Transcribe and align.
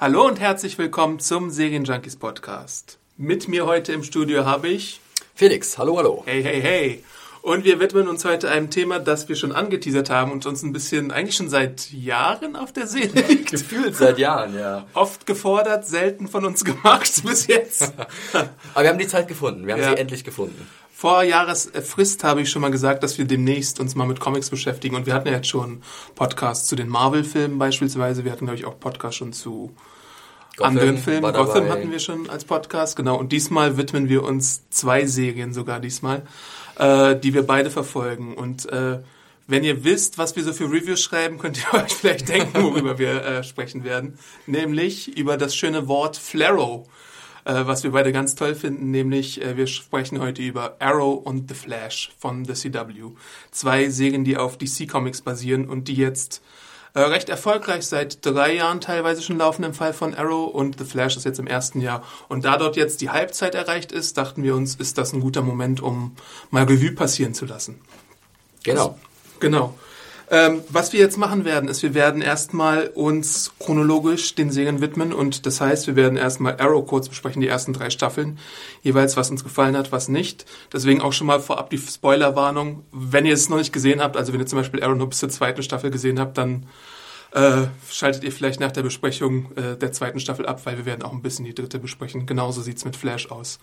Hallo 0.00 0.26
und 0.26 0.40
herzlich 0.40 0.78
willkommen 0.78 1.18
zum 1.20 1.50
Serienjunkies 1.50 2.16
Podcast. 2.16 2.98
Mit 3.18 3.48
mir 3.48 3.66
heute 3.66 3.92
im 3.92 4.02
Studio 4.02 4.46
habe 4.46 4.68
ich 4.68 4.98
Felix. 5.34 5.76
Hallo, 5.76 5.98
hallo. 5.98 6.22
Hey, 6.24 6.42
hey, 6.42 6.62
hey. 6.62 7.04
Und 7.42 7.64
wir 7.64 7.80
widmen 7.80 8.08
uns 8.08 8.24
heute 8.24 8.50
einem 8.50 8.70
Thema, 8.70 8.98
das 8.98 9.28
wir 9.28 9.36
schon 9.36 9.52
angeteasert 9.52 10.08
haben 10.10 10.32
und 10.32 10.44
uns 10.46 10.62
ein 10.62 10.72
bisschen, 10.72 11.10
eigentlich 11.10 11.36
schon 11.36 11.50
seit 11.50 11.90
Jahren 11.90 12.56
auf 12.56 12.72
der 12.72 12.86
Seele 12.86 13.20
liegt. 13.28 13.50
Gefühlt 13.50 13.94
seit 13.94 14.18
Jahren, 14.18 14.58
ja. 14.58 14.86
Oft 14.94 15.26
gefordert, 15.26 15.86
selten 15.86 16.28
von 16.28 16.46
uns 16.46 16.64
gemacht 16.64 17.22
bis 17.24 17.46
jetzt. 17.46 17.92
Aber 18.74 18.82
wir 18.82 18.88
haben 18.88 18.98
die 18.98 19.06
Zeit 19.08 19.28
gefunden. 19.28 19.66
Wir 19.66 19.74
haben 19.74 19.82
Ja. 19.82 19.90
sie 19.90 19.96
endlich 19.98 20.24
gefunden. 20.24 20.66
Vor 20.94 21.22
Jahresfrist 21.22 22.24
habe 22.24 22.42
ich 22.42 22.50
schon 22.50 22.60
mal 22.60 22.70
gesagt, 22.70 23.02
dass 23.02 23.16
wir 23.16 23.24
demnächst 23.26 23.80
uns 23.80 23.94
mal 23.94 24.06
mit 24.06 24.20
Comics 24.20 24.48
beschäftigen. 24.50 24.96
Und 24.96 25.06
wir 25.06 25.14
hatten 25.14 25.28
ja 25.28 25.34
jetzt 25.34 25.48
schon 25.48 25.82
Podcasts 26.14 26.66
zu 26.68 26.76
den 26.76 26.88
Marvel-Filmen 26.88 27.58
beispielsweise. 27.58 28.24
Wir 28.26 28.32
hatten, 28.32 28.44
glaube 28.44 28.58
ich, 28.58 28.66
auch 28.66 28.78
Podcasts 28.78 29.16
schon 29.16 29.32
zu 29.32 29.74
Gotham 30.56 30.78
anderen 30.78 31.22
war 31.22 31.32
Gotham 31.32 31.68
hatten 31.68 31.90
wir 31.90 31.98
schon 32.00 32.28
als 32.28 32.44
Podcast, 32.44 32.96
genau. 32.96 33.16
Und 33.18 33.32
diesmal 33.32 33.76
widmen 33.76 34.08
wir 34.08 34.24
uns 34.24 34.68
zwei 34.70 35.06
Serien 35.06 35.52
sogar 35.52 35.80
diesmal, 35.80 36.22
äh, 36.78 37.16
die 37.16 37.34
wir 37.34 37.46
beide 37.46 37.70
verfolgen. 37.70 38.34
Und 38.34 38.70
äh, 38.70 38.98
wenn 39.46 39.64
ihr 39.64 39.82
wisst, 39.84 40.16
was 40.16 40.36
wir 40.36 40.44
so 40.44 40.52
für 40.52 40.70
Reviews 40.70 41.02
schreiben, 41.02 41.38
könnt 41.38 41.58
ihr 41.58 41.74
euch 41.82 41.92
vielleicht 41.92 42.28
denken, 42.28 42.62
worüber 42.62 42.98
wir 42.98 43.24
äh, 43.24 43.44
sprechen 43.44 43.84
werden. 43.84 44.18
Nämlich 44.46 45.16
über 45.18 45.36
das 45.36 45.56
schöne 45.56 45.88
Wort 45.88 46.16
Flarrow, 46.16 46.86
äh, 47.44 47.66
was 47.66 47.82
wir 47.82 47.90
beide 47.92 48.12
ganz 48.12 48.34
toll 48.34 48.54
finden. 48.54 48.90
Nämlich, 48.90 49.42
äh, 49.42 49.56
wir 49.56 49.66
sprechen 49.66 50.20
heute 50.20 50.42
über 50.42 50.76
Arrow 50.78 51.20
und 51.24 51.48
The 51.48 51.54
Flash 51.54 52.12
von 52.18 52.44
The 52.44 52.54
CW. 52.54 53.12
Zwei 53.50 53.88
Serien, 53.88 54.24
die 54.24 54.36
auf 54.36 54.56
DC 54.56 54.88
Comics 54.88 55.20
basieren 55.20 55.68
und 55.68 55.88
die 55.88 55.94
jetzt 55.94 56.42
äh, 56.94 57.00
recht 57.00 57.28
erfolgreich 57.28 57.86
seit 57.86 58.24
drei 58.24 58.54
Jahren 58.54 58.80
teilweise 58.80 59.22
schon 59.22 59.38
laufen 59.38 59.64
im 59.64 59.74
Fall 59.74 59.92
von 59.92 60.14
Arrow 60.14 60.52
und 60.52 60.78
The 60.78 60.84
Flash 60.84 61.16
ist 61.16 61.24
jetzt 61.24 61.38
im 61.38 61.46
ersten 61.46 61.80
Jahr. 61.80 62.02
Und 62.28 62.44
da 62.44 62.56
dort 62.56 62.76
jetzt 62.76 63.00
die 63.00 63.10
Halbzeit 63.10 63.54
erreicht 63.54 63.92
ist, 63.92 64.16
dachten 64.18 64.42
wir 64.42 64.54
uns, 64.54 64.74
ist 64.74 64.98
das 64.98 65.12
ein 65.12 65.20
guter 65.20 65.42
Moment, 65.42 65.80
um 65.80 66.16
mal 66.50 66.64
Revue 66.64 66.92
passieren 66.92 67.34
zu 67.34 67.46
lassen. 67.46 67.80
Genau. 68.62 68.98
Genau. 69.38 69.74
Ähm, 70.32 70.62
was 70.68 70.92
wir 70.92 71.00
jetzt 71.00 71.18
machen 71.18 71.44
werden, 71.44 71.68
ist, 71.68 71.82
wir 71.82 71.92
werden 71.92 72.22
erstmal 72.22 72.86
uns 72.86 73.50
chronologisch 73.58 74.36
den 74.36 74.52
Serien 74.52 74.80
widmen 74.80 75.12
und 75.12 75.44
das 75.44 75.60
heißt, 75.60 75.88
wir 75.88 75.96
werden 75.96 76.16
erstmal 76.16 76.56
Arrow 76.60 76.86
kurz 76.86 77.08
besprechen, 77.08 77.42
die 77.42 77.48
ersten 77.48 77.72
drei 77.72 77.90
Staffeln, 77.90 78.38
jeweils 78.82 79.16
was 79.16 79.30
uns 79.32 79.42
gefallen 79.42 79.76
hat, 79.76 79.90
was 79.90 80.08
nicht. 80.08 80.46
Deswegen 80.72 81.00
auch 81.00 81.12
schon 81.12 81.26
mal 81.26 81.40
vorab 81.40 81.70
die 81.70 81.78
Spoilerwarnung, 81.78 82.84
wenn 82.92 83.26
ihr 83.26 83.34
es 83.34 83.48
noch 83.48 83.58
nicht 83.58 83.72
gesehen 83.72 84.00
habt, 84.00 84.16
also 84.16 84.32
wenn 84.32 84.38
ihr 84.38 84.46
zum 84.46 84.60
Beispiel 84.60 84.84
Arrow 84.84 84.96
nur 84.96 85.08
bis 85.08 85.18
zur 85.18 85.30
zweiten 85.30 85.64
Staffel 85.64 85.90
gesehen 85.90 86.20
habt, 86.20 86.38
dann 86.38 86.66
äh, 87.32 87.66
schaltet 87.90 88.22
ihr 88.22 88.30
vielleicht 88.30 88.60
nach 88.60 88.72
der 88.72 88.82
Besprechung 88.82 89.50
äh, 89.56 89.76
der 89.76 89.90
zweiten 89.90 90.20
Staffel 90.20 90.46
ab, 90.46 90.60
weil 90.64 90.76
wir 90.76 90.86
werden 90.86 91.02
auch 91.02 91.12
ein 91.12 91.22
bisschen 91.22 91.44
die 91.44 91.54
dritte 91.54 91.80
besprechen. 91.80 92.26
Genauso 92.26 92.62
sieht's 92.62 92.84
mit 92.84 92.94
Flash 92.96 93.32
aus. 93.32 93.58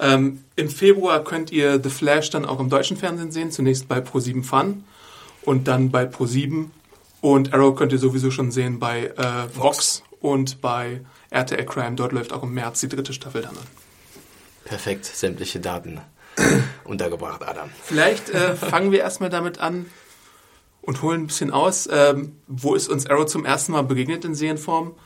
Ähm, 0.00 0.42
Im 0.56 0.68
Februar 0.68 1.22
könnt 1.22 1.52
ihr 1.52 1.80
The 1.82 1.90
Flash 1.90 2.30
dann 2.30 2.44
auch 2.44 2.58
im 2.58 2.70
deutschen 2.70 2.96
Fernsehen 2.96 3.30
sehen, 3.30 3.52
zunächst 3.52 3.86
bei 3.86 3.98
Pro7 3.98 4.42
Fun 4.42 4.84
und 5.48 5.66
dann 5.66 5.90
bei 5.90 6.04
Pro7 6.04 6.66
und 7.22 7.54
Arrow 7.54 7.74
könnt 7.74 7.92
ihr 7.92 7.98
sowieso 7.98 8.30
schon 8.30 8.50
sehen 8.50 8.78
bei 8.78 9.06
äh, 9.06 9.56
Vox 9.56 10.02
und 10.20 10.60
bei 10.60 11.00
RTL 11.30 11.64
Crime. 11.64 11.96
Dort 11.96 12.12
läuft 12.12 12.34
auch 12.34 12.42
im 12.42 12.52
März 12.52 12.80
die 12.80 12.88
dritte 12.88 13.14
Staffel 13.14 13.40
dann 13.40 13.56
an. 13.56 13.66
Perfekt. 14.66 15.06
Sämtliche 15.06 15.58
Daten 15.58 16.02
untergebracht, 16.84 17.42
Adam. 17.42 17.70
Vielleicht 17.82 18.28
äh, 18.28 18.56
fangen 18.72 18.92
wir 18.92 19.00
erstmal 19.00 19.30
damit 19.30 19.58
an 19.58 19.86
und 20.82 21.00
holen 21.00 21.22
ein 21.22 21.26
bisschen 21.28 21.50
aus. 21.50 21.88
Ähm, 21.90 22.36
wo 22.46 22.74
ist 22.74 22.90
uns 22.90 23.06
Arrow 23.06 23.24
zum 23.24 23.46
ersten 23.46 23.72
Mal 23.72 23.84
begegnet 23.84 24.26
in 24.26 24.34
Serienform? 24.34 24.96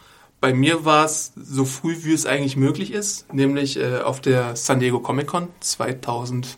Bei 0.41 0.53
mir 0.53 0.85
war 0.85 1.05
es 1.05 1.35
so 1.37 1.65
früh, 1.65 1.99
wie 2.03 2.15
es 2.15 2.27
eigentlich 2.27 2.57
möglich 2.57 2.93
ist, 2.93 3.33
nämlich 3.33 3.79
äh, 3.79 3.99
auf 3.99 4.21
der 4.21 4.57
San 4.57 4.81
Diego 4.81 4.99
Comic 4.99 5.29
Con 5.29 5.51
2011, 5.61 6.57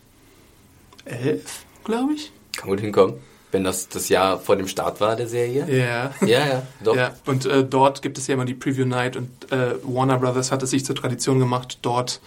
glaube 1.83 2.13
ich. 2.13 2.31
Kann 2.57 2.71
gut 2.71 2.79
hinkommen. 2.79 3.19
Wenn 3.55 3.63
das 3.63 3.87
das 3.87 4.09
Jahr 4.09 4.37
vor 4.37 4.57
dem 4.57 4.67
Start 4.67 4.99
war 4.99 5.15
der 5.15 5.29
Serie. 5.29 5.65
Ja. 5.69 6.11
Ja, 6.27 6.45
ja, 6.45 6.63
doch. 6.83 6.93
Ja, 6.93 7.13
und 7.25 7.45
äh, 7.45 7.63
dort 7.63 8.01
gibt 8.01 8.17
es 8.17 8.27
ja 8.27 8.33
immer 8.33 8.43
die 8.43 8.53
Preview 8.53 8.85
Night 8.85 9.15
und 9.15 9.29
äh, 9.49 9.75
Warner 9.81 10.17
Brothers 10.17 10.51
hat 10.51 10.61
es 10.61 10.71
sich 10.71 10.83
zur 10.83 10.93
Tradition 10.93 11.39
gemacht, 11.39 11.79
dort 11.81 12.19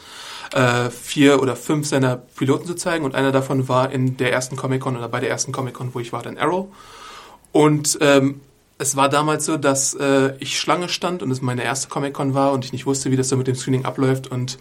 äh, 0.55 0.89
vier 0.89 1.43
oder 1.43 1.55
fünf 1.55 1.87
seiner 1.87 2.17
Piloten 2.17 2.67
zu 2.67 2.75
zeigen 2.77 3.05
und 3.05 3.15
einer 3.15 3.31
davon 3.31 3.69
war 3.69 3.93
in 3.93 4.17
der 4.17 4.33
ersten 4.33 4.57
Comic-Con 4.57 4.97
oder 4.97 5.11
bei 5.11 5.21
der 5.21 5.29
ersten 5.29 5.53
Comic-Con, 5.53 5.95
wo 5.95 6.01
ich 6.01 6.15
war, 6.15 6.23
dann 6.23 6.39
Arrow. 6.39 6.69
Und 7.53 7.99
ähm, 8.01 8.41
es 8.79 8.97
war 8.97 9.11
damals 9.11 9.45
so, 9.45 9.59
dass 9.59 9.93
äh, 9.93 10.33
ich 10.39 10.59
Schlange 10.59 10.89
stand 10.89 11.23
und 11.23 11.31
es 11.31 11.43
meine 11.43 11.63
erste 11.63 11.89
Comic-Con 11.89 12.33
war 12.33 12.53
und 12.53 12.65
ich 12.65 12.73
nicht 12.73 12.87
wusste, 12.87 13.11
wie 13.11 13.17
das 13.17 13.29
so 13.29 13.37
mit 13.37 13.49
dem 13.49 13.55
Screening 13.55 13.85
abläuft 13.85 14.29
und 14.29 14.59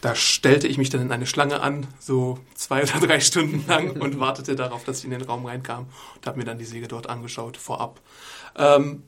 da 0.00 0.14
stellte 0.14 0.68
ich 0.68 0.78
mich 0.78 0.90
dann 0.90 1.00
in 1.00 1.12
eine 1.12 1.26
Schlange 1.26 1.60
an, 1.60 1.86
so 1.98 2.38
zwei 2.54 2.82
oder 2.82 3.06
drei 3.06 3.20
Stunden 3.20 3.64
lang 3.66 3.92
und 3.92 4.20
wartete 4.20 4.56
darauf, 4.56 4.84
dass 4.84 4.98
ich 4.98 5.04
in 5.04 5.10
den 5.10 5.22
Raum 5.22 5.46
reinkam 5.46 5.86
und 6.16 6.26
habe 6.26 6.38
mir 6.38 6.44
dann 6.44 6.58
die 6.58 6.64
Säge 6.64 6.88
dort 6.88 7.08
angeschaut, 7.08 7.56
vorab. 7.56 8.00
Ähm, 8.56 9.02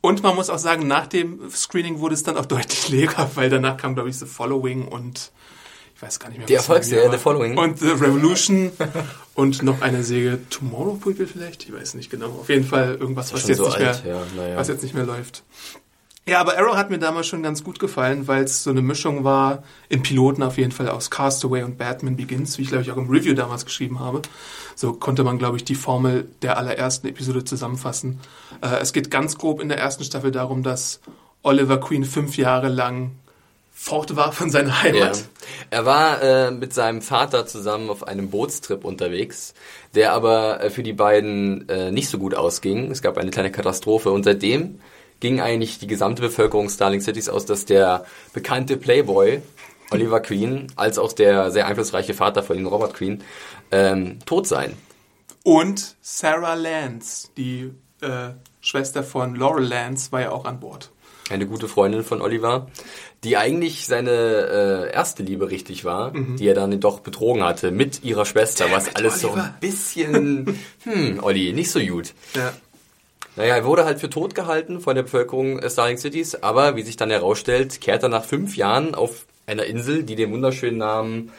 und 0.00 0.22
man 0.22 0.34
muss 0.34 0.50
auch 0.50 0.58
sagen, 0.58 0.86
nach 0.86 1.06
dem 1.06 1.48
Screening 1.50 2.00
wurde 2.00 2.14
es 2.14 2.22
dann 2.22 2.36
auch 2.36 2.46
deutlich 2.46 2.88
leerer, 2.88 3.30
weil 3.34 3.50
danach 3.50 3.76
kam, 3.76 3.94
glaube 3.94 4.10
ich, 4.10 4.18
The 4.18 4.26
Following 4.26 4.88
und 4.88 5.32
ich 5.94 6.02
weiß 6.02 6.18
gar 6.18 6.28
nicht 6.28 6.38
mehr. 6.38 6.46
Die 6.48 6.54
Erfolgsserie. 6.54 7.10
The 7.10 7.18
Following. 7.18 7.56
Und 7.56 7.78
The 7.78 7.90
Revolution 7.90 8.72
und 9.34 9.62
noch 9.62 9.82
eine 9.82 10.02
Säge 10.02 10.40
Tomorrow 10.50 10.96
People 10.96 11.28
vielleicht, 11.28 11.64
ich 11.64 11.72
weiß 11.72 11.94
nicht 11.94 12.10
genau. 12.10 12.26
Auf 12.40 12.48
jeden 12.48 12.64
Fall 12.64 12.96
irgendwas, 12.96 13.32
was 13.32 13.46
jetzt, 13.46 13.58
so 13.58 13.66
nicht 13.66 13.76
alt, 13.76 14.04
mehr, 14.04 14.14
ja, 14.14 14.22
naja. 14.36 14.56
was 14.56 14.66
jetzt 14.66 14.82
nicht 14.82 14.94
mehr 14.94 15.04
läuft. 15.06 15.44
Ja, 16.24 16.40
aber 16.40 16.56
Arrow 16.56 16.76
hat 16.76 16.88
mir 16.88 16.98
damals 16.98 17.26
schon 17.26 17.42
ganz 17.42 17.64
gut 17.64 17.80
gefallen, 17.80 18.28
weil 18.28 18.44
es 18.44 18.62
so 18.62 18.70
eine 18.70 18.80
Mischung 18.80 19.24
war, 19.24 19.64
im 19.88 20.02
Piloten 20.04 20.44
auf 20.44 20.56
jeden 20.56 20.70
Fall 20.70 20.88
aus 20.88 21.10
Castaway 21.10 21.64
und 21.64 21.78
Batman 21.78 22.14
Begins, 22.16 22.58
wie 22.58 22.62
ich 22.62 22.68
glaube 22.68 22.84
ich 22.84 22.92
auch 22.92 22.96
im 22.96 23.10
Review 23.10 23.34
damals 23.34 23.64
geschrieben 23.64 23.98
habe. 23.98 24.22
So 24.76 24.92
konnte 24.92 25.24
man, 25.24 25.38
glaube 25.38 25.56
ich, 25.56 25.64
die 25.64 25.74
Formel 25.74 26.28
der 26.42 26.58
allerersten 26.58 27.08
Episode 27.08 27.42
zusammenfassen. 27.44 28.20
Äh, 28.60 28.76
es 28.80 28.92
geht 28.92 29.10
ganz 29.10 29.36
grob 29.36 29.60
in 29.60 29.68
der 29.68 29.78
ersten 29.78 30.04
Staffel 30.04 30.30
darum, 30.30 30.62
dass 30.62 31.00
Oliver 31.42 31.80
Queen 31.80 32.04
fünf 32.04 32.36
Jahre 32.36 32.68
lang 32.68 33.12
fort 33.72 34.14
war 34.14 34.30
von 34.30 34.48
seiner 34.48 34.68
Ja. 34.68 34.82
Heimat. 34.82 35.24
Er 35.70 35.84
war 35.84 36.22
äh, 36.22 36.50
mit 36.52 36.72
seinem 36.72 37.02
Vater 37.02 37.46
zusammen 37.46 37.90
auf 37.90 38.06
einem 38.06 38.30
Bootstrip 38.30 38.84
unterwegs, 38.84 39.54
der 39.96 40.12
aber 40.12 40.62
äh, 40.62 40.70
für 40.70 40.84
die 40.84 40.92
beiden 40.92 41.68
äh, 41.68 41.90
nicht 41.90 42.08
so 42.08 42.18
gut 42.18 42.36
ausging. 42.36 42.92
Es 42.92 43.02
gab 43.02 43.18
eine 43.18 43.32
kleine 43.32 43.50
Katastrophe 43.50 44.12
und 44.12 44.22
seitdem 44.22 44.78
ging 45.22 45.40
eigentlich 45.40 45.78
die 45.78 45.86
gesamte 45.86 46.20
Bevölkerung 46.20 46.68
Starling 46.68 47.00
Cities 47.00 47.28
aus, 47.28 47.46
dass 47.46 47.64
der 47.64 48.04
bekannte 48.32 48.76
Playboy 48.76 49.40
Oliver 49.92 50.18
Queen 50.18 50.66
als 50.74 50.98
auch 50.98 51.12
der 51.12 51.52
sehr 51.52 51.68
einflussreiche 51.68 52.12
Vater 52.12 52.42
von 52.42 52.58
ihm, 52.58 52.66
Robert 52.66 52.92
Queen, 52.94 53.22
ähm, 53.70 54.18
tot 54.26 54.48
seien. 54.48 54.74
Und 55.44 55.94
Sarah 56.00 56.54
Lance, 56.54 57.28
die 57.36 57.70
äh, 58.00 58.30
Schwester 58.60 59.04
von 59.04 59.36
Laurel 59.36 59.64
Lance, 59.64 60.10
war 60.10 60.22
ja 60.22 60.30
auch 60.32 60.44
an 60.44 60.58
Bord. 60.58 60.90
Eine 61.30 61.46
gute 61.46 61.68
Freundin 61.68 62.02
von 62.02 62.20
Oliver, 62.20 62.66
die 63.22 63.36
eigentlich 63.36 63.86
seine 63.86 64.10
äh, 64.10 64.92
erste 64.92 65.22
Liebe 65.22 65.52
richtig 65.52 65.84
war, 65.84 66.12
die 66.12 66.48
er 66.48 66.54
dann 66.54 66.80
doch 66.80 66.98
betrogen 66.98 67.44
hatte 67.44 67.70
mit 67.70 68.02
ihrer 68.02 68.26
Schwester, 68.26 68.72
was 68.72 68.86
mit 68.86 68.96
alles 68.96 69.20
so 69.20 69.30
Oliver. 69.30 69.44
ein 69.44 69.54
bisschen, 69.60 70.58
hm, 70.82 71.20
Olli, 71.22 71.52
nicht 71.52 71.70
so 71.70 71.78
gut. 71.78 72.12
Ja. 72.34 72.52
Naja, 73.34 73.56
er 73.56 73.64
wurde 73.64 73.84
halt 73.84 73.98
für 73.98 74.10
tot 74.10 74.34
gehalten 74.34 74.80
von 74.80 74.94
der 74.94 75.04
Bevölkerung 75.04 75.58
äh, 75.58 75.70
Starling 75.70 75.96
Cities, 75.96 76.42
aber 76.42 76.76
wie 76.76 76.82
sich 76.82 76.96
dann 76.96 77.10
herausstellt, 77.10 77.80
kehrt 77.80 78.02
er 78.02 78.10
nach 78.10 78.24
fünf 78.24 78.56
Jahren 78.56 78.94
auf 78.94 79.26
einer 79.46 79.64
Insel, 79.64 80.02
die 80.02 80.16
den 80.16 80.32
wunderschönen 80.32 80.78
Namen 80.78 81.32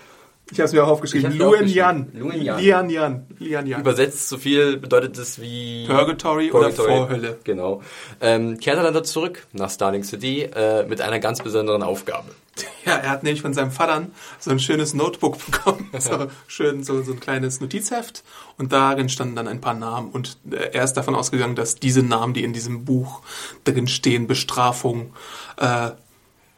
Ich 0.54 0.60
habe 0.60 0.68
es 0.68 0.74
mir 0.74 0.84
auch 0.84 0.90
aufgeschrieben. 0.90 1.36
Luen 1.36 1.68
Yan. 1.68 2.12
Luen 2.14 2.40
Yan. 2.40 2.60
Lian 2.60 2.90
Yan. 2.92 3.26
Lian 3.40 3.66
Yan. 3.66 3.82
Übersetzt 3.82 4.30
so 4.30 4.38
viel 4.38 4.78
bedeutet 4.78 5.18
es 5.18 5.42
wie 5.42 5.88
Purgatory, 5.88 6.52
oder 6.52 6.70
Vorhölle. 6.72 7.40
Genau. 7.44 7.82
Ähm, 8.22 8.60
kehrt 8.60 8.78
er 8.78 8.84
dann 8.84 8.94
da 8.94 9.02
zurück 9.02 9.48
nach 9.54 9.72
Starling 9.72 10.04
City 10.04 10.44
äh, 10.44 10.86
mit 10.86 11.02
einer 11.02 11.18
ganz 11.18 11.42
besonderen 11.42 11.82
Aufgabe. 11.82 12.30
Ja, 12.86 12.98
er 12.98 13.12
hat 13.12 13.24
nämlich 13.24 13.42
von 13.42 13.54
seinem 13.54 13.72
Vater 13.72 14.08
so 14.40 14.52
ein 14.52 14.60
schönes 14.60 14.94
Notebook 14.94 15.38
bekommen. 15.46 15.90
so 16.00 16.28
schön, 16.48 16.84
so, 16.84 17.02
so 17.02 17.14
ein 17.14 17.20
kleines 17.22 17.62
Notizheft. 17.62 18.24
Und 18.58 18.74
darin 18.74 19.08
standen 19.08 19.38
dann 19.38 19.48
ein 19.48 19.62
paar 19.62 19.74
Namen. 19.74 20.12
Und 20.12 20.38
äh, 20.52 20.72
er 20.74 20.84
ist 20.84 20.94
davon 20.94 21.16
ausgegangen, 21.16 21.56
dass 21.56 21.76
diese 21.76 22.04
Namen, 22.04 22.34
die 22.34 22.44
in 22.44 22.52
diesem 22.52 22.84
Buch 22.84 23.22
drin 23.64 23.88
stehen, 23.88 24.28
Bestrafung, 24.28 25.14
äh, 25.58 25.92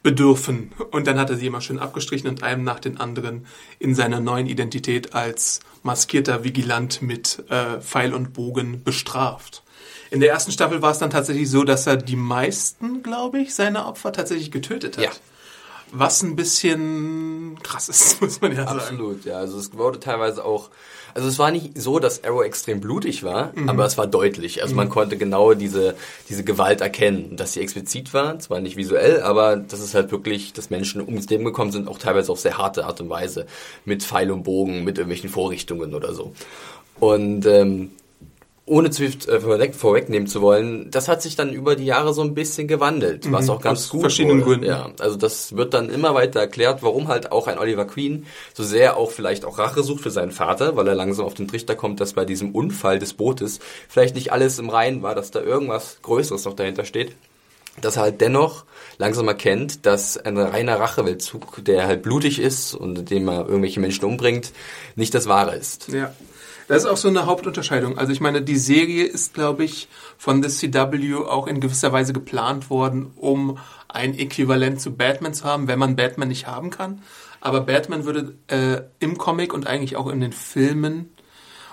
bedürfen. 0.06 0.72
Und 0.92 1.08
dann 1.08 1.20
hat 1.20 1.32
er 1.32 1.36
sie 1.36 1.48
immer 1.48 1.62
schön 1.62 1.80
abgestrichen 1.80 2.30
und 2.30 2.44
einem 2.44 2.64
nach 2.64 2.80
den 2.80 3.00
anderen 3.00 3.48
in 3.80 3.96
seiner 3.96 4.20
neuen 4.20 4.46
Identität 4.46 5.16
als 5.16 5.62
maskierter 5.82 6.44
Vigilant 6.44 7.02
mit 7.02 7.44
äh, 7.50 7.82
Pfeil 7.82 8.14
und 8.14 8.32
Bogen 8.32 8.84
bestraft. 8.84 9.64
In 10.12 10.20
der 10.20 10.30
ersten 10.30 10.52
Staffel 10.52 10.84
war 10.84 10.92
es 10.92 11.00
dann 11.00 11.10
tatsächlich 11.10 11.50
so, 11.50 11.64
dass 11.64 11.88
er 11.88 11.98
die 11.98 12.16
meisten, 12.16 13.02
glaube 13.02 13.40
ich, 13.40 13.56
seiner 13.56 13.88
Opfer 13.88 14.14
tatsächlich 14.14 14.52
getötet 14.52 14.98
hat. 14.98 15.04
Ja. 15.04 15.12
Was 15.92 16.22
ein 16.22 16.36
bisschen 16.36 17.58
krass 17.64 17.90
ist, 17.90 18.22
muss 18.22 18.42
man 18.42 18.52
ja 18.52 18.68
sagen. 18.68 18.80
Absolut, 18.80 19.26
ja. 19.26 19.38
Also 19.38 19.58
es 19.58 19.74
wurde 19.74 20.00
teilweise 20.00 20.46
auch, 20.46 20.70
also 21.16 21.30
es 21.30 21.40
war 21.40 21.50
nicht 21.50 21.82
so, 21.82 22.00
dass 22.00 22.26
Arrow 22.26 22.44
extrem 22.44 22.82
blutig 22.82 23.24
war, 23.24 23.54
aber 23.68 23.86
es 23.86 23.98
war 23.98 24.06
deutlich. 24.06 24.62
Also 24.62 24.76
man 24.76 24.90
konnte 24.90 25.16
genau 25.16 25.54
diese, 25.54 25.96
diese 26.28 26.44
Gewalt 26.44 26.82
erkennen, 26.82 27.38
dass 27.38 27.54
sie 27.54 27.62
explizit 27.62 28.14
war, 28.14 28.38
zwar 28.40 28.60
nicht 28.60 28.76
visuell, 28.76 29.22
aber 29.22 29.56
dass 29.56 29.80
es 29.80 29.96
halt 29.96 30.12
wirklich, 30.12 30.52
dass 30.52 30.70
Menschen 30.70 31.02
ums 31.02 31.30
Leben 31.30 31.46
gekommen 31.46 31.72
sind, 31.72 31.88
auch 31.88 32.00
teilweise 32.00 32.34
auf 32.34 32.42
sehr 32.42 32.58
harte 32.58 32.86
Art 32.86 33.00
und 33.00 33.10
Weise, 33.10 33.46
mit 33.86 34.04
Pfeil 34.04 34.30
und 34.30 34.44
Bogen, 34.44 34.84
mit 34.84 34.98
irgendwelchen 34.98 35.30
Vorrichtungen 35.30 35.96
oder 35.96 36.14
so. 36.14 36.34
Und 37.00 37.46
ähm, 37.46 37.92
ohne 38.68 38.92
viel 38.92 39.12
äh, 39.28 39.40
vorweg, 39.40 39.76
vorwegnehmen 39.76 40.28
zu 40.28 40.42
wollen, 40.42 40.90
das 40.90 41.08
hat 41.08 41.22
sich 41.22 41.36
dann 41.36 41.54
über 41.54 41.76
die 41.76 41.86
Jahre 41.86 42.14
so 42.14 42.24
ein 42.24 42.34
bisschen 42.34 42.68
gewandelt, 42.68 43.32
was 43.32 43.50
auch 43.50 43.62
ganz 43.62 43.82
aus 43.82 43.90
gut 43.90 44.02
verschiedenen 44.02 44.40
wurde. 44.40 44.46
Gründen. 44.46 44.66
Ja, 44.66 44.90
also 45.00 45.18
das 45.18 45.56
wird 45.56 45.76
dann 45.76 45.90
immer 45.90 46.16
weiter 46.16 46.40
erklärt, 46.40 46.82
warum 46.82 47.08
halt 47.08 47.32
auch 47.32 47.48
ein 47.48 47.60
Oliver 47.60 47.86
Queen 47.86 48.26
so 48.56 48.64
sehr 48.64 48.98
auch 48.98 49.12
vielleicht 49.12 49.46
auch 49.46 49.60
Rache 49.60 49.84
sucht 49.84 50.02
für 50.02 50.10
seinen 50.10 50.32
Vater, 50.32 50.76
weil 50.76 50.88
er 50.88 50.96
langsam 50.96 51.28
auf 51.28 51.36
den 51.36 51.48
Trichter 51.48 51.76
kommt, 51.76 52.00
dass 52.00 52.14
bei 52.14 52.26
diesem 52.26 52.56
Unfall 52.56 52.98
des 52.98 53.14
Bootes 53.14 53.60
vielleicht 53.88 54.16
nicht 54.16 54.32
alles 54.32 54.58
im 54.58 54.70
Reinen 54.70 55.04
war, 55.04 55.14
dass 55.14 55.30
da 55.30 55.42
irgendwas 55.42 56.00
Größeres 56.02 56.46
noch 56.46 56.56
dahinter 56.56 56.86
steht. 56.86 57.16
Dass 57.82 57.98
er 57.98 58.04
halt 58.04 58.22
dennoch 58.22 58.64
langsam 58.98 59.28
erkennt, 59.28 59.86
dass 59.86 60.18
ein 60.18 60.38
reiner 60.38 60.80
Racheweltzug, 60.80 61.64
der 61.66 61.86
halt 61.86 62.02
blutig 62.02 62.40
ist 62.40 62.74
und 62.74 62.98
in 62.98 63.06
dem 63.06 63.28
er 63.28 63.48
irgendwelche 63.48 63.82
Menschen 63.82 64.06
umbringt, 64.06 64.54
nicht 64.96 65.14
das 65.14 65.28
Wahre 65.28 65.56
ist. 65.56 65.90
Ja. 65.90 66.14
Das 66.68 66.84
ist 66.84 66.90
auch 66.90 66.98
so 66.98 67.08
eine 67.08 67.26
Hauptunterscheidung. 67.28 67.98
Also 67.98 68.12
ich 68.12 68.22
meine, 68.22 68.42
die 68.42 68.58
Serie 68.58 69.06
ist, 69.06 69.34
glaube 69.34 69.64
ich, 69.64 69.88
von 70.18 70.42
The 70.42 70.50
CW 70.50 71.16
auch 71.28 71.48
in 71.48 71.60
gewisser 71.60 71.92
Weise 71.94 72.12
geplant 72.12 72.70
worden, 72.70 73.12
um 73.16 73.60
ein 73.88 74.18
Äquivalent 74.18 74.82
zu 74.82 74.96
Batman 74.96 75.34
zu 75.34 75.46
haben, 75.46 75.68
wenn 75.68 75.80
man 75.80 75.96
Batman 75.96 76.28
nicht 76.28 76.48
haben 76.48 76.72
kann. 76.72 77.02
Aber 77.40 77.62
Batman 77.62 78.06
würde 78.06 78.36
äh, 78.48 78.82
im 79.00 79.18
Comic 79.18 79.54
und 79.54 79.68
eigentlich 79.68 79.96
auch 79.96 80.08
in 80.08 80.20
den 80.20 80.34
Filmen, 80.34 81.12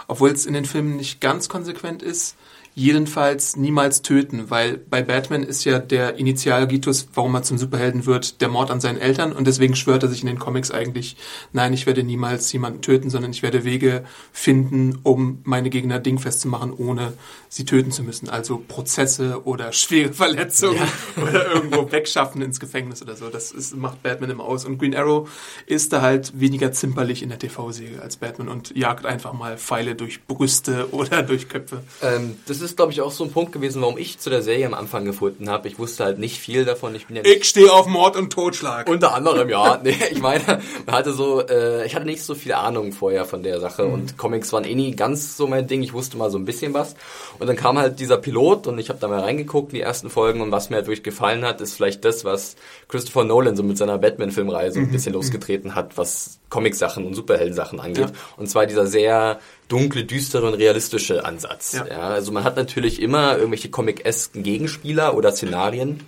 obwohl 0.09 0.31
es 0.31 0.44
in 0.44 0.53
den 0.53 0.67
Filmen 0.67 0.97
nicht 0.97 1.21
ganz 1.21 1.49
konsequent 1.49 2.03
ist, 2.03 2.37
jedenfalls 2.74 3.56
niemals 3.56 4.02
töten, 4.02 4.50
weil 4.50 4.78
bei 4.78 5.02
Batman 5.02 5.42
ist 5.42 5.64
ja 5.64 5.78
der 5.78 6.16
Initialgitus, 6.16 7.08
warum 7.14 7.34
er 7.34 7.42
zum 7.42 7.58
Superhelden 7.58 8.06
wird, 8.06 8.40
der 8.40 8.48
Mord 8.48 8.70
an 8.70 8.80
seinen 8.80 8.98
Eltern 8.98 9.32
und 9.32 9.46
deswegen 9.46 9.76
schwört 9.76 10.02
er 10.02 10.08
sich 10.08 10.22
in 10.22 10.26
den 10.26 10.38
Comics 10.38 10.70
eigentlich, 10.70 11.16
nein, 11.52 11.72
ich 11.72 11.86
werde 11.86 12.02
niemals 12.02 12.50
jemanden 12.52 12.80
töten, 12.80 13.10
sondern 13.10 13.30
ich 13.30 13.42
werde 13.42 13.64
Wege 13.64 14.04
finden, 14.32 14.98
um 15.02 15.40
meine 15.44 15.70
Gegner 15.70 15.98
dingfest 15.98 16.40
zu 16.40 16.48
machen, 16.48 16.72
ohne 16.72 17.12
sie 17.52 17.66
töten 17.66 17.92
zu 17.92 18.02
müssen. 18.02 18.30
Also 18.30 18.62
Prozesse 18.66 19.42
oder 19.44 19.72
schwere 19.72 20.12
Verletzungen 20.14 20.80
oder 21.16 21.52
irgendwo 21.52 21.92
wegschaffen 21.92 22.40
ins 22.40 22.58
Gefängnis 22.58 23.02
oder 23.02 23.14
so. 23.14 23.28
Das 23.28 23.52
ist, 23.52 23.76
macht 23.76 24.02
Batman 24.02 24.30
immer 24.30 24.44
aus. 24.44 24.64
Und 24.64 24.78
Green 24.78 24.94
Arrow 24.94 25.28
ist 25.66 25.92
da 25.92 26.00
halt 26.00 26.40
weniger 26.40 26.72
zimperlich 26.72 27.22
in 27.22 27.28
der 27.28 27.38
TV-Serie 27.38 28.00
als 28.00 28.16
Batman 28.16 28.48
und 28.48 28.74
jagt 28.74 29.04
einfach 29.04 29.34
mal 29.34 29.58
Pfeile 29.58 29.94
durch 29.94 30.24
Brüste 30.24 30.88
oder 30.92 31.22
durch 31.22 31.50
Köpfe. 31.50 31.82
Ähm, 32.00 32.36
das 32.46 32.62
ist, 32.62 32.76
glaube 32.76 32.93
ich, 32.93 33.00
auch 33.00 33.11
so 33.11 33.25
ein 33.25 33.31
Punkt 33.31 33.53
gewesen, 33.53 33.82
warum 33.82 33.99
ich 33.99 34.19
zu 34.19 34.31
der 34.31 34.43
Serie 34.43 34.67
am 34.67 34.75
Anfang 34.75 35.05
gefunden 35.05 35.50
habe. 35.50 35.69
Ich 35.69 35.79
wusste 35.79 36.05
halt 36.05 36.19
nicht 36.19 36.38
viel 36.38 36.64
davon. 36.64 36.94
Ich 36.94 37.06
bin 37.06 37.17
ja 37.17 37.23
Ich 37.25 37.44
stehe 37.44 37.73
auf 37.73 37.87
Mord 37.87 38.17
und 38.17 38.32
Totschlag. 38.32 38.88
Unter 38.88 39.14
anderem, 39.14 39.49
ja. 39.49 39.73
Nee, 39.82 39.97
ich 40.11 40.20
meine, 40.20 40.61
man 40.87 40.94
hatte 40.94 41.12
so, 41.12 41.41
äh, 41.47 41.85
ich 41.85 41.94
hatte 41.94 42.06
nicht 42.06 42.23
so 42.23 42.35
viel 42.35 42.53
Ahnung 42.53 42.93
vorher 42.93 43.25
von 43.25 43.43
der 43.43 43.61
Sache 43.61 43.85
und 43.85 44.17
Comics 44.17 44.53
waren 44.53 44.64
eh 44.64 44.75
nie 44.75 44.94
ganz 44.94 45.37
so 45.37 45.47
mein 45.47 45.67
Ding. 45.67 45.82
Ich 45.82 45.93
wusste 45.93 46.17
mal 46.17 46.31
so 46.31 46.38
ein 46.38 46.44
bisschen 46.44 46.73
was. 46.73 46.94
Und 47.38 47.49
dann 47.49 47.56
kam 47.56 47.79
halt 47.79 47.99
dieser 48.00 48.17
Pilot 48.17 48.67
und 48.67 48.79
ich 48.79 48.88
habe 48.88 49.00
da 49.00 49.08
mal 49.08 49.20
reingeguckt 49.20 49.73
in 49.73 49.76
die 49.76 49.82
ersten 49.82 50.08
Folgen 50.08 50.41
und 50.41 50.53
was 50.53 50.70
mir 50.70 50.76
halt 50.76 50.87
wirklich 50.87 51.03
gefallen 51.03 51.44
hat, 51.44 51.61
ist 51.61 51.75
vielleicht 51.75 52.05
das, 52.05 52.25
was 52.25 52.56
Christopher 52.88 53.25
Nolan 53.25 53.56
so 53.56 53.62
mit 53.62 53.76
seiner 53.76 53.99
Batman-Filmreihe 53.99 54.73
so 54.73 54.81
ein 54.81 54.91
bisschen 54.91 55.15
losgetreten 55.15 55.75
hat, 55.75 55.97
was 55.99 56.38
Comic-Sachen 56.49 57.06
und 57.06 57.15
Superhelden-Sachen 57.15 57.81
angeht. 57.81 58.11
Ja. 58.11 58.17
Und 58.37 58.49
zwar 58.49 58.67
dieser 58.67 58.87
sehr 58.87 59.41
dunkle, 59.72 60.04
düstere 60.04 60.46
und 60.46 60.54
realistische 60.54 61.24
Ansatz. 61.24 61.72
Ja. 61.72 61.86
Ja. 61.86 62.00
also 62.00 62.30
man 62.30 62.44
hat 62.44 62.56
natürlich 62.56 63.00
immer 63.00 63.36
irgendwelche 63.36 63.70
Comic-esken 63.70 64.42
Gegenspieler 64.42 65.16
oder 65.16 65.32
Szenarien, 65.32 66.00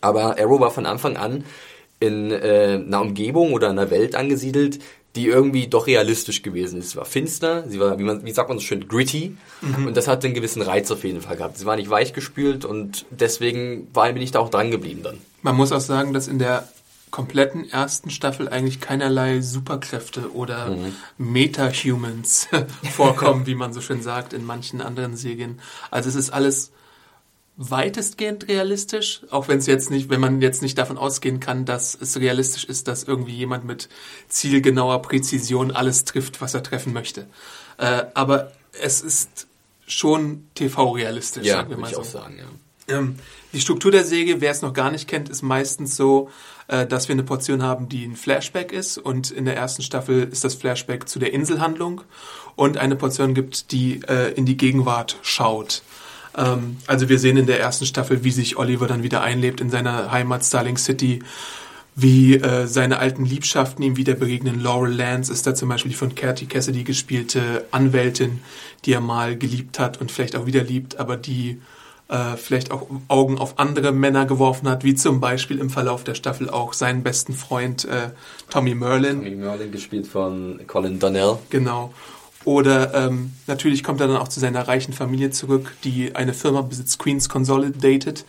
aber 0.00 0.38
Arrow 0.38 0.60
war 0.60 0.70
von 0.70 0.84
Anfang 0.84 1.16
an 1.16 1.44
in 2.00 2.30
äh, 2.30 2.82
einer 2.84 3.00
Umgebung 3.00 3.52
oder 3.52 3.70
einer 3.70 3.90
Welt 3.90 4.14
angesiedelt, 4.14 4.80
die 5.16 5.26
irgendwie 5.26 5.68
doch 5.68 5.86
realistisch 5.86 6.42
gewesen 6.42 6.80
ist. 6.80 6.90
Sie 6.90 6.96
war 6.96 7.04
finster, 7.04 7.64
sie 7.68 7.80
war, 7.80 7.98
wie, 7.98 8.04
man, 8.04 8.24
wie 8.24 8.30
sagt 8.30 8.48
man 8.48 8.58
so 8.58 8.64
schön, 8.64 8.86
gritty 8.88 9.36
und 9.86 9.96
das 9.96 10.06
hat 10.06 10.24
einen 10.24 10.34
gewissen 10.34 10.62
Reiz 10.62 10.90
auf 10.90 11.02
jeden 11.04 11.20
Fall 11.20 11.36
gehabt. 11.36 11.58
Sie 11.58 11.66
war 11.66 11.76
nicht 11.76 11.90
weichgespült 11.90 12.64
und 12.64 13.06
deswegen 13.10 13.88
war, 13.94 14.12
bin 14.12 14.22
ich 14.22 14.32
da 14.32 14.40
auch 14.40 14.50
dran 14.50 14.70
geblieben 14.70 15.02
dann. 15.02 15.18
Man 15.42 15.56
muss 15.56 15.72
auch 15.72 15.80
sagen, 15.80 16.12
dass 16.12 16.28
in 16.28 16.38
der 16.38 16.68
kompletten 17.10 17.68
ersten 17.70 18.10
Staffel 18.10 18.48
eigentlich 18.48 18.80
keinerlei 18.80 19.40
Superkräfte 19.40 20.32
oder 20.34 20.76
Meta-Humans 21.18 22.48
vorkommen, 22.92 23.46
wie 23.46 23.54
man 23.54 23.72
so 23.72 23.80
schön 23.80 24.02
sagt 24.02 24.32
in 24.32 24.44
manchen 24.44 24.80
anderen 24.80 25.16
Serien. 25.16 25.60
Also 25.90 26.08
es 26.08 26.14
ist 26.14 26.30
alles 26.30 26.72
weitestgehend 27.56 28.46
realistisch, 28.46 29.22
auch 29.30 29.48
wenn 29.48 29.58
es 29.58 29.66
jetzt 29.66 29.90
nicht, 29.90 30.10
wenn 30.10 30.20
man 30.20 30.40
jetzt 30.40 30.62
nicht 30.62 30.78
davon 30.78 30.96
ausgehen 30.96 31.40
kann, 31.40 31.64
dass 31.64 31.96
es 32.00 32.18
realistisch 32.20 32.64
ist, 32.64 32.86
dass 32.86 33.02
irgendwie 33.02 33.34
jemand 33.34 33.64
mit 33.64 33.88
zielgenauer 34.28 35.02
Präzision 35.02 35.72
alles 35.72 36.04
trifft, 36.04 36.40
was 36.40 36.54
er 36.54 36.62
treffen 36.62 36.92
möchte. 36.92 37.26
Äh, 37.78 38.04
aber 38.14 38.52
es 38.80 39.00
ist 39.00 39.48
schon 39.88 40.46
TV-realistisch, 40.54 41.46
Ja, 41.46 41.56
sagen 41.56 41.70
wir 41.70 41.76
würde 41.78 41.80
mal 41.82 41.88
ich 41.88 41.94
so. 41.96 42.00
auch 42.02 42.04
sagen, 42.04 42.38
ja. 42.38 42.96
Ähm, 42.96 43.16
die 43.52 43.60
Struktur 43.60 43.90
der 43.90 44.04
Serie, 44.04 44.40
wer 44.40 44.50
es 44.50 44.62
noch 44.62 44.74
gar 44.74 44.90
nicht 44.90 45.08
kennt, 45.08 45.28
ist 45.28 45.42
meistens 45.42 45.96
so, 45.96 46.30
äh, 46.68 46.86
dass 46.86 47.08
wir 47.08 47.14
eine 47.14 47.22
Portion 47.22 47.62
haben, 47.62 47.88
die 47.88 48.04
ein 48.04 48.16
Flashback 48.16 48.72
ist. 48.72 48.98
Und 48.98 49.30
in 49.30 49.46
der 49.46 49.56
ersten 49.56 49.82
Staffel 49.82 50.28
ist 50.30 50.44
das 50.44 50.54
Flashback 50.54 51.08
zu 51.08 51.18
der 51.18 51.32
Inselhandlung. 51.32 52.02
Und 52.56 52.76
eine 52.76 52.96
Portion 52.96 53.34
gibt, 53.34 53.72
die 53.72 54.00
äh, 54.06 54.32
in 54.34 54.44
die 54.44 54.56
Gegenwart 54.56 55.16
schaut. 55.22 55.82
Ähm, 56.36 56.76
also 56.86 57.08
wir 57.08 57.18
sehen 57.18 57.38
in 57.38 57.46
der 57.46 57.60
ersten 57.60 57.86
Staffel, 57.86 58.22
wie 58.22 58.32
sich 58.32 58.58
Oliver 58.58 58.86
dann 58.86 59.02
wieder 59.02 59.22
einlebt 59.22 59.60
in 59.60 59.70
seiner 59.70 60.12
Heimat 60.12 60.44
Starling 60.44 60.76
City. 60.76 61.22
Wie 61.94 62.36
äh, 62.36 62.66
seine 62.66 62.98
alten 62.98 63.24
Liebschaften 63.24 63.82
ihm 63.82 63.96
wieder 63.96 64.14
begegnen. 64.14 64.60
Laurel 64.60 64.94
Lance 64.94 65.32
ist 65.32 65.46
da 65.46 65.54
zum 65.54 65.68
Beispiel 65.68 65.90
die 65.90 65.96
von 65.96 66.14
Katy 66.14 66.46
Cassidy 66.46 66.84
gespielte 66.84 67.66
Anwältin, 67.72 68.40
die 68.84 68.92
er 68.92 69.00
mal 69.00 69.36
geliebt 69.36 69.80
hat 69.80 70.00
und 70.00 70.12
vielleicht 70.12 70.36
auch 70.36 70.46
wieder 70.46 70.62
liebt, 70.62 71.00
aber 71.00 71.16
die 71.16 71.60
äh, 72.08 72.36
vielleicht 72.36 72.70
auch 72.70 72.86
Augen 73.08 73.38
auf 73.38 73.58
andere 73.58 73.92
Männer 73.92 74.26
geworfen 74.26 74.68
hat, 74.68 74.84
wie 74.84 74.94
zum 74.94 75.20
Beispiel 75.20 75.58
im 75.58 75.70
Verlauf 75.70 76.04
der 76.04 76.14
Staffel 76.14 76.48
auch 76.50 76.72
seinen 76.72 77.02
besten 77.02 77.34
Freund 77.34 77.84
äh, 77.84 78.10
Tommy 78.50 78.74
Merlin. 78.74 79.16
Tommy 79.16 79.36
Merlin 79.36 79.70
gespielt 79.70 80.06
von 80.06 80.60
Colin 80.66 80.98
Donnell. 80.98 81.38
Genau. 81.50 81.92
Oder 82.44 82.94
ähm, 82.94 83.32
natürlich 83.46 83.84
kommt 83.84 84.00
er 84.00 84.08
dann 84.08 84.16
auch 84.16 84.28
zu 84.28 84.40
seiner 84.40 84.66
reichen 84.66 84.94
Familie 84.94 85.30
zurück, 85.30 85.74
die 85.84 86.14
eine 86.14 86.32
Firma 86.32 86.62
besitzt, 86.62 86.98
Queens 86.98 87.28
Consolidated. 87.28 88.24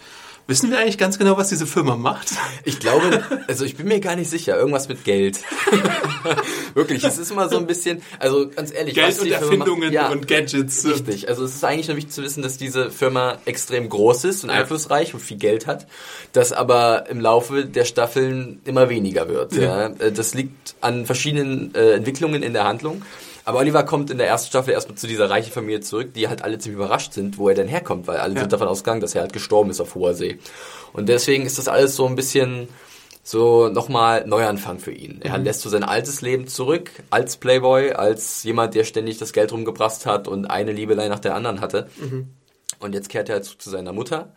Wissen 0.50 0.72
wir 0.72 0.80
eigentlich 0.80 0.98
ganz 0.98 1.20
genau, 1.20 1.38
was 1.38 1.50
diese 1.50 1.68
Firma 1.68 1.96
macht? 1.96 2.30
Ich 2.64 2.80
glaube, 2.80 3.24
also 3.48 3.66
ich 3.66 3.76
bin 3.76 3.88
mir 3.88 4.00
gar 4.00 4.16
nicht 4.16 4.32
sicher, 4.32 4.58
irgendwas 4.58 4.90
mit 4.90 5.04
Geld. 5.04 5.40
Wirklich, 6.74 7.04
es 7.04 7.20
ist 7.20 7.30
immer 7.30 7.48
so 7.50 7.58
ein 7.58 7.68
bisschen, 7.68 8.02
also 8.18 8.50
ganz 8.50 8.74
ehrlich, 8.74 8.96
Geld 8.96 9.20
und 9.20 9.32
Erfindungen 9.32 9.94
ja, 9.94 10.10
und 10.10 10.28
Gadgets. 10.28 10.86
Richtig, 10.86 11.30
also 11.30 11.44
es 11.46 11.54
ist 11.54 11.64
eigentlich 11.64 11.88
nur 11.88 11.98
wichtig 11.98 12.14
zu 12.14 12.24
wissen, 12.24 12.42
dass 12.42 12.58
diese 12.58 12.90
Firma 12.90 13.38
extrem 13.46 13.90
groß 13.90 14.24
ist 14.26 14.44
und 14.44 14.50
Ja. 14.50 14.56
einflussreich 14.56 15.14
und 15.14 15.20
viel 15.20 15.38
Geld 15.38 15.68
hat, 15.68 15.86
das 16.34 16.52
aber 16.52 17.08
im 17.12 17.20
Laufe 17.22 17.66
der 17.66 17.86
Staffeln 17.86 18.60
immer 18.66 18.90
weniger 18.90 19.30
wird. 19.30 19.54
Ja. 19.54 19.86
Äh, 20.00 20.12
Das 20.12 20.34
liegt 20.34 20.74
an 20.82 21.06
verschiedenen 21.06 21.76
äh, 21.76 21.92
Entwicklungen 21.92 22.42
in 22.42 22.54
der 22.54 22.64
Handlung. 22.64 23.04
Aber 23.50 23.60
Oliver 23.60 23.84
kommt 23.84 24.12
in 24.12 24.20
der 24.20 24.28
ersten 24.28 24.48
Staffel 24.50 24.74
erstmal 24.74 24.96
zu 24.98 25.08
dieser 25.08 25.30
reichen 25.30 25.52
Familie 25.52 25.80
zurück, 25.82 26.14
die 26.14 26.28
halt 26.28 26.44
alle 26.44 26.60
ziemlich 26.60 26.78
überrascht 26.78 27.14
sind, 27.14 27.38
wo 27.40 27.50
er 27.50 27.56
denn 27.56 27.68
herkommt, 27.68 28.06
weil 28.08 28.18
alle 28.18 28.36
Ja. 28.36 28.42
sind 28.42 28.54
davon 28.54 28.68
ausgegangen, 28.68 29.02
dass 29.02 29.16
er 29.16 29.22
halt 29.22 29.34
gestorben 29.34 29.72
ist 29.72 29.82
auf 29.82 29.96
hoher 29.96 30.14
See. 30.14 30.38
Und 30.94 31.10
deswegen 31.10 31.46
ist 31.48 31.58
das 31.58 31.68
alles 31.68 31.96
so 31.96 32.06
ein 32.06 32.16
bisschen 32.16 32.68
so 33.24 33.68
nochmal 33.70 34.26
Neuanfang 34.28 34.78
für 34.80 34.92
ihn. 34.92 35.20
Er 35.24 35.38
Mhm. 35.38 35.44
lässt 35.46 35.62
so 35.62 35.70
sein 35.70 35.84
altes 35.84 36.22
Leben 36.22 36.48
zurück, 36.48 36.92
als 37.10 37.38
Playboy, 37.38 37.92
als 37.94 38.44
jemand, 38.44 38.76
der 38.76 38.84
ständig 38.84 39.18
das 39.18 39.34
Geld 39.34 39.52
rumgebracht 39.52 40.06
hat 40.06 40.28
und 40.28 40.46
eine 40.46 40.72
Liebelei 40.72 41.08
nach 41.10 41.20
der 41.20 41.34
anderen 41.36 41.60
hatte. 41.62 41.90
Mhm. 41.98 42.28
Und 42.80 42.94
jetzt 42.94 43.10
kehrt 43.10 43.30
er 43.30 43.36
halt 43.36 43.46
zu 43.46 43.70
seiner 43.70 43.94
Mutter, 43.94 44.32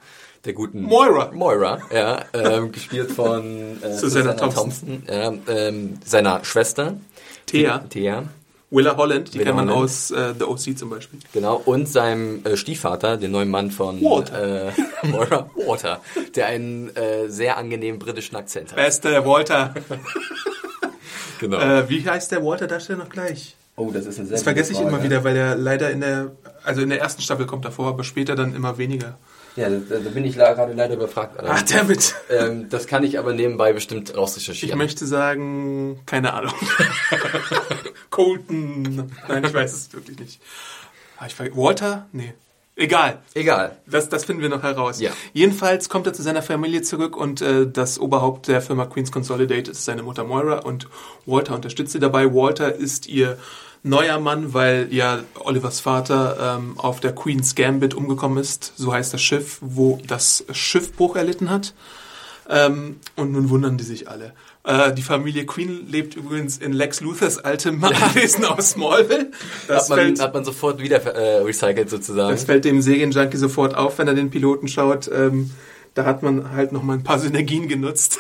der 0.47 0.55
guten 0.55 0.83
Moira. 0.83 1.31
Moira, 1.33 1.81
ja, 1.95 2.25
ähm, 2.33 2.73
gespielt 2.73 3.13
von 3.13 3.83
äh, 3.83 3.93
Susanna 3.95 4.33
Thompson. 4.33 5.03
ja, 5.07 5.33
ähm, 5.49 5.99
seiner 6.05 6.45
Schwester. 6.45 6.97
Thea. 7.47 7.79
Thea, 7.91 8.25
Willa 8.73 8.97
Holland, 8.97 9.35
die 9.35 9.39
Willa 9.39 9.51
kennt 9.53 9.57
man 9.57 9.69
Holland. 9.69 9.85
aus 9.85 10.11
äh, 10.11 10.35
The 10.39 10.45
OC 10.45 10.79
zum 10.79 10.91
Beispiel. 10.91 11.21
genau, 11.33 11.61
und 11.65 11.89
seinem 11.89 12.45
äh, 12.45 12.57
Stiefvater, 12.57 13.17
dem 13.19 13.31
neuen 13.31 13.51
Mann 13.51 13.71
von 13.71 14.01
Walter. 14.01 14.69
Äh, 14.69 14.73
Water, 15.67 16.01
der 16.35 16.47
einen 16.47 16.89
äh, 16.97 17.29
sehr 17.29 17.59
angenehmen 17.59 17.99
britischen 17.99 18.35
Akzent 18.37 18.71
hat. 18.71 18.77
Beste 18.77 19.25
Walter. 19.27 19.75
Genau. 21.41 21.59
äh, 21.59 21.89
wie 21.89 22.09
heißt 22.09 22.31
der 22.31 22.45
Walter-Darsteller 22.45 23.01
noch 23.01 23.09
gleich? 23.09 23.57
oh, 23.75 23.91
das 23.93 24.07
ist 24.07 24.19
eine 24.19 24.29
sehr 24.29 24.37
Das 24.37 24.45
vergesse 24.45 24.71
ich 24.73 24.79
gute 24.79 24.89
immer 24.91 24.99
Frage. 24.99 25.11
wieder, 25.11 25.25
weil 25.25 25.37
er 25.37 25.57
leider 25.57 25.91
in 25.91 26.01
der, 26.01 26.31
also 26.63 26.83
in 26.83 26.89
der 26.89 27.01
ersten 27.01 27.21
Staffel 27.21 27.47
kommt 27.47 27.65
er 27.65 27.73
vor, 27.73 27.89
aber 27.89 28.05
später 28.05 28.37
dann 28.37 28.55
immer 28.55 28.79
weniger. 28.79 29.19
Ja, 29.57 29.69
da, 29.69 29.99
da 29.99 30.11
bin 30.11 30.25
ich 30.25 30.37
gerade 30.37 30.73
leider 30.73 30.95
überfragt. 30.95 31.39
Alter. 31.39 31.53
Ach, 31.55 31.63
damit. 31.63 32.15
Ähm, 32.31 32.69
das 32.71 32.87
kann 32.87 33.05
ich 33.05 33.19
aber 33.19 33.35
nebenbei 33.35 33.73
bestimmt 33.73 34.11
Ich 34.11 34.17
rausrecherchieren. 34.17 34.79
möchte 34.79 35.07
sagen, 35.07 36.01
keine 36.07 36.33
Ahnung. 36.33 36.55
Colton. 38.11 39.11
Nein, 39.29 39.45
ich 39.45 39.55
weiß 39.55 39.73
es 39.73 39.93
wirklich 39.93 40.19
nicht. 40.19 40.41
Ah, 41.19 41.27
ich 41.27 41.39
Walter? 41.57 42.07
Nee. 42.13 42.35
Egal. 42.75 43.19
Egal. 43.35 43.77
Das, 43.87 44.09
das 44.09 44.25
finden 44.25 44.41
wir 44.41 44.49
noch 44.49 44.63
heraus. 44.63 45.01
Ja. 45.01 45.11
Jedenfalls 45.35 45.91
kommt 45.91 46.07
er 46.07 46.15
zu 46.15 46.23
seiner 46.23 46.43
Familie 46.43 46.81
zurück 46.83 47.17
und 47.17 47.43
äh, 47.43 47.67
das 47.71 47.99
Oberhaupt 47.99 48.49
der 48.49 48.63
Firma 48.63 48.87
Queens 48.87 49.13
Consolidated 49.13 49.69
ist 49.69 49.85
seine 49.85 50.03
Mutter 50.03 50.25
Moira 50.25 50.61
und 50.61 50.89
Walter 51.27 51.55
unterstützt 51.55 51.93
sie 51.93 52.01
dabei. 52.01 52.33
Walter 52.33 52.75
ist 52.75 53.07
ihr 53.07 53.37
neuer 53.83 54.21
Mann, 54.21 54.55
weil 54.55 54.89
ja 54.91 55.21
Olivers 55.41 55.81
Vater 55.81 56.59
ähm, 56.59 56.79
auf 56.79 57.01
der 57.01 57.15
Queen's 57.15 57.55
Gambit 57.55 57.95
umgekommen 57.95 58.39
ist. 58.39 58.73
So 58.77 58.93
heißt 58.93 59.13
das 59.13 59.23
Schiff, 59.23 59.59
wo 59.61 60.01
das 60.07 60.45
Schiffbruch 60.53 61.17
erlitten 61.17 61.51
hat. 61.51 61.75
Ähm, 62.49 62.97
und 63.17 63.33
nun 63.33 63.51
wundern 63.51 63.79
die 63.79 63.85
sich 63.85 64.09
alle. 64.09 64.33
Äh, 64.65 64.93
die 64.93 65.03
Familie 65.03 65.47
Queen 65.47 65.89
lebt 65.89 66.17
übrigens 66.17 66.59
in 66.59 66.73
Lex 66.73 67.01
Luthers 67.01 67.39
altem 67.39 67.83
Anwesen 67.85 68.45
aus 68.45 68.71
Smallville. 68.71 69.31
Das 69.67 69.85
Hat 69.85 69.89
man, 69.91 69.99
fällt, 69.99 70.21
hat 70.21 70.35
man 70.35 70.45
sofort 70.45 70.81
wieder 70.81 71.03
äh, 71.03 71.39
recycelt 71.43 71.91
sozusagen. 71.91 72.31
das 72.31 72.45
fällt 72.45 72.65
dem 72.65 72.83
Serienjunkie 72.83 73.37
sofort 73.37 73.75
auf, 73.75 73.99
wenn 73.99 74.09
er 74.09 74.15
den 74.15 74.31
Piloten 74.31 74.69
schaut. 74.69 75.11
Ähm, 75.13 75.51
da 75.95 76.05
hat 76.05 76.23
man 76.23 76.53
halt 76.53 76.73
noch 76.73 76.83
mal 76.83 76.95
ein 76.95 77.05
paar 77.05 77.19
Synergien 77.19 77.69
genutzt. 77.69 78.19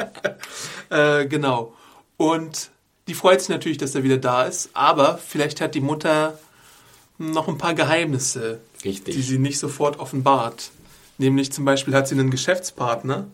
äh, 0.90 1.26
genau. 1.26 1.74
Und 2.16 2.70
die 3.08 3.14
freut 3.14 3.40
sich 3.40 3.48
natürlich, 3.48 3.78
dass 3.78 3.94
er 3.94 4.02
wieder 4.02 4.18
da 4.18 4.44
ist. 4.44 4.70
Aber 4.74 5.18
vielleicht 5.18 5.60
hat 5.60 5.74
die 5.74 5.80
Mutter 5.80 6.38
noch 7.18 7.48
ein 7.48 7.58
paar 7.58 7.74
Geheimnisse, 7.74 8.60
Richtig. 8.84 9.14
die 9.14 9.22
sie 9.22 9.38
nicht 9.38 9.58
sofort 9.58 9.98
offenbart. 9.98 10.70
Nämlich 11.18 11.52
zum 11.52 11.64
Beispiel 11.64 11.94
hat 11.94 12.08
sie 12.08 12.14
einen 12.14 12.30
Geschäftspartner. 12.30 13.26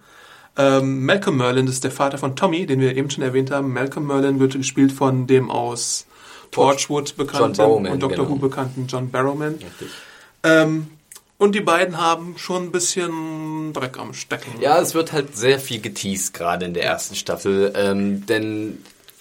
Ähm, 0.56 1.04
Malcolm 1.04 1.36
Merlin 1.36 1.66
das 1.66 1.76
ist 1.76 1.84
der 1.84 1.90
Vater 1.90 2.18
von 2.18 2.34
Tommy, 2.34 2.66
den 2.66 2.80
wir 2.80 2.96
eben 2.96 3.10
schon 3.10 3.22
erwähnt 3.22 3.50
haben. 3.50 3.72
Malcolm 3.72 4.06
Merlin 4.06 4.40
wird 4.40 4.54
gespielt 4.54 4.92
von 4.92 5.26
dem 5.26 5.50
aus 5.50 6.06
Torchwood 6.50 7.16
bekannten 7.16 7.60
und 7.60 8.02
Doctor 8.02 8.24
genau. 8.24 8.30
Who 8.30 8.36
bekannten 8.36 8.86
John 8.88 9.10
Barrowman. 9.10 9.54
Richtig. 9.54 9.88
Ähm, 10.42 10.88
und 11.36 11.54
die 11.54 11.60
beiden 11.60 11.98
haben 11.98 12.34
schon 12.36 12.64
ein 12.64 12.72
bisschen 12.72 13.72
Dreck 13.72 13.98
am 13.98 14.12
Stecken. 14.12 14.60
Ja, 14.60 14.80
es 14.80 14.94
wird 14.94 15.12
halt 15.12 15.36
sehr 15.36 15.60
viel 15.60 15.80
geteased, 15.80 16.34
gerade 16.34 16.64
in 16.64 16.74
der 16.74 16.84
ersten 16.84 17.14
Staffel. 17.14 17.72
Ähm, 17.76 18.26
denn 18.26 18.78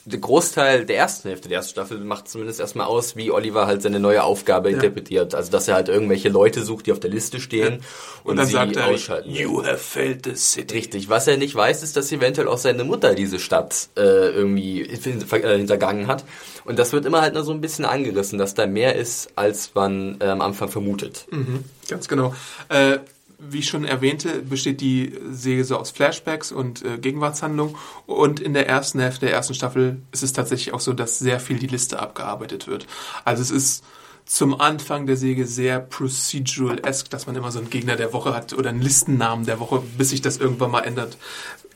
der 0.08 0.20
Großteil 0.20 0.86
der 0.86 0.98
ersten 0.98 1.28
Hälfte 1.28 1.50
der 1.50 1.58
ersten 1.58 1.72
Staffel 1.72 2.00
macht 2.00 2.30
zumindest 2.30 2.62
erstmal 2.62 2.88
aus, 2.88 3.18
wie 3.18 3.30
Oliver 3.30 3.68
halt 3.68 3.82
seine 3.82 4.00
neue 4.00 4.24
Aufgabe 4.24 4.70
interpretiert. 4.70 5.36
Also, 5.36 5.52
dass 5.52 5.68
er 5.68 5.76
halt 5.76 5.90
irgendwelche 5.90 6.30
Leute 6.30 6.64
sucht, 6.64 6.86
die 6.86 6.94
auf 6.94 7.00
der 7.02 7.10
Liste 7.10 7.42
stehen 7.42 7.82
und, 8.24 8.32
Und 8.32 8.38
dann 8.38 8.46
sie 8.46 8.54
sagt 8.54 8.76
er, 8.78 8.88
ausschalten. 8.88 9.30
you 9.30 9.64
have 9.66 9.78
failed 9.78 10.24
the 10.26 10.36
city. 10.36 10.76
Richtig. 10.76 11.10
Was 11.10 11.28
er 11.28 11.36
nicht 11.36 11.54
weiß, 11.54 11.84
ist, 11.84 11.98
dass 11.98 12.12
eventuell 12.12 12.48
auch 12.48 12.58
seine 12.58 12.86
Mutter 12.86 13.16
diese 13.16 13.38
Stadt 13.40 13.90
äh, 13.98 14.02
irgendwie 14.02 14.82
äh, 14.84 15.58
hintergangen 15.58 16.08
hat. 16.08 16.24
Und 16.64 16.80
das 16.80 16.94
wird 16.94 17.06
immer 17.06 17.22
halt 17.22 17.34
nur 17.34 17.44
so 17.44 17.52
ein 17.52 17.62
bisschen 17.62 17.86
angerissen, 17.86 18.40
dass 18.40 18.54
da 18.54 18.66
mehr 18.66 18.96
ist, 18.96 19.30
als 19.36 19.72
man 19.74 20.18
äh, 20.22 20.26
am 20.26 20.42
Anfang 20.42 20.70
vermutet. 20.70 21.26
Mhm, 21.32 21.66
ganz 21.90 22.08
genau. 22.08 22.34
Äh, 22.70 23.00
wie 23.40 23.60
ich 23.60 23.68
schon 23.68 23.86
erwähnte, 23.86 24.42
besteht 24.42 24.82
die 24.82 25.14
Serie 25.30 25.64
so 25.64 25.78
aus 25.78 25.92
Flashbacks 25.92 26.52
und 26.52 26.84
äh, 26.84 26.98
Gegenwartshandlung. 26.98 27.78
Und 28.06 28.40
in 28.40 28.54
der 28.54 28.68
ersten 28.68 29.00
Hälfte 29.00 29.28
der 29.28 29.36
ersten 29.36 29.54
Staffel 29.54 30.02
ist 30.12 30.24
es 30.24 30.34
tatsächlich 30.34 30.74
auch 30.74 30.80
so, 30.80 30.94
dass 30.94 31.20
sehr 31.20 31.40
viel 31.40 31.60
die 31.60 31.68
Liste 31.68 32.00
abgearbeitet 32.00 32.68
wird. 32.68 32.88
Also 33.26 33.42
es 33.42 33.52
ist 33.52 33.84
zum 34.26 34.60
Anfang 34.60 35.06
der 35.06 35.16
Serie 35.16 35.46
sehr 35.46 35.80
procedural-esque, 35.80 37.10
dass 37.10 37.28
man 37.28 37.36
immer 37.36 37.52
so 37.52 37.60
einen 37.60 37.70
Gegner 37.70 37.96
der 37.96 38.12
Woche 38.12 38.34
hat 38.34 38.54
oder 38.54 38.70
einen 38.70 38.82
Listennamen 38.82 39.46
der 39.46 39.60
Woche, 39.60 39.82
bis 39.98 40.10
sich 40.10 40.22
das 40.22 40.38
irgendwann 40.38 40.72
mal 40.72 40.82
ändert. 40.82 41.18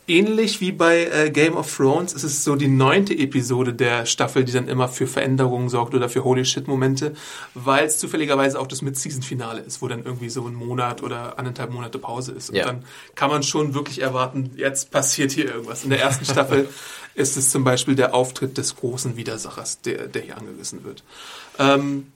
Ähnlich 0.08 0.60
wie 0.62 0.72
bei 0.72 1.06
äh, 1.06 1.30
Game 1.30 1.56
of 1.56 1.74
Thrones 1.76 2.14
ist 2.14 2.24
es 2.24 2.44
so 2.44 2.56
die 2.56 2.68
neunte 2.68 3.14
Episode 3.18 3.74
der 3.74 4.06
Staffel, 4.06 4.44
die 4.44 4.52
dann 4.52 4.68
immer 4.68 4.88
für 4.88 5.08
Veränderungen 5.08 5.70
sorgt 5.70 5.94
oder 5.94 6.10
für 6.10 6.24
Holy 6.24 6.44
Shit-Momente, 6.44 7.14
weil 7.54 7.86
es 7.86 7.98
zufälligerweise 8.00 8.60
auch 8.60 8.68
das 8.68 8.82
Mid-Season-Finale 8.82 9.62
ist, 9.62 9.82
wo 9.82 9.88
dann 9.88 10.04
irgendwie 10.04 10.30
so 10.30 10.46
ein 10.48 10.56
Monat 10.56 11.04
oder 11.04 11.38
anderthalb 11.40 11.72
Monate 11.72 12.00
Pause 12.00 12.32
ist. 12.32 12.50
Und 12.50 12.56
Ja. 12.56 12.66
dann 12.66 12.84
kann 13.16 13.30
man 13.30 13.44
schon 13.44 13.74
wirklich 13.74 14.02
erwarten, 14.02 14.52
jetzt 14.58 14.92
passiert 14.92 15.32
hier 15.32 15.46
irgendwas. 15.46 15.84
In 15.84 15.92
der 15.92 16.02
ersten 16.02 16.26
Staffel 16.26 16.68
ist 17.16 17.38
es 17.38 17.52
zum 17.52 17.64
Beispiel 17.64 17.96
der 17.96 18.14
Auftritt 18.14 18.58
des 18.58 18.76
großen 18.76 19.16
Widersachers, 19.18 19.82
der, 19.82 20.08
der 20.08 20.24
hier 20.24 20.38
angerissen 20.38 20.84
wird. 20.84 21.04
Ähm, 21.60 22.08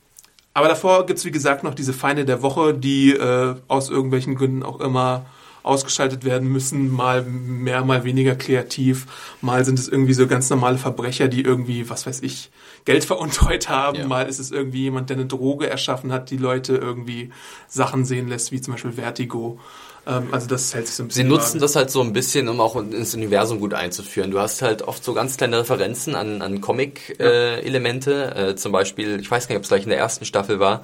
aber 0.54 0.68
davor 0.70 1.06
gibt's 1.06 1.24
wie 1.24 1.32
gesagt, 1.32 1.64
noch 1.64 1.76
diese 1.76 1.94
Feinde 1.94 2.26
der 2.26 2.42
Woche, 2.42 2.74
die 2.74 3.12
äh, 3.12 3.56
aus 3.68 3.90
irgendwelchen 3.90 4.36
Gründen 4.36 4.64
auch 4.64 4.80
immer 4.80 5.26
ausgeschaltet 5.66 6.24
werden 6.24 6.50
müssen, 6.50 6.92
mal 6.92 7.24
mehr, 7.24 7.84
mal 7.84 8.04
weniger 8.04 8.36
kreativ, 8.36 9.08
mal 9.42 9.66
sind 9.66 9.80
es 9.80 9.88
irgendwie 9.88 10.14
so 10.14 10.28
ganz 10.28 10.50
normale 10.50 10.78
Verbrecher, 10.78 11.28
die 11.28 11.42
irgendwie, 11.42 11.90
was 11.90 12.06
weiß 12.06 12.22
ich, 12.22 12.52
Geld 12.86 13.04
veruntreut 13.06 13.68
haben, 13.68 13.98
Ja. 13.98 14.08
mal 14.08 14.28
ist 14.30 14.40
es 14.40 14.52
irgendwie 14.52 14.84
jemand, 14.84 15.10
der 15.10 15.18
eine 15.18 15.26
Droge 15.26 15.68
erschaffen 15.70 16.12
hat, 16.14 16.30
die 16.30 16.38
Leute 16.38 16.76
irgendwie 16.78 17.32
Sachen 17.68 18.06
sehen 18.06 18.28
lässt, 18.30 18.52
wie 18.52 18.62
zum 18.62 18.74
Beispiel 18.76 18.92
Vertigo. 18.94 19.60
Ähm, 20.08 20.28
also 20.32 20.48
das 20.48 20.74
hält 20.76 20.86
sich 20.86 20.96
so 20.96 21.02
ein 21.04 21.06
Sie 21.10 21.24
bisschen 21.24 21.28
nutzen 21.30 21.48
vage. 21.54 21.60
das 21.62 21.76
halt 21.76 21.90
so 21.90 22.02
ein 22.02 22.14
bisschen, 22.14 22.48
um 22.48 22.62
auch 22.62 22.76
ins 22.76 23.16
Universum 23.16 23.60
gut 23.60 23.74
einzuführen. 23.74 24.30
Du 24.30 24.40
hast 24.40 24.62
halt 24.62 24.84
oft 24.84 25.04
so 25.04 25.14
ganz 25.16 25.36
kleine 25.38 25.58
Referenzen 25.60 26.14
an, 26.14 26.44
an 26.44 26.62
Comic-Elemente. 26.62 28.36
Äh, 28.36 28.56
zum 28.56 28.72
Beispiel, 28.72 29.20
ich 29.20 29.30
weiß 29.30 29.48
gar 29.48 29.54
nicht, 29.54 29.58
ob 29.60 29.64
es 29.64 29.70
gleich 29.70 29.84
in 29.84 29.90
der 29.90 29.98
ersten 30.00 30.26
Staffel 30.26 30.60
war. 30.60 30.84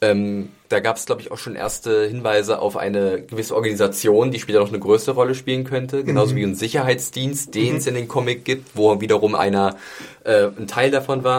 Ähm, 0.00 0.50
da 0.68 0.78
gab 0.78 0.96
es, 0.96 1.06
glaube 1.06 1.22
ich, 1.22 1.32
auch 1.32 1.38
schon 1.38 1.56
erste 1.56 2.06
Hinweise 2.06 2.60
auf 2.60 2.76
eine 2.76 3.20
gewisse 3.22 3.56
Organisation, 3.56 4.30
die 4.30 4.38
später 4.38 4.60
noch 4.60 4.68
eine 4.68 4.78
größere 4.78 5.14
Rolle 5.16 5.34
spielen 5.34 5.64
könnte. 5.64 6.04
Genauso 6.04 6.36
wie 6.36 6.44
ein 6.44 6.54
Sicherheitsdienst, 6.54 7.52
den 7.54 7.78
es 7.78 7.86
in 7.88 7.94
den 7.94 8.06
Comic 8.06 8.44
gibt, 8.44 8.76
wo 8.76 9.00
wiederum 9.00 9.34
einer 9.34 9.76
äh, 10.22 10.48
ein 10.56 10.68
Teil 10.68 10.92
davon 10.92 11.24
war, 11.24 11.37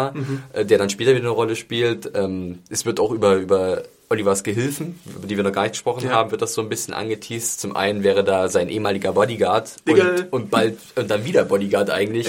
äh, 0.53 0.65
der 0.65 0.77
dann 0.77 0.89
später 0.89 1.11
wieder 1.11 1.19
eine 1.21 1.29
Rolle 1.29 1.55
spielt. 1.55 2.11
Ähm, 2.15 2.59
es 2.69 2.85
wird 2.85 2.99
auch 2.99 3.11
über, 3.11 3.35
über 3.35 3.83
Olivers 4.11 4.43
Gehilfen, 4.43 4.99
über 5.15 5.27
die 5.27 5.37
wir 5.37 5.43
noch 5.43 5.51
gar 5.51 5.63
nicht 5.63 5.73
gesprochen 5.73 6.05
Ja. 6.05 6.11
haben, 6.13 6.31
wird 6.31 6.41
das 6.41 6.53
so 6.55 6.61
ein 6.61 6.69
bisschen 6.69 6.93
angeteased. 6.95 7.59
Zum 7.59 7.75
einen 7.75 8.03
wäre 8.03 8.23
da 8.23 8.49
sein 8.49 8.67
ehemaliger 8.69 9.13
Bodyguard 9.13 9.87
Diggle. 9.87 10.27
und, 10.31 10.33
und 10.43 10.49
bald 10.51 10.77
und 10.95 11.09
dann 11.11 11.25
wieder 11.25 11.45
Bodyguard 11.45 11.89
eigentlich. 11.91 12.27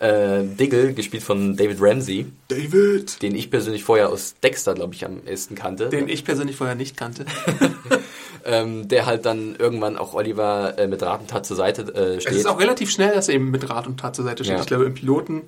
Äh, 0.00 0.42
Diggle, 0.42 0.92
gespielt 0.92 1.22
von 1.22 1.56
David 1.56 1.78
Ramsey, 1.80 2.26
David, 2.48 3.22
den 3.22 3.34
ich 3.36 3.48
persönlich 3.50 3.84
vorher 3.84 4.10
aus 4.10 4.34
Dexter, 4.42 4.74
glaube 4.74 4.92
ich, 4.92 5.04
am 5.06 5.20
ehesten 5.26 5.54
kannte. 5.54 5.88
den 5.88 6.08
ich 6.08 6.24
persönlich 6.24 6.56
vorher 6.56 6.74
nicht 6.74 6.96
kannte. 6.96 7.24
ähm, 8.44 8.88
der 8.88 9.06
halt 9.06 9.24
dann 9.24 9.56
irgendwann 9.58 9.96
auch 9.96 10.12
Oliver 10.14 10.74
äh, 10.78 10.86
mit 10.88 11.02
Rat 11.02 11.20
und 11.20 11.30
Tat 11.30 11.46
zur 11.46 11.56
Seite 11.56 11.82
äh, 11.94 12.16
Es 12.16 12.24
steht. 12.24 12.34
ist 12.34 12.46
auch 12.46 12.60
relativ 12.60 12.90
schnell, 12.90 13.14
dass 13.14 13.28
er 13.28 13.34
eben 13.36 13.50
mit 13.50 13.70
Rat 13.70 13.86
und 13.86 13.98
Tat 14.00 14.16
zur 14.16 14.24
Seite 14.24 14.44
steht. 14.44 14.56
Ja. 14.56 14.60
Ich 14.60 14.66
glaube, 14.66 14.84
im 14.84 14.94
Piloten 14.94 15.42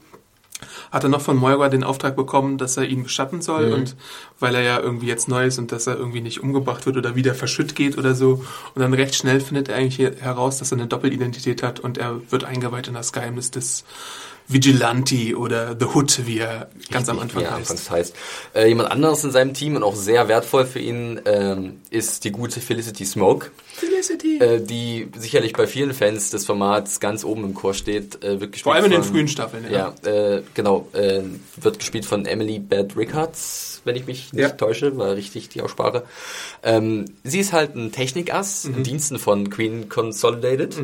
hat 0.91 1.03
er 1.05 1.09
noch 1.09 1.21
von 1.21 1.37
Moira 1.37 1.69
den 1.69 1.85
Auftrag 1.85 2.17
bekommen, 2.17 2.59
dass 2.59 2.77
er 2.77 2.85
ihn 2.85 3.03
beschatten 3.03 3.39
Mhm. 3.39 3.43
soll 3.43 3.73
und 3.73 3.97
weil 4.41 4.55
er 4.55 4.63
ja 4.63 4.81
irgendwie 4.81 5.07
jetzt 5.07 5.29
neu 5.29 5.47
ist 5.47 5.59
und 5.59 5.73
dass 5.73 5.87
er 5.87 5.97
irgendwie 5.97 6.21
nicht 6.21 6.43
umgebracht 6.43 6.87
wird 6.87 6.97
oder 6.97 7.15
wieder 7.15 7.35
verschütt 7.35 7.75
geht 7.75 7.99
oder 7.99 8.15
so. 8.15 8.45
Und 8.75 8.83
dann 8.83 8.95
recht 8.95 9.15
schnell 9.15 9.41
findet 9.41 9.69
er 9.69 9.77
eigentlich 9.77 9.99
heraus, 10.21 10.59
dass 10.59 10.73
er 10.73 10.79
eine 10.79 10.87
Doppelidentität 10.87 11.63
hat 11.63 11.81
und 11.81 11.99
er 11.99 12.21
wird 12.31 12.45
eingeweiht 12.45 12.89
in 12.89 12.95
das 12.95 13.13
Geheimnis 13.13 13.51
des 13.51 13.85
Vigilante 14.49 15.37
oder 15.37 15.77
The 15.79 15.87
Hood, 15.87 16.27
wie 16.27 16.39
er 16.39 16.69
ganz 16.91 17.09
am 17.09 17.19
Anfang 17.19 17.43
heißt. 17.45 17.53
anfangs 17.71 17.91
heißt. 17.91 18.15
Äh, 18.55 18.69
jemand 18.69 18.91
anderes 18.91 19.25
in 19.25 19.31
seinem 19.33 19.55
Team 19.55 19.77
und 19.77 19.83
auch 19.83 19.97
sehr 19.97 20.29
wertvoll 20.29 20.67
für 20.67 20.79
ihn 20.79 21.21
ähm, 21.25 21.81
ist 21.91 22.25
die 22.25 22.31
gute 22.31 22.61
Felicity 22.61 23.05
Smoke, 23.05 23.51
Felicity. 23.75 24.39
äh, 24.39 24.61
die 24.61 25.09
sicherlich 25.19 25.53
bei 25.53 25.67
vielen 25.67 25.93
Fans 25.93 26.31
des 26.31 26.45
Formats 26.47 27.01
ganz 27.01 27.25
oben 27.25 27.45
im 27.45 27.55
Chor 27.55 27.75
steht. 27.75 28.23
Äh, 28.25 28.41
wird 28.41 28.57
Vor 28.57 28.75
allem 28.75 28.85
in 28.87 28.91
den 28.93 29.03
von- 29.03 29.13
frühen 29.15 29.29
Staffeln, 29.29 29.65
ja. 29.71 29.95
Ja, 30.05 30.11
äh, 30.11 30.43
genau. 30.55 30.89
Äh, 30.93 31.23
wird 31.61 31.79
gespielt 31.79 32.05
von 32.07 32.25
Emily 32.27 32.59
Bad 32.59 32.97
Rickards, 32.97 33.81
wenn 33.85 33.97
ich 33.97 34.07
mich 34.07 34.33
nicht 34.33 34.43
Ja. 34.43 34.49
täusche, 34.51 34.97
war 34.97 35.15
richtig 35.15 35.49
die 35.49 35.61
Aussprache. 35.63 36.05
Ähm, 36.63 37.07
sie 37.25 37.41
ist 37.41 37.53
halt 37.53 37.75
ein 37.75 37.93
Technikass 37.93 38.65
Mhm. 38.65 38.75
in 38.77 38.83
Diensten 38.85 39.19
von 39.19 39.51
Queen 39.51 39.89
Consolidated. 39.89 40.77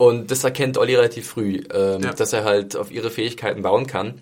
Und 0.00 0.30
das 0.30 0.42
erkennt 0.44 0.78
Olli 0.78 0.94
relativ 0.96 1.28
früh, 1.28 1.60
ähm, 1.74 2.02
Ja. 2.02 2.14
dass 2.14 2.32
er 2.32 2.44
halt 2.44 2.74
auf 2.74 2.90
ihre 2.90 3.10
Fähigkeiten 3.10 3.60
bauen 3.60 3.86
kann. 3.86 4.14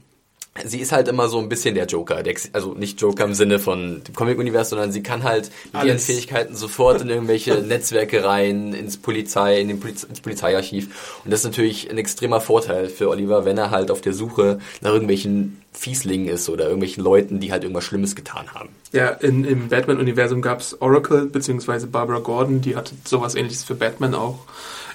Sie 0.65 0.81
ist 0.81 0.91
halt 0.91 1.07
immer 1.07 1.29
so 1.29 1.39
ein 1.39 1.49
bisschen 1.49 1.77
der 1.77 1.87
Joker, 1.87 2.25
der, 2.25 2.35
also 2.53 2.75
nicht 2.75 3.01
Joker 3.01 3.23
im 3.23 3.35
Sinne 3.35 3.61
von 3.61 4.03
dem 4.03 4.13
Comic-Universum, 4.13 4.71
sondern 4.71 4.91
sie 4.91 5.05
kann 5.05 5.23
halt 5.23 5.53
mit 5.67 5.75
ihren 5.75 5.91
Alles. 5.91 6.07
Fähigkeiten 6.07 6.57
sofort 6.57 7.01
in 7.01 7.09
irgendwelche 7.09 7.55
Netzwerke 7.63 8.25
rein, 8.25 8.73
ins 8.75 8.97
Polizei, 8.97 9.61
in 9.61 9.69
den 9.69 9.79
Poliz 9.79 10.03
ins 10.03 10.21
Polizeiarchiv. 10.21 11.21
Und 11.25 11.31
das 11.31 11.41
ist 11.41 11.47
natürlich 11.47 11.89
ein 11.89 11.97
extremer 11.97 12.41
Vorteil 12.41 12.89
für 12.89 13.09
Oliver, 13.09 13.45
wenn 13.45 13.57
er 13.57 13.71
halt 13.71 13.93
auf 13.93 14.01
der 14.01 14.15
Suche 14.15 14.59
nach 14.81 14.91
irgendwelchen 14.93 15.63
Fieslingen 15.73 16.27
ist 16.27 16.49
oder 16.49 16.65
irgendwelchen 16.65 17.05
Leuten, 17.05 17.39
die 17.39 17.53
halt 17.53 17.63
irgendwas 17.63 17.85
Schlimmes 17.85 18.17
getan 18.17 18.53
haben. 18.53 18.71
Ja, 18.91 19.11
in, 19.11 19.45
im 19.45 19.69
Batman-Universum 19.69 20.43
gab 20.43 20.59
es 20.59 20.83
Oracle 20.83 21.27
beziehungsweise 21.27 21.87
Barbara 21.87 22.19
Gordon, 22.19 22.63
die 22.63 22.75
hatte 22.75 22.97
sowas 23.05 23.37
ähnliches 23.37 23.63
für 23.63 23.77
Batman 23.77 24.17
auch 24.17 24.41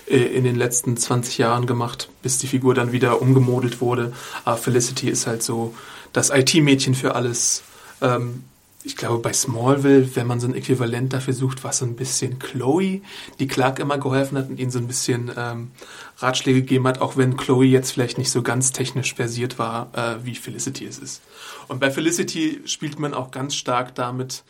in 0.07 0.43
den 0.43 0.55
letzten 0.55 0.97
20 0.97 1.37
Jahren 1.37 1.65
gemacht, 1.65 2.09
bis 2.21 2.37
die 2.37 2.47
Figur 2.47 2.73
dann 2.73 2.91
wieder 2.91 3.21
umgemodelt 3.21 3.81
wurde. 3.81 4.13
Aber 4.45 4.57
Felicity 4.57 5.09
ist 5.09 5.27
halt 5.27 5.43
so 5.43 5.73
das 6.11 6.29
IT-Mädchen 6.29 6.95
für 6.95 7.15
alles. 7.15 7.63
Ähm, 8.01 8.43
ich 8.85 8.97
glaube, 8.97 9.19
bei 9.19 9.31
Smallville, 9.31 10.15
wenn 10.15 10.27
man 10.27 10.41
so 10.41 10.47
ein 10.47 10.55
Äquivalent 10.55 11.13
dafür 11.13 11.33
sucht, 11.33 11.63
war 11.63 11.71
so 11.71 11.85
ein 11.85 11.95
bisschen 11.95 12.37
Chloe, 12.39 13.01
die 13.39 13.47
Clark 13.47 13.79
immer 13.79 13.97
geholfen 13.97 14.37
hat 14.37 14.49
und 14.49 14.59
ihnen 14.59 14.71
so 14.71 14.79
ein 14.79 14.87
bisschen 14.87 15.31
ähm, 15.37 15.71
Ratschläge 16.17 16.61
gegeben 16.61 16.85
hat, 16.87 16.99
auch 16.99 17.15
wenn 17.15 17.37
Chloe 17.37 17.63
jetzt 17.63 17.91
vielleicht 17.91 18.17
nicht 18.17 18.29
so 18.29 18.41
ganz 18.41 18.73
technisch 18.73 19.15
versiert 19.15 19.57
war, 19.57 19.89
äh, 19.93 20.25
wie 20.25 20.35
Felicity 20.35 20.85
es 20.85 20.99
ist. 20.99 21.21
Und 21.69 21.79
bei 21.79 21.91
Felicity 21.91 22.61
spielt 22.65 22.99
man 22.99 23.13
auch 23.13 23.31
ganz 23.31 23.55
stark 23.55 23.95
damit, 23.95 24.43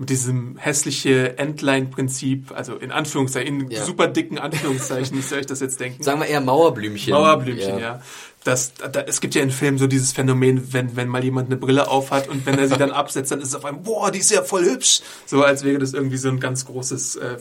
mit 0.00 0.08
diesem 0.08 0.56
hässliche 0.56 1.36
Endline-Prinzip, 1.36 2.52
also 2.52 2.74
in 2.76 2.90
Anführungszeichen, 2.90 3.60
in 3.60 3.70
Ja. 3.70 3.84
super 3.84 4.08
dicken 4.08 4.38
Anführungszeichen, 4.38 5.14
wie 5.18 5.20
soll 5.20 5.40
ich 5.40 5.46
das 5.46 5.60
jetzt 5.60 5.78
denken? 5.78 6.02
Sagen 6.02 6.20
wir 6.20 6.26
eher 6.26 6.40
Mauerblümchen. 6.40 7.12
Mauerblümchen, 7.12 7.78
ja. 7.78 8.00
Das, 8.44 8.72
da, 8.74 9.00
es 9.02 9.20
gibt 9.20 9.34
ja 9.34 9.42
in 9.42 9.50
Filmen 9.50 9.76
so 9.76 9.86
dieses 9.86 10.12
Phänomen, 10.12 10.72
wenn, 10.72 10.96
wenn 10.96 11.08
mal 11.08 11.22
jemand 11.22 11.48
eine 11.48 11.56
Brille 11.58 11.88
aufhat 11.88 12.26
und 12.28 12.46
wenn 12.46 12.58
er 12.58 12.68
sie 12.68 12.76
dann 12.78 12.90
absetzt, 12.92 13.30
dann 13.30 13.40
ist 13.42 13.48
es 13.48 13.54
auf 13.54 13.66
einmal, 13.66 13.82
boah, 13.82 14.10
die 14.10 14.20
ist 14.20 14.30
ja 14.30 14.42
voll 14.42 14.64
hübsch. 14.64 15.00
So 15.26 15.42
als 15.42 15.62
wäre 15.62 15.78
das 15.78 15.92
irgendwie 15.92 16.16
so 16.16 16.28
ein 16.30 16.40
ganz 16.40 16.64
großes 16.64 17.16
äh, 17.16 17.36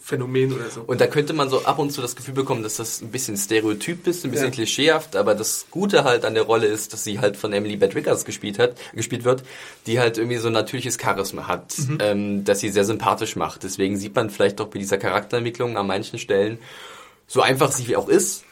Phänomen 0.00 0.52
oder 0.52 0.68
so. 0.68 0.82
Und 0.84 1.00
da 1.00 1.06
könnte 1.06 1.32
man 1.32 1.48
so 1.48 1.64
ab 1.64 1.78
und 1.78 1.90
zu 1.92 2.02
das 2.02 2.16
Gefühl 2.16 2.34
bekommen, 2.34 2.62
dass 2.64 2.76
das 2.76 3.00
ein 3.00 3.10
bisschen 3.12 3.36
stereotyp 3.36 4.06
ist, 4.08 4.24
ein 4.24 4.32
bisschen 4.32 4.48
Ja. 4.48 4.52
klischeehaft, 4.52 5.14
aber 5.16 5.34
das 5.36 5.66
Gute 5.70 6.02
halt 6.04 6.24
an 6.24 6.34
der 6.34 6.42
Rolle 6.42 6.66
ist, 6.66 6.92
dass 6.92 7.04
sie 7.04 7.20
halt 7.20 7.36
von 7.36 7.52
Emily 7.52 7.76
Beth 7.76 7.94
Vickers 7.94 8.24
gespielt 8.24 8.58
hat, 8.58 8.74
gespielt 8.94 9.24
wird, 9.24 9.44
die 9.86 10.00
halt 10.00 10.18
irgendwie 10.18 10.38
so 10.38 10.48
ein 10.48 10.52
natürliches 10.54 10.98
Charisma 11.00 11.46
hat, 11.46 11.78
Mhm. 11.78 11.98
ähm, 12.00 12.44
dass 12.44 12.58
sie 12.60 12.68
sehr 12.70 12.84
sympathisch 12.84 13.36
macht. 13.36 13.62
Deswegen 13.62 13.96
sieht 13.96 14.14
man 14.16 14.28
vielleicht 14.28 14.60
auch 14.60 14.66
bei 14.66 14.80
dieser 14.80 14.98
Charakterentwicklung 14.98 15.76
an 15.76 15.86
manchen 15.86 16.18
Stellen, 16.18 16.58
so 17.28 17.40
einfach 17.40 17.70
sie 17.72 17.94
auch 17.96 18.08
ist, 18.08 18.42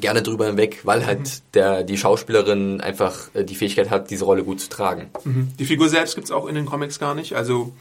gerne 0.00 0.22
drüber 0.22 0.46
hinweg, 0.46 0.80
weil 0.84 1.06
halt 1.06 1.20
Mhm. 1.20 1.30
der, 1.54 1.82
die 1.82 1.96
Schauspielerin 1.98 2.80
einfach 2.80 3.34
äh, 3.34 3.44
die 3.44 3.54
Fähigkeit 3.54 3.90
hat, 3.90 4.10
diese 4.10 4.24
Rolle 4.24 4.44
gut 4.44 4.60
zu 4.60 4.68
tragen. 4.68 5.10
Mhm. 5.24 5.48
Die 5.58 5.64
Figur 5.64 5.88
selbst 5.88 6.14
gibt's 6.14 6.30
auch 6.30 6.46
in 6.46 6.54
den 6.54 6.66
Comics 6.66 6.98
gar 6.98 7.14
nicht. 7.14 7.34
Also 7.34 7.72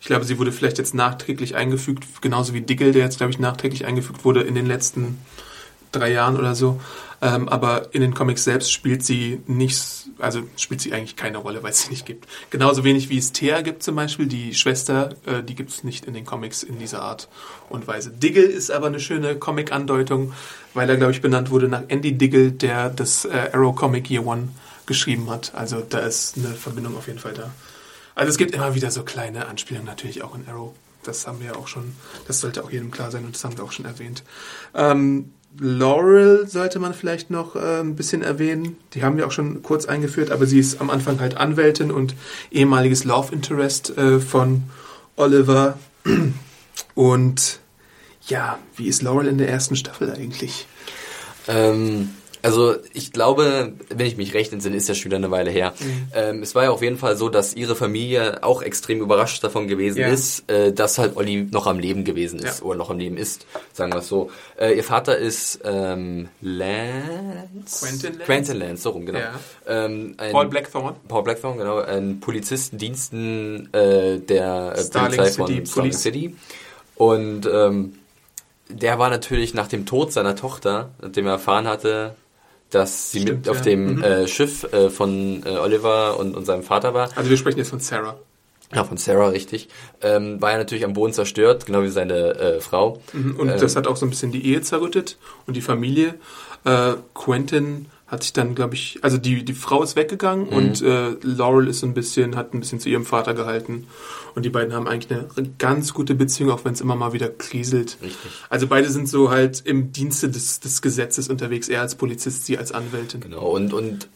ich 0.00 0.06
glaube, 0.06 0.24
sie 0.24 0.38
wurde 0.38 0.52
vielleicht 0.52 0.78
jetzt 0.78 0.94
nachträglich 0.94 1.54
eingefügt, 1.54 2.04
genauso 2.20 2.52
wie 2.52 2.60
Diggle, 2.60 2.92
der 2.92 3.04
jetzt, 3.04 3.16
glaube 3.18 3.32
ich, 3.32 3.38
nachträglich 3.38 3.86
eingefügt 3.86 4.24
wurde 4.24 4.42
in 4.42 4.54
den 4.54 4.66
letzten 4.66 5.18
drei 5.92 6.12
Jahren 6.12 6.36
oder 6.36 6.54
so. 6.54 6.80
Ähm, 7.22 7.48
aber 7.48 7.94
in 7.94 8.02
den 8.02 8.12
Comics 8.14 8.44
selbst 8.44 8.70
spielt 8.72 9.04
sie 9.04 9.40
nicht, 9.46 10.03
also 10.24 10.42
spielt 10.56 10.80
sie 10.80 10.92
eigentlich 10.92 11.16
keine 11.16 11.38
Rolle, 11.38 11.62
weil 11.62 11.70
es 11.70 11.82
sie 11.82 11.90
nicht 11.90 12.06
gibt. 12.06 12.26
Genauso 12.50 12.84
wenig 12.84 13.08
wie 13.08 13.18
es 13.18 13.32
Thea 13.32 13.60
gibt 13.60 13.82
zum 13.82 13.96
Beispiel, 13.96 14.26
die 14.26 14.54
Schwester, 14.54 15.10
äh, 15.26 15.42
die 15.42 15.54
gibt's 15.54 15.84
nicht 15.84 16.06
in 16.06 16.14
den 16.14 16.24
Comics 16.24 16.62
in 16.62 16.78
dieser 16.78 17.02
Art 17.02 17.28
und 17.68 17.86
Weise. 17.86 18.10
Diggle 18.10 18.44
ist 18.44 18.70
aber 18.70 18.86
eine 18.86 19.00
schöne 19.00 19.36
Comic-Andeutung, 19.36 20.32
weil 20.72 20.88
er, 20.88 20.96
glaube 20.96 21.12
ich, 21.12 21.20
benannt 21.20 21.50
wurde 21.50 21.68
nach 21.68 21.82
Andy 21.88 22.12
Diggle, 22.12 22.52
der 22.52 22.90
das 22.90 23.24
äh, 23.24 23.50
Arrow 23.52 23.74
Comic 23.74 24.10
Year 24.10 24.26
One 24.26 24.48
geschrieben 24.86 25.30
hat. 25.30 25.52
Also 25.54 25.80
da 25.80 26.00
ist 26.00 26.36
eine 26.36 26.54
Verbindung 26.54 26.96
auf 26.96 27.06
jeden 27.06 27.18
Fall 27.18 27.34
da. 27.34 27.50
Also 28.14 28.30
es 28.30 28.38
gibt 28.38 28.54
immer 28.54 28.74
wieder 28.74 28.90
so 28.90 29.02
kleine 29.02 29.46
Anspielungen 29.46 29.86
natürlich 29.86 30.22
auch 30.22 30.34
in 30.34 30.46
Arrow. 30.48 30.72
Das 31.02 31.26
haben 31.26 31.40
wir 31.40 31.48
ja 31.48 31.56
auch 31.56 31.68
schon, 31.68 31.94
das 32.26 32.40
sollte 32.40 32.64
auch 32.64 32.70
jedem 32.70 32.90
klar 32.90 33.10
sein 33.10 33.24
und 33.24 33.34
das 33.34 33.44
haben 33.44 33.56
wir 33.56 33.64
auch 33.64 33.72
schon 33.72 33.84
erwähnt. 33.84 34.22
Ähm, 34.74 35.32
Laurel 35.58 36.48
sollte 36.48 36.78
man 36.78 36.94
vielleicht 36.94 37.30
noch 37.30 37.54
äh, 37.54 37.80
ein 37.80 37.94
bisschen 37.94 38.22
erwähnen. 38.22 38.76
Die 38.94 39.02
haben 39.02 39.16
wir 39.16 39.26
auch 39.26 39.32
schon 39.32 39.62
kurz 39.62 39.86
eingeführt, 39.86 40.30
aber 40.30 40.46
sie 40.46 40.58
ist 40.58 40.80
am 40.80 40.90
Anfang 40.90 41.20
halt 41.20 41.36
Anwältin 41.36 41.90
und 41.90 42.14
ehemaliges 42.50 43.04
Love 43.04 43.32
Interest 43.32 43.96
äh, 43.96 44.20
von 44.20 44.64
Oliver. 45.16 45.78
Und 46.94 47.60
ja, 48.26 48.58
wie 48.76 48.86
ist 48.86 49.02
Laurel 49.02 49.26
in 49.26 49.38
der 49.38 49.48
ersten 49.48 49.76
Staffel 49.76 50.12
eigentlich? 50.12 50.66
Ähm, 51.46 52.10
also 52.44 52.74
ich 52.92 53.10
glaube, 53.12 53.72
wenn 53.88 54.06
ich 54.06 54.16
mich 54.16 54.34
recht 54.34 54.52
entsinne, 54.52 54.76
ist 54.76 54.88
ja 54.88 54.94
schon 54.94 55.06
wieder 55.06 55.16
eine 55.16 55.30
Weile 55.30 55.50
her. 55.50 55.72
Mhm. 55.80 56.08
Ähm, 56.14 56.42
es 56.42 56.54
war 56.54 56.64
ja 56.64 56.70
auf 56.70 56.82
jeden 56.82 56.98
Fall 56.98 57.16
so, 57.16 57.28
dass 57.28 57.54
ihre 57.54 57.74
Familie 57.74 58.42
auch 58.44 58.62
extrem 58.62 59.00
überrascht 59.00 59.42
davon 59.42 59.66
gewesen 59.66 59.98
Ja. 60.00 60.08
ist, 60.08 60.48
äh, 60.50 60.72
dass 60.72 60.98
halt 60.98 61.16
Olli 61.16 61.48
noch 61.50 61.66
am 61.66 61.78
Leben 61.78 62.04
gewesen 62.04 62.38
ist 62.38 62.60
Ja. 62.60 62.64
oder 62.66 62.78
noch 62.78 62.90
am 62.90 62.98
Leben 62.98 63.16
ist, 63.16 63.46
sagen 63.72 63.92
wir 63.92 63.98
es 63.98 64.08
so. 64.08 64.30
Äh, 64.56 64.74
ihr 64.76 64.84
Vater 64.84 65.18
ist 65.18 65.60
ähm, 65.64 66.28
Lance? 66.40 67.86
Quentin 67.86 68.12
Lance? 68.12 68.24
Quentin 68.24 68.56
Lance, 68.58 68.82
so 68.82 68.90
rum, 68.90 69.06
genau. 69.06 69.18
Ja. 69.18 69.32
Ähm, 69.66 70.14
ein, 70.18 70.32
Paul 70.32 70.46
Blackthorne? 70.48 70.96
Paul 71.08 71.22
Blackthorne, 71.24 71.56
genau, 71.58 71.78
ein 71.78 72.20
Polizistendiensten 72.20 73.72
äh, 73.72 74.18
der 74.18 74.74
äh, 74.76 74.82
Starling 74.84 75.16
Polizei 75.18 75.30
City 75.32 75.36
von 75.36 75.46
Starling 75.46 75.90
Police. 75.90 76.02
City. 76.02 76.36
Und 76.96 77.46
ähm, 77.52 77.94
der 78.68 78.98
war 78.98 79.10
natürlich 79.10 79.54
nach 79.54 79.68
dem 79.68 79.84
Tod 79.86 80.12
seiner 80.12 80.36
Tochter, 80.36 80.90
nachdem 81.00 81.26
er 81.26 81.32
erfahren 81.32 81.66
hatte, 81.66 82.14
dass 82.74 83.10
sie 83.12 83.22
Stimmt, 83.22 83.40
mit 83.40 83.48
auf 83.48 83.58
ja. 83.58 83.62
dem 83.62 83.96
Mhm. 83.96 84.02
äh, 84.02 84.28
Schiff 84.28 84.64
äh, 84.72 84.90
von 84.90 85.42
äh, 85.46 85.50
Oliver 85.58 86.18
und, 86.18 86.34
und 86.36 86.44
seinem 86.44 86.62
Vater 86.62 86.94
war, 86.94 87.10
Also 87.16 87.30
wir 87.30 87.36
sprechen 87.36 87.58
jetzt 87.58 87.70
von 87.70 87.80
Sarah. 87.80 88.16
ja, 88.74 88.82
von 88.84 88.96
Sarah, 88.96 89.28
richtig, 89.28 89.68
ähm, 90.02 90.40
war 90.42 90.52
er 90.52 90.58
natürlich 90.58 90.84
am 90.84 90.92
Boden 90.94 91.12
zerstört, 91.12 91.66
genau 91.66 91.82
wie 91.82 91.88
seine 91.90 92.34
äh, 92.38 92.60
Frau. 92.60 93.00
Mhm, 93.12 93.36
Und 93.36 93.48
Ähm, 93.50 93.60
das 93.60 93.76
hat 93.76 93.86
auch 93.86 93.96
so 93.96 94.04
ein 94.06 94.10
bisschen 94.10 94.32
die 94.32 94.46
Ehe 94.46 94.60
zerrüttet 94.62 95.16
und 95.46 95.54
die 95.54 95.60
Familie. 95.62 96.14
Äh, 96.64 96.94
Quentin 97.14 97.86
hat 98.14 98.22
sich 98.22 98.32
dann, 98.32 98.54
glaube 98.54 98.74
ich, 98.74 98.98
also 99.02 99.18
die, 99.18 99.44
die 99.44 99.52
Frau 99.52 99.82
ist 99.82 99.94
weggegangen 99.96 100.46
Mhm. 100.48 100.52
und 100.56 100.82
äh, 100.82 101.10
Laurel 101.22 101.68
ist 101.68 101.80
so 101.80 101.86
ein 101.86 101.94
bisschen, 101.94 102.34
hat 102.36 102.54
ein 102.54 102.60
bisschen 102.60 102.80
zu 102.80 102.88
ihrem 102.88 103.04
Vater 103.04 103.34
gehalten. 103.34 103.86
Und 104.34 104.44
die 104.44 104.50
beiden 104.50 104.72
haben 104.72 104.88
eigentlich 104.88 105.12
eine 105.36 105.50
ganz 105.58 105.94
gute 105.94 106.14
Beziehung, 106.14 106.50
auch 106.50 106.64
wenn 106.64 106.72
es 106.72 106.80
immer 106.80 106.96
mal 106.96 107.12
wieder 107.12 107.28
kriselt. 107.28 107.98
Richtig. 108.02 108.30
Also 108.48 108.66
beide 108.66 108.88
sind 108.90 109.08
so 109.08 109.30
halt 109.30 109.62
im 109.64 109.92
Dienste 109.92 110.28
des, 110.28 110.58
des 110.60 110.82
Gesetzes 110.82 111.28
unterwegs, 111.28 111.68
er 111.68 111.82
als 111.82 111.94
Polizist, 111.94 112.46
sie 112.46 112.58
als 112.58 112.72
Anwältin. 112.72 113.20
Genau, 113.20 113.46
und, 113.50 113.72
und 113.72 114.08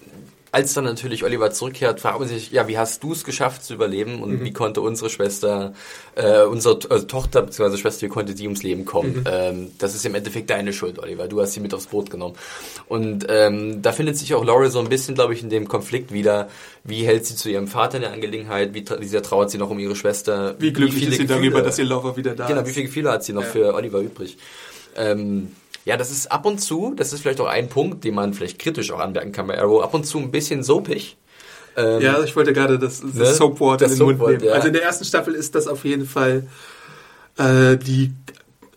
als 0.51 0.73
dann 0.75 0.85
natürlich 0.85 1.25
Oliver 1.25 1.51
zurückkehrt, 1.51 2.01
fragt 2.01 2.21
man 2.21 2.29
sich, 2.29 2.51
ja, 2.53 2.67
wie 2.69 2.79
hast 2.79 3.03
du 3.03 3.13
es 3.13 3.25
geschafft 3.25 3.65
zu 3.65 3.75
überleben 3.75 4.23
und 4.23 4.43
wie 4.45 4.53
konnte 4.53 4.81
unsere 4.81 5.11
Schwester, 5.11 5.75
äh, 6.15 6.43
unsere 6.43 6.79
also 6.89 7.05
Tochter 7.07 7.43
bzw. 7.43 7.77
Schwester, 7.77 8.07
wie 8.07 8.11
konnte 8.11 8.35
die 8.35 8.45
ums 8.45 8.63
Leben 8.63 8.85
kommen? 8.85 9.25
Ähm, 9.31 9.71
das 9.79 9.95
ist 9.95 10.07
im 10.07 10.15
Endeffekt 10.15 10.49
deine 10.51 10.73
Schuld, 10.73 10.99
Oliver. 10.99 11.29
Du 11.29 11.41
hast 11.41 11.53
sie 11.53 11.61
mit 11.61 11.75
aufs 11.75 11.87
Boot 11.87 12.11
genommen. 12.11 12.35
Und 12.87 13.27
ähm, 13.29 13.83
da 13.83 13.93
findet 13.93 14.17
sich 14.17 14.35
auch 14.35 14.45
Laurel 14.45 14.71
so 14.71 14.79
ein 14.81 14.89
bisschen, 14.89 15.15
glaube 15.15 15.35
ich, 15.35 15.43
in 15.43 15.51
dem 15.51 15.69
Konflikt 15.69 16.13
wieder. 16.13 16.49
Wie 16.85 17.05
hält 17.05 17.27
sie 17.27 17.37
zu 17.37 17.51
ihrem 17.51 17.69
Vater 17.69 17.97
in 17.97 18.03
der 18.03 18.13
Angelegenheit? 18.13 18.73
Wie, 18.75 18.85
wie 19.01 19.07
sehr 19.09 19.23
trauert 19.23 19.51
sie 19.51 19.59
noch 19.59 19.69
um 19.71 19.79
ihre 19.79 19.97
Schwester? 19.97 20.55
Wie 20.59 20.73
glücklich 20.73 21.01
viele 21.01 21.11
ist 21.11 21.17
sie 21.19 21.25
Gefühle- 21.25 21.29
darüber, 21.51 21.63
dass 21.63 21.79
ihr 21.79 21.85
Lover 21.85 22.17
wieder 22.17 22.35
da 22.35 22.47
Genau, 22.47 22.63
ist. 22.63 22.69
wie 22.69 22.73
viele 22.73 22.87
Gefühle 22.87 23.11
hat 23.13 23.23
sie 23.25 23.33
noch 23.35 23.43
Ja. 23.43 23.49
für 23.49 23.75
Oliver 23.75 24.01
übrig? 24.01 24.39
Ähm, 24.97 25.53
ja, 25.89 25.97
das 25.97 26.11
ist 26.11 26.31
ab 26.31 26.45
und 26.45 26.59
zu, 26.59 26.93
das 26.95 27.13
ist 27.15 27.23
vielleicht 27.23 27.41
auch 27.41 27.47
ein 27.47 27.69
Punkt, 27.71 28.05
den 28.05 28.15
man 28.15 28.35
vielleicht 28.35 28.59
kritisch 28.59 28.93
auch 28.93 29.01
anmerken 29.01 29.33
kann 29.33 29.47
bei 29.47 29.59
Arrow, 29.59 29.83
ab 29.83 29.95
und 29.95 30.05
zu 30.05 30.19
ein 30.19 30.31
bisschen 30.31 30.63
soapig. 30.63 31.17
Ähm, 31.77 32.03
Ja, 32.03 32.23
ich 32.23 32.37
wollte 32.37 32.53
gerade 32.53 32.79
das, 32.79 33.01
das 33.01 33.15
Ne? 33.15 33.25
Soapwort 33.27 33.81
in 33.83 33.89
den 33.89 33.99
Mund 33.99 34.19
Soapwort, 34.19 34.31
nehmen. 34.33 34.45
ja. 34.45 34.53
Also 34.53 34.67
in 34.69 34.75
der 34.75 34.83
ersten 34.83 35.05
Staffel 35.07 35.35
ist 35.35 35.55
das 35.55 35.67
auf 35.67 35.85
jeden 35.85 36.07
Fall 36.07 36.47
äh, 37.39 37.77
die 37.79 38.13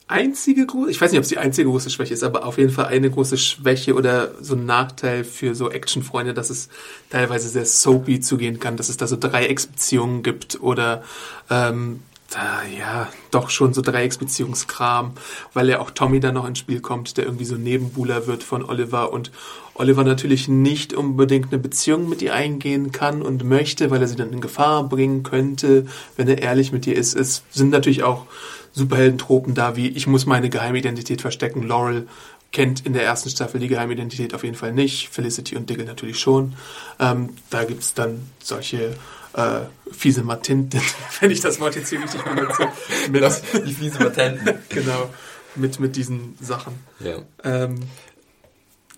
einzige 0.08 0.65
große, 0.65 0.91
ich 0.91 1.00
weiß 1.02 1.12
nicht, 1.12 1.19
ob 1.19 1.24
es 1.24 1.30
die 1.30 1.38
einzige 1.38 1.69
große 1.69 1.89
Schwäche 1.89 2.13
ist, 2.13 2.24
aber 2.24 2.45
auf 2.45 2.58
jeden 2.58 2.71
Fall 2.71 2.86
eine 2.86 3.10
große 3.10 3.38
Schwäche 3.38 3.93
oder 3.93 4.32
so 4.41 4.56
ein 4.56 4.65
Nachteil 4.65 5.24
für 5.24 5.56
so 5.56 5.69
Actionfreunde, 5.69 6.34
dass 6.34 6.50
es 6.50 6.69
teilweise 7.10 7.47
sehr 7.50 7.65
soapy 7.65 8.19
zugehen 8.19 8.60
kann, 8.60 8.78
dass 8.78 8.89
es 8.89 8.97
da 8.97 9.08
so 9.08 9.15
Dreiecksbeziehungen 9.17 10.21
gibt 10.21 10.62
oder 10.62 11.04
ähm, 11.50 12.02
da, 12.32 12.63
ja, 12.63 13.10
doch 13.30 13.50
schon 13.50 13.74
so 13.74 13.82
Dreiecksbeziehungskram, 13.82 15.13
weil 15.54 15.70
ja 15.70 15.80
auch 15.80 15.91
Tommy 15.91 16.20
dann 16.20 16.36
noch 16.36 16.48
ins 16.48 16.60
Spiel 16.60 16.80
kommt, 16.80 17.17
der 17.17 17.26
irgendwie 17.26 17.46
so 17.46 17.56
Nebenbuhler 17.56 18.26
wird 18.26 18.44
von 18.44 18.63
Oliver 18.63 19.12
und 19.12 19.32
Oliver 19.74 20.04
natürlich 20.04 20.48
nicht 20.48 20.94
unbedingt 20.94 21.52
eine 21.52 21.62
Beziehung 21.62 22.08
mit 22.08 22.22
ihr 22.22 22.34
eingehen 22.34 22.91
kann 22.91 23.22
und 23.22 23.44
möchte, 23.44 23.91
weil 23.91 24.02
er 24.02 24.08
sie 24.08 24.15
dann 24.15 24.34
in 24.34 24.41
Gefahr 24.41 24.88
bringen 24.88 25.24
könnte, 25.24 25.86
wenn 26.15 26.28
er 26.28 26.41
ehrlich 26.41 26.72
mit 26.72 26.88
ihr 26.88 26.96
ist. 26.96 27.15
Es 27.15 27.44
sind 27.52 27.70
natürlich 27.70 28.04
auch 28.04 28.26
Superheldentropen 28.74 29.54
da, 29.54 29.76
wie 29.76 29.89
ich 29.89 30.08
muss 30.08 30.26
meine 30.26 30.50
Geheimidentität 30.50 31.22
verstecken. 31.22 31.63
Laurel 31.63 32.08
kennt 32.52 32.86
in 32.86 32.94
der 32.94 33.04
ersten 33.04 33.30
Staffel 33.30 33.60
die 33.60 33.67
Geheimidentität 33.67 34.34
auf 34.34 34.44
jeden 34.44 34.56
Fall 34.56 34.74
nicht, 34.74 35.10
Felicity 35.10 35.56
und 35.56 35.70
Diggle 35.70 35.86
natürlich 35.86 36.20
schon. 36.20 36.54
Ähm, 37.00 37.30
da 37.50 37.63
gibt's 37.63 37.94
dann 37.94 38.30
solche 38.41 38.94
äh, 39.34 39.62
fiese 39.91 40.24
Matinten, 40.24 40.82
wenn 41.20 41.32
ich 41.32 41.41
das 41.41 41.60
Wort 41.60 41.76
jetzt 41.76 41.89
hier 41.89 42.02
richtig 42.02 42.24
benutze. 42.24 42.67
Mit, 43.12 43.24
die 43.67 43.74
fiesen 43.74 44.00
Patenten. 44.00 44.60
genau. 44.70 45.10
mit, 45.56 45.80
mit 45.80 45.96
diesen 45.96 46.38
Sachen. 46.39 46.74
Ja. 47.00 47.17
Ähm, 47.44 47.80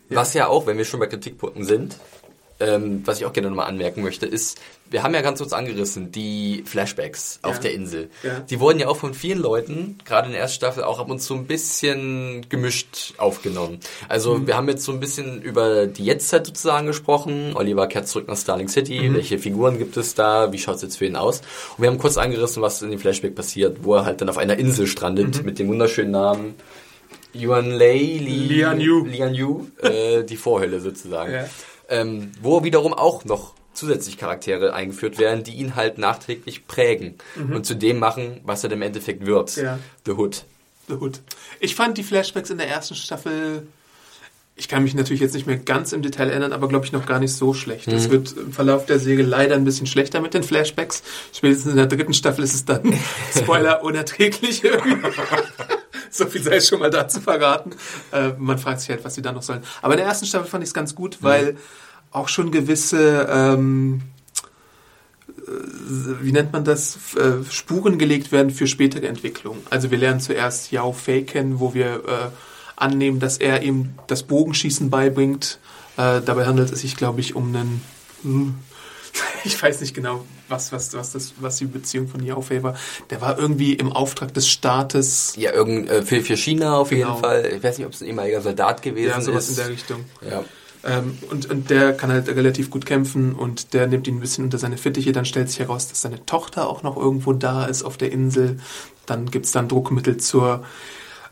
Was 0.09 0.33
ja 0.33 0.47
auch, 0.47 0.67
wenn 0.67 0.77
wir 0.77 0.85
schon 0.85 0.99
bei 0.99 1.07
Kritikpunkten 1.07 1.63
sind, 1.63 1.97
ähm, 2.59 3.01
was 3.05 3.19
ich 3.19 3.25
auch 3.25 3.33
gerne 3.33 3.49
nochmal 3.49 3.67
anmerken 3.67 4.03
möchte, 4.03 4.25
ist, 4.25 4.59
wir 4.93 5.01
haben 5.01 5.15
ja 5.15 5.21
ganz 5.21 5.39
kurz 5.39 5.53
angerissen, 5.53 6.11
die 6.11 6.63
Flashbacks 6.67 7.39
auf 7.41 7.55
Ja. 7.55 7.61
der 7.61 7.73
Insel. 7.73 8.09
Ja. 8.21 8.41
Die 8.41 8.59
wurden 8.59 8.79
ja 8.79 8.87
auch 8.87 8.95
von 8.97 9.15
vielen 9.15 9.39
Leuten, 9.39 9.97
gerade 10.05 10.27
in 10.27 10.33
der 10.33 10.41
ersten 10.41 10.57
Staffel, 10.57 10.83
auch 10.83 10.99
ab 10.99 11.09
und 11.09 11.19
zu 11.19 11.33
ein 11.33 11.47
bisschen 11.47 12.45
gemischt 12.47 13.15
aufgenommen. 13.17 13.79
Also 14.07 14.35
Mhm. 14.37 14.47
wir 14.47 14.55
haben 14.55 14.69
jetzt 14.69 14.83
so 14.85 14.91
ein 14.91 14.99
bisschen 14.99 15.41
über 15.41 15.87
die 15.87 16.05
Jetztzeit 16.05 16.45
sozusagen 16.45 16.85
gesprochen. 16.85 17.53
Oliver 17.55 17.87
kehrt 17.87 18.07
zurück 18.07 18.27
nach 18.27 18.37
Starling 18.37 18.67
City. 18.67 18.99
Mhm. 19.09 19.15
Welche 19.15 19.39
Figuren 19.39 19.79
gibt 19.79 19.97
es 19.97 20.13
da? 20.13 20.51
Wie 20.53 20.59
schaut 20.59 20.75
es 20.75 20.83
jetzt 20.83 20.97
für 20.97 21.07
ihn 21.07 21.15
aus? 21.15 21.41
Und 21.75 21.81
wir 21.81 21.89
haben 21.89 21.97
kurz 21.97 22.17
angerissen, 22.17 22.61
was 22.61 22.79
in 22.83 22.91
dem 22.91 22.99
Flashback 22.99 23.33
passiert, 23.33 23.77
wo 23.81 23.95
er 23.95 24.05
halt 24.05 24.21
dann 24.21 24.29
auf 24.29 24.37
einer 24.37 24.57
Insel 24.59 24.85
strandet 24.85 25.39
Mhm. 25.39 25.45
mit 25.45 25.57
dem 25.57 25.69
wunderschönen 25.69 26.11
Namen 26.11 26.53
Yuan 27.33 27.71
Lei, 27.71 27.95
Li, 27.97 28.47
Lian 28.47 28.79
Yu. 28.79 29.05
Lian 29.05 29.33
Yu, 29.33 29.65
äh, 29.81 30.23
die 30.23 30.37
Vorhölle 30.37 30.79
sozusagen. 30.79 31.33
Ja. 31.33 31.45
Ähm, 31.89 32.31
wo 32.41 32.63
wiederum 32.63 32.93
auch 32.93 33.25
noch 33.25 33.53
zusätzlich 33.73 34.17
Charaktere 34.17 34.73
eingeführt 34.73 35.17
werden, 35.17 35.43
die 35.43 35.53
ihn 35.55 35.75
halt 35.75 35.97
nachträglich 35.97 36.67
prägen 36.67 37.15
und 37.35 37.65
zu 37.65 37.75
dem 37.75 37.99
machen, 37.99 38.39
was 38.43 38.63
er 38.63 38.71
im 38.71 38.81
Endeffekt 38.81 39.25
wird. 39.25 39.55
Ja. 39.55 39.79
The 40.05 40.11
Hood. 40.11 40.45
The 40.87 40.95
Hood. 40.95 41.21
Ich 41.59 41.75
fand 41.75 41.97
die 41.97 42.03
Flashbacks 42.03 42.49
in 42.49 42.57
der 42.57 42.67
ersten 42.67 42.95
Staffel, 42.95 43.67
ich 44.55 44.67
kann 44.67 44.83
mich 44.83 44.93
natürlich 44.93 45.21
jetzt 45.21 45.33
nicht 45.33 45.47
mehr 45.47 45.57
ganz 45.57 45.93
im 45.93 46.03
Detail 46.03 46.29
erinnern, 46.29 46.53
aber 46.53 46.67
glaube 46.67 46.85
ich 46.85 46.91
noch 46.91 47.07
gar 47.07 47.19
nicht 47.19 47.33
so 47.33 47.53
schlecht. 47.55 47.87
Es 47.87 48.11
wird 48.11 48.37
im 48.37 48.53
Verlauf 48.53 48.85
der 48.85 48.99
Serie 48.99 49.25
leider 49.25 49.55
ein 49.55 49.65
bisschen 49.65 49.87
schlechter 49.87 50.21
mit 50.21 50.35
den 50.35 50.43
Flashbacks. 50.43 51.01
Spätestens 51.33 51.71
in 51.71 51.77
der 51.77 51.87
dritten 51.87 52.13
Staffel 52.13 52.43
ist 52.43 52.53
es 52.53 52.65
dann, 52.65 52.93
Spoiler, 53.35 53.83
unerträglich 53.83 54.63
irgendwie. 54.63 54.97
so 56.11 56.27
viel 56.27 56.43
sei 56.43 56.57
es 56.57 56.67
schon 56.67 56.79
mal 56.79 56.91
dazu 56.91 57.19
verraten. 57.19 57.71
Äh, 58.11 58.33
man 58.37 58.59
fragt 58.59 58.81
sich 58.81 58.89
halt, 58.89 59.03
was 59.03 59.15
sie 59.15 59.23
da 59.23 59.31
noch 59.31 59.41
sollen. 59.41 59.63
Aber 59.81 59.95
in 59.95 59.97
der 59.97 60.07
ersten 60.07 60.27
Staffel 60.27 60.47
fand 60.47 60.63
ich 60.63 60.69
es 60.69 60.73
ganz 60.75 60.93
gut, 60.93 61.17
weil 61.21 61.57
auch 62.13 62.27
schon 62.29 62.51
gewisse... 62.51 63.27
Ähm, 63.29 64.01
wie 66.21 66.31
nennt 66.31 66.53
man 66.53 66.63
das, 66.63 66.97
äh, 67.15 67.43
Spuren 67.51 67.97
gelegt 67.97 68.31
werden 68.31 68.49
für 68.49 68.65
spätere 68.67 69.07
Entwicklungen. 69.07 69.61
Also 69.69 69.91
wir 69.91 69.97
lernen 69.97 70.21
zuerst 70.21 70.71
Yao 70.71 70.93
Fei 70.93 71.21
kennen, 71.21 71.59
wo 71.59 71.73
wir 71.73 71.95
äh, 71.95 72.29
annehmen, 72.77 73.19
dass 73.19 73.37
er 73.37 73.61
ihm 73.61 73.89
das 74.07 74.23
Bogenschießen 74.23 74.89
beibringt. 74.89 75.59
Äh, 75.97 76.21
dabei 76.21 76.45
handelt 76.45 76.71
es 76.71 76.79
sich, 76.81 76.95
glaube 76.95 77.19
ich, 77.19 77.35
um 77.35 77.49
einen, 77.53 77.81
hm, 78.23 78.55
ich 79.43 79.61
weiß 79.61 79.81
nicht 79.81 79.93
genau, 79.93 80.23
was, 80.47 80.71
was, 80.71 80.93
was, 80.93 81.11
das, 81.11 81.33
was 81.39 81.57
die 81.57 81.65
Beziehung 81.65 82.07
von 82.07 82.23
Yao 82.23 82.41
Fei 82.41 82.63
war. 82.63 82.75
Der 83.09 83.19
war 83.19 83.37
irgendwie 83.37 83.73
im 83.73 83.91
Auftrag 83.91 84.33
des 84.33 84.47
Staates. 84.47 85.33
Ja, 85.35 85.51
irgend, 85.51 85.89
äh, 85.89 86.03
für, 86.03 86.21
für 86.21 86.37
China 86.37 86.77
auf 86.77 86.91
jeden 86.91 87.03
Genau. 87.03 87.17
Fall. 87.17 87.51
Ich 87.57 87.63
weiß 87.63 87.77
nicht, 87.79 87.85
ob 87.87 87.93
es 87.93 88.01
ein 88.01 88.07
ehemaliger 88.07 88.41
Soldat 88.41 88.81
gewesen 88.81 89.09
Ja, 89.09 89.19
sowas 89.21 89.49
ist. 89.49 89.57
in 89.57 89.63
der 89.65 89.73
Richtung. 89.73 90.05
ja. 90.27 90.43
Ähm, 90.85 91.17
und, 91.29 91.49
und 91.49 91.69
der 91.69 91.93
kann 91.93 92.11
halt 92.11 92.27
relativ 92.27 92.69
gut 92.69 92.85
kämpfen 92.85 93.33
und 93.33 93.73
der 93.73 93.87
nimmt 93.87 94.07
ihn 94.07 94.17
ein 94.17 94.19
bisschen 94.19 94.43
unter 94.43 94.57
seine 94.57 94.77
Fittiche. 94.77 95.11
Dann 95.11 95.25
stellt 95.25 95.49
sich 95.49 95.59
heraus, 95.59 95.87
dass 95.87 96.01
seine 96.01 96.25
Tochter 96.25 96.67
auch 96.67 96.83
noch 96.83 96.97
irgendwo 96.97 97.33
da 97.33 97.65
ist 97.65 97.83
auf 97.83 97.97
der 97.97 98.11
Insel. 98.11 98.59
Dann 99.05 99.31
gibt's 99.31 99.51
dann 99.51 99.69
Druckmittel 99.69 100.17
zur, 100.17 100.63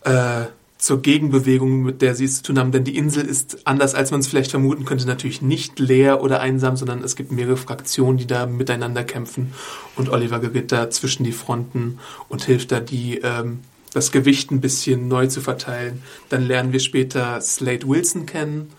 äh, 0.03 0.45
zur 0.77 1.01
Gegenbewegung, 1.01 1.83
mit 1.83 2.01
der 2.01 2.15
sie 2.15 2.25
es 2.25 2.37
zu 2.37 2.43
tun 2.43 2.59
haben. 2.59 2.71
Denn 2.71 2.85
die 2.85 2.97
Insel 2.97 3.25
ist, 3.25 3.67
anders 3.67 3.93
als 3.93 4.11
man 4.11 4.21
es 4.21 4.27
vielleicht 4.27 4.51
vermuten 4.51 4.85
könnte, 4.85 5.05
natürlich 5.05 5.41
nicht 5.41 5.79
leer 5.79 6.23
oder 6.23 6.39
einsam, 6.39 6.77
sondern 6.77 7.03
es 7.03 7.17
gibt 7.17 7.31
mehrere 7.31 7.57
Fraktionen, 7.57 8.17
die 8.17 8.27
da 8.27 8.45
miteinander 8.45 9.03
kämpfen. 9.03 9.53
Und 9.97 10.09
Oliver 10.09 10.39
gerät 10.39 10.71
da 10.71 10.89
zwischen 10.89 11.25
die 11.25 11.33
Fronten 11.33 11.99
und 12.29 12.45
hilft 12.45 12.71
da, 12.71 12.79
die 12.79 13.17
ähm, 13.17 13.59
das 13.93 14.13
Gewicht 14.13 14.49
ein 14.51 14.61
bisschen 14.61 15.09
neu 15.09 15.27
zu 15.27 15.41
verteilen. 15.41 16.01
Dann 16.29 16.43
lernen 16.43 16.71
wir 16.71 16.79
später 16.79 17.41
Slade 17.41 17.87
Wilson 17.87 18.25
kennen. 18.25 18.71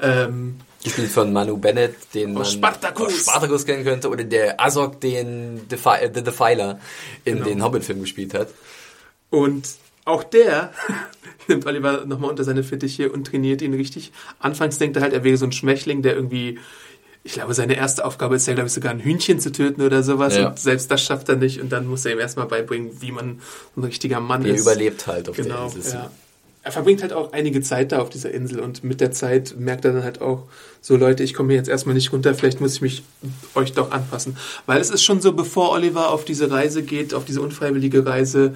Ähm, 0.00 0.56
Gespielt 0.84 1.10
von 1.10 1.32
Manu 1.32 1.56
Bennett, 1.56 1.96
den 2.14 2.32
man 2.34 2.42
Aus 2.42 2.52
Spartacus. 2.52 3.06
aus 3.08 3.20
Spartacus 3.22 3.66
kennen 3.66 3.82
könnte, 3.84 4.08
oder 4.08 4.22
der 4.24 4.60
Azog, 4.60 5.00
den 5.00 5.66
Defi 5.68 5.88
äh, 6.00 6.10
The 6.14 6.22
Defiler 6.22 6.78
in 7.24 7.34
Genau. 7.34 7.46
den 7.48 7.62
Hobbit-Filmen 7.64 8.02
gespielt 8.02 8.32
hat. 8.34 8.48
Und 9.30 9.68
auch 10.04 10.22
der 10.24 10.72
nimmt 11.48 11.66
Oliver 11.66 12.04
nochmal 12.06 12.30
unter 12.30 12.44
seine 12.44 12.62
Fittiche 12.62 13.10
und 13.10 13.26
trainiert 13.26 13.60
ihn 13.60 13.74
richtig. 13.74 14.12
Anfangs 14.38 14.78
denkt 14.78 14.96
er 14.96 15.02
halt, 15.02 15.12
er 15.12 15.24
wäre 15.24 15.36
so 15.36 15.46
ein 15.46 15.52
Schwächling, 15.52 16.00
der 16.02 16.14
irgendwie, 16.14 16.58
ich 17.24 17.32
glaube, 17.32 17.52
seine 17.54 17.74
erste 17.74 18.04
Aufgabe 18.04 18.36
ist 18.36 18.46
ja, 18.46 18.54
glaube 18.54 18.68
ich, 18.68 18.72
sogar 18.72 18.92
ein 18.92 19.00
Hühnchen 19.00 19.40
zu 19.40 19.50
töten 19.50 19.82
oder 19.82 20.02
sowas. 20.04 20.36
Ja. 20.36 20.48
Und 20.50 20.58
selbst 20.60 20.90
das 20.92 21.02
schafft 21.02 21.28
er 21.28 21.36
nicht. 21.36 21.60
Und 21.60 21.70
dann 21.72 21.86
muss 21.88 22.04
er 22.06 22.12
ihm 22.12 22.20
erstmal 22.20 22.46
beibringen, 22.46 23.02
wie 23.02 23.10
man 23.12 23.40
ein 23.76 23.84
richtiger 23.84 24.20
Mann 24.20 24.44
Der 24.44 24.54
ist. 24.54 24.62
überlebt 24.62 25.06
halt 25.08 25.28
auf 25.28 25.36
Genau, 25.36 25.66
der 25.68 25.76
Insel. 25.76 25.94
ja. 25.94 26.10
Er 26.68 26.72
verbringt 26.72 27.00
halt 27.00 27.14
auch 27.14 27.32
einige 27.32 27.62
Zeit 27.62 27.92
da 27.92 27.98
auf 28.02 28.10
dieser 28.10 28.30
Insel 28.30 28.60
und 28.60 28.84
mit 28.84 29.00
der 29.00 29.10
Zeit 29.10 29.54
merkt 29.58 29.86
er 29.86 29.94
dann 29.94 30.04
halt 30.04 30.20
auch, 30.20 30.42
so 30.82 30.96
Leute, 30.96 31.22
ich 31.22 31.32
komme 31.32 31.48
hier 31.48 31.56
jetzt 31.56 31.70
erstmal 31.70 31.94
nicht 31.94 32.12
runter, 32.12 32.34
vielleicht 32.34 32.60
muss 32.60 32.74
ich 32.74 32.82
mich 32.82 33.02
euch 33.54 33.72
doch 33.72 33.90
anpassen. 33.90 34.36
Weil 34.66 34.78
es 34.78 34.90
ist 34.90 35.02
schon 35.02 35.22
so, 35.22 35.32
bevor 35.32 35.70
Oliver 35.70 36.10
auf 36.10 36.26
diese 36.26 36.50
Reise 36.50 36.82
geht, 36.82 37.14
auf 37.14 37.24
diese 37.24 37.40
unfreiwillige 37.40 38.04
Reise 38.04 38.52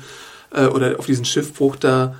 äh, 0.52 0.66
oder 0.66 0.98
auf 0.98 1.06
diesen 1.06 1.24
Schiffbruch 1.24 1.76
da, 1.76 2.14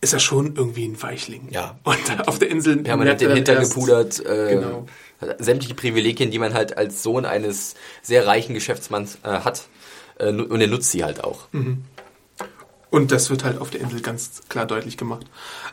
ist 0.00 0.12
er 0.12 0.20
schon 0.20 0.54
irgendwie 0.54 0.84
ein 0.86 1.02
Weichling. 1.02 1.48
Ja. 1.50 1.76
Und 1.82 2.28
auf 2.28 2.38
der 2.38 2.48
Insel 2.48 2.76
permanent 2.76 3.20
merkt 3.20 3.22
er 3.22 3.34
den 3.34 3.44
dann 3.44 3.56
Hintern 3.56 3.56
erst- 3.56 3.74
gepudert. 3.74 4.24
Äh, 4.24 4.54
Genau. 4.54 4.86
Sämtliche 5.40 5.74
Privilegien, 5.74 6.30
die 6.30 6.38
man 6.38 6.54
halt 6.54 6.78
als 6.78 7.02
Sohn 7.02 7.24
eines 7.26 7.74
sehr 8.00 8.28
reichen 8.28 8.54
Geschäftsmanns 8.54 9.18
äh, 9.24 9.28
hat. 9.28 9.64
Äh, 10.20 10.28
und 10.28 10.60
er 10.60 10.68
nutzt 10.68 10.92
sie 10.92 11.02
halt 11.02 11.24
auch. 11.24 11.48
Und 12.90 13.12
das 13.12 13.30
wird 13.30 13.44
halt 13.44 13.60
auf 13.60 13.70
der 13.70 13.80
Insel 13.80 14.00
ganz 14.00 14.42
klar 14.48 14.66
deutlich 14.66 14.96
gemacht. 14.96 15.26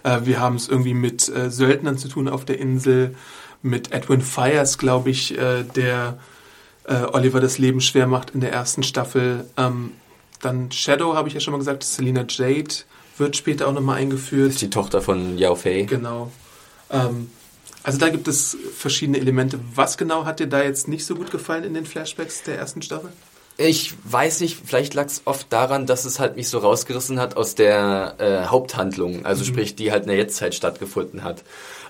Äh, 0.03 0.21
wir 0.23 0.39
haben 0.39 0.55
es 0.55 0.69
irgendwie 0.69 0.93
mit 0.93 1.27
äh, 1.29 1.49
Söldnern 1.49 1.97
zu 1.97 2.07
tun 2.07 2.27
auf 2.27 2.45
der 2.45 2.59
Insel, 2.59 3.15
mit 3.63 3.91
Edwin 3.91 4.21
Fires, 4.21 4.77
glaube 4.77 5.09
ich, 5.09 5.37
äh, 5.37 5.63
der 5.63 6.19
äh, 6.83 7.03
Oliver 7.11 7.39
das 7.39 7.57
Leben 7.57 7.81
schwer 7.81 8.07
macht 8.07 8.31
in 8.31 8.41
der 8.41 8.51
ersten 8.51 8.83
Staffel. 8.83 9.45
Ähm, 9.57 9.91
dann 10.41 10.71
Shadow, 10.71 11.15
habe 11.15 11.27
ich 11.27 11.33
ja 11.33 11.39
schon 11.39 11.53
mal 11.53 11.57
gesagt, 11.57 11.83
Selina 11.83 12.25
Jade 12.27 12.75
wird 13.17 13.35
später 13.35 13.67
auch 13.67 13.73
nochmal 13.73 13.97
eingeführt. 13.97 14.51
ist 14.51 14.61
die 14.61 14.69
Tochter 14.69 15.01
von 15.01 15.37
Yao 15.37 15.55
Fei. 15.55 15.83
Genau. 15.83 16.31
Ähm, 16.91 17.31
also 17.83 17.97
da 17.97 18.09
gibt 18.09 18.27
es 18.27 18.57
verschiedene 18.75 19.17
Elemente. 19.17 19.59
Was 19.73 19.97
genau 19.97 20.25
hat 20.25 20.39
dir 20.39 20.47
da 20.47 20.61
jetzt 20.61 20.87
nicht 20.87 21.05
so 21.05 21.15
gut 21.15 21.31
gefallen 21.31 21.63
in 21.63 21.73
den 21.73 21.85
Flashbacks 21.85 22.43
der 22.43 22.57
ersten 22.57 22.81
Staffel? 22.81 23.11
Ich 23.57 23.93
weiß 24.03 24.41
nicht, 24.41 24.59
vielleicht 24.63 24.93
lag 24.93 25.07
es 25.07 25.23
oft 25.25 25.51
daran, 25.51 25.87
dass 25.87 26.05
es 26.05 26.19
halt 26.19 26.35
mich 26.35 26.47
so 26.47 26.59
rausgerissen 26.59 27.19
hat 27.19 27.35
aus 27.35 27.55
der 27.55 28.15
äh, 28.19 28.47
Haupthandlung, 28.47 29.25
also 29.25 29.43
sprich, 29.43 29.75
die 29.75 29.91
halt 29.91 30.03
in 30.03 30.09
der 30.09 30.17
Jetztzeit 30.17 30.53
stattgefunden 30.53 31.23
hat. 31.23 31.43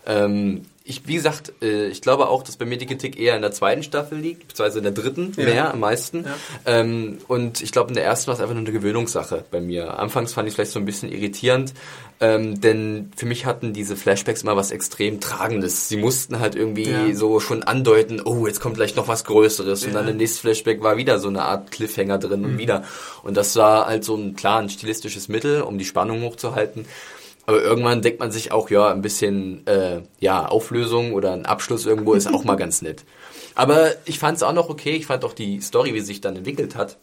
Ähm, 0.05 0.65
ich, 0.87 1.05
wie 1.07 1.15
gesagt, 1.15 1.51
äh, 1.61 1.87
ich 1.87 2.01
glaube 2.01 2.29
auch, 2.29 2.43
dass 2.43 2.55
bei 2.57 2.65
mir 2.65 2.77
die 2.77 2.85
Kritik 2.85 3.19
eher 3.19 3.35
in 3.35 3.41
der 3.41 3.51
zweiten 3.51 3.83
Staffel 3.83 4.17
liegt, 4.17 4.47
beziehungsweise 4.47 4.77
in 4.79 4.83
der 4.83 4.93
dritten 4.93 5.33
Ja. 5.37 5.43
mehr 5.45 5.73
am 5.73 5.79
meisten. 5.81 6.23
Ja. 6.25 6.35
Ähm, 6.65 7.17
und 7.27 7.61
ich 7.61 7.71
glaube, 7.71 7.89
in 7.89 7.95
der 7.95 8.05
ersten 8.05 8.27
war 8.27 8.35
es 8.35 8.39
einfach 8.41 8.53
nur 8.55 8.63
eine 8.63 8.71
Gewöhnungssache 8.71 9.43
bei 9.51 9.59
mir. 9.61 9.99
Anfangs 9.99 10.33
fand 10.33 10.47
ich 10.47 10.51
es 10.51 10.55
vielleicht 10.55 10.71
so 10.71 10.79
ein 10.79 10.85
bisschen 10.85 11.11
irritierend, 11.11 11.73
ähm, 12.19 12.59
denn 12.61 13.11
für 13.15 13.25
mich 13.27 13.45
hatten 13.45 13.73
diese 13.73 13.95
Flashbacks 13.95 14.41
immer 14.43 14.55
was 14.55 14.71
extrem 14.71 15.19
Tragendes. 15.19 15.87
Sie 15.89 15.97
mussten 15.97 16.39
halt 16.39 16.55
irgendwie 16.55 16.89
Ja. 16.89 17.13
so 17.13 17.39
schon 17.39 17.63
andeuten, 17.63 18.21
oh, 18.23 18.47
jetzt 18.47 18.59
kommt 18.59 18.75
gleich 18.75 18.95
noch 18.95 19.07
was 19.07 19.23
Größeres. 19.25 19.85
Und 19.85 19.93
dann 19.93 20.07
im 20.07 20.17
nächsten 20.17 20.39
Flashback 20.39 20.81
war 20.81 20.97
wieder 20.97 21.19
so 21.19 21.27
eine 21.27 21.43
Art 21.43 21.69
Cliffhanger 21.71 22.17
drin 22.17 22.43
und 22.45 22.57
wieder. 22.57 22.83
Und 23.23 23.37
das 23.37 23.55
war 23.55 23.85
halt 23.87 24.03
so 24.03 24.15
ein 24.15 24.35
klar 24.35 24.59
ein 24.59 24.69
stilistisches 24.69 25.27
Mittel, 25.27 25.61
um 25.61 25.77
die 25.77 25.85
Spannung 25.85 26.23
hochzuhalten. 26.23 26.85
Aber 27.47 27.61
irgendwann 27.63 28.01
denkt 28.01 28.19
man 28.19 28.29
sich 28.29 28.51
auch, 28.51 28.69
ja, 28.69 28.91
ein 28.91 29.01
bisschen 29.01 29.65
äh, 29.67 30.01
ja, 30.19 30.45
Auflösung 30.45 31.13
oder 31.13 31.31
ein 31.33 31.45
Abschluss 31.45 31.85
irgendwo 31.85 32.13
ist 32.13 32.27
auch 32.31 32.43
mal 32.43 32.55
ganz 32.55 32.81
nett. 32.81 33.05
Aber 33.55 33.91
ich 34.05 34.19
fand 34.19 34.35
es 34.37 34.43
auch 34.43 34.53
noch 34.53 34.69
okay. 34.69 34.91
Ich 34.91 35.07
fand 35.07 35.23
auch 35.25 35.33
die 35.33 35.61
Story, 35.61 35.93
wie 35.93 36.01
sie 36.01 36.07
sich 36.07 36.21
dann 36.21 36.35
entwickelt 36.35 36.75
hat 36.75 36.97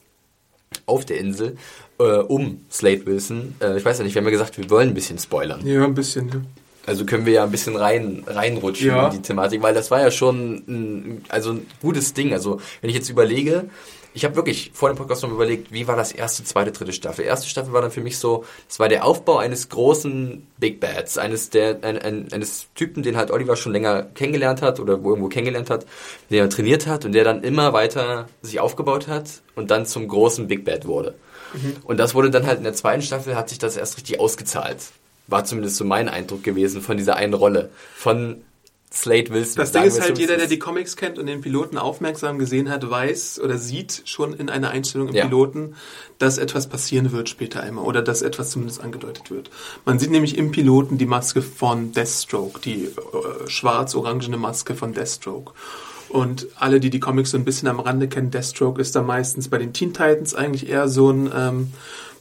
auf 0.86 1.04
der 1.06 1.18
Insel 1.18 1.56
äh, 1.98 2.18
um 2.18 2.64
Slade 2.70 3.06
Wilson. 3.06 3.54
Äh, 3.60 3.78
ich 3.78 3.84
weiß 3.84 3.98
ja 3.98 4.04
nicht, 4.04 4.14
wir 4.14 4.20
haben 4.20 4.26
ja 4.26 4.32
gesagt, 4.32 4.58
wir 4.58 4.68
wollen 4.70 4.88
ein 4.90 4.94
bisschen 4.94 5.18
spoilern. 5.18 5.66
Ja, 5.66 5.82
ein 5.84 5.94
bisschen. 5.94 6.28
Ja. 6.28 6.34
Also 6.86 7.06
können 7.06 7.24
wir 7.24 7.32
ja 7.32 7.44
ein 7.44 7.50
bisschen 7.50 7.76
rein 7.76 8.24
reinrutschen 8.26 8.88
Ja. 8.88 9.06
in 9.08 9.12
die 9.14 9.22
Thematik, 9.22 9.62
weil 9.62 9.72
das 9.72 9.90
war 9.90 10.00
ja 10.00 10.10
schon 10.10 10.62
ein, 10.68 11.24
also 11.30 11.52
ein 11.52 11.66
gutes 11.80 12.12
Ding. 12.12 12.34
Also 12.34 12.60
wenn 12.82 12.90
ich 12.90 12.96
jetzt 12.96 13.08
überlege, 13.08 13.64
ich 14.14 14.24
habe 14.24 14.36
wirklich 14.36 14.70
vor 14.72 14.88
dem 14.88 14.96
Podcast 14.96 15.24
noch 15.24 15.30
überlegt, 15.30 15.72
wie 15.72 15.88
war 15.88 15.96
das 15.96 16.12
erste, 16.12 16.44
zweite, 16.44 16.70
dritte 16.70 16.92
Staffel. 16.92 17.24
Erste 17.24 17.48
Staffel 17.48 17.72
war 17.72 17.82
dann 17.82 17.90
für 17.90 18.00
mich 18.00 18.16
so, 18.18 18.44
es 18.68 18.78
war 18.78 18.88
der 18.88 19.04
Aufbau 19.04 19.38
eines 19.38 19.68
großen 19.68 20.46
Big 20.56 20.78
Bads, 20.78 21.18
eines 21.18 21.50
der 21.50 21.78
ein, 21.82 21.98
ein, 21.98 22.32
eines 22.32 22.68
Typen, 22.76 23.02
den 23.02 23.16
halt 23.16 23.32
Oliver 23.32 23.56
schon 23.56 23.72
länger 23.72 24.04
kennengelernt 24.14 24.62
hat 24.62 24.78
oder 24.78 25.02
wo 25.02 25.10
irgendwo 25.10 25.28
kennengelernt 25.28 25.68
hat, 25.68 25.84
den 26.30 26.38
er 26.38 26.48
trainiert 26.48 26.86
hat 26.86 27.04
und 27.04 27.12
der 27.12 27.24
dann 27.24 27.42
immer 27.42 27.72
weiter 27.72 28.28
sich 28.40 28.60
aufgebaut 28.60 29.08
hat 29.08 29.42
und 29.56 29.72
dann 29.72 29.84
zum 29.84 30.06
großen 30.06 30.46
Big 30.46 30.64
Bad 30.64 30.86
wurde. 30.86 31.14
Und 31.84 31.98
das 31.98 32.14
wurde 32.14 32.30
dann 32.30 32.46
halt 32.46 32.58
in 32.58 32.64
der 32.64 32.74
zweiten 32.74 33.02
Staffel 33.02 33.36
hat 33.36 33.48
sich 33.48 33.58
das 33.58 33.76
erst 33.76 33.96
richtig 33.96 34.20
ausgezahlt. 34.20 34.78
War 35.26 35.44
zumindest 35.44 35.76
so 35.76 35.84
mein 35.84 36.08
Eindruck 36.08 36.42
gewesen 36.42 36.82
von 36.82 36.96
dieser 36.96 37.16
einen 37.16 37.34
Rolle. 37.34 37.70
Von 37.96 38.42
Slade 38.94 39.30
Wilson. 39.30 39.56
Das 39.56 39.72
Ding 39.72 39.82
ist 39.82 40.00
halt, 40.00 40.18
jeder, 40.18 40.36
der 40.36 40.46
die 40.46 40.58
Comics 40.58 40.96
kennt 40.96 41.18
und 41.18 41.26
den 41.26 41.40
Piloten 41.40 41.78
aufmerksam 41.78 42.38
gesehen 42.38 42.70
hat, 42.70 42.88
weiß 42.88 43.40
oder 43.42 43.58
sieht 43.58 44.02
schon 44.04 44.32
in 44.32 44.48
einer 44.48 44.70
Einstellung 44.70 45.08
im 45.08 45.14
ja. 45.14 45.24
Piloten, 45.24 45.74
dass 46.18 46.38
etwas 46.38 46.68
passieren 46.68 47.10
wird 47.10 47.28
später 47.28 47.60
einmal 47.60 47.84
oder 47.84 48.02
dass 48.02 48.22
etwas 48.22 48.50
zumindest 48.50 48.80
angedeutet 48.80 49.30
wird. 49.30 49.50
Man 49.84 49.98
sieht 49.98 50.12
nämlich 50.12 50.38
im 50.38 50.52
Piloten 50.52 50.96
die 50.96 51.06
Maske 51.06 51.42
von 51.42 51.92
Deathstroke, 51.92 52.60
die 52.60 52.84
äh, 52.84 53.48
schwarz-orangene 53.48 54.36
Maske 54.36 54.76
von 54.76 54.92
Deathstroke. 54.92 55.52
Und 56.08 56.46
alle, 56.54 56.78
die 56.78 56.90
die 56.90 57.00
Comics 57.00 57.32
so 57.32 57.36
ein 57.36 57.44
bisschen 57.44 57.66
am 57.66 57.80
Rande 57.80 58.06
kennen, 58.06 58.30
Deathstroke 58.30 58.80
ist 58.80 58.94
da 58.94 59.02
meistens 59.02 59.48
bei 59.48 59.58
den 59.58 59.72
Teen 59.72 59.92
Titans 59.92 60.36
eigentlich 60.36 60.68
eher 60.68 60.86
so 60.86 61.10
ein 61.10 61.28
ähm, 61.34 61.72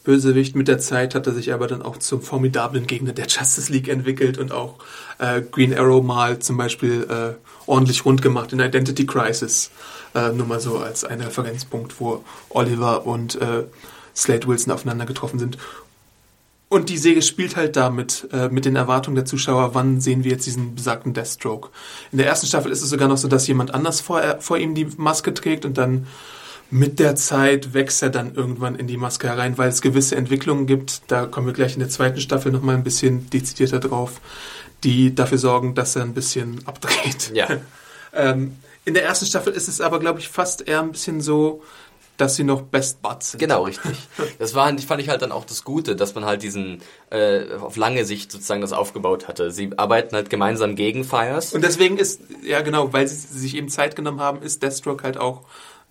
Bösewicht. 0.04 0.56
Mit 0.56 0.68
der 0.68 0.80
Zeit 0.80 1.16
hat 1.16 1.28
er 1.28 1.34
sich 1.34 1.54
aber 1.54 1.68
dann 1.68 1.82
auch 1.82 1.98
zum 1.98 2.22
formidablen 2.22 2.88
Gegner 2.88 3.14
der 3.14 3.28
Justice 3.28 3.72
League 3.72 3.88
entwickelt 3.88 4.38
und 4.38 4.52
auch 4.52 4.76
äh, 5.20 5.42
Green 5.42 5.78
Arrow 5.78 6.04
mal 6.04 6.40
zum 6.40 6.58
Beispiel 6.58 7.08
äh, 7.10 7.34
ordentlich 7.66 8.06
rund 8.06 8.22
gemacht 8.22 8.54
in 8.54 8.60
Identity 8.60 9.06
Crisis. 9.06 9.72
Äh, 10.14 10.32
nur 10.34 10.46
mal 10.46 10.60
so 10.60 10.78
als 10.78 11.04
ein 11.04 11.22
Referenzpunkt, 11.22 12.00
wo 12.00 12.24
Oliver 12.50 13.06
und 13.06 13.36
äh, 13.36 13.64
Slade 14.16 14.48
Wilson 14.48 14.74
aufeinander 14.74 15.06
getroffen 15.06 15.40
sind. 15.40 15.58
Und 16.74 16.90
die 16.90 16.98
Säge 16.98 17.22
spielt 17.22 17.56
halt 17.56 17.76
damit, 17.76 18.28
äh, 18.32 18.50
mit 18.50 18.66
den 18.66 18.76
Erwartungen 18.76 19.16
der 19.16 19.26
Zuschauer, 19.26 19.76
wann 19.76 20.02
sehen 20.02 20.24
wir 20.24 20.32
jetzt 20.32 20.48
diesen 20.48 20.74
besagten 20.74 21.14
Deathstroke. 21.14 21.70
In 22.12 22.18
der 22.18 22.26
ersten 22.26 22.48
Staffel 22.48 22.72
ist 22.72 22.82
es 22.82 22.90
sogar 22.90 23.08
noch 23.08 23.18
so, 23.18 23.28
dass 23.28 23.46
jemand 23.46 23.76
anders 23.76 24.02
vor, 24.02 24.24
äh, 24.24 24.42
vor 24.42 24.58
ihm 24.58 24.74
die 24.74 24.88
Maske 24.98 25.36
trägt 25.36 25.66
und 25.66 25.78
dann 25.78 26.08
mit 26.70 27.00
der 27.00 27.16
Zeit 27.16 27.74
wächst 27.74 28.02
er 28.02 28.10
dann 28.10 28.34
irgendwann 28.34 28.76
in 28.76 28.88
die 28.88 28.98
Maske 28.98 29.28
herein, 29.28 29.58
weil 29.58 29.70
es 29.70 29.82
gewisse 29.82 30.16
Entwicklungen 30.16 30.66
gibt. 30.66 31.04
Da 31.08 31.26
kommen 31.26 31.48
wir 31.48 31.54
gleich 31.54 31.74
in 31.74 31.80
der 31.80 31.90
zweiten 31.90 32.20
Staffel 32.20 32.52
nochmal 32.52 32.76
ein 32.76 32.84
bisschen 32.84 33.30
dezidierter 33.30 33.80
drauf, 33.80 34.22
die 34.84 35.14
dafür 35.14 35.38
sorgen, 35.38 35.76
dass 35.76 35.96
er 35.96 36.04
ein 36.04 36.14
bisschen 36.14 36.62
abdreht. 36.68 37.32
Ja. 37.34 37.48
ähm, 38.14 38.58
in 38.86 38.94
der 38.94 39.04
ersten 39.04 39.26
Staffel 39.26 39.54
ist 39.54 39.68
es 39.68 39.82
aber, 39.82 40.00
glaube 40.00 40.20
ich, 40.20 40.28
fast 40.28 40.68
eher 40.68 40.82
ein 40.82 40.92
bisschen 40.92 41.22
so, 41.22 41.62
dass 42.18 42.36
sie 42.36 42.44
noch 42.44 42.62
Best 42.62 43.02
Buds 43.02 43.32
sind. 43.32 43.40
Genau, 43.40 43.64
richtig. 43.64 43.98
Das 44.40 44.54
war, 44.54 44.78
fand 44.80 45.02
ich 45.02 45.10
halt 45.10 45.22
dann 45.22 45.32
auch 45.32 45.46
das 45.46 45.64
Gute, 45.64 45.96
dass 45.96 46.16
man 46.16 46.26
halt 46.26 46.44
diesen 46.44 46.82
äh, 47.10 47.54
auf 47.56 47.76
lange 47.76 48.06
Sicht 48.06 48.32
sozusagen 48.32 48.62
das 48.62 48.74
aufgebaut 48.74 49.28
hatte. 49.28 49.52
Sie 49.52 49.72
arbeiten 49.78 50.16
halt 50.16 50.30
gemeinsam 50.30 50.76
gegen 50.76 51.04
Fires. 51.04 51.54
Und 51.54 51.64
deswegen 51.64 51.98
ist, 51.98 52.22
ja 52.44 52.62
genau, 52.62 52.94
weil 52.94 53.08
sie 53.08 53.16
sich 53.16 53.56
eben 53.56 53.70
Zeit 53.70 53.96
genommen 53.96 54.20
haben, 54.20 54.42
ist 54.42 54.62
Deathstroke 54.62 55.04
halt 55.04 55.18
auch 55.18 55.44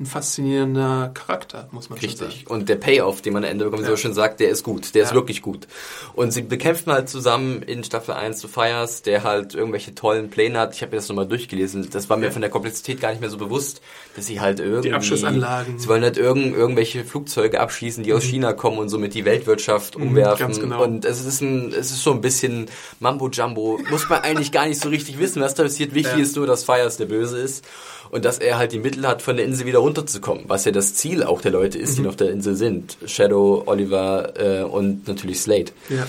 ein 0.03 0.07
faszinierender 0.07 1.11
Charakter, 1.15 1.69
muss 1.71 1.89
man 1.89 1.99
Richtig. 1.99 2.19
schon 2.19 2.31
sagen. 2.31 2.47
Und 2.49 2.69
der 2.69 2.77
Payoff, 2.77 3.23
den 3.23 3.33
man 3.33 3.45
am 3.45 3.51
Ende 3.51 3.65
bekommt, 3.65 3.83
ja. 3.85 3.91
so 3.91 3.97
schön 3.97 4.13
sagt, 4.13 4.41
der 4.41 4.51
ist 4.51 4.63
gut. 4.63 4.95
Der 4.95 5.03
ja. 5.03 5.09
ist 5.09 5.15
wirklich 5.15 5.43
gut. 5.43 5.67
Und 6.15 6.33
sie 6.33 6.43
bekämpfen 6.43 6.93
halt 6.93 7.09
zusammen 7.09 7.63
in 7.63 7.85
Staffel 7.85 8.15
1 8.15 8.39
zu 8.39 8.49
Fires, 8.49 9.03
der 9.03 9.25
halt 9.25 9.55
irgendwelche 9.55 9.95
tollen 9.95 10.31
Pläne 10.31 10.59
hat. 10.59 10.75
Ich 10.75 10.83
habe 10.83 10.93
mir 10.93 10.97
das 10.97 11.09
nochmal 11.09 11.27
durchgelesen. 11.27 11.89
Das 11.91 12.11
war 12.11 12.17
mir 12.17 12.27
ja. 12.27 12.31
von 12.33 12.43
der 12.43 12.51
Komplexität 12.51 13.01
gar 13.01 13.11
nicht 13.11 13.21
mehr 13.21 13.31
so 13.31 13.39
bewusst, 13.39 13.81
dass 14.17 14.27
sie 14.27 14.41
halt 14.41 14.61
irgendwie... 14.61 14.89
Die 14.89 14.95
Abschussanlagen. 14.95 15.79
Sie 15.79 15.89
wollen 15.89 16.03
halt 16.03 16.19
irgend, 16.19 16.55
irgendwelche 16.55 17.05
Flugzeuge 17.05 17.61
abschießen, 17.61 18.05
die 18.05 18.13
aus 18.13 18.25
mhm. 18.25 18.31
China 18.31 18.53
kommen 18.53 18.79
und 18.79 18.89
somit 18.89 19.15
die 19.15 19.25
Weltwirtschaft 19.25 19.97
mhm, 19.97 20.09
umwerfen. 20.09 20.47
Ganz 20.47 20.61
genau. 20.61 20.83
Und 20.83 21.05
es 21.05 21.25
ist, 21.25 21.41
ein, 21.41 21.73
es 21.73 21.91
ist 21.91 22.03
so 22.03 22.13
ein 22.13 22.21
bisschen 22.21 22.67
Mambo-Jumbo. 23.01 23.81
Muss 23.91 24.09
man 24.09 24.21
eigentlich 24.21 24.53
gar 24.53 24.67
nicht 24.67 24.81
so 24.81 24.89
richtig 24.89 25.19
wissen, 25.19 25.41
was 25.41 25.55
da 25.55 25.63
passiert. 25.63 25.95
Wichtig 25.95 26.19
ist 26.19 26.37
nur, 26.37 26.47
dass 26.47 26.65
Fires 26.65 26.97
der 26.97 27.07
Böse 27.07 27.39
ist 27.39 27.65
und 28.13 28.27
dass 28.27 28.39
er 28.39 28.59
halt 28.59 28.73
die 28.73 28.79
Mittel 28.79 29.09
hat, 29.09 29.23
von 29.23 29.37
der 29.37 29.47
Insel 29.47 29.67
wieder 29.67 29.83
runterzukommen, 29.93 30.45
was 30.49 30.65
ja 30.65 30.73
das 30.73 30.95
Ziel 30.95 31.23
auch 31.23 31.41
der 31.41 31.53
Leute 31.53 31.79
ist, 31.79 31.99
mhm. 31.99 32.03
die 32.03 32.09
auf 32.09 32.17
der 32.17 32.31
Insel 32.31 32.57
sind. 32.57 32.97
Shadow, 33.07 33.63
Oliver 33.67 34.33
äh, 34.41 34.63
und 34.63 35.07
natürlich 35.07 35.41
Slade. 35.41 35.73
Ja. 35.89 36.07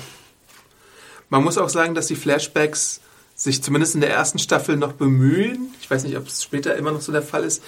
Man 1.29 1.43
muss 1.43 1.57
auch 1.57 1.69
sagen, 1.69 1.95
dass 1.95 2.07
die 2.07 2.15
Flashbacks 2.15 3.01
sich 3.35 3.61
zumindest 3.61 3.95
in 3.95 4.01
der 4.01 4.11
ersten 4.11 4.39
Staffel 4.39 4.77
noch 4.77 4.93
bemühen, 4.93 5.73
ich 5.81 5.89
weiß 5.89 6.03
nicht, 6.03 6.15
ob 6.17 6.27
es 6.27 6.43
später 6.43 6.75
immer 6.75 6.91
noch 6.91 7.01
so 7.01 7.11
der 7.11 7.23
Fall 7.23 7.43
ist, 7.43 7.63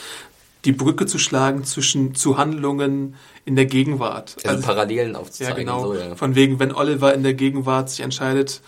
die 0.63 0.71
Brücke 0.71 1.05
zu 1.05 1.19
schlagen 1.19 1.63
zwischen 1.63 2.15
zu 2.15 2.37
Handlungen 2.37 3.15
in 3.43 3.55
der 3.55 3.65
Gegenwart. 3.65 4.35
Also, 4.37 4.49
also 4.49 4.63
Parallelen 4.63 5.15
aufzuzeigen. 5.15 5.67
Ja, 5.67 5.73
genau. 5.73 5.93
So, 5.93 5.99
ja. 5.99 6.15
Von 6.15 6.35
wegen, 6.35 6.59
wenn 6.59 6.73
Oliver 6.73 7.13
in 7.13 7.23
der 7.23 7.33
Gegenwart 7.33 7.89
sich 7.89 7.99
entscheidet, 7.99 8.61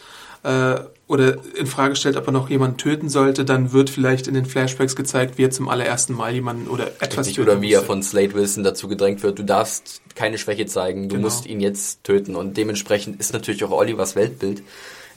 äh, 0.48 0.80
oder 1.08 1.38
in 1.56 1.68
Frage 1.68 1.96
stellt, 1.96 2.18
ob 2.18 2.26
er 2.28 2.32
noch 2.32 2.50
jemanden 2.50 2.78
töten 2.78 3.10
sollte, 3.10 3.46
dann 3.46 3.72
wird 3.72 3.90
vielleicht 3.90 4.28
in 4.28 4.34
den 4.34 4.46
Flashbacks 4.46 4.96
gezeigt, 4.96 5.38
wie 5.38 5.44
er 5.44 5.52
zum 5.52 5.70
allerersten 5.70 6.14
Mal 6.14 6.34
jemanden 6.34 6.68
oder 6.68 6.88
etwas 7.00 7.28
töten 7.28 7.42
Oder 7.42 7.62
wie 7.62 7.72
er 7.72 7.82
von 7.82 8.04
Slade 8.04 8.34
Wilson 8.34 8.64
dazu 8.64 8.88
gedrängt 8.88 9.24
wird, 9.24 9.40
du 9.40 9.44
darfst 9.44 10.02
keine 10.16 10.38
Schwäche 10.38 10.66
zeigen, 10.66 11.10
du 11.10 11.16
genau. 11.16 11.28
musst 11.28 11.46
ihn 11.46 11.60
jetzt 11.60 12.04
töten. 12.04 12.36
Und 12.36 12.58
dementsprechend 12.58 13.20
ist 13.20 13.32
natürlich 13.34 13.64
auch 13.64 13.72
Olivers 13.72 14.16
Weltbild 14.16 14.64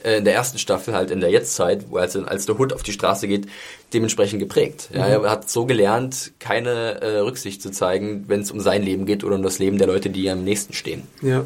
äh, 0.03 0.17
in 0.17 0.25
der 0.25 0.33
ersten 0.33 0.59
Staffel, 0.59 0.93
halt 0.93 1.11
in 1.11 1.19
der 1.19 1.29
Jetztzeit, 1.29 1.85
wo 1.89 1.97
als, 1.97 2.15
als 2.15 2.45
der 2.45 2.57
Hood 2.57 2.71
auf 2.71 2.83
die 2.83 2.93
Straße 2.93 3.27
geht, 3.27 3.47
dementsprechend 3.93 4.39
geprägt. 4.39 4.89
Ja, 4.93 5.19
mhm. 5.19 5.25
Er 5.25 5.31
hat 5.31 5.49
so 5.49 5.65
gelernt, 5.65 6.31
keine 6.39 7.01
äh, 7.01 7.19
Rücksicht 7.19 7.61
zu 7.61 7.69
zeigen, 7.69 8.25
wenn 8.27 8.41
es 8.41 8.51
um 8.51 8.61
sein 8.61 8.83
Leben 8.83 9.05
geht 9.05 9.23
oder 9.23 9.35
um 9.35 9.43
das 9.43 9.59
Leben 9.59 9.77
der 9.77 9.87
Leute, 9.87 10.09
die 10.09 10.29
am 10.29 10.43
nächsten 10.43 10.73
stehen. 10.73 11.03
Ja. 11.21 11.45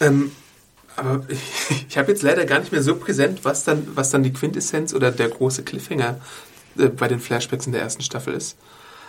Ähm, 0.00 0.32
aber 0.96 1.24
ich, 1.28 1.40
ich 1.88 1.98
habe 1.98 2.10
jetzt 2.10 2.22
leider 2.22 2.44
gar 2.44 2.60
nicht 2.60 2.72
mehr 2.72 2.82
so 2.82 2.96
präsent, 2.96 3.40
was 3.44 3.64
dann, 3.64 3.86
was 3.94 4.10
dann 4.10 4.22
die 4.22 4.32
Quintessenz 4.32 4.94
oder 4.94 5.10
der 5.10 5.28
große 5.28 5.62
Cliffhanger 5.62 6.20
äh, 6.78 6.88
bei 6.88 7.08
den 7.08 7.20
Flashbacks 7.20 7.66
in 7.66 7.72
der 7.72 7.82
ersten 7.82 8.02
Staffel 8.02 8.34
ist. 8.34 8.56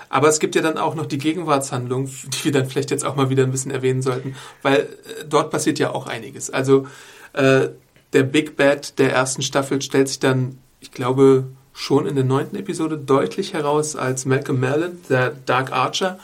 Aber 0.10 0.30
es 0.30 0.40
gibt 0.40 0.56
ja 0.56 0.62
dann 0.62 0.78
auch 0.78 0.96
noch 0.96 1.06
die 1.06 1.18
Gegenwartshandlung, 1.18 2.06
die 2.06 2.46
wir 2.46 2.52
dann 2.52 2.68
vielleicht 2.68 2.92
jetzt 2.92 3.06
auch 3.06 3.16
mal 3.16 3.30
wieder 3.30 3.44
ein 3.44 3.52
bisschen 3.52 3.72
erwähnen 3.72 4.02
sollten, 4.02 4.36
weil 4.62 4.80
äh, 4.80 4.86
dort 5.28 5.52
passiert 5.52 5.80
ja 5.80 5.92
auch 5.92 6.08
einiges. 6.08 6.50
Also 6.50 6.88
äh, 7.34 7.70
der 8.14 8.24
Big 8.24 8.56
Bad 8.56 9.00
der 9.00 9.12
ersten 9.12 9.42
Staffel 9.42 9.82
stellt 9.82 10.08
sich 10.08 10.20
dann, 10.20 10.60
ich 10.80 10.92
glaube, 10.92 11.46
schon 11.74 12.08
in 12.08 12.16
der 12.16 12.24
neunten 12.24 12.56
Episode 12.56 12.98
deutlich 12.98 13.54
heraus 13.54 13.96
als 13.96 14.26
Malcolm 14.26 14.60
Merlin, 14.60 14.98
der 15.10 15.32
Dark 15.46 15.72
Archer, 15.72 16.18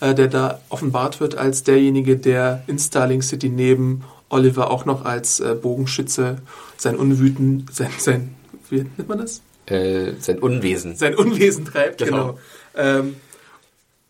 äh, 0.00 0.14
der 0.14 0.28
da 0.28 0.60
offenbart 0.68 1.20
wird 1.20 1.36
als 1.36 1.62
derjenige, 1.62 2.16
der 2.16 2.64
in 2.66 2.78
Starling 2.78 3.22
City 3.22 3.48
neben 3.48 4.02
Oliver 4.28 4.70
auch 4.70 4.84
noch 4.84 5.04
als 5.04 5.40
äh, 5.40 5.54
Bogenschütze 5.54 6.38
sein 6.76 6.96
Unwüten, 6.96 7.66
sein, 7.70 7.90
sein, 7.98 8.34
wie 8.70 8.78
nennt 8.78 9.08
man 9.08 9.18
das? 9.18 9.42
Äh, 9.66 10.12
sein 10.20 10.38
Unwesen. 10.38 10.96
Sein 10.96 11.14
Unwesen 11.14 11.64
treibt, 11.64 11.98
genau. 11.98 12.16
genau. 12.16 12.38
Ähm, 12.76 13.16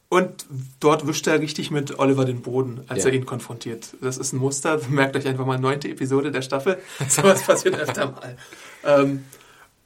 und 0.08 0.46
dort 0.80 1.06
wischt 1.06 1.26
er 1.26 1.40
richtig 1.40 1.70
mit 1.70 1.98
Oliver 1.98 2.24
den 2.24 2.40
Boden, 2.40 2.82
als 2.88 3.04
ja. 3.04 3.10
er 3.10 3.16
ihn 3.16 3.26
konfrontiert. 3.26 3.94
Das 4.00 4.18
ist 4.18 4.32
ein 4.32 4.38
Muster. 4.38 4.80
Merkt 4.88 5.16
euch 5.16 5.26
einfach 5.26 5.46
mal 5.46 5.58
neunte 5.58 5.88
Episode 5.88 6.30
der 6.30 6.42
Staffel. 6.42 6.78
So 7.08 7.22
was 7.22 7.42
passiert 7.42 7.78
öfter 7.78 8.12
mal. 8.12 8.36
Ähm, 8.84 9.24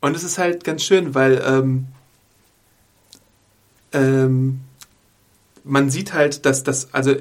und 0.01 0.17
es 0.17 0.25
ist 0.25 0.39
halt 0.39 0.65
ganz 0.65 0.83
schön, 0.83 1.15
weil 1.15 1.43
ähm, 1.45 1.87
ähm, 3.93 4.61
man 5.65 5.91
sieht 5.91 6.13
halt, 6.13 6.47
dass 6.47 6.65
das, 6.65 6.93
also 6.93 7.13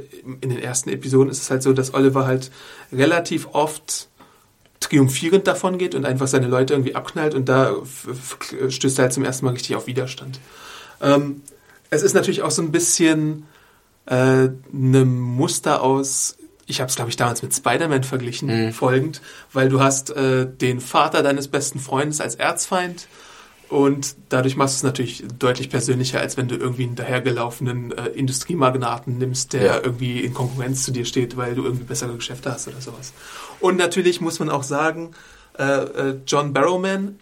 in 0.42 0.50
den 0.50 0.60
ersten 0.60 0.90
Episoden 0.90 1.30
ist 1.30 1.42
es 1.42 1.50
halt 1.50 1.64
so, 1.64 1.74
dass 1.74 1.94
Oliver 1.94 2.26
halt 2.26 2.52
relativ 2.92 3.50
oft 3.54 4.10
triumphierend 4.80 5.46
davon 5.48 5.78
geht 5.78 5.94
und 5.94 6.06
einfach 6.06 6.28
seine 6.28 6.48
Leute 6.48 6.74
irgendwie 6.74 6.96
abknallt 6.96 7.36
und 7.36 7.50
da 7.50 7.76
stößt 8.70 9.00
er 9.00 9.04
halt 9.04 9.14
zum 9.14 9.26
ersten 9.26 9.46
Mal 9.46 9.52
richtig 9.52 9.76
auf 9.76 9.88
Widerstand. 9.88 10.40
Ähm, 11.02 11.42
es 11.90 12.02
ist 12.02 12.14
natürlich 12.14 12.44
auch 12.44 12.52
so 12.52 12.62
ein 12.62 12.72
bisschen 12.72 13.46
äh, 14.06 14.50
eine 14.74 15.06
Muster 15.06 15.82
aus, 15.82 16.38
ich 16.66 16.80
habe 16.80 16.90
es 16.90 16.96
glaube 16.96 17.10
ich 17.10 17.18
damals 17.18 17.42
mit 17.42 17.54
Spider-Man 17.54 18.04
verglichen, 18.04 18.68
mhm. 18.68 18.74
folgend, 18.74 19.22
weil 19.52 19.70
du 19.70 19.82
hast 19.82 20.12
äh, 20.12 20.48
den 20.48 20.80
Vater 20.80 21.24
deines 21.24 21.50
besten 21.50 21.80
Freundes 21.80 22.22
als 22.22 22.36
Erzfeind 22.36 23.08
und 23.70 24.16
dadurch 24.30 24.56
machst 24.56 24.76
du 24.76 24.78
es 24.78 24.84
natürlich 24.84 25.24
deutlich 25.38 25.70
persönlicher, 25.70 26.20
als 26.20 26.38
wenn 26.38 26.48
du 26.48 26.56
irgendwie 26.56 26.84
einen 26.84 26.96
dahergelaufenen 26.96 27.92
äh, 27.92 28.08
Industriemagnaten 28.08 29.20
nimmst, 29.20 29.54
der 29.54 29.64
ja. 29.64 29.80
irgendwie 29.82 30.22
in 30.22 30.34
Konkurrenz 30.34 30.84
zu 30.84 30.92
dir 30.92 31.06
steht, 31.06 31.38
weil 31.38 31.54
du 31.54 31.64
irgendwie 31.64 31.84
bessere 31.84 32.16
Geschäfte 32.16 32.52
hast 32.52 32.68
oder 32.68 32.82
sowas. 32.82 33.14
Und 33.60 33.78
natürlich 33.78 34.22
muss 34.22 34.40
man 34.40 34.50
auch 34.50 34.64
sagen, 34.64 35.12
äh, 35.58 35.64
äh, 35.64 36.16
John 36.26 36.52
Barrowman 36.52 37.20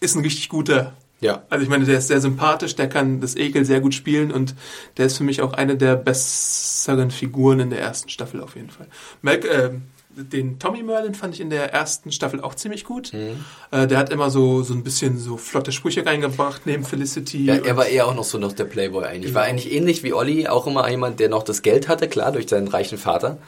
ist 0.00 0.14
ein 0.14 0.22
richtig 0.22 0.48
guter. 0.48 0.94
Ja. 1.20 1.42
Also 1.50 1.64
ich 1.64 1.68
meine, 1.68 1.84
der 1.84 1.98
ist 1.98 2.08
sehr 2.08 2.22
sympathisch, 2.22 2.74
der 2.76 2.88
kann 2.88 3.20
das 3.20 3.36
Ekel 3.36 3.66
sehr 3.66 3.80
gut 3.80 3.94
spielen 3.94 4.32
und 4.32 4.54
der 4.96 5.04
ist 5.04 5.18
für 5.18 5.24
mich 5.24 5.42
auch 5.42 5.52
eine 5.52 5.76
der 5.76 5.96
besseren 5.96 7.10
Figuren 7.10 7.60
in 7.60 7.68
der 7.68 7.80
ersten 7.80 8.08
Staffel 8.08 8.40
auf 8.40 8.56
jeden 8.56 8.70
Fall. 8.70 8.86
Mal, 9.20 9.34
äh, 9.34 9.70
den 10.16 10.58
Tommy 10.58 10.82
Merlin 10.82 11.14
fand 11.14 11.34
ich 11.34 11.40
in 11.40 11.50
der 11.50 11.72
ersten 11.72 12.12
Staffel 12.12 12.40
auch 12.40 12.54
ziemlich 12.54 12.84
gut. 12.84 13.12
Mhm. 13.12 13.44
Äh, 13.70 13.86
der 13.86 13.98
hat 13.98 14.10
immer 14.10 14.30
so, 14.30 14.62
so 14.62 14.74
ein 14.74 14.82
bisschen 14.82 15.18
so 15.18 15.36
flotte 15.36 15.72
Sprüche 15.72 16.04
reingebracht 16.04 16.62
neben 16.66 16.84
Felicity. 16.84 17.44
Ja, 17.44 17.56
er 17.56 17.76
war 17.76 17.86
eher 17.86 18.06
auch 18.06 18.14
noch 18.14 18.24
so 18.24 18.38
noch 18.38 18.52
der 18.52 18.64
Playboy 18.64 19.04
eigentlich. 19.04 19.26
Genau. 19.26 19.36
War 19.36 19.44
eigentlich 19.44 19.72
ähnlich 19.72 20.02
wie 20.02 20.12
Olli, 20.12 20.48
auch 20.48 20.66
immer 20.66 20.88
jemand, 20.88 21.20
der 21.20 21.28
noch 21.28 21.42
das 21.42 21.62
Geld 21.62 21.88
hatte, 21.88 22.08
klar, 22.08 22.32
durch 22.32 22.48
seinen 22.48 22.68
reichen 22.68 22.98
Vater. 22.98 23.38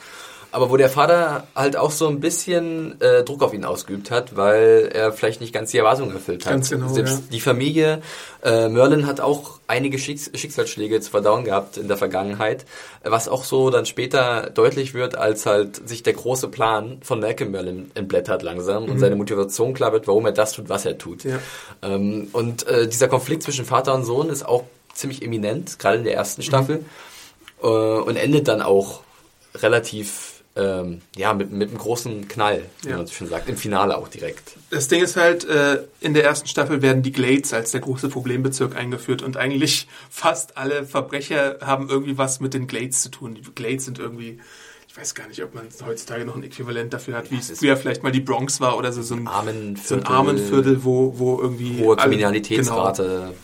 Aber 0.52 0.70
wo 0.70 0.76
der 0.76 0.90
Vater 0.90 1.46
halt 1.54 1.76
auch 1.76 1.90
so 1.90 2.06
ein 2.08 2.20
bisschen 2.20 3.00
äh, 3.00 3.24
Druck 3.24 3.42
auf 3.42 3.54
ihn 3.54 3.64
ausgeübt 3.64 4.10
hat, 4.10 4.36
weil 4.36 4.90
er 4.92 5.12
vielleicht 5.12 5.40
nicht 5.40 5.54
ganz 5.54 5.70
die 5.70 5.78
Erwartungen 5.78 6.12
erfüllt 6.12 6.44
hat. 6.44 6.52
Ganz 6.52 6.70
genau, 6.70 6.88
Selbst 6.88 7.14
ja. 7.14 7.24
die 7.32 7.40
Familie, 7.40 8.02
äh, 8.44 8.68
Merlin 8.68 9.06
hat 9.06 9.20
auch 9.20 9.60
einige 9.66 9.98
Schicks 9.98 10.30
Schicksalsschläge 10.34 11.00
zu 11.00 11.10
verdauen 11.10 11.44
gehabt 11.44 11.78
in 11.78 11.88
der 11.88 11.96
Vergangenheit, 11.96 12.66
was 13.02 13.28
auch 13.28 13.44
so 13.44 13.70
dann 13.70 13.86
später 13.86 14.50
deutlich 14.50 14.92
wird, 14.92 15.16
als 15.16 15.46
halt 15.46 15.88
sich 15.88 16.02
der 16.02 16.12
große 16.12 16.48
Plan 16.48 16.98
von 17.02 17.20
Malcolm 17.20 17.50
Merlin 17.50 17.90
entblättert 17.94 18.42
langsam 18.42 18.84
und 18.84 18.98
seine 18.98 19.16
Motivation 19.16 19.72
klar 19.72 19.92
wird, 19.92 20.06
warum 20.06 20.26
er 20.26 20.32
das 20.32 20.52
tut, 20.52 20.68
was 20.68 20.84
er 20.84 20.98
tut. 20.98 21.24
Mhm. 21.24 21.30
Ja. 21.30 21.38
Ähm, 21.82 22.28
und 22.32 22.66
äh, 22.66 22.86
dieser 22.86 23.08
Konflikt 23.08 23.42
zwischen 23.42 23.64
Vater 23.64 23.94
und 23.94 24.04
Sohn 24.04 24.28
ist 24.28 24.46
auch 24.46 24.64
ziemlich 24.92 25.22
eminent, 25.22 25.78
gerade 25.78 25.96
in 25.96 26.04
der 26.04 26.14
ersten 26.14 26.42
Staffel, 26.42 26.84
äh, 27.62 27.66
und 27.66 28.16
endet 28.16 28.48
dann 28.48 28.60
auch 28.60 29.00
relativ 29.54 30.31
ähm, 30.54 31.00
ja, 31.16 31.32
mit, 31.32 31.50
mit 31.50 31.70
einem 31.70 31.78
großen 31.78 32.28
Knall, 32.28 32.62
wie 32.82 32.90
Ja. 32.90 32.98
man 32.98 33.06
so 33.06 33.12
schön 33.14 33.28
sagt, 33.28 33.48
im 33.48 33.56
Finale 33.56 33.96
auch 33.96 34.08
direkt. 34.08 34.52
Das 34.70 34.88
Ding 34.88 35.02
ist 35.02 35.16
halt, 35.16 35.44
äh, 35.48 35.84
in 36.00 36.12
der 36.14 36.24
ersten 36.24 36.46
Staffel 36.46 36.82
werden 36.82 37.02
die 37.02 37.12
Glades 37.12 37.52
als 37.54 37.70
der 37.70 37.80
große 37.80 38.08
Problembezirk 38.10 38.76
eingeführt 38.76 39.22
und 39.22 39.36
eigentlich 39.38 39.88
fast 40.10 40.58
alle 40.58 40.84
Verbrecher 40.84 41.58
haben 41.62 41.88
irgendwie 41.88 42.18
was 42.18 42.40
mit 42.40 42.52
den 42.54 42.66
Glades 42.66 43.00
zu 43.02 43.08
tun. 43.10 43.34
Die 43.34 43.42
Glades 43.54 43.86
sind 43.86 43.98
irgendwie, 43.98 44.40
ich 44.88 44.96
weiß 44.96 45.14
gar 45.14 45.26
nicht, 45.28 45.42
ob 45.42 45.54
man 45.54 45.68
heutzutage 45.86 46.26
noch 46.26 46.36
ein 46.36 46.42
Äquivalent 46.42 46.92
dafür 46.92 47.16
hat, 47.16 47.30
wie 47.30 47.38
es 47.38 47.50
früher 47.58 47.78
vielleicht 47.78 48.02
mal 48.02 48.12
die 48.12 48.20
Bronx 48.20 48.60
war 48.60 48.76
oder 48.76 48.92
so, 48.92 49.00
so 49.00 49.14
ein, 49.14 49.26
Armenviertel, 49.26 49.82
so 49.86 49.94
ein 49.94 50.04
Armenviertel, 50.06 50.84
wo, 50.84 51.18
wo 51.18 51.40
irgendwie... 51.40 51.82
Hohe 51.82 51.96
alle- 51.98 52.10
Kriminalitätsrate. 52.10 53.02
Genau, 53.04 53.34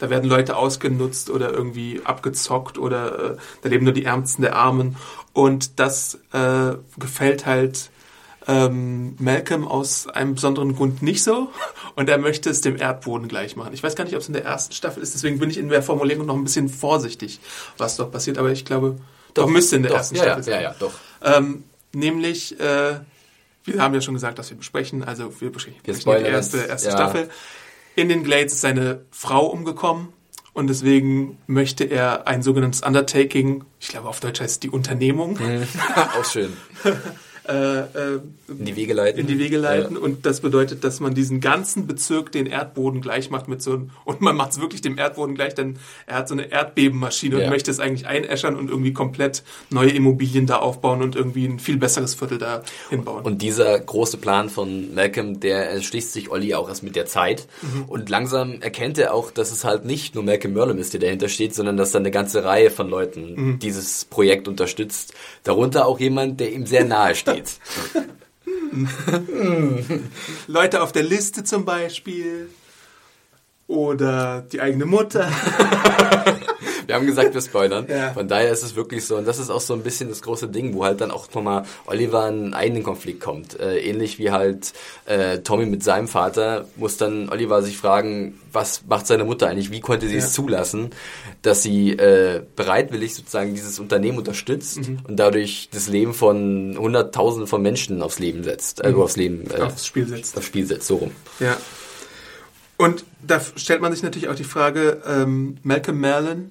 da 0.00 0.10
werden 0.10 0.28
Leute 0.28 0.56
ausgenutzt 0.56 1.30
oder 1.30 1.52
irgendwie 1.52 2.00
abgezockt 2.02 2.78
oder 2.78 3.32
äh, 3.32 3.36
da 3.62 3.68
leben 3.68 3.84
nur 3.84 3.94
die 3.94 4.04
Ärmsten 4.04 4.42
der 4.42 4.56
Armen. 4.56 4.96
Und 5.32 5.78
das 5.78 6.18
äh, 6.32 6.72
gefällt 6.98 7.46
halt 7.46 7.90
ähm, 8.48 9.14
Malcolm 9.18 9.68
aus 9.68 10.08
einem 10.08 10.34
besonderen 10.34 10.74
Grund 10.74 11.02
nicht 11.02 11.22
so. 11.22 11.50
Und 11.96 12.08
er 12.08 12.18
möchte 12.18 12.48
es 12.48 12.62
dem 12.62 12.76
Erdboden 12.76 13.28
gleich 13.28 13.56
machen. 13.56 13.74
Ich 13.74 13.82
weiß 13.82 13.94
gar 13.94 14.04
nicht, 14.04 14.14
ob 14.14 14.22
es 14.22 14.28
in 14.28 14.32
der 14.32 14.44
ersten 14.44 14.74
Staffel 14.74 15.02
ist, 15.02 15.14
deswegen 15.14 15.38
bin 15.38 15.50
ich 15.50 15.58
in 15.58 15.68
der 15.68 15.82
Formulierung 15.82 16.26
noch 16.26 16.34
ein 16.34 16.44
bisschen 16.44 16.68
vorsichtig, 16.68 17.40
was 17.76 17.96
dort 17.96 18.10
passiert. 18.10 18.38
Aber 18.38 18.50
ich 18.50 18.64
glaube, 18.64 18.98
doch, 19.34 19.46
müsste 19.46 19.76
in 19.76 19.82
der 19.82 19.90
doch, 19.90 19.98
ersten 19.98 20.16
ja, 20.16 20.22
Staffel 20.22 20.38
ja, 20.38 20.44
sein. 20.44 20.62
ja, 20.62 20.70
ja, 20.70 20.76
doch. 20.78 20.92
Ähm, 21.22 21.64
nämlich, 21.92 22.58
äh, 22.58 23.00
wir 23.64 23.82
haben 23.82 23.92
ja 23.92 24.00
schon 24.00 24.14
gesagt, 24.14 24.38
dass 24.38 24.48
wir 24.48 24.56
besprechen, 24.56 25.04
also 25.04 25.30
wir 25.40 25.52
besprechen 25.52 25.80
Wir 25.84 25.94
die 25.94 26.24
erste, 26.24 26.58
erste 26.58 26.88
ja. 26.88 26.94
Staffel. 26.94 27.28
In 27.96 28.08
den 28.08 28.24
Glades 28.24 28.54
ist 28.54 28.60
seine 28.60 29.04
Frau 29.10 29.46
umgekommen 29.46 30.08
und 30.52 30.68
deswegen 30.68 31.38
möchte 31.46 31.84
er 31.84 32.26
ein 32.26 32.42
sogenanntes 32.42 32.82
Undertaking, 32.82 33.64
ich 33.78 33.88
glaube 33.88 34.08
auf 34.08 34.20
Deutsch 34.20 34.40
heißt 34.40 34.52
es 34.52 34.60
die 34.60 34.70
Unternehmung, 34.70 35.38
auch 36.18 36.24
schön. 36.24 36.56
äh, 37.50 37.80
äh, 37.80 38.20
In 38.48 38.64
die 38.64 38.76
Wege 38.76 38.94
leiten. 38.94 39.18
in 39.20 39.26
die 39.26 39.38
Wege 39.38 39.56
leiten 39.58 39.96
und 39.96 40.24
das 40.26 40.40
bedeutet, 40.40 40.84
dass 40.84 41.00
man 41.00 41.14
diesen 41.14 41.40
ganzen 41.40 41.86
Bezirk 41.86 42.30
den 42.32 42.46
Erdboden 42.46 43.00
gleich 43.00 43.30
macht 43.30 43.48
mit 43.48 43.60
so 43.62 43.72
einem, 43.72 43.90
und 44.04 44.20
man 44.20 44.36
macht 44.36 44.52
es 44.52 44.60
wirklich 44.60 44.80
dem 44.80 44.98
Erdboden 44.98 45.34
gleich, 45.34 45.54
denn 45.54 45.76
er 46.06 46.16
hat 46.16 46.28
so 46.28 46.34
eine 46.34 46.50
Erdbebenmaschine 46.50 47.36
und 47.36 47.42
Ja. 47.42 47.50
möchte 47.50 47.70
es 47.70 47.80
eigentlich 47.80 48.06
einäschern 48.06 48.56
und 48.56 48.68
irgendwie 48.70 48.92
komplett 48.92 49.42
neue 49.70 49.90
Immobilien 49.90 50.46
da 50.46 50.56
aufbauen 50.56 51.02
und 51.02 51.16
irgendwie 51.16 51.44
ein 51.46 51.58
viel 51.58 51.76
besseres 51.76 52.14
Viertel 52.14 52.38
da 52.38 52.62
hinbauen. 52.88 53.24
Und 53.24 53.42
dieser 53.42 53.78
große 53.78 54.16
Plan 54.18 54.48
von 54.50 54.94
Malcolm, 54.94 55.40
der 55.40 55.70
erschließt 55.70 56.12
sich 56.12 56.30
Olli 56.30 56.54
auch 56.54 56.68
erst 56.68 56.82
mit 56.82 56.96
der 56.96 57.06
Zeit. 57.06 57.46
Mhm. 57.62 57.84
Und 57.86 58.08
langsam 58.08 58.60
erkennt 58.62 58.98
er 58.98 59.14
auch, 59.14 59.30
dass 59.30 59.50
es 59.52 59.64
halt 59.64 59.84
nicht 59.84 60.14
nur 60.14 60.24
Malcolm 60.24 60.54
Merlin 60.54 60.78
ist, 60.78 60.92
der 60.92 61.00
dahinter 61.00 61.28
steht, 61.28 61.54
sondern 61.54 61.76
dass 61.76 61.92
da 61.92 61.98
eine 61.98 62.10
ganze 62.10 62.44
Reihe 62.44 62.70
von 62.70 62.88
Leuten 62.88 63.34
Mhm. 63.34 63.58
dieses 63.58 64.04
Projekt 64.04 64.48
unterstützt. 64.48 65.14
Darunter 65.44 65.86
auch 65.86 65.98
jemand, 66.00 66.40
der 66.40 66.52
ihm 66.52 66.66
sehr 66.66 66.84
nahe 66.84 67.14
steht. 67.14 67.39
Leute 70.46 70.82
auf 70.82 70.92
der 70.92 71.02
Liste 71.02 71.44
zum 71.44 71.64
Beispiel 71.64 72.50
oder 73.66 74.42
die 74.42 74.60
eigene 74.60 74.84
Mutter. 74.86 75.30
Wir 76.90 76.96
haben 76.96 77.06
gesagt, 77.06 77.34
wir 77.34 77.40
spoilern. 77.40 77.86
Ja. 77.88 78.12
Von 78.12 78.26
daher 78.28 78.50
ist 78.52 78.62
es 78.64 78.74
wirklich 78.74 79.04
so. 79.04 79.16
Und 79.16 79.26
das 79.28 79.38
ist 79.38 79.48
auch 79.48 79.60
so 79.60 79.74
ein 79.74 79.82
bisschen 79.82 80.08
das 80.08 80.22
große 80.22 80.48
Ding, 80.48 80.74
wo 80.74 80.84
halt 80.84 81.00
dann 81.00 81.10
auch 81.12 81.32
nochmal 81.32 81.64
Oliver 81.86 82.28
in 82.28 82.34
einen 82.46 82.54
eigenen 82.54 82.82
Konflikt 82.82 83.20
kommt. 83.20 83.58
Äh, 83.60 83.78
ähnlich 83.80 84.18
wie 84.18 84.30
halt 84.32 84.72
äh, 85.06 85.38
Tommy 85.38 85.66
mit 85.66 85.82
seinem 85.84 86.08
Vater, 86.08 86.66
muss 86.76 86.96
dann 86.96 87.28
Oliver 87.28 87.62
sich 87.62 87.76
fragen, 87.78 88.40
was 88.52 88.82
macht 88.88 89.06
seine 89.06 89.24
Mutter 89.24 89.46
eigentlich? 89.48 89.70
Wie 89.70 89.80
konnte 89.80 90.08
sie 90.08 90.14
Ja. 90.16 90.18
es 90.24 90.32
zulassen, 90.32 90.90
dass 91.42 91.62
sie 91.62 91.92
äh, 91.92 92.42
bereitwillig 92.56 93.14
sozusagen 93.14 93.54
dieses 93.54 93.78
Unternehmen 93.78 94.18
unterstützt 94.18 94.78
Mhm. 94.88 94.98
und 95.06 95.16
dadurch 95.16 95.68
das 95.72 95.86
Leben 95.88 96.12
von 96.14 96.76
Hunderttausenden 96.78 97.46
von 97.46 97.62
Menschen 97.62 98.02
aufs 98.02 98.18
Leben 98.18 98.42
setzt. 98.42 98.84
Also 98.84 99.02
aufs 99.04 99.16
Leben, 99.16 99.48
äh, 99.50 99.58
Mhm. 99.58 99.62
Aufs 99.66 99.86
Spiel 99.86 100.06
setzt. 100.08 100.36
aufs 100.36 100.46
Spiel 100.46 100.66
setzt, 100.66 100.86
so 100.88 100.96
rum. 100.96 101.10
Ja. 101.38 101.56
Und 102.76 103.04
da 103.26 103.40
stellt 103.56 103.82
man 103.82 103.92
sich 103.92 104.02
natürlich 104.02 104.28
auch 104.28 104.34
die 104.34 104.44
Frage, 104.44 105.02
ähm, 105.06 105.58
Malcolm 105.62 106.00
Merlin, 106.00 106.50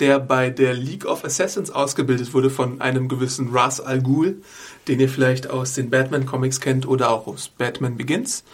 der 0.00 0.20
bei 0.20 0.50
der 0.50 0.74
League 0.74 1.06
of 1.06 1.24
Assassins 1.24 1.70
ausgebildet 1.70 2.34
wurde 2.34 2.50
von 2.50 2.80
einem 2.80 3.08
gewissen 3.08 3.48
Ras 3.50 3.80
Al 3.80 4.02
Ghul, 4.02 4.42
den 4.88 5.00
ihr 5.00 5.08
vielleicht 5.08 5.48
aus 5.48 5.72
den 5.72 5.90
Batman-Comics 5.90 6.60
kennt 6.60 6.86
oder 6.86 7.10
auch 7.10 7.26
aus 7.26 7.48
Batman 7.48 7.96
Begins. 7.96 8.44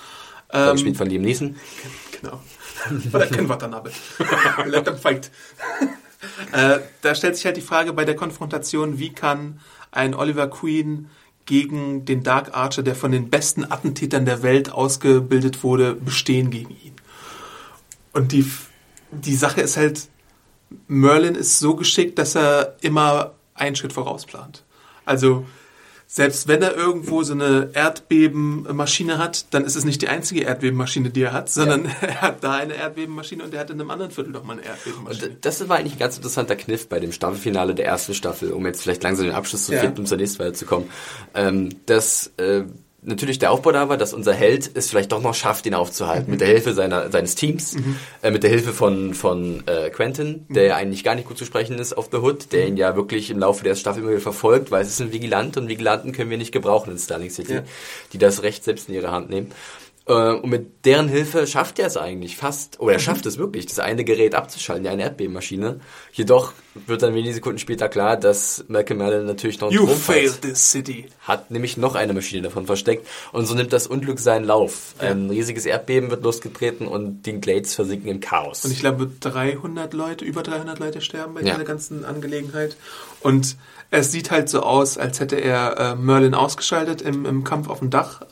Ähm, 0.53 0.73
Gespielt 0.73 0.97
von 0.97 1.09
Liam 1.09 1.23
Neeson. 1.23 1.57
Genau. 2.21 2.41
Oder 3.13 3.27
kein 3.27 3.49
Watanabe. 3.49 3.91
Let 4.67 4.85
them 4.85 4.97
fight. 4.97 5.31
äh, 6.53 6.79
da 7.01 7.15
stellt 7.15 7.37
sich 7.37 7.47
halt 7.47 7.57
die 7.57 7.63
Frage 7.63 7.93
bei 7.93 8.05
der 8.05 8.17
Konfrontation, 8.17 8.99
wie 8.99 9.13
kann 9.13 9.61
ein 9.91 10.15
Oliver 10.15 10.49
Queen 10.49 11.09
gegen 11.47 12.05
den 12.05 12.23
Dark 12.23 12.57
Archer, 12.57 12.83
der 12.83 12.95
von 12.95 13.13
den 13.13 13.31
besten 13.31 13.65
Attentätern 13.65 14.25
der 14.25 14.43
Welt 14.43 14.71
ausgebildet 14.71 15.63
wurde, 15.63 15.95
bestehen 15.95 16.51
gegen 16.51 16.71
ihn. 16.71 16.95
Und 18.13 18.33
die, 18.33 18.51
die 19.11 19.35
Sache 19.35 19.61
ist 19.61 19.77
halt, 19.77 20.09
Merlin 20.89 21.35
ist 21.35 21.59
so 21.59 21.75
geschickt, 21.77 22.19
dass 22.19 22.35
er 22.37 22.77
immer 22.81 23.33
einen 23.55 23.77
Schritt 23.77 23.93
vorausplant. 23.93 24.65
Also 25.05 25.45
selbst 26.07 26.47
wenn 26.47 26.61
er 26.61 26.77
irgendwo 26.77 27.23
so 27.23 27.33
eine 27.33 27.71
Erdbebenmaschine 27.73 29.17
hat, 29.19 29.47
dann 29.55 29.65
ist 29.65 29.77
es 29.77 29.85
nicht 29.87 30.03
die 30.03 30.09
einzige 30.09 30.43
Erdbebenmaschine, 30.43 31.09
die 31.11 31.23
er 31.23 31.33
hat, 31.33 31.49
sondern 31.51 31.87
er 32.03 32.21
hat 32.21 32.45
da 32.45 32.53
eine 32.53 32.75
Erdbebenmaschine 32.75 33.43
und 33.43 33.55
er 33.55 33.61
hat 33.61 33.71
in 33.71 33.81
einem 33.81 33.91
anderen 33.91 34.11
Viertel 34.11 34.31
noch 34.33 34.45
mal 34.45 34.55
eine 34.55 34.65
Erdbebenmaschine. 34.67 35.29
Und 35.31 35.45
das 35.47 35.67
war 35.69 35.79
eigentlich 35.79 35.95
ein 35.95 35.99
ganz 35.99 36.17
interessanter 36.17 36.57
Kniff 36.57 36.89
bei 36.89 37.01
dem 37.01 37.13
Staffelfinale 37.13 37.75
der 37.75 37.87
ersten 37.87 38.13
Staffel, 38.15 38.53
um 38.53 38.67
jetzt 38.67 38.83
vielleicht 38.83 39.03
langsam 39.03 39.25
den 39.27 39.35
Abschluss 39.35 39.67
zu 39.67 39.73
Ja. 39.73 39.81
finden, 39.81 40.01
um 40.01 40.07
zur 40.07 40.19
nächsten 40.19 40.41
weiterzukommen. 40.41 40.91
Ähm, 41.35 41.71
dass 41.87 42.31
äh, 42.37 42.65
natürlich 43.03 43.39
der 43.39 43.51
Aufbau 43.51 43.73
da 43.73 43.89
war, 43.89 43.97
dass 43.97 44.15
unser 44.15 44.33
Held 44.33 44.71
es 44.75 44.89
vielleicht 44.89 45.11
doch 45.13 45.21
noch 45.21 45.35
schafft, 45.35 45.67
ihn 45.67 45.75
aufzuhalten, 45.75 46.31
mit 46.31 46.41
der 46.41 46.49
Hilfe 46.49 46.73
seiner, 46.73 47.11
seines 47.11 47.35
Teams, 47.35 47.77
äh, 48.23 48.31
mit 48.31 48.43
der 48.43 48.51
Hilfe 48.51 48.73
von, 48.73 49.13
von 49.15 49.63
äh, 49.67 49.91
Quentin, 49.91 50.47
der 50.49 50.65
ja 50.65 50.77
eigentlich 50.77 51.03
gar 51.05 51.15
nicht 51.15 51.27
gut 51.29 51.37
zu 51.37 51.45
sprechen 51.45 51.79
ist 51.79 51.93
auf 51.97 52.09
The 52.13 52.19
Hood, 52.19 52.53
der 52.53 52.67
ihn 52.69 52.77
ja 52.77 52.95
wirklich 52.97 53.31
im 53.31 53.39
Laufe 53.41 53.65
der 53.65 53.75
Staffel 53.75 54.03
immer 54.03 54.13
wieder 54.13 54.21
verfolgt, 54.21 54.71
weil 54.71 54.83
es 54.83 54.89
ist 54.89 55.01
ein 55.01 55.13
Vigilant 55.13 55.57
und 55.57 55.69
Vigilanten 55.69 56.13
können 56.13 56.31
wir 56.31 56.39
nicht 56.39 56.53
gebrauchen 56.53 56.93
in 56.93 56.99
Starling 56.99 57.31
City, 57.31 57.55
Ja. 57.55 57.63
die 58.13 58.19
das 58.19 58.43
Recht 58.43 58.65
selbst 58.65 58.89
in 58.89 58.95
ihre 58.95 59.11
Hand 59.11 59.31
nehmen. 59.31 59.51
Äh, 60.07 60.13
Und 60.13 60.51
mit 60.51 60.85
deren 60.85 61.09
Hilfe 61.09 61.47
schafft 61.47 61.79
er 61.79 61.87
es 61.87 61.97
eigentlich 61.97 62.37
fast, 62.37 62.81
oder 62.81 62.95
er 62.95 62.99
schafft 62.99 63.25
es 63.27 63.39
wirklich, 63.39 63.67
das 63.67 63.79
eine 63.79 64.03
Gerät 64.05 64.35
abzuschalten, 64.35 64.85
ja, 64.85 64.91
eine 64.91 65.03
Erdbebenmaschine. 65.03 65.79
Jedoch 66.13 66.53
wird 66.87 67.03
dann 67.03 67.15
wenige 67.15 67.35
Sekunden 67.35 67.59
später 67.61 67.89
klar, 67.89 68.17
dass 68.17 68.65
Malcolm 68.67 68.99
Merlin 68.99 69.27
natürlich 69.27 69.61
noch 69.61 69.69
einen 69.71 69.79
You 69.79 69.87
failed 69.87 70.43
this 70.43 70.71
city. 70.73 71.07
Hat 71.21 71.51
nämlich 71.53 71.77
noch 71.77 71.95
eine 71.95 72.15
Maschine 72.15 72.43
davon 72.43 72.67
versteckt 72.67 73.07
und 73.31 73.47
so 73.47 73.55
nimmt 73.55 73.73
das 73.73 73.87
Unglück 73.87 74.19
seinen 74.19 74.45
Lauf. 74.45 74.95
Ja. 75.01 75.11
Ein 75.11 75.31
riesiges 75.31 75.67
Erdbeben 75.67 76.11
wird 76.11 76.25
losgetreten 76.25 76.89
und 76.89 77.23
die 77.23 77.41
Glades 77.41 77.75
versinken 77.75 78.09
im 78.11 78.19
Chaos. 78.21 78.65
Und 78.65 78.73
ich 78.73 78.81
glaube, 78.81 79.09
300 79.21 79.93
Leute, 79.95 80.25
über 80.25 80.43
300 80.43 80.81
Leute 80.81 81.01
sterben 81.01 81.35
bei 81.35 81.43
Ja. 81.43 81.53
dieser 81.53 81.65
ganzen 81.65 82.05
Angelegenheit. 82.05 82.77
Und 83.21 83.57
es 83.93 84.11
sieht 84.11 84.31
halt 84.33 84.49
so 84.49 84.63
aus, 84.63 84.99
als 84.99 85.21
hätte 85.21 85.37
er 85.37 85.79
äh, 85.79 85.95
Merlin 85.95 86.35
ausgeschaltet 86.35 87.03
im, 87.03 87.25
im 87.27 87.45
Kampf 87.45 87.69
auf 87.69 87.79
dem 87.79 87.91
Dach. 87.91 88.23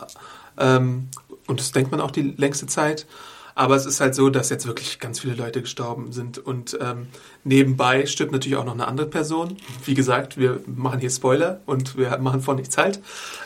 Ähm, 0.58 1.08
und 1.50 1.60
das 1.60 1.72
denkt 1.72 1.90
man 1.90 2.00
auch 2.00 2.10
die 2.10 2.34
längste 2.36 2.66
Zeit. 2.66 3.06
Aber 3.54 3.74
es 3.74 3.84
ist 3.84 4.00
halt 4.00 4.14
so, 4.14 4.30
dass 4.30 4.48
jetzt 4.48 4.66
wirklich 4.66 5.00
ganz 5.00 5.20
viele 5.20 5.34
Leute 5.34 5.60
gestorben 5.60 6.12
sind. 6.12 6.38
Und 6.38 6.78
ähm, 6.80 7.08
nebenbei 7.44 8.06
stirbt 8.06 8.32
natürlich 8.32 8.56
auch 8.56 8.64
noch 8.64 8.72
eine 8.72 8.86
andere 8.86 9.06
Person. 9.06 9.56
Wie 9.84 9.94
gesagt, 9.94 10.38
wir 10.38 10.60
machen 10.66 11.00
hier 11.00 11.10
Spoiler 11.10 11.60
und 11.66 11.98
wir 11.98 12.16
machen 12.18 12.40
vor 12.40 12.54
nichts 12.54 12.78
halt. 12.78 13.00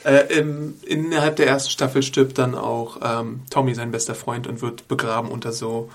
Äh, 0.04 0.38
im, 0.38 0.74
innerhalb 0.86 1.36
der 1.36 1.48
ersten 1.48 1.70
Staffel 1.70 2.02
stirbt 2.02 2.38
dann 2.38 2.54
auch 2.54 2.98
ähm, 3.02 3.40
Tommy, 3.50 3.74
sein 3.74 3.90
bester 3.90 4.14
Freund, 4.14 4.46
und 4.46 4.62
wird 4.62 4.86
begraben 4.86 5.30
unter 5.30 5.52
so 5.52 5.90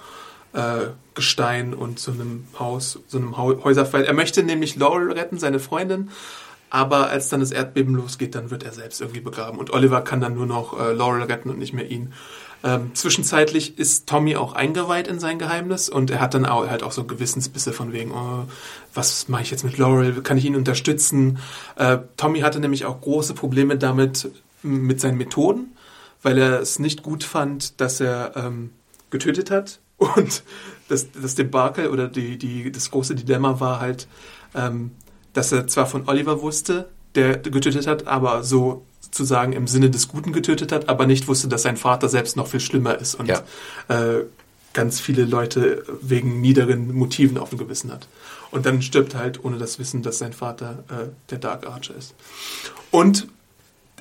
äh, 0.54 0.88
Gestein 1.14 1.74
und 1.74 2.00
so 2.00 2.12
einem 2.12 2.46
Haus, 2.58 3.00
so 3.08 3.18
einem 3.20 3.38
Hau 3.38 3.64
Häuserfall. 3.64 4.06
Er 4.06 4.14
möchte 4.14 4.44
nämlich 4.44 4.76
Laurel 4.76 5.12
retten, 5.12 5.38
seine 5.38 5.60
Freundin, 5.60 6.10
Aber 6.70 7.10
als 7.10 7.30
dann 7.30 7.40
das 7.40 7.52
Erdbeben 7.52 7.96
losgeht, 7.96 8.36
dann 8.36 8.52
wird 8.52 8.64
er 8.64 8.74
selbst 8.74 9.02
irgendwie 9.02 9.22
begraben. 9.22 9.58
Und 9.58 9.72
Oliver 9.72 10.02
kann 10.02 10.22
dann 10.22 10.36
nur 10.36 10.46
noch 10.46 10.80
äh, 10.80 10.94
Laurel 10.94 11.24
retten 11.24 11.50
und 11.50 11.58
nicht 11.58 11.74
mehr 11.74 11.90
ihn. 11.90 12.14
Ähm, 12.62 12.94
zwischenzeitlich 12.94 13.80
ist 13.80 14.08
Tommy 14.08 14.36
auch 14.36 14.54
eingeweiht 14.54 15.08
in 15.08 15.20
sein 15.20 15.40
Geheimnis 15.40 15.88
und 15.88 16.12
er 16.12 16.20
hat 16.20 16.34
dann 16.34 16.46
auch, 16.46 16.68
halt 16.68 16.84
auch 16.84 16.92
so 16.92 17.06
Gewissensbisse 17.06 17.72
von 17.72 17.94
wegen, 17.94 18.12
oh, 18.12 18.46
was 18.94 19.30
mache 19.30 19.44
ich 19.44 19.52
jetzt 19.52 19.64
mit 19.64 19.78
Laurel? 19.78 20.22
Kann 20.22 20.38
ich 20.38 20.44
ihn 20.44 20.58
unterstützen? 20.58 21.40
Äh, 21.78 22.00
Tommy 22.18 22.42
hatte 22.42 22.60
nämlich 22.60 22.86
auch 22.86 23.00
große 23.00 23.34
Probleme 23.34 23.78
damit, 23.78 24.30
mit 24.62 25.00
seinen 25.00 25.18
Methoden, 25.18 25.76
weil 26.22 26.38
er 26.38 26.60
es 26.60 26.80
nicht 26.80 27.02
gut 27.02 27.24
fand, 27.24 27.80
dass 27.80 28.02
er 28.02 28.34
ähm, 28.36 28.72
getötet 29.10 29.52
hat. 29.52 29.80
Und 29.98 30.44
das, 30.90 31.08
das 31.12 31.36
Debakel 31.36 31.88
oder 31.88 32.08
die, 32.08 32.38
die, 32.38 32.72
das 32.72 32.92
große 32.92 33.16
Dilemma 33.16 33.60
war 33.60 33.80
halt, 33.80 34.08
ähm, 34.54 34.92
dass 35.40 35.54
er 35.54 35.68
zwar 35.68 35.86
von 35.86 36.10
Oliver 36.10 36.42
wusste, 36.42 36.90
der 37.16 37.38
getötet 37.38 37.88
hat, 37.88 38.08
aber 38.08 38.44
so 38.44 38.84
sozusagen 39.00 39.54
im 39.54 39.68
Sinne 39.68 39.90
des 39.90 40.10
Guten 40.10 40.34
getötet 40.34 40.74
hat, 40.74 40.90
aber 40.90 41.06
nicht 41.06 41.30
wusste, 41.30 41.48
dass 41.48 41.62
sein 41.62 41.78
Vater 41.78 42.10
selbst 42.10 42.36
noch 42.36 42.48
viel 42.48 42.60
schlimmer 42.60 43.00
ist 43.00 43.16
und 43.16 43.28
ja. 43.28 43.42
äh, 43.88 44.26
ganz 44.74 45.00
viele 45.00 45.24
Leute 45.24 45.86
wegen 46.02 46.42
niederen 46.42 46.94
Motiven 46.94 47.38
auf 47.38 47.52
dem 47.52 47.58
Gewissen 47.58 47.90
hat. 47.90 48.10
Und 48.52 48.66
dann 48.66 48.82
stirbt 48.82 49.16
halt 49.16 49.42
ohne 49.46 49.58
das 49.58 49.80
Wissen, 49.80 50.04
dass 50.04 50.18
sein 50.18 50.34
Vater 50.34 50.84
äh, 50.90 51.08
der 51.30 51.38
Dark 51.38 51.66
Archer 51.66 51.96
ist. 51.96 52.14
Und 52.92 53.30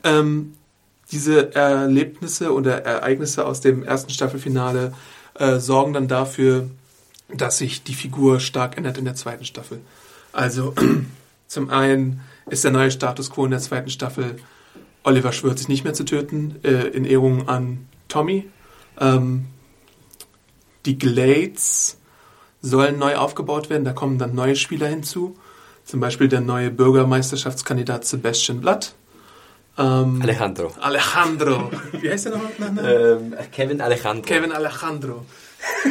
ähm, 0.03 0.55
diese 1.12 1.55
Erlebnisse 1.55 2.53
oder 2.53 2.84
Ereignisse 2.84 3.47
aus 3.47 3.61
dem 3.61 3.84
ersten 3.84 4.11
Staffelfinale 4.11 4.93
äh, 5.34 5.61
sorgen 5.61 5.93
dann 5.93 6.09
dafür, 6.09 6.68
dass 7.32 7.59
sich 7.59 7.84
die 7.84 7.95
Figur 7.95 8.41
stark 8.41 8.76
ändert 8.76 8.99
in 8.99 9.05
der 9.05 9.14
zweiten 9.14 9.45
Staffel. 9.45 9.78
Also 10.32 10.74
zum 11.49 11.70
einen 11.70 12.20
ist 12.49 12.62
der 12.62 12.70
neue 12.70 12.90
Status 12.90 13.30
quo 13.30 13.46
in 13.46 13.51
der 13.51 13.61
zweiten 13.61 13.90
Staffel, 13.90 14.36
Oliver 15.03 15.32
schwört 15.32 15.59
sich 15.59 15.68
nicht 15.68 15.84
mehr 15.84 15.94
zu 15.94 16.05
töten, 16.05 16.57
äh, 16.62 16.88
in 16.88 17.05
Ehrung 17.05 17.49
an 17.49 17.88
Tommy. 18.09 18.49
Ähm, 19.01 19.46
die 20.84 20.99
Glades 20.99 21.99
sollen 22.61 22.99
neu 22.99 23.16
aufgebaut 23.16 23.70
werden, 23.70 23.84
da 23.84 23.92
kommen 23.92 24.18
dann 24.18 24.34
neue 24.34 24.57
Spieler 24.57 24.86
hinzu. 24.86 25.36
Zum 25.84 26.01
Beispiel 26.01 26.28
der 26.28 26.42
neue 26.42 26.70
Bürgermeisterschaftskandidat 26.70 28.05
Sebastian 28.05 28.61
Blatt. 28.61 28.94
Ähm, 29.78 30.20
Alejandro. 30.20 30.72
Alejandro. 30.80 31.70
Wie 31.92 32.11
heißt 32.11 32.26
der 32.26 32.32
noch? 32.32 32.84
Ähm, 32.84 33.34
Kevin 33.53 33.80
Alejandro. 33.80 34.22
Kevin 34.22 34.53
Alejandro. 34.53 35.24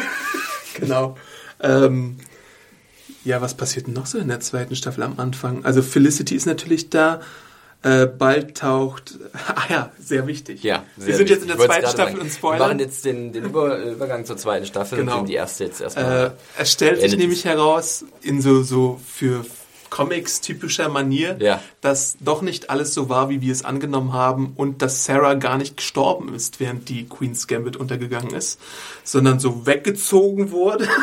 genau. 0.76 1.18
Ähm, 1.62 2.18
ja, 3.28 3.42
was 3.42 3.56
passiert 3.56 3.88
noch 3.88 4.06
so 4.06 4.18
in 4.18 4.30
der 4.30 4.40
zweiten 4.40 4.76
Staffel 4.76 5.04
am 5.04 5.20
Anfang? 5.20 5.66
Also 5.66 5.82
Felicity 5.82 6.36
ist 6.36 6.46
natürlich 6.46 6.90
da. 6.90 7.22
Äh, 7.84 8.08
bald 8.08 8.58
taucht. 8.58 9.20
Ah 9.48 9.66
ja, 9.70 9.92
sehr 10.00 10.26
wichtig. 10.26 10.64
Ja, 10.64 10.84
sehr 10.98 11.08
Wir 11.08 11.16
sind 11.16 11.30
wichtig. 11.30 11.30
jetzt 11.30 11.42
in 11.44 11.58
der 11.60 11.68
zweiten 11.68 11.88
Staffel 11.88 12.20
und 12.20 12.32
spoilern. 12.32 12.60
Wir 12.60 12.68
machen 12.68 12.80
jetzt 12.80 13.06
den, 13.06 13.34
den 13.34 13.44
Über 13.44 13.78
Übergang 13.78 14.26
zur 14.26 14.38
zweiten 14.38 14.66
Staffel 14.66 14.98
genau. 15.00 15.20
und 15.20 15.30
die 15.30 15.36
erste 15.36 15.66
jetzt 15.66 15.82
erstmal. 15.82 16.28
Äh, 16.28 16.32
es 16.58 16.72
stellt 16.72 17.02
sich 17.02 17.16
nämlich 17.18 17.46
heraus, 17.46 18.06
in 18.22 18.42
so, 18.42 18.64
so 18.64 19.00
für 19.06 19.46
Comics 19.90 20.42
typischer 20.42 20.90
Manier, 20.90 21.38
ja. 21.40 21.62
dass 21.82 22.18
doch 22.20 22.42
nicht 22.42 22.70
alles 22.70 22.94
so 22.94 23.10
war, 23.10 23.30
wie 23.30 23.42
wir 23.42 23.52
es 23.52 23.66
angenommen 23.66 24.14
haben 24.14 24.54
und 24.56 24.82
dass 24.82 25.06
Sarah 25.06 25.36
gar 25.36 25.58
nicht 25.58 25.78
gestorben 25.78 26.34
ist, 26.34 26.60
während 26.60 26.90
die 26.90 27.08
Queen's 27.08 27.48
Gambit 27.48 27.78
untergegangen 27.78 28.34
ist, 28.34 28.60
sondern 29.04 29.40
so 29.40 29.66
weggezogen 29.66 30.52
wurde. 30.52 30.88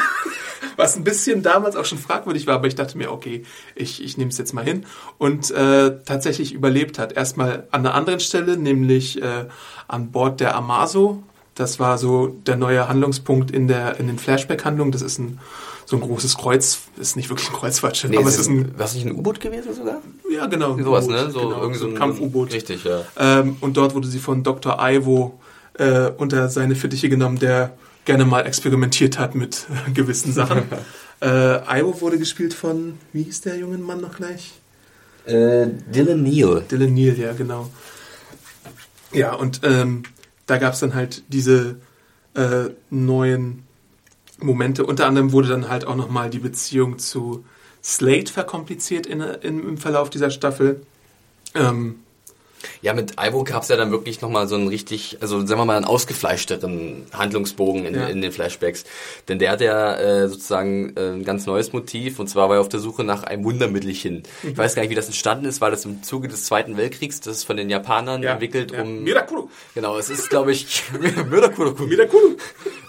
Was 0.77 0.97
ein 0.97 1.05
bisschen 1.05 1.43
damals 1.43 1.77
auch 1.77 1.85
schon 1.85 1.99
fragwürdig 1.99 2.47
war, 2.47 2.57
aber 2.57 2.67
ich 2.67 2.75
dachte 2.75 2.99
mir, 2.99 3.13
okay, 3.13 3.45
ich, 3.77 4.03
ich 4.03 4.17
nehme 4.17 4.31
es 4.31 4.39
jetzt 4.39 4.55
mal 4.55 4.65
hin 4.65 4.87
und 5.19 5.51
äh, 5.51 5.99
tatsächlich 6.05 6.53
überlebt 6.53 6.99
hat. 6.99 7.13
Erstmal 7.13 7.69
an 7.71 7.87
einer 7.87 7.95
anderen 7.95 8.19
Stelle, 8.19 8.57
nämlich 8.57 9.23
äh, 9.23 9.47
an 9.87 10.11
Bord 10.11 10.41
der 10.41 10.57
Amazo. 10.57 11.23
Das 11.55 11.79
war 11.79 11.99
so 11.99 12.27
der 12.27 12.57
neue 12.57 12.89
Handlungspunkt 12.89 13.53
in 13.53 13.69
der 13.69 14.01
in 14.01 14.09
den 14.09 14.19
Flashback-Handlungen. 14.19 14.91
Das 14.91 15.03
ist 15.03 15.19
ein 15.19 15.39
so 15.87 15.97
ein 15.97 16.03
großes 16.03 16.37
Kreuz, 16.37 16.79
ist 16.97 17.17
nicht 17.17 17.29
wirklich 17.29 17.49
ein 17.49 17.55
Kreuzfahrtschiff, 17.55 18.11
nee, 18.11 18.19
aber 18.19 18.29
es 18.29 18.39
ist 18.39 18.49
ein. 18.49 18.75
Was 18.77 18.95
nicht 18.95 19.07
ein 19.07 19.13
U-Boot 19.13 19.41
gewesen 19.41 19.75
sogar? 19.75 20.01
Ja, 20.31 20.47
genau. 20.47 20.79
Sowas, 20.79 21.07
ne? 21.07 21.31
So 21.31 21.41
genau, 21.41 21.61
irgendwie 21.61 21.79
so 21.79 21.87
ein 21.87 21.95
Kampf-U-Boot. 21.95 22.53
Richtig, 22.53 22.85
ja. 22.85 23.03
Ähm, 23.19 23.57
und 23.61 23.77
dort 23.77 23.95
wurde 23.95 24.09
sie 24.09 24.19
von 24.19 24.43
Dr. 24.43 24.79
Ivo 24.81 25.39
äh, 25.75 26.11
unter 26.17 26.49
seine 26.49 26.75
Fittiche 26.75 27.09
genommen, 27.09 27.39
der 27.39 27.77
gerne 28.05 28.25
mal 28.25 28.47
experimentiert 28.47 29.19
hat 29.19 29.35
mit 29.35 29.67
gewissen 29.95 30.33
Sachen. 30.33 30.63
äh, 31.21 31.81
Ivo 31.81 32.01
wurde 32.01 32.19
gespielt 32.19 32.55
von, 32.55 32.99
wie 33.13 33.23
hieß 33.23 33.43
der 33.43 33.57
junge 33.57 33.79
Mann 33.79 34.01
noch 34.01 34.17
gleich? 34.17 34.53
Äh, 35.27 35.69
Dylan 35.95 36.23
Neal. 36.23 36.65
Dylan 36.71 36.93
Neal, 36.93 37.19
ja, 37.19 37.33
genau. 37.33 37.71
Ja, 39.13 39.35
und 39.35 39.61
ähm, 39.63 40.03
da 40.47 40.59
gab 40.59 40.75
es 40.75 40.81
dann 40.81 40.95
halt 40.95 41.23
diese 41.29 41.77
äh, 42.35 42.71
neuen 42.91 43.63
Momente. 44.39 44.85
Unter 44.85 45.07
anderem 45.07 45.33
wurde 45.33 45.49
dann 45.49 45.69
halt 45.69 45.87
auch 45.87 45.97
nochmal 45.97 46.31
die 46.31 46.39
Beziehung 46.39 46.99
zu 46.99 47.45
Slate 47.83 48.33
verkompliziert 48.33 49.07
in, 49.07 49.21
in, 49.21 49.69
im 49.69 49.77
Verlauf 49.79 50.11
dieser 50.11 50.31
Staffel. 50.31 50.83
Ähm, 51.55 51.97
ja, 52.83 52.93
mit 52.95 53.15
Ivo 53.21 53.45
gab 53.45 53.63
es 53.63 53.69
ja 53.69 53.77
dann 53.77 53.91
wirklich 53.91 54.21
nochmal 54.21 54.49
so 54.49 54.55
einen 54.57 54.69
richtig, 54.69 55.19
also 55.21 55.45
sagen 55.47 55.61
wir 55.61 55.65
mal, 55.65 55.77
einen 55.77 55.85
ausgefleischteren 55.85 57.07
Handlungsbogen 57.13 57.85
in, 57.87 57.95
ja. 57.95 58.07
in 58.07 58.21
den 58.21 58.33
Flashbacks. 58.33 58.85
Denn 59.29 59.39
der 59.39 59.53
hat 59.53 59.61
ja 59.61 59.95
äh, 59.97 60.29
sozusagen 60.29 60.97
äh, 60.97 61.11
ein 61.13 61.25
ganz 61.25 61.47
neues 61.47 61.73
Motiv 61.73 62.19
und 62.19 62.29
zwar 62.29 62.49
war 62.49 62.57
er 62.57 62.61
auf 62.61 62.69
der 62.69 62.81
Suche 62.81 63.05
nach 63.05 63.25
einem 63.25 63.45
Wundermittelchen. 63.45 64.25
Mhm. 64.43 64.51
Ich 64.51 64.59
weiß 64.59 64.75
gar 64.75 64.83
nicht, 64.83 64.91
wie 64.91 64.97
das 64.97 65.07
entstanden 65.07 65.47
ist, 65.47 65.61
war 65.61 65.71
das 65.71 65.85
im 65.85 66.03
Zuge 66.03 66.29
des 66.29 66.45
Zweiten 66.45 66.77
Weltkriegs, 66.77 67.21
das 67.21 67.39
ist 67.39 67.45
von 67.45 67.57
den 67.57 67.71
Japanern 67.71 68.23
ja. 68.23 68.33
entwickelt, 68.33 68.73
ja. 68.73 68.83
um... 68.83 69.03
Mirakuru! 69.03 69.49
Genau, 69.75 69.99
es 69.99 70.11
ist, 70.11 70.31
glaube 70.31 70.53
ich... 70.53 70.83
Mirakuru! 71.31 71.87
Mirakuru! 71.87 72.37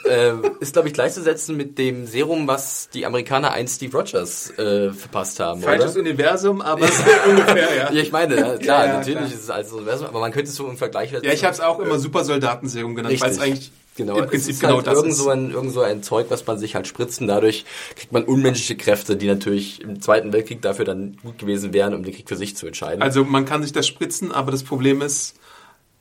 äh, 0.05 0.33
ist, 0.59 0.73
glaube 0.73 0.87
ich, 0.87 0.93
gleichzusetzen 0.93 1.57
mit 1.57 1.77
dem 1.77 2.05
Serum, 2.05 2.47
was 2.47 2.89
die 2.89 3.05
Amerikaner 3.05 3.51
einst 3.51 3.77
Steve 3.77 3.97
Rogers 3.97 4.51
äh, 4.57 4.91
verpasst 4.91 5.39
haben, 5.39 5.61
Falsches 5.61 5.91
oder? 5.91 6.01
Universum, 6.01 6.61
aber 6.61 6.85
ungefähr, 7.29 7.75
ja. 7.75 7.91
ja. 7.91 8.01
Ich 8.01 8.11
meine, 8.11 8.35
ja, 8.35 8.57
klar, 8.57 8.87
natürlich 8.87 9.17
klar. 9.17 9.33
ist 9.33 9.43
es 9.43 9.49
als 9.49 9.64
Universum, 9.71 10.07
aber 10.07 10.19
man 10.19 10.31
könnte 10.31 10.49
es 10.49 10.55
so 10.55 10.67
im 10.67 10.77
Vergleich... 10.77 11.11
Ja, 11.11 11.21
ich 11.31 11.43
habe 11.43 11.53
es 11.53 11.59
auch 11.59 11.79
immer 11.79 11.99
Supersoldatenserum 11.99 12.95
genannt, 12.95 13.19
weil 13.21 13.31
es 13.31 13.39
eigentlich 13.39 13.71
Genau, 13.95 14.17
im 14.17 14.27
Prinzip 14.27 14.59
genau 14.59 14.75
halt 14.75 14.87
das 14.87 14.97
irgend 14.97 15.15
so 15.15 15.29
ein, 15.29 15.51
irgend 15.51 15.71
so 15.71 15.81
ein 15.81 16.03
Zeug, 16.03 16.25
was 16.29 16.45
man 16.45 16.59
sich 16.59 16.75
halt 16.75 16.85
spritzen. 16.85 17.27
Dadurch 17.27 17.63
kriegt 17.95 18.11
man 18.11 18.25
unmenschliche 18.25 18.75
Kräfte, 18.75 19.15
die 19.15 19.27
natürlich 19.27 19.81
im 19.81 20.01
Zweiten 20.01 20.33
Weltkrieg 20.33 20.61
dafür 20.61 20.83
dann 20.83 21.15
gut 21.23 21.37
gewesen 21.37 21.71
wären, 21.71 21.93
um 21.93 22.03
den 22.03 22.13
Krieg 22.13 22.27
für 22.27 22.35
sich 22.35 22.57
zu 22.57 22.67
entscheiden. 22.67 23.01
Also 23.01 23.23
man 23.23 23.45
kann 23.45 23.63
sich 23.63 23.71
das 23.71 23.87
spritzen, 23.87 24.33
aber 24.33 24.51
das 24.51 24.63
Problem 24.63 25.01
ist, 25.01 25.35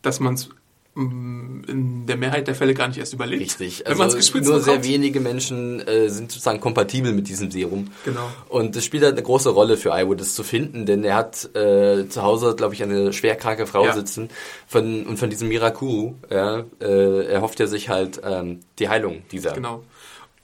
dass 0.02 0.18
man 0.18 0.34
es 0.34 0.48
in 0.96 2.06
der 2.06 2.16
Mehrheit 2.16 2.46
der 2.46 2.54
Fälle 2.54 2.72
gar 2.72 2.86
nicht 2.86 2.98
erst 2.98 3.14
überlebt. 3.14 3.42
Richtig. 3.42 3.86
Also 3.86 4.04
nur 4.04 4.42
bekommt. 4.42 4.62
sehr 4.62 4.84
wenige 4.84 5.18
Menschen 5.18 5.80
äh, 5.80 6.08
sind 6.08 6.30
sozusagen 6.30 6.60
kompatibel 6.60 7.12
mit 7.12 7.28
diesem 7.28 7.50
Serum. 7.50 7.90
Genau. 8.04 8.30
Und 8.48 8.76
das 8.76 8.84
spielt 8.84 9.02
halt 9.02 9.14
eine 9.14 9.22
große 9.22 9.50
Rolle 9.50 9.76
für 9.76 9.90
Iwo, 9.90 10.14
das 10.14 10.34
zu 10.34 10.44
finden, 10.44 10.86
denn 10.86 11.02
er 11.02 11.16
hat 11.16 11.54
äh, 11.56 12.08
zu 12.08 12.22
Hause, 12.22 12.54
glaube 12.56 12.74
ich, 12.74 12.82
eine 12.82 13.12
schwerkranke 13.12 13.66
Frau 13.66 13.86
ja. 13.86 13.92
sitzen 13.92 14.28
von, 14.68 15.04
und 15.04 15.16
von 15.18 15.30
diesem 15.30 15.48
Mirakuru, 15.48 16.14
ja, 16.30 16.64
äh, 16.80 17.26
er 17.26 17.40
hofft 17.40 17.58
ja 17.58 17.66
sich 17.66 17.88
halt 17.88 18.20
ähm, 18.24 18.60
die 18.78 18.88
Heilung 18.88 19.22
dieser. 19.32 19.52
Genau. 19.52 19.82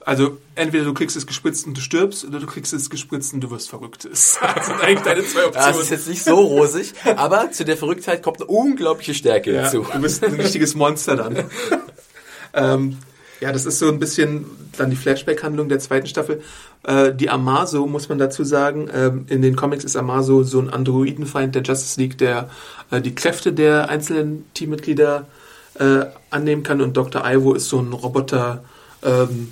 Also 0.05 0.37
entweder 0.55 0.85
du 0.85 0.93
kriegst 0.93 1.15
es 1.15 1.27
gespritzt 1.27 1.67
und 1.67 1.77
du 1.77 1.81
stirbst 1.81 2.25
oder 2.25 2.39
du 2.39 2.47
kriegst 2.47 2.73
es 2.73 2.89
gespritzt 2.89 3.33
und 3.33 3.41
du 3.41 3.51
wirst 3.51 3.69
verrückt. 3.69 4.07
Das 4.11 4.39
sind 4.65 4.81
eigentlich 4.81 5.01
deine 5.01 5.25
zwei 5.25 5.45
Optionen. 5.45 5.73
Das 5.73 5.79
ist 5.79 5.89
jetzt 5.91 6.07
nicht 6.07 6.23
so 6.23 6.35
rosig, 6.35 6.93
aber 7.15 7.51
zu 7.51 7.65
der 7.65 7.77
Verrücktheit 7.77 8.23
kommt 8.23 8.41
eine 8.41 8.47
unglaubliche 8.47 9.13
Stärke 9.13 9.53
ja, 9.53 9.63
hinzu. 9.63 9.85
Du 9.91 10.01
bist 10.01 10.23
ein 10.23 10.33
richtiges 10.33 10.75
Monster 10.75 11.15
dann. 11.15 11.45
ähm, 12.53 12.97
ja, 13.39 13.51
das 13.51 13.65
ist 13.65 13.79
so 13.79 13.89
ein 13.89 13.99
bisschen 13.99 14.45
dann 14.77 14.91
die 14.91 14.95
Flashback-Handlung 14.95 15.67
der 15.67 15.79
zweiten 15.79 16.07
Staffel. 16.07 16.41
Äh, 16.83 17.13
die 17.13 17.29
Amazo, 17.29 17.87
muss 17.87 18.07
man 18.07 18.17
dazu 18.17 18.43
sagen, 18.43 18.89
ähm, 18.93 19.25
in 19.29 19.41
den 19.41 19.55
Comics 19.55 19.83
ist 19.83 19.95
Amazo 19.95 20.43
so 20.43 20.59
ein 20.59 20.69
Androidenfeind 20.69 21.55
der 21.55 21.63
Justice 21.63 21.99
League, 21.99 22.17
der 22.17 22.49
äh, 22.91 23.01
die 23.01 23.15
Kräfte 23.15 23.51
der 23.51 23.89
einzelnen 23.89 24.45
Teammitglieder 24.53 25.27
äh, 25.79 26.05
annehmen 26.29 26.63
kann 26.63 26.81
und 26.81 26.95
Dr. 26.97 27.23
Ivo 27.25 27.53
ist 27.53 27.69
so 27.69 27.79
ein 27.79 27.93
Roboter, 27.93 28.63
ähm, 29.03 29.51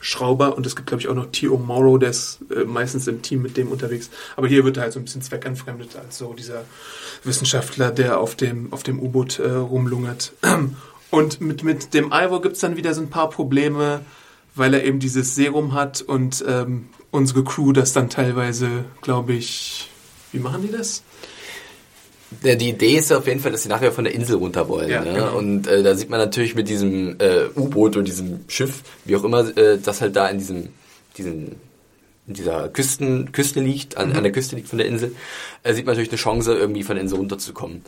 Schrauber 0.00 0.56
und 0.56 0.66
es 0.66 0.76
gibt, 0.76 0.88
glaube 0.88 1.02
ich, 1.02 1.08
auch 1.08 1.14
noch 1.14 1.26
T.O. 1.26 1.58
Morrow, 1.58 1.98
der 1.98 2.10
ist 2.10 2.40
äh, 2.54 2.64
meistens 2.64 3.06
im 3.06 3.22
Team 3.22 3.42
mit 3.42 3.56
dem 3.56 3.68
unterwegs. 3.68 4.10
Aber 4.36 4.48
hier 4.48 4.64
wird 4.64 4.78
er 4.78 4.84
halt 4.84 4.92
so 4.92 4.98
ein 4.98 5.04
bisschen 5.04 5.22
zweckentfremdet 5.22 5.96
als 5.96 6.18
so 6.18 6.32
dieser 6.32 6.64
Wissenschaftler, 7.24 7.90
der 7.90 8.18
auf 8.18 8.34
dem, 8.34 8.72
auf 8.72 8.82
dem 8.82 8.98
U-Boot 9.00 9.38
äh, 9.38 9.50
rumlungert. 9.50 10.32
Und 11.10 11.40
mit, 11.40 11.64
mit 11.64 11.92
dem 11.92 12.12
Ivor 12.12 12.40
gibt 12.40 12.54
es 12.54 12.60
dann 12.60 12.76
wieder 12.76 12.94
so 12.94 13.00
ein 13.00 13.10
paar 13.10 13.30
Probleme, 13.30 14.00
weil 14.54 14.74
er 14.74 14.84
eben 14.84 15.00
dieses 15.00 15.34
Serum 15.34 15.74
hat 15.74 16.02
und 16.02 16.44
ähm, 16.46 16.88
unsere 17.10 17.42
Crew 17.42 17.72
das 17.72 17.92
dann 17.92 18.08
teilweise, 18.08 18.84
glaube 19.00 19.32
ich, 19.32 19.90
wie 20.32 20.38
machen 20.38 20.62
die 20.62 20.70
das? 20.70 21.02
Ja, 22.42 22.54
die 22.54 22.68
Idee 22.68 22.96
ist 22.96 23.12
auf 23.12 23.26
jeden 23.26 23.40
Fall, 23.40 23.52
dass 23.52 23.64
sie 23.64 23.68
nachher 23.68 23.92
von 23.92 24.04
der 24.04 24.14
Insel 24.14 24.36
runter 24.36 24.68
wollen. 24.68 24.88
Ja, 24.88 25.02
ne? 25.02 25.14
genau. 25.14 25.36
Und 25.36 25.66
äh, 25.66 25.82
da 25.82 25.94
sieht 25.96 26.10
man 26.10 26.20
natürlich 26.20 26.54
mit 26.54 26.68
diesem 26.68 27.16
äh, 27.18 27.46
U-Boot 27.56 27.96
und 27.96 28.06
diesem 28.06 28.44
Schiff, 28.48 28.82
wie 29.04 29.16
auch 29.16 29.24
immer, 29.24 29.56
äh, 29.56 29.78
dass 29.78 30.00
halt 30.00 30.14
da 30.14 30.28
in 30.28 30.38
diesem, 30.38 30.68
diesem 31.18 31.56
in 32.28 32.34
dieser 32.34 32.68
Küsten, 32.68 33.32
Küste 33.32 33.60
liegt, 33.60 33.96
an, 33.96 34.10
mhm. 34.10 34.16
an 34.16 34.22
der 34.22 34.32
Küste 34.32 34.54
liegt 34.54 34.68
von 34.68 34.78
der 34.78 34.86
Insel, 34.86 35.16
äh, 35.64 35.74
sieht 35.74 35.84
man 35.84 35.94
natürlich 35.94 36.10
eine 36.10 36.18
Chance, 36.18 36.54
irgendwie 36.54 36.84
von 36.84 36.94
der 36.94 37.02
Insel 37.02 37.18
runterzukommen. 37.18 37.82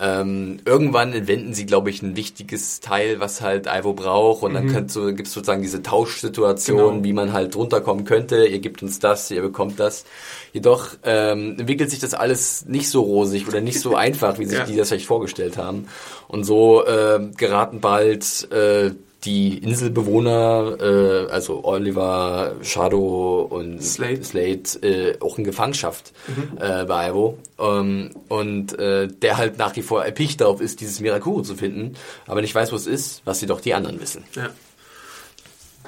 Ähm, 0.00 0.58
irgendwann 0.64 1.12
entwenden 1.12 1.54
sie, 1.54 1.66
glaube 1.66 1.90
ich, 1.90 2.02
ein 2.02 2.14
wichtiges 2.14 2.78
Teil, 2.78 3.18
was 3.18 3.40
halt 3.40 3.66
Ivo 3.66 3.94
braucht 3.94 4.44
und 4.44 4.52
mhm. 4.52 4.72
dann 4.72 4.88
so, 4.88 5.06
gibt 5.06 5.26
es 5.26 5.32
sozusagen 5.34 5.62
diese 5.62 5.82
Tauschsituation, 5.82 6.92
genau. 6.92 7.04
wie 7.04 7.12
man 7.12 7.32
halt 7.32 7.56
runterkommen 7.56 8.04
könnte. 8.04 8.46
Ihr 8.46 8.60
gebt 8.60 8.80
uns 8.82 9.00
das, 9.00 9.30
ihr 9.32 9.42
bekommt 9.42 9.80
das. 9.80 10.04
Jedoch 10.52 10.90
ähm, 11.02 11.56
entwickelt 11.58 11.90
sich 11.90 11.98
das 11.98 12.14
alles 12.14 12.64
nicht 12.66 12.88
so 12.90 13.02
rosig 13.02 13.48
oder 13.48 13.60
nicht 13.60 13.80
so 13.80 13.96
einfach, 13.96 14.38
wie 14.38 14.44
sich 14.44 14.58
ja. 14.58 14.64
die 14.64 14.76
das 14.76 14.88
vielleicht 14.88 15.06
vorgestellt 15.06 15.56
haben. 15.56 15.88
Und 16.28 16.44
so 16.44 16.86
äh, 16.86 17.18
geraten 17.36 17.80
bald 17.80 18.50
äh, 18.52 18.92
die 19.24 19.58
Inselbewohner, 19.58 20.76
äh, 20.80 21.30
also 21.30 21.64
Oliver, 21.64 22.54
Shadow 22.62 23.48
und 23.50 23.82
Slate, 23.82 24.24
Slate 24.24 24.78
äh, 24.82 25.20
auch 25.20 25.38
in 25.38 25.44
Gefangenschaft 25.44 26.12
mhm. 26.28 26.58
äh, 26.58 26.84
bei 26.84 27.10
Ivo. 27.10 27.38
Ähm, 27.58 28.10
und 28.28 28.78
äh, 28.78 29.08
der 29.08 29.36
halt 29.36 29.58
nach 29.58 29.74
wie 29.74 29.82
vor 29.82 30.04
erpicht 30.04 30.40
darauf 30.40 30.60
ist, 30.60 30.80
dieses 30.80 31.00
Mirakuru 31.00 31.42
zu 31.42 31.56
finden, 31.56 31.94
aber 32.26 32.42
nicht 32.42 32.54
weiß, 32.54 32.70
wo 32.70 32.76
es 32.76 32.86
ist, 32.86 33.22
was 33.24 33.40
sie 33.40 33.46
doch 33.46 33.60
die 33.60 33.74
anderen 33.74 34.00
wissen. 34.00 34.24
Ja. 34.34 34.50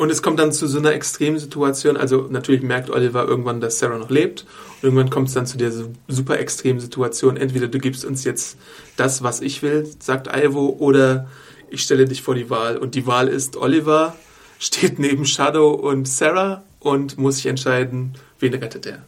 Und 0.00 0.10
es 0.10 0.22
kommt 0.22 0.38
dann 0.38 0.50
zu 0.50 0.66
so 0.66 0.78
einer 0.78 0.92
Extremsituation. 0.92 1.98
Also 1.98 2.26
natürlich 2.30 2.62
merkt 2.62 2.88
Oliver 2.88 3.26
irgendwann, 3.26 3.60
dass 3.60 3.78
Sarah 3.78 3.98
noch 3.98 4.08
lebt. 4.08 4.46
Und 4.76 4.84
irgendwann 4.84 5.10
kommt 5.10 5.28
es 5.28 5.34
dann 5.34 5.44
zu 5.44 5.58
der 5.58 5.70
super 6.08 6.38
extremen 6.38 6.80
Situation. 6.80 7.36
Entweder 7.36 7.68
du 7.68 7.78
gibst 7.78 8.06
uns 8.06 8.24
jetzt 8.24 8.56
das, 8.96 9.22
was 9.22 9.42
ich 9.42 9.62
will, 9.62 9.86
sagt 9.98 10.34
Ivo, 10.34 10.74
oder 10.78 11.28
ich 11.70 11.82
stelle 11.82 12.04
dich 12.04 12.22
vor 12.22 12.34
die 12.34 12.50
Wahl. 12.50 12.76
Und 12.76 12.94
die 12.94 13.06
Wahl 13.06 13.28
ist, 13.28 13.56
Oliver 13.56 14.16
steht 14.58 14.98
neben 14.98 15.24
Shadow 15.24 15.70
und 15.70 16.06
Sarah 16.06 16.62
und 16.78 17.18
muss 17.18 17.36
sich 17.36 17.46
entscheiden, 17.46 18.14
wen 18.38 18.54
rettet 18.54 18.86
er. 18.86 19.02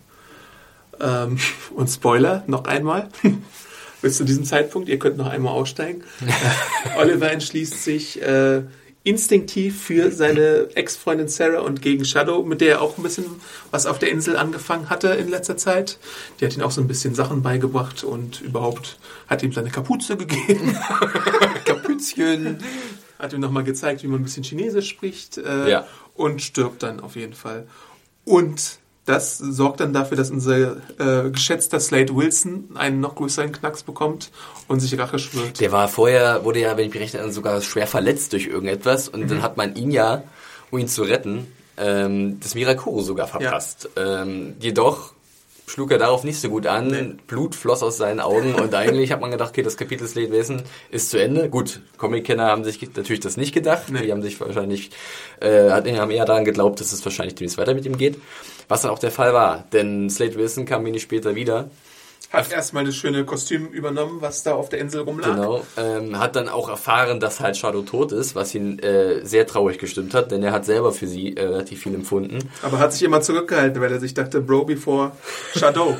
Ähm, 1.00 1.38
und 1.74 1.88
Spoiler, 1.88 2.44
noch 2.46 2.64
einmal, 2.64 3.08
bis 4.02 4.16
zu 4.16 4.24
diesem 4.24 4.44
Zeitpunkt, 4.44 4.88
ihr 4.88 4.98
könnt 4.98 5.16
noch 5.16 5.28
einmal 5.28 5.52
aussteigen. 5.52 6.02
Oliver 6.96 7.30
entschließt 7.30 7.82
sich 7.82 8.20
äh, 8.22 8.62
instinktiv 9.04 9.82
für 9.82 10.12
seine 10.12 10.68
Ex-Freundin 10.74 11.28
Sarah 11.28 11.60
und 11.60 11.82
gegen 11.82 12.04
Shadow, 12.04 12.42
mit 12.42 12.60
der 12.60 12.74
er 12.74 12.82
auch 12.82 12.98
ein 12.98 13.02
bisschen 13.02 13.24
was 13.70 13.86
auf 13.86 13.98
der 13.98 14.10
Insel 14.10 14.36
angefangen 14.36 14.90
hatte 14.90 15.08
in 15.08 15.28
letzter 15.28 15.56
Zeit. 15.56 15.98
Die 16.38 16.46
hat 16.46 16.56
ihm 16.56 16.62
auch 16.62 16.70
so 16.70 16.80
ein 16.80 16.86
bisschen 16.86 17.14
Sachen 17.14 17.42
beigebracht 17.42 18.04
und 18.04 18.40
überhaupt 18.40 18.98
hat 19.26 19.42
ihm 19.42 19.52
seine 19.52 19.70
Kapuze 19.70 20.16
gegeben. 20.16 20.76
Kapüzchen. 21.64 22.58
Hat 23.18 23.32
ihm 23.32 23.40
nochmal 23.40 23.64
gezeigt, 23.64 24.02
wie 24.02 24.08
man 24.08 24.20
ein 24.20 24.24
bisschen 24.24 24.44
Chinesisch 24.44 24.88
spricht. 24.88 25.38
Äh, 25.38 25.70
ja. 25.70 25.86
Und 26.14 26.42
stirbt 26.42 26.82
dann 26.82 27.00
auf 27.00 27.16
jeden 27.16 27.34
Fall. 27.34 27.66
Und 28.24 28.78
das 29.04 29.38
sorgt 29.38 29.80
dann 29.80 29.92
dafür, 29.92 30.16
dass 30.16 30.30
unser 30.30 30.76
äh, 30.98 31.30
geschätzter 31.30 31.80
Slade 31.80 32.14
Wilson 32.14 32.70
einen 32.74 33.00
noch 33.00 33.16
größeren 33.16 33.50
Knacks 33.50 33.82
bekommt 33.82 34.30
und 34.68 34.80
sich 34.80 34.96
Rache 34.98 35.18
schwört. 35.18 35.60
Der 35.60 35.72
war 35.72 35.88
vorher, 35.88 36.44
wurde 36.44 36.60
ja, 36.60 36.76
wenn 36.76 36.86
ich 36.86 36.94
mich 36.94 37.02
recht 37.02 37.14
erinnere, 37.14 37.32
sogar 37.32 37.60
schwer 37.62 37.86
verletzt 37.86 38.32
durch 38.32 38.46
irgendetwas 38.46 39.08
und 39.08 39.24
mhm. 39.24 39.28
dann 39.28 39.42
hat 39.42 39.56
man 39.56 39.74
ihn 39.74 39.90
ja, 39.90 40.22
um 40.70 40.78
ihn 40.78 40.88
zu 40.88 41.02
retten, 41.02 41.52
ähm, 41.76 42.38
das 42.40 42.54
Mirakuru 42.54 43.02
sogar 43.02 43.26
verpasst. 43.26 43.88
Ja. 43.96 44.22
Ähm, 44.22 44.54
jedoch 44.60 45.12
schlug 45.66 45.90
er 45.92 45.98
darauf 45.98 46.24
nicht 46.24 46.40
so 46.40 46.48
gut 46.48 46.66
an. 46.66 46.88
Nee. 46.88 47.14
Blut 47.26 47.54
floss 47.54 47.82
aus 47.82 47.96
seinen 47.96 48.20
Augen 48.20 48.54
und 48.60 48.74
eigentlich 48.74 49.12
hat 49.12 49.20
man 49.20 49.30
gedacht, 49.30 49.50
okay, 49.50 49.62
das 49.62 49.76
Kapitel 49.76 50.06
Slate 50.06 50.32
Wesen 50.32 50.62
ist 50.90 51.10
zu 51.10 51.20
Ende. 51.20 51.48
Gut, 51.48 51.80
Comic-Kenner 51.98 52.46
haben 52.46 52.64
sich 52.64 52.80
natürlich 52.94 53.20
das 53.20 53.36
nicht 53.36 53.52
gedacht. 53.52 53.90
Nee. 53.90 54.02
Die 54.02 54.12
haben 54.12 54.22
sich 54.22 54.40
wahrscheinlich, 54.40 54.90
äh, 55.40 55.70
haben 55.70 56.10
eher 56.10 56.24
daran 56.24 56.44
geglaubt, 56.44 56.80
dass 56.80 56.92
es 56.92 57.04
wahrscheinlich 57.04 57.34
demnächst 57.34 57.58
weiter 57.58 57.74
mit 57.74 57.86
ihm 57.86 57.96
geht. 57.96 58.18
Was 58.68 58.82
dann 58.82 58.90
auch 58.90 58.98
der 58.98 59.10
Fall 59.10 59.34
war, 59.34 59.64
denn 59.72 60.08
Slade 60.08 60.36
Wilson 60.36 60.64
kam 60.64 60.84
wenig 60.84 61.02
später 61.02 61.34
wieder 61.34 61.68
hat 62.32 62.50
erstmal 62.50 62.84
das 62.84 62.96
schöne 62.96 63.24
Kostüm 63.24 63.66
übernommen, 63.68 64.18
was 64.20 64.42
da 64.42 64.54
auf 64.54 64.70
der 64.70 64.78
Insel 64.80 65.02
rumlag. 65.02 65.34
Genau. 65.34 65.66
Ähm, 65.76 66.18
hat 66.18 66.34
dann 66.34 66.48
auch 66.48 66.68
erfahren, 66.68 67.20
dass 67.20 67.40
halt 67.40 67.56
Shadow 67.56 67.82
tot 67.82 68.12
ist, 68.12 68.34
was 68.34 68.54
ihn 68.54 68.78
äh, 68.78 69.24
sehr 69.24 69.46
traurig 69.46 69.78
gestimmt 69.78 70.14
hat, 70.14 70.30
denn 70.30 70.42
er 70.42 70.52
hat 70.52 70.64
selber 70.64 70.92
für 70.92 71.06
sie 71.06 71.36
äh, 71.36 71.44
relativ 71.44 71.82
viel 71.82 71.94
empfunden. 71.94 72.38
Aber 72.62 72.78
hat 72.78 72.92
sich 72.94 73.02
immer 73.02 73.20
zurückgehalten, 73.20 73.82
weil 73.82 73.92
er 73.92 74.00
sich 74.00 74.14
dachte, 74.14 74.40
Bro 74.40 74.64
before 74.64 75.12
Shadow. 75.54 75.96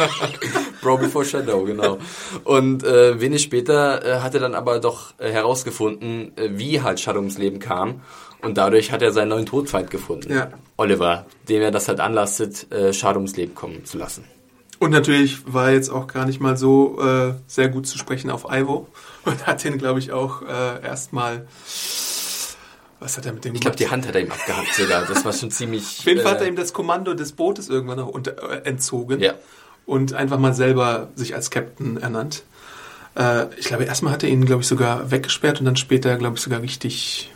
Bro 0.82 0.98
before 0.98 1.24
Shadow, 1.24 1.64
genau. 1.64 1.98
Und 2.44 2.84
äh, 2.84 3.18
wenig 3.18 3.42
später 3.42 4.04
äh, 4.04 4.20
hat 4.20 4.34
er 4.34 4.40
dann 4.40 4.54
aber 4.54 4.78
doch 4.78 5.14
äh, 5.18 5.30
herausgefunden, 5.30 6.36
äh, 6.36 6.50
wie 6.52 6.82
halt 6.82 7.00
Shadow 7.00 7.20
ums 7.20 7.38
Leben 7.38 7.60
kam. 7.60 8.02
Und 8.42 8.58
dadurch 8.58 8.92
hat 8.92 9.00
er 9.00 9.12
seinen 9.12 9.30
neuen 9.30 9.46
Todfeind 9.46 9.90
gefunden. 9.90 10.32
Ja. 10.32 10.50
Oliver, 10.76 11.24
dem 11.48 11.62
er 11.62 11.70
das 11.70 11.88
halt 11.88 12.00
anlastet, 12.00 12.70
äh, 12.70 12.92
Shadow 12.92 13.16
ums 13.16 13.36
Leben 13.36 13.54
kommen 13.54 13.86
zu 13.86 13.96
lassen. 13.96 14.24
Und 14.78 14.90
natürlich 14.90 15.52
war 15.52 15.70
jetzt 15.70 15.88
auch 15.88 16.06
gar 16.06 16.26
nicht 16.26 16.40
mal 16.40 16.56
so 16.56 17.00
äh, 17.00 17.34
sehr 17.46 17.68
gut 17.68 17.86
zu 17.86 17.96
sprechen 17.96 18.30
auf 18.30 18.44
Ivo 18.50 18.88
und 19.24 19.46
hat 19.46 19.64
den, 19.64 19.78
glaube 19.78 19.98
ich, 19.98 20.12
auch 20.12 20.42
äh, 20.42 20.82
erstmal. 20.82 21.46
Was 22.98 23.16
hat 23.18 23.26
er 23.26 23.32
mit 23.32 23.44
dem 23.44 23.54
Ich 23.54 23.60
glaube, 23.60 23.76
die 23.76 23.90
Hand 23.90 24.06
hat 24.06 24.14
er 24.14 24.22
ihm 24.22 24.30
abgehackt 24.30 24.74
sogar. 24.74 25.04
Das 25.06 25.24
war 25.24 25.32
schon 25.32 25.50
ziemlich. 25.50 25.98
Auf 26.00 26.06
jeden 26.06 26.22
Fall 26.22 26.32
hat 26.32 26.40
er 26.40 26.48
ihm 26.48 26.56
das 26.56 26.72
Kommando 26.72 27.14
des 27.14 27.32
Bootes 27.32 27.68
irgendwann 27.68 27.98
noch 27.98 28.08
unter, 28.08 28.32
äh, 28.50 28.68
entzogen. 28.68 29.20
Ja. 29.20 29.34
Und 29.84 30.14
einfach 30.14 30.38
mal 30.38 30.54
selber 30.54 31.10
sich 31.14 31.34
als 31.34 31.50
Captain 31.50 31.98
ernannt. 31.98 32.42
Äh, 33.16 33.46
ich 33.56 33.66
glaube, 33.66 33.84
erstmal 33.84 34.12
hat 34.12 34.22
er 34.22 34.28
ihn, 34.30 34.44
glaube 34.44 34.62
ich, 34.62 34.68
sogar 34.68 35.10
weggesperrt 35.10 35.60
und 35.60 35.66
dann 35.66 35.76
später, 35.76 36.16
glaube 36.16 36.36
ich, 36.36 36.42
sogar 36.42 36.62
richtig 36.62 37.30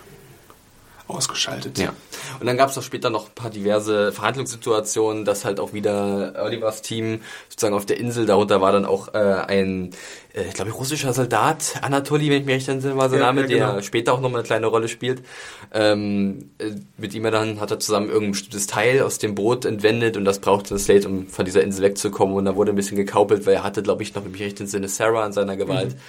ausgeschaltet. 1.15 1.79
Ja. 1.79 1.93
Und 2.41 2.47
dann 2.47 2.57
gab 2.57 2.71
es 2.71 2.79
auch 2.79 2.83
später 2.83 3.11
noch 3.11 3.29
ein 3.29 3.35
paar 3.35 3.51
diverse 3.51 4.13
Verhandlungssituationen, 4.13 5.25
dass 5.25 5.45
halt 5.45 5.61
auch 5.61 5.73
wieder 5.73 6.35
Olivers 6.45 6.83
Team 6.83 7.21
sozusagen 7.49 7.75
auf 7.75 7.87
der 7.87 7.99
Insel, 7.99 8.27
darunter 8.27 8.61
war 8.61 8.73
dann 8.73 8.85
auch 8.85 9.15
äh, 9.15 9.19
ein, 9.19 9.91
äh, 10.35 10.45
ich 10.49 10.55
glaube, 10.55 10.71
russischer 10.71 11.13
Soldat, 11.13 11.75
Anatoly, 11.83 12.31
wenn 12.31 12.41
ich 12.41 12.47
mich 12.47 12.57
recht 12.57 12.69
entsinne, 12.69 12.97
war 12.97 13.09
sein 13.09 13.21
ja, 13.21 13.27
Name, 13.27 13.43
ja, 13.43 13.47
genau. 13.47 13.73
der 13.75 13.83
später 13.83 14.13
auch 14.13 14.21
nochmal 14.21 14.41
eine 14.41 14.47
kleine 14.47 14.67
Rolle 14.67 14.89
spielt. 14.89 15.23
Ähm, 15.73 16.51
äh, 16.59 16.73
mit 16.97 17.15
ihm 17.15 17.25
er 17.25 17.31
dann 17.31 17.61
hat 17.61 17.71
er 17.71 17.81
zusammen 17.81 18.09
irgendein 18.09 18.33
bestimmtes 18.33 18.67
Teil 18.67 19.03
aus 19.03 19.19
dem 19.19 19.35
Boot 19.35 19.65
entwendet 19.65 20.17
und 20.17 20.25
das 20.25 20.39
brauchte 20.39 20.79
Slate, 20.79 21.09
um 21.09 21.29
von 21.29 21.45
dieser 21.45 21.63
Insel 21.63 21.83
wegzukommen. 21.83 22.35
Und 22.35 22.45
da 22.45 22.57
wurde 22.57 22.73
ein 22.73 22.77
bisschen 22.77 22.97
gekaupelt, 22.97 23.47
weil 23.47 23.55
er 23.55 23.63
hatte, 23.63 23.83
glaube 23.83 24.03
ich, 24.03 24.15
noch, 24.15 24.25
wenn 24.25 24.33
ich 24.33 24.39
mich 24.39 24.49
recht 24.49 24.61
entsinne, 24.61 24.89
Sarah 24.89 25.25
an 25.25 25.33
seiner 25.33 25.57
Gewalt. 25.57 25.95
Mhm. 25.95 26.01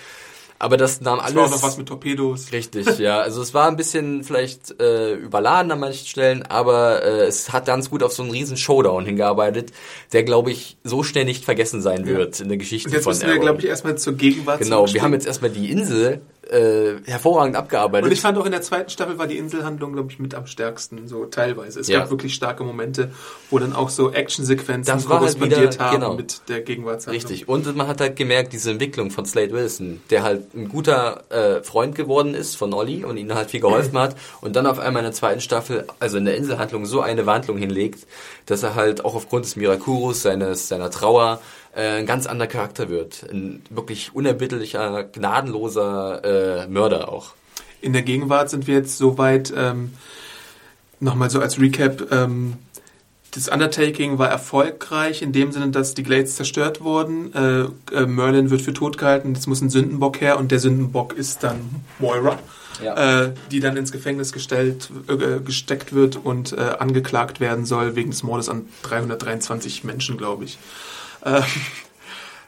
Aber 0.62 0.78
das 0.78 1.02
nahm 1.02 1.20
alles. 1.20 1.32
Es 1.32 1.36
war 1.36 1.46
auch 1.46 1.50
noch 1.50 1.64
was 1.64 1.78
mit 1.80 1.88
Torpedos. 1.88 2.52
Richtig, 2.52 3.00
ja. 3.00 3.20
Also 3.20 3.42
es 3.42 3.56
war 3.56 3.68
ein 3.68 3.78
bisschen 3.78 4.24
vielleicht 4.24 4.80
äh, 4.80 5.16
überladen 5.16 5.72
an 5.72 5.80
manchen 5.80 6.06
Stellen, 6.06 6.44
aber 6.44 7.02
äh, 7.04 7.26
es 7.26 7.52
hat 7.52 7.66
ganz 7.66 7.90
gut 7.90 8.04
auf 8.04 8.14
so 8.14 8.22
einen 8.22 8.32
riesen 8.32 8.58
Showdown 8.58 9.04
hingearbeitet, 9.04 9.72
der, 10.14 10.22
glaube 10.22 10.52
ich, 10.52 10.78
so 10.84 11.02
schnell 11.02 11.26
nicht 11.26 11.46
vergessen 11.46 11.82
sein 11.82 12.06
wird 12.06 12.38
ja. 12.38 12.44
in 12.44 12.50
der 12.50 12.60
Geschichte 12.60 12.90
Und 12.90 12.94
jetzt 12.94 13.08
müssen 13.08 13.28
wir, 13.28 13.40
glaube 13.40 13.60
ich, 13.60 13.66
erstmal 13.66 13.98
zur 13.98 14.14
Gegenwart 14.14 14.60
Genau, 14.60 14.86
wir 14.94 15.02
haben 15.02 15.14
jetzt 15.14 15.26
erstmal 15.26 15.50
die 15.50 15.72
Insel 15.72 16.22
äh, 16.50 16.96
hervorragend 17.06 17.56
abgearbeitet. 17.56 18.06
Und 18.06 18.12
ich 18.12 18.22
fand 18.22 18.38
auch 18.38 18.46
in 18.46 18.52
der 18.52 18.62
zweiten 18.62 18.90
Staffel 18.90 19.18
war 19.20 19.28
die 19.28 19.38
Inselhandlung, 19.38 19.94
glaube 19.94 20.12
ich, 20.12 20.20
mit 20.20 20.34
am 20.34 20.48
stärksten, 20.48 21.08
so 21.08 21.26
teilweise. 21.26 21.80
Es 21.80 21.88
ja. 21.88 22.00
gab 22.00 22.10
wirklich 22.10 22.34
starke 22.34 22.64
Momente, 22.64 23.12
wo 23.52 23.60
dann 23.60 23.74
auch 23.74 23.90
so 23.90 24.12
Actionsequenzen 24.12 25.06
korrespondiert 25.06 25.60
halt 25.60 25.74
wieder, 25.76 25.86
haben 25.86 26.00
genau. 26.00 26.14
mit 26.16 26.42
der 26.50 26.62
Gegenwartshandlung. 26.62 27.22
Richtig. 27.22 27.48
Und 27.48 27.76
man 27.76 27.88
hat 27.88 28.02
halt 28.02 28.16
gemerkt, 28.16 28.54
diese 28.54 28.72
Entwicklung 28.72 29.12
von 29.12 29.26
Slade 29.26 29.52
Wilson, 29.52 30.02
der 30.10 30.24
halt 30.24 30.54
ein 30.56 30.68
guter 30.68 31.24
äh, 31.30 31.62
Freund 31.64 31.96
geworden 31.96 32.34
ist 32.34 32.56
von 32.58 32.74
Olli 32.74 33.06
und 33.06 33.18
ihnen 33.18 33.36
halt 33.36 33.52
viel 33.52 33.62
geholfen 33.62 33.98
hat 34.00 34.16
und 34.42 34.56
dann 34.56 34.66
auf 34.66 34.80
einmal 34.80 35.02
in 35.02 35.06
der 35.06 35.14
zweiten 35.14 35.42
Staffel, 35.42 35.86
also 36.00 36.18
in 36.18 36.26
der 36.26 36.36
Inselhandlung, 36.38 36.86
so 36.86 37.02
eine 37.02 37.26
Wandlung 37.28 37.58
hinlegt, 37.58 38.08
dass 38.48 38.64
er 38.64 38.76
halt 38.76 39.06
auch 39.06 39.14
aufgrund 39.14 39.46
des 39.46 39.56
Mirakurus, 39.56 40.24
seines, 40.24 40.68
seiner 40.68 40.90
Trauer, 40.90 41.40
äh, 41.76 42.00
ein 42.00 42.06
ganz 42.06 42.28
anderer 42.28 42.48
Charakter 42.48 42.90
wird. 42.90 43.24
Ein 43.32 43.64
wirklich 43.70 44.14
unerbittlicher, 44.14 45.04
gnadenloser 45.04 46.64
äh, 46.64 46.68
Mörder 46.68 47.10
auch. 47.10 47.34
In 47.82 47.94
der 47.94 48.04
Gegenwart 48.04 48.50
sind 48.50 48.68
wir 48.68 48.76
jetzt 48.76 48.98
soweit, 48.98 49.54
ähm, 49.56 49.94
nochmal 51.00 51.30
so 51.30 51.40
als 51.40 51.60
Recap, 51.60 52.12
ähm, 52.12 52.58
das 53.34 53.48
Undertaking 53.48 54.18
war 54.18 54.30
erfolgreich 54.30 55.22
in 55.22 55.32
dem 55.32 55.52
Sinne, 55.52 55.70
dass 55.70 55.94
die 55.94 56.04
Glades 56.04 56.36
zerstört 56.36 56.82
wurden. 56.82 57.34
Äh, 57.34 57.96
äh, 57.96 58.06
Merlin 58.06 58.50
wird 58.50 58.62
für 58.62 58.74
tot 58.74 58.98
gehalten, 58.98 59.34
jetzt 59.34 59.48
muss 59.48 59.62
ein 59.62 59.70
Sündenbock 59.70 60.20
her 60.20 60.38
und 60.38 60.52
der 60.52 60.60
Sündenbock 60.60 61.14
ist 61.14 61.42
dann 61.44 61.62
Moira, 62.00 62.38
ja. 62.84 63.24
äh, 63.24 63.34
die 63.50 63.62
dann 63.62 63.78
ins 63.78 63.94
Gefängnis 63.94 64.34
gestellt, 64.34 64.90
äh, 65.08 65.40
gesteckt 65.40 65.94
wird 65.94 66.18
und 66.18 66.58
angeklagt 66.58 67.40
werden 67.40 67.66
soll 67.66 67.96
wegen 67.96 68.12
des 68.12 68.24
Mordes 68.24 68.50
an 68.50 68.66
323 68.84 69.86
Menschen, 69.86 70.18
glaube 70.18 70.44
ich. 70.44 70.58
Äh, 71.24 71.42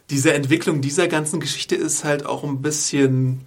diese 0.09 0.33
Entwicklung 0.33 0.81
dieser 0.81 1.07
ganzen 1.07 1.39
Geschichte 1.39 1.75
ist 1.75 2.03
halt 2.03 2.25
auch 2.25 2.43
ein 2.43 2.61
bisschen 2.61 3.41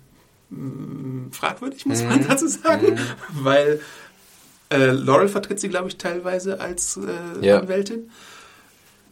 mh, 0.50 0.58
mm, 0.58 1.32
fragwürdig, 1.32 1.86
muss 1.86 2.02
man 2.02 2.20
mhm. 2.20 2.28
dazu 2.28 2.48
sagen, 2.48 2.94
mhm. 2.94 2.98
weil 3.32 3.80
äh, 4.70 4.86
Laurel 4.86 5.28
vertritt 5.28 5.60
sie, 5.60 5.68
glaube 5.68 5.88
ich, 5.88 5.96
teilweise 5.96 6.60
als 6.60 6.96
äh, 6.96 7.46
ja. 7.46 7.60
Anwältin. 7.60 8.10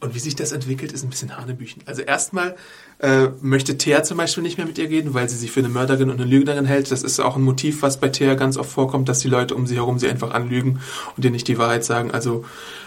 Und 0.01 0.15
wie 0.15 0.19
sich 0.19 0.35
das 0.35 0.53
entwickelt, 0.53 0.93
ist 0.93 1.03
ein 1.03 1.11
bisschen 1.11 1.37
Hanebüchen. 1.37 1.83
Also 1.87 2.03
erstmal 2.03 2.57
äh, 3.01 3.29
möchte 3.41 3.77
Thea 3.77 4.03
zum 4.03 4.19
Beispiel 4.19 4.43
nicht 4.43 4.57
mehr 4.57 4.67
mit 4.67 4.79
ihr 4.79 4.89
reden, 4.89 5.15
weil 5.15 5.29
sie 5.29 5.37
sich 5.37 5.51
für 5.51 5.61
eine 5.61 5.69
Mörderin 5.69 6.11
und 6.11 6.21
eine 6.21 6.31
Lügnerin 6.31 6.65
hält. 6.65 6.91
Das 6.91 7.03
ist 7.03 7.21
auch 7.21 7.37
ein 7.37 7.43
Motiv, 7.43 7.83
was 7.83 7.99
bei 7.99 8.09
Thea 8.09 8.35
ganz 8.35 8.57
oft 8.57 8.71
vorkommt, 8.71 9.09
dass 9.09 9.19
die 9.19 9.29
Leute 9.29 9.55
um 9.55 9.67
sie 9.67 9.77
herum 9.77 9.99
sie 9.99 10.09
einfach 10.09 10.31
anlügen 10.33 10.81
und 11.17 11.25
ihr 11.25 11.31
nicht 11.31 11.49
die 11.49 11.59
Wahrheit 11.59 11.85
sagen. 11.85 12.13
Also 12.13 12.45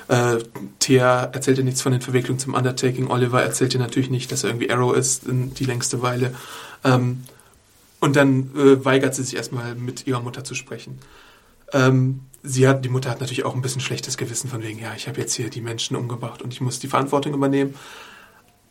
äh, 0.08 0.38
Thea 0.80 1.24
erzählt 1.24 1.58
ihr 1.58 1.64
nichts 1.64 1.82
von 1.82 1.92
den 1.92 2.02
Verwicklungen 2.02 2.40
zum 2.40 2.54
Undertaking. 2.54 3.08
Oliver 3.08 3.42
erzählt 3.42 3.74
ihr 3.74 3.80
natürlich 3.80 4.10
nicht, 4.10 4.32
dass 4.32 4.44
er 4.44 4.52
irgendwie 4.52 4.72
Arrow 4.72 4.96
ist 4.96 5.24
die 5.28 5.66
längste 5.66 6.02
Weile. 6.02 6.34
Ähm, 6.84 7.24
und 8.00 8.16
dann 8.16 8.52
äh, 8.56 8.86
weigert 8.86 9.16
sie 9.16 9.24
sich 9.24 9.36
erstmal 9.36 9.76
mit 9.76 10.08
ihrer 10.08 10.22
Mutter 10.22 10.44
zu 10.44 10.56
sprechen. 10.56 11.00
Ähm, 11.74 12.22
sie 12.44 12.68
hat, 12.68 12.86
die 12.86 12.90
Mutter 12.90 13.10
hat 13.10 13.20
natürlich 13.20 13.46
auch 13.46 13.56
ein 13.56 13.62
bisschen 13.62 13.82
schlechtes 13.82 14.18
Gewissen 14.18 14.50
von 14.50 14.64
wegen, 14.64 14.80
ja, 14.80 14.94
ich 14.96 15.08
habe 15.08 15.20
jetzt 15.20 15.34
hier 15.34 15.50
die 15.50 15.62
Menschen 15.62 15.96
umgebracht 15.96 16.42
und 16.42 16.54
ich 16.54 16.62
muss 16.62 16.80
die 16.80 16.88
Verantwortung 16.88 17.34
übernehmen. 17.34 17.76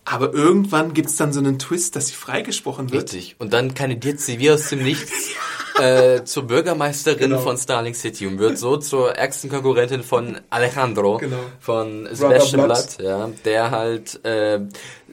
Aber 0.09 0.33
irgendwann 0.33 0.95
gibt 0.95 1.09
es 1.09 1.17
dann 1.17 1.33
so 1.33 1.41
einen 1.41 1.59
Twist, 1.59 1.97
dass 1.97 2.07
sie 2.07 2.15
freigesprochen 2.15 2.93
wird. 2.93 3.13
Richtig. 3.13 3.35
Und 3.39 3.53
dann 3.53 3.75
kandidiert 3.75 4.21
sie 4.21 4.39
wie 4.39 4.51
aus 4.53 4.69
dem 4.69 4.83
Nichts 4.85 5.31
äh, 5.81 6.23
zur 6.25 6.45
Bürgermeisterin 6.45 7.19
Genau. 7.31 7.41
von 7.41 7.57
Starling 7.59 7.93
City 7.93 8.27
und 8.27 8.39
wird 8.39 8.57
so 8.57 8.77
zur 8.77 9.17
ärgsten 9.17 9.51
Konkurrentin 9.51 10.05
von 10.05 10.39
Alejandro, 10.49 11.19
Genau. 11.19 11.37
von 11.59 12.09
Sebastian 12.13 12.67
Blood. 12.67 12.69
Blatt, 12.69 12.99
ja, 13.01 13.31
der 13.45 13.71
halt 13.73 14.25
äh, 14.25 14.61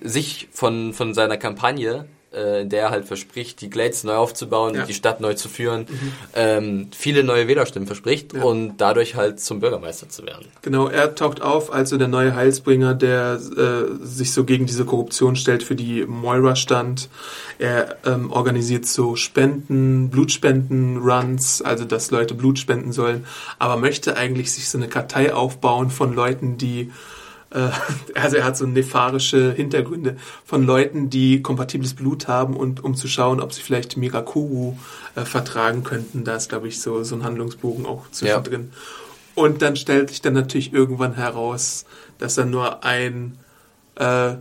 sich 0.02 0.48
von, 0.52 0.94
von 0.94 1.14
seiner 1.16 1.38
Kampagne 1.38 2.06
in 2.62 2.70
der 2.70 2.84
er 2.84 2.90
halt 2.92 3.06
verspricht, 3.06 3.62
die 3.62 3.70
Glades 3.70 4.04
neu 4.04 4.16
aufzubauen, 4.16 4.76
Ja. 4.76 4.84
Mhm. 4.84 4.88
die 4.88 4.94
Stadt 4.94 5.22
neu 5.22 5.34
zu 5.36 5.50
führen, 5.50 5.86
ähm, 6.36 6.90
viele 6.96 7.24
neue 7.24 7.48
Wählerstimmen 7.48 7.88
verspricht 7.88 8.34
Ja. 8.34 8.44
und 8.44 8.78
dadurch 8.78 9.16
halt 9.16 9.40
zum 9.40 9.60
Bürgermeister 9.60 10.10
zu 10.10 10.26
werden. 10.26 10.46
Genau, 10.62 10.88
er 10.88 11.16
taucht 11.16 11.42
auf 11.42 11.72
als 11.72 11.90
so 11.92 11.98
der 11.98 12.08
neue 12.08 12.36
Heilsbringer, 12.36 12.94
der 12.96 13.40
äh, 13.58 14.06
sich 14.06 14.34
so 14.34 14.44
gegen 14.44 14.66
diese 14.66 14.86
Korruption 14.86 15.36
stellt, 15.36 15.64
für 15.64 15.76
die 15.76 16.06
Moira 16.06 16.56
stand. 16.56 17.10
Er 17.60 17.98
ähm, 18.06 18.32
organisiert 18.32 18.86
so 18.86 19.16
Spenden, 19.16 20.10
Blutspenden-Runs, 20.10 21.62
also 21.62 21.86
dass 21.86 22.12
Leute 22.12 22.34
Blut 22.34 22.60
spenden 22.60 22.92
sollen, 22.92 23.26
aber 23.60 23.78
möchte 23.78 24.18
eigentlich 24.18 24.52
sich 24.52 24.70
so 24.70 24.78
eine 24.78 24.88
Kartei 24.88 25.34
aufbauen 25.34 25.90
von 25.90 26.14
Leuten, 26.14 26.58
die 26.58 26.92
äh, 27.54 27.70
also 28.20 28.38
er 28.38 28.44
hat 28.44 28.58
so 28.58 28.66
nepharische 28.66 29.54
Hintergründe 29.54 30.18
von 30.46 30.66
Leuten, 30.66 31.10
die 31.10 31.42
kompatibles 31.42 31.94
Blut 31.94 32.28
haben 32.28 32.56
und 32.56 32.84
um 32.84 32.96
zu 32.96 33.08
schauen, 33.08 33.40
ob 33.40 33.54
sie 33.54 33.62
vielleicht 33.62 33.98
Mirakuru 33.98 34.78
äh, 35.16 35.22
vertragen 35.26 35.84
könnten. 35.84 36.24
Da 36.24 36.36
ist, 36.36 36.50
glaube 36.50 36.68
ich, 36.68 36.82
so, 36.82 37.04
so 37.04 37.16
ein 37.16 37.24
Handlungsbogen 37.24 37.86
auch 37.86 38.10
zwischendrin. 38.12 38.72
Und 39.36 39.62
dann 39.62 39.76
stellt 39.76 40.10
sich 40.10 40.22
dann 40.22 40.34
natürlich 40.34 40.74
irgendwann 40.74 41.16
heraus, 41.16 41.86
dass 42.20 42.38
er 42.38 42.46
nur 42.46 42.84
ein 42.84 43.38
äh, 43.96 44.36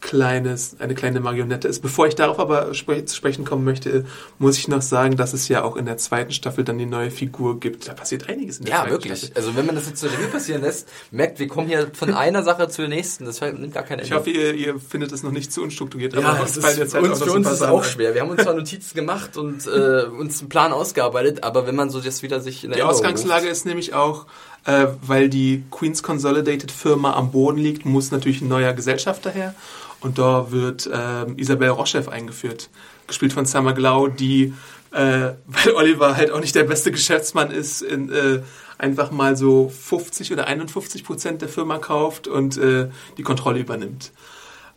kleines, 0.00 0.76
eine 0.78 0.94
kleine 0.94 1.20
Marionette 1.20 1.66
ist. 1.68 1.80
Bevor 1.80 2.06
ich 2.06 2.14
darauf 2.14 2.38
aber 2.38 2.72
spre 2.74 3.04
zu 3.04 3.16
sprechen 3.16 3.44
kommen 3.44 3.64
möchte, 3.64 4.04
muss 4.38 4.56
ich 4.56 4.68
noch 4.68 4.80
sagen, 4.82 5.16
dass 5.16 5.32
es 5.32 5.48
ja 5.48 5.64
auch 5.64 5.76
in 5.76 5.86
der 5.86 5.96
zweiten 5.98 6.32
Staffel 6.32 6.62
dann 6.64 6.78
die 6.78 6.86
neue 6.86 7.10
Figur 7.10 7.58
gibt. 7.58 7.88
Da 7.88 7.94
passiert 7.94 8.28
einiges 8.28 8.58
in 8.58 8.66
der 8.66 8.74
Ja, 8.74 8.80
zweiten 8.82 8.92
wirklich. 8.92 9.18
Staffel. 9.18 9.36
Also 9.36 9.56
wenn 9.56 9.66
man 9.66 9.74
das 9.74 9.88
jetzt 9.88 10.00
so 10.00 10.06
Revue 10.06 10.28
passieren 10.28 10.62
lässt, 10.62 10.88
merkt, 11.10 11.38
wir 11.40 11.48
kommen 11.48 11.66
hier 11.68 11.90
von 11.92 12.14
einer 12.14 12.42
Sache 12.42 12.68
zur 12.68 12.86
nächsten. 12.88 13.24
Das 13.24 13.40
nimmt 13.40 13.74
gar 13.74 13.82
kein 13.82 13.98
Ende. 13.98 14.04
Ich 14.04 14.12
hoffe, 14.12 14.30
ihr, 14.30 14.54
ihr 14.54 14.78
findet 14.78 15.10
es 15.12 15.22
noch 15.22 15.32
nicht 15.32 15.52
zu 15.52 15.62
unstrukturiert. 15.62 16.14
Ja, 16.14 16.20
aber 16.20 16.44
es 16.44 16.56
ist, 16.56 16.78
jetzt 16.78 16.94
halt 16.94 17.04
uns, 17.04 17.22
für 17.22 17.32
uns 17.32 17.46
ist 17.48 17.54
es 17.54 17.62
auch 17.62 17.82
schwer. 17.84 18.14
Wir 18.14 18.20
haben 18.22 18.30
uns 18.30 18.42
zwar 18.42 18.54
Notizen 18.54 18.94
gemacht 18.94 19.36
und 19.36 19.66
äh, 19.66 20.04
uns 20.04 20.40
einen 20.40 20.48
Plan 20.48 20.72
ausgearbeitet, 20.72 21.42
aber 21.42 21.66
wenn 21.66 21.74
man 21.74 21.90
so 21.90 22.00
das 22.00 22.22
wieder 22.22 22.40
sich 22.40 22.62
in 22.64 22.70
Die 22.70 22.78
Erinnerung 22.78 22.94
Ausgangslage 22.94 23.46
ruft- 23.46 23.52
ist 23.52 23.66
nämlich 23.66 23.94
auch, 23.94 24.26
äh, 24.64 24.86
weil 25.02 25.28
die 25.28 25.64
Queens 25.70 26.02
Consolidated 26.02 26.70
Firma 26.70 27.14
am 27.14 27.30
Boden 27.32 27.58
liegt, 27.58 27.84
muss 27.84 28.10
natürlich 28.10 28.42
ein 28.42 28.48
neuer 28.48 28.72
Gesellschafter 28.74 29.30
her. 29.30 29.54
Und 30.00 30.18
da 30.18 30.50
wird 30.50 30.88
ähm, 30.92 31.36
Isabel 31.38 31.70
Rochev 31.70 32.08
eingeführt, 32.08 32.70
gespielt 33.06 33.32
von 33.32 33.46
Summer 33.46 33.72
Glau, 33.72 34.08
die, 34.08 34.54
äh, 34.92 35.32
weil 35.46 35.74
Oliver 35.74 36.16
halt 36.16 36.30
auch 36.30 36.40
nicht 36.40 36.54
der 36.54 36.64
beste 36.64 36.90
Geschäftsmann 36.90 37.50
ist, 37.50 37.82
in, 37.82 38.10
äh, 38.10 38.42
einfach 38.78 39.10
mal 39.10 39.36
so 39.36 39.68
50 39.68 40.32
oder 40.32 40.46
51 40.46 41.04
Prozent 41.04 41.42
der 41.42 41.48
Firma 41.48 41.78
kauft 41.78 42.28
und 42.28 42.56
äh, 42.58 42.88
die 43.16 43.22
Kontrolle 43.22 43.58
übernimmt. 43.58 44.12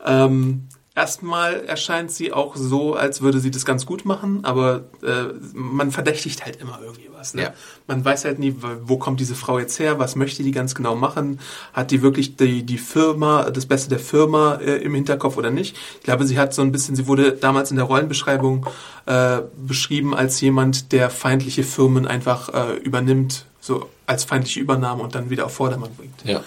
Ähm, 0.04 0.68
erstmal 0.96 1.64
erscheint 1.66 2.12
sie 2.12 2.34
auch 2.34 2.56
so, 2.56 2.96
als 2.96 3.22
würde 3.22 3.40
sie 3.40 3.52
das 3.52 3.66
ganz 3.66 3.86
gut 3.86 4.06
machen, 4.06 4.44
aber 4.44 4.86
äh, 5.04 5.34
man 5.54 5.92
verdächtigt 5.92 6.44
halt 6.46 6.56
immer 6.56 6.80
irgendwie 6.82 7.11
was. 7.22 7.34
Ne? 7.34 7.44
Ja. 7.44 7.54
Man 7.88 8.04
weiß 8.04 8.26
halt 8.26 8.40
nie, 8.40 8.56
wo 8.84 8.98
kommt 8.98 9.20
diese 9.20 9.36
Frau 9.36 9.60
jetzt 9.60 9.80
her, 9.80 10.00
was 10.00 10.16
möchte 10.16 10.44
die 10.44 10.52
ganz 10.52 10.76
genau 10.76 10.96
machen, 10.96 11.40
hat 11.74 11.92
die 11.92 12.02
wirklich 12.02 12.36
die, 12.36 12.64
die 12.64 12.78
Firma, 12.78 13.50
das 13.52 13.66
Beste 13.66 13.90
der 13.90 14.00
Firma 14.00 14.56
äh, 14.56 14.78
im 14.78 14.94
Hinterkopf 14.96 15.38
oder 15.38 15.52
nicht. 15.52 15.78
Ich 16.00 16.04
glaube, 16.04 16.26
sie 16.26 16.38
hat 16.38 16.54
so 16.54 16.62
ein 16.62 16.72
bisschen, 16.72 16.96
sie 16.96 17.08
wurde 17.08 17.34
damals 17.34 17.72
in 17.72 17.78
der 17.78 17.86
Rollenbeschreibung 17.86 18.66
äh, 19.06 19.40
beschrieben 19.56 20.14
als 20.14 20.42
jemand, 20.42 20.92
der 20.92 21.10
feindliche 21.10 21.64
Firmen 21.64 22.08
einfach 22.08 22.50
äh, 22.50 22.74
übernimmt, 22.78 23.46
so 23.62 23.90
als 24.08 24.24
feindliche 24.24 24.60
Übernahme 24.60 25.04
und 25.04 25.16
dann 25.16 25.30
wieder 25.30 25.46
auf 25.46 25.54
Vordermann 25.54 25.92
bringt. 25.96 26.24
Ja. 26.26 26.44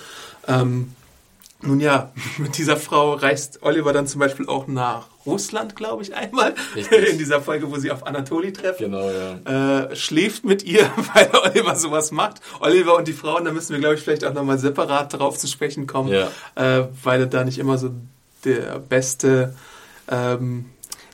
Ähm, 0.46 0.92
nun 1.66 1.80
ja, 1.80 2.12
mit 2.38 2.58
dieser 2.58 2.76
Frau 2.76 3.14
reist 3.14 3.62
Oliver 3.62 3.92
dann 3.92 4.06
zum 4.06 4.18
Beispiel 4.20 4.46
auch 4.48 4.66
nach 4.66 5.06
Russland, 5.26 5.74
glaube 5.76 6.02
ich, 6.02 6.14
einmal. 6.14 6.54
Richtig. 6.74 7.08
In 7.12 7.18
dieser 7.18 7.40
Folge, 7.40 7.70
wo 7.70 7.76
sie 7.76 7.90
auf 7.90 8.06
Anatoli 8.06 8.52
treffen. 8.52 8.90
Genau, 8.92 9.08
ja. 9.10 9.84
Äh, 9.90 9.96
schläft 9.96 10.44
mit 10.44 10.62
ihr, 10.64 10.90
weil 11.14 11.30
Oliver 11.44 11.76
sowas 11.76 12.10
macht. 12.12 12.40
Oliver 12.60 12.96
und 12.96 13.08
die 13.08 13.12
Frauen, 13.14 13.44
da 13.44 13.52
müssen 13.52 13.72
wir, 13.72 13.80
glaube 13.80 13.94
ich, 13.94 14.02
vielleicht 14.02 14.24
auch 14.24 14.34
nochmal 14.34 14.58
separat 14.58 15.12
darauf 15.14 15.38
zu 15.38 15.46
sprechen 15.46 15.86
kommen, 15.86 16.10
Ja. 16.12 16.28
äh, 16.56 16.86
weil 17.02 17.20
er 17.20 17.26
da 17.26 17.44
nicht 17.44 17.58
immer 17.58 17.78
so 17.78 17.90
der 18.44 18.78
beste 18.78 19.54
ähm, 20.10 20.66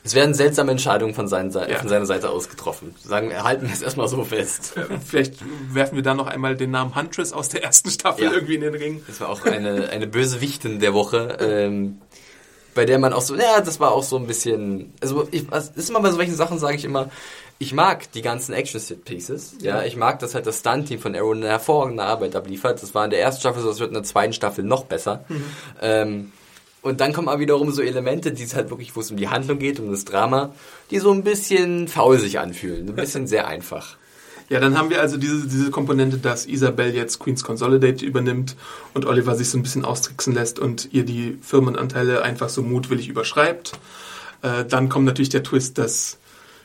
Es 0.03 0.15
werden 0.15 0.33
seltsame 0.33 0.71
Entscheidungen 0.71 1.13
von, 1.13 1.27
seinen, 1.27 1.51
Ja. 1.51 1.77
von 1.77 1.87
seiner 1.89 2.05
Seite 2.07 2.29
aus 2.31 2.49
getroffen. 2.49 2.95
Sagen 3.03 3.29
wir, 3.29 3.43
halten 3.43 3.67
wir 3.67 3.73
es 3.73 3.81
erstmal 3.83 4.07
so 4.07 4.23
fest. 4.23 4.73
Vielleicht 5.05 5.35
werfen 5.71 5.95
wir 5.95 6.03
da 6.03 6.13
noch 6.15 6.27
einmal 6.27 6.55
den 6.55 6.71
Namen 6.71 6.95
Huntress 6.95 7.33
aus 7.33 7.49
der 7.49 7.63
ersten 7.63 7.89
Staffel 7.91 8.23
Ja. 8.25 8.31
irgendwie 8.31 8.55
in 8.55 8.61
den 8.61 8.73
Ring. 8.75 9.03
Das 9.07 9.21
war 9.21 9.29
auch 9.29 9.45
eine, 9.45 9.89
eine 9.89 10.07
böse 10.07 10.41
Wichtin 10.41 10.79
der 10.79 10.93
Woche, 10.95 11.37
ähm, 11.39 12.01
bei 12.73 12.85
der 12.85 12.97
man 12.99 13.13
auch 13.13 13.21
so, 13.21 13.35
ja, 13.35 13.61
das 13.61 13.79
war 13.79 13.91
auch 13.91 14.01
so 14.03 14.15
ein 14.17 14.25
bisschen, 14.27 14.93
also 15.01 15.27
ich, 15.29 15.45
es 15.51 15.69
ist 15.75 15.89
immer 15.89 15.99
bei 16.01 16.09
solchen 16.11 16.35
Sachen, 16.35 16.57
sage 16.57 16.77
ich 16.77 16.85
immer, 16.85 17.09
ich 17.59 17.73
mag 17.73 18.11
die 18.13 18.23
ganzen 18.23 18.53
Action-Pieces, 18.53 19.57
ja. 19.61 19.81
Ja. 19.81 19.83
ich 19.83 19.95
mag, 19.97 20.17
dass 20.19 20.33
halt 20.33 20.47
das 20.47 20.59
Stunt-Team 20.61 20.99
von 20.99 21.15
Arrow 21.15 21.33
eine 21.35 21.47
hervorragende 21.47 22.01
Arbeit 22.03 22.35
abliefert. 22.35 22.81
Das 22.81 22.95
war 22.95 23.03
in 23.05 23.11
der 23.11 23.21
ersten 23.21 23.41
Staffel 23.41 23.61
so, 23.61 23.67
das 23.69 23.79
wird 23.79 23.89
in 23.89 23.93
der 23.93 24.03
zweiten 24.03 24.33
Staffel 24.33 24.63
noch 24.63 24.85
besser. 24.85 25.25
Ähm, 25.79 26.31
und 26.81 26.99
dann 26.99 27.13
kommen 27.13 27.27
aber 27.27 27.39
wiederum 27.39 27.71
so 27.71 27.81
Elemente, 27.81 28.31
die 28.31 28.43
es 28.43 28.55
halt 28.55 28.69
wirklich, 28.69 28.95
wo 28.95 29.01
es 29.01 29.11
um 29.11 29.17
die 29.17 29.27
Handlung 29.29 29.59
geht, 29.59 29.79
um 29.79 29.91
das 29.91 30.05
Drama, 30.05 30.53
die 30.89 30.99
so 30.99 31.11
ein 31.11 31.23
bisschen 31.23 31.87
faul 31.87 32.19
sich 32.19 32.39
anfühlen, 32.39 32.89
ein 32.89 32.95
bisschen 32.95 33.27
sehr 33.27 33.47
einfach. 33.47 33.97
Ja, 34.49 34.59
dann 34.59 34.77
haben 34.77 34.89
wir 34.89 34.99
also 34.99 35.15
diese, 35.15 35.47
diese 35.47 35.71
Komponente, 35.71 36.17
dass 36.17 36.45
Isabel 36.45 36.93
jetzt 36.93 37.19
Queens 37.19 37.43
Consolidate 37.43 38.03
übernimmt 38.03 38.57
und 38.93 39.05
Oliver 39.05 39.35
sich 39.35 39.49
so 39.49 39.57
ein 39.57 39.63
bisschen 39.63 39.85
austricksen 39.85 40.33
lässt 40.33 40.59
und 40.59 40.89
ihr 40.91 41.05
die 41.05 41.37
Firmenanteile 41.41 42.21
einfach 42.23 42.49
so 42.49 42.61
mutwillig 42.61 43.07
überschreibt. 43.07 43.73
Äh, 44.41 44.65
dann 44.65 44.89
kommt 44.89 45.05
natürlich 45.05 45.29
der 45.29 45.43
Twist, 45.43 45.77
dass 45.77 46.17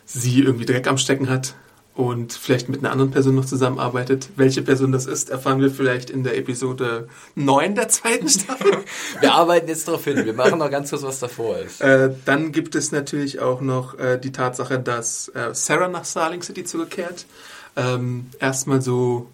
sie 0.04 0.40
irgendwie 0.40 0.66
Dreck 0.66 0.88
am 0.88 0.98
Stecken 0.98 1.28
hat 1.28 1.54
und 1.96 2.34
vielleicht 2.34 2.68
mit 2.68 2.80
einer 2.80 2.92
anderen 2.92 3.10
Person 3.10 3.34
noch 3.34 3.46
zusammenarbeitet. 3.46 4.28
Welche 4.36 4.60
Person 4.60 4.92
das 4.92 5.06
ist, 5.06 5.30
erfahren 5.30 5.60
wir 5.60 5.70
vielleicht 5.70 6.10
in 6.10 6.24
der 6.24 6.36
Episode 6.36 7.08
9 7.34 7.74
der 7.74 7.88
zweiten 7.88 8.28
Staffel. 8.28 8.84
Wir 9.20 9.32
arbeiten 9.32 9.68
jetzt 9.68 9.88
darauf 9.88 10.04
hin, 10.04 10.24
wir 10.24 10.34
machen 10.34 10.58
noch 10.58 10.70
ganz 10.70 10.90
kurz, 10.90 11.02
was 11.02 11.20
davor 11.20 11.58
ist. 11.58 11.80
Äh, 11.80 12.10
dann 12.24 12.52
gibt 12.52 12.74
es 12.74 12.92
natürlich 12.92 13.40
auch 13.40 13.60
noch 13.60 13.98
äh, 13.98 14.18
die 14.18 14.30
Tatsache, 14.30 14.78
dass 14.78 15.28
äh, 15.28 15.54
Sarah 15.54 15.88
nach 15.88 16.04
Starling 16.04 16.42
City 16.42 16.64
zurückkehrt. 16.64 17.24
Ähm, 17.76 18.26
erstmal 18.38 18.82
so, 18.82 19.30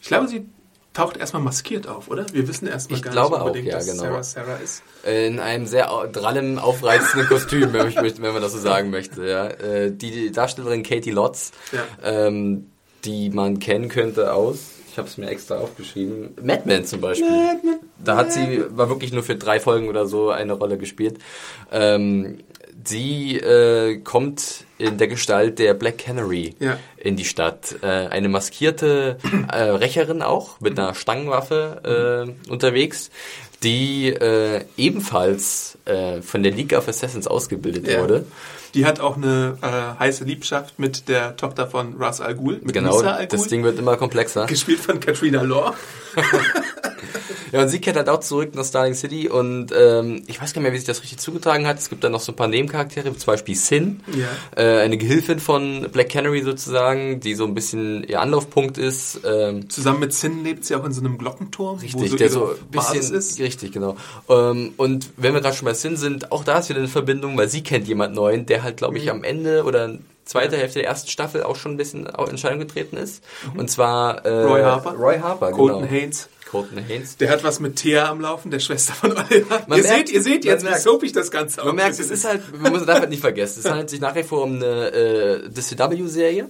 ich 0.00 0.08
glaube, 0.08 0.26
sie 0.26 0.46
taucht 0.94 1.16
erstmal 1.18 1.42
maskiert 1.42 1.86
auf, 1.86 2.08
oder? 2.08 2.24
Wir 2.32 2.48
wissen 2.48 2.66
erstmal 2.66 2.98
Ich 2.98 3.02
gar 3.04 3.12
glaube 3.12 3.34
nicht 3.34 3.40
auch, 3.42 3.46
unbedingt, 3.46 3.68
ja, 3.68 3.76
dass 3.76 3.86
genau. 3.86 4.02
Sarah 4.04 4.22
Sarah 4.22 4.56
ist. 4.56 4.82
In 5.04 5.40
einem 5.40 5.66
sehr 5.66 5.88
drallem, 6.12 6.58
aufreizenden 6.58 7.28
Kostüm, 7.28 7.72
wenn, 7.72 7.88
ich, 7.88 7.96
wenn 7.96 8.32
man 8.32 8.40
das 8.40 8.52
so 8.52 8.58
sagen 8.58 8.90
möchte. 8.90 9.26
Ja. 9.26 9.48
Äh, 9.48 9.90
Die 9.92 10.30
Darstellerin 10.32 10.82
Katie 10.82 11.10
Lotz, 11.10 11.52
Ja. 11.72 11.82
ähm, 12.02 12.70
die 13.04 13.28
man 13.28 13.58
kennen 13.58 13.88
könnte 13.90 14.32
aus, 14.32 14.60
ich 14.90 14.96
habe 14.96 15.08
es 15.08 15.18
mir 15.18 15.28
extra 15.28 15.56
aufgeschrieben, 15.58 16.34
Mad 16.42 16.62
Men 16.66 16.86
zum 16.86 17.00
Beispiel. 17.00 17.28
Da 17.98 18.16
hat 18.16 18.32
sie, 18.32 18.62
war 18.70 18.88
wirklich 18.88 19.12
nur 19.12 19.24
für 19.24 19.34
drei 19.34 19.58
Folgen 19.58 19.88
oder 19.88 20.06
so 20.06 20.30
eine 20.30 20.52
Rolle 20.52 20.78
gespielt. 20.78 21.18
Ähm, 21.72 22.38
sie 22.84 23.36
äh, 23.36 23.98
kommt 23.98 24.64
in 24.78 24.98
der 24.98 25.08
Gestalt 25.08 25.58
der 25.58 25.74
Black 25.74 25.98
Canary 25.98 26.54
Ja. 26.58 26.78
in 26.96 27.16
die 27.16 27.24
Stadt. 27.24 27.76
Äh, 27.82 27.86
eine 27.86 28.28
maskierte 28.28 29.18
äh, 29.52 29.56
Rächerin 29.62 30.22
auch, 30.22 30.60
mit 30.60 30.78
einer 30.78 30.94
Stangenwaffe 30.94 32.26
äh, 32.48 32.50
unterwegs, 32.50 33.10
die 33.62 34.08
äh, 34.08 34.64
ebenfalls 34.76 35.78
äh, 35.86 36.20
von 36.20 36.42
der 36.42 36.52
League 36.52 36.72
of 36.76 36.88
Assassins 36.88 37.26
ausgebildet 37.26 37.86
Ja. 37.88 38.00
wurde. 38.00 38.26
Die 38.74 38.84
hat 38.86 39.00
auch 39.00 39.16
eine 39.16 39.56
äh, 39.62 39.98
heiße 40.00 40.24
Liebschaft 40.24 40.78
mit 40.78 41.08
der 41.08 41.36
Tochter 41.36 41.66
von 41.66 41.94
Ras 41.98 42.20
Al 42.20 42.34
Ghul, 42.34 42.60
mit 42.62 42.72
Genau, 42.74 42.98
Al 43.00 43.26
das 43.26 43.40
Ghul, 43.42 43.48
Ding 43.48 43.62
wird 43.64 43.78
immer 43.78 43.96
komplexer. 43.96 44.46
gespielt 44.46 44.80
von 44.80 45.00
Katrina 45.00 45.42
Law. 45.42 45.74
Ja, 47.52 47.62
und 47.62 47.68
sie 47.68 47.80
kehrt 47.80 47.96
halt 47.96 48.08
auch 48.08 48.18
zurück 48.18 48.56
nach 48.56 48.64
Starling 48.64 48.94
City 48.94 49.28
und 49.28 49.68
ähm, 49.78 50.24
ich 50.26 50.42
weiß 50.42 50.52
gar 50.52 50.60
nicht 50.60 50.64
mehr, 50.64 50.72
wie 50.72 50.78
sich 50.78 50.86
das 50.88 51.02
richtig 51.02 51.18
zugetragen 51.18 51.68
hat. 51.68 51.78
Es 51.78 51.88
gibt 51.88 52.02
dann 52.02 52.10
noch 52.10 52.18
so 52.20 52.32
ein 52.32 52.36
paar 52.36 52.48
Nebencharaktere, 52.48 53.12
wie 53.14 53.16
zum 53.16 53.26
Beispiel 53.26 53.54
Sin, 53.54 54.00
Ja. 54.12 54.26
äh, 54.60 54.80
eine 54.82 54.98
Gehilfin 54.98 55.38
von 55.38 55.86
Black 55.92 56.08
Canary 56.08 56.42
sozusagen, 56.42 57.20
die 57.20 57.34
so 57.36 57.44
ein 57.44 57.54
bisschen 57.54 58.02
ihr 58.04 58.20
Anlaufpunkt 58.20 58.76
ist. 58.76 59.20
Ähm, 59.24 59.70
Zusammen 59.70 60.00
mit 60.00 60.12
Sin 60.12 60.42
lebt 60.42 60.64
sie 60.64 60.74
auch 60.74 60.84
in 60.84 60.92
so 60.92 61.00
einem 61.00 61.16
Glockenturm, 61.16 61.76
wo 61.78 61.82
Richtig, 61.82 62.10
so 62.10 62.16
der 62.16 62.30
so 62.30 62.44
ein 62.46 62.70
Basis 62.72 63.12
bisschen 63.12 63.16
ist. 63.16 63.38
richtig, 63.40 63.70
genau. 63.72 63.96
Ähm, 64.28 64.72
und 64.76 65.10
wenn 65.16 65.32
wir 65.32 65.40
gerade 65.40 65.54
schon 65.54 65.66
bei 65.66 65.74
Sin 65.74 65.96
sind, 65.96 66.32
auch 66.32 66.42
da 66.42 66.58
ist 66.58 66.70
wieder 66.70 66.80
eine 66.80 66.88
Verbindung, 66.88 67.38
weil 67.38 67.48
sie 67.48 67.62
kennt 67.62 67.86
jemand 67.86 68.16
neuen, 68.16 68.46
der 68.46 68.63
halt, 68.64 68.76
glaube 68.78 68.98
ich, 68.98 69.10
am 69.10 69.22
Ende 69.24 69.64
oder 69.64 69.90
zweiter 70.24 70.54
Ja. 70.54 70.60
Hälfte 70.62 70.80
der 70.80 70.88
ersten 70.88 71.08
Staffel 71.10 71.42
auch 71.42 71.56
schon 71.56 71.72
ein 71.72 71.76
bisschen 71.76 72.08
auch 72.10 72.26
in 72.26 72.32
Erscheinung 72.32 72.58
getreten 72.60 72.96
ist. 72.96 73.22
Und 73.56 73.70
zwar 73.70 74.24
äh, 74.24 74.42
Roy 74.44 74.62
Harper. 74.62 74.92
Roy 74.92 75.18
Harper, 75.18 75.50
Colton 75.52 75.82
genau. 75.82 75.92
Haynes. 75.92 76.28
Colton 76.50 76.78
Haynes. 76.86 77.16
Der 77.16 77.30
hat 77.30 77.42
was 77.42 77.58
mit 77.58 77.76
Thea 77.76 78.08
am 78.08 78.20
Laufen, 78.20 78.50
der 78.50 78.60
Schwester 78.60 78.92
von 78.94 79.10
Oliver. 79.12 79.64
Man 79.66 79.78
ihr, 79.78 79.84
merkt- 79.84 80.06
seht, 80.08 80.10
ihr 80.10 80.22
seht 80.22 80.44
jetzt, 80.44 80.62
wie 80.64 80.68
merkt- 80.68 80.82
soapig 80.82 81.12
das 81.12 81.30
Ganze 81.32 81.64
Man 81.64 81.74
merkt, 81.74 81.98
es 81.98 82.10
ist 82.10 82.24
halt, 82.24 82.40
man 82.60 82.72
muss 82.72 82.86
darf 82.86 83.00
halt 83.00 83.10
nicht 83.10 83.20
vergessen, 83.22 83.60
es 83.64 83.68
handelt 83.68 83.90
sich 83.90 84.00
nach 84.00 84.14
wie 84.14 84.22
vor 84.22 84.42
um 84.44 84.54
eine 84.56 84.90
äh, 84.92 85.48
DCW-Serie. 85.50 86.48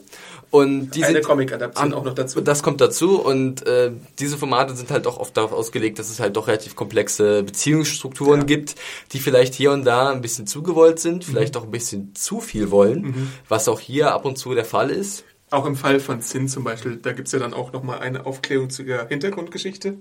Und 0.51 0.91
die 0.93 1.05
Eine 1.05 1.21
Comic-Adaption 1.21 1.95
auch 1.95 2.05
noch 2.05 2.15
dazu. 2.15 2.41
Das 2.41 2.63
kommt 2.63 2.81
dazu 2.81 3.21
und 3.21 3.67
äh, 3.67 3.91
diese 4.19 4.37
Formate 4.39 4.75
sind 4.75 4.91
halt 4.91 5.07
doch 5.07 5.19
oft 5.19 5.37
darauf 5.37 5.53
ausgelegt, 5.53 5.99
dass 5.99 6.11
es 6.11 6.21
halt 6.21 6.37
doch 6.37 6.47
relativ 6.49 6.77
komplexe 6.77 7.43
Beziehungsstrukturen 7.43 8.41
Ja. 8.41 8.47
gibt, 8.47 8.75
die 9.13 9.19
vielleicht 9.19 9.55
hier 9.55 9.73
und 9.73 9.85
da 9.85 10.11
ein 10.11 10.21
bisschen 10.21 10.47
zu 10.47 10.63
gewollt 10.63 11.01
sind, 11.01 11.27
Mhm. 11.27 11.33
vielleicht 11.33 11.57
auch 11.57 11.65
ein 11.65 11.71
bisschen 11.71 12.15
zu 12.15 12.41
viel 12.41 12.71
wollen, 12.71 13.33
was 13.49 13.69
auch 13.69 13.81
hier 13.81 14.13
ab 14.15 14.25
und 14.25 14.37
zu 14.39 14.55
der 14.55 14.65
Fall 14.65 14.91
ist. 14.91 15.25
Auch 15.51 15.67
im 15.67 15.77
Fall 15.77 16.01
von 16.01 16.21
Sin 16.21 16.49
zum 16.49 16.65
Beispiel, 16.65 16.97
da 16.97 17.13
gibt's 17.13 17.33
ja 17.33 17.39
dann 17.39 17.55
auch 17.55 17.73
nochmal 17.73 18.01
eine 18.01 18.27
Aufklärung 18.27 18.71
zu 18.71 18.83
ihrer 18.83 19.07
Hintergrundgeschichte. 19.09 19.99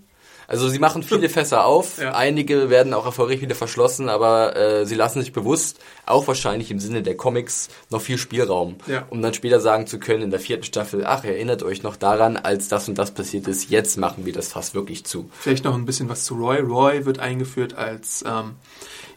Also 0.48 0.70
sie 0.70 0.80
machen 0.80 1.04
viele 1.04 1.30
Fässer 1.30 1.66
auf, 1.66 2.00
Ja. 2.02 2.12
einige 2.16 2.70
werden 2.70 2.94
auch 2.94 3.06
erfolgreich 3.06 3.42
wieder 3.42 3.56
verschlossen, 3.56 4.10
aber 4.10 4.56
äh, 4.56 4.86
sie 4.86 4.96
lassen 4.96 5.22
sich 5.22 5.34
bewusst, 5.34 5.80
auch 6.06 6.28
wahrscheinlich 6.28 6.70
im 6.72 6.80
Sinne 6.80 7.02
der 7.04 7.16
Comics, 7.16 7.70
noch 7.90 8.02
viel 8.02 8.18
Spielraum, 8.18 8.76
Ja. 8.88 9.06
um 9.10 9.22
dann 9.22 9.34
später 9.34 9.60
sagen 9.60 9.88
zu 9.88 10.00
können 10.00 10.22
in 10.24 10.32
der 10.32 10.40
vierten 10.40 10.64
Staffel, 10.64 11.06
ach, 11.06 11.24
erinnert 11.24 11.64
euch 11.64 11.84
noch 11.84 11.96
daran, 11.96 12.38
als 12.38 12.68
das 12.68 12.88
und 12.90 12.98
das 12.98 13.12
passiert 13.12 13.48
ist, 13.48 13.70
jetzt 13.70 13.98
machen 13.98 14.26
wir 14.26 14.34
das 14.34 14.50
fast 14.50 14.76
wirklich 14.76 15.06
zu. 15.06 15.30
Vielleicht 15.40 15.64
noch 15.64 15.76
ein 15.76 15.86
bisschen 15.86 16.10
was 16.10 16.26
zu 16.26 16.36
Roy. 16.36 16.60
Roy 16.60 17.06
wird 17.06 17.20
eingeführt 17.20 17.76
als 17.76 18.24
ähm, 18.28 18.56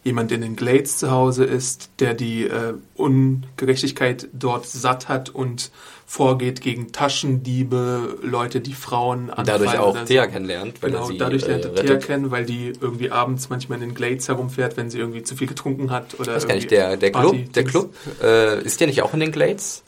jemand, 0.07 0.31
der 0.31 0.37
in 0.37 0.43
den 0.43 0.57
Glades 0.57 0.99
zu 0.99 1.11
Hause 1.11 1.45
ist, 1.45 1.91
der 1.99 2.15
die 2.15 2.45
äh, 2.45 2.75
Ungerechtigkeit 2.95 4.29
dort 4.33 4.67
satt 4.67 5.09
hat 5.09 5.29
und 5.31 5.71
vorgeht 6.07 6.61
gegen 6.61 6.93
Taschendiebe, 6.93 8.19
Leute, 8.23 8.61
die 8.61 8.75
Frauen 8.75 9.29
Und 9.31 9.49
dadurch 9.49 9.71
anfallen 9.71 9.81
auch 9.81 9.99
so. 9.99 10.05
Thea 10.05 10.27
kennenlernt, 10.29 10.81
weil 10.83 10.91
Genau, 10.91 11.03
er 11.03 11.07
sie 11.09 11.19
dadurch 11.19 11.47
lernt 11.47 11.65
äh, 11.65 11.69
er 11.69 11.75
Thea 11.75 11.97
kennen, 11.97 12.31
weil 12.31 12.47
die 12.47 12.73
irgendwie 12.81 13.11
abends 13.11 13.49
manchmal 13.49 13.83
in 13.83 13.89
den 13.89 13.95
Glades 13.95 14.29
herumfährt, 14.29 14.77
wenn 14.77 14.89
sie 14.89 14.99
irgendwie 14.99 15.25
zu 15.25 15.35
viel 15.37 15.49
getrunken 15.49 15.91
hat. 15.91 16.19
Oder 16.21 16.37
Ich 16.37 16.47
gar 16.47 16.55
nicht, 16.55 16.71
irgendwie 16.71 16.77
der, 16.77 16.97
der 16.97 17.11
Club, 17.11 17.23
Party- 17.33 17.45
der 17.53 17.65
Club, 17.65 17.95
äh, 18.23 18.63
ist 18.63 18.81
der 18.81 18.87
nicht 18.87 19.03
auch 19.03 19.13
in 19.15 19.21
den 19.21 19.33
Glades? 19.33 19.83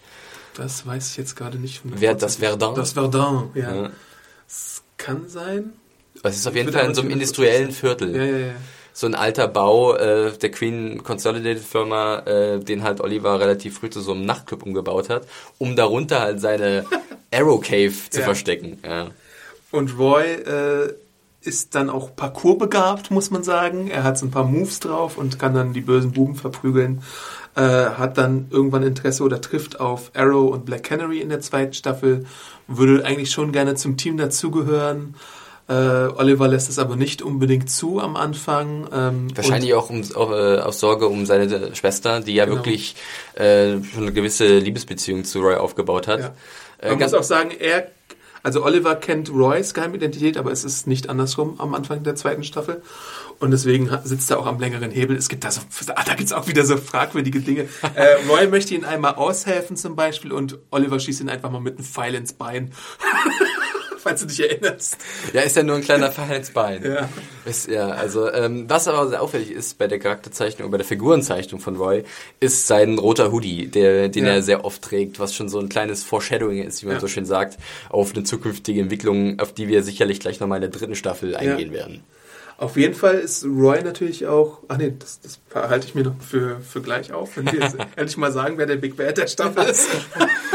Das 0.55 0.85
weiß 0.85 1.11
ich 1.12 1.16
jetzt 1.16 1.37
gerade 1.37 1.57
nicht. 1.59 1.79
von 1.83 1.93
Wer 1.95 2.14
das 2.14 2.37
Verdun? 2.37 2.75
Das 2.75 2.93
Verdun, 2.93 3.51
ja. 3.55 3.73
Ja. 3.83 3.91
Es 4.49 4.83
kann 4.97 5.29
sein. 5.29 5.73
Es 6.25 6.37
ist 6.39 6.49
auf 6.49 6.57
jeden 6.57 6.71
Ich 6.71 6.75
Fall 6.75 6.87
in 6.87 6.95
so 6.95 7.03
einem 7.03 7.11
industriellen 7.11 7.69
Ja, 7.69 7.75
Viertel. 7.75 8.16
ja, 8.16 8.25
ja. 8.25 8.53
So 8.99 9.07
ein 9.07 9.15
alter 9.15 9.47
Bau 9.47 9.95
äh, 9.95 10.37
der 10.37 10.51
Queen 10.51 11.05
Consolidated 11.05 11.63
Firma, 11.63 12.19
äh, 12.27 12.59
den 12.59 12.83
halt 12.83 13.01
Oliver 13.01 13.39
relativ 13.39 13.79
früh 13.79 13.91
zu 13.91 14.01
so 14.01 14.11
einem 14.11 14.27
Nachtclub 14.27 14.65
umgebaut 14.65 15.09
hat, 15.09 15.23
um 15.59 15.77
darunter 15.77 16.19
halt 16.19 16.41
seine 16.41 16.85
Arrow 17.33 17.61
Cave 17.61 17.93
zu 18.11 18.19
Ja. 18.19 18.25
verstecken. 18.25 18.81
Ja. 18.85 19.07
Und 19.71 19.97
Roy 19.97 20.25
äh, 20.25 20.95
ist 21.43 21.77
dann 21.77 21.91
auch 21.91 22.17
parcoursbegabt, 22.17 23.13
muss 23.13 23.31
man 23.31 23.45
sagen. 23.45 23.87
Er 23.89 24.03
hat 24.03 24.19
so 24.19 24.27
ein 24.27 24.33
paar 24.33 24.43
Moves 24.43 24.81
drauf 24.81 25.17
und 25.17 25.39
kann 25.39 25.55
dann 25.55 25.73
die 25.73 25.81
bösen 25.81 26.11
Buben 26.11 26.35
verprügeln. 26.35 27.03
Äh, 27.55 27.61
hat 27.61 28.19
dann 28.19 28.49
irgendwann 28.51 28.83
Interesse 28.83 29.23
oder 29.23 29.41
trifft 29.41 29.79
auf 29.79 30.11
Arrow 30.15 30.51
und 30.53 30.65
Black 30.65 30.83
Canary 30.83 31.21
in 31.21 31.29
der 31.29 31.41
zweiten 31.41 31.73
Staffel. 31.73 32.27
Würde 32.67 33.05
eigentlich 33.05 33.31
schon 33.31 33.53
gerne 33.53 33.77
zum 33.77 33.97
Team 33.97 34.17
dazugehören. 34.17 35.15
Äh, 35.69 35.73
Oliver 35.73 36.49
lässt 36.49 36.71
es 36.71 36.79
aber 36.79 36.97
nicht 36.97 37.21
unbedingt 37.21 37.71
zu 37.71 38.01
am 38.01 38.16
Anfang. 38.16 38.89
Ähm, 38.93 39.29
Wahrscheinlich 39.37 39.75
auch 39.75 39.91
um, 39.91 40.03
auch, 40.14 40.31
äh, 40.33 40.59
aus 40.61 40.81
Sorge 40.81 41.09
um 41.09 41.27
seine 41.27 41.75
Schwester, 41.77 42.21
die 42.21 42.35
ja 42.35 42.47
Genau. 42.47 42.57
wirklich 42.57 42.97
äh, 43.35 43.83
schon 43.93 44.03
eine 44.05 44.12
gewisse 44.12 44.59
Liebesbeziehung 44.59 45.25
zu 45.25 45.41
Roy 45.41 45.57
aufgebaut 45.57 46.09
hat. 46.09 46.21
Ja. 46.21 46.35
Äh, 46.81 46.91
Man 46.91 46.99
ganz- 46.99 47.12
muss 47.12 47.21
auch 47.21 47.25
sagen, 47.25 47.51
er, 47.59 47.89
also 48.43 48.64
Oliver 48.64 48.95
kennt 48.97 49.31
Roys 49.31 49.75
Geheimidentität, 49.75 50.39
aber 50.39 50.53
es 50.53 50.64
ist 50.64 50.87
nicht 50.87 51.11
andersrum 51.11 51.61
am 51.61 51.75
Anfang 51.75 52.03
der 52.03 52.14
zweiten 52.14 52.45
Staffel. 52.45 52.81
Und 53.41 53.51
deswegen 53.51 53.91
sitzt 54.05 54.31
er 54.31 54.39
auch 54.41 54.47
am 54.47 54.59
längeren 54.59 54.91
Hebel. 54.91 55.16
Es 55.16 55.29
gibt 55.29 55.45
da 55.45 55.51
so, 55.51 55.61
ah, 55.95 56.03
da 56.05 56.14
gibt's 56.14 56.33
auch 56.33 56.49
wieder 56.49 56.64
so 56.64 56.77
fragwürdige 56.77 57.41
Dinge. 57.41 57.69
äh, 57.95 58.14
Roy 58.29 58.47
möchte 58.49 58.75
ihn 58.75 58.85
einmal 58.85 59.14
aushelfen 59.16 59.77
zum 59.77 59.95
Beispiel 59.97 60.33
und 60.33 60.59
Oliver 60.71 60.99
schießt 60.99 61.21
ihn 61.21 61.29
einfach 61.29 61.51
mal 61.51 61.61
mit 61.61 61.77
einem 61.77 61.85
Pfeil 61.85 62.14
ins 62.14 62.33
Bein. 62.33 62.73
Falls 64.03 64.21
du 64.21 64.27
dich 64.27 64.41
erinnerst. 64.41 64.97
Ja, 65.33 65.43
ist 65.43 65.57
ja 65.57 65.63
nur 65.63 65.77
ein 65.77 65.83
kleiner 65.83 66.11
Pfeil 66.13 66.37
ins 66.37 66.51
Bein. 66.51 66.83
Ja. 66.85 67.09
Ist, 67.45 67.69
ja, 67.69 67.89
also 67.89 68.31
ähm, 68.33 68.65
was 68.69 68.89
aber 68.89 69.09
sehr 69.09 69.23
auffällig 69.23 69.51
ist 69.51 69.79
bei 69.79 69.87
der 69.89 69.99
Charakterzeichnung, 69.99 70.71
bei 70.71 70.77
der 70.79 70.87
Figurenzeichnung 70.87 71.61
von 71.61 71.77
Roy, 71.77 72.05
ist 72.41 72.67
sein 72.67 72.99
roter 72.99 73.33
Hoodie, 73.33 73.67
der, 73.67 74.09
den 74.09 74.25
Ja. 74.27 74.33
er 74.35 74.43
sehr 74.43 74.65
oft 74.65 74.83
trägt, 74.83 75.19
was 75.19 75.35
schon 75.35 75.49
so 75.49 75.59
ein 75.59 75.69
kleines 75.69 76.05
Foreshadowing 76.05 76.63
ist, 76.63 76.83
wie 76.83 76.87
man 76.87 76.97
Ja. 76.97 77.01
so 77.01 77.09
schön 77.09 77.27
sagt, 77.27 77.59
auf 77.91 78.15
eine 78.15 78.25
zukünftige 78.25 78.81
Entwicklung, 78.81 79.41
auf 79.41 79.53
die 79.53 79.69
wir 79.69 79.83
sicherlich 79.83 80.21
gleich 80.21 80.41
nochmal 80.41 80.59
in 80.63 80.71
der 80.71 80.79
dritten 80.79 80.95
Staffel 80.95 81.35
eingehen 81.37 81.73
werden. 81.73 82.03
Auf 82.59 82.77
jeden 82.77 82.95
Fall 82.95 83.15
ist 83.15 83.45
Roy 83.45 83.83
natürlich 83.85 84.27
auch. 84.27 84.59
Ach 84.67 84.79
nee, 84.79 84.93
das, 84.99 85.21
das 85.21 85.39
halte 85.55 85.87
ich 85.87 85.95
mir 85.95 86.03
noch 86.03 86.21
für, 86.21 86.61
für 86.61 86.83
gleich 86.83 87.13
auf, 87.13 87.37
wenn 87.37 87.47
wir 87.47 87.61
jetzt 87.61 87.77
endlich 87.97 88.17
mal 88.17 88.33
sagen, 88.33 88.59
wer 88.59 88.67
der 88.67 88.77
Big 88.77 88.97
Bad 88.97 89.17
der 89.17 89.29
Staffel 89.29 89.65
ist. 89.65 89.89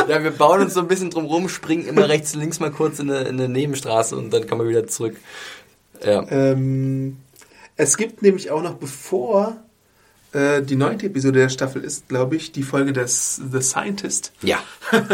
Ja, 0.10 0.22
wir 0.22 0.32
bauen 0.32 0.60
uns 0.60 0.74
so 0.74 0.82
ein 0.82 0.90
bisschen 0.90 1.12
drum 1.12 1.26
rum, 1.26 1.48
springen 1.48 1.86
immer 1.86 2.10
rechts 2.10 2.34
und 2.34 2.42
links 2.42 2.60
mal 2.60 2.72
kurz 2.72 3.00
in 3.00 3.10
eine, 3.10 3.22
in 3.22 3.40
eine 3.40 3.48
Nebenstraße 3.48 4.18
und 4.18 4.34
dann 4.34 4.48
kommen 4.48 4.62
wir 4.62 4.70
wieder 4.70 4.86
zurück. 4.86 5.16
Ja. 6.04 6.26
Ähm, 6.30 7.18
es 7.78 7.96
gibt 7.96 8.22
nämlich 8.22 8.52
auch 8.52 8.62
noch, 8.62 8.74
bevor 8.74 9.56
äh, 10.34 10.62
die 10.62 10.76
neunte 10.76 11.06
Episode 11.06 11.40
der 11.40 11.50
Staffel 11.50 11.84
ist, 11.84 12.10
glaube 12.10 12.36
ich, 12.36 12.52
die 12.52 12.64
Folge 12.64 12.92
des 12.92 13.40
The 13.50 13.62
Scientist. 13.62 14.34
Ja, 14.42 14.62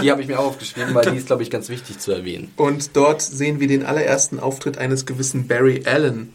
die 0.01 0.09
habe 0.09 0.21
ich 0.21 0.27
mir 0.27 0.39
auch 0.39 0.45
aufgeschrieben, 0.45 0.95
weil 0.95 1.11
die 1.11 1.17
ist, 1.17 1.27
glaube 1.27 1.43
ich, 1.43 1.51
ganz 1.51 1.69
wichtig 1.69 1.99
zu 1.99 2.11
erwähnen. 2.11 2.51
Und 2.55 2.95
dort 2.95 3.21
sehen 3.21 3.59
wir 3.59 3.67
den 3.67 3.85
allerersten 3.85 4.39
Auftritt 4.39 4.79
eines 4.79 5.05
gewissen 5.05 5.47
Barry 5.47 5.83
Allen. 5.85 6.33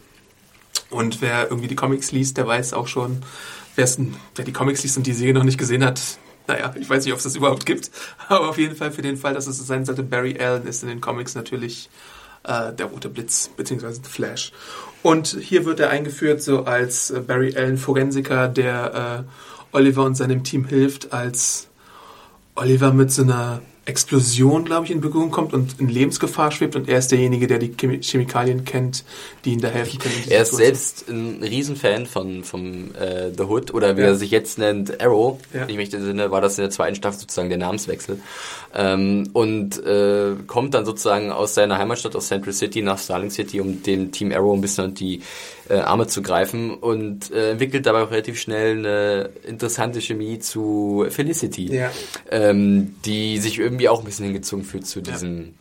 Und 0.95 1.21
wer 1.21 1.51
irgendwie 1.51 1.67
die 1.67 1.75
Comics 1.75 2.13
liest, 2.13 2.37
der 2.37 2.47
weiß 2.47 2.73
auch 2.73 2.87
schon, 2.87 3.23
wer 3.75 4.45
die 4.45 4.53
Comics 4.53 4.85
liest 4.85 4.97
und 4.97 5.09
die 5.09 5.13
Serie 5.13 5.35
noch 5.35 5.43
nicht 5.43 5.59
gesehen 5.59 5.85
hat, 5.85 6.01
naja, 6.47 6.73
ich 6.79 6.89
weiß 6.89 7.05
nicht, 7.05 7.13
ob 7.13 7.19
es 7.19 7.25
das 7.25 7.35
überhaupt 7.35 7.67
gibt, 7.67 7.91
aber 8.29 8.49
auf 8.49 8.59
jeden 8.59 8.77
Fall 8.77 8.93
für 8.93 9.03
den 9.03 9.17
Fall, 9.17 9.35
dass 9.35 9.49
es 9.49 9.59
sein 9.59 9.85
sollte, 9.85 10.05
Barry 10.05 10.39
Allen 10.39 10.67
ist 10.69 10.85
in 10.85 10.89
den 10.89 11.01
Comics 11.01 11.35
natürlich 11.35 11.91
äh, 12.45 12.73
der 12.73 12.87
rote 12.87 13.09
Blitz, 13.09 13.51
beziehungsweise 13.57 14.03
Flash. 14.05 14.53
Und 15.03 15.37
hier 15.41 15.65
wird 15.65 15.81
er 15.81 15.91
eingeführt 15.91 16.41
so 16.43 16.65
als 16.65 17.11
äh, 17.11 17.19
Barry 17.19 17.57
Allen 17.57 17.77
Forensiker, 17.77 18.47
der 18.47 19.27
äh, 19.27 19.77
Oliver 19.77 20.05
und 20.05 20.15
seinem 20.15 20.45
Team 20.45 20.65
hilft, 20.65 21.13
als 21.13 21.67
Oliver 22.55 22.93
mit 22.93 23.11
so 23.11 23.23
einer 23.23 23.63
Explosion, 23.87 24.65
glaube 24.65 24.87
ich, 24.87 24.91
in 24.91 25.01
Berührung 25.01 25.31
kommt 25.31 25.53
und 25.53 25.79
in 25.79 25.89
Lebensgefahr 25.89 26.51
schwebt 26.51 26.75
und 26.75 26.89
er 26.89 26.99
ist 26.99 27.11
derjenige, 27.11 27.47
der 27.47 27.59
die 27.59 27.69
Chemi- 27.75 28.03
Chemikalien 28.03 28.65
kennt, 28.65 29.05
die 29.45 29.53
ihm 29.53 29.61
da 29.61 29.69
helfen 29.69 29.99
können. 29.99 30.15
Er 30.29 30.43
ist 30.43 30.53
Situation. 30.53 30.59
selbst 30.59 31.09
ein 31.09 31.43
Riesenfan 31.43 32.07
von 32.07 32.45
vom 32.45 32.95
äh, 32.95 33.31
The 33.37 33.45
Hood 33.45 33.75
oder 33.75 33.97
wie 33.97 34.01
Ja. 34.01 34.07
er 34.09 34.15
sich 34.15 34.31
jetzt 34.31 34.59
nennt, 34.59 35.01
Arrow. 35.03 35.39
Ja. 35.53 35.67
Ich 35.69 35.77
mich 35.77 35.93
entsinne, 35.93 36.31
war 36.31 36.41
das 36.41 36.57
in 36.59 36.63
der 36.63 36.71
zweiten 36.71 36.95
Staffel 36.95 37.21
sozusagen 37.21 37.49
der 37.51 37.59
Namenswechsel. 37.59 38.21
Ähm, 38.75 39.29
und 39.33 39.85
äh, 39.85 40.33
kommt 40.47 40.75
dann 40.75 40.85
sozusagen 40.85 41.31
aus 41.31 41.55
seiner 41.55 41.79
Heimatstadt, 41.79 42.17
aus 42.17 42.29
Central 42.29 42.53
City 42.55 42.83
nach 42.83 42.99
Starling 42.99 43.31
City, 43.31 43.61
um 43.61 43.83
dem 43.83 44.13
Team 44.13 44.33
Arrow 44.33 44.55
ein 44.55 44.61
bisschen 44.61 44.95
die 44.95 45.21
äh, 45.69 45.75
Arme 45.79 46.07
zu 46.07 46.21
greifen 46.23 46.75
und 46.75 47.31
äh, 47.31 47.53
entwickelt 47.53 47.87
dabei 47.87 48.03
auch 48.03 48.11
relativ 48.11 48.39
schnell 48.41 48.79
eine 48.79 49.31
interessante 49.47 50.01
Chemie 50.01 50.39
zu 50.39 51.07
Felicity, 51.09 51.75
Ja. 51.75 51.91
ähm, 52.31 52.95
die 53.05 53.39
sich 53.39 53.59
irgendwie 53.59 53.89
auch 53.89 54.01
ein 54.01 54.05
bisschen 54.05 54.27
hingezogen 54.27 54.65
fühlt 54.65 54.87
zu 54.87 55.01
diesem 55.01 55.55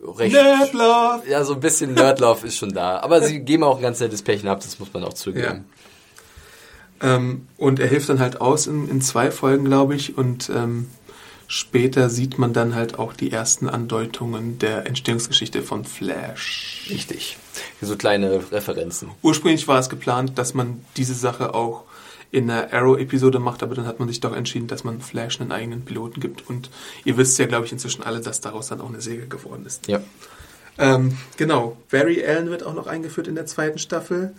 recht 0.00 0.32
Nerdlove! 0.34 1.22
ja, 1.28 1.44
so 1.44 1.54
ein 1.54 1.60
bisschen 1.60 1.94
Nerdlove 1.94 2.46
ist 2.46 2.56
schon 2.56 2.72
da. 2.72 3.00
Aber 3.00 3.22
sie 3.22 3.40
geben 3.40 3.62
auch 3.64 3.76
ein 3.76 3.82
ganz 3.82 4.00
nettes 4.00 4.22
Pärchen 4.22 4.48
ab, 4.48 4.60
das 4.60 4.78
muss 4.78 4.92
man 4.92 5.04
auch 5.04 5.12
zugeben. 5.14 5.64
Ähm, 7.00 7.46
und 7.56 7.80
er 7.80 7.88
hilft 7.88 8.08
dann 8.08 8.20
halt 8.20 8.40
aus 8.40 8.66
in, 8.66 8.88
in 8.88 9.00
zwei 9.00 9.30
Folgen, 9.30 9.64
glaube 9.64 9.94
ich, 9.96 10.16
und 10.16 10.50
ähm, 10.54 10.88
später 11.52 12.08
sieht 12.08 12.38
man 12.38 12.54
dann 12.54 12.74
halt 12.74 12.98
auch 12.98 13.12
die 13.12 13.30
ersten 13.30 13.68
Andeutungen 13.68 14.58
der 14.58 14.86
Entstehungsgeschichte 14.86 15.62
von 15.62 15.84
Flash. 15.84 16.86
Richtig. 16.88 17.36
So 17.82 17.94
kleine 17.96 18.50
Referenzen. 18.50 19.10
Ursprünglich 19.20 19.68
war 19.68 19.78
es 19.78 19.90
geplant, 19.90 20.38
dass 20.38 20.54
man 20.54 20.82
diese 20.96 21.12
Sache 21.12 21.54
auch 21.54 21.84
in 22.30 22.50
einer 22.50 22.72
Arrow-Episode 22.72 23.38
macht, 23.38 23.62
aber 23.62 23.74
dann 23.74 23.84
hat 23.86 23.98
man 23.98 24.08
sich 24.08 24.20
doch 24.20 24.34
entschieden, 24.34 24.66
dass 24.66 24.82
man 24.82 25.02
Flash 25.02 25.42
einen 25.42 25.52
eigenen 25.52 25.84
Piloten 25.84 26.20
gibt. 26.20 26.48
Und 26.48 26.70
ihr 27.04 27.18
wisst 27.18 27.38
ja, 27.38 27.44
glaube 27.44 27.66
ich, 27.66 27.72
inzwischen 27.72 28.02
alle, 28.02 28.20
dass 28.20 28.40
daraus 28.40 28.68
dann 28.68 28.80
auch 28.80 28.88
eine 28.88 29.02
Serie 29.02 29.26
geworden 29.26 29.66
ist. 29.66 29.88
Ja. 29.88 30.00
Ähm, 30.78 31.18
genau, 31.36 31.76
Barry 31.90 32.24
Allen 32.24 32.48
wird 32.48 32.62
auch 32.62 32.72
noch 32.72 32.86
eingeführt 32.86 33.28
in 33.28 33.34
der 33.34 33.44
zweiten 33.44 33.78
Staffel. 33.78 34.32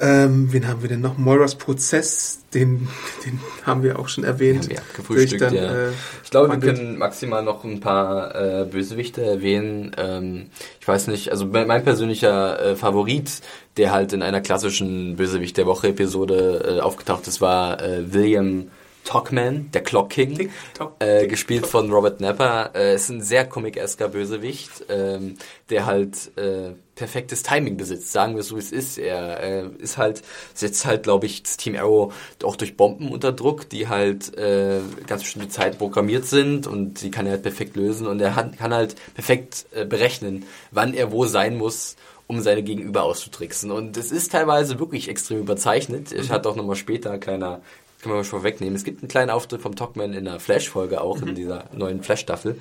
Ähm, 0.00 0.52
wen 0.52 0.66
haben 0.66 0.82
wir 0.82 0.88
denn 0.88 1.00
noch? 1.00 1.18
Moiras 1.18 1.54
Prozess, 1.54 2.40
den, 2.52 2.88
den 3.24 3.40
haben 3.64 3.82
wir 3.82 3.98
auch 3.98 4.08
schon 4.08 4.24
erwähnt. 4.24 4.70
Ja, 4.72 4.80
gefrühstückt, 4.96 5.42
Dann, 5.42 5.54
ja. 5.54 5.72
äh, 5.72 5.90
ich 6.22 6.30
glaube, 6.30 6.50
wir 6.50 6.58
können 6.58 6.98
maximal 6.98 7.42
noch 7.42 7.62
ein 7.64 7.80
paar 7.80 8.34
äh, 8.34 8.64
Bösewichte 8.64 9.22
erwähnen. 9.22 9.92
Ähm, 9.96 10.46
ich 10.80 10.88
weiß 10.88 11.06
nicht, 11.08 11.30
also 11.30 11.46
mein 11.46 11.84
persönlicher 11.84 12.60
äh, 12.60 12.76
Favorit, 12.76 13.40
der 13.76 13.92
halt 13.92 14.12
in 14.12 14.22
einer 14.22 14.40
klassischen 14.40 15.16
Bösewicht 15.16 15.56
der 15.56 15.66
Woche-Episode 15.66 16.78
äh, 16.78 16.80
aufgetaucht 16.80 17.28
ist, 17.28 17.40
war 17.40 17.80
äh, 17.80 18.12
William 18.12 18.68
Talkman, 19.04 19.70
der 19.72 19.82
Clock 19.82 20.10
King, 20.10 20.36
Tick-Tock, 20.36 20.96
äh, 20.98 21.04
Tick-Tock. 21.04 21.28
gespielt 21.28 21.66
von 21.66 21.90
Robert 21.92 22.20
Napper. 22.20 22.72
Äh, 22.74 22.94
ist 22.94 23.10
ein 23.10 23.22
sehr 23.22 23.46
comic-esker 23.46 24.08
Bösewicht, 24.08 24.84
ähm, 24.88 25.36
der 25.70 25.86
halt 25.86 26.36
äh, 26.36 26.72
perfektes 26.94 27.42
Timing 27.42 27.76
besitzt, 27.76 28.12
sagen 28.12 28.36
wir 28.36 28.42
so 28.42 28.56
wie 28.56 28.60
es 28.60 28.72
ist. 28.72 28.98
Er 28.98 29.40
äh, 29.40 29.66
ist 29.78 29.98
halt, 29.98 30.22
setzt 30.54 30.86
halt, 30.86 31.02
glaube 31.02 31.26
ich, 31.26 31.42
das 31.42 31.56
Team 31.56 31.76
Arrow 31.76 32.14
auch 32.42 32.56
durch 32.56 32.76
Bomben 32.76 33.10
unter 33.10 33.32
Druck, 33.32 33.68
die 33.68 33.88
halt 33.88 34.36
äh, 34.36 34.80
ganz 35.06 35.22
bestimmte 35.22 35.48
Zeit 35.48 35.78
programmiert 35.78 36.26
sind 36.26 36.66
und 36.66 37.02
die 37.02 37.10
kann 37.10 37.26
er 37.26 37.32
halt 37.32 37.42
perfekt 37.42 37.76
lösen 37.76 38.06
und 38.06 38.20
er 38.20 38.36
hat, 38.36 38.56
kann 38.56 38.72
halt 38.72 38.96
perfekt 39.14 39.66
äh, 39.72 39.84
berechnen, 39.84 40.44
wann 40.70 40.94
er 40.94 41.12
wo 41.12 41.26
sein 41.26 41.56
muss, 41.56 41.96
um 42.26 42.40
seine 42.40 42.62
Gegenüber 42.62 43.02
auszutricksen. 43.02 43.70
Und 43.70 43.96
es 43.96 44.10
ist 44.10 44.32
teilweise 44.32 44.78
wirklich 44.78 45.08
extrem 45.08 45.40
überzeichnet. 45.40 46.12
Ich 46.12 46.30
hatte 46.30 46.48
auch 46.48 46.56
nochmal 46.56 46.76
später 46.76 47.10
ein 47.10 47.20
kleiner, 47.20 47.60
kann 48.04 48.10
man 48.10 48.18
mal 48.20 48.24
schon 48.24 48.44
wegnehmen. 48.44 48.76
Es 48.76 48.84
gibt 48.84 49.02
einen 49.02 49.08
kleinen 49.08 49.30
Auftritt 49.30 49.60
vom 49.60 49.74
Talkman 49.74 50.12
in 50.12 50.24
der 50.26 50.38
Flash-Folge 50.38 51.00
auch, 51.00 51.20
in 51.20 51.34
dieser 51.34 51.64
neuen 51.72 52.02
Flash-Staffel. 52.02 52.56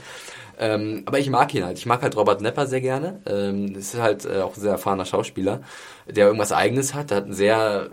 Ähm, 0.57 1.03
aber 1.05 1.19
ich 1.19 1.29
mag 1.29 1.53
ihn 1.53 1.63
halt. 1.65 1.77
Ich 1.77 1.85
mag 1.85 2.01
halt 2.01 2.15
Robert 2.15 2.41
Nepper 2.41 2.65
sehr 2.65 2.81
gerne. 2.81 3.21
Ähm, 3.25 3.73
das 3.73 3.93
ist 3.93 3.99
halt 3.99 4.25
äh, 4.25 4.41
auch 4.41 4.55
ein 4.55 4.61
sehr 4.61 4.71
erfahrener 4.71 5.05
Schauspieler, 5.05 5.61
der 6.07 6.25
irgendwas 6.25 6.51
Eigenes 6.51 6.93
hat. 6.93 7.11
Der 7.11 7.17
hat 7.17 7.25
ein 7.27 7.33
sehr 7.33 7.89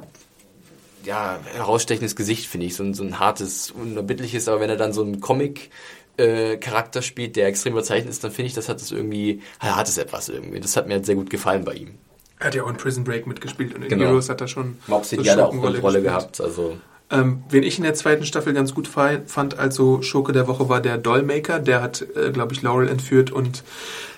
ja, 1.04 1.38
herausstechendes 1.54 2.16
Gesicht, 2.16 2.46
finde 2.46 2.66
ich. 2.66 2.76
So 2.76 2.84
ein, 2.84 2.94
so 2.94 3.02
ein 3.02 3.18
hartes, 3.18 3.70
unerbittliches, 3.70 4.48
aber 4.48 4.60
wenn 4.60 4.70
er 4.70 4.76
dann 4.76 4.92
so 4.92 5.02
einen 5.02 5.20
Comic 5.20 5.70
äh, 6.18 6.56
Charakter 6.58 7.02
spielt, 7.02 7.36
der 7.36 7.46
extrem 7.48 7.72
überzeichnet 7.72 8.10
ist, 8.10 8.22
dann 8.22 8.30
finde 8.30 8.48
ich, 8.48 8.54
das 8.54 8.68
hat 8.68 8.80
es 8.80 8.92
irgendwie, 8.92 9.42
hat 9.58 9.88
es 9.88 9.98
etwas 9.98 10.28
irgendwie. 10.28 10.60
Das 10.60 10.76
hat 10.76 10.86
mir 10.86 10.94
halt 10.94 11.06
sehr 11.06 11.14
gut 11.14 11.30
gefallen 11.30 11.64
bei 11.64 11.74
ihm. 11.74 11.94
Er 12.38 12.46
hat 12.46 12.54
ja 12.54 12.62
auch 12.64 12.70
in 12.70 12.76
Prison 12.76 13.04
Break 13.04 13.26
mitgespielt 13.26 13.74
und 13.74 13.82
in 13.82 13.88
Genau. 13.88 14.06
Heroes 14.06 14.28
hat 14.30 14.40
er 14.40 14.48
schon 14.48 14.78
Mopsy, 14.86 15.16
so 15.16 15.22
die 15.22 15.30
hat 15.30 15.38
auch 15.40 15.52
eine 15.52 15.60
Rolle 15.60 15.80
gespielt. 15.80 16.04
gehabt, 16.04 16.40
also 16.40 16.78
Ähm, 17.12 17.42
wen 17.48 17.62
ich 17.64 17.76
in 17.78 17.84
der 17.84 17.94
zweiten 17.94 18.24
Staffel 18.24 18.52
ganz 18.52 18.72
gut 18.74 18.88
fand, 18.88 19.58
also 19.58 20.00
Schurke 20.02 20.32
der 20.32 20.46
Woche, 20.46 20.68
war 20.68 20.80
der 20.80 20.96
Dollmaker. 20.96 21.58
Der 21.58 21.82
hat, 21.82 22.06
äh, 22.14 22.30
glaube 22.30 22.52
ich, 22.52 22.62
Laurel 22.62 22.88
entführt 22.88 23.30
und 23.32 23.64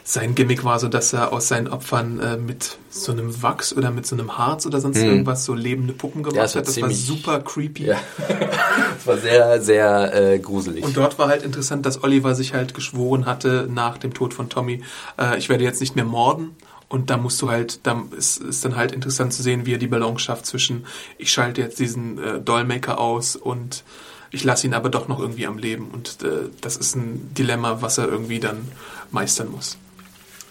sein 0.05 0.35
Gimmick 0.35 0.65
war 0.65 0.81
so, 0.81 0.89
dass 0.89 1.13
er 1.13 1.33
aus 1.33 1.47
seinen 1.47 1.69
Opfern 1.69 2.19
äh, 2.19 2.37
mit 2.37 2.77
so 2.91 3.13
einem 3.13 3.41
Wachs 3.43 3.73
oder 3.75 3.93
mit 3.93 4.05
so 4.05 4.17
einem 4.17 4.37
Harz 4.37 4.67
oder 4.67 4.81
sonst 4.81 4.99
irgendwas 4.99 5.45
so 5.45 5.55
lebende 5.55 5.93
Puppen 5.93 6.25
gemacht 6.25 6.37
Hm. 6.37 6.43
das 6.43 6.57
hat. 6.57 6.67
Das 6.67 6.83
war 6.83 6.91
super 6.91 7.41
creepy. 7.41 7.87
ja. 7.87 7.97
das 8.29 9.07
war 9.07 9.17
sehr, 9.19 9.61
sehr 9.63 10.33
äh, 10.33 10.39
gruselig. 10.41 10.85
Und 10.85 10.97
dort 10.97 11.19
war 11.21 11.29
halt 11.29 11.45
interessant, 11.45 11.87
dass 11.87 12.03
Oliver 12.03 12.35
sich 12.35 12.53
halt 12.53 12.75
geschworen 12.75 13.27
hatte 13.27 13.69
nach 13.71 13.97
dem 13.97 14.13
Tod 14.13 14.35
von 14.35 14.49
Tommy, 14.49 14.83
äh, 15.21 15.39
ich 15.39 15.49
werde 15.49 15.63
jetzt 15.65 15.81
nicht 15.81 15.95
mehr 15.95 16.05
morden. 16.05 16.57
Und 16.93 17.09
da 17.09 17.17
musst 17.17 17.41
du 17.41 17.49
halt, 17.49 17.87
da 17.87 18.05
ist, 18.15 18.37
ist 18.37 18.67
dann 18.67 18.77
halt 18.77 18.93
interessant 18.93 19.33
zu 19.33 19.43
sehen, 19.43 19.65
wie 19.65 19.73
er 19.73 19.79
die 19.79 19.87
Balance 19.87 20.19
schafft 20.23 20.45
zwischen, 20.45 20.85
ich 21.17 21.33
schalte 21.33 21.63
jetzt 21.63 21.79
diesen 21.79 22.23
äh, 22.23 22.39
Dollmaker 22.39 23.01
aus 23.01 23.35
und 23.35 23.83
ich 24.31 24.45
lasse 24.45 24.67
ihn 24.67 24.75
aber 24.75 24.91
doch 24.91 25.09
noch 25.09 25.19
irgendwie 25.19 25.47
am 25.47 25.57
Leben. 25.57 25.89
Und 25.91 26.19
äh, 26.23 26.51
das 26.61 26.77
ist 26.77 26.95
ein 26.95 27.33
Dilemma, 27.33 27.81
was 27.81 27.97
er 27.97 28.09
irgendwie 28.09 28.41
dann 28.41 28.69
meistern 29.11 29.51
muss. 29.51 29.79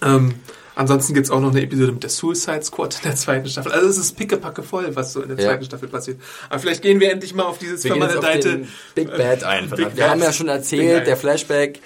Ähm, 0.01 0.33
ansonsten 0.73 1.13
gibt's 1.13 1.29
auch 1.29 1.41
noch 1.41 1.51
eine 1.51 1.61
Episode 1.61 1.91
mit 1.91 2.01
der 2.01 2.09
Suicide 2.09 2.63
Squad 2.63 2.95
in 2.95 3.09
der 3.09 3.15
zweiten 3.17 3.47
Staffel. 3.47 3.71
Also 3.71 3.87
es 3.87 3.97
ist 3.99 4.17
pickepacke 4.17 4.63
voll, 4.63 4.95
was 4.95 5.13
so 5.13 5.21
in 5.21 5.29
der 5.29 5.37
Ja. 5.37 5.51
zweite 5.51 5.65
Staffel 5.65 5.89
passiert. 5.89 6.19
Aber 6.49 6.57
vielleicht 6.57 6.81
gehen 6.81 6.99
wir 6.99 7.11
endlich 7.11 7.35
mal 7.35 7.43
auf 7.43 7.59
dieses 7.59 7.83
Wir 7.83 7.93
den 7.93 8.67
Big 8.95 9.15
Bad 9.15 9.43
ein. 9.43 9.69
Big. 9.69 9.77
Wir 9.77 9.85
Bad 9.89 10.09
haben 10.09 10.21
ja 10.21 10.33
schon 10.33 10.47
erzählt, 10.47 11.05
der 11.05 11.17
Flashback 11.17 11.81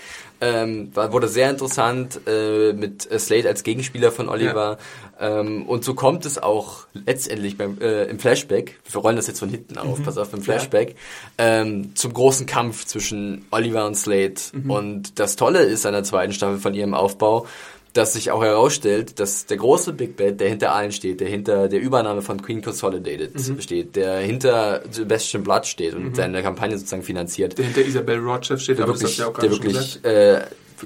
ähm, 0.45 0.91
war, 0.93 1.11
wurde 1.11 1.27
sehr 1.27 1.49
interessant 1.49 2.19
äh, 2.27 2.71
mit 2.73 3.09
äh, 3.09 3.17
Slade 3.17 3.47
als 3.47 3.63
Gegenspieler 3.63 4.11
von 4.11 4.29
Oliver. 4.29 4.77
Ähm, 5.19 5.65
und 5.65 5.83
so 5.83 5.95
kommt 5.95 6.25
es 6.25 6.37
auch 6.37 6.85
letztendlich 6.93 7.57
beim, 7.57 7.79
äh, 7.81 8.03
im 8.05 8.19
Flashback, 8.19 8.79
wir 8.91 9.01
rollen 9.01 9.15
das 9.15 9.27
jetzt 9.27 9.39
von 9.39 9.49
hinten 9.49 9.77
auf, 9.77 10.03
pass 10.03 10.17
auf, 10.17 10.33
im 10.33 10.41
Flashback, 10.41 10.95
ähm, 11.37 11.95
zum 11.95 12.13
großen 12.13 12.45
Kampf 12.45 12.85
zwischen 12.85 13.45
Oliver 13.49 13.87
und 13.87 13.95
Slade. 13.95 14.35
Und 14.67 15.19
das 15.19 15.35
Tolle 15.35 15.63
ist 15.63 15.85
an 15.85 15.93
der 15.93 16.03
zweiten 16.03 16.33
Staffel 16.33 16.59
von 16.59 16.73
ihrem 16.73 16.93
Aufbau, 16.93 17.47
dass 17.95 18.13
sich 18.13 18.29
auch 18.29 18.43
herausstellt, 18.43 19.19
dass 19.19 19.45
der 19.45 19.57
große 19.57 19.93
Big 19.93 20.17
Bad, 20.17 20.39
der 20.39 20.49
hinter 20.49 20.73
allen 20.75 20.91
steht, 20.91 21.21
der 21.21 21.29
hinter 21.29 21.67
der 21.69 21.79
Übernahme 21.79 22.21
von 22.21 22.41
Queen 22.41 22.61
Consolidated 22.61 23.31
steht, 23.63 23.95
der 23.95 24.17
hinter 24.19 24.83
Sebastian 24.91 25.43
Blood 25.43 25.65
steht 25.65 25.93
und 25.95 26.15
seine 26.15 26.43
Kampagne 26.43 26.77
sozusagen 26.77 27.03
finanziert, 27.03 27.57
der 27.57 27.65
hinter 27.65 27.81
Isabel 27.85 28.19
Rothschild 28.19 28.61
steht, 28.61 28.79
der 28.79 28.87
wirklich, 28.87 29.17
ja 29.17 29.27
auch 29.27 29.39
der 29.39 29.49
wirklich, 29.49 30.03
äh, 30.03 30.41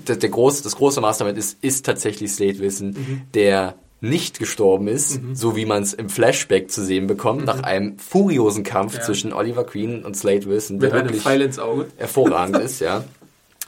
der, 0.08 0.16
der 0.18 0.30
große, 0.30 0.62
das 0.64 0.76
große 0.76 1.02
Mastermind 1.02 1.38
ist, 1.38 1.58
ist 1.62 1.86
tatsächlich 1.86 2.32
Slade 2.32 2.60
Wilson, 2.60 2.90
Mhm. 2.92 3.22
der 3.34 3.76
nicht 4.02 4.40
gestorben 4.40 4.88
ist, 4.88 5.20
so 5.34 5.58
wie 5.58 5.66
man 5.66 5.84
es 5.84 5.94
im 5.94 6.08
Flashback 6.10 6.72
zu 6.72 6.86
sehen 6.86 7.08
bekommt, 7.08 7.44
nach 7.44 7.64
einem 7.64 7.98
furiosen 8.00 8.64
Kampf 8.64 8.94
Mhm. 8.94 9.00
Ja. 9.00 9.06
zwischen 9.06 9.34
Oliver 9.34 9.66
Queen 9.66 10.06
und 10.06 10.16
Slade 10.16 10.46
Wilson, 10.46 10.78
Mit 10.78 10.84
der 10.92 10.94
einem 11.00 11.08
wirklich 11.10 11.24
Pfeil 11.24 11.42
ins 11.42 11.60
Auge. 11.60 11.88
hervorragend 11.98 12.60
ist, 12.60 12.80
ja. 12.80 13.04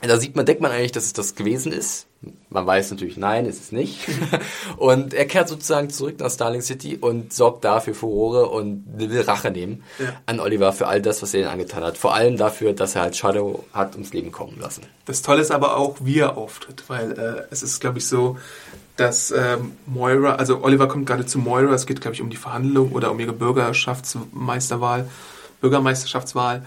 Da 0.02 0.20
sieht 0.20 0.36
man, 0.36 0.46
denkt 0.46 0.62
man 0.62 0.72
eigentlich, 0.72 0.92
dass 0.92 1.06
es 1.06 1.14
das 1.14 1.36
gewesen 1.36 1.72
ist. 1.72 2.08
Man 2.50 2.66
weiß 2.68 2.92
natürlich, 2.92 3.18
nein, 3.18 3.46
ist 3.46 3.60
es 3.62 3.72
nicht. 3.72 4.00
Und 4.78 5.14
er 5.14 5.26
kehrt 5.26 5.48
sozusagen 5.48 5.90
zurück 5.90 6.20
nach 6.20 6.30
Starling 6.30 6.62
City 6.62 6.98
und 7.00 7.34
sorgt 7.34 7.64
dafür 7.66 7.96
Furore 7.96 8.50
und 8.50 8.84
will 8.96 9.22
Rache 9.22 9.50
nehmen 9.50 9.84
Ja. 9.98 10.14
an 10.28 10.40
Oliver 10.40 10.72
für 10.74 10.88
all 10.88 11.02
das, 11.02 11.22
was 11.24 11.34
er 11.34 11.42
ihnen 11.42 11.50
angetan 11.50 11.84
hat. 11.84 11.98
Vor 11.98 12.14
allem 12.14 12.38
dafür, 12.38 12.74
dass 12.74 12.96
er 12.96 13.02
halt 13.04 13.16
Shadow 13.16 13.64
hat 13.74 13.94
ums 13.94 14.14
Leben 14.14 14.32
kommen 14.32 14.60
lassen. 14.60 14.84
Das 15.06 15.22
Tolle 15.24 15.42
ist 15.42 15.50
aber 15.52 15.78
auch, 15.78 15.98
wie 16.02 16.20
er 16.20 16.38
auftritt, 16.38 16.84
weil 16.88 17.12
äh, 17.14 17.44
es 17.52 17.64
ist, 17.64 17.80
glaube 17.80 17.98
ich, 17.98 18.08
so, 18.08 18.38
dass 18.98 19.32
ähm, 19.32 19.72
Moira, 19.88 20.36
also 20.36 20.64
Oliver 20.64 20.88
kommt 20.88 21.08
gerade 21.08 21.26
zu 21.26 21.40
Moira, 21.40 21.74
es 21.74 21.88
geht, 21.88 22.02
glaube 22.02 22.14
ich, 22.14 22.22
um 22.22 22.30
die 22.30 22.38
Verhandlung 22.38 22.92
oder 22.92 23.10
um 23.12 23.20
ihre 23.20 23.34
Bürgerschaftsmeisterwahl, 23.34 25.08
Bürgermeisterschaftswahl. 25.62 26.64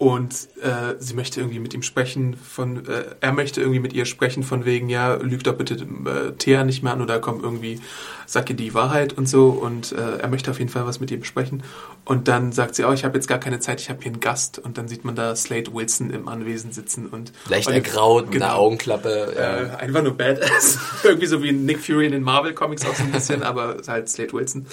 Und 0.00 0.48
äh, 0.62 0.94
sie 0.98 1.12
möchte 1.12 1.40
irgendwie 1.40 1.58
mit 1.58 1.74
ihm 1.74 1.82
sprechen, 1.82 2.34
von 2.34 2.86
äh, 2.86 3.04
er 3.20 3.32
möchte 3.32 3.60
irgendwie 3.60 3.80
mit 3.80 3.92
ihr 3.92 4.06
sprechen, 4.06 4.42
von 4.42 4.64
wegen, 4.64 4.88
ja, 4.88 5.16
lüg 5.16 5.44
doch 5.44 5.52
bitte 5.56 5.74
äh, 5.74 6.32
Thea 6.38 6.64
nicht 6.64 6.82
mehr 6.82 6.94
an 6.94 7.02
oder 7.02 7.18
komm 7.18 7.42
irgendwie, 7.44 7.80
sag 8.24 8.48
ihr 8.48 8.56
die 8.56 8.72
Wahrheit 8.72 9.12
und 9.12 9.28
so. 9.28 9.50
Und 9.50 9.92
äh, 9.92 10.16
er 10.16 10.28
möchte 10.28 10.50
auf 10.50 10.58
jeden 10.58 10.70
Fall 10.70 10.86
was 10.86 11.00
mit 11.00 11.10
ihr 11.10 11.20
besprechen. 11.20 11.64
Und 12.06 12.28
dann 12.28 12.50
sagt 12.52 12.76
sie, 12.76 12.84
oh, 12.88 12.94
ich 12.94 13.04
habe 13.04 13.18
jetzt 13.18 13.26
gar 13.28 13.36
keine 13.36 13.60
Zeit, 13.60 13.78
ich 13.82 13.90
habe 13.90 14.00
hier 14.02 14.10
einen 14.12 14.20
Gast. 14.20 14.58
Und 14.58 14.78
dann 14.78 14.88
sieht 14.88 15.04
man 15.04 15.16
da 15.16 15.36
Slade 15.36 15.74
Wilson 15.74 16.08
im 16.08 16.28
Anwesen 16.28 16.72
sitzen 16.72 17.04
und 17.06 17.30
Leicht 17.50 17.68
ergraut, 17.68 18.32
mit 18.32 18.36
einer 18.42 18.52
Genau. 18.52 18.58
Augenklappe. 18.64 19.34
Äh, 19.36 19.66
Ja. 19.68 19.76
einfach 19.76 20.02
nur 20.02 20.16
Badass. 20.16 20.78
Irgendwie 21.04 21.26
so 21.26 21.42
wie 21.42 21.52
Nick 21.52 21.78
Fury 21.78 22.06
in 22.06 22.12
den 22.12 22.22
Marvel-Comics 22.22 22.86
auch 22.86 22.94
so 22.94 23.02
ein 23.02 23.12
bisschen, 23.12 23.42
aber 23.42 23.76
halt 23.86 24.08
Slade 24.08 24.32
Wilson. 24.32 24.64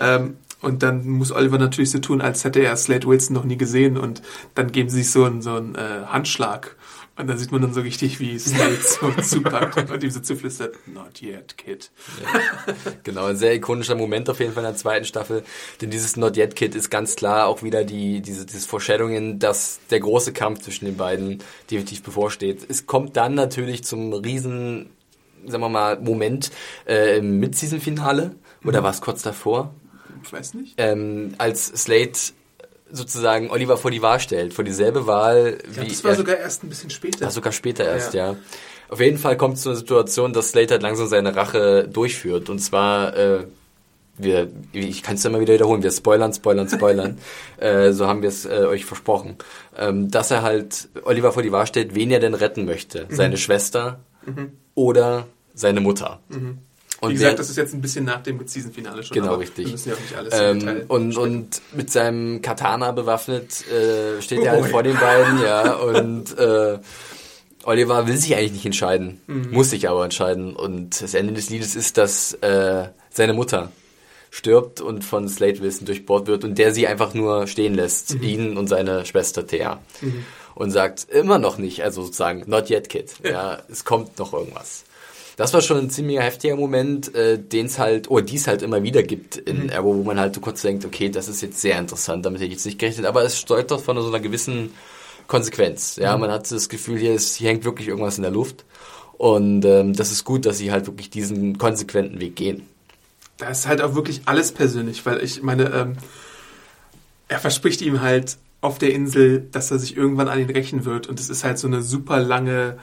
Ähm, 0.00 0.38
und 0.62 0.82
dann 0.82 1.06
muss 1.08 1.32
Oliver 1.32 1.58
natürlich 1.58 1.90
so 1.90 1.98
tun, 1.98 2.20
als 2.20 2.44
hätte 2.44 2.60
er 2.60 2.76
Slade 2.76 3.06
Wilson 3.06 3.34
noch 3.34 3.44
nie 3.44 3.56
gesehen. 3.56 3.98
Und 3.98 4.22
dann 4.54 4.70
geben 4.70 4.88
sie 4.88 5.02
sich 5.02 5.10
so 5.10 5.24
einen, 5.24 5.42
so 5.42 5.54
einen 5.54 5.74
äh, 5.74 6.06
Handschlag. 6.06 6.76
Und 7.16 7.26
dann 7.26 7.36
sieht 7.36 7.52
man 7.52 7.60
dann 7.60 7.74
so 7.74 7.82
richtig, 7.82 8.20
wie 8.20 8.38
Slade 8.38 8.78
so 8.80 9.10
zupackt 9.20 9.90
und 9.90 10.02
ihm 10.02 10.10
so 10.10 10.20
zuflüstert, 10.20 10.76
not 10.86 11.20
yet, 11.20 11.58
kid. 11.58 11.90
Genau, 13.02 13.26
ein 13.26 13.36
sehr 13.36 13.54
ikonischer 13.54 13.96
Moment 13.96 14.30
auf 14.30 14.40
jeden 14.40 14.52
Fall 14.54 14.62
in 14.62 14.70
der 14.70 14.76
zweiten 14.76 15.04
Staffel. 15.04 15.42
Denn 15.80 15.90
dieses 15.90 16.16
Not 16.16 16.36
Yet 16.36 16.56
Kid 16.56 16.74
ist 16.74 16.90
ganz 16.90 17.16
klar 17.16 17.48
auch 17.48 17.62
wieder 17.62 17.84
die, 17.84 18.22
diese, 18.22 18.46
dieses 18.46 18.64
Foreshadowing, 18.64 19.38
dass 19.38 19.80
der 19.90 20.00
große 20.00 20.32
Kampf 20.32 20.62
zwischen 20.62 20.86
den 20.86 20.96
beiden 20.96 21.42
definitiv 21.70 22.02
bevorsteht. 22.02 22.64
Es 22.68 22.86
kommt 22.86 23.16
dann 23.16 23.34
natürlich 23.34 23.84
zum 23.84 24.12
riesen, 24.12 24.90
sagen 25.44 25.62
wir 25.62 25.68
mal, 25.68 26.00
Moment 26.00 26.50
äh, 26.86 27.18
im 27.18 27.40
Mid-Season-Finale. 27.40 28.36
Oder 28.64 28.82
war 28.82 28.90
es 28.90 29.00
kurz 29.00 29.22
davor? 29.22 29.74
Ich 30.22 30.32
weiß 30.32 30.54
nicht. 30.54 30.74
Ähm, 30.78 31.34
als 31.38 31.66
Slade 31.66 32.12
sozusagen 32.90 33.50
Oliver 33.50 33.76
vor 33.76 33.90
die 33.90 34.02
Wahl 34.02 34.20
stellt, 34.20 34.52
vor 34.54 34.64
dieselbe 34.64 35.06
Wahl 35.06 35.58
Ich 35.66 35.72
glaub, 35.74 35.86
wie 35.86 35.90
das 35.90 36.04
war 36.04 36.10
er- 36.12 36.16
sogar 36.16 36.36
erst 36.36 36.62
ein 36.62 36.68
bisschen 36.68 36.90
später. 36.90 37.26
Ach, 37.26 37.30
sogar 37.30 37.52
später 37.52 37.84
erst, 37.84 38.14
Ja. 38.14 38.32
ja. 38.32 38.36
Auf 38.88 39.00
jeden 39.00 39.16
Fall 39.16 39.38
kommt 39.38 39.56
es 39.56 39.62
zu 39.62 39.70
einer 39.70 39.78
Situation, 39.78 40.34
dass 40.34 40.50
Slade 40.50 40.72
halt 40.72 40.82
langsam 40.82 41.06
seine 41.06 41.34
Rache 41.34 41.88
durchführt. 41.88 42.50
Und 42.50 42.58
zwar 42.58 43.16
äh, 43.16 43.46
wir, 44.18 44.50
ich 44.72 45.02
kann 45.02 45.14
es 45.14 45.24
immer 45.24 45.40
wieder 45.40 45.54
wiederholen, 45.54 45.82
wir 45.82 45.90
spoilern, 45.90 46.32
spoilern, 46.32 46.68
spoilern. 46.68 47.18
äh, 47.58 47.92
so 47.92 48.06
haben 48.06 48.22
wir 48.22 48.28
es 48.28 48.44
äh, 48.44 48.66
euch 48.68 48.84
versprochen. 48.84 49.36
Ähm, 49.76 50.10
dass 50.10 50.30
er 50.30 50.42
halt 50.42 50.88
Oliver 51.04 51.32
vor 51.32 51.42
die 51.42 51.52
Wahl 51.52 51.66
stellt, 51.66 51.94
wen 51.94 52.10
er 52.10 52.20
denn 52.20 52.34
retten 52.34 52.64
möchte. 52.64 53.06
Mhm. 53.08 53.14
Seine 53.14 53.36
Schwester 53.38 54.00
mhm. 54.26 54.52
oder 54.74 55.26
seine 55.54 55.80
Mutter. 55.80 56.20
Mhm. 56.28 56.58
Und 57.02 57.10
Wie 57.10 57.14
gesagt, 57.14 57.40
das 57.40 57.50
ist 57.50 57.56
jetzt 57.56 57.74
ein 57.74 57.80
bisschen 57.80 58.04
nach 58.04 58.22
dem 58.22 58.46
Season-Finale 58.46 59.02
schon. 59.02 59.16
Genau, 59.16 59.34
richtig. 59.34 59.64
Wir 59.66 59.72
müssen 59.72 59.88
ja 59.88 59.96
auch 59.96 60.00
nicht 60.00 60.14
alles 60.14 60.34
ähm, 60.38 60.84
und, 60.86 61.16
und 61.16 61.62
mit 61.74 61.90
seinem 61.90 62.42
Katana 62.42 62.92
bewaffnet 62.92 63.66
äh, 63.66 64.22
steht 64.22 64.38
oh, 64.38 64.44
er 64.44 64.52
halt 64.52 64.66
vor 64.66 64.84
den 64.84 64.96
beiden, 64.96 65.42
ja, 65.42 65.72
und 65.74 66.38
äh, 66.38 66.78
Oliver 67.64 68.06
will 68.06 68.16
sich 68.16 68.36
eigentlich 68.36 68.52
nicht 68.52 68.66
entscheiden, 68.66 69.20
mhm. 69.26 69.50
muss 69.50 69.70
sich 69.70 69.88
aber 69.88 70.04
entscheiden. 70.04 70.54
Und 70.54 71.02
das 71.02 71.14
Ende 71.14 71.32
des 71.32 71.50
Liedes 71.50 71.74
ist, 71.74 71.98
dass 71.98 72.34
äh, 72.34 72.84
seine 73.10 73.32
Mutter 73.32 73.72
stirbt 74.30 74.80
und 74.80 75.04
von 75.04 75.28
Slade 75.28 75.60
Wilson 75.60 75.86
durchbohrt 75.86 76.28
wird 76.28 76.44
und 76.44 76.56
der 76.56 76.72
sie 76.72 76.86
einfach 76.86 77.14
nur 77.14 77.48
stehen 77.48 77.74
lässt, 77.74 78.14
mhm. 78.14 78.22
ihn 78.22 78.56
und 78.56 78.68
seine 78.68 79.06
Schwester 79.06 79.44
Thea. 79.44 79.80
Mhm. 80.00 80.24
Und 80.54 80.70
sagt, 80.70 81.08
immer 81.10 81.40
noch 81.40 81.58
nicht, 81.58 81.82
also 81.82 82.02
sozusagen, 82.04 82.44
not 82.46 82.70
yet, 82.70 82.88
kid. 82.88 83.12
Ja, 83.24 83.30
ja 83.30 83.58
es 83.68 83.84
kommt 83.84 84.20
noch 84.20 84.32
irgendwas. 84.32 84.84
Das 85.36 85.54
war 85.54 85.62
schon 85.62 85.78
ein 85.78 85.90
ziemlich 85.90 86.18
heftiger 86.18 86.56
Moment, 86.56 87.14
äh, 87.14 87.38
den 87.38 87.66
es 87.66 87.78
halt, 87.78 88.10
oder 88.10 88.22
die 88.22 88.36
es 88.36 88.46
halt 88.46 88.62
immer 88.62 88.82
wieder 88.82 89.02
gibt 89.02 89.36
in 89.36 89.64
mhm. 89.64 89.70
Arrow, 89.70 89.96
wo 89.96 90.02
man 90.02 90.20
halt 90.20 90.34
so 90.34 90.40
kurz 90.40 90.62
denkt, 90.62 90.84
okay, 90.84 91.08
das 91.08 91.28
ist 91.28 91.40
jetzt 91.40 91.60
sehr 91.60 91.78
interessant, 91.78 92.26
damit 92.26 92.40
hätte 92.40 92.48
ich 92.48 92.54
jetzt 92.54 92.66
nicht 92.66 92.78
gerechnet, 92.78 93.06
aber 93.06 93.24
es 93.24 93.38
steuert 93.38 93.70
doch 93.70 93.82
von 93.82 94.00
so 94.00 94.08
einer 94.08 94.20
gewissen 94.20 94.72
Konsequenz. 95.26 95.96
Ja, 95.96 96.14
mhm. 96.14 96.22
man 96.22 96.30
hat 96.30 96.50
das 96.50 96.68
Gefühl, 96.68 96.98
hier, 96.98 97.14
ist, 97.14 97.36
hier 97.36 97.48
hängt 97.48 97.64
wirklich 97.64 97.88
irgendwas 97.88 98.18
in 98.18 98.22
der 98.22 98.32
Luft. 98.32 98.64
Und 99.16 99.64
ähm, 99.64 99.94
das 99.94 100.10
ist 100.10 100.24
gut, 100.24 100.46
dass 100.46 100.58
sie 100.58 100.72
halt 100.72 100.86
wirklich 100.86 101.08
diesen 101.08 101.56
konsequenten 101.56 102.20
Weg 102.20 102.36
gehen. 102.36 102.66
Da 103.38 103.48
ist 103.48 103.66
halt 103.66 103.80
auch 103.80 103.94
wirklich 103.94 104.22
alles 104.24 104.52
persönlich, 104.52 105.06
weil 105.06 105.22
ich 105.22 105.42
meine, 105.42 105.72
ähm, 105.72 105.96
er 107.28 107.38
verspricht 107.38 107.82
ihm 107.82 108.00
halt 108.00 108.36
auf 108.60 108.78
der 108.78 108.92
Insel, 108.92 109.46
dass 109.52 109.70
er 109.70 109.78
sich 109.78 109.96
irgendwann 109.96 110.28
an 110.28 110.38
ihn 110.38 110.50
rächen 110.50 110.84
wird. 110.84 111.06
Und 111.06 111.18
es 111.20 111.30
ist 111.30 111.44
halt 111.44 111.58
so 111.58 111.66
eine 111.66 111.82
super 111.82 112.20
lange, 112.20 112.78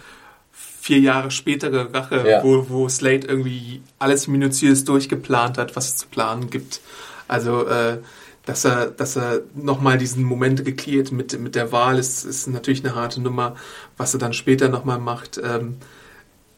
vier 0.89 0.99
Jahre 1.01 1.29
spätere 1.29 1.93
Rache, 1.93 2.27
ja. 2.27 2.43
wo, 2.43 2.65
wo 2.67 2.89
Slade 2.89 3.27
irgendwie 3.27 3.83
alles 3.99 4.27
minutiös 4.27 4.85
durchgeplant 4.85 5.59
hat, 5.59 5.75
was 5.75 5.89
es 5.89 5.97
zu 5.97 6.07
planen 6.07 6.49
gibt. 6.49 6.81
Also, 7.27 7.67
äh, 7.67 7.99
dass 8.47 8.65
er, 8.65 8.87
dass 8.87 9.15
er 9.15 9.41
nochmal 9.53 9.99
diesen 9.99 10.23
Moment 10.23 10.65
geklärt 10.65 11.11
mit, 11.11 11.39
mit 11.39 11.53
der 11.53 11.71
Wahl 11.71 11.99
ist, 11.99 12.25
ist 12.25 12.47
natürlich 12.47 12.83
eine 12.83 12.95
harte 12.95 13.21
Nummer. 13.21 13.55
Was 13.97 14.15
er 14.15 14.19
dann 14.19 14.33
später 14.33 14.67
nochmal 14.67 14.97
macht, 14.97 15.39
ähm, 15.43 15.77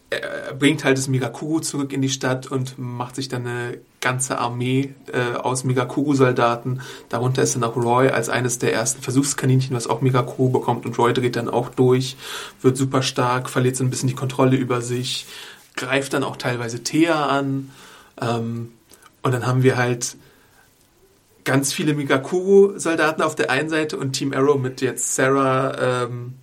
er 0.09 0.53
bringt 0.53 0.85
halt 0.85 0.97
das 0.97 1.09
Megakuru 1.09 1.59
zurück 1.59 1.91
in 1.91 2.01
die 2.01 2.07
Stadt 2.09 2.49
und 2.49 2.79
macht 2.79 3.17
sich 3.17 3.27
dann 3.27 3.45
eine 3.45 3.79
ganze 4.01 4.39
Armee 4.39 4.93
äh, 5.13 5.37
aus 5.37 5.63
Megakuru-Soldaten. 5.63 6.81
Darunter 7.09 7.43
ist 7.43 7.55
dann 7.55 7.63
auch 7.63 7.75
Roy 7.75 8.09
als 8.09 8.29
eines 8.29 8.59
der 8.59 8.73
ersten 8.73 9.01
Versuchskaninchen, 9.01 9.75
was 9.75 9.87
auch 9.87 10.01
Megakuru 10.01 10.49
bekommt. 10.49 10.85
Und 10.85 10.97
Roy 10.97 11.13
dreht 11.13 11.35
dann 11.35 11.47
auch 11.47 11.69
durch, 11.69 12.17
wird 12.61 12.75
super 12.75 13.03
stark, 13.03 13.49
verliert 13.49 13.75
so 13.75 13.83
ein 13.83 13.89
bisschen 13.89 14.09
die 14.09 14.15
Kontrolle 14.15 14.57
über 14.57 14.81
sich, 14.81 15.27
greift 15.75 16.13
dann 16.13 16.23
auch 16.23 16.35
teilweise 16.35 16.83
Thea 16.83 17.27
an. 17.27 17.69
Ähm, 18.19 18.71
und 19.21 19.31
dann 19.33 19.45
haben 19.45 19.61
wir 19.63 19.77
halt 19.77 20.17
ganz 21.43 21.71
viele 21.71 21.93
Megakuru-Soldaten 21.93 23.21
auf 23.21 23.35
der 23.35 23.51
einen 23.51 23.69
Seite 23.69 23.97
und 23.97 24.13
Team 24.13 24.33
Arrow 24.33 24.59
mit 24.59 24.81
jetzt 24.81 25.15
Sarah, 25.15 26.05
ähm, 26.05 26.33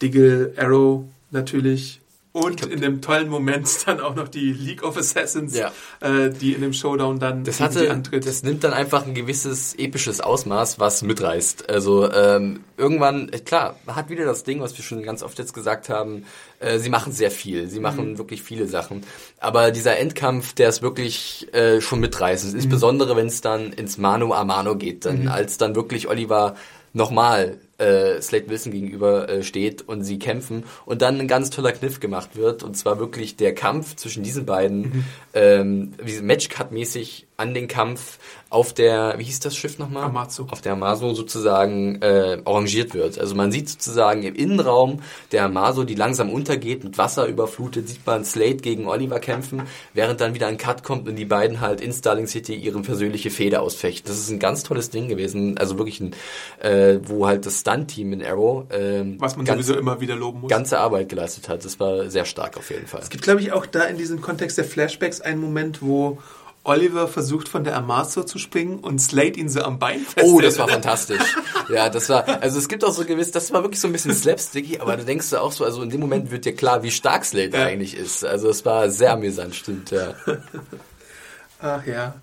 Diggle, 0.00 0.54
Arrow 0.56 1.04
natürlich 1.30 2.01
und 2.32 2.64
in 2.64 2.80
dem 2.80 3.02
tollen 3.02 3.28
Moment 3.28 3.68
dann 3.86 4.00
auch 4.00 4.14
noch 4.14 4.28
die 4.28 4.52
League 4.52 4.82
of 4.82 4.96
Assassins, 4.96 5.54
ja. 5.54 5.70
äh, 6.00 6.30
die 6.30 6.54
in 6.54 6.62
dem 6.62 6.72
Showdown 6.72 7.18
dann 7.18 7.44
das 7.44 7.60
hatte, 7.60 7.90
antritt. 7.90 8.26
Das 8.26 8.42
nimmt 8.42 8.64
dann 8.64 8.72
einfach 8.72 9.06
ein 9.06 9.14
gewisses 9.14 9.74
episches 9.74 10.20
Ausmaß, 10.20 10.78
was 10.78 11.02
mitreißt. 11.02 11.68
Also 11.68 12.10
ähm, 12.10 12.64
irgendwann, 12.78 13.28
äh, 13.28 13.38
klar, 13.38 13.76
hat 13.86 14.08
wieder 14.08 14.24
das 14.24 14.44
Ding, 14.44 14.60
was 14.60 14.76
wir 14.76 14.84
schon 14.84 15.02
ganz 15.02 15.22
oft 15.22 15.38
jetzt 15.38 15.52
gesagt 15.52 15.90
haben, 15.90 16.24
äh, 16.58 16.78
sie 16.78 16.88
machen 16.88 17.12
sehr 17.12 17.30
viel, 17.30 17.68
sie 17.68 17.80
machen 17.80 18.12
mhm. 18.12 18.18
wirklich 18.18 18.42
viele 18.42 18.66
Sachen. 18.66 19.04
Aber 19.38 19.70
dieser 19.70 19.98
Endkampf, 19.98 20.54
der 20.54 20.70
ist 20.70 20.80
wirklich 20.80 21.52
äh, 21.52 21.82
schon 21.82 22.00
mitreißend. 22.00 22.54
Mhm. 22.54 22.60
Insbesondere, 22.60 23.14
wenn 23.14 23.26
es 23.26 23.42
dann 23.42 23.74
ins 23.74 23.98
Mano 23.98 24.32
a 24.32 24.44
Mano 24.44 24.76
geht, 24.76 25.04
dann, 25.04 25.22
mhm. 25.22 25.28
als 25.28 25.58
dann 25.58 25.74
wirklich 25.74 26.08
Oliver 26.08 26.56
nochmal 26.94 27.58
äh, 27.82 28.22
Slade 28.22 28.48
Wilson 28.48 28.72
gegenüber 28.72 29.28
äh, 29.28 29.42
steht 29.42 29.82
und 29.82 30.04
sie 30.04 30.18
kämpfen 30.18 30.64
und 30.86 31.02
dann 31.02 31.20
ein 31.20 31.28
ganz 31.28 31.50
toller 31.50 31.72
Kniff 31.72 32.00
gemacht 32.00 32.36
wird 32.36 32.62
und 32.62 32.76
zwar 32.76 32.98
wirklich 32.98 33.36
der 33.36 33.54
Kampf 33.54 33.96
zwischen 33.96 34.22
diesen 34.22 34.46
beiden, 34.46 34.80
mhm. 34.80 35.04
ähm, 35.34 35.92
wie 36.02 36.20
Matchcut-mäßig 36.20 37.26
an 37.42 37.54
den 37.54 37.68
Kampf 37.68 38.18
auf 38.48 38.74
der, 38.74 39.14
wie 39.16 39.24
hieß 39.24 39.40
das 39.40 39.56
Schiff 39.56 39.78
nochmal? 39.78 40.04
Amazo. 40.04 40.46
Auf 40.50 40.60
der 40.60 40.72
Amazo 40.72 41.14
sozusagen 41.14 42.02
äh, 42.02 42.38
arrangiert 42.44 42.92
wird. 42.92 43.18
Also 43.18 43.34
man 43.34 43.50
sieht 43.50 43.70
sozusagen 43.70 44.22
im 44.22 44.34
Innenraum 44.34 45.00
der 45.32 45.44
Amazo, 45.44 45.84
die 45.84 45.94
langsam 45.94 46.30
untergeht, 46.30 46.84
mit 46.84 46.98
Wasser 46.98 47.26
überflutet, 47.26 47.88
sieht 47.88 48.06
man 48.06 48.26
Slade 48.26 48.56
gegen 48.56 48.86
Oliver 48.86 49.20
kämpfen, 49.20 49.62
während 49.94 50.20
dann 50.20 50.34
wieder 50.34 50.48
ein 50.48 50.58
Cut 50.58 50.82
kommt 50.84 51.08
und 51.08 51.16
die 51.16 51.24
beiden 51.24 51.60
halt 51.60 51.80
in 51.80 51.92
Starling 51.92 52.26
City 52.26 52.54
ihre 52.54 52.80
persönliche 52.80 53.30
Feder 53.30 53.62
ausfechten. 53.62 54.06
Das 54.06 54.18
ist 54.18 54.30
ein 54.30 54.38
ganz 54.38 54.62
tolles 54.62 54.90
Ding 54.90 55.08
gewesen. 55.08 55.56
Also 55.56 55.78
wirklich 55.78 56.00
ein, 56.00 56.14
äh, 56.60 56.98
wo 57.04 57.26
halt 57.26 57.46
das 57.46 57.60
Stunt-Team 57.60 58.12
in 58.12 58.24
Arrow 58.24 58.66
ähm, 58.70 59.16
was 59.18 59.36
man 59.36 59.46
ganz, 59.46 59.66
sowieso 59.66 59.80
immer 59.80 60.00
wieder 60.00 60.14
loben 60.14 60.42
muss. 60.42 60.50
Ganze 60.50 60.78
Arbeit 60.78 61.08
geleistet 61.08 61.48
hat. 61.48 61.64
Das 61.64 61.80
war 61.80 62.10
sehr 62.10 62.26
stark 62.26 62.58
auf 62.58 62.70
jeden 62.70 62.86
Fall. 62.86 63.00
Es 63.00 63.08
gibt, 63.08 63.24
glaube 63.24 63.40
ich, 63.40 63.52
auch 63.52 63.64
da 63.64 63.84
in 63.84 63.96
diesem 63.96 64.20
Kontext 64.20 64.58
der 64.58 64.64
Flashbacks 64.64 65.22
einen 65.22 65.40
Moment, 65.40 65.80
wo 65.80 66.18
Oliver 66.64 67.08
versucht 67.08 67.48
von 67.48 67.64
der 67.64 67.76
Amazo 67.76 68.22
zu 68.22 68.38
springen 68.38 68.78
und 68.78 69.00
Slade 69.00 69.38
ihn 69.38 69.48
so 69.48 69.62
am 69.62 69.78
Bein 69.80 70.00
festhält. 70.00 70.26
Oh, 70.26 70.40
das 70.40 70.58
war 70.58 70.68
fantastisch. 70.68 71.22
ja, 71.68 71.88
das 71.88 72.08
war, 72.08 72.26
also 72.40 72.58
es 72.58 72.68
gibt 72.68 72.84
auch 72.84 72.92
so 72.92 73.04
gewiss, 73.04 73.32
das 73.32 73.52
war 73.52 73.62
wirklich 73.64 73.80
so 73.80 73.88
ein 73.88 73.92
bisschen 73.92 74.14
slapsticky, 74.14 74.78
aber 74.78 74.96
da 74.96 75.02
denkst 75.02 75.30
du 75.30 75.40
auch 75.40 75.50
so, 75.50 75.64
also 75.64 75.82
in 75.82 75.90
dem 75.90 76.00
Moment 76.00 76.30
wird 76.30 76.44
dir 76.44 76.54
klar, 76.54 76.84
wie 76.84 76.92
stark 76.92 77.24
Slade 77.24 77.56
ja. 77.56 77.66
eigentlich 77.66 77.96
ist. 77.96 78.24
Also 78.24 78.48
es 78.48 78.64
war 78.64 78.90
sehr 78.90 79.12
amüsant, 79.12 79.56
stimmt, 79.56 79.90
ja. 79.90 80.14
Ach 81.60 81.84
ja. 81.86 82.14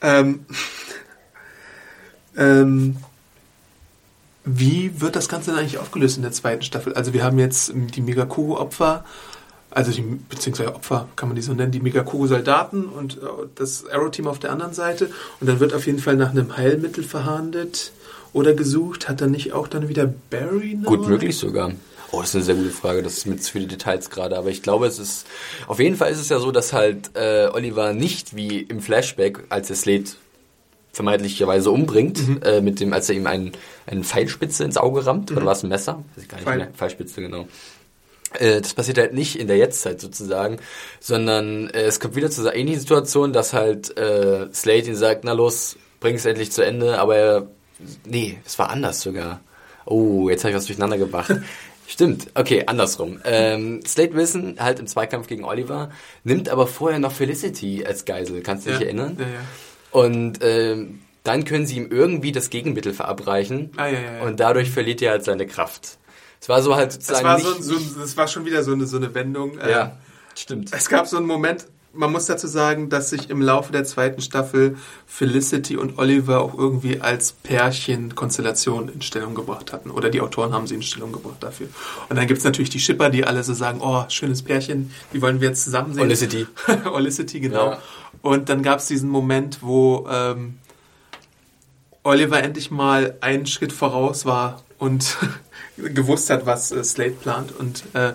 Ähm, 0.00 0.44
ähm, 2.36 2.96
wie 4.44 5.00
wird 5.00 5.14
das 5.14 5.28
Ganze 5.28 5.50
denn 5.50 5.60
eigentlich 5.60 5.78
aufgelöst 5.78 6.16
in 6.16 6.22
der 6.22 6.32
zweiten 6.32 6.62
Staffel? 6.62 6.94
Also 6.94 7.12
wir 7.12 7.22
haben 7.22 7.38
jetzt 7.38 7.72
die 7.74 8.00
Megakuru-Opfer, 8.00 9.04
also 9.70 9.92
die, 9.92 10.02
beziehungsweise 10.02 10.74
Opfer, 10.74 11.08
kann 11.16 11.28
man 11.28 11.36
die 11.36 11.42
so 11.42 11.52
nennen, 11.52 11.72
die 11.72 11.80
Megakuru-Soldaten 11.80 12.84
und 12.84 13.18
äh, 13.18 13.26
das 13.54 13.86
Arrow-Team 13.86 14.26
auf 14.26 14.38
der 14.38 14.52
anderen 14.52 14.72
Seite. 14.72 15.10
Und 15.40 15.46
dann 15.48 15.60
wird 15.60 15.74
auf 15.74 15.86
jeden 15.86 15.98
Fall 15.98 16.16
nach 16.16 16.30
einem 16.30 16.56
Heilmittel 16.56 17.04
verhandelt 17.04 17.92
oder 18.32 18.54
gesucht. 18.54 19.08
Hat 19.08 19.20
dann 19.20 19.30
nicht 19.30 19.52
auch 19.52 19.68
dann 19.68 19.88
wieder 19.88 20.12
Barry 20.30 20.74
noch? 20.74 20.88
Gut 20.88 21.08
möglich 21.08 21.36
sogar. 21.36 21.72
Oh, 22.10 22.20
das 22.20 22.30
ist 22.30 22.34
eine 22.36 22.44
sehr 22.44 22.54
gute 22.54 22.70
Frage. 22.70 23.02
Das 23.02 23.18
ist 23.18 23.26
mit 23.26 23.42
zu 23.42 23.52
viele 23.52 23.66
Details 23.66 24.08
gerade. 24.08 24.38
Aber 24.38 24.48
ich 24.48 24.62
glaube, 24.62 24.86
es 24.86 24.98
ist, 24.98 25.26
auf 25.66 25.78
jeden 25.78 25.96
Fall 25.96 26.10
ist 26.10 26.20
es 26.20 26.30
ja 26.30 26.38
so, 26.38 26.50
dass 26.50 26.72
halt 26.72 27.10
äh, 27.14 27.48
Oliver 27.52 27.92
nicht 27.92 28.34
wie 28.34 28.60
im 28.60 28.80
Flashback, 28.80 29.44
als 29.50 29.68
er 29.68 29.76
Slade 29.76 30.04
vermeintlicherweise 30.92 31.70
umbringt, 31.70 32.26
mhm. 32.26 32.40
äh, 32.42 32.60
mit 32.62 32.80
dem, 32.80 32.92
als 32.92 33.08
er 33.10 33.16
ihm 33.16 33.26
einen, 33.26 33.52
einen 33.86 34.02
Pfeilspitze 34.04 34.64
ins 34.64 34.78
Auge 34.78 35.04
rammt, 35.04 35.30
mhm. 35.30 35.36
oder 35.36 35.46
war 35.46 35.52
es 35.52 35.62
ein 35.62 35.68
Messer? 35.68 36.02
Weiß 36.14 36.24
ich 36.24 36.28
gar 36.28 36.38
nicht 36.38 36.46
Pfeil. 36.46 36.56
mehr. 36.56 36.68
Pfeilspitze, 36.68 37.20
genau. 37.20 37.46
Äh, 38.34 38.60
das 38.60 38.74
passiert 38.74 38.98
halt 38.98 39.14
nicht 39.14 39.38
in 39.38 39.46
der 39.46 39.56
Jetztzeit 39.56 40.00
sozusagen, 40.00 40.58
sondern 41.00 41.68
äh, 41.70 41.82
es 41.82 42.00
kommt 42.00 42.16
wieder 42.16 42.30
zu 42.30 42.42
einer 42.42 42.54
ähnlichen 42.54 42.80
Situation, 42.80 43.32
dass 43.32 43.52
halt 43.52 43.96
äh, 43.96 44.52
Slade 44.52 44.86
ihn 44.88 44.96
sagt, 44.96 45.24
na 45.24 45.32
los, 45.32 45.76
bring 46.00 46.16
es 46.16 46.26
endlich 46.26 46.52
zu 46.52 46.64
Ende, 46.64 46.98
aber 46.98 47.16
er, 47.16 47.46
nee, 48.04 48.38
es 48.44 48.58
war 48.58 48.70
anders 48.70 49.00
sogar. 49.00 49.40
Oh, 49.86 50.28
jetzt 50.28 50.44
habe 50.44 50.50
ich 50.50 50.56
was 50.56 50.66
durcheinander 50.66 50.98
gebracht. 50.98 51.32
Stimmt, 51.86 52.26
okay, 52.34 52.64
andersrum. 52.66 53.18
Ähm, 53.24 53.80
Slade 53.86 54.12
Wilson 54.12 54.56
halt 54.58 54.78
im 54.78 54.86
Zweikampf 54.86 55.26
gegen 55.26 55.44
Oliver, 55.44 55.90
nimmt 56.22 56.50
aber 56.50 56.66
vorher 56.66 56.98
noch 56.98 57.12
Felicity 57.12 57.84
als 57.86 58.04
Geisel, 58.04 58.42
kannst 58.42 58.66
du 58.66 58.72
dich 58.72 58.82
erinnern? 58.82 59.16
Ja, 59.18 59.24
ja. 59.24 59.40
Und 59.90 60.40
ähm, 60.42 61.00
dann 61.24 61.44
können 61.44 61.66
sie 61.66 61.78
ihm 61.78 61.90
irgendwie 61.90 62.32
das 62.32 62.50
Gegenmittel 62.50 62.92
verabreichen 62.92 63.70
ah, 63.76 63.86
ja, 63.86 63.92
ja, 63.92 64.12
ja. 64.18 64.22
und 64.22 64.38
dadurch 64.38 64.70
verliert 64.70 65.00
er 65.00 65.12
halt 65.12 65.24
seine 65.24 65.46
Kraft. 65.46 65.97
Es 66.40 66.48
war 66.48 66.62
so 66.62 66.74
halt 66.76 66.92
sozusagen. 66.92 67.24
Das 67.24 67.44
war, 67.44 67.62
so, 67.62 67.78
so, 67.78 68.00
das 68.00 68.16
war 68.16 68.28
schon 68.28 68.44
wieder 68.44 68.62
so 68.62 68.72
eine, 68.72 68.86
so 68.86 68.96
eine 68.96 69.14
Wendung. 69.14 69.58
Ja, 69.58 69.84
ähm, 69.84 69.90
stimmt. 70.34 70.72
Es 70.72 70.88
gab 70.88 71.06
so 71.06 71.16
einen 71.16 71.26
Moment, 71.26 71.66
man 71.92 72.12
muss 72.12 72.26
dazu 72.26 72.46
sagen, 72.46 72.90
dass 72.90 73.10
sich 73.10 73.30
im 73.30 73.40
Laufe 73.42 73.72
der 73.72 73.84
zweiten 73.84 74.20
Staffel 74.20 74.76
Felicity 75.06 75.76
und 75.76 75.98
Oliver 75.98 76.40
auch 76.40 76.56
irgendwie 76.56 77.00
als 77.00 77.32
Pärchen-Konstellation 77.32 78.88
in 78.88 79.02
Stellung 79.02 79.34
gebracht 79.34 79.72
hatten. 79.72 79.90
Oder 79.90 80.10
die 80.10 80.20
Autoren 80.20 80.52
haben 80.52 80.66
sie 80.66 80.74
in 80.74 80.82
Stellung 80.82 81.12
gebracht 81.12 81.38
dafür. 81.40 81.68
Und 82.08 82.16
dann 82.16 82.26
gibt 82.26 82.38
es 82.38 82.44
natürlich 82.44 82.70
die 82.70 82.78
Schipper, 82.78 83.10
die 83.10 83.24
alle 83.24 83.42
so 83.42 83.54
sagen, 83.54 83.80
oh, 83.80 84.04
schönes 84.08 84.42
Pärchen, 84.42 84.92
die 85.12 85.22
wollen 85.22 85.40
wir 85.40 85.48
jetzt 85.48 85.64
zusammen 85.64 85.94
sehen. 85.94 86.04
Olicity. 86.04 86.46
Olicity, 86.92 87.40
genau. 87.40 87.72
Ja. 87.72 87.78
Und 88.22 88.48
dann 88.48 88.62
gab 88.62 88.78
es 88.78 88.86
diesen 88.86 89.08
Moment, 89.08 89.62
wo 89.62 90.06
ähm, 90.10 90.58
Oliver 92.02 92.42
endlich 92.42 92.70
mal 92.70 93.16
einen 93.20 93.46
Schritt 93.46 93.72
voraus 93.72 94.24
war 94.24 94.62
und 94.78 95.16
gewusst 95.78 96.30
hat, 96.30 96.46
was 96.46 96.72
äh, 96.72 96.84
Slade 96.84 97.12
plant. 97.12 97.52
Und 97.56 97.84
äh, 97.94 98.08
äh, 98.08 98.14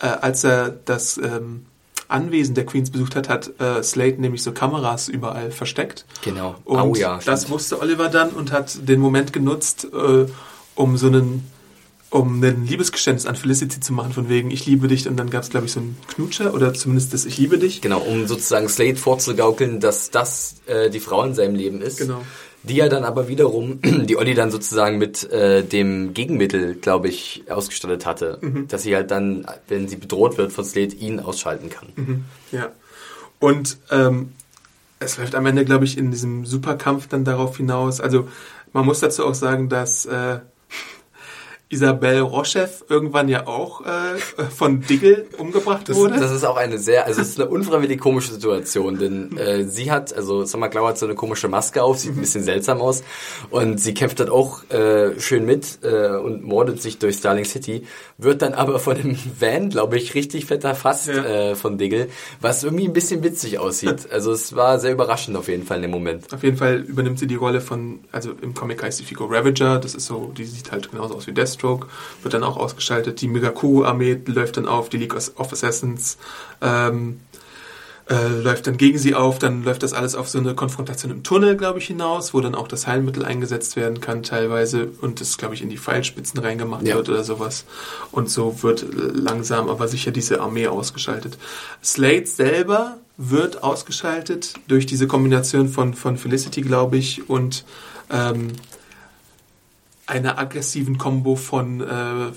als 0.00 0.44
er 0.44 0.70
das 0.70 1.18
ähm, 1.18 1.66
Anwesen 2.08 2.54
der 2.54 2.66
Queens 2.66 2.90
besucht 2.90 3.16
hat, 3.16 3.28
hat 3.28 3.60
äh, 3.60 3.82
Slade 3.82 4.20
nämlich 4.20 4.42
so 4.42 4.52
Kameras 4.52 5.08
überall 5.08 5.50
versteckt. 5.50 6.04
Genau. 6.22 6.56
Und 6.64 6.80
oh 6.80 6.94
ja. 6.94 7.20
das 7.24 7.42
stimmt. 7.42 7.54
wusste 7.54 7.80
Oliver 7.80 8.08
dann 8.08 8.30
und 8.30 8.52
hat 8.52 8.88
den 8.88 9.00
Moment 9.00 9.32
genutzt, 9.32 9.88
äh, 9.92 10.26
um 10.74 10.96
so 10.96 11.06
einen 11.06 11.50
um 12.12 12.42
ein 12.42 12.66
Liebesgeständnis 12.66 13.24
an 13.24 13.36
Felicity 13.36 13.80
zu 13.80 13.94
machen, 13.94 14.12
von 14.12 14.28
wegen 14.28 14.50
ich 14.50 14.66
liebe 14.66 14.86
dich 14.86 15.08
und 15.08 15.16
dann 15.16 15.30
gab 15.30 15.44
es, 15.44 15.48
glaube 15.48 15.64
ich, 15.64 15.72
so 15.72 15.80
einen 15.80 15.96
Knutscher 16.08 16.52
oder 16.52 16.74
zumindest 16.74 17.14
das 17.14 17.24
Ich 17.24 17.38
liebe 17.38 17.58
dich. 17.58 17.80
Genau, 17.80 18.00
um 18.00 18.26
sozusagen 18.26 18.68
Slade 18.68 18.96
vorzugaukeln, 18.96 19.80
dass 19.80 20.10
das 20.10 20.56
äh, 20.66 20.90
die 20.90 21.00
Frau 21.00 21.24
in 21.24 21.34
seinem 21.34 21.54
Leben 21.54 21.80
ist. 21.80 21.98
Genau. 21.98 22.22
Die 22.64 22.78
er 22.78 22.88
dann 22.88 23.04
aber 23.04 23.28
wiederum, 23.28 23.80
die 23.82 24.16
Olli 24.16 24.34
dann 24.34 24.50
sozusagen 24.50 24.98
mit 24.98 25.30
äh, 25.30 25.64
dem 25.64 26.14
Gegenmittel, 26.14 26.74
glaube 26.74 27.08
ich, 27.08 27.44
ausgestattet 27.48 28.06
hatte. 28.06 28.38
Mhm. 28.40 28.68
Dass 28.68 28.82
sie 28.82 28.94
halt 28.94 29.10
dann, 29.10 29.46
wenn 29.68 29.88
sie 29.88 29.96
bedroht 29.96 30.38
wird 30.38 30.52
von 30.52 30.64
Slade, 30.64 30.94
ihn 30.94 31.20
ausschalten 31.20 31.70
kann. 31.70 32.24
Ja. 32.52 32.70
Und 33.40 33.78
ähm, 33.90 34.32
es 35.00 35.18
läuft 35.18 35.34
am 35.34 35.46
Ende, 35.46 35.64
glaube 35.64 35.84
ich, 35.84 35.98
in 35.98 36.10
diesem 36.10 36.46
Superkampf 36.46 37.08
dann 37.08 37.24
darauf 37.24 37.56
hinaus. 37.56 38.00
Also 38.00 38.28
man 38.72 38.86
muss 38.86 39.00
dazu 39.00 39.26
auch 39.26 39.34
sagen, 39.34 39.68
dass 39.68 40.06
äh, 40.06 40.38
Isabelle 41.72 42.20
Rochev 42.20 42.84
irgendwann 42.88 43.28
ja 43.28 43.46
auch 43.46 43.80
äh, 43.86 44.18
von 44.54 44.80
Diggle 44.82 45.26
umgebracht 45.38 45.88
Das, 45.88 45.96
wurde. 45.96 46.20
das 46.20 46.30
ist 46.30 46.44
auch 46.44 46.56
eine 46.56 46.78
sehr, 46.78 47.06
also 47.06 47.20
es 47.20 47.30
ist 47.30 47.40
eine 47.40 47.48
unfreiwillig 47.50 47.98
komische 47.98 48.32
Situation, 48.32 48.98
denn 48.98 49.36
äh, 49.38 49.64
sie 49.64 49.90
hat, 49.90 50.14
also 50.14 50.44
Summer 50.44 50.68
Glau 50.68 50.86
hat 50.86 50.98
so 50.98 51.06
eine 51.06 51.14
komische 51.14 51.48
Maske 51.48 51.82
auf, 51.82 51.98
sieht 51.98 52.12
ein 52.16 52.20
bisschen 52.20 52.42
seltsam 52.44 52.80
aus 52.80 53.02
und 53.50 53.80
sie 53.80 53.94
kämpft 53.94 54.20
dann 54.20 54.28
auch 54.28 54.68
äh, 54.70 55.18
schön 55.18 55.44
mit 55.46 55.78
äh, 55.82 56.08
und 56.16 56.44
mordet 56.44 56.82
sich 56.82 56.98
durch 56.98 57.16
Starling 57.16 57.44
City, 57.46 57.86
wird 58.18 58.42
dann 58.42 58.52
aber 58.54 58.78
von 58.78 58.96
dem 58.96 59.16
Van, 59.40 59.70
glaube 59.70 59.96
ich, 59.96 60.14
richtig 60.14 60.46
fett 60.46 60.64
erfasst 60.64 61.08
Ja. 61.08 61.24
äh, 61.24 61.54
von 61.54 61.78
Diggle, 61.78 62.08
was 62.40 62.62
irgendwie 62.64 62.86
ein 62.86 62.92
bisschen 62.92 63.22
witzig 63.24 63.58
aussieht. 63.58 64.00
Also 64.12 64.30
es 64.32 64.54
war 64.54 64.78
sehr 64.78 64.92
überraschend 64.92 65.36
auf 65.36 65.48
jeden 65.48 65.64
Fall 65.64 65.76
in 65.78 65.82
dem 65.82 65.90
Moment. 65.90 66.32
Auf 66.34 66.42
jeden 66.42 66.56
Fall 66.58 66.76
übernimmt 66.80 67.18
sie 67.18 67.26
die 67.26 67.34
Rolle 67.34 67.60
von, 67.62 68.00
also 68.12 68.32
im 68.42 68.52
Comic 68.52 68.82
heißt 68.82 68.98
sie 68.98 69.04
Figo 69.04 69.24
Ravager, 69.24 69.78
das 69.78 69.94
ist 69.94 70.06
so, 70.06 70.32
die 70.36 70.44
sieht 70.44 70.70
halt 70.70 70.90
genauso 70.90 71.14
aus 71.14 71.26
wie 71.26 71.32
Deathstroke, 71.62 71.86
wird 72.22 72.34
dann 72.34 72.42
auch 72.44 72.56
ausgeschaltet. 72.56 73.20
Die 73.20 73.28
Megakuru-Armee 73.28 74.20
läuft 74.26 74.56
dann 74.56 74.66
auf, 74.66 74.88
die 74.88 74.98
League 74.98 75.14
of 75.14 75.52
Assassins 75.52 76.18
ähm, 76.60 77.20
äh, 78.10 78.28
läuft 78.42 78.66
dann 78.66 78.76
gegen 78.76 78.98
sie 78.98 79.14
auf, 79.14 79.38
dann 79.38 79.62
läuft 79.62 79.84
das 79.84 79.92
alles 79.92 80.16
auf 80.16 80.28
so 80.28 80.38
eine 80.38 80.54
Konfrontation 80.54 81.12
im 81.12 81.22
Tunnel, 81.22 81.56
glaube 81.56 81.78
ich, 81.78 81.86
hinaus, 81.86 82.34
wo 82.34 82.40
dann 82.40 82.56
auch 82.56 82.66
das 82.66 82.88
Heilmittel 82.88 83.24
eingesetzt 83.24 83.76
werden 83.76 84.00
kann 84.00 84.24
teilweise 84.24 84.88
und 85.00 85.20
das, 85.20 85.38
glaube 85.38 85.54
ich, 85.54 85.62
in 85.62 85.70
die 85.70 85.78
Pfeilspitzen 85.78 86.40
reingemacht 86.40 86.84
Ja. 86.86 86.96
wird 86.96 87.08
oder 87.08 87.22
sowas. 87.22 87.64
Und 88.10 88.28
so 88.28 88.62
wird 88.64 88.84
langsam 88.92 89.68
aber 89.70 89.86
sicher 89.86 90.10
diese 90.10 90.40
Armee 90.40 90.66
ausgeschaltet. 90.66 91.38
Slade 91.82 92.26
selber 92.26 92.98
wird 93.18 93.62
ausgeschaltet 93.62 94.54
durch 94.66 94.84
diese 94.84 95.06
Kombination 95.06 95.68
von, 95.68 95.94
von 95.94 96.16
Felicity, 96.16 96.62
glaube 96.62 96.96
ich, 96.96 97.30
und 97.30 97.64
ähm, 98.10 98.48
einer 100.06 100.38
aggressiven 100.38 100.98
Combo 100.98 101.36
von 101.36 101.80
äh, 101.80 101.84
äh, 101.84 102.32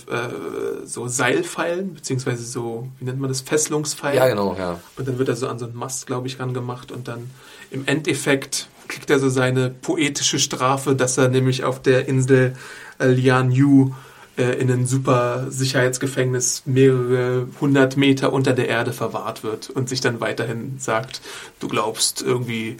so 0.85 1.07
Seilpfeilen, 1.07 1.95
beziehungsweise 1.95 2.43
so, 2.43 2.87
wie 2.99 3.05
nennt 3.05 3.19
man 3.19 3.29
das, 3.29 3.41
Fesselungspfeilen. 3.41 4.17
Ja, 4.17 4.27
genau, 4.27 4.55
ja. 4.57 4.79
Und 4.97 5.07
dann 5.07 5.17
wird 5.17 5.29
er 5.29 5.35
so 5.35 5.47
an 5.47 5.57
so 5.57 5.65
einen 5.65 5.75
Mast, 5.75 6.05
glaube 6.05 6.27
ich, 6.27 6.39
rangemacht 6.39 6.91
und 6.91 7.07
dann 7.07 7.29
im 7.71 7.85
Endeffekt 7.87 8.67
kriegt 8.87 9.09
er 9.09 9.19
so 9.19 9.29
seine 9.29 9.71
poetische 9.71 10.37
Strafe, 10.37 10.95
dass 10.95 11.17
er 11.17 11.29
nämlich 11.29 11.63
auf 11.63 11.81
der 11.81 12.07
Insel 12.07 12.55
äh, 12.99 13.07
Lian 13.07 13.51
Yu 13.51 13.91
äh, 14.37 14.59
in 14.59 14.71
ein 14.71 14.85
super 14.85 15.47
Sicherheitsgefängnis 15.49 16.63
mehrere 16.65 17.47
hundert 17.59 17.97
Meter 17.97 18.31
unter 18.31 18.53
der 18.53 18.67
Erde 18.67 18.93
verwahrt 18.93 19.43
wird 19.43 19.69
und 19.69 19.89
sich 19.89 20.01
dann 20.01 20.19
weiterhin 20.19 20.75
sagt, 20.77 21.21
du 21.59 21.67
glaubst 21.67 22.21
irgendwie, 22.21 22.77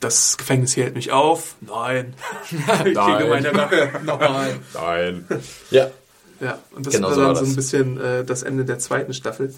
das 0.00 0.36
Gefängnis 0.38 0.74
hier 0.74 0.84
hält 0.84 0.94
mich 0.94 1.12
auf? 1.12 1.56
Nein. 1.60 2.14
ich 2.50 2.50
kriege 2.50 2.92
Nein. 2.92 3.28
meine 3.28 3.54
Rache. 3.54 3.90
Nein. 4.04 4.60
Nein. 4.74 5.24
Ja. 5.70 5.90
Ja, 6.40 6.58
und 6.74 6.86
das 6.86 6.94
Genau 6.94 7.08
war 7.08 7.14
so 7.14 7.20
dann 7.20 7.28
war 7.28 7.36
so 7.36 7.40
das. 7.40 7.50
ein 7.50 7.56
bisschen 7.56 8.00
äh, 8.00 8.24
das 8.24 8.42
Ende 8.44 8.64
der 8.64 8.78
zweiten 8.78 9.12
Staffel. 9.12 9.52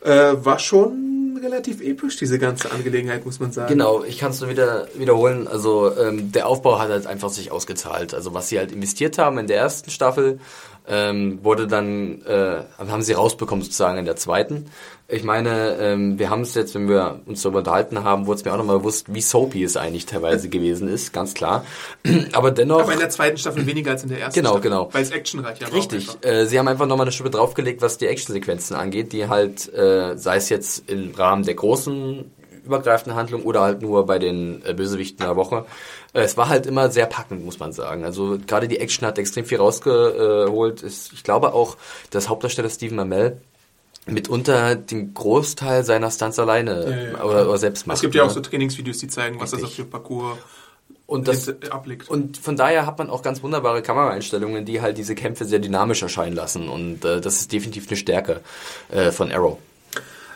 Äh, 0.00 0.34
war 0.36 0.58
schon 0.58 1.38
relativ 1.42 1.80
episch, 1.80 2.16
diese 2.16 2.38
ganze 2.38 2.70
Angelegenheit, 2.70 3.24
muss 3.24 3.40
man 3.40 3.52
sagen. 3.52 3.68
Genau, 3.68 4.04
ich 4.04 4.18
kann 4.18 4.30
es 4.30 4.40
nur 4.40 4.50
wieder 4.50 4.88
wiederholen. 4.94 5.46
Also 5.46 5.94
ähm, 5.96 6.32
der 6.32 6.46
Aufbau 6.46 6.78
hat 6.78 6.88
halt 6.88 7.06
einfach 7.06 7.30
sich 7.30 7.50
ausgezahlt. 7.50 8.14
Also 8.14 8.34
was 8.34 8.48
sie 8.48 8.58
halt 8.58 8.72
investiert 8.72 9.18
haben 9.18 9.38
in 9.38 9.46
der 9.46 9.58
ersten 9.58 9.90
Staffel, 9.90 10.40
ähm, 10.88 11.38
wurde 11.42 11.66
dann, 11.66 12.22
äh, 12.24 12.62
haben 12.78 13.02
sie 13.02 13.12
rausbekommen 13.12 13.62
sozusagen 13.64 13.98
in 13.98 14.04
der 14.04 14.16
zweiten. 14.16 14.66
Ich 15.10 15.24
meine, 15.24 15.76
ähm, 15.80 16.18
wir 16.18 16.28
haben 16.28 16.42
es 16.42 16.54
jetzt, 16.54 16.74
wenn 16.74 16.86
wir 16.88 17.20
uns 17.24 17.40
darüber 17.40 17.60
unterhalten 17.60 18.04
haben, 18.04 18.26
wurde 18.26 18.40
es 18.40 18.44
mir 18.44 18.52
auch 18.52 18.58
nochmal 18.58 18.78
bewusst, 18.78 19.06
wie 19.12 19.22
soapy 19.22 19.64
es 19.64 19.76
eigentlich 19.78 20.04
teilweise 20.04 20.50
gewesen 20.50 20.86
ist, 20.86 21.14
ganz 21.14 21.32
klar. 21.32 21.64
Aber 22.32 22.50
dennoch... 22.50 22.82
Aber 22.82 22.92
in 22.92 22.98
der 22.98 23.08
zweiten 23.08 23.38
Staffel 23.38 23.66
weniger 23.66 23.92
als 23.92 24.02
in 24.02 24.10
der 24.10 24.20
ersten 24.20 24.38
Genau, 24.40 24.50
Staffel. 24.50 24.70
genau. 24.70 24.88
Weil 24.92 25.02
es 25.02 25.10
actionreicher 25.10 25.66
war. 25.66 25.72
Richtig. 25.72 26.08
Äh, 26.22 26.44
sie 26.44 26.58
haben 26.58 26.68
einfach 26.68 26.86
nochmal 26.86 27.04
eine 27.06 27.12
Schippe 27.12 27.30
draufgelegt, 27.30 27.80
was 27.80 27.96
die 27.96 28.06
Actionsequenzen 28.06 28.76
angeht, 28.76 29.12
die 29.14 29.28
halt, 29.28 29.72
äh, 29.72 30.16
sei 30.18 30.36
es 30.36 30.50
jetzt 30.50 30.90
im 30.90 31.14
Rahmen 31.14 31.42
der 31.44 31.54
großen 31.54 32.30
übergreifenden 32.66 33.18
Handlung 33.18 33.44
oder 33.44 33.62
halt 33.62 33.80
nur 33.80 34.04
bei 34.04 34.18
den 34.18 34.62
äh, 34.66 34.74
Bösewichten 34.74 35.24
der 35.24 35.36
Woche. 35.36 35.64
Äh, 36.12 36.20
es 36.22 36.36
war 36.36 36.48
halt 36.48 36.66
immer 36.66 36.90
sehr 36.90 37.06
packend, 37.06 37.44
muss 37.44 37.58
man 37.58 37.72
sagen. 37.72 38.04
Also 38.04 38.38
gerade 38.46 38.68
die 38.68 38.78
Action 38.80 39.06
hat 39.06 39.18
extrem 39.18 39.44
viel 39.44 39.58
rausgeholt. 39.58 40.82
Ich 40.82 41.22
glaube 41.22 41.52
auch, 41.52 41.76
dass 42.10 42.28
Hauptdarsteller 42.28 42.70
Stephen 42.70 42.98
Amell 42.98 43.40
mitunter 44.06 44.74
den 44.74 45.12
Großteil 45.12 45.84
seiner 45.84 46.10
Stunts 46.10 46.38
alleine 46.38 46.84
Ja, 46.88 47.18
ja, 47.18 47.24
oder, 47.24 47.48
oder 47.48 47.58
selbst 47.58 47.86
macht. 47.86 47.96
Es 47.96 48.00
gibt 48.02 48.14
ja 48.14 48.22
auch 48.22 48.28
ne? 48.28 48.34
so 48.34 48.40
Trainingsvideos, 48.40 48.98
die 48.98 49.08
zeigen, 49.08 49.38
was 49.38 49.50
das 49.50 49.60
auf 49.60 49.68
Richtig. 49.68 49.84
für 49.84 49.90
Parcours 49.90 50.38
und 51.06 51.28
das, 51.28 51.44
hinter- 51.44 51.74
ablegt. 51.74 52.08
Und 52.08 52.38
von 52.38 52.56
daher 52.56 52.86
hat 52.86 52.98
man 52.98 53.10
auch 53.10 53.22
ganz 53.22 53.42
wunderbare 53.42 53.82
Kameraeinstellungen, 53.82 54.64
die 54.64 54.80
halt 54.80 54.96
diese 54.98 55.14
Kämpfe 55.14 55.44
sehr 55.44 55.58
dynamisch 55.58 56.02
erscheinen 56.02 56.34
lassen. 56.36 56.68
Und 56.70 57.04
äh, 57.04 57.20
das 57.20 57.36
ist 57.40 57.52
definitiv 57.52 57.86
eine 57.88 57.96
Stärke 57.98 58.40
äh, 58.90 59.10
von 59.10 59.30
Arrow. 59.30 59.58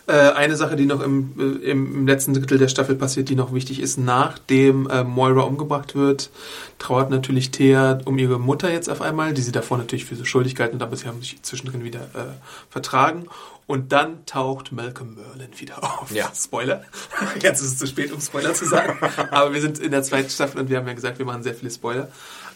Äh, 0.09 0.13
eine 0.13 0.57
Sache, 0.57 0.75
die 0.75 0.87
noch 0.87 1.01
im, 1.01 1.33
äh, 1.39 1.71
im, 1.71 1.95
im 1.95 2.07
letzten 2.07 2.35
Drittel 2.35 2.59
der 2.59 2.69
Staffel 2.69 2.97
passiert, 2.97 3.29
die 3.29 3.37
noch 3.37 3.55
wichtig 3.55 3.81
ist, 3.81 3.99
nachdem 3.99 4.91
äh, 4.91 5.05
Moira 5.05 5.43
umgebracht 5.43 5.95
wird, 5.95 6.31
trauert 6.79 7.11
natürlich 7.11 7.53
Thea 7.53 8.01
um 8.05 8.19
ihre 8.19 8.41
Mutter 8.41 8.71
jetzt 8.73 8.91
auf 8.91 9.01
einmal, 9.01 9.33
die 9.33 9.43
sie 9.43 9.53
davor 9.53 9.79
natürlich 9.79 10.05
für 10.05 10.17
so 10.17 10.25
schuldig 10.25 10.57
gehalten 10.57 10.77
hat, 10.77 10.83
aber 10.83 10.97
sie 10.97 11.07
haben 11.07 11.21
sich 11.21 11.41
zwischendrin 11.43 11.85
wieder 11.85 12.01
äh, 12.01 12.35
vertragen. 12.69 13.27
Und 13.69 13.93
dann 13.93 14.27
taucht 14.27 14.73
Malcolm 14.73 15.15
Merlin 15.15 15.51
wieder 15.57 15.83
auf. 15.85 16.11
Ja. 16.11 16.31
Spoiler. 16.35 16.83
Jetzt 17.41 17.61
ist 17.63 17.69
es 17.69 17.79
zu 17.79 17.87
spät, 17.87 18.13
um 18.13 18.21
Spoiler 18.21 18.55
zu 18.55 18.67
sagen. 18.67 18.99
Aber 19.31 19.55
wir 19.55 19.61
sind 19.61 19.79
in 19.79 19.93
der 19.93 20.03
zweiten 20.03 20.29
Staffel 20.29 20.61
und 20.61 20.69
wir 20.69 20.79
haben 20.79 20.87
ja 20.89 20.95
gesagt, 20.95 21.19
wir 21.19 21.27
machen 21.27 21.45
sehr 21.45 21.55
viele 21.55 21.71
Spoiler. 21.71 22.09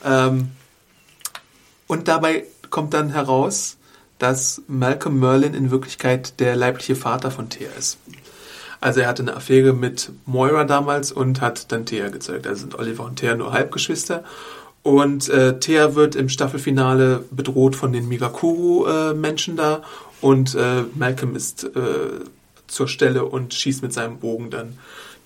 Ähm, 0.05 0.51
und 1.87 2.09
dabei 2.09 2.45
kommt 2.71 2.93
dann 2.93 3.11
heraus, 3.11 3.77
dass 4.19 4.63
Malcolm 4.67 5.21
Merlin 5.21 5.55
in 5.55 5.71
Wirklichkeit 5.71 6.41
der 6.41 6.57
leibliche 6.57 6.97
Vater 6.97 7.31
von 7.31 7.49
Thea 7.49 7.69
ist. 7.79 7.99
Also 8.81 9.01
er 9.01 9.09
hatte 9.09 9.23
eine 9.23 9.37
Affäre 9.37 9.73
mit 9.73 10.11
Moira 10.27 10.65
damals 10.65 11.13
und 11.13 11.41
hat 11.41 11.73
dann 11.73 11.87
Thea 11.87 12.09
gezeugt. 12.09 12.47
Also 12.47 12.61
sind 12.61 12.79
Oliver 12.79 13.05
und 13.05 13.17
Thea 13.17 13.35
nur 13.35 13.53
Halbgeschwister. 13.53 14.25
Und 14.83 15.29
äh, 15.29 15.59
Thea 15.59 15.95
wird 15.95 16.15
im 16.15 16.29
Staffelfinale 16.29 17.25
bedroht 17.31 17.75
von 17.75 17.93
den 17.93 18.07
Migakuru-Menschen 18.09 19.57
da. 19.57 19.83
Und 20.21 20.55
äh, 20.55 20.85
Malcolm 20.95 21.35
ist 21.35 21.65
äh, 21.65 21.71
zur 22.67 22.89
Stelle 22.89 23.25
und 23.25 23.55
schießt 23.55 23.83
mit 23.83 23.93
seinem 23.93 24.19
Bogen 24.19 24.51
dann 24.51 24.79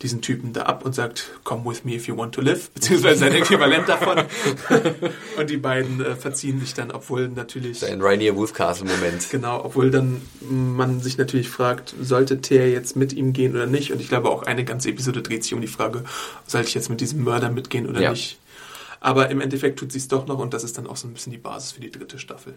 diesen 0.03 0.23
Typen 0.23 0.53
da 0.53 0.63
ab 0.63 0.85
und 0.85 0.95
sagt, 0.95 1.31
come 1.45 1.69
with 1.71 1.85
me 1.85 1.95
if 1.95 2.09
you 2.09 2.17
want 2.17 2.35
to 2.35 2.41
live, 2.41 2.71
beziehungsweise 2.75 3.21
sein 3.21 3.35
Äquivalent 3.35 3.89
davon. 3.89 4.19
und 5.39 5.51
die 5.51 5.59
beiden 5.59 6.01
äh, 6.05 6.17
verziehen 6.17 6.61
sich 6.61 6.75
dann, 6.75 6.91
obwohl 6.91 7.29
natürlich... 7.29 7.85
Ein 7.85 8.01
Rainier 8.01 8.35
Wolfcastle-Moment. 8.37 9.29
Genau, 9.31 9.65
obwohl 9.65 9.91
dann 9.91 10.23
man 10.41 11.01
sich 11.01 11.19
natürlich 11.19 11.49
fragt, 11.49 11.95
sollte 12.01 12.41
Thea 12.41 12.67
jetzt 12.67 12.97
mit 12.97 13.13
ihm 13.13 13.33
gehen 13.33 13.55
oder 13.55 13.67
nicht? 13.67 13.93
Und 13.93 14.01
ich 14.01 14.09
glaube 14.09 14.31
auch 14.31 14.43
eine 14.45 14.65
ganze 14.65 14.89
Episode 14.89 15.23
dreht 15.23 15.45
sich 15.45 15.55
um 15.55 15.61
die 15.61 15.67
Frage, 15.69 16.05
sollte 16.47 16.69
ich 16.69 16.75
jetzt 16.75 16.89
mit 16.89 17.01
diesem 17.01 17.23
Mörder 17.25 17.51
mitgehen 17.51 17.87
oder 17.89 18.01
Ja. 18.01 18.11
nicht? 18.11 18.39
Aber 19.01 19.31
im 19.31 19.41
Endeffekt 19.41 19.79
tut 19.79 19.93
sie 19.93 19.99
es 19.99 20.09
doch 20.09 20.27
noch 20.27 20.39
und 20.39 20.53
das 20.53 20.63
ist 20.63 20.77
dann 20.77 20.87
auch 20.87 20.97
so 20.97 21.09
ein 21.09 21.15
bisschen 21.15 21.33
die 21.33 21.39
Basis 21.39 21.73
für 21.73 21.81
die 21.81 21.91
dritte 21.91 22.19
Staffel. 22.19 22.55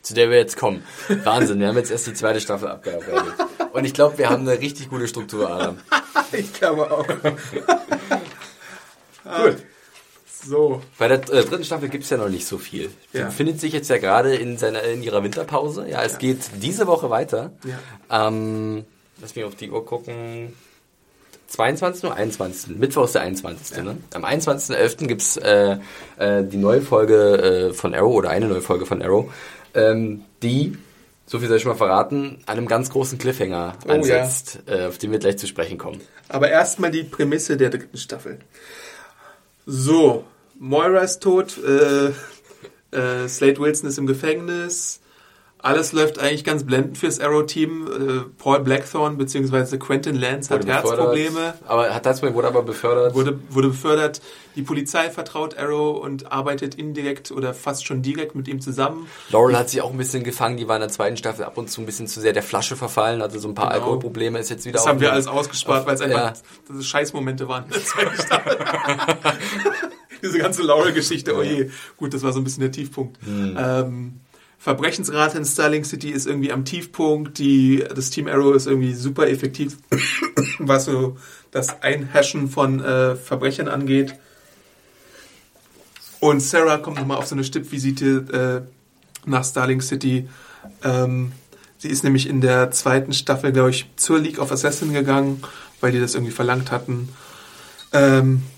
Zu 0.00 0.14
der 0.14 0.30
wir 0.30 0.36
jetzt 0.38 0.56
kommen. 0.56 0.82
Wahnsinn, 1.24 1.60
wir 1.60 1.68
haben 1.68 1.76
jetzt 1.76 1.90
erst 1.90 2.06
die 2.06 2.14
zweite 2.14 2.40
Staffel 2.40 2.68
abgearbeitet. 2.68 3.34
Und 3.72 3.84
ich 3.84 3.94
glaube, 3.94 4.18
wir 4.18 4.28
haben 4.30 4.46
eine 4.48 4.58
richtig 4.60 4.90
gute 4.90 5.08
Struktur, 5.08 5.50
Adam. 5.50 5.78
ich 6.32 6.52
glaube 6.52 6.90
auch. 6.90 7.06
Gut. 9.24 9.56
So, 10.44 10.82
Bei 10.98 11.06
der 11.06 11.18
äh, 11.32 11.44
dritten 11.44 11.62
Staffel 11.64 11.88
gibt 11.88 12.02
es 12.02 12.10
ja 12.10 12.16
noch 12.16 12.28
nicht 12.28 12.46
so 12.46 12.58
viel. 12.58 12.90
Sie 13.12 13.18
Ja. 13.18 13.26
befindet 13.26 13.60
sich 13.60 13.72
jetzt 13.72 13.88
ja 13.88 13.98
gerade 13.98 14.34
in, 14.34 14.58
seiner, 14.58 14.82
in 14.82 15.00
ihrer 15.02 15.22
Winterpause. 15.22 15.88
Ja, 15.88 16.02
es 16.02 16.18
geht 16.18 16.38
diese 16.60 16.88
Woche 16.88 17.10
weiter. 17.10 17.52
Ja. 18.10 18.26
Ähm, 18.28 18.84
lass 19.20 19.36
mich 19.36 19.44
auf 19.44 19.54
die 19.54 19.70
Uhr 19.70 19.86
gucken. 19.86 20.52
22. 21.46 22.04
oder 22.04 22.16
21. 22.16 22.76
Mittwoch 22.76 23.04
ist 23.04 23.14
der 23.14 23.22
21. 23.22 23.84
Ne? 23.84 23.98
Am 24.14 24.24
21.11. 24.24 25.06
gibt's 25.06 25.36
äh, 25.36 25.76
äh, 26.18 26.42
die 26.42 26.56
neue 26.56 26.82
Folge 26.82 27.68
äh, 27.70 27.72
von 27.72 27.94
Arrow 27.94 28.12
oder 28.14 28.30
eine 28.30 28.48
neue 28.48 28.62
Folge 28.62 28.84
von 28.86 29.00
Arrow, 29.00 29.32
ähm, 29.74 30.24
die 30.42 30.76
so 31.26 31.38
viel 31.38 31.48
soll 31.48 31.56
ich 31.56 31.64
mal 31.64 31.74
verraten, 31.74 32.42
einem 32.46 32.66
ganz 32.66 32.90
großen 32.90 33.18
Cliffhanger 33.18 33.76
Oh, 33.86 33.90
ansetzt, 33.92 34.60
äh, 34.66 34.86
auf 34.86 34.98
den 34.98 35.12
wir 35.12 35.18
gleich 35.18 35.38
zu 35.38 35.46
sprechen 35.46 35.78
kommen. 35.78 36.00
Aber 36.28 36.48
erstmal 36.50 36.90
die 36.90 37.04
Prämisse 37.04 37.56
der 37.56 37.70
dritten 37.70 37.96
Staffel. 37.96 38.38
So, 39.66 40.24
Moira 40.58 41.00
ist 41.00 41.20
tot, 41.20 41.58
äh, 41.62 42.08
äh, 42.96 43.28
Slade 43.28 43.58
Wilson 43.58 43.88
ist 43.88 43.98
im 43.98 44.06
Gefängnis. 44.06 45.00
Alles 45.62 45.92
läuft 45.92 46.18
eigentlich 46.18 46.42
ganz 46.42 46.64
blendend 46.64 46.98
fürs 46.98 47.20
Arrow-Team. 47.20 47.86
Äh, 47.86 48.20
Paul 48.36 48.60
Blackthorne 48.60 49.16
bzw. 49.16 49.78
Quentin 49.78 50.16
Lance 50.16 50.50
hat 50.52 50.62
Wurde 50.62 50.72
Herzprobleme. 50.72 51.30
befördert. 51.30 51.62
Aber 51.68 51.94
hat 51.94 52.04
Herzprobleme, 52.04 52.36
wurde 52.36 52.48
aber 52.48 52.62
befördert. 52.62 53.14
Wurde, 53.14 53.38
wurde 53.48 53.68
befördert. 53.68 54.20
Die 54.56 54.62
Polizei 54.62 55.08
vertraut 55.08 55.56
Arrow 55.56 56.02
und 56.02 56.32
arbeitet 56.32 56.74
indirekt 56.74 57.30
oder 57.30 57.54
fast 57.54 57.86
schon 57.86 58.02
direkt 58.02 58.34
mit 58.34 58.48
ihm 58.48 58.60
zusammen. 58.60 59.06
Laurel 59.30 59.56
hat 59.56 59.70
sich 59.70 59.80
auch 59.82 59.92
ein 59.92 59.96
bisschen 59.98 60.24
gefangen, 60.24 60.56
die 60.56 60.66
war 60.66 60.76
in 60.76 60.80
der 60.80 60.90
zweiten 60.90 61.16
Staffel 61.16 61.44
ab 61.44 61.56
und 61.56 61.70
zu 61.70 61.80
ein 61.80 61.86
bisschen 61.86 62.08
zu 62.08 62.20
sehr 62.20 62.32
der 62.32 62.42
Flasche 62.42 62.74
verfallen, 62.76 63.22
hatte 63.22 63.38
so 63.38 63.46
ein 63.48 63.54
paar 63.54 63.66
Genau. 63.68 63.76
Alkoholprobleme, 63.84 64.40
ist 64.40 64.50
jetzt 64.50 64.66
wieder 64.66 64.78
Das 64.78 64.86
haben 64.86 65.00
wir 65.00 65.12
alles 65.12 65.28
ausgespart, 65.28 65.86
weil 65.86 65.94
es 65.94 66.00
einfach 66.00 66.34
ja. 66.74 66.82
Scheißmomente 66.82 67.46
waren 67.48 67.64
in 67.66 67.70
der 67.70 67.84
zweiten 67.84 68.14
Staffel. 68.20 68.58
Diese 70.22 70.38
ganze 70.38 70.62
Laurel-Geschichte, 70.62 71.36
oh 71.36 71.42
je. 71.42 71.70
Gut, 71.96 72.14
das 72.14 72.22
war 72.22 72.32
so 72.32 72.40
ein 72.40 72.44
bisschen 72.44 72.60
der 72.62 72.70
Tiefpunkt. 72.72 73.18
Hm. 73.24 73.56
Ähm, 73.58 74.20
Verbrechensrate 74.62 75.38
in 75.38 75.44
Starling 75.44 75.82
City 75.82 76.10
ist 76.10 76.24
irgendwie 76.24 76.52
am 76.52 76.64
Tiefpunkt. 76.64 77.38
Die, 77.38 77.84
das 77.96 78.10
Team 78.10 78.28
Arrow 78.28 78.54
ist 78.54 78.68
irgendwie 78.68 78.94
super 78.94 79.26
effektiv, 79.26 79.78
was 80.60 80.84
so 80.84 81.16
das 81.50 81.82
Einhaschen 81.82 82.48
von 82.48 82.78
äh, 82.78 83.16
Verbrechern 83.16 83.66
angeht. 83.66 84.14
Und 86.20 86.38
Sarah 86.38 86.78
kommt 86.78 86.98
nochmal 86.98 87.16
auf 87.16 87.26
so 87.26 87.34
eine 87.34 87.42
Stippvisite 87.42 88.64
äh, 89.26 89.28
nach 89.28 89.44
Starling 89.44 89.80
City. 89.80 90.28
Ähm, 90.84 91.32
sie 91.78 91.88
ist 91.88 92.04
nämlich 92.04 92.28
in 92.28 92.40
der 92.40 92.70
zweiten 92.70 93.12
Staffel, 93.12 93.50
glaube 93.50 93.70
ich, 93.70 93.90
zur 93.96 94.20
League 94.20 94.38
of 94.38 94.52
Assassin 94.52 94.92
gegangen, 94.92 95.42
weil 95.80 95.90
die 95.90 95.98
das 95.98 96.14
irgendwie 96.14 96.32
verlangt 96.32 96.70
hatten. 96.70 97.08
Ähm, 97.92 98.42
äh, 98.44 98.51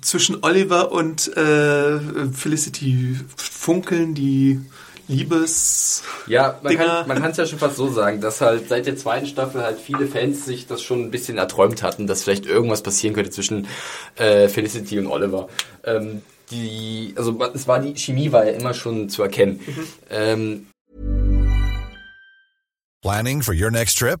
zwischen 0.00 0.42
Oliver 0.42 0.92
und 0.92 1.36
äh, 1.36 1.98
Felicity 2.32 3.18
funkeln 3.36 4.14
die 4.14 4.60
Liebes. 5.08 6.02
Ja, 6.26 6.58
man 6.62 6.70
Dinger. 6.70 6.86
kann 6.86 7.08
man 7.08 7.22
kann 7.22 7.30
es 7.30 7.38
ja 7.38 7.46
schon 7.46 7.58
fast 7.58 7.76
so 7.76 7.88
sagen, 7.90 8.20
dass 8.20 8.40
halt 8.40 8.68
seit 8.68 8.86
der 8.86 8.96
zweiten 8.96 9.26
Staffel 9.26 9.62
halt 9.62 9.78
viele 9.80 10.06
Fans 10.06 10.44
sich 10.44 10.66
das 10.66 10.82
schon 10.82 11.00
ein 11.00 11.10
bisschen 11.10 11.38
erträumt 11.38 11.82
hatten, 11.82 12.06
dass 12.06 12.22
vielleicht 12.24 12.46
irgendwas 12.46 12.82
passieren 12.82 13.14
könnte 13.14 13.30
zwischen 13.30 13.66
äh, 14.16 14.48
Felicity 14.48 14.98
und 14.98 15.06
Oliver. 15.06 15.48
Ähm, 15.84 16.22
die, 16.50 17.14
also 17.16 17.38
es 17.54 17.66
war 17.66 17.80
die 17.80 17.94
Chemie 17.96 18.32
war 18.32 18.46
ja 18.46 18.52
immer 18.52 18.74
schon 18.74 19.08
zu 19.08 19.22
erkennen. 19.22 19.60
Ähm, 20.10 20.66
Planning 23.02 23.42
for 23.42 23.54
your 23.54 23.70
next 23.70 23.98
trip? 23.98 24.20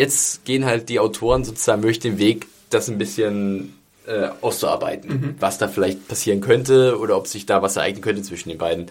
Jetzt 0.00 0.44
gehen 0.44 0.64
halt 0.64 0.88
die 0.88 0.98
Autoren 0.98 1.44
sozusagen 1.44 1.82
durch 1.82 1.98
den 2.00 2.18
Weg, 2.18 2.46
das 2.70 2.88
ein 2.88 2.98
bisschen 2.98 3.74
äh, 4.06 4.28
auszuarbeiten, 4.40 5.36
was 5.38 5.58
da 5.58 5.68
vielleicht 5.68 6.08
passieren 6.08 6.40
könnte 6.40 6.98
oder 6.98 7.16
ob 7.16 7.26
sich 7.26 7.44
da 7.46 7.60
was 7.62 7.76
ereignen 7.76 8.02
könnte 8.02 8.22
zwischen 8.22 8.48
den 8.48 8.58
beiden. 8.58 8.86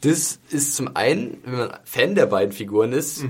Das 0.00 0.38
ist 0.50 0.74
zum 0.74 0.96
einen, 0.96 1.38
wenn 1.44 1.58
man 1.58 1.76
Fan 1.84 2.14
der 2.14 2.26
beiden 2.26 2.52
Figuren 2.52 2.92
ist, 2.92 3.24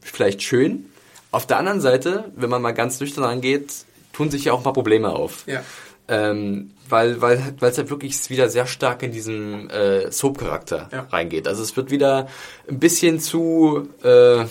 vielleicht 0.00 0.42
schön. 0.42 0.86
Auf 1.32 1.46
der 1.46 1.58
anderen 1.58 1.80
Seite, 1.80 2.32
wenn 2.36 2.50
man 2.50 2.62
mal 2.62 2.72
ganz 2.72 2.98
nüchtern 3.00 3.24
angeht, 3.24 3.72
tun 4.12 4.30
sich 4.30 4.44
ja 4.46 4.52
auch 4.52 4.62
paar 4.62 4.72
Probleme 4.72 5.10
auf. 5.10 5.44
Ja. 5.46 5.62
Ähm, 6.08 6.70
weil 6.88 7.20
weil 7.20 7.54
weil 7.60 7.70
es 7.70 7.78
halt 7.78 7.90
wirklich 7.90 8.30
wieder 8.30 8.48
sehr 8.48 8.66
stark 8.66 9.02
in 9.04 9.12
diesen 9.12 9.70
äh, 9.70 10.10
Soap-Charakter 10.10 10.88
Ja. 10.92 11.06
reingeht. 11.10 11.46
Also 11.46 11.62
es 11.62 11.76
wird 11.76 11.90
wieder 11.92 12.26
ein 12.68 12.80
bisschen 12.80 13.20
zu 13.20 13.88
äh, 14.02 14.44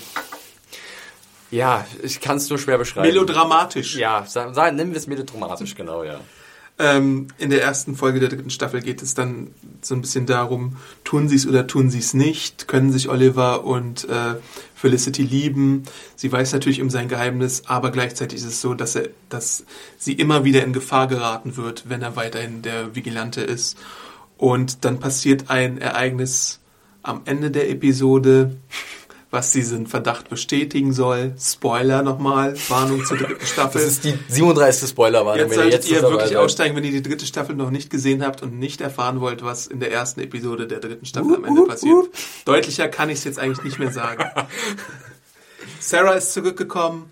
ja, 1.51 1.85
ich 2.03 2.19
kann 2.19 2.37
es 2.37 2.49
nur 2.49 2.59
schwer 2.59 2.77
beschreiben. 2.77 3.07
Melodramatisch. 3.07 3.95
Ja, 3.95 4.25
sagen, 4.25 4.53
sagen, 4.53 4.75
nennen 4.75 4.91
wir 4.91 4.97
es 4.97 5.07
melodramatisch, 5.07 5.75
genau, 5.75 6.03
ja. 6.03 6.19
Ähm, 6.81 7.27
in 7.37 7.49
der 7.49 7.61
ersten 7.61 7.97
Folge 7.97 8.21
der 8.21 8.29
dritten 8.29 8.49
Staffel 8.49 8.81
geht 8.81 9.01
es 9.01 9.13
dann 9.13 9.51
so 9.81 9.95
ein 9.95 10.01
bisschen 10.01 10.25
darum, 10.25 10.77
tun 11.03 11.27
sie 11.27 11.35
es 11.35 11.45
oder 11.45 11.67
tun 11.67 11.89
sie 11.89 11.99
es 11.99 12.13
nicht, 12.13 12.69
können 12.69 12.93
sich 12.93 13.09
Oliver 13.09 13.65
und 13.65 14.07
äh, 14.07 14.35
Felicity 14.75 15.23
lieben. 15.23 15.83
Sie 16.15 16.31
weiß 16.31 16.53
natürlich 16.53 16.81
um 16.81 16.89
sein 16.89 17.09
Geheimnis, 17.09 17.63
aber 17.65 17.91
gleichzeitig 17.91 18.39
ist 18.39 18.45
es 18.45 18.61
so, 18.61 18.75
dass 18.75 18.95
er, 18.95 19.09
dass 19.27 19.65
sie 19.97 20.13
immer 20.13 20.45
wieder 20.45 20.63
in 20.63 20.71
Gefahr 20.71 21.07
geraten 21.07 21.57
wird, 21.57 21.89
wenn 21.89 22.01
er 22.01 22.15
weiterhin 22.15 22.61
der 22.61 22.95
Vigilante 22.95 23.41
ist. 23.41 23.77
Und 24.37 24.85
dann 24.85 25.01
passiert 25.01 25.49
ein 25.49 25.79
Ereignis 25.79 26.61
am 27.03 27.23
Ende 27.25 27.51
der 27.51 27.69
Episode, 27.69 28.55
was 29.31 29.51
diesen 29.51 29.85
Verdacht 29.85 30.29
bestätigen 30.29 30.91
soll. 30.91 31.33
Spoiler 31.39 32.01
nochmal, 32.01 32.55
Warnung 32.67 33.05
zur 33.05 33.17
dritten 33.17 33.45
Staffel. 33.45 33.81
Das 33.81 33.91
ist 33.91 34.03
die 34.03 34.17
37. 34.27 34.89
Spoilerwarnung. 34.89 35.37
Jetzt 35.37 35.51
wenn 35.51 35.57
ihr 35.57 35.63
solltet 35.63 35.83
jetzt 35.83 35.91
ihr 35.91 36.01
wirklich 36.01 36.37
aussteigen, 36.37 36.75
wenn 36.75 36.83
ihr 36.83 36.91
die 36.91 37.03
dritte 37.03 37.25
Staffel 37.25 37.55
noch 37.55 37.69
nicht 37.69 37.89
gesehen 37.91 38.23
habt 38.23 38.41
und 38.41 38.57
nicht 38.57 38.81
erfahren 38.81 39.21
wollt, 39.21 39.43
was 39.43 39.67
in 39.67 39.79
der 39.79 39.91
ersten 39.91 40.21
Episode 40.21 40.67
der 40.67 40.79
dritten 40.79 41.05
Staffel 41.05 41.35
am 41.35 41.45
Ende 41.45 41.63
passiert. 41.63 42.09
Deutlicher 42.45 42.87
kann 42.87 43.09
ich 43.09 43.19
es 43.19 43.23
jetzt 43.23 43.39
eigentlich 43.39 43.63
nicht 43.63 43.77
mehr 43.77 43.91
sagen. 43.91 44.23
Sarah 45.79 46.13
ist 46.13 46.33
zurückgekommen, 46.33 47.11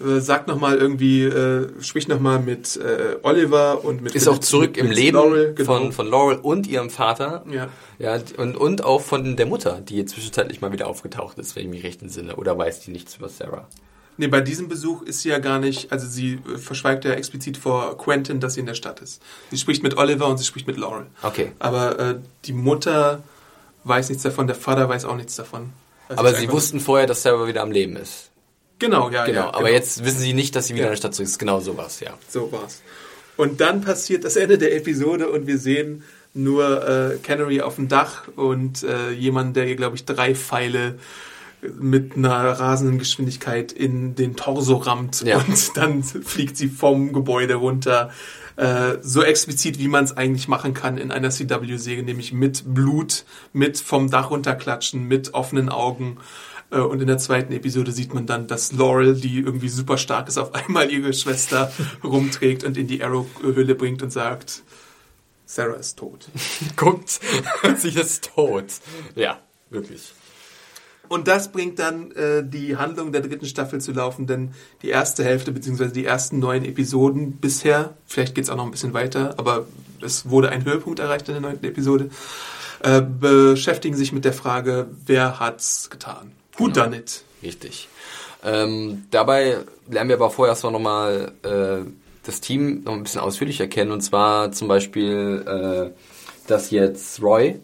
äh, 0.00 0.20
sagt 0.20 0.48
nochmal 0.48 0.76
irgendwie, 0.76 1.22
äh, 1.22 1.68
spricht 1.80 2.08
nochmal 2.08 2.40
mit 2.40 2.76
äh, 2.76 3.16
Oliver 3.22 3.84
und 3.84 4.02
mit 4.02 4.14
Ist 4.14 4.28
auch 4.28 4.38
zurück 4.38 4.76
im 4.76 4.88
mit 4.88 4.96
Leben 4.96 5.16
Laurel, 5.16 5.54
genau. 5.54 5.78
von, 5.78 5.92
von 5.92 6.08
Laurel 6.08 6.38
und 6.38 6.66
ihrem 6.66 6.90
Vater. 6.90 7.44
Ja. 7.50 7.68
Ja, 7.98 8.18
und, 8.36 8.56
und 8.56 8.84
auch 8.84 9.00
von 9.00 9.36
der 9.36 9.46
Mutter, 9.46 9.80
die 9.80 9.96
jetzt 9.96 10.14
zwischenzeitlich 10.14 10.60
mal 10.60 10.72
wieder 10.72 10.88
aufgetaucht 10.88 11.38
ist, 11.38 11.54
wenn 11.54 11.64
ich 11.64 11.70
mich 11.70 11.84
recht 11.84 12.02
entsinne. 12.02 12.34
Oder 12.36 12.58
weiß 12.58 12.80
die 12.80 12.90
nichts 12.90 13.16
über 13.16 13.28
Sarah? 13.28 13.68
Nee, 14.16 14.28
bei 14.28 14.40
diesem 14.40 14.68
Besuch 14.68 15.02
ist 15.02 15.22
sie 15.22 15.28
ja 15.28 15.38
gar 15.38 15.58
nicht, 15.58 15.90
also 15.90 16.06
sie 16.06 16.34
äh, 16.34 16.58
verschweigt 16.58 17.04
ja 17.04 17.12
explizit 17.12 17.56
vor 17.56 17.96
Quentin, 17.98 18.40
dass 18.40 18.54
sie 18.54 18.60
in 18.60 18.66
der 18.66 18.74
Stadt 18.74 19.00
ist. 19.00 19.22
Sie 19.50 19.58
spricht 19.58 19.82
mit 19.82 19.96
Oliver 19.96 20.26
und 20.26 20.38
sie 20.38 20.44
spricht 20.44 20.66
mit 20.66 20.76
Laurel. 20.76 21.06
Okay. 21.22 21.52
Aber 21.58 21.98
äh, 21.98 22.18
die 22.44 22.52
Mutter 22.52 23.22
weiß 23.84 24.08
nichts 24.08 24.22
davon, 24.22 24.46
der 24.46 24.56
Vater 24.56 24.88
weiß 24.88 25.04
auch 25.04 25.16
nichts 25.16 25.36
davon. 25.36 25.72
Also 26.08 26.20
Aber 26.20 26.34
sie 26.34 26.50
wussten 26.50 26.80
vorher, 26.80 27.06
dass 27.06 27.22
Sarah 27.22 27.46
wieder 27.46 27.62
am 27.62 27.70
Leben 27.70 27.96
ist. 27.96 28.30
Genau, 28.78 29.10
ja, 29.10 29.24
Genau. 29.26 29.40
ja. 29.40 29.54
aber 29.54 29.70
jetzt 29.70 30.04
wissen 30.04 30.18
sie 30.20 30.34
nicht, 30.34 30.54
dass 30.56 30.66
sie 30.66 30.74
wieder 30.74 30.84
Ja. 30.84 30.88
in 30.88 30.92
der 30.92 30.96
Stadt 30.98 31.14
zurück 31.14 31.28
ist. 31.28 31.38
Genau 31.38 31.60
sowas, 31.60 32.00
ja. 32.00 32.14
So 32.28 32.50
war's. 32.52 32.82
Und 33.36 33.60
dann 33.60 33.80
passiert 33.80 34.24
das 34.24 34.36
Ende 34.36 34.58
der 34.58 34.76
Episode 34.76 35.28
und 35.28 35.46
wir 35.46 35.58
sehen 35.58 36.04
nur 36.34 36.86
äh, 36.88 37.16
Canary 37.22 37.60
auf 37.60 37.76
dem 37.76 37.88
Dach 37.88 38.28
und 38.36 38.82
äh, 38.82 39.10
jemand, 39.10 39.56
der 39.56 39.66
ihr, 39.68 39.76
glaube 39.76 39.96
ich, 39.96 40.04
drei 40.04 40.34
Pfeile 40.34 40.98
mit 41.80 42.16
einer 42.16 42.30
rasenden 42.30 42.98
Geschwindigkeit 42.98 43.72
in 43.72 44.14
den 44.14 44.36
Torso 44.36 44.76
rammt 44.76 45.22
Ja. 45.22 45.38
und 45.38 45.56
dann 45.76 46.02
fliegt 46.02 46.56
sie 46.56 46.68
vom 46.68 47.12
Gebäude 47.12 47.54
runter. 47.54 48.10
Äh, 48.56 48.98
so 49.00 49.22
explizit, 49.22 49.78
wie 49.78 49.88
man 49.88 50.04
es 50.04 50.16
eigentlich 50.16 50.46
machen 50.46 50.74
kann 50.74 50.98
in 50.98 51.10
einer 51.10 51.30
CW-Serie, 51.30 52.02
nämlich 52.04 52.32
mit 52.32 52.62
Blut, 52.66 53.24
mit 53.52 53.78
vom 53.78 54.10
Dach 54.10 54.30
runterklatschen, 54.30 55.08
mit 55.08 55.34
offenen 55.34 55.68
Augen. 55.70 56.18
Äh, 56.70 56.78
Und 56.78 57.00
in 57.00 57.06
der 57.06 57.18
zweiten 57.18 57.52
Episode 57.52 57.92
sieht 57.92 58.14
man 58.14 58.26
dann, 58.26 58.46
dass 58.46 58.72
Laurel, 58.72 59.14
die 59.14 59.38
irgendwie 59.40 59.68
super 59.68 59.98
stark 59.98 60.28
ist, 60.28 60.38
auf 60.38 60.54
einmal 60.54 60.90
ihre 60.90 61.12
Schwester 61.12 61.72
rumträgt 62.02 62.64
und 62.64 62.76
in 62.76 62.86
die 62.86 63.02
Arrow-Höhle 63.02 63.74
bringt 63.74 64.02
und 64.02 64.10
sagt, 64.10 64.62
Sarah 65.46 65.74
ist 65.74 65.98
tot. 65.98 66.28
Guckt, 66.76 67.20
sie 67.78 67.88
ist 67.88 68.30
tot. 68.34 68.66
Ja, 69.14 69.40
wirklich. 69.70 70.12
Und 71.08 71.28
das 71.28 71.52
bringt 71.52 71.78
dann 71.78 72.12
äh, 72.12 72.42
die 72.42 72.76
Handlung 72.76 73.12
der 73.12 73.20
dritten 73.20 73.44
Staffel 73.44 73.80
zu 73.80 73.92
laufen, 73.92 74.26
denn 74.26 74.52
die 74.80 74.88
erste 74.88 75.22
Hälfte 75.22 75.52
beziehungsweise 75.52 75.92
die 75.92 76.06
ersten 76.06 76.38
neun 76.38 76.64
Episoden 76.64 77.32
bisher, 77.32 77.94
vielleicht 78.06 78.34
geht 78.34 78.44
es 78.44 78.50
auch 78.50 78.56
noch 78.56 78.64
ein 78.64 78.70
bisschen 78.70 78.94
weiter, 78.94 79.34
aber 79.36 79.66
es 80.00 80.28
wurde 80.30 80.48
ein 80.48 80.64
Höhepunkt 80.64 81.00
erreicht 81.00 81.28
in 81.28 81.34
der 81.34 81.42
neunten 81.42 81.66
Episode, 81.66 82.08
äh, 82.82 83.02
beschäftigen 83.02 83.96
sich 83.96 84.12
mit 84.12 84.24
der 84.24 84.32
Frage, 84.32 84.88
wer 85.04 85.40
hat's 85.40 85.90
getan? 85.90 86.32
Who 86.58 86.68
Genau. 86.68 86.92
it? 86.92 87.22
Richtig. 87.42 87.88
Ähm, 88.44 89.04
dabei 89.10 89.58
lernen 89.90 90.08
wir 90.10 90.16
aber 90.16 90.30
vorher 90.30 90.52
erstmal 90.52 90.72
nochmal 90.72 91.32
äh, 91.42 91.88
das 92.24 92.40
Team 92.40 92.82
noch 92.84 92.92
ein 92.92 93.02
bisschen 93.02 93.20
ausführlicher 93.20 93.66
kennen. 93.66 93.90
Und 93.92 94.02
zwar 94.02 94.52
zum 94.52 94.68
Beispiel, 94.68 95.44
äh, 95.94 96.48
dass 96.48 96.70
jetzt 96.70 97.22
Roy 97.22 97.60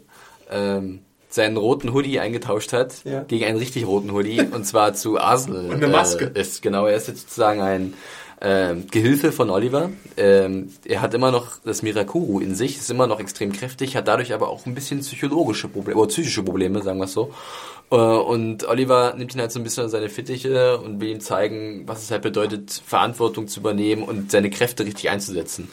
ähm, 0.50 1.00
seinen 1.28 1.56
roten 1.56 1.92
Hoodie 1.92 2.18
eingetauscht 2.18 2.72
hat 2.72 3.04
Ja. 3.04 3.22
gegen 3.22 3.44
einen 3.44 3.58
richtig 3.58 3.86
roten 3.86 4.12
Hoodie 4.12 4.40
und 4.50 4.64
zwar 4.66 4.94
zu 4.94 5.18
Asel. 5.20 5.66
Und 5.66 5.74
eine 5.76 5.88
Maske. 5.88 6.32
Äh, 6.34 6.40
ist 6.40 6.62
genau, 6.62 6.86
er 6.86 6.96
ist 6.96 7.08
jetzt 7.08 7.20
sozusagen 7.22 7.60
ein 7.60 7.94
ähm, 8.42 8.86
Gehilfe 8.90 9.32
von 9.32 9.50
Oliver. 9.50 9.90
Ähm, 10.16 10.72
er 10.86 11.02
hat 11.02 11.12
immer 11.12 11.30
noch 11.30 11.58
das 11.62 11.82
Mirakuru 11.82 12.40
in 12.40 12.54
sich, 12.54 12.78
ist 12.78 12.90
immer 12.90 13.06
noch 13.06 13.20
extrem 13.20 13.52
kräftig, 13.52 13.96
hat 13.96 14.08
dadurch 14.08 14.32
aber 14.32 14.48
auch 14.48 14.64
ein 14.64 14.74
bisschen 14.74 15.00
psychologische 15.00 15.68
Probleme 15.68 16.00
oder 16.00 16.08
psychische 16.08 16.42
Probleme, 16.42 16.82
sagen 16.82 16.98
wir 16.98 17.04
es 17.04 17.12
so. 17.12 17.34
Äh, 17.90 17.94
Und 17.96 18.68
Oliver 18.68 19.14
nimmt 19.16 19.34
ihn 19.34 19.40
halt 19.40 19.52
so 19.52 19.58
ein 19.60 19.64
bisschen 19.64 19.84
an 19.84 19.90
seine 19.90 20.08
Fittiche 20.08 20.78
und 20.78 21.00
will 21.00 21.08
ihm 21.08 21.20
zeigen, 21.20 21.82
was 21.86 22.02
es 22.02 22.10
halt 22.10 22.22
bedeutet, 22.22 22.82
Verantwortung 22.86 23.48
zu 23.48 23.60
übernehmen 23.60 24.02
und 24.02 24.30
seine 24.30 24.50
Kräfte 24.50 24.84
richtig 24.84 25.10
einzusetzen. 25.10 25.68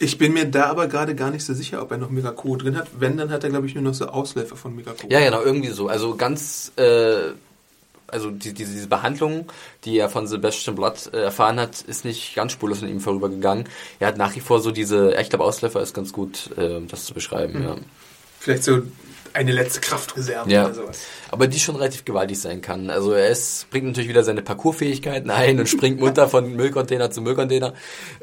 Ich 0.00 0.16
bin 0.16 0.32
mir 0.32 0.44
da 0.44 0.66
aber 0.66 0.86
gerade 0.86 1.14
gar 1.14 1.30
nicht 1.30 1.44
so 1.44 1.54
sicher, 1.54 1.82
ob 1.82 1.90
er 1.90 1.98
noch 1.98 2.10
Mirakuru 2.10 2.56
drin 2.56 2.76
hat. 2.76 2.86
Wenn, 2.98 3.16
dann 3.16 3.30
hat 3.30 3.42
er, 3.42 3.50
glaube 3.50 3.66
ich, 3.66 3.74
nur 3.74 3.82
noch 3.82 3.94
so 3.94 4.06
Ausläufer 4.06 4.54
von 4.54 4.76
Mirakuru. 4.76 5.10
Ja, 5.10 5.18
genau, 5.20 5.42
irgendwie 5.42 5.70
so. 5.70 5.88
Also 5.88 6.14
ganz, 6.14 6.72
äh, 6.76 7.32
also 8.06 8.30
die, 8.30 8.54
diese, 8.54 8.72
diese 8.72 8.86
Behandlung, 8.86 9.46
die 9.84 9.98
er 9.98 10.08
von 10.08 10.28
Sebastian 10.28 10.76
Blood 10.76 11.10
äh, 11.12 11.22
erfahren 11.22 11.58
hat, 11.58 11.80
ist 11.80 12.04
nicht 12.04 12.36
ganz 12.36 12.52
spurlos 12.52 12.82
an 12.82 12.88
ihm 12.88 13.00
vorübergegangen. 13.00 13.64
Er 13.98 14.06
hat 14.06 14.16
nach 14.18 14.36
wie 14.36 14.40
vor 14.40 14.60
so 14.60 14.70
diese, 14.70 15.14
ich 15.20 15.30
glaube, 15.30 15.44
Ausläufer 15.44 15.82
ist 15.82 15.94
ganz 15.94 16.12
gut, 16.12 16.56
äh, 16.56 16.80
das 16.88 17.04
zu 17.04 17.12
beschreiben, 17.12 17.62
ja. 17.62 17.76
Vielleicht 18.38 18.62
so 18.62 18.82
eine 19.34 19.52
letzte 19.52 19.80
Kraftreserve 19.80 20.50
Ja, 20.50 20.66
oder 20.66 20.74
sowas. 20.74 21.00
aber 21.30 21.46
die 21.46 21.58
schon 21.58 21.76
relativ 21.76 22.04
gewaltig 22.04 22.40
sein 22.40 22.60
kann. 22.62 22.90
Also 22.90 23.12
er 23.12 23.28
ist, 23.28 23.68
bringt 23.70 23.86
natürlich 23.86 24.08
wieder 24.08 24.24
seine 24.24 24.42
Parcoursfähigkeiten 24.42 25.30
ein 25.30 25.58
und 25.60 25.68
springt 25.68 26.00
munter 26.00 26.28
von 26.28 26.54
Müllcontainer 26.54 27.10
zu 27.10 27.20
Müllcontainer. 27.22 27.74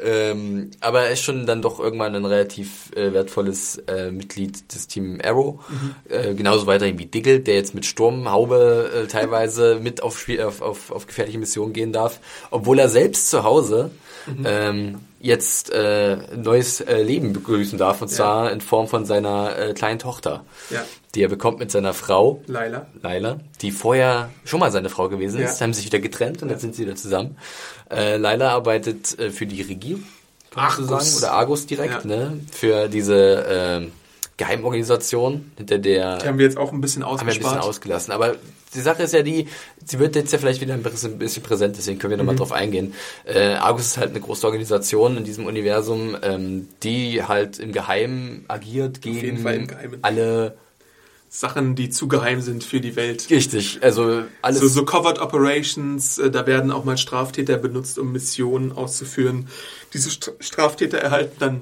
Ähm, 0.03 0.72
aber 0.80 1.03
er 1.03 1.11
ist 1.11 1.22
schon 1.22 1.45
dann 1.45 1.61
doch 1.61 1.80
irgendwann 1.80 2.15
ein 2.15 2.26
relativ 2.26 2.91
äh, 2.95 3.14
wertvolles 3.14 3.77
äh, 3.88 4.11
Mitglied 4.11 4.73
des 4.73 4.88
Team 4.88 5.19
Arrow. 5.23 5.60
Äh, 6.10 6.34
genauso 6.34 6.68
weiterhin 6.68 6.98
wie 6.99 7.06
Diggle, 7.06 7.40
der 7.40 7.56
jetzt 7.56 7.76
mit 7.76 7.86
Sturmhaube 7.86 8.91
äh, 9.03 9.07
teilweise 9.07 9.80
mit 9.82 10.02
auf, 10.03 10.19
Spiel- 10.19 10.41
auf, 10.41 10.61
auf, 10.61 10.91
auf 10.91 11.07
gefährliche 11.07 11.38
Missionen 11.40 11.73
gehen 11.73 11.94
darf. 11.94 12.19
Obwohl 12.52 12.80
er 12.80 12.90
selbst 12.90 13.30
zu 13.30 13.44
Hause 13.44 13.91
ähm, 14.44 14.99
jetzt 15.26 15.72
äh, 15.72 16.18
ein 16.34 16.41
neues 16.43 16.81
äh, 16.81 17.02
Leben 17.02 17.34
begrüßen 17.34 17.77
darf. 17.80 18.02
Und 18.02 18.10
zwar 18.10 18.52
in 18.52 18.61
Form 18.61 18.88
von 18.88 19.06
seiner 19.06 19.57
äh, 19.57 19.73
kleinen 19.73 19.99
Tochter 19.99 20.45
Ja. 20.69 20.84
die 21.15 21.23
er 21.23 21.30
bekommt 21.30 21.60
mit 21.60 21.72
seiner 21.72 21.93
Frau, 21.93 22.43
Laila. 22.47 22.85
Laila, 23.02 23.39
die 23.61 23.72
vorher 23.72 24.30
schon 24.43 24.60
mal 24.60 24.72
seine 24.72 24.89
Frau 24.89 25.10
gewesen 25.10 25.39
ist, 25.41 25.60
Ja. 25.60 25.64
haben 25.65 25.73
sich 25.73 25.85
wieder 25.85 25.99
getrennt 25.99 26.43
und 26.43 26.49
jetzt 26.49 26.61
sind 26.61 26.76
sie 26.76 26.84
wieder 26.84 26.95
zusammen. 26.95 27.38
Äh, 27.89 28.18
Laila 28.18 28.52
arbeitet 28.52 29.18
äh, 29.19 29.31
für 29.31 29.45
die 29.47 29.61
Regie, 29.61 30.03
kann 30.52 30.64
Argus. 30.65 30.88
sagen, 30.88 31.18
oder 31.18 31.31
Argus 31.34 31.65
direkt, 31.65 32.03
Ja. 32.06 32.07
ne, 32.07 32.39
für 32.52 32.88
diese 32.88 33.45
äh, 33.81 33.88
Geheimorganisation, 34.38 35.52
hinter 35.57 35.78
der 35.78 36.18
Die 36.18 36.28
haben 36.28 36.38
wir 36.38 36.45
jetzt 36.45 36.57
auch 36.57 36.72
ein 36.74 36.82
bisschen 36.82 37.06
haben 37.06 37.20
wir 37.26 37.34
ein 37.34 37.40
bisschen 37.40 37.57
ausgelassen. 37.60 38.12
Aber 38.12 38.36
die 38.74 38.82
Sache 38.82 39.03
ist 39.03 39.14
ja 39.14 39.22
die, 39.22 39.48
sie 39.86 39.99
wird 39.99 40.16
jetzt 40.18 40.34
ja 40.34 40.40
vielleicht 40.40 40.60
wieder 40.60 40.74
ein 40.74 40.84
bisschen, 40.84 41.14
ein 41.14 41.18
bisschen 41.20 41.41
präsent, 41.44 41.78
deswegen 41.78 41.98
können 41.99 42.12
wir 42.12 42.18
Mhm. 42.18 42.24
nochmal 42.26 42.36
drauf 42.36 42.52
eingehen. 42.52 42.94
Äh, 43.24 43.53
Argus 43.53 43.86
ist 43.86 43.98
halt 43.98 44.10
eine 44.10 44.20
große 44.20 44.45
Organisation 44.45 45.16
in 45.18 45.24
diesem 45.24 45.45
Universum, 45.45 46.18
ähm, 46.22 46.68
die 46.84 47.24
halt 47.24 47.60
im 47.60 47.72
Geheimen 47.72 48.44
agiert 48.49 49.02
gegen 49.02 49.70
alle 50.02 50.57
Sachen, 51.30 51.76
die 51.76 51.90
zu 51.90 52.07
geheim 52.07 52.41
sind 52.41 52.64
für 52.64 52.80
die 52.80 52.95
Welt. 52.95 53.30
Richtig, 53.30 53.80
also 53.82 54.24
alles. 54.41 54.60
So, 54.62 54.68
so 54.68 54.86
Covered 54.86 55.20
Operations, 55.20 56.18
äh, 56.18 56.30
da 56.32 56.45
werden 56.45 56.72
auch 56.72 56.84
mal 56.86 56.98
Straftäter 56.98 57.57
benutzt, 57.57 57.99
um 57.99 58.12
Missionen 58.12 58.72
auszuführen. 58.72 59.48
Diese 59.94 60.10
St 60.10 60.32
Straftäter 60.40 60.98
erhalten 60.98 61.36
dann 61.40 61.62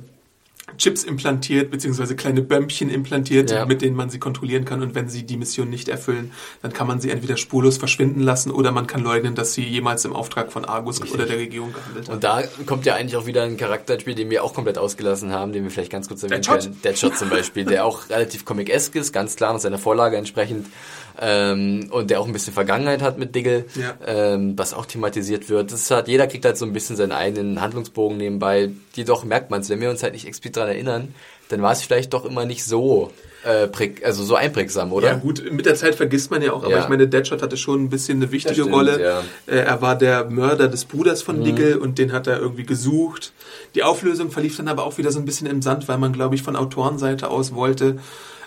Chips 0.78 1.04
implantiert, 1.04 1.72
beziehungsweise 1.72 2.16
kleine 2.16 2.42
Bömpchen 2.42 2.90
implantiert, 2.90 3.52
Ja. 3.52 3.66
mit 3.66 3.82
denen 3.82 3.96
man 3.96 4.10
sie 4.10 4.20
kontrollieren 4.20 4.66
kann. 4.66 4.82
Und 4.82 4.96
wenn 4.96 5.10
sie 5.10 5.24
die 5.24 5.38
Mission 5.38 5.70
nicht 5.70 5.88
erfüllen, 5.90 6.32
dann 6.62 6.74
kann 6.74 6.88
man 6.88 7.00
sie 7.00 7.10
entweder 7.12 7.38
spurlos 7.38 7.78
verschwinden 7.78 8.22
lassen 8.22 8.52
oder 8.52 8.72
man 8.72 8.88
kann 8.88 9.04
leugnen, 9.04 9.36
dass 9.36 9.54
sie 9.54 9.64
jemals 9.64 10.06
im 10.06 10.14
Auftrag 10.14 10.52
von 10.52 10.66
Argus 10.66 11.02
oder 11.14 11.26
der 11.26 11.38
Regierung 11.38 11.74
gehandelt 11.74 12.08
haben. 12.08 12.16
und 12.16 12.24
da 12.24 12.44
kommt 12.66 12.86
ja 12.86 12.96
eigentlich 12.96 13.16
auch 13.18 13.26
wieder 13.26 13.44
ein 13.44 13.58
Charakter 13.58 13.94
ins 13.94 14.02
Spiel, 14.04 14.16
den 14.16 14.30
wir 14.30 14.44
auch 14.44 14.54
komplett 14.54 14.78
ausgelassen 14.78 15.32
haben, 15.32 15.54
den 15.54 15.64
wir 15.64 15.72
vielleicht 15.72 15.92
ganz 15.92 16.08
kurz 16.08 16.24
erwähnen 16.24 16.42
Deadshot. 16.42 16.62
können. 16.62 16.82
Deadshot 16.84 17.18
zum 17.18 17.30
Beispiel, 17.30 17.66
der 17.66 17.86
auch 17.86 18.10
relativ 18.10 18.46
comic-esque 18.46 18.96
ist, 19.00 19.14
ganz 19.14 19.36
klar 19.36 19.54
nach 19.54 19.60
seiner 19.60 19.78
Vorlage 19.80 20.18
entsprechend. 20.18 20.68
Ähm, 21.22 21.88
und 21.92 22.10
der 22.10 22.20
auch 22.20 22.26
ein 22.28 22.34
bisschen 22.34 22.54
Vergangenheit 22.54 23.02
hat 23.02 23.18
mit 23.20 23.36
Diggle, 23.36 23.66
Ja. 23.76 23.94
ähm, 24.06 24.58
was 24.58 24.74
auch 24.74 24.86
thematisiert 24.86 25.50
wird. 25.50 25.72
Das 25.72 25.90
hat, 25.92 26.08
jeder 26.08 26.28
kriegt 26.28 26.44
halt 26.46 26.58
so 26.58 26.66
ein 26.66 26.74
bisschen 26.74 26.96
seinen 26.96 27.12
eigenen 27.12 27.62
Handlungsbogen 27.62 28.18
nebenbei. 28.18 28.72
Jedoch 28.96 29.24
merkt 29.24 29.52
man 29.52 29.62
es, 29.62 29.70
wenn 29.70 29.80
wir 29.82 29.90
uns 29.90 30.02
halt 30.04 30.14
nicht 30.14 30.26
explizit 30.28 30.58
daran 30.58 30.70
erinnern, 30.70 31.16
dann 31.50 31.62
war 31.62 31.72
es 31.72 31.82
vielleicht 31.84 32.14
doch 32.14 32.26
immer 32.26 32.46
nicht 32.46 32.64
so, 32.66 33.12
äh, 33.44 33.68
präg, 33.68 34.04
also 34.06 34.24
so 34.24 34.36
einprägsam, 34.36 34.92
oder? 34.94 35.08
Ja 35.10 35.14
gut, 35.16 35.44
mit 35.52 35.66
der 35.66 35.76
Zeit 35.76 35.94
vergisst 35.96 36.32
man 36.32 36.42
ja 36.42 36.54
auch, 36.54 36.64
aber 36.64 36.72
Ja. 36.72 36.80
ich 36.84 36.90
meine, 36.90 37.08
Deadshot 37.08 37.42
hatte 37.42 37.58
schon 37.58 37.84
ein 37.84 37.90
bisschen 37.90 38.18
eine 38.24 38.32
wichtige 38.32 38.56
stimmt, 38.62 38.74
Rolle. 38.74 39.02
ja. 39.04 39.20
Äh, 39.46 39.58
er 39.60 39.82
war 39.82 39.96
der 39.98 40.30
Mörder 40.30 40.68
des 40.70 40.86
Bruders 40.86 41.22
von 41.22 41.40
Mhm. 41.40 41.44
Diggle 41.44 41.80
und 41.80 42.00
den 42.00 42.12
hat 42.14 42.26
er 42.28 42.40
irgendwie 42.40 42.64
gesucht. 42.64 43.34
Die 43.76 43.84
Auflösung 43.84 44.32
verlief 44.32 44.58
dann 44.58 44.68
aber 44.70 44.86
auch 44.86 44.98
wieder 44.98 45.12
so 45.12 45.20
ein 45.20 45.26
bisschen 45.26 45.46
im 45.48 45.62
Sand, 45.62 45.88
weil 45.90 45.98
man, 45.98 46.14
glaube 46.14 46.36
ich, 46.36 46.42
von 46.42 46.56
Autorenseite 46.56 47.30
aus 47.30 47.54
wollte, 47.54 47.98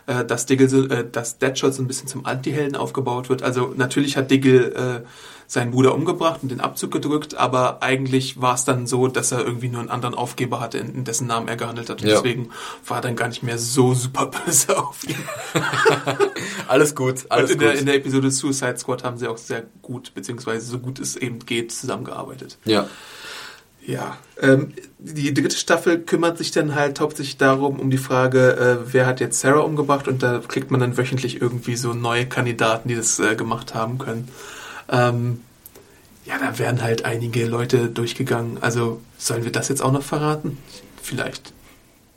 äh, 0.07 0.25
dass 0.25 0.47
Diggle 0.47 0.69
so, 0.69 0.85
äh, 0.87 1.05
dass 1.11 1.39
Deadshot 1.39 1.75
so 1.75 1.83
ein 1.83 1.87
bisschen 1.89 2.09
zum 2.09 2.25
Anti-Helden 2.27 2.77
aufgebaut 2.77 3.29
wird. 3.29 3.43
Also 3.43 3.73
natürlich 3.77 4.17
hat 4.17 4.31
Diggle 4.31 4.75
äh, 5.03 5.07
seinen 5.49 5.71
Bruder 5.71 5.95
umgebracht 5.95 6.41
und 6.43 6.51
den 6.51 6.61
Abzug 6.61 6.91
gedrückt, 6.91 7.37
aber 7.37 7.81
eigentlich 7.81 8.41
war 8.41 8.55
es 8.55 8.65
dann 8.65 8.89
so, 8.89 9.07
dass 9.07 9.31
er 9.31 9.45
irgendwie 9.45 9.69
nur 9.69 9.79
einen 9.81 9.91
anderen 9.91 10.17
Aufgeber 10.17 10.59
hatte, 10.59 10.79
in, 10.79 10.93
in 10.93 11.05
dessen 11.05 11.29
Namen 11.29 11.47
er 11.47 11.55
gehandelt 11.57 11.89
hat. 11.89 12.03
Und 12.03 12.09
Ja. 12.09 12.17
deswegen 12.17 12.51
war 12.85 12.99
er 12.99 13.03
dann 13.03 13.15
gar 13.15 13.29
nicht 13.29 13.45
mehr 13.45 13.57
so 13.59 13.95
super 13.95 14.27
böse 14.27 14.77
auf 14.83 15.05
ihn. 15.09 15.15
Alles 16.69 16.95
gut, 16.97 17.27
alles 17.29 17.51
und 17.51 17.55
in 17.55 17.59
gut. 17.61 17.69
der, 17.69 17.79
in 17.79 17.87
der 17.87 17.95
Episode 17.95 18.31
Suicide 18.33 18.77
Squad 18.79 19.05
haben 19.05 19.19
sie 19.19 19.29
auch 19.29 19.39
sehr 19.39 19.63
gut, 19.83 20.15
beziehungsweise 20.15 20.67
so 20.67 20.79
gut 20.81 20.99
es 20.99 21.15
eben 21.17 21.39
geht, 21.39 21.71
zusammengearbeitet. 21.73 22.59
ja. 22.65 22.89
Ja, 23.87 24.19
ähm, 24.41 24.73
die 24.99 25.33
dritte 25.33 25.57
Staffel 25.57 26.01
kümmert 26.01 26.39
sich 26.39 26.51
dann 26.51 26.75
halt 26.75 26.99
hauptsächlich 26.99 27.37
darum, 27.37 27.79
um 27.79 27.89
die 27.89 27.99
Frage, 27.99 28.57
äh, 28.57 28.93
wer 28.93 29.07
hat 29.07 29.21
jetzt 29.21 29.39
Sarah 29.39 29.61
umgebracht 29.61 30.09
und 30.09 30.25
da 30.25 30.41
kriegt 30.47 30.73
man 30.73 30.81
dann 30.81 30.97
wöchentlich 30.97 31.41
irgendwie 31.41 31.77
so 31.77 31.95
neue 31.95 32.27
Kandidaten, 32.27 32.89
die 32.89 32.97
das 32.97 33.21
äh, 33.21 33.37
gemacht 33.37 33.75
haben 33.75 33.99
können. 33.99 34.29
Ähm, 34.91 35.41
ja, 36.25 36.37
da 36.39 36.59
werden 36.59 36.83
halt 36.83 37.05
einige 37.05 37.47
Leute 37.47 37.89
durchgegangen. 37.89 38.59
Also 38.61 39.01
sollen 39.19 39.45
wir 39.45 39.53
das 39.53 39.69
jetzt 39.69 39.83
auch 39.83 39.93
noch 39.93 40.03
verraten? 40.03 40.59
Vielleicht. 41.01 41.53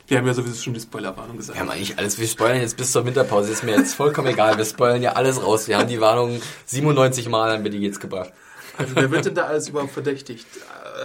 Wir 0.08 0.18
haben 0.18 0.26
ja 0.26 0.34
sowieso 0.34 0.60
schon 0.60 0.74
die 0.74 0.80
Spoilerwarnung 0.80 1.36
gesagt. 1.36 1.56
Wir 1.56 1.60
haben 1.60 1.70
eigentlich 1.70 1.96
alles, 1.96 2.18
wir 2.18 2.26
spoilern 2.26 2.60
jetzt 2.60 2.76
bis 2.76 2.90
zur 2.90 3.06
Winterpause, 3.06 3.52
ist 3.52 3.62
mir 3.62 3.76
jetzt 3.76 3.94
vollkommen 3.94 4.26
egal, 4.26 4.58
wir 4.58 4.64
spoilern 4.64 5.02
ja 5.02 5.12
alles 5.12 5.40
raus. 5.40 5.68
Wir 5.68 5.78
haben 5.78 5.88
die 5.88 6.00
Warnung 6.00 6.42
97 6.66 7.28
Mal, 7.28 7.52
haben 7.52 7.62
wir 7.62 7.70
die 7.70 7.78
jetzt 7.78 8.00
gebracht. 8.00 8.32
Also 8.76 8.96
wer 8.96 9.10
wird 9.12 9.26
denn 9.26 9.34
da 9.36 9.44
alles 9.44 9.68
überhaupt 9.68 9.92
verdächtigt? 9.92 10.46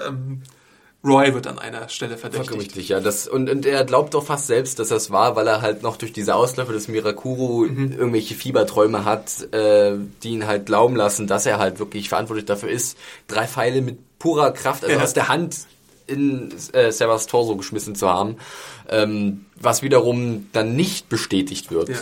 Ähm, 0.08 0.42
Roy 1.06 1.34
wird 1.34 1.46
an 1.48 1.60
einer 1.60 1.88
Stelle 1.90 2.18
verdächtigt. 2.18 2.60
richtig, 2.60 2.90
ja. 2.90 3.00
Das, 3.00 3.28
und, 3.28 3.50
und 3.50 3.66
er 3.66 3.84
glaubt 3.86 4.14
doch 4.16 4.26
fast 4.26 4.48
selbst, 4.48 4.80
dass 4.80 4.90
das 4.90 5.12
war, 5.12 5.36
weil 5.36 5.48
er 5.48 5.62
halt 5.62 5.84
noch 5.84 5.98
durch 5.98 6.14
diese 6.14 6.34
Ausläufe 6.36 6.74
des 6.74 6.88
Mirakuru 6.88 7.66
irgendwelche 7.66 8.34
Fieberträume 8.34 9.06
hat, 9.06 9.54
äh, 9.54 9.94
die 10.24 10.30
ihn 10.30 10.48
halt 10.48 10.66
glauben 10.66 10.96
lassen, 10.96 11.28
dass 11.28 11.46
er 11.46 11.60
halt 11.60 11.80
wirklich 11.80 12.10
verantwortlich 12.10 12.46
dafür 12.46 12.70
ist, 12.70 12.98
drei 13.28 13.48
Pfeile 13.48 13.82
mit 13.82 14.00
purer 14.20 14.52
Kraft, 14.52 14.84
also 14.84 14.96
Ja. 14.98 15.04
aus 15.04 15.14
der 15.14 15.28
Hand 15.28 15.58
in 16.08 16.54
äh, 16.74 16.92
Sarahs 16.92 17.26
Torso 17.28 17.56
geschmissen 17.56 17.96
zu 17.96 18.10
haben, 18.10 18.38
ähm, 18.90 19.46
was 19.56 19.82
wiederum 19.82 20.48
dann 20.54 20.76
nicht 20.76 21.10
bestätigt 21.10 21.72
wird. 21.72 21.90
Ja. 21.90 21.96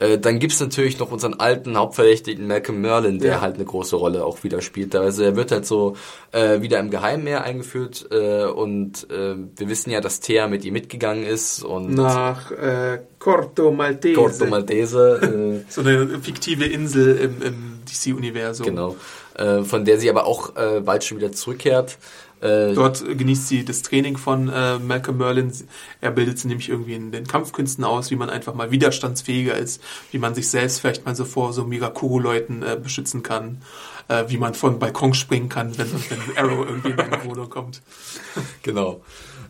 Äh, 0.00 0.18
dann 0.18 0.38
gibt's 0.38 0.60
natürlich 0.60 0.98
noch 0.98 1.10
unseren 1.10 1.34
alten 1.34 1.76
Hauptverdächtigen 1.76 2.46
Malcolm 2.46 2.80
Merlin, 2.80 3.18
der 3.18 3.32
Ja. 3.34 3.40
halt 3.40 3.56
eine 3.56 3.64
große 3.64 3.96
Rolle 3.96 4.24
auch 4.24 4.44
wieder 4.44 4.60
spielt. 4.60 4.94
Also 4.94 5.22
er 5.24 5.34
wird 5.36 5.50
halt 5.50 5.66
so 5.66 5.96
äh, 6.32 6.60
wieder 6.60 6.78
im 6.78 6.90
Geheimen 6.90 7.24
mehr 7.24 7.42
eingeführt 7.44 8.06
äh, 8.10 8.44
und 8.44 9.08
äh, 9.10 9.34
wir 9.56 9.68
wissen 9.68 9.90
ja, 9.90 10.00
dass 10.00 10.20
Thea 10.20 10.46
mit 10.46 10.64
ihm 10.64 10.74
mitgegangen 10.74 11.24
ist 11.26 11.62
und 11.64 11.94
Nach 11.94 12.50
äh, 12.52 13.00
Corto 13.18 13.72
Maltese. 13.72 14.14
Corto 14.14 14.46
Maltese, 14.46 15.64
So 15.68 15.80
eine 15.80 16.18
fiktive 16.20 16.64
Insel 16.66 17.16
im, 17.16 17.42
im 17.42 17.78
DC-Universum. 17.90 18.66
äh, 18.66 18.70
genau, 18.70 18.96
äh, 19.34 19.62
von 19.62 19.84
der 19.84 19.98
sie 19.98 20.10
aber 20.10 20.26
auch 20.26 20.54
äh, 20.56 20.80
bald 20.80 21.04
schon 21.04 21.18
wieder 21.18 21.32
zurückkehrt. 21.32 21.98
Äh, 22.40 22.74
Dort 22.74 23.04
genießt 23.04 23.48
sie 23.48 23.64
das 23.64 23.82
Training 23.82 24.16
von 24.16 24.48
äh, 24.48 24.78
Malcolm 24.78 25.18
Merlin. 25.18 25.52
Er 26.00 26.10
bildet 26.12 26.38
sie 26.38 26.48
nämlich 26.48 26.68
irgendwie 26.68 26.94
in 26.94 27.10
den 27.12 27.26
Kampfkünsten 27.26 27.84
aus, 27.84 28.10
wie 28.10 28.16
man 28.16 28.30
einfach 28.30 28.54
mal 28.54 28.70
widerstandsfähiger 28.70 29.56
ist, 29.56 29.82
wie 30.10 30.18
man 30.18 30.34
sich 30.34 30.48
selbst 30.50 30.80
vielleicht 30.80 31.04
mal 31.04 31.14
so 31.16 31.24
vor 31.24 31.52
so 31.52 31.64
Mirakuru-Leuten 31.64 32.62
äh, 32.62 32.78
beschützen 32.82 33.22
kann. 33.22 33.62
äh, 34.08 34.24
wie 34.28 34.38
man 34.38 34.54
von 34.54 34.78
Balkon 34.78 35.14
springen 35.14 35.48
kann, 35.48 35.76
wenn, 35.78 36.04
wenn 36.08 36.32
Arrow 36.36 36.66
irgendwie 36.66 36.90
in 36.90 36.96
deine 36.96 37.22
Wohnung 37.24 37.48
kommt. 37.50 37.82
Genau. 38.62 39.02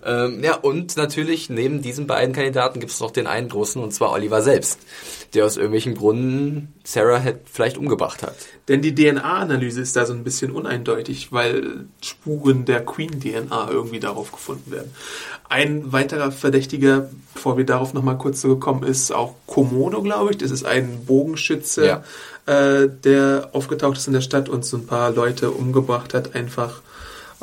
Ähm, 0.04 0.42
ja, 0.44 0.54
und 0.54 0.96
natürlich 0.96 1.50
neben 1.50 1.82
diesen 1.82 2.06
beiden 2.06 2.34
Kandidaten 2.34 2.80
gibt 2.80 2.92
es 2.92 3.00
noch 3.00 3.10
den 3.10 3.26
einen 3.26 3.48
großen, 3.48 3.82
und 3.82 3.92
zwar 3.92 4.12
Oliver 4.12 4.42
selbst, 4.42 4.78
der 5.34 5.44
aus 5.44 5.56
irgendwelchen 5.56 5.94
Gründen 5.94 6.74
Sarah 6.84 7.22
vielleicht 7.52 7.76
umgebracht 7.78 8.22
hat. 8.22 8.34
Denn 8.68 8.80
die 8.82 8.94
DNA-Analyse 8.94 9.80
ist 9.80 9.96
da 9.96 10.06
so 10.06 10.12
ein 10.12 10.24
bisschen 10.24 10.52
uneindeutig, 10.52 11.32
weil 11.32 11.86
Spuren 12.02 12.64
der 12.64 12.84
Queen-DNA 12.84 13.70
irgendwie 13.70 14.00
darauf 14.00 14.30
gefunden 14.32 14.70
werden. 14.70 14.92
Ein 15.48 15.92
weiterer 15.92 16.30
Verdächtiger, 16.30 17.08
bevor 17.34 17.56
wir 17.56 17.64
darauf 17.64 17.94
nochmal 17.94 18.18
kurz 18.18 18.40
zurückkommen, 18.40 18.82
ist 18.82 19.12
auch 19.12 19.34
Komodo, 19.46 20.02
glaube 20.02 20.30
ich. 20.32 20.38
Das 20.38 20.50
ist 20.50 20.64
ein 20.64 21.04
Bogenschütze, 21.06 21.86
Ja. 21.86 22.04
äh, 22.46 22.88
der 22.88 23.50
aufgetaucht 23.52 23.96
ist 23.96 24.06
in 24.06 24.12
der 24.12 24.20
Stadt 24.20 24.48
und 24.48 24.64
so 24.64 24.76
ein 24.76 24.86
paar 24.86 25.10
Leute 25.10 25.50
umgebracht 25.50 26.14
hat, 26.14 26.34
einfach. 26.34 26.82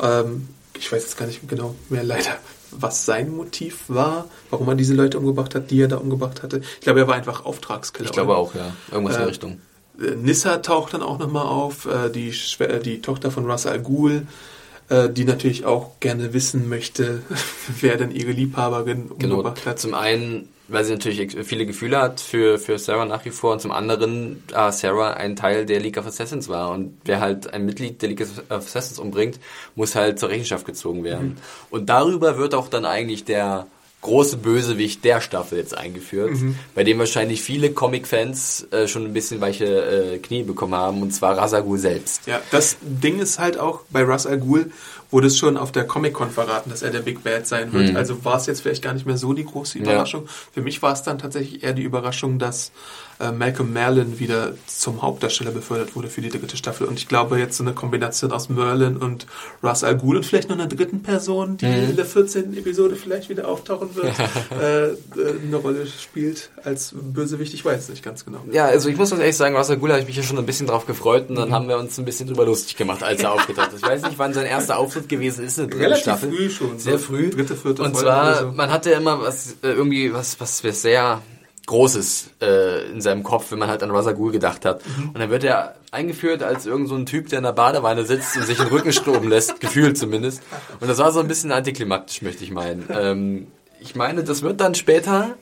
Ähm, 0.00 0.48
ich 0.78 0.90
weiß 0.92 1.02
jetzt 1.02 1.16
gar 1.18 1.26
nicht 1.26 1.48
genau 1.48 1.74
mehr 1.88 2.04
leider, 2.04 2.36
was 2.70 3.04
sein 3.06 3.30
Motiv 3.30 3.84
war, 3.88 4.26
warum 4.50 4.68
er 4.68 4.74
diese 4.74 4.94
Leute 4.94 5.18
umgebracht 5.18 5.54
hat, 5.54 5.70
die 5.70 5.80
er 5.80 5.88
da 5.88 5.96
umgebracht 5.96 6.42
hatte. 6.42 6.60
Ich 6.74 6.80
glaube, 6.80 7.00
er 7.00 7.08
war 7.08 7.14
einfach 7.14 7.44
Auftragskiller. 7.44 8.06
Ich 8.06 8.12
glaube 8.12 8.32
oder? 8.32 8.38
auch, 8.38 8.54
ja. 8.54 8.72
Irgendwas 8.92 9.14
in 9.16 9.20
Äh, 9.20 9.24
der 9.24 9.28
Richtung. 9.30 9.60
Äh, 10.00 10.10
Nissa 10.16 10.58
taucht 10.58 10.94
dann 10.94 11.02
auch 11.02 11.18
nochmal 11.18 11.46
auf, 11.46 11.86
äh, 11.86 12.10
die, 12.10 12.32
äh, 12.58 12.80
die 12.80 13.00
Tochter 13.00 13.30
von 13.30 13.48
Russell 13.50 13.72
Al 13.72 13.80
Ghul, 13.82 14.26
äh, 14.88 15.08
die 15.08 15.24
natürlich 15.24 15.64
auch 15.64 15.98
gerne 16.00 16.32
wissen 16.32 16.68
möchte, 16.68 17.22
wer 17.80 17.96
denn 17.96 18.10
ihre 18.10 18.32
Liebhaberin 18.32 19.10
Genau. 19.18 19.36
umgebracht 19.36 19.64
hat. 19.66 19.78
Zum 19.78 19.94
einen, 19.94 20.48
weil 20.68 20.84
sie 20.84 20.92
natürlich 20.92 21.36
viele 21.44 21.66
Gefühle 21.66 22.00
hat 22.00 22.20
für, 22.20 22.58
für 22.58 22.78
Sarah 22.78 23.04
nach 23.04 23.24
wie 23.24 23.30
vor 23.30 23.52
und 23.52 23.60
zum 23.60 23.70
anderen, 23.70 24.42
ah, 24.52 24.72
Sarah 24.72 25.12
ein 25.14 25.36
Teil 25.36 25.66
der 25.66 25.80
League 25.80 25.98
of 25.98 26.06
Assassins 26.06 26.48
war 26.48 26.70
und 26.70 26.98
wer 27.04 27.20
halt 27.20 27.52
ein 27.52 27.64
Mitglied 27.64 28.02
der 28.02 28.08
League 28.08 28.22
of 28.22 28.66
Assassins 28.66 28.98
umbringt, 28.98 29.38
muss 29.74 29.94
halt 29.94 30.18
zur 30.18 30.28
Rechenschaft 30.28 30.66
gezogen 30.66 31.04
werden. 31.04 31.28
Mhm. 31.28 31.36
Und 31.70 31.88
darüber 31.88 32.36
wird 32.38 32.54
auch 32.54 32.68
dann 32.68 32.84
eigentlich 32.84 33.24
der 33.24 33.66
große 34.02 34.36
Bösewicht 34.36 35.04
der 35.04 35.20
Staffel 35.20 35.58
jetzt 35.58 35.76
eingeführt, 35.76 36.30
Mhm. 36.30 36.56
bei 36.74 36.84
dem 36.84 36.98
wahrscheinlich 36.98 37.42
viele 37.42 37.72
Comic-Fans 37.72 38.68
äh, 38.70 38.86
schon 38.86 39.04
ein 39.04 39.12
bisschen 39.12 39.40
weiche 39.40 39.64
äh, 39.64 40.18
Knie 40.18 40.44
bekommen 40.44 40.74
haben, 40.74 41.02
und 41.02 41.12
zwar 41.12 41.36
Razagul 41.36 41.78
selbst. 41.78 42.26
Ja, 42.26 42.40
das 42.52 42.76
Ding 42.82 43.18
ist 43.18 43.38
halt 43.40 43.58
auch, 43.58 43.80
bei 43.90 44.04
Ghul 44.04 44.70
wurde 45.10 45.28
es 45.28 45.38
schon 45.38 45.56
auf 45.56 45.72
der 45.72 45.84
Comic-Con 45.84 46.30
verraten, 46.30 46.70
dass 46.70 46.82
er 46.82 46.90
der 46.90 47.00
Big 47.00 47.22
Bad 47.22 47.46
sein 47.46 47.72
wird. 47.72 47.90
Mhm. 47.90 47.96
Also 47.96 48.24
war 48.24 48.36
es 48.36 48.46
jetzt 48.46 48.60
vielleicht 48.62 48.82
gar 48.82 48.92
nicht 48.94 49.06
mehr 49.06 49.16
so 49.16 49.32
die 49.32 49.44
große 49.44 49.78
Überraschung. 49.78 50.28
Für 50.52 50.62
mich 50.62 50.82
war 50.82 50.92
es 50.92 51.02
dann 51.02 51.18
tatsächlich 51.18 51.62
eher 51.62 51.72
die 51.74 51.82
Überraschung, 51.82 52.38
dass 52.38 52.72
äh, 53.18 53.32
Malcolm 53.32 53.72
Merlin 53.72 54.18
wieder 54.18 54.52
zum 54.66 55.00
Hauptdarsteller 55.00 55.50
befördert 55.50 55.96
wurde 55.96 56.08
für 56.08 56.20
die 56.20 56.28
dritte 56.28 56.56
Staffel. 56.56 56.86
Und 56.86 56.98
ich 56.98 57.08
glaube 57.08 57.38
jetzt 57.38 57.56
so 57.56 57.64
eine 57.64 57.72
Kombination 57.72 58.30
aus 58.32 58.48
Merlin 58.50 58.96
und 58.98 59.26
Russ 59.62 59.84
Al 59.84 59.96
Ghul 59.96 60.16
und 60.16 60.26
vielleicht 60.26 60.50
noch 60.50 60.56
einer 60.56 60.66
dritten 60.66 61.02
Person, 61.02 61.56
die 61.56 61.66
Mhm. 61.66 61.90
in 61.90 61.96
der 61.96 62.04
14. 62.04 62.54
Episode 62.56 62.96
vielleicht 62.96 63.28
wieder 63.30 63.48
auftauchen 63.48 63.94
wird, 63.94 64.12
äh, 64.60 64.86
äh, 64.88 64.96
eine 65.46 65.56
Rolle 65.56 65.86
spielt 65.86 66.50
als 66.62 66.94
Bösewicht. 66.94 67.54
Ich 67.54 67.64
weiß 67.64 67.84
es 67.84 67.88
nicht 67.88 68.02
ganz 68.04 68.24
genau. 68.24 68.40
Ja, 68.50 68.66
also 68.66 68.88
ich 68.90 68.96
muss 68.96 69.10
ganz 69.10 69.20
ehrlich 69.20 69.36
sagen, 69.36 69.56
Russell 69.56 69.78
Gula 69.78 69.92
habe 69.94 70.02
ich 70.02 70.08
mich 70.08 70.16
ja 70.16 70.22
schon 70.22 70.36
ein 70.38 70.44
bisschen 70.46 70.66
drauf 70.66 70.84
gefreut 70.86 71.28
und 71.28 71.36
Mhm. 71.36 71.40
dann 71.40 71.52
haben 71.52 71.68
wir 71.68 71.78
uns 71.78 71.96
ein 71.98 72.04
bisschen 72.04 72.26
drüber 72.28 72.44
lustig 72.44 72.76
gemacht, 72.76 73.02
als 73.02 73.22
er 73.22 73.32
aufgetaucht 73.32 73.72
ist. 73.72 73.82
Ich 73.82 73.88
weiß 73.88 74.02
nicht, 74.02 74.18
wann 74.18 74.34
sein 74.34 74.44
erster 74.46 74.78
Auftritt 74.78 74.95
gewesen 75.02 75.44
ist, 75.44 75.58
in 75.58 75.64
der 75.64 75.70
dritten 75.70 75.82
Relativ 75.84 76.02
Staffel. 76.02 76.32
früh 76.32 76.50
schon, 76.50 76.78
Sehr 76.78 76.98
so 76.98 77.06
früh. 77.06 77.30
dritte, 77.30 77.56
vierte 77.56 77.82
Und 77.82 77.92
Folge 77.92 78.06
zwar, 78.06 78.34
so. 78.40 78.52
man 78.52 78.70
hatte 78.70 78.90
ja 78.90 78.98
immer 78.98 79.20
was, 79.20 79.52
äh, 79.62 79.68
irgendwie 79.68 80.12
was, 80.12 80.40
was 80.40 80.58
sehr 80.82 81.22
Großes 81.66 82.30
äh, 82.40 82.90
in 82.92 83.00
seinem 83.00 83.24
Kopf, 83.24 83.50
wenn 83.50 83.58
man 83.58 83.68
halt 83.68 83.82
an 83.82 83.90
Ghul 84.14 84.30
gedacht 84.30 84.64
hat. 84.64 84.82
Mhm. 84.86 85.08
Und 85.08 85.18
dann 85.18 85.30
wird 85.30 85.42
er 85.42 85.74
eingeführt 85.90 86.42
als 86.44 86.64
irgend 86.64 86.88
so 86.88 86.94
ein 86.94 87.06
Typ, 87.06 87.28
der 87.28 87.38
in 87.38 87.44
der 87.44 87.52
Badewanne 87.52 88.04
sitzt 88.04 88.36
und 88.36 88.44
sich 88.46 88.56
den 88.56 88.68
Rücken 88.68 88.92
stroben 88.92 89.28
lässt, 89.28 89.58
gefühlt 89.60 89.98
zumindest. 89.98 90.42
Und 90.80 90.88
das 90.88 90.98
war 90.98 91.10
so 91.10 91.18
ein 91.18 91.26
bisschen 91.26 91.50
antiklimaktisch, 91.50 92.22
möchte 92.22 92.44
ich 92.44 92.52
meinen. 92.52 92.84
Ähm, 92.88 93.46
ich 93.80 93.96
meine, 93.96 94.22
das 94.22 94.42
wird 94.42 94.60
dann 94.60 94.76
später 94.76 95.36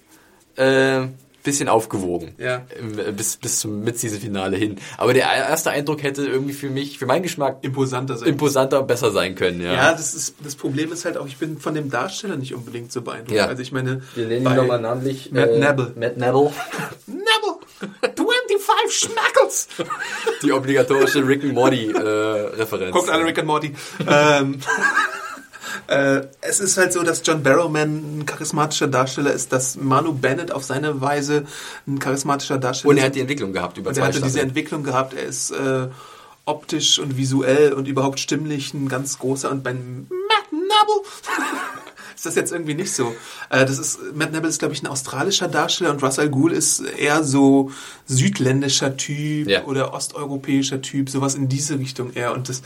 äh, 0.57 1.09
bisschen 1.45 1.69
aufgewogen. 1.69 2.35
Ja. 2.39 2.63
Äh, 3.07 3.13
Bis, 3.13 3.37
bis 3.37 3.61
zum 3.61 3.85
Mid-Season-Finale 3.85 4.57
hin. 4.57 4.77
Aber 4.99 5.15
der 5.15 5.25
erste 5.25 5.71
Eindruck 5.71 6.03
hätte 6.03 6.27
irgendwie 6.27 6.55
für 6.55 6.71
mich, 6.71 6.99
für 6.99 7.07
meinen 7.07 7.23
Geschmack, 7.23 7.59
Imposanter 7.63 8.17
sein. 8.17 8.29
imposanter 8.29 8.81
und 8.81 8.89
besser 8.89 9.13
sein 9.13 9.37
können, 9.37 9.61
ja. 9.61 9.73
Ja, 9.75 9.93
das 9.93 10.15
ist 10.15 10.35
das 10.43 10.57
Problem 10.57 10.91
ist 10.93 11.05
halt 11.05 11.17
auch, 11.17 11.27
ich 11.27 11.37
bin 11.37 11.59
von 11.59 11.75
dem 11.75 11.91
Darsteller 11.91 12.37
nicht 12.37 12.55
unbedingt 12.55 12.91
so 12.91 13.03
beeindruckt. 13.03 13.31
Ja. 13.33 13.47
Also 13.47 13.63
ich 13.63 13.71
meine, 13.71 14.03
Wir 14.17 14.27
nennen 14.27 14.45
ihn 14.47 14.57
nochmal 14.57 14.81
namentlich. 14.81 15.31
Matt 15.31 15.51
äh, 15.51 15.59
Nabble. 15.59 15.93
Matt 15.97 16.17
Nabble. 16.17 16.51
Nebel, 17.07 17.59
25 18.17 18.99
Schmackles. 18.99 19.69
Die 20.43 20.53
obligatorische 20.53 21.27
Rick 21.27 21.45
and 21.45 21.55
Morty 21.55 21.91
äh, 21.91 21.99
Referenz. 21.99 22.93
Guckt 22.93 23.11
alle 23.11 23.25
Rick 23.25 23.39
and 23.39 23.47
Morty. 23.47 23.75
ähm, 24.09 24.59
äh, 25.89 26.23
es 26.41 26.61
ist 26.61 26.77
halt 26.77 26.93
so, 26.93 27.03
dass 27.03 27.23
John 27.25 27.43
Barrowman 27.43 28.19
ein 28.21 28.27
charismatischer 28.27 28.87
Darsteller 28.89 29.33
ist, 29.33 29.53
dass 29.53 29.77
Manu 29.77 30.13
Bennett 30.13 30.53
auf 30.53 30.65
seine 30.65 31.01
Weise 31.01 31.45
ein 31.87 31.99
charismatischer 31.99 32.59
Darsteller 32.59 32.91
Und 32.91 32.97
ist. 32.97 33.03
er 33.03 33.07
hat 33.07 33.15
die 33.15 33.21
Entwicklung 33.21 33.53
gehabt 33.53 33.79
über 33.79 33.89
Und 33.89 33.95
zwei 33.95 34.03
er 34.03 34.09
hatte 34.09 34.23
diese. 34.23 34.41
Entwicklung 34.41 34.83
gehabt. 34.83 35.15
Er 35.15 35.25
ist 35.25 35.51
äh, 35.51 35.89
optisch 36.47 36.99
und 36.99 37.17
visuell 37.17 37.73
und 37.73 37.89
überhaupt 37.89 38.21
stimmlich 38.21 38.75
ein 38.75 38.89
ganz 38.89 39.19
großer. 39.19 39.51
Und 39.51 39.63
beim 39.65 40.07
Matt 40.11 40.53
Nabble 40.53 41.03
ist 42.15 42.27
das 42.27 42.35
jetzt 42.35 42.53
irgendwie 42.53 42.75
nicht 42.75 42.93
so. 42.95 43.15
Äh, 43.51 43.65
das 43.65 43.79
ist 43.79 43.99
Matt 44.15 44.33
Nabble 44.33 44.49
ist 44.51 44.59
glaube 44.59 44.75
ich 44.75 44.83
ein 44.83 44.87
australischer 44.87 45.49
Darsteller 45.49 45.91
und 45.91 46.03
Russell 46.03 46.29
Gould 46.29 46.53
ist 46.53 46.81
eher 46.81 47.25
so 47.25 47.71
südländischer 48.07 48.97
Typ 48.97 49.49
Ja. 49.49 49.65
oder 49.65 49.95
osteuropäischer 49.95 50.83
Typ, 50.83 51.09
sowas 51.11 51.35
in 51.35 51.49
diese 51.49 51.79
Richtung 51.79 52.13
eher. 52.13 52.33
Und 52.35 52.49
das 52.49 52.63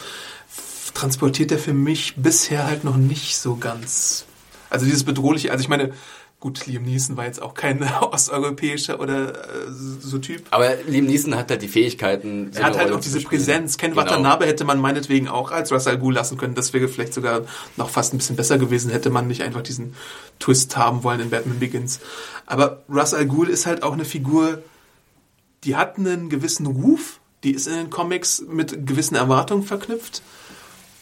transportiert 0.99 1.53
er 1.53 1.59
für 1.59 1.75
mich 1.75 2.16
bisher 2.16 2.66
halt 2.66 2.83
noch 2.83 2.97
nicht 2.97 3.37
so 3.39 3.57
ganz. 3.57 4.27
Also 4.69 4.85
dieses 4.85 5.05
bedrohliche. 5.05 5.51
Also 5.53 5.62
ich 5.62 5.69
meine. 5.69 5.93
Gut, 6.41 6.66
Liam 6.69 6.85
Neeson 6.85 7.16
war 7.16 7.25
jetzt 7.25 7.43
auch 7.43 7.53
kein 7.53 7.83
osteuropäischer 8.01 9.01
oder 9.01 9.35
äh, 9.35 9.73
so 9.73 10.19
Typ. 10.19 10.47
Aber 10.51 10.77
Liam 10.87 11.07
Neeson 11.07 11.35
hat 11.35 11.51
halt 11.51 11.62
die 11.62 11.69
Fähigkeiten. 11.69 12.53
so 12.53 12.61
Er 12.61 12.66
hat 12.66 12.79
halt 12.79 12.91
Rolle 12.91 12.99
auch 12.99 13.01
diese. 13.01 13.20
Präsenz. 13.20 13.77
Ken 13.77 13.91
Genau. 13.91 14.03
Watanabe 14.03 14.47
hätte 14.47 14.65
man 14.65 14.79
meinetwegen 14.79 15.27
auch 15.27 15.51
als 15.51 15.73
Russell 15.73 15.99
Ghul 15.99 16.15
lassen 16.15 16.39
können. 16.39 16.55
Das 16.55 16.73
wäre 16.73 16.87
vielleicht 16.87 17.12
sogar 17.12 17.43
noch 17.77 17.91
fast 17.91 18.15
ein 18.15 18.19
bisschen 18.19 18.37
besser 18.37 18.57
gewesen, 18.57 18.89
hätte 18.93 19.11
man 19.11 19.27
nicht 19.27 19.43
einfach 19.43 19.62
diesen 19.62 19.97
Twist 20.39 20.77
haben 20.77 21.03
wollen 21.03 21.19
in 21.19 21.31
Batman 21.31 21.59
Begins. 21.59 21.99
Aber 22.47 22.85
Russell 22.89 23.27
Ghul 23.27 23.49
ist 23.49 23.66
halt 23.66 23.83
auch 23.83 23.95
eine 23.95 24.05
Figur, 24.05 24.62
die 25.65 25.75
hat 25.75 25.99
einen 25.99 26.29
gewissen 26.29 26.66
Ruf, 26.66 27.19
die 27.43 27.51
ist 27.51 27.66
in 27.66 27.75
den 27.75 27.91
Comics 27.91 28.45
mit 28.49 28.87
gewissen 28.87 29.16
Erwartungen 29.16 29.65
verknüpft. 29.65 30.23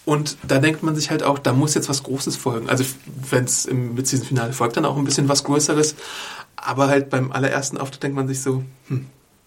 Und 0.06 0.38
da 0.46 0.58
denkt 0.58 0.82
man 0.82 0.94
sich 0.96 1.10
halt 1.10 1.22
auch, 1.22 1.38
da 1.38 1.52
muss 1.52 1.74
jetzt 1.74 1.88
was 1.90 2.02
Großes 2.04 2.36
folgen. 2.36 2.70
Also 2.70 2.84
wenn 3.28 3.44
es 3.44 3.66
im 3.66 3.94
Mid-Season-Finale 3.94 4.52
folgt, 4.54 4.76
dann 4.78 4.84
auch 4.86 4.96
ein 4.96 5.04
bisschen 5.04 5.28
was 5.28 5.44
Größeres. 5.44 5.96
Aber 6.54 6.86
halt 6.88 7.10
beim 7.10 7.32
allerersten 7.32 7.76
Auftritt 7.76 8.04
denkt 8.04 8.16
man 8.16 8.28
sich 8.28 8.40
so, 8.40 8.62
hm, 8.88 9.06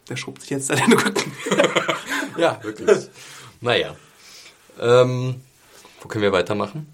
der 0.09 0.17
schrubbt 0.17 0.41
sich 0.41 0.51
jetzt 0.51 0.69
an 0.69 0.77
den 0.77 0.93
Rücken. 0.93 1.31
Ja, 2.37 2.57
wirklich. 2.63 3.09
naja. 3.59 3.95
Ähm, 4.79 5.35
wo 6.01 6.07
können 6.07 6.21
wir 6.21 6.31
weitermachen? 6.31 6.87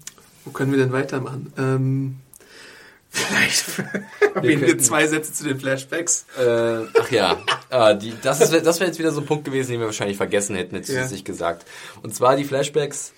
Wo 0.44 0.50
können 0.50 0.72
wir 0.72 0.78
denn 0.78 0.90
weitermachen? 0.92 1.52
Ähm, 1.56 2.16
vielleicht 3.10 3.78
wir 4.42 4.58
könnten- 4.58 4.80
zwei 4.80 5.06
Sätze 5.06 5.32
zu 5.32 5.44
den 5.44 5.60
Flashbacks. 5.60 6.26
Äh, 6.36 6.86
ach 7.00 7.10
ja, 7.12 7.38
ah, 7.70 7.94
die, 7.94 8.12
das, 8.22 8.40
ist, 8.40 8.66
das 8.66 8.80
wäre 8.80 8.88
jetzt 8.90 8.98
wieder 8.98 9.12
so 9.12 9.20
ein 9.20 9.26
Punkt 9.26 9.44
gewesen, 9.44 9.70
den 9.72 9.80
wir 9.80 9.86
wahrscheinlich 9.86 10.16
vergessen 10.16 10.56
hätten, 10.56 10.74
hätte 10.74 10.90
ich 10.90 10.98
Ja. 10.98 11.04
es 11.04 11.12
nicht 11.12 11.24
gesagt. 11.24 11.64
Und 12.02 12.12
zwar 12.14 12.34
die 12.36 12.44
Flashbacks 12.44 13.12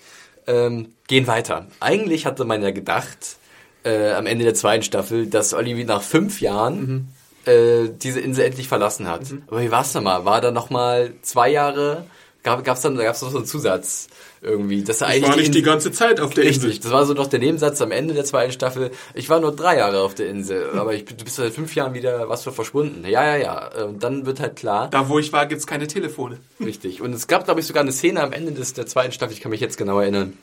ähm, 0.49 0.95
gehen 1.07 1.27
weiter. 1.27 1.67
Eigentlich 1.79 2.25
hatte 2.25 2.43
man 2.43 2.61
ja 2.61 2.71
gedacht, 2.71 3.37
äh, 3.83 4.11
am 4.11 4.25
Ende 4.25 4.43
der 4.43 4.55
zweiten 4.55 4.83
Staffel, 4.83 5.27
dass 5.27 5.53
Olli 5.53 5.85
nach 5.85 6.01
fünf 6.01 6.41
Jahren 6.41 7.13
äh, 7.45 7.87
diese 7.89 8.19
Insel 8.19 8.45
endlich 8.45 8.67
verlassen 8.67 9.07
hat. 9.07 9.21
Aber 9.47 9.61
wie 9.61 9.71
war's 9.71 9.93
denn 9.93 10.03
mal? 10.03 10.25
War 10.25 10.41
da 10.41 10.51
noch 10.51 10.69
mal 10.69 11.13
zwei 11.21 11.49
Jahre? 11.49 12.05
Gab, 12.41 12.63
gab's 12.63 12.79
dann, 12.81 12.95
da 12.95 13.03
gab's 13.03 13.21
noch 13.21 13.31
so 13.31 13.37
einen 13.37 13.45
Zusatz 13.45 14.07
irgendwie, 14.41 14.77
eigentlich 15.01 15.01
war 15.27 15.33
die 15.33 15.39
nicht 15.41 15.53
die 15.53 15.59
Insel- 15.59 15.61
ganze 15.63 15.91
Zeit 15.91 16.21
auf 16.21 16.33
der 16.33 16.45
Richtig, 16.45 16.63
Insel. 16.77 16.79
das 16.83 16.91
war 16.93 17.05
so 17.05 17.13
noch 17.13 17.27
der 17.27 17.39
Nebensatz 17.39 17.81
am 17.81 17.91
Ende 17.91 18.13
der 18.13 18.23
zweiten 18.23 18.53
Staffel. 18.53 18.91
Ich 19.13 19.29
war 19.29 19.41
nur 19.41 19.53
drei 19.53 19.77
Jahre 19.77 19.99
auf 20.01 20.15
der 20.15 20.29
Insel, 20.29 20.69
aber 20.75 20.93
ich, 20.93 21.03
du 21.03 21.15
bist 21.25 21.35
seit 21.35 21.51
fünf 21.53 21.75
Jahren 21.75 21.93
wieder 21.93 22.29
was 22.29 22.43
für 22.45 22.53
verschwunden. 22.53 23.03
Ja, 23.05 23.35
ja, 23.35 23.69
ja. 23.75 23.85
Und 23.85 24.01
dann 24.03 24.25
wird 24.25 24.39
halt 24.39 24.55
klar, 24.55 24.89
Da, 24.89 25.09
wo 25.09 25.19
ich 25.19 25.33
war, 25.33 25.45
gibt's 25.47 25.67
keine 25.67 25.87
Telefone. 25.87 26.37
richtig. 26.63 27.01
Und 27.01 27.11
es 27.13 27.27
gab, 27.27 27.43
glaube 27.43 27.59
ich, 27.59 27.65
sogar 27.67 27.83
eine 27.83 27.91
Szene 27.91 28.21
am 28.23 28.31
Ende 28.31 28.53
des, 28.53 28.71
der 28.73 28.85
zweiten 28.87 29.11
Staffel, 29.11 29.33
ich 29.33 29.41
kann 29.41 29.49
mich 29.51 29.59
jetzt 29.59 29.77
genau 29.77 29.99
erinnern, 29.99 30.37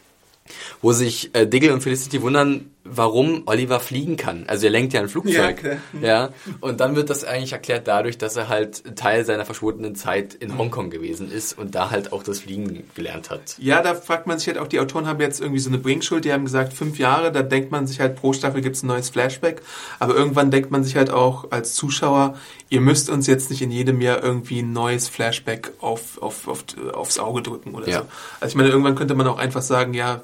wo 0.82 0.92
sich 0.92 1.30
äh, 1.34 1.46
Diggle 1.46 1.72
und 1.72 1.80
Felicity 1.82 2.20
wundern, 2.20 2.70
warum 2.88 3.42
Oliver 3.46 3.80
fliegen 3.80 4.16
kann. 4.16 4.44
Also 4.46 4.66
er 4.66 4.70
lenkt 4.72 4.92
ja 4.92 5.00
ein 5.00 5.08
Flugzeug. 5.08 5.34
Ja, 5.34 5.52
klar. 5.52 5.76
ja. 6.00 6.28
Und 6.60 6.80
dann 6.80 6.96
wird 6.96 7.10
das 7.10 7.24
eigentlich 7.24 7.52
erklärt 7.52 7.86
dadurch, 7.88 8.18
dass 8.18 8.36
er 8.36 8.48
halt 8.48 8.96
Teil 8.96 9.24
seiner 9.24 9.44
verschwundenen 9.44 9.94
Zeit 9.94 10.34
in 10.34 10.56
Hongkong 10.56 10.90
gewesen 10.90 11.30
ist 11.30 11.58
und 11.58 11.74
da 11.74 11.90
halt 11.90 12.12
auch 12.12 12.22
das 12.22 12.40
Fliegen 12.40 12.84
gelernt 12.94 13.30
hat. 13.30 13.56
Ja, 13.58 13.82
da 13.82 13.94
fragt 13.94 14.26
man 14.26 14.38
sich 14.38 14.48
halt 14.48 14.58
auch, 14.58 14.68
die 14.68 14.80
Autoren 14.80 15.06
haben 15.06 15.20
jetzt 15.20 15.40
irgendwie 15.40 15.60
so 15.60 15.68
eine 15.70 15.78
Bringschuld, 15.78 16.24
die 16.24 16.32
haben 16.32 16.44
gesagt, 16.44 16.72
fünf 16.72 16.98
Jahre, 16.98 17.32
da 17.32 17.42
denkt 17.42 17.70
man 17.72 17.86
sich 17.86 18.00
halt, 18.00 18.16
pro 18.16 18.32
Staffel 18.32 18.60
gibt's 18.60 18.82
ein 18.82 18.86
neues 18.88 19.10
Flashback. 19.10 19.62
Aber 19.98 20.14
irgendwann 20.14 20.50
denkt 20.50 20.70
man 20.70 20.84
sich 20.84 20.96
halt 20.96 21.10
auch 21.10 21.50
als 21.50 21.74
Zuschauer, 21.74 22.36
ihr 22.68 22.80
müsst 22.80 23.10
uns 23.10 23.26
jetzt 23.26 23.50
nicht 23.50 23.62
in 23.62 23.70
jedem 23.70 24.00
Jahr 24.00 24.22
irgendwie 24.22 24.60
ein 24.62 24.72
neues 24.72 25.08
Flashback 25.08 25.72
auf, 25.80 26.20
auf, 26.22 26.48
auf, 26.48 26.64
aufs 26.92 27.18
Auge 27.18 27.42
drücken 27.42 27.74
oder 27.74 27.88
Ja. 27.88 27.98
so. 28.00 28.06
Also 28.40 28.52
ich 28.52 28.56
meine, 28.56 28.68
irgendwann 28.68 28.94
könnte 28.94 29.14
man 29.14 29.26
auch 29.26 29.38
einfach 29.38 29.62
sagen, 29.62 29.94
ja, 29.94 30.22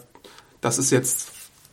das 0.60 0.78
ist 0.78 0.90
jetzt, 0.92 1.31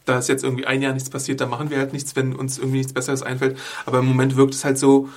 da 0.09 0.17
ist 0.17 0.27
jetzt 0.27 0.43
irgendwie 0.43 0.65
ein 0.65 0.81
Jahr 0.81 0.93
nichts 0.93 1.09
passiert, 1.09 1.39
da 1.39 1.45
machen 1.45 1.69
wir 1.69 1.77
halt 1.77 1.93
nichts, 1.93 2.15
wenn 2.15 2.35
uns 2.35 2.57
irgendwie 2.57 2.77
nichts 2.77 2.93
Besseres 2.93 3.21
einfällt. 3.21 3.57
Aber 3.85 3.99
im 3.99 4.05
Moment 4.05 4.35
wirkt 4.35 4.55
es 4.55 4.65
halt 4.65 4.77
so, 4.77 5.09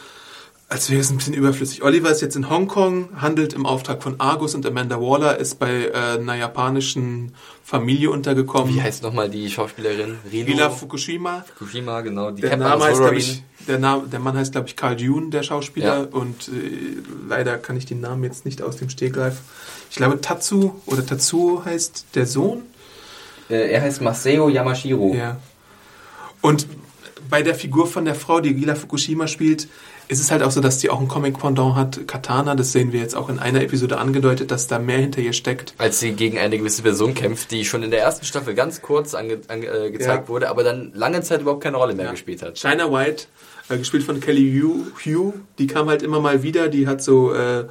als 0.68 0.90
wäre 0.90 1.00
es 1.00 1.10
ein 1.10 1.18
bisschen 1.18 1.34
überflüssig. 1.34 1.82
Oliver 1.82 2.10
ist 2.10 2.22
jetzt 2.22 2.34
in 2.34 2.48
Hongkong, 2.48 3.20
handelt 3.20 3.52
im 3.52 3.66
Auftrag 3.66 4.02
von 4.02 4.20
Argus 4.20 4.54
und 4.54 4.64
Amanda 4.64 5.00
Waller 5.00 5.38
ist 5.38 5.58
bei 5.58 5.86
äh, 5.86 6.18
einer 6.18 6.34
japanischen 6.34 7.34
Familie 7.62 8.10
untergekommen. 8.10 8.74
Wie 8.74 8.80
heißt 8.80 9.02
nochmal 9.02 9.28
die 9.28 9.50
Schauspielerin? 9.50 10.18
Rino 10.30 10.46
Rila 10.46 10.70
Fukushima. 10.70 11.44
Fukushima, 11.56 12.00
genau. 12.00 12.30
Die 12.30 12.42
Der 12.42 12.56
Name 12.56 12.84
heißt, 12.84 13.00
ich, 13.12 13.42
der, 13.66 13.78
Name, 13.78 14.08
der 14.08 14.18
Mann 14.20 14.36
heißt, 14.36 14.52
glaube 14.52 14.68
ich, 14.68 14.76
Carl 14.76 14.98
June, 14.98 15.28
der 15.28 15.42
Schauspieler. 15.42 16.00
Ja. 16.00 16.08
Und 16.10 16.48
äh, 16.48 16.52
leider 17.28 17.58
kann 17.58 17.76
ich 17.76 17.84
den 17.84 18.00
Namen 18.00 18.24
jetzt 18.24 18.46
nicht 18.46 18.62
aus 18.62 18.76
dem 18.76 18.88
Stegreif. 18.88 19.40
Ich 19.90 19.96
glaube, 19.96 20.22
Tatsu 20.22 20.72
oder 20.86 21.04
Tatsuo 21.04 21.62
heißt 21.64 22.06
der 22.14 22.26
Sohn. 22.26 22.62
Äh, 23.50 23.70
er 23.72 23.82
heißt 23.82 24.00
Maseo 24.00 24.48
Yamashiro. 24.48 25.14
Ja. 25.14 25.36
Und 26.40 26.66
bei 27.30 27.42
der 27.42 27.54
Figur 27.54 27.86
von 27.86 28.04
der 28.04 28.14
Frau, 28.14 28.40
die 28.40 28.50
Rila 28.50 28.74
Fukushima 28.74 29.26
spielt, 29.26 29.68
ist 30.08 30.20
es 30.20 30.30
halt 30.30 30.42
auch 30.42 30.50
so, 30.50 30.60
dass 30.60 30.78
die 30.78 30.90
auch 30.90 31.00
ein 31.00 31.08
Comic-Pendant 31.08 31.74
hat, 31.76 32.06
Katana. 32.08 32.54
Das 32.54 32.72
sehen 32.72 32.92
wir 32.92 33.00
jetzt 33.00 33.14
auch 33.14 33.28
in 33.30 33.38
einer 33.38 33.62
Episode 33.62 33.96
angedeutet, 33.98 34.50
dass 34.50 34.66
da 34.66 34.78
mehr 34.78 34.98
hinter 34.98 35.20
ihr 35.20 35.32
steckt. 35.32 35.74
Als 35.78 36.00
sie 36.00 36.12
gegen 36.12 36.38
eine 36.38 36.58
gewisse 36.58 36.82
Person 36.82 37.14
kämpft, 37.14 37.50
die 37.52 37.64
schon 37.64 37.82
in 37.82 37.90
der 37.90 38.00
ersten 38.00 38.26
Staffel 38.26 38.54
ganz 38.54 38.82
kurz 38.82 39.14
ange, 39.14 39.38
ange, 39.48 39.66
äh, 39.66 39.90
gezeigt 39.90 40.24
Ja. 40.24 40.28
wurde, 40.28 40.48
aber 40.50 40.64
dann 40.64 40.90
lange 40.94 41.22
Zeit 41.22 41.40
überhaupt 41.40 41.62
keine 41.62 41.76
Rolle 41.78 41.94
mehr 41.94 42.06
Ja. 42.06 42.10
gespielt 42.10 42.42
hat. 42.42 42.58
China 42.58 42.92
White, 42.92 43.24
äh, 43.70 43.78
gespielt 43.78 44.02
von 44.02 44.20
Kelly 44.20 44.60
Hugh, 44.60 44.84
Hugh, 45.06 45.32
die 45.58 45.68
kam 45.68 45.88
halt 45.88 46.02
immer 46.02 46.20
mal 46.20 46.42
wieder. 46.42 46.68
Die 46.68 46.86
hat 46.86 47.02
so, 47.02 47.32
äh, 47.32 47.64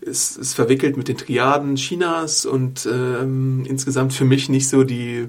ist, 0.00 0.36
ist 0.36 0.54
verwickelt 0.54 0.96
mit 0.96 1.08
den 1.08 1.16
Triaden 1.16 1.76
Chinas 1.76 2.46
und 2.46 2.86
ähm, 2.90 3.64
insgesamt 3.66 4.12
für 4.12 4.24
mich 4.24 4.48
nicht 4.48 4.68
so 4.68 4.84
die 4.84 5.28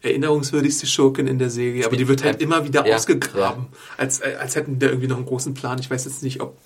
erinnerungswürdigste 0.00 0.86
Schurkin 0.86 1.26
in 1.26 1.38
der 1.38 1.50
Serie, 1.50 1.84
aber 1.84 1.96
die 1.96 2.06
wird 2.06 2.22
halt 2.22 2.40
immer 2.40 2.64
wieder 2.64 2.86
Ja, 2.86 2.96
ausgegraben, 2.96 3.66
als, 3.96 4.20
äh, 4.20 4.36
als 4.38 4.54
hätten 4.54 4.74
die 4.74 4.78
da 4.78 4.86
irgendwie 4.86 5.08
noch 5.08 5.16
einen 5.16 5.26
großen 5.26 5.54
Plan. 5.54 5.78
Ich 5.80 5.90
weiß 5.90 6.04
jetzt 6.04 6.22
nicht, 6.22 6.40
ob 6.40 6.56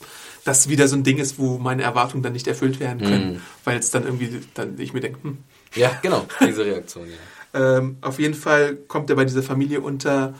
das 0.44 0.68
wieder 0.68 0.86
so 0.88 0.96
ein 0.96 1.02
Ding 1.04 1.18
ist, 1.18 1.38
wo 1.38 1.56
meine 1.58 1.82
Erwartungen 1.82 2.22
dann 2.22 2.32
nicht 2.34 2.46
erfüllt 2.46 2.78
werden 2.80 3.00
können, 3.00 3.42
weil 3.64 3.78
es 3.78 3.90
dann 3.90 4.04
irgendwie, 4.04 4.40
dann 4.54 4.78
ich 4.78 4.92
mir 4.92 5.00
denke, 5.00 5.18
hm, 5.22 5.38
Ja, 5.74 5.98
genau, 6.02 6.26
diese 6.46 6.64
Reaktion, 6.64 7.06
ja. 7.08 7.18
ähm, 7.78 7.96
auf 8.02 8.18
jeden 8.18 8.34
Fall 8.34 8.76
kommt 8.76 9.08
er 9.08 9.16
bei 9.16 9.24
dieser 9.24 9.42
Familie 9.42 9.80
unter 9.80 10.34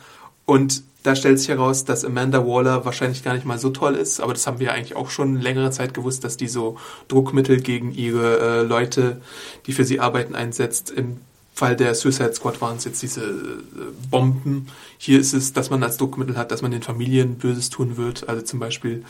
und 0.45 0.83
da 1.03 1.15
stellt 1.15 1.37
sich 1.37 1.49
heraus, 1.49 1.83
dass 1.83 2.05
Amanda 2.05 2.45
Waller 2.47 2.85
wahrscheinlich 2.85 3.23
gar 3.23 3.33
nicht 3.33 3.45
mal 3.45 3.59
so 3.59 3.69
toll 3.69 3.95
ist, 3.95 4.21
aber 4.21 4.33
das 4.33 4.47
haben 4.47 4.59
wir 4.59 4.71
eigentlich 4.71 4.95
auch 4.95 5.09
schon 5.09 5.39
längere 5.39 5.69
Zeit 5.71 5.93
gewusst, 5.93 6.23
dass 6.23 6.37
die 6.37 6.47
so 6.47 6.77
Druckmittel 7.09 7.59
gegen 7.59 7.93
ihre 7.93 8.39
äh, 8.39 8.61
Leute, 8.63 9.21
die 9.65 9.73
für 9.73 9.83
sie 9.83 9.99
arbeiten, 9.99 10.33
einsetzt. 10.33 10.89
Im 10.91 11.19
Fall 11.53 11.75
der 11.75 11.93
Suicide 11.93 12.33
Squad 12.33 12.61
waren 12.61 12.77
es 12.77 12.85
jetzt 12.85 13.01
diese 13.01 13.21
äh, 13.21 13.33
Bomben. 14.09 14.67
Hier 14.97 15.19
ist 15.19 15.33
es, 15.33 15.51
dass 15.51 15.69
man 15.69 15.83
als 15.83 15.97
Druckmittel 15.97 16.37
hat, 16.37 16.51
dass 16.51 16.61
man 16.61 16.71
den 16.71 16.81
Familien 16.81 17.35
Böses 17.37 17.69
tun 17.69 17.97
wird, 17.97 18.27
also 18.29 18.41
zum 18.41 18.59
Beispiel 18.59 19.03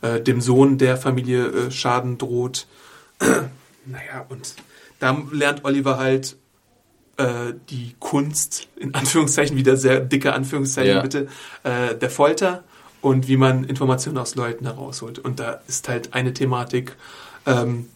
äh, 0.00 0.20
dem 0.20 0.40
Sohn 0.40 0.78
der 0.78 0.96
Familie 0.96 1.46
äh, 1.46 1.70
Schaden 1.72 2.18
droht. 2.18 2.66
naja, 3.20 4.26
und 4.28 4.54
da 5.00 5.20
lernt 5.32 5.64
Oliver 5.64 5.98
halt 5.98 6.36
äh, 7.16 7.52
die 7.70 7.94
Kunst, 7.98 8.68
in 8.76 8.94
Anführungszeichen, 8.94 9.56
wieder 9.56 9.76
sehr 9.76 10.00
dicke 10.00 10.32
Anführungszeichen 10.32 10.96
Ja. 10.96 11.02
bitte, 11.02 11.28
äh, 11.62 11.94
der 11.94 12.10
Folter 12.10 12.64
und 13.00 13.28
wie 13.28 13.36
man 13.36 13.64
Informationen 13.64 14.18
aus 14.18 14.34
Leuten 14.34 14.64
herausholt. 14.64 15.18
Und 15.18 15.40
da 15.40 15.60
ist 15.66 15.88
halt 15.88 16.14
eine 16.14 16.32
Thematik, 16.32 16.96
ähm, 17.46 17.88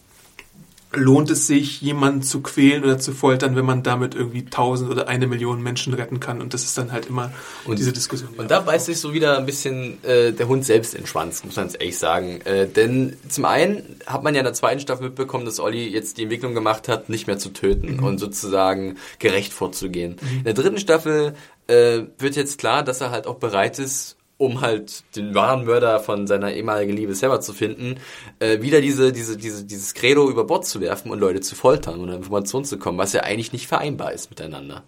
lohnt 0.92 1.30
es 1.30 1.46
sich, 1.46 1.80
jemanden 1.82 2.22
zu 2.22 2.40
quälen 2.40 2.84
oder 2.84 2.98
zu 2.98 3.12
foltern, 3.12 3.56
wenn 3.56 3.64
man 3.66 3.82
damit 3.82 4.14
irgendwie 4.14 4.44
tausend 4.44 4.90
oder 4.90 5.08
eine 5.08 5.26
Million 5.26 5.62
Menschen 5.62 5.92
retten 5.94 6.20
kann? 6.20 6.40
Und 6.40 6.54
das 6.54 6.64
ist 6.64 6.78
dann 6.78 6.92
halt 6.92 7.06
immer 7.06 7.32
Und- 7.64 7.78
diese 7.78 7.92
Diskussion. 7.92 8.30
Und 8.36 8.50
da 8.50 8.60
beißt 8.60 8.86
sich 8.86 8.98
so 9.00 9.12
wieder 9.12 9.36
ein 9.36 9.46
bisschen 9.46 10.02
äh, 10.04 10.32
der 10.32 10.48
Hund 10.48 10.64
selbst 10.64 10.94
in 10.94 11.02
den 11.02 11.06
Schwanz, 11.06 11.44
muss 11.44 11.56
man 11.56 11.66
jetzt 11.66 11.80
ehrlich 11.80 11.98
sagen. 11.98 12.40
Äh, 12.44 12.66
denn 12.68 13.16
zum 13.28 13.44
einen 13.44 13.82
hat 14.06 14.22
man 14.22 14.34
ja 14.34 14.40
in 14.40 14.44
der 14.44 14.54
zweiten 14.54 14.80
Staffel 14.80 15.06
mitbekommen, 15.08 15.44
dass 15.44 15.60
Olli 15.60 15.88
jetzt 15.88 16.18
die 16.18 16.22
Entwicklung 16.22 16.54
gemacht 16.54 16.88
hat, 16.88 17.08
nicht 17.08 17.26
mehr 17.26 17.38
zu 17.38 17.50
töten 17.50 18.00
und 18.00 18.18
sozusagen 18.18 18.96
gerecht 19.18 19.52
vorzugehen. 19.52 20.16
In 20.38 20.44
der 20.44 20.54
dritten 20.54 20.78
Staffel 20.78 21.34
äh, 21.66 22.02
wird 22.18 22.36
jetzt 22.36 22.58
klar, 22.58 22.82
dass 22.82 23.00
er 23.00 23.10
halt 23.10 23.26
auch 23.26 23.36
bereit 23.36 23.78
ist, 23.78 24.15
um 24.38 24.60
halt 24.60 25.04
den 25.16 25.34
wahren 25.34 25.64
Mörder 25.64 26.00
von 26.00 26.26
seiner 26.26 26.52
ehemaligen 26.52 26.92
Liebe 26.92 27.14
Sarah 27.14 27.40
zu 27.40 27.52
finden, 27.52 27.96
äh, 28.38 28.60
wieder 28.60 28.80
diese, 28.80 29.12
diese, 29.12 29.36
diese, 29.36 29.64
dieses 29.64 29.94
Credo 29.94 30.28
über 30.28 30.44
Bord 30.44 30.66
zu 30.66 30.80
werfen 30.80 31.10
und 31.10 31.18
Leute 31.18 31.40
zu 31.40 31.54
foltern 31.54 32.00
und 32.00 32.10
an 32.10 32.16
Informationen 32.16 32.64
zu 32.64 32.78
kommen, 32.78 32.98
was 32.98 33.12
ja 33.12 33.22
eigentlich 33.22 33.52
nicht 33.52 33.66
vereinbar 33.66 34.12
ist 34.12 34.30
miteinander. 34.30 34.82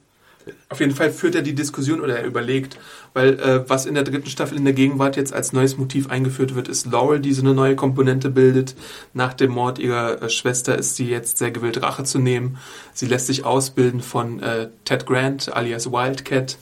Auf 0.69 0.81
jeden 0.81 0.95
Fall 0.95 1.11
führt 1.11 1.35
er 1.35 1.43
die 1.43 1.55
Diskussion 1.55 2.01
oder 2.01 2.19
er 2.19 2.25
überlegt, 2.25 2.79
weil 3.15 3.39
äh, 3.41 3.69
was 3.69 3.87
in 3.87 3.95
der 3.95 4.05
dritten 4.05 4.29
Staffel 4.29 4.57
in 4.57 4.65
der 4.65 4.75
Gegenwart 4.75 5.17
jetzt 5.17 5.33
als 5.33 5.53
neues 5.53 5.77
Motiv 5.77 6.09
eingeführt 6.09 6.55
wird, 6.55 6.69
ist 6.69 6.87
Laurel, 6.87 7.21
die 7.21 7.33
so 7.33 7.43
eine 7.43 7.55
neue 7.55 7.77
Komponente 7.77 8.31
bildet. 8.31 8.75
Nach 9.15 9.35
dem 9.35 9.53
Mord 9.53 9.79
ihrer 9.79 10.23
äh, 10.23 10.31
Schwester 10.31 10.77
ist 10.77 10.97
sie 10.97 11.09
jetzt 11.09 11.39
sehr 11.39 11.51
gewillt, 11.51 11.83
Rache 11.83 12.05
zu 12.05 12.19
nehmen. 12.19 12.59
Sie 12.95 13.07
lässt 13.07 13.27
sich 13.27 13.45
ausbilden 13.45 14.01
von 14.01 14.41
äh, 14.41 14.69
Ted 14.85 15.07
Grant 15.07 15.55
alias 15.55 15.91
Wildcat, 15.91 16.59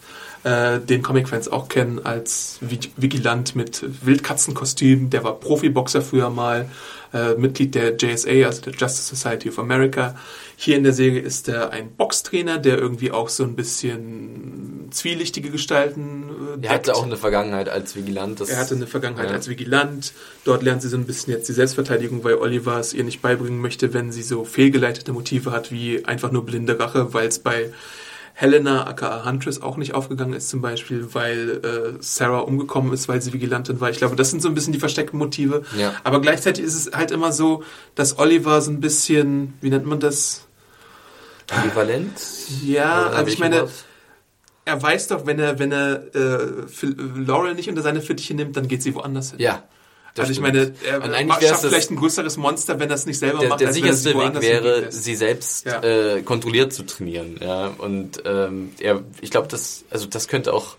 äh, 0.46 0.78
den 0.78 1.02
Comic-Fans 1.02 1.48
auch 1.48 1.68
kennen 1.68 1.98
als 2.04 2.58
Vi- 2.60 2.90
Vigilant 2.96 3.56
mit 3.56 3.84
Wildkatzenkostüm. 4.06 5.10
Der 5.10 5.24
war 5.24 5.40
Profiboxer 5.40 6.02
früher 6.02 6.30
mal, 6.30 6.68
äh, 7.12 7.34
Mitglied 7.34 7.74
der 7.74 7.96
JSA, 7.96 8.46
also 8.46 8.62
der 8.62 8.72
Justice 8.74 9.14
Society 9.14 9.48
of 9.48 9.58
America. 9.58 10.14
Hier 10.56 10.76
in 10.76 10.84
der 10.84 10.92
Serie 10.92 11.20
ist 11.20 11.48
er 11.48 11.70
ein 11.70 11.90
Boxtrainer, 11.96 12.58
der 12.58 12.78
irgendwie 12.78 13.10
auch 13.10 13.28
so 13.28 13.42
ein 13.44 13.56
bisschen 13.56 14.88
zwielichtige 14.92 15.50
Gestalten 15.50 16.30
äh, 16.62 16.66
Er 16.66 16.74
hatte 16.74 16.94
auch 16.94 17.04
eine 17.04 17.16
Vergangenheit 17.16 17.68
als 17.68 17.96
Vigilant. 17.96 18.40
Er 18.40 18.56
hatte 18.58 18.76
eine 18.76 18.86
Vergangenheit 18.86 19.28
Ja. 19.30 19.34
als 19.34 19.48
Vigilant. 19.48 20.12
Dort 20.44 20.62
lernt 20.62 20.80
sie 20.82 20.88
so 20.88 20.96
ein 20.96 21.06
bisschen 21.06 21.32
jetzt 21.32 21.48
die 21.48 21.52
Selbstverteidigung, 21.54 22.22
weil 22.24 22.34
Oliver 22.36 22.78
es 22.78 22.94
ihr 22.94 23.02
nicht 23.04 23.20
beibringen 23.20 23.60
möchte, 23.60 23.92
wenn 23.94 24.12
sie 24.12 24.22
so 24.22 24.44
fehlgeleitete 24.44 25.12
Motive 25.12 25.50
hat, 25.50 25.72
wie 25.72 26.04
einfach 26.04 26.30
nur 26.30 26.46
blinde 26.46 26.78
Rache, 26.78 27.12
weil 27.12 27.26
es 27.28 27.40
bei 27.40 27.72
Helena, 28.38 28.86
aka 28.86 29.24
Huntress, 29.24 29.62
auch 29.62 29.78
nicht 29.78 29.94
aufgegangen 29.94 30.34
ist 30.34 30.50
zum 30.50 30.60
Beispiel, 30.60 31.14
weil 31.14 31.62
äh, 31.64 31.96
Sarah 32.00 32.40
umgekommen 32.40 32.92
ist, 32.92 33.08
weil 33.08 33.22
sie 33.22 33.32
Vigilantin 33.32 33.80
war. 33.80 33.88
Ich 33.88 33.96
glaube, 33.96 34.14
das 34.14 34.30
sind 34.30 34.42
so 34.42 34.48
ein 34.48 34.54
bisschen 34.54 34.74
die 34.74 34.78
versteckten 34.78 35.18
Motive. 35.18 35.62
Ja. 35.74 35.94
Aber 36.04 36.20
gleichzeitig 36.20 36.62
ist 36.62 36.74
es 36.74 36.92
halt 36.94 37.12
immer 37.12 37.32
so, 37.32 37.64
dass 37.94 38.18
Oliver 38.18 38.60
so 38.60 38.70
ein 38.70 38.80
bisschen, 38.80 39.54
wie 39.62 39.70
nennt 39.70 39.86
man 39.86 40.00
das? 40.00 40.46
Ambivalent? 41.50 42.12
Ja, 42.62 43.06
also 43.06 43.32
ich 43.32 43.38
meine, 43.38 43.68
er 44.66 44.82
weiß 44.82 45.08
doch, 45.08 45.24
wenn 45.24 45.38
er, 45.38 45.58
wenn 45.58 45.72
er 45.72 46.14
äh, 46.14 46.38
Laurel 47.16 47.54
nicht 47.54 47.70
unter 47.70 47.80
seine 47.80 48.02
Fittiche 48.02 48.34
nimmt, 48.34 48.54
dann 48.54 48.68
geht 48.68 48.82
sie 48.82 48.94
woanders 48.94 49.30
hin. 49.30 49.40
Ja. 49.40 49.62
Also 50.18 50.32
ich 50.32 50.40
meine, 50.40 50.74
er 50.84 51.02
Und 51.02 51.12
eigentlich 51.14 51.48
schafft 51.48 51.64
das- 51.64 51.70
vielleicht 51.70 51.90
ein 51.90 51.96
größeres 51.96 52.36
Monster, 52.36 52.78
wenn 52.80 52.88
er 52.88 52.94
es 52.96 53.06
nicht 53.06 53.18
selber 53.18 53.40
der, 53.40 53.48
macht, 53.50 53.60
der 53.60 53.68
er 53.68 53.72
sicherste 53.74 54.14
Weg 54.18 54.40
wäre, 54.40 54.90
sie 54.92 55.14
selbst 55.14 55.66
Ja. 55.66 55.82
äh, 55.82 56.22
kontrolliert 56.22 56.72
zu 56.72 56.84
trainieren. 56.84 57.38
Ja? 57.40 57.68
Und 57.78 58.22
ähm, 58.24 58.72
er, 58.80 59.02
ich 59.20 59.30
glaube, 59.30 59.48
das, 59.48 59.84
also 59.90 60.06
das 60.06 60.28
könnte 60.28 60.52
auch, 60.52 60.76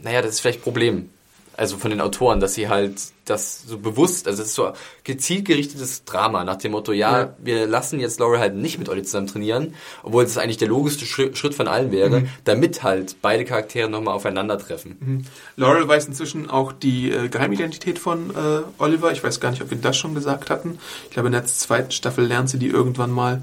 naja, 0.00 0.22
das 0.22 0.32
ist 0.32 0.40
vielleicht 0.40 0.60
ein 0.60 0.62
Problem. 0.62 1.10
Also 1.56 1.78
von 1.78 1.90
den 1.90 2.00
Autoren, 2.02 2.38
dass 2.40 2.54
sie 2.54 2.68
halt 2.68 2.94
das 3.24 3.62
so 3.66 3.78
bewusst, 3.78 4.28
also 4.28 4.42
es 4.42 4.50
ist 4.50 4.54
so 4.54 4.72
gezielt 5.04 5.46
gerichtetes 5.46 6.04
Drama 6.04 6.44
nach 6.44 6.56
dem 6.56 6.72
Motto, 6.72 6.92
ja, 6.92 7.20
Ja. 7.20 7.34
wir 7.38 7.66
lassen 7.66 7.98
jetzt 7.98 8.20
Laura 8.20 8.38
halt 8.38 8.54
nicht 8.54 8.78
mit 8.78 8.88
Olli 8.88 9.02
zusammen 9.02 9.26
trainieren, 9.26 9.74
obwohl 10.02 10.22
es 10.24 10.36
eigentlich 10.38 10.58
der 10.58 10.68
logischste 10.68 11.06
Schritt, 11.06 11.54
von 11.54 11.66
allen 11.66 11.90
wäre, 11.92 12.20
Mhm. 12.20 12.28
damit 12.44 12.82
halt 12.82 13.16
beide 13.22 13.44
Charaktere 13.44 13.88
nochmal 13.88 14.14
aufeinandertreffen. 14.14 15.26
Laurel 15.56 15.88
weiß 15.88 16.06
inzwischen 16.06 16.48
auch 16.50 16.72
die 16.72 17.10
äh, 17.10 17.28
Geheimidentität 17.28 17.98
von 17.98 18.30
äh, 18.30 18.34
Oliver. 18.78 19.10
Ich 19.12 19.24
weiß 19.24 19.40
gar 19.40 19.50
nicht, 19.50 19.62
ob 19.62 19.70
wir 19.70 19.78
das 19.78 19.96
schon 19.96 20.14
gesagt 20.14 20.50
hatten. 20.50 20.78
Ich 21.06 21.10
glaube, 21.10 21.28
in 21.28 21.32
der 21.32 21.46
zweiten 21.46 21.90
Staffel 21.90 22.26
lernt 22.26 22.50
sie 22.50 22.58
die 22.58 22.68
irgendwann 22.68 23.10
mal 23.10 23.42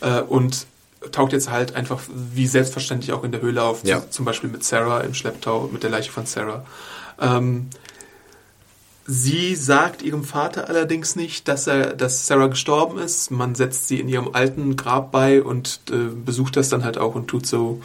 äh, 0.00 0.20
und 0.22 0.66
taucht 1.12 1.32
jetzt 1.32 1.50
halt 1.50 1.76
einfach 1.76 2.00
wie 2.34 2.46
selbstverständlich 2.46 3.12
auch 3.12 3.24
in 3.24 3.32
der 3.32 3.40
Höhle 3.42 3.62
auf. 3.62 3.84
Ja. 3.84 4.00
Zu, 4.00 4.10
zum 4.10 4.24
Beispiel 4.24 4.50
mit 4.50 4.64
Sarah 4.64 5.00
im 5.00 5.14
Schlepptau, 5.14 5.68
mit 5.72 5.82
der 5.82 5.90
Leiche 5.90 6.10
von 6.10 6.26
Sarah. 6.26 6.64
Ähm, 7.20 7.68
Sie 9.12 9.56
sagt 9.56 10.02
ihrem 10.02 10.22
Vater 10.22 10.68
allerdings 10.68 11.16
nicht, 11.16 11.48
dass 11.48 11.66
er, 11.66 11.94
dass 11.94 12.28
Sarah 12.28 12.46
gestorben 12.46 13.00
ist. 13.00 13.32
Man 13.32 13.56
setzt 13.56 13.88
sie 13.88 13.98
in 13.98 14.08
ihrem 14.08 14.34
alten 14.34 14.76
Grab 14.76 15.10
bei 15.10 15.42
und 15.42 15.80
äh, 15.90 16.14
besucht 16.14 16.56
das 16.56 16.68
dann 16.68 16.84
halt 16.84 16.96
auch 16.96 17.16
und 17.16 17.26
tut 17.26 17.44
so, 17.44 17.82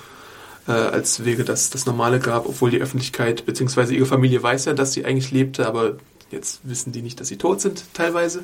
äh, 0.67 0.71
als 0.71 1.25
wäre 1.25 1.43
das 1.43 1.71
das 1.71 1.87
normale 1.87 2.19
Grab, 2.19 2.47
obwohl 2.47 2.69
die 2.69 2.79
Öffentlichkeit 2.79 3.47
bzw. 3.47 3.95
ihre 3.95 4.05
Familie 4.05 4.43
weiß 4.43 4.65
ja, 4.65 4.73
dass 4.73 4.93
sie 4.93 5.03
eigentlich 5.03 5.31
lebte, 5.31 5.65
aber 5.65 5.95
jetzt 6.29 6.59
wissen 6.61 6.91
die 6.91 7.01
nicht, 7.01 7.19
dass 7.19 7.27
sie 7.29 7.37
tot 7.37 7.59
sind 7.59 7.85
teilweise. 7.95 8.43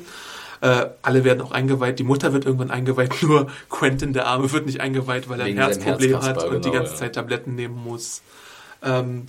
Äh, 0.60 0.86
alle 1.02 1.22
werden 1.22 1.40
auch 1.40 1.52
eingeweiht. 1.52 2.00
Die 2.00 2.04
Mutter 2.04 2.32
wird 2.32 2.46
irgendwann 2.46 2.72
eingeweiht. 2.72 3.14
Nur 3.22 3.46
Quentin, 3.70 4.12
der 4.12 4.26
Arme, 4.26 4.50
wird 4.50 4.66
nicht 4.66 4.80
eingeweiht, 4.80 5.28
weil 5.28 5.38
er 5.38 5.46
ein 5.46 5.56
Herzproblem 5.56 6.20
hat 6.20 6.42
und 6.42 6.50
genau, 6.50 6.64
die 6.64 6.70
ganze 6.72 6.92
ja. 6.94 6.98
Zeit 6.98 7.14
Tabletten 7.14 7.54
nehmen 7.54 7.76
muss. 7.76 8.22
Ähm, 8.82 9.26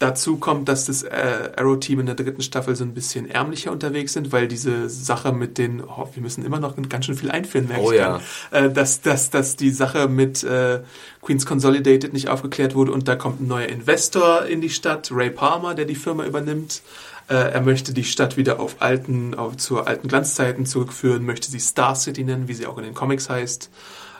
Dazu 0.00 0.38
kommt, 0.38 0.70
dass 0.70 0.86
das 0.86 1.02
äh, 1.02 1.50
Arrow-Team 1.56 2.00
in 2.00 2.06
der 2.06 2.14
dritten 2.14 2.40
Staffel 2.40 2.74
so 2.74 2.84
ein 2.84 2.94
bisschen 2.94 3.28
ärmlicher 3.28 3.70
unterwegs 3.70 4.14
sind, 4.14 4.32
weil 4.32 4.48
diese 4.48 4.88
Sache 4.88 5.30
mit 5.30 5.58
den, 5.58 5.84
oh, 5.84 6.08
wir 6.14 6.22
müssen 6.22 6.42
immer 6.42 6.58
noch 6.58 6.74
ganz 6.88 7.04
schön 7.04 7.16
viel 7.16 7.30
einführen, 7.30 7.68
merke 7.68 7.84
oh, 7.84 7.92
ich 7.92 7.98
ja. 7.98 8.18
Äh, 8.50 8.70
dass, 8.70 9.02
dass, 9.02 9.28
dass 9.28 9.56
die 9.56 9.68
Sache 9.68 10.08
mit 10.08 10.42
äh, 10.42 10.80
Queens 11.20 11.44
Consolidated 11.44 12.14
nicht 12.14 12.30
aufgeklärt 12.30 12.74
wurde 12.74 12.92
und 12.92 13.08
da 13.08 13.14
kommt 13.14 13.42
ein 13.42 13.46
neuer 13.46 13.68
Investor 13.68 14.46
in 14.46 14.62
die 14.62 14.70
Stadt, 14.70 15.10
Ray 15.12 15.28
Palmer, 15.28 15.74
der 15.74 15.84
die 15.84 15.94
Firma 15.94 16.24
übernimmt. 16.24 16.80
Äh, 17.28 17.34
er 17.34 17.60
möchte 17.60 17.92
die 17.92 18.04
Stadt 18.04 18.38
wieder 18.38 18.58
auf 18.58 18.76
alten, 18.80 19.34
auf, 19.34 19.58
zu 19.58 19.82
alten 19.82 20.08
Glanzzeiten 20.08 20.64
zurückführen, 20.64 21.26
möchte 21.26 21.50
sie 21.50 21.60
Star 21.60 21.94
City 21.94 22.24
nennen, 22.24 22.48
wie 22.48 22.54
sie 22.54 22.66
auch 22.66 22.78
in 22.78 22.84
den 22.84 22.94
Comics 22.94 23.28
heißt. 23.28 23.68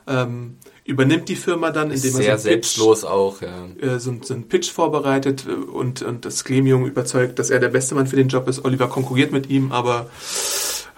Ähm, 0.07 0.57
übernimmt 0.85 1.29
die 1.29 1.37
Firma 1.37 1.71
dann, 1.71 1.91
indem 1.91 2.21
er 2.21 2.39
so 2.39 2.43
selbstlos 2.43 3.01
Pitch, 3.03 3.11
auch, 3.11 3.43
ja. 3.43 3.67
Äh, 3.81 3.99
so, 4.01 4.17
so 4.23 4.35
einen 4.35 4.49
Pitch 4.49 4.71
vorbereitet 4.71 5.47
und, 5.47 6.03
und 6.03 6.25
das 6.25 6.45
Gremium 6.45 6.85
überzeugt, 6.87 7.39
dass 7.39 7.51
er 7.51 7.61
der 7.61 7.69
beste 7.69 7.95
Mann 7.95 8.07
für 8.07 8.17
den 8.17 8.29
Job 8.29 8.49
ist. 8.49 8.65
Oliver 8.65 8.89
konkurriert 8.89 9.33
mit 9.33 9.49
ihm, 9.49 9.73
aber 9.73 10.09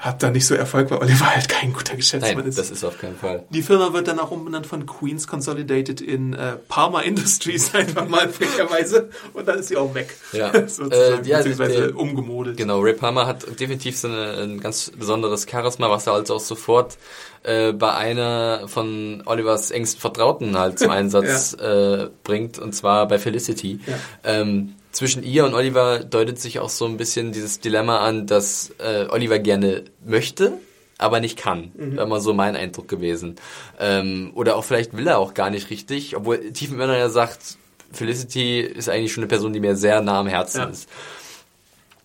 hat 0.03 0.21
da 0.21 0.31
nicht 0.31 0.47
so 0.47 0.57
Erfolg, 0.57 0.91
weil 0.91 0.99
Oliver 0.99 1.33
halt 1.33 1.49
kein 1.49 1.73
guter 1.73 1.95
Geschäftsmann 1.95 2.39
Nein, 2.39 2.49
ist. 2.49 2.59
das 2.59 2.73
ist 2.73 2.83
auf 2.83 2.99
keinen 2.99 3.17
Fall. 3.17 3.45
Die 3.51 3.63
Firma 3.63 3.93
wird 3.93 4.09
dann 4.09 4.19
auch 4.19 4.33
umbenannt 4.33 4.67
von 4.67 4.85
Queens 4.85 5.29
Consolidated 5.29 6.01
in 6.01 6.33
äh, 6.33 6.57
Parma 6.69 7.03
Industries 7.03 7.73
einfach 7.77 8.09
mal 8.09 8.29
frecherweise 8.29 9.11
und 9.33 9.47
dann 9.47 9.61
ist 9.61 9.69
sie 9.69 9.77
auch 9.77 9.95
weg. 9.95 10.13
Ja, 10.33 10.51
sozusagen, 10.69 11.25
äh, 11.25 11.29
ja 11.29 11.37
beziehungsweise 11.37 11.87
der, 11.89 11.97
umgemodelt. 11.97 12.57
Genau, 12.57 12.81
Ray 12.81 12.95
Palmer 12.95 13.29
hat 13.29 13.61
definitiv 13.61 13.97
so 13.97 14.09
eine, 14.09 14.39
ein 14.39 14.61
ganz 14.61 14.91
besonderes 14.91 15.47
Charisma, 15.49 15.89
was 15.89 16.09
er 16.09 16.15
also 16.15 16.35
auch 16.35 16.41
sofort 16.41 16.99
äh, 17.43 17.73
bei 17.73 17.93
einer 17.93 18.69
von 18.69 19.23
Olivers 19.27 19.71
engsten 19.71 20.01
Vertrauten 20.01 20.59
halt 20.59 20.79
zum 20.79 20.91
Einsatz 20.93 21.57
ja. 21.59 22.05
äh, 22.05 22.11
bringt, 22.25 22.59
und 22.59 22.73
zwar 22.73 23.09
bei 23.09 23.19
Felicity. 23.19 23.81
Ja. 23.87 23.95
Ähm, 24.25 24.75
zwischen 24.93 25.23
ihr 25.23 25.45
und 25.47 25.55
Oliver 25.55 26.01
deutet 26.01 26.39
sich 26.39 26.61
auch 26.61 26.69
so 26.69 26.85
ein 26.85 26.99
bisschen 26.99 27.33
dieses 27.33 27.61
Dilemma 27.61 28.01
an, 28.01 28.27
dass 28.27 28.73
äh, 28.79 29.07
Oliver 29.09 29.39
gerne 29.39 29.85
möchte, 30.05 30.53
aber 30.99 31.19
nicht 31.19 31.39
kann. 31.39 31.73
Mhm. 31.75 31.97
War 31.97 32.07
mal 32.07 32.21
so 32.21 32.35
mein 32.35 32.57
Eindruck 32.57 32.89
gewesen. 32.89 33.37
Ähm, 33.81 34.33
oder 34.35 34.57
auch 34.57 34.65
vielleicht 34.65 34.97
will 34.97 35.07
er 35.07 35.19
auch 35.19 35.35
gar 35.35 35.51
nicht 35.51 35.71
richtig, 35.71 36.15
obwohl 36.15 36.53
Tiefenmänner 36.53 36.99
ja 36.99 37.09
sagt, 37.09 37.57
Felicity 37.93 38.61
ist 38.61 38.89
eigentlich 38.89 39.13
schon 39.13 39.23
eine 39.23 39.29
Person, 39.29 39.53
die 39.53 39.61
mir 39.61 39.77
sehr 39.77 40.01
nah 40.01 40.21
am 40.21 40.27
Herzen 40.27 40.61
ja. 40.61 40.67
ist. 40.67 40.89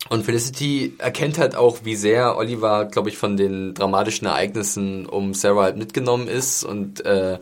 Und 0.10 0.26
Felicity 0.26 0.94
erkennt 0.98 1.38
halt 1.38 1.56
auch, 1.56 1.80
wie 1.84 1.96
sehr 1.96 2.38
Oliver, 2.38 2.86
glaube 2.86 3.10
ich, 3.10 3.18
von 3.18 3.38
den 3.38 3.74
dramatischen 3.74 4.28
Ereignissen 4.28 5.06
um 5.06 5.34
Sarah 5.34 5.64
halt 5.64 5.78
mitgenommen 5.78 6.28
ist 6.28 6.64
und 6.64 7.06
äh, 7.06 7.40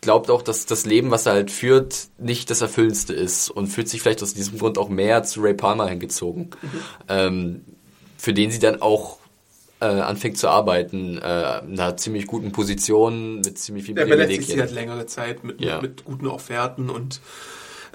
glaubt 0.00 0.30
auch, 0.30 0.42
dass 0.42 0.66
das 0.66 0.86
Leben, 0.86 1.10
was 1.10 1.26
er 1.26 1.32
halt 1.32 1.50
führt, 1.50 2.08
nicht 2.18 2.50
das 2.50 2.60
Erfüllendste 2.60 3.12
ist 3.12 3.50
und 3.50 3.66
fühlt 3.66 3.88
sich 3.88 4.00
vielleicht 4.00 4.22
aus 4.22 4.34
diesem 4.34 4.58
Grund 4.58 4.78
auch 4.78 4.88
mehr 4.88 5.22
zu 5.24 5.40
Ray 5.40 5.54
Palmer 5.54 5.88
hingezogen, 5.88 6.50
mhm. 6.62 6.80
ähm, 7.08 7.64
für 8.16 8.32
den 8.32 8.50
sie 8.50 8.58
dann 8.58 8.80
auch 8.80 9.18
äh, 9.80 9.86
anfängt 9.86 10.38
zu 10.38 10.48
arbeiten, 10.48 11.18
äh, 11.18 11.58
in 11.60 11.78
einer 11.78 11.96
ziemlich 11.96 12.26
guten 12.26 12.52
Position, 12.52 13.40
mit 13.40 13.58
ziemlich 13.58 13.84
viel 13.84 13.94
Privilegien. 13.94 14.20
Er 14.20 14.26
belästigt 14.26 14.50
sie 14.50 14.60
halt 14.60 14.70
längere 14.72 15.06
Zeit 15.06 15.44
mit, 15.44 15.60
ja. 15.60 15.80
mit, 15.80 15.96
mit 15.96 16.04
guten 16.04 16.26
Offerten 16.26 16.88
und 16.88 17.20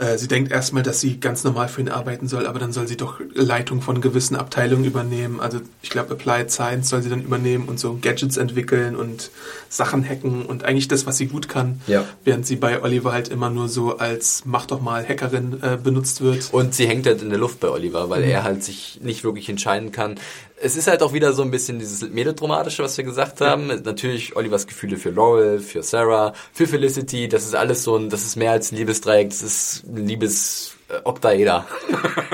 äh, 0.01 0.17
sie 0.17 0.27
denkt 0.27 0.51
erstmal, 0.51 0.81
dass 0.81 0.99
sie 0.99 1.19
ganz 1.19 1.43
normal 1.43 1.67
für 1.67 1.79
ihn 1.79 1.89
arbeiten 1.89 2.27
soll, 2.27 2.47
aber 2.47 2.57
dann 2.57 2.73
soll 2.73 2.87
sie 2.87 2.97
doch 2.97 3.19
Leitung 3.35 3.81
von 3.81 4.01
gewissen 4.01 4.35
Abteilungen 4.35 4.83
übernehmen. 4.83 5.39
Also 5.39 5.59
ich 5.83 5.91
glaube, 5.91 6.13
Applied 6.13 6.49
Science 6.49 6.89
soll 6.89 7.03
sie 7.03 7.09
dann 7.09 7.21
übernehmen 7.21 7.65
und 7.65 7.79
so 7.79 7.99
Gadgets 8.01 8.37
entwickeln 8.37 8.95
und 8.95 9.29
Sachen 9.69 10.03
hacken 10.03 10.43
und 10.43 10.63
eigentlich 10.63 10.87
das, 10.87 11.05
was 11.05 11.17
sie 11.17 11.27
gut 11.27 11.47
kann. 11.47 11.81
Ja. 11.85 12.03
Während 12.23 12.47
sie 12.47 12.55
bei 12.55 12.81
Oliver 12.81 13.11
halt 13.13 13.27
immer 13.27 13.51
nur 13.51 13.69
so 13.69 13.99
als 13.99 14.41
mach 14.45 14.65
doch 14.65 14.81
mal 14.81 15.07
Hackerin 15.07 15.61
äh, 15.61 15.77
benutzt 15.77 16.21
wird. 16.21 16.49
Und 16.51 16.73
sie 16.73 16.87
hängt 16.87 17.05
halt 17.05 17.21
in 17.21 17.29
der 17.29 17.37
Luft 17.37 17.59
bei 17.59 17.69
Oliver, 17.69 18.09
weil 18.09 18.23
mhm. 18.23 18.31
er 18.31 18.43
halt 18.43 18.63
sich 18.63 18.99
nicht 19.03 19.23
wirklich 19.23 19.49
entscheiden 19.49 19.91
kann, 19.91 20.15
es 20.61 20.75
ist 20.75 20.87
halt 20.87 21.01
auch 21.03 21.13
wieder 21.13 21.33
so 21.33 21.41
ein 21.41 21.51
bisschen 21.51 21.79
dieses 21.79 22.07
melodramatische, 22.09 22.83
was 22.83 22.97
wir 22.97 23.03
gesagt 23.03 23.41
haben. 23.41 23.69
Ja. 23.69 23.77
Natürlich 23.77 24.35
Olivers 24.35 24.67
Gefühle 24.67 24.97
für 24.97 25.09
Laurel, 25.09 25.59
für 25.59 25.83
Sarah, 25.83 26.33
für 26.53 26.67
Felicity. 26.67 27.27
Das 27.27 27.45
ist 27.45 27.55
alles 27.55 27.83
so 27.83 27.95
ein, 27.95 28.09
das 28.09 28.23
ist 28.23 28.35
mehr 28.35 28.51
als 28.51 28.71
ein 28.71 28.77
Liebesdreieck. 28.77 29.29
Das 29.29 29.41
ist 29.41 29.83
ein 29.85 30.07
Liebes 30.07 30.75
äh, 30.89 30.99
Oktaeder. 31.03 31.65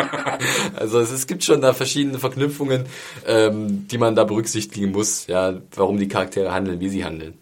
also 0.76 1.00
es, 1.00 1.12
es, 1.12 1.28
gibt 1.28 1.44
schon 1.44 1.62
da 1.62 1.74
verschiedene 1.74 2.20
Verknüpfungen, 2.20 2.86
ähm, 3.26 3.88
die 3.88 3.98
man 3.98 4.16
da 4.16 4.24
berücksichtigen 4.24 4.92
muss, 4.92 5.28
ja, 5.28 5.56
warum 5.76 5.98
die 5.98 6.08
Charaktere 6.08 6.54
handeln, 6.54 6.80
wie 6.80 6.90
sie 6.90 7.04
handeln. 7.04 7.36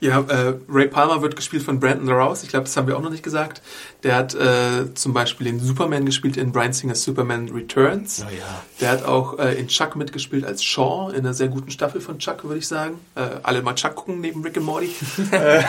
Ja, 0.00 0.20
äh, 0.20 0.54
Ray 0.68 0.88
Palmer 0.88 1.20
wird 1.20 1.36
gespielt 1.36 1.62
von 1.62 1.78
Brandon 1.78 2.06
LaRouse. 2.06 2.42
Ich 2.42 2.48
glaube, 2.48 2.64
das 2.64 2.76
haben 2.76 2.88
wir 2.88 2.96
auch 2.96 3.02
noch 3.02 3.10
nicht 3.10 3.22
gesagt. 3.22 3.60
Der 4.02 4.16
hat 4.16 4.34
äh, 4.34 4.94
zum 4.94 5.12
Beispiel 5.12 5.44
den 5.46 5.60
Superman 5.60 6.06
gespielt 6.06 6.38
in 6.38 6.52
Brian 6.52 6.72
Singers 6.72 7.02
Superman 7.02 7.50
Returns. 7.50 8.24
Oh 8.26 8.30
ja. 8.34 8.62
Der 8.80 8.90
hat 8.92 9.04
auch 9.04 9.38
äh, 9.38 9.54
in 9.60 9.68
Chuck 9.68 9.96
mitgespielt 9.96 10.46
als 10.46 10.64
Shaw 10.64 11.10
in 11.10 11.18
einer 11.18 11.34
sehr 11.34 11.48
guten 11.48 11.70
Staffel 11.70 12.00
von 12.00 12.18
Chuck, 12.18 12.44
würde 12.44 12.58
ich 12.58 12.66
sagen. 12.66 12.98
Äh, 13.14 13.28
alle 13.42 13.60
mal 13.60 13.74
Chuck 13.74 13.94
gucken 13.94 14.22
neben 14.22 14.42
Rick 14.42 14.56
and 14.56 14.64
Morty. 14.64 14.90
äh, 15.32 15.62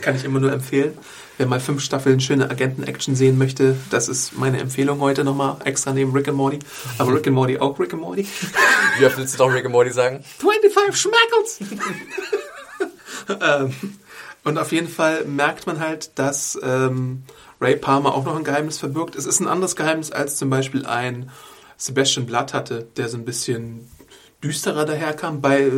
kann 0.00 0.16
ich 0.16 0.24
immer 0.24 0.40
nur 0.40 0.50
empfehlen. 0.50 0.96
Wer 1.36 1.46
mal 1.46 1.60
fünf 1.60 1.82
Staffeln 1.82 2.20
schöne 2.20 2.50
Agenten-Action 2.50 3.16
sehen 3.16 3.36
möchte, 3.36 3.76
das 3.90 4.08
ist 4.08 4.38
meine 4.38 4.60
Empfehlung 4.60 5.00
heute 5.00 5.24
nochmal 5.24 5.56
extra 5.64 5.92
neben 5.92 6.12
Rick 6.12 6.28
and 6.28 6.36
Morty. 6.36 6.58
Aber 6.98 7.14
Rick 7.14 7.26
and 7.26 7.34
Morty 7.34 7.58
auch 7.58 7.78
Rick 7.78 7.92
and 7.92 8.02
Morty. 8.02 8.26
Wie 8.98 9.06
oft 9.06 9.18
willst 9.18 9.34
du 9.34 9.38
doch 9.38 9.52
Rick 9.52 9.64
and 9.64 9.72
Morty 9.72 9.90
sagen? 9.90 10.24
25 10.38 10.96
Schmackles! 10.96 11.58
ähm, 13.40 13.72
und 14.44 14.58
auf 14.58 14.72
jeden 14.72 14.88
Fall 14.88 15.24
merkt 15.24 15.66
man 15.66 15.80
halt, 15.80 16.18
dass 16.18 16.58
ähm, 16.62 17.22
Ray 17.60 17.76
Palmer 17.76 18.14
auch 18.14 18.24
noch 18.24 18.36
ein 18.36 18.44
Geheimnis 18.44 18.78
verbirgt. 18.78 19.14
Es 19.14 19.26
ist 19.26 19.40
ein 19.40 19.46
anderes 19.46 19.76
Geheimnis 19.76 20.10
als 20.10 20.36
zum 20.36 20.50
Beispiel 20.50 20.84
ein 20.84 21.30
Sebastian 21.76 22.26
Blatt 22.26 22.52
hatte, 22.52 22.86
der 22.96 23.08
so 23.08 23.16
ein 23.16 23.24
bisschen 23.24 23.88
düsterer 24.42 24.84
daherkam. 24.84 25.40
Bei 25.40 25.60
äh, 25.60 25.70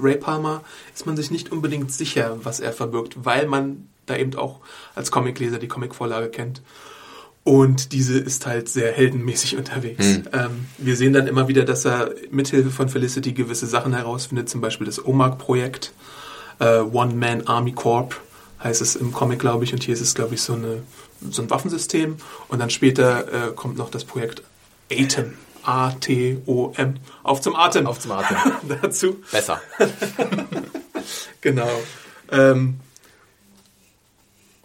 Ray 0.00 0.16
Palmer 0.16 0.62
ist 0.94 1.06
man 1.06 1.16
sich 1.16 1.30
nicht 1.30 1.52
unbedingt 1.52 1.92
sicher, 1.92 2.38
was 2.42 2.60
er 2.60 2.72
verbirgt, 2.72 3.24
weil 3.24 3.46
man 3.46 3.88
da 4.06 4.16
eben 4.16 4.34
auch 4.34 4.60
als 4.94 5.12
Comicleser 5.12 5.58
die 5.58 5.68
Comicvorlage 5.68 6.28
kennt. 6.28 6.62
Und 7.44 7.92
diese 7.92 8.18
ist 8.18 8.46
halt 8.46 8.68
sehr 8.68 8.92
heldenmäßig 8.92 9.56
unterwegs. 9.58 10.06
Mhm. 10.06 10.24
Ähm, 10.32 10.66
wir 10.78 10.96
sehen 10.96 11.12
dann 11.12 11.26
immer 11.26 11.48
wieder, 11.48 11.64
dass 11.64 11.84
er 11.84 12.10
mithilfe 12.30 12.70
von 12.70 12.88
Felicity 12.88 13.32
gewisse 13.32 13.66
Sachen 13.66 13.94
herausfindet, 13.94 14.48
zum 14.48 14.60
Beispiel 14.60 14.86
das 14.86 15.04
OMAG-Projekt 15.04 15.92
äh, 16.58 16.78
One-Man 16.78 17.46
Army 17.46 17.72
Corp 17.72 18.20
heißt 18.62 18.80
es 18.80 18.96
im 18.96 19.12
Comic, 19.12 19.40
glaube 19.40 19.64
ich, 19.64 19.72
und 19.72 19.82
hier 19.82 19.94
ist 19.94 20.00
es, 20.00 20.14
glaube 20.14 20.34
ich, 20.34 20.42
so, 20.42 20.54
eine, 20.54 20.82
so 21.30 21.42
ein 21.42 21.50
Waffensystem. 21.50 22.16
Und 22.48 22.58
dann 22.60 22.70
später 22.70 23.48
äh, 23.48 23.52
kommt 23.52 23.76
noch 23.76 23.90
das 23.90 24.04
Projekt 24.04 24.42
ATOM. 24.90 25.34
A-T-O-M. 25.64 26.96
Auf 27.22 27.40
zum 27.40 27.54
Atem. 27.54 27.86
Auf 27.86 28.00
zum 28.00 28.12
Atem. 28.12 28.36
Dazu. 28.82 29.18
Besser. 29.30 29.60
genau. 31.40 31.70
Ähm, 32.30 32.80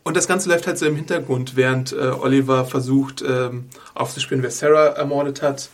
und 0.03 0.15
das 0.15 0.27
Ganze 0.27 0.49
läuft 0.49 0.67
halt 0.67 0.77
so 0.77 0.85
im 0.85 0.95
Hintergrund, 0.95 1.55
während 1.55 1.91
äh, 1.91 1.97
Oliver 1.97 2.65
versucht 2.65 3.21
ähm, 3.21 3.65
aufzuspüren, 3.93 4.41
wer 4.41 4.51
Sarah 4.51 4.87
ermordet 4.87 5.41
hat, 5.41 5.69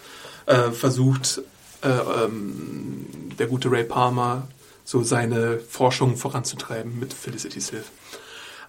äh, 0.47 0.71
versucht 0.71 1.41
äh, 1.83 1.87
ähm, 1.87 3.05
der 3.37 3.47
gute 3.47 3.71
Ray 3.71 3.83
Palmer 3.83 4.47
so 4.83 5.03
seine 5.03 5.59
Forschung 5.59 6.15
voranzutreiben 6.17 6.99
mit 6.99 7.13
Felicity's 7.13 7.69
Hilfe. 7.69 7.91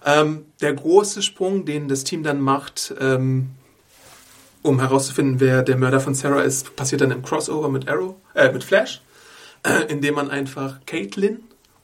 Ähm, 0.05 0.45
der 0.61 0.73
große 0.73 1.21
Sprung, 1.21 1.65
den 1.65 1.87
das 1.87 2.03
Team 2.03 2.23
dann 2.23 2.39
macht, 2.39 2.93
ähm, 2.99 3.49
um 4.61 4.79
herauszufinden, 4.79 5.39
wer 5.39 5.63
der 5.63 5.77
Mörder 5.77 5.99
von 5.99 6.15
Sarah 6.15 6.41
ist, 6.41 6.75
passiert 6.75 7.01
dann 7.01 7.11
im 7.11 7.21
Crossover 7.21 7.69
mit 7.69 7.87
Arrow, 7.87 8.15
äh, 8.33 8.51
mit 8.51 8.63
Flash, 8.63 9.01
äh, 9.63 9.83
indem 9.89 10.15
man 10.15 10.29
einfach 10.29 10.79
Caitlin. 10.85 11.39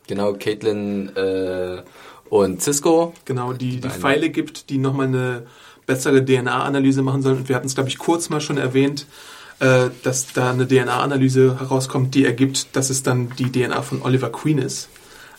Genau, 0.08 0.34
Caitlin 0.34 1.16
äh, 1.16 1.84
und 2.30 2.62
Cisco. 2.62 3.14
Genau, 3.26 3.54
die, 3.54 3.80
die 3.80 3.90
Pfeile 3.90 4.30
gibt, 4.30 4.70
die 4.70 4.78
nochmal 4.78 5.08
eine 5.08 5.48
bessere 5.86 6.24
DNA-Analyse 6.24 7.02
machen 7.02 7.22
sollen. 7.22 7.38
Und 7.38 7.50
wir 7.50 7.56
hatten 7.56 7.68
es, 7.68 7.76
glaube 7.76 7.90
ich, 7.90 7.98
kurz 7.98 8.30
mal 8.30 8.42
schon 8.42 8.58
erwähnt, 8.58 9.06
äh, 9.62 9.92
dass 10.04 10.34
da 10.34 10.50
eine 10.50 10.68
DNA-Analyse 10.68 11.60
herauskommt, 11.60 12.16
die 12.16 12.26
ergibt, 12.26 12.76
dass 12.76 12.90
es 12.90 13.04
dann 13.04 13.30
die 13.38 13.52
DNA 13.52 13.84
von 13.84 14.02
Oliver 14.02 14.32
Queen 14.32 14.58
ist. 14.58 14.90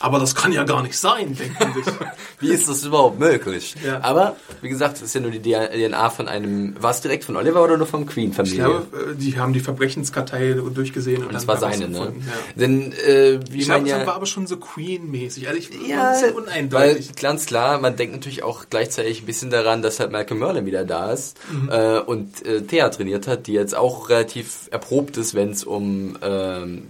Aber 0.03 0.19
das 0.19 0.35
kann 0.35 0.53
ja 0.53 0.65
gar 0.65 0.83
nicht 0.83 0.99
sein, 0.99 1.37
denkt 1.37 1.59
man 1.61 1.73
sich. 1.75 1.85
Wie 2.41 2.49
ist 2.49 2.69
das 2.69 2.85
überhaupt 2.85 3.19
möglich? 3.21 3.75
Ja. 3.87 4.01
Aber, 4.03 4.37
wie 4.61 4.69
gesagt, 4.69 4.97
es 4.97 5.03
ist 5.03 5.15
ja 5.15 5.21
nur 5.21 5.31
die 5.31 5.41
DNA 5.41 6.11
von 6.11 6.27
einem, 6.29 6.75
war 6.83 6.91
es 6.91 7.01
direkt 7.01 7.25
von 7.25 7.37
Oliver 7.37 7.63
oder 7.63 7.77
nur 7.77 7.87
vom 7.87 8.03
Ich 8.03 8.09
Queen-Familie? 8.09 8.57
glaube, 8.65 9.13
äh, 9.13 9.15
die 9.15 9.39
haben 9.39 9.53
die 9.53 9.61
Verbrechenskartei 9.61 10.55
durchgesehen. 10.75 11.19
Und, 11.23 11.29
Und 11.29 11.35
das 11.35 11.47
war 11.47 11.57
seine, 11.57 11.89
ne? 11.89 11.99
gefunden, 12.01 12.25
Ja. 12.27 12.33
Denn, 12.61 12.93
äh, 12.93 13.39
wie 13.51 13.61
Ich 13.61 13.69
man 13.69 13.79
glaube, 13.85 13.89
ja... 13.91 13.99
das 13.99 14.07
war 14.09 14.15
aber 14.17 14.27
schon 14.27 14.47
so 14.49 14.57
Queen-mäßig. 14.57 15.47
Also 15.49 15.59
ich, 15.59 15.71
Ja, 15.89 16.09
ein 16.09 16.13
bisschen 16.21 16.35
weil 16.35 16.43
uneindeutig. 16.43 17.15
ganz 17.17 17.47
klar, 17.47 17.81
man 17.81 17.95
denkt 17.97 18.15
natürlich 18.15 18.43
auch 18.43 18.65
gleichzeitig 18.69 19.23
ein 19.23 19.27
bisschen 19.27 19.51
daran, 19.51 19.83
dass 19.83 20.01
halt 20.01 20.11
Malcolm 20.11 20.41
Merlin 20.41 20.67
wieder 20.67 20.85
da 20.85 21.13
ist 21.13 21.37
Mhm. 21.51 21.69
äh, 21.71 21.99
und 22.01 22.45
äh, 22.45 22.63
Thea 22.63 22.89
trainiert 22.89 23.27
hat, 23.29 23.47
die 23.47 23.53
jetzt 23.53 23.77
auch 23.77 24.09
relativ 24.11 24.69
erprobt 24.73 25.17
ist, 25.17 25.35
wenn 25.35 25.51
es 25.51 25.63
um 25.65 26.19
ähm, 26.23 26.89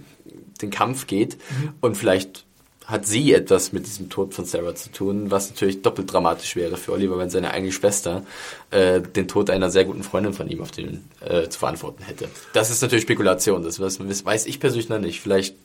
den 0.61 0.71
Kampf 0.71 1.05
geht 1.07 1.35
Mhm. 1.37 1.69
und 1.81 1.95
vielleicht 1.97 2.45
hat 2.85 3.07
sie 3.07 3.33
etwas 3.33 3.71
mit 3.71 3.85
diesem 3.85 4.09
Tod 4.09 4.33
von 4.33 4.45
Sarah 4.45 4.75
zu 4.75 4.91
tun, 4.91 5.31
was 5.31 5.49
natürlich 5.49 5.81
doppelt 5.81 6.11
dramatisch 6.11 6.55
wäre 6.55 6.75
für 6.77 6.91
Oliver, 6.91 7.17
wenn 7.17 7.29
seine 7.29 7.51
eigene 7.51 7.71
Schwester 7.71 8.23
äh, 8.71 8.99
den 9.01 9.27
Tod 9.27 9.49
einer 9.49 9.69
sehr 9.69 9.85
guten 9.85 10.03
Freundin 10.03 10.33
von 10.33 10.49
ihm 10.49 10.61
auf 10.61 10.71
den 10.71 11.03
äh, 11.21 11.47
zu 11.47 11.59
verantworten 11.59 12.03
hätte. 12.03 12.27
Das 12.53 12.69
ist 12.69 12.81
natürlich 12.81 13.03
Spekulation, 13.03 13.63
das 13.63 13.79
weiß, 13.79 13.99
weiß 14.25 14.45
ich 14.47 14.59
persönlich 14.59 14.89
noch 14.89 14.99
nicht. 14.99 15.21
Vielleicht 15.21 15.55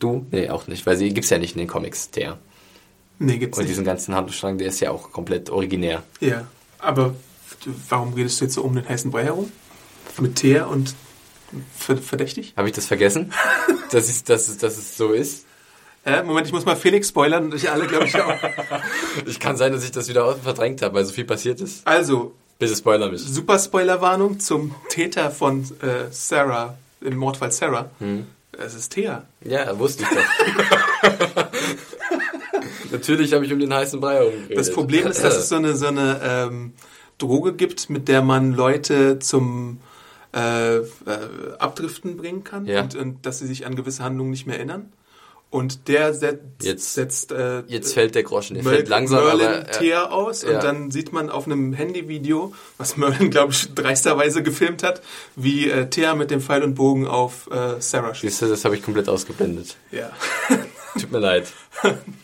du? 0.00 0.26
Nee, 0.32 0.48
auch 0.50 0.66
nicht, 0.66 0.84
weil 0.86 0.96
sie 0.96 1.14
gibt's 1.14 1.30
ja 1.30 1.38
nicht 1.38 1.54
in 1.54 1.58
den 1.60 1.68
Comics, 1.68 2.10
Thea. 2.10 2.36
Nee, 3.20 3.38
gibt's 3.38 3.56
Und 3.58 3.64
nicht. 3.64 3.70
diesen 3.70 3.84
ganzen 3.84 4.14
Handlungsstrang, 4.14 4.58
der 4.58 4.68
ist 4.68 4.80
ja 4.80 4.90
auch 4.90 5.12
komplett 5.12 5.50
originär. 5.50 6.02
Ja, 6.20 6.46
aber 6.80 7.14
warum 7.88 8.12
redest 8.14 8.40
du 8.40 8.44
jetzt 8.46 8.54
so 8.54 8.62
um 8.62 8.74
den 8.74 8.88
heißen 8.88 9.10
Brei 9.12 9.24
herum? 9.24 9.52
Mit 10.20 10.34
Teer 10.36 10.68
und 10.68 10.94
ver- 11.76 11.96
verdächtig? 11.96 12.54
Habe 12.56 12.68
ich 12.68 12.74
das 12.74 12.86
vergessen? 12.86 13.32
dass, 13.92 14.08
es, 14.08 14.24
dass, 14.24 14.48
es, 14.48 14.58
dass 14.58 14.76
es 14.76 14.96
so 14.96 15.12
ist? 15.12 15.46
Äh, 16.06 16.22
Moment, 16.22 16.46
ich 16.46 16.52
muss 16.52 16.64
mal 16.66 16.76
Felix 16.76 17.08
spoilern 17.08 17.44
und 17.46 17.54
euch 17.54 17.70
alle, 17.70 17.86
glaube 17.86 18.04
ich, 18.06 18.14
auch. 18.20 18.32
Ich 19.26 19.38
kann 19.40 19.56
sein, 19.56 19.72
dass 19.72 19.84
ich 19.84 19.92
das 19.92 20.08
wieder 20.08 20.34
verdrängt 20.36 20.82
habe, 20.82 20.94
weil 20.94 21.04
so 21.04 21.12
viel 21.12 21.24
passiert 21.24 21.60
ist. 21.60 21.86
Also, 21.86 22.34
Bitte 22.58 22.74
spoiler 22.76 23.10
mich. 23.10 23.20
super 23.22 23.58
Spoilerwarnung 23.58 24.38
zum 24.40 24.74
Täter 24.88 25.30
von 25.30 25.62
äh, 25.82 26.10
Sarah, 26.10 26.76
im 27.00 27.16
Mordfall 27.16 27.52
Sarah. 27.52 27.90
Hm. 28.00 28.26
Es 28.58 28.74
ist 28.74 28.90
Thea. 28.92 29.24
Ja, 29.42 29.76
wusste 29.78 30.04
ich 30.04 30.08
doch. 30.10 31.44
Natürlich 32.92 33.32
habe 33.32 33.44
ich 33.44 33.52
um 33.52 33.58
den 33.58 33.72
heißen 33.74 34.00
Brei 34.00 34.14
herumgeredet. 34.16 34.56
Das 34.58 34.72
Problem 34.72 35.06
ist, 35.08 35.24
dass 35.24 35.36
es 35.36 35.48
so 35.48 35.56
eine, 35.56 35.74
so 35.76 35.86
eine 35.86 36.20
ähm, 36.22 36.72
Droge 37.18 37.54
gibt, 37.54 37.90
mit 37.90 38.06
der 38.08 38.22
man 38.22 38.52
Leute 38.52 39.18
zum 39.18 39.80
äh, 40.34 40.76
äh, 40.76 40.82
Abdriften 41.58 42.16
bringen 42.16 42.44
kann 42.44 42.66
Ja. 42.66 42.82
und, 42.82 42.94
und 42.94 43.26
dass 43.26 43.38
sie 43.40 43.46
sich 43.46 43.66
an 43.66 43.74
gewisse 43.76 44.04
Handlungen 44.04 44.30
nicht 44.30 44.46
mehr 44.46 44.56
erinnern. 44.56 44.92
Und 45.54 45.86
der 45.86 46.14
setzt, 46.14 46.42
Jetzt- 46.62 46.94
setzt 46.94 47.30
äh, 47.30 47.60
Jetzt 47.68 47.94
fällt 47.94 48.16
der 48.16 48.24
Groschen. 48.24 48.54
Der 48.54 48.64
fällt 48.64 48.88
langsam, 48.88 49.22
Merlin 49.22 49.46
aber... 49.46 49.68
Äh, 49.68 49.70
Thea 49.70 50.06
aus 50.06 50.42
ja. 50.42 50.48
und 50.48 50.64
dann 50.64 50.90
sieht 50.90 51.12
man 51.12 51.30
auf 51.30 51.46
einem 51.46 51.72
Handyvideo, 51.72 52.52
was 52.76 52.96
Merlin, 52.96 53.30
glaube 53.30 53.52
ich, 53.52 53.72
dreisterweise 53.72 54.42
gefilmt 54.42 54.82
hat, 54.82 55.00
wie 55.36 55.70
äh, 55.70 55.88
Thea 55.88 56.16
mit 56.16 56.32
dem 56.32 56.40
Pfeil 56.40 56.64
und 56.64 56.74
Bogen 56.74 57.06
auf 57.06 57.48
äh, 57.52 57.80
Sarah 57.80 58.16
schießt. 58.16 58.42
du, 58.42 58.46
das 58.46 58.64
habe 58.64 58.74
ich 58.74 58.82
komplett 58.82 59.08
ausgeblendet. 59.08 59.76
Ja. 59.92 60.10
Tut 61.00 61.12
mir 61.12 61.20
leid. 61.20 61.46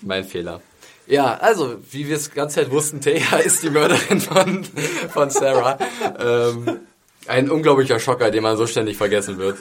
Mein 0.00 0.24
Fehler. 0.24 0.60
Ja, 1.06 1.34
also, 1.36 1.76
wie 1.88 2.08
wir 2.08 2.16
es 2.16 2.30
die 2.30 2.34
ganze 2.34 2.56
Zeit 2.56 2.72
wussten, 2.72 3.00
Thea 3.00 3.36
ist 3.44 3.62
die 3.62 3.70
Mörderin 3.70 4.20
von, 4.20 4.66
von 5.12 5.30
Sarah. 5.30 5.78
Ähm, 6.18 6.80
ein 7.28 7.48
unglaublicher 7.48 8.00
Schocker, 8.00 8.32
den 8.32 8.42
man 8.42 8.56
so 8.56 8.66
ständig 8.66 8.96
vergessen 8.96 9.38
wird. 9.38 9.56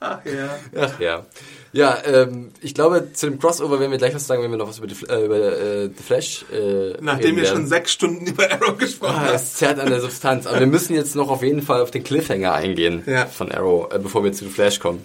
Ach 0.00 0.24
ja. 0.24 0.58
Ach 0.76 0.98
ja. 1.00 1.26
Ja, 1.72 1.98
ähm, 2.04 2.50
ich 2.62 2.74
glaube, 2.74 3.12
zu 3.12 3.26
dem 3.26 3.38
Crossover 3.38 3.78
werden 3.78 3.92
wir 3.92 3.98
gleich 3.98 4.14
was 4.14 4.26
sagen, 4.26 4.42
wenn 4.42 4.50
wir 4.50 4.56
noch 4.58 4.68
was 4.68 4.78
über, 4.78 4.86
die, 4.88 4.96
äh, 5.08 5.24
über 5.24 5.36
äh, 5.38 5.90
The 5.96 6.02
Flash 6.02 6.44
äh, 6.52 6.94
Nachdem 7.00 7.36
wir 7.36 7.44
schon 7.44 7.66
sechs 7.66 7.92
Stunden 7.92 8.26
über 8.26 8.50
Arrow 8.50 8.76
gesprochen 8.76 9.14
Ah, 9.16 9.26
haben. 9.26 9.34
es 9.36 9.54
zerrt 9.54 9.78
an 9.78 9.88
der 9.90 10.00
Substanz. 10.00 10.46
Aber 10.46 10.58
wir 10.58 10.66
müssen 10.66 10.94
jetzt 10.94 11.14
noch 11.14 11.28
auf 11.30 11.42
jeden 11.42 11.62
Fall 11.62 11.80
auf 11.82 11.90
den 11.92 12.02
Cliffhanger 12.02 12.52
eingehen 12.54 13.02
Ja. 13.06 13.26
von 13.26 13.52
Arrow, 13.52 13.92
äh, 13.92 13.98
bevor 14.00 14.24
wir 14.24 14.32
zu 14.32 14.46
The 14.46 14.50
Flash 14.50 14.80
kommen. 14.80 15.04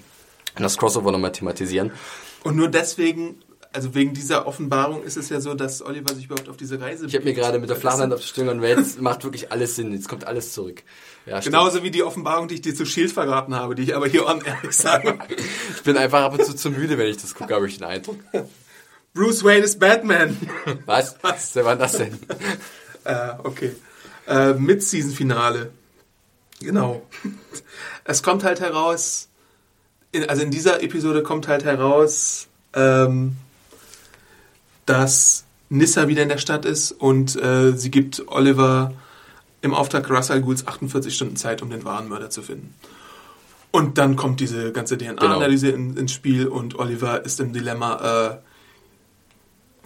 Und 0.57 0.63
das 0.63 0.77
Crossover 0.77 1.11
nochmal 1.11 1.33
thematisieren. 1.33 1.91
Und 2.43 2.55
nur 2.55 2.69
deswegen, 2.69 3.35
also 3.73 3.93
wegen 3.93 4.13
dieser 4.13 4.47
Offenbarung 4.47 5.03
ist 5.03 5.17
es 5.17 5.29
ja 5.29 5.41
so, 5.41 5.53
dass 5.53 5.81
Oliver 5.85 6.15
sich 6.15 6.25
überhaupt 6.25 6.47
auf 6.49 6.57
diese 6.57 6.79
Reise 6.79 7.05
Ich 7.05 7.13
habe 7.15 7.25
mir 7.25 7.33
gerade 7.33 7.59
mit 7.59 7.69
der 7.69 7.75
Flachhand 7.77 8.13
auf 8.13 8.21
die 8.21 8.27
Stirn 8.27 8.47
und 8.49 8.63
jetzt 8.63 9.01
macht 9.01 9.23
wirklich 9.23 9.51
alles 9.51 9.75
Sinn. 9.75 9.91
Jetzt 9.91 10.07
kommt 10.07 10.25
alles 10.25 10.53
zurück. 10.53 10.81
Ja. 11.25 11.39
Genauso 11.39 11.81
wie 11.81 11.91
die 11.91 12.03
Offenbarung, 12.03 12.47
die 12.47 12.55
ich 12.55 12.61
dir 12.61 12.75
zu 12.75 12.85
Shield 12.85 13.11
verraten 13.11 13.55
habe, 13.55 13.73
die 13.73 13.83
ich 13.83 13.95
aber 13.95 14.07
hier 14.07 14.27
on 14.27 14.41
ehrlich 14.45 14.75
sage. 14.75 15.17
Ich 15.75 15.81
bin 15.81 15.97
einfach 15.97 16.21
ab 16.21 16.37
und 16.37 16.45
zu 16.45 16.55
zu 16.55 16.69
müde, 16.69 16.97
wenn 16.97 17.07
ich 17.07 17.17
das 17.17 17.33
gucke, 17.33 17.53
habe 17.55 17.67
ich 17.67 17.77
den 17.77 17.87
Eindruck. 17.87 18.19
Bruce 19.13 19.43
Wayne 19.43 19.63
ist 19.65 19.79
Batman. 19.79 20.37
Was? 20.85 21.15
Was? 21.21 21.55
Wer 21.55 21.65
war 21.65 21.75
das 21.75 21.93
denn? 21.93 22.19
äh, 23.05 23.29
okay. 23.43 23.75
Äh, 24.27 24.53
Mid-Season-Finale. 24.53 25.71
Genau. 26.59 27.01
Es 28.03 28.21
kommt 28.21 28.43
halt 28.43 28.59
heraus, 28.59 29.29
in, 30.11 30.29
also 30.29 30.41
in 30.43 30.51
dieser 30.51 30.83
Episode 30.83 31.23
kommt 31.23 31.47
halt 31.47 31.63
heraus, 31.63 32.47
ähm, 32.73 33.37
dass 34.85 35.45
Nissa 35.69 36.07
wieder 36.07 36.23
in 36.23 36.29
der 36.29 36.37
Stadt 36.37 36.65
ist 36.65 36.91
und 36.91 37.35
äh, 37.35 37.75
sie 37.75 37.89
gibt 37.89 38.27
Oliver 38.27 38.93
im 39.65 39.73
Auftrag 39.73 40.09
Russell 40.09 40.41
Ghouls 40.41 40.65
48 40.67 41.13
Stunden 41.13 41.35
Zeit, 41.35 41.61
um 41.61 41.69
den 41.69 41.83
wahren 41.85 42.07
Mörder 42.07 42.29
zu 42.29 42.41
finden. 42.41 42.73
Und 43.71 43.97
dann 43.97 44.15
kommt 44.15 44.39
diese 44.39 44.71
ganze 44.71 44.97
DNA-Analyse 44.97 45.69
in, 45.69 45.97
ins 45.97 46.13
Spiel 46.13 46.47
und 46.47 46.79
Oliver 46.79 47.25
ist 47.25 47.39
im 47.41 47.51
Dilemma, 47.51 48.39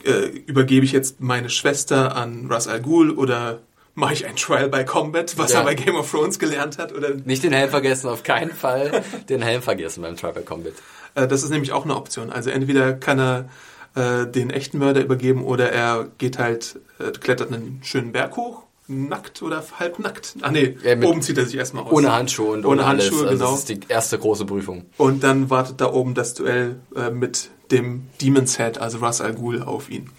äh, 0.06 0.10
äh, 0.10 0.28
übergebe 0.46 0.86
ich 0.86 0.92
jetzt 0.92 1.20
meine 1.22 1.50
Schwester 1.50 2.16
an 2.16 2.48
Russ 2.52 2.68
Al 2.68 2.82
Ghul 2.82 3.12
oder 3.12 3.60
mache 3.96 4.14
ich 4.14 4.26
ein 4.28 4.36
Trial 4.36 4.70
by 4.70 4.86
Combat, 4.86 5.38
was 5.38 5.52
Ja. 5.52 5.60
er 5.60 5.66
bei 5.66 5.74
Game 5.76 5.96
of 5.96 6.10
Thrones 6.10 6.38
gelernt 6.40 6.78
hat? 6.78 6.94
Oder, 6.96 7.16
Nicht 7.16 7.44
den 7.44 7.52
Helm 7.52 7.70
vergessen, 7.70 8.08
auf 8.10 8.24
keinen 8.24 8.52
Fall 8.52 9.04
den 9.28 9.42
Helm 9.42 9.62
vergessen 9.62 10.02
beim 10.04 10.16
Tribal 10.16 10.44
Combat. 10.44 10.74
äh, 11.16 11.28
das 11.28 11.44
ist 11.44 11.50
nämlich 11.50 11.72
auch 11.74 11.84
eine 11.84 11.96
Option. 11.96 12.30
Also 12.30 12.50
entweder 12.52 12.94
kann 12.94 13.20
er 13.20 13.50
äh, 13.96 14.28
den 14.28 14.52
echten 14.52 14.78
Mörder 14.78 15.02
übergeben 15.02 15.44
oder 15.44 15.72
er 15.72 16.08
geht 16.20 16.38
halt, 16.38 16.80
klettert 17.22 17.52
einen 17.52 17.80
schönen 17.84 18.12
Berg 18.12 18.38
hoch, 18.38 18.64
nackt 18.90 19.42
oder 19.42 19.64
halbnackt. 19.80 20.36
Ah 20.42 20.52
nee, 20.52 20.76
Ja, 20.84 21.00
oben 21.02 21.22
zieht 21.22 21.38
er 21.38 21.46
sich 21.46 21.56
erstmal 21.56 21.84
aus. 21.84 21.92
Ohne 21.92 22.12
Handschuhe 22.12 22.54
und 22.54 22.66
ohne, 22.66 22.82
Ohne 22.82 22.88
Handschuhe, 22.88 23.20
alles. 23.20 23.30
Also 23.30 23.38
genau. 23.38 23.52
Das 23.52 23.60
ist 23.60 23.70
die 23.70 23.80
erste 23.88 24.18
große 24.18 24.46
Prüfung. 24.46 24.86
Und 24.98 25.24
dann 25.24 25.50
wartet 25.50 25.80
da 25.80 25.92
oben 25.94 26.16
das 26.16 26.34
Duell 26.34 26.80
äh, 26.96 27.12
mit 27.12 27.50
dem 27.72 28.08
Demon's 28.22 28.58
Head, 28.58 28.80
also 28.80 28.98
Ras 28.98 29.22
Al 29.22 29.36
Ghul, 29.36 29.62
auf 29.62 29.90
ihn. 29.90 30.10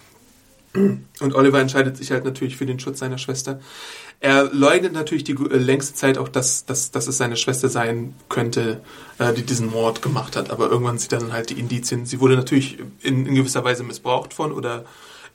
Und 0.73 1.35
Oliver 1.35 1.59
entscheidet 1.59 1.97
sich 1.97 2.11
halt 2.11 2.23
natürlich 2.23 2.55
für 2.55 2.65
den 2.65 2.79
Schutz 2.79 2.99
seiner 2.99 3.17
Schwester. 3.17 3.59
Er 4.21 4.45
leugnet 4.53 4.93
natürlich 4.93 5.23
die 5.23 5.33
äh, 5.33 5.57
längste 5.57 5.95
Zeit 5.95 6.17
auch, 6.17 6.29
dass, 6.29 6.65
dass, 6.65 6.91
dass 6.91 7.07
es 7.07 7.17
seine 7.17 7.35
Schwester 7.35 7.67
sein 7.67 8.13
könnte, 8.29 8.81
äh, 9.17 9.33
die 9.33 9.41
diesen 9.41 9.69
Mord 9.69 10.01
gemacht 10.01 10.35
hat. 10.37 10.49
Aber 10.49 10.69
irgendwann 10.69 10.97
sieht 10.97 11.11
er 11.11 11.19
dann 11.19 11.33
halt 11.33 11.49
die 11.49 11.59
Indizien. 11.59 12.05
Sie 12.05 12.21
wurde 12.21 12.35
natürlich 12.35 12.77
in, 13.01 13.25
in 13.25 13.35
gewisser 13.35 13.63
Weise 13.63 13.83
missbraucht 13.83 14.33
von 14.33 14.53
oder 14.53 14.85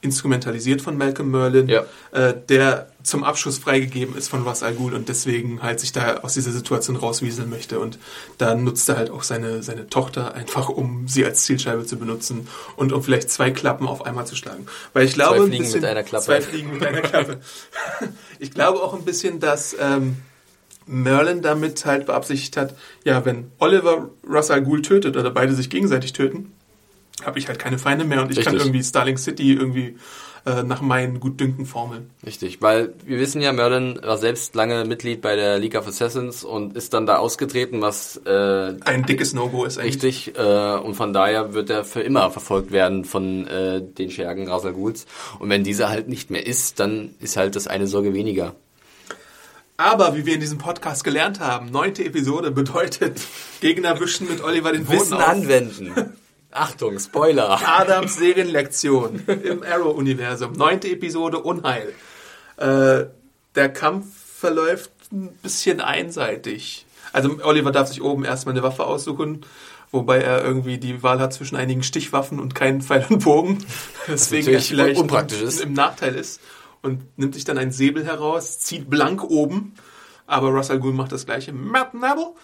instrumentalisiert 0.01 0.81
von 0.81 0.97
Malcolm 0.97 1.31
Merlin, 1.31 1.67
Ja. 1.67 1.85
äh, 2.11 2.33
der 2.49 2.87
zum 3.03 3.23
Abschuss 3.23 3.57
freigegeben 3.57 4.15
ist 4.17 4.27
von 4.27 4.43
Ras 4.43 4.63
Al 4.63 4.73
Ghul 4.73 4.93
und 4.93 5.07
deswegen 5.07 5.63
halt 5.63 5.79
sich 5.79 5.93
da 5.93 6.17
aus 6.17 6.33
dieser 6.33 6.51
Situation 6.51 6.97
rauswieseln 6.97 7.49
möchte. 7.49 7.79
Und 7.79 7.97
da 8.37 8.53
nutzt 8.53 8.89
er 8.89 8.97
halt 8.97 9.09
auch 9.09 9.23
seine, 9.23 9.63
seine 9.63 9.87
Tochter 9.87 10.33
einfach, 10.35 10.67
um 10.69 11.07
sie 11.07 11.23
als 11.25 11.45
Zielscheibe 11.45 11.85
zu 11.85 11.97
benutzen 11.97 12.47
und 12.75 12.91
um 12.91 13.01
vielleicht 13.01 13.29
zwei 13.31 13.51
Klappen 13.51 13.87
auf 13.87 14.05
einmal 14.05 14.27
zu 14.27 14.35
schlagen. 14.35 14.65
Weil 14.93 15.05
ich 15.05 15.13
glaube, 15.13 15.37
Zwei 15.37 15.43
ein 15.43 15.47
Fliegen 15.49 15.63
bisschen, 15.63 15.81
mit 15.81 15.89
einer 15.89 16.03
Klappe. 16.03 16.25
Zwei 16.25 16.41
Fliegen 16.41 16.73
mit 16.73 16.85
einer 16.85 17.01
Klappe. 17.01 17.39
ich 18.39 18.51
glaube 18.51 18.81
auch 18.83 18.93
ein 18.93 19.05
bisschen, 19.05 19.39
dass 19.39 19.75
ähm, 19.79 20.17
Merlin 20.85 21.41
damit 21.41 21.85
halt 21.85 22.05
beabsichtigt 22.07 22.57
hat, 22.57 22.75
ja, 23.03 23.23
wenn 23.25 23.51
Oliver 23.59 24.09
Ras 24.27 24.51
Al 24.51 24.63
Ghul 24.63 24.81
tötet 24.81 25.15
oder 25.17 25.31
beide 25.31 25.53
sich 25.53 25.69
gegenseitig 25.69 26.13
töten, 26.13 26.53
habe 27.23 27.39
ich 27.39 27.47
halt 27.47 27.59
keine 27.59 27.79
Feinde 27.79 28.05
mehr 28.05 28.21
und 28.21 28.31
ich 28.31 28.37
kann 28.43 28.53
Richtig. 28.53 28.67
irgendwie 28.67 28.83
Starling 28.83 29.17
City 29.17 29.53
irgendwie 29.53 29.97
äh, 30.45 30.63
nach 30.63 30.81
meinen 30.81 31.19
Gutdünken 31.19 31.65
formeln. 31.65 32.11
Richtig, 32.25 32.61
weil 32.61 32.93
wir 33.05 33.19
wissen 33.19 33.41
ja, 33.41 33.51
Merlin 33.51 33.99
war 34.01 34.17
selbst 34.17 34.55
lange 34.55 34.85
Mitglied 34.85 35.21
bei 35.21 35.35
der 35.35 35.57
League 35.57 35.75
of 35.75 35.87
Assassins 35.87 36.43
und 36.43 36.77
ist 36.77 36.93
dann 36.93 37.05
da 37.05 37.17
ausgetreten, 37.17 37.81
was 37.81 38.17
äh, 38.25 38.75
Ein 38.85 39.03
dickes 39.05 39.33
No-Go 39.33 39.65
ist 39.65 39.77
eigentlich. 39.77 39.95
richtig 40.27 40.37
äh, 40.37 40.75
und 40.77 40.93
von 40.93 41.11
daher 41.11 41.53
wird 41.53 41.69
er 41.69 41.83
für 41.83 42.01
immer 42.01 42.29
verfolgt 42.29 42.71
werden 42.71 43.03
von 43.03 43.47
äh, 43.47 43.81
den 43.81 44.09
Schergen 44.11 44.47
Rasal 44.47 44.73
Ghuls 44.73 45.05
und 45.39 45.49
wenn 45.49 45.63
dieser 45.63 45.89
halt 45.89 46.07
nicht 46.07 46.29
mehr 46.29 46.45
ist, 46.45 46.79
dann 46.79 47.15
ist 47.19 47.35
halt 47.35 47.55
das 47.55 47.67
eine 47.67 47.87
Sorge 47.87 48.13
weniger. 48.13 48.55
Aber 49.79 50.15
wie 50.15 50.25
wir 50.25 50.33
in 50.35 50.39
diesem 50.39 50.57
Podcast 50.57 51.03
gelernt 51.03 51.39
haben, 51.39 51.69
neunte 51.71 52.03
Episode 52.03 52.49
bedeutet 52.51 53.19
Gegner 53.61 53.99
wischen 53.99 54.27
mit 54.27 54.43
Oliver 54.43 54.71
den 54.71 54.85
Boden 54.85 54.99
Wissen 54.99 55.13
auf. 55.15 55.27
anwenden. 55.27 55.93
Achtung, 56.57 56.99
Spoiler. 56.99 57.59
Adams 57.65 58.17
Serienlektion 58.17 59.23
im 59.27 59.63
Arrow-Universum. 59.63 60.53
Neunte 60.53 60.89
Episode 60.89 61.39
Unheil. 61.39 61.93
Äh, 62.57 63.05
der 63.55 63.69
Kampf 63.69 64.05
verläuft 64.39 64.91
ein 65.11 65.29
bisschen 65.41 65.81
einseitig. 65.81 66.85
Also 67.13 67.39
Oliver 67.43 67.71
darf 67.71 67.87
sich 67.87 68.01
oben 68.01 68.25
erstmal 68.25 68.53
eine 68.53 68.63
Waffe 68.63 68.85
aussuchen 68.85 69.45
wobei 69.91 70.19
er 70.19 70.43
irgendwie 70.43 70.77
die 70.77 71.03
Wahl 71.03 71.19
hat 71.19 71.33
zwischen 71.33 71.55
einigen 71.55 71.83
Stichwaffen 71.83 72.39
und 72.39 72.55
keinen 72.55 72.81
Pfeil 72.81 73.05
und 73.09 73.23
Bogen, 73.23 73.59
deswegen 74.07 74.49
er 74.49 74.61
vielleicht 74.61 74.99
unpraktisch 74.99 75.41
ist. 75.41 75.61
im 75.61 75.73
Nachteil 75.73 76.15
ist 76.15 76.41
und 76.81 77.17
nimmt 77.17 77.35
sich 77.35 77.43
dann 77.43 77.57
einen 77.57 77.71
Säbel 77.71 78.05
heraus, 78.05 78.59
zieht 78.59 78.89
blank 78.89 79.23
oben, 79.23 79.73
aber 80.29 80.49
Russell 80.49 80.79
Gould 80.79 80.93
macht 80.93 81.13
das 81.13 81.25
gleiche. 81.25 81.53
Matt 81.53 81.93
Nabel? 81.93 82.25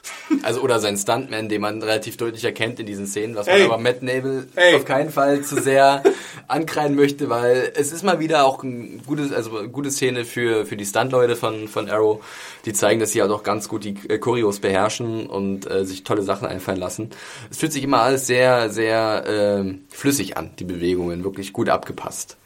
Also 0.41 0.61
oder 0.61 0.79
sein 0.79 0.97
Stuntman, 0.97 1.47
den 1.47 1.61
man 1.61 1.81
relativ 1.81 2.17
deutlich 2.17 2.43
erkennt 2.43 2.79
in 2.79 2.85
diesen 2.85 3.05
Szenen, 3.05 3.35
was 3.35 3.45
man 3.45 3.57
Ey. 3.57 3.65
aber 3.65 3.77
Matt 3.77 4.01
Nabel 4.01 4.47
Ey. 4.55 4.75
auf 4.75 4.83
keinen 4.83 5.11
Fall 5.11 5.41
zu 5.41 5.61
sehr 5.61 6.01
ankreiden 6.47 6.95
möchte, 6.95 7.29
weil 7.29 7.71
es 7.75 7.91
ist 7.91 8.03
mal 8.03 8.19
wieder 8.19 8.45
auch 8.45 8.63
ein 8.63 9.03
gutes, 9.05 9.31
also 9.31 9.57
eine 9.57 9.69
gute 9.69 9.91
Szene 9.91 10.25
für 10.25 10.65
für 10.65 10.75
die 10.75 10.85
Stuntleute 10.85 11.35
von 11.35 11.67
von 11.67 11.89
Arrow, 11.89 12.23
die 12.65 12.73
zeigen, 12.73 12.99
dass 12.99 13.11
sie 13.11 13.21
halt 13.21 13.31
auch 13.31 13.43
ganz 13.43 13.67
gut 13.69 13.83
die 13.83 13.95
äh, 14.09 14.17
Choreos 14.17 14.59
beherrschen 14.59 15.27
und 15.27 15.69
äh, 15.69 15.85
sich 15.85 16.03
tolle 16.03 16.23
Sachen 16.23 16.47
einfallen 16.47 16.79
lassen. 16.79 17.11
Es 17.51 17.57
fühlt 17.57 17.73
sich 17.73 17.83
immer 17.83 18.01
alles 18.01 18.25
sehr 18.25 18.69
sehr 18.69 19.25
äh, 19.27 19.73
flüssig 19.89 20.35
an, 20.37 20.51
die 20.57 20.65
Bewegungen, 20.65 21.23
wirklich 21.23 21.53
gut 21.53 21.69
abgepasst. 21.69 22.37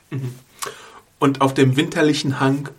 Und 1.19 1.41
auf 1.41 1.53
dem 1.53 1.77
winterlichen 1.77 2.39
Hang 2.39 2.69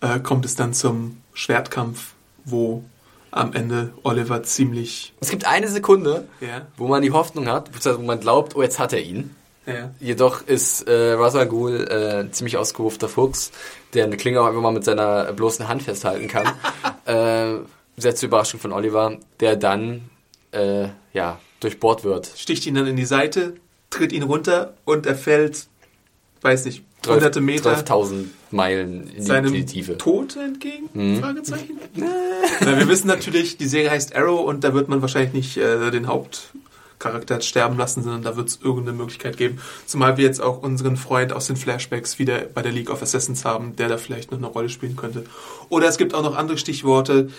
äh, 0.00 0.18
kommt 0.20 0.44
es 0.44 0.56
dann 0.56 0.74
zum 0.74 1.18
Schwertkampf, 1.40 2.12
wo 2.44 2.84
am 3.30 3.54
Ende 3.54 3.92
Oliver 4.02 4.42
ziemlich... 4.42 5.14
Es 5.20 5.30
gibt 5.30 5.46
eine 5.46 5.68
Sekunde, 5.68 6.28
Ja. 6.40 6.66
wo 6.76 6.86
man 6.86 7.00
die 7.00 7.12
Hoffnung 7.12 7.48
hat, 7.48 7.66
beziehungsweise 7.72 7.98
wo 8.02 8.06
man 8.06 8.20
glaubt, 8.20 8.56
oh 8.56 8.62
jetzt 8.62 8.78
hat 8.78 8.92
er 8.92 9.00
ihn. 9.00 9.34
Ja. 9.64 9.90
Jedoch 10.00 10.42
ist 10.46 10.86
äh, 10.86 11.16
Ghul 11.46 11.86
äh, 11.90 12.20
ein 12.20 12.32
ziemlich 12.34 12.58
ausgerufter 12.58 13.08
Fuchs, 13.08 13.52
der 13.94 14.04
eine 14.04 14.18
Klinge 14.18 14.40
auch 14.42 14.46
einfach 14.46 14.60
mal 14.60 14.72
mit 14.72 14.84
seiner 14.84 15.32
bloßen 15.32 15.66
Hand 15.66 15.82
festhalten 15.82 16.28
kann. 16.28 16.46
äh, 17.06 17.60
sehr 17.96 18.14
zur 18.16 18.26
Überraschung 18.26 18.60
von 18.60 18.72
Oliver, 18.72 19.16
der 19.38 19.56
dann 19.56 20.10
äh, 20.52 20.88
ja 21.14 21.38
durchbohrt 21.60 22.04
wird. 22.04 22.30
Sticht 22.36 22.66
ihn 22.66 22.74
dann 22.74 22.86
in 22.86 22.96
die 22.96 23.06
Seite, 23.06 23.54
tritt 23.88 24.12
ihn 24.12 24.24
runter 24.24 24.74
und 24.84 25.06
er 25.06 25.14
fällt, 25.14 25.68
weiß 26.42 26.66
nicht, 26.66 26.84
hunderte 27.06 27.40
Meter 27.40 27.76
12.000 27.76 28.24
Meilen 28.50 29.10
in 29.14 29.22
seinem 29.22 29.52
die 29.52 29.64
Tiefe. 29.64 29.96
Tod 29.96 30.36
entgegen? 30.36 31.20
Fragezeichen. 31.20 31.78
Na, 31.94 32.78
wir 32.78 32.88
wissen 32.88 33.06
natürlich, 33.06 33.56
die 33.56 33.66
Serie 33.66 33.90
heißt 33.90 34.14
Arrow 34.14 34.46
und 34.46 34.64
da 34.64 34.74
wird 34.74 34.88
man 34.88 35.00
wahrscheinlich 35.00 35.32
nicht 35.32 35.56
äh, 35.56 35.90
den 35.90 36.08
Hauptcharakter 36.08 37.40
sterben 37.40 37.78
lassen, 37.78 38.02
sondern 38.02 38.22
da 38.22 38.36
wird 38.36 38.48
es 38.48 38.58
irgendeine 38.62 38.96
Möglichkeit 38.96 39.36
geben. 39.36 39.60
Zumal 39.86 40.16
wir 40.16 40.24
jetzt 40.24 40.42
auch 40.42 40.62
unseren 40.62 40.96
Freund 40.96 41.32
aus 41.32 41.46
den 41.46 41.56
Flashbacks 41.56 42.18
wieder 42.18 42.40
bei 42.40 42.62
der 42.62 42.72
League 42.72 42.90
of 42.90 43.02
Assassins 43.02 43.44
haben, 43.44 43.76
der 43.76 43.88
da 43.88 43.96
vielleicht 43.96 44.30
noch 44.32 44.38
eine 44.38 44.48
Rolle 44.48 44.68
spielen 44.68 44.96
könnte. 44.96 45.24
Oder 45.68 45.88
es 45.88 45.96
gibt 45.96 46.14
auch 46.14 46.22
noch 46.22 46.36
andere 46.36 46.58
Stichworte, 46.58 47.30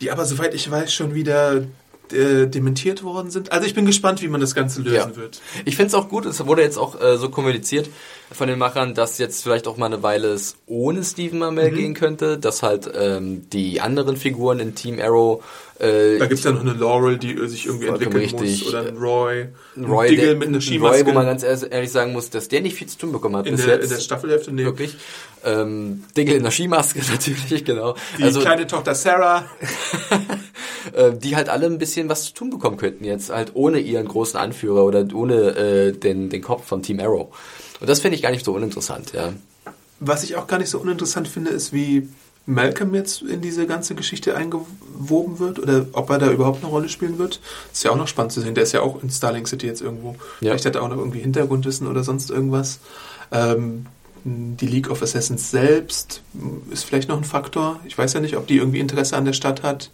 die 0.00 0.10
aber, 0.10 0.24
soweit 0.24 0.54
ich 0.54 0.70
weiß, 0.70 0.92
schon 0.92 1.14
wieder 1.14 1.64
äh, 2.12 2.46
dementiert 2.46 3.02
worden 3.02 3.30
sind. 3.30 3.52
Also 3.52 3.66
ich 3.66 3.74
bin 3.74 3.86
gespannt, 3.86 4.22
wie 4.22 4.28
man 4.28 4.40
das 4.40 4.54
Ganze 4.54 4.82
lösen 4.82 4.94
Ja. 4.94 5.16
wird. 5.16 5.40
Ich 5.64 5.76
finde 5.76 5.88
es 5.88 5.94
auch 5.94 6.08
gut, 6.08 6.26
es 6.26 6.44
wurde 6.46 6.62
jetzt 6.62 6.78
auch 6.78 7.00
äh, 7.00 7.16
so 7.18 7.28
kommuniziert 7.30 7.88
von 8.32 8.48
den 8.48 8.58
Machern, 8.58 8.94
dass 8.94 9.18
jetzt 9.18 9.42
vielleicht 9.42 9.66
auch 9.68 9.76
mal 9.76 9.86
eine 9.86 10.02
Weile 10.02 10.28
es 10.28 10.56
ohne 10.66 11.04
Stephen 11.04 11.42
Amell 11.42 11.70
Mhm. 11.70 11.74
gehen 11.76 11.94
könnte, 11.94 12.38
dass 12.38 12.62
halt 12.62 12.90
ähm, 12.94 13.48
die 13.52 13.80
anderen 13.80 14.16
Figuren 14.16 14.58
in 14.58 14.74
Team 14.74 14.98
Arrow 15.00 15.42
äh, 15.78 16.18
Da 16.18 16.26
gibt 16.26 16.38
es 16.38 16.44
ja 16.44 16.52
noch 16.52 16.62
eine 16.62 16.72
Laurel, 16.72 17.18
die 17.18 17.34
äh, 17.34 17.46
sich 17.48 17.66
irgendwie 17.66 17.86
entwickeln 17.86 18.16
richtig. 18.16 18.62
muss. 18.64 18.68
Oder 18.68 18.86
ein 18.88 18.96
Roy. 18.96 19.48
Ein 19.76 19.84
Roy, 19.84 20.08
Diggle 20.08 20.26
der, 20.26 20.36
mit 20.36 20.48
einer 20.48 20.58
Roy, 20.88 21.04
wo 21.06 21.12
man 21.12 21.26
ganz 21.26 21.42
ehrlich 21.42 21.90
sagen 21.92 22.12
muss, 22.14 22.30
dass 22.30 22.48
der 22.48 22.62
nicht 22.62 22.76
viel 22.76 22.86
zu 22.86 22.98
tun 22.98 23.12
bekommen 23.12 23.36
hat 23.36 23.46
in, 23.46 23.56
der, 23.56 23.80
in 23.82 23.88
der 23.88 23.98
Staffelhälfte. 24.00 24.52
Nee. 24.52 24.64
Wirklich. 24.64 24.96
Ähm, 25.44 26.04
Diggle 26.16 26.34
in 26.36 26.42
der 26.42 26.50
Skimaske 26.50 27.00
natürlich, 27.12 27.64
genau. 27.64 27.94
Die 28.18 28.22
also, 28.24 28.40
kleine 28.40 28.66
Tochter 28.66 28.94
Sarah. 28.94 29.44
äh, 30.92 31.12
die 31.12 31.36
halt 31.36 31.48
alle 31.48 31.66
ein 31.66 31.78
bisschen 31.78 32.08
was 32.08 32.24
zu 32.24 32.34
tun 32.34 32.50
bekommen 32.50 32.76
könnten 32.76 33.04
jetzt, 33.04 33.30
halt 33.30 33.52
ohne 33.54 33.78
ihren 33.78 34.06
großen 34.06 34.38
Anführer 34.38 34.84
oder 34.84 35.06
ohne 35.14 35.56
äh, 35.56 35.92
den, 35.92 36.30
den 36.30 36.42
Kopf 36.42 36.66
von 36.66 36.82
Team 36.82 37.00
Arrow. 37.00 37.34
Und 37.80 37.88
das 37.88 38.00
finde 38.00 38.16
ich 38.16 38.22
gar 38.22 38.30
nicht 38.30 38.44
so 38.44 38.52
uninteressant, 38.52 39.12
ja. 39.12 39.32
Was 40.00 40.24
ich 40.24 40.36
auch 40.36 40.46
gar 40.46 40.58
nicht 40.58 40.70
so 40.70 40.78
uninteressant 40.78 41.28
finde, 41.28 41.50
ist, 41.50 41.72
wie 41.72 42.08
Malcolm 42.46 42.94
jetzt 42.94 43.22
in 43.22 43.40
diese 43.40 43.66
ganze 43.66 43.94
Geschichte 43.94 44.36
eingewoben 44.36 45.40
wird 45.40 45.58
oder 45.58 45.86
ob 45.92 46.10
er 46.10 46.18
da 46.18 46.30
überhaupt 46.30 46.62
eine 46.62 46.70
Rolle 46.70 46.88
spielen 46.88 47.18
wird. 47.18 47.40
Ist 47.72 47.84
ja 47.84 47.90
auch 47.90 47.96
noch 47.96 48.06
spannend 48.06 48.32
zu 48.32 48.40
sehen. 48.40 48.54
Der 48.54 48.62
ist 48.62 48.72
ja 48.72 48.82
auch 48.82 49.02
in 49.02 49.10
Starling 49.10 49.46
City 49.46 49.66
jetzt 49.66 49.82
irgendwo. 49.82 50.14
Ja. 50.40 50.50
Vielleicht 50.50 50.66
hat 50.66 50.76
er 50.76 50.82
auch 50.82 50.88
noch 50.88 50.98
irgendwie 50.98 51.18
Hintergrundwissen 51.18 51.88
oder 51.88 52.04
sonst 52.04 52.30
irgendwas. 52.30 52.78
Ähm, 53.32 53.86
die 54.24 54.66
League 54.66 54.90
of 54.90 55.02
Assassins 55.02 55.50
selbst 55.50 56.22
ist 56.70 56.84
vielleicht 56.84 57.08
noch 57.08 57.16
ein 57.16 57.24
Faktor. 57.24 57.80
Ich 57.84 57.98
weiß 57.98 58.12
ja 58.12 58.20
nicht, 58.20 58.36
ob 58.36 58.46
die 58.46 58.58
irgendwie 58.58 58.80
Interesse 58.80 59.16
an 59.16 59.24
der 59.24 59.32
Stadt 59.32 59.62
hat. 59.62 59.90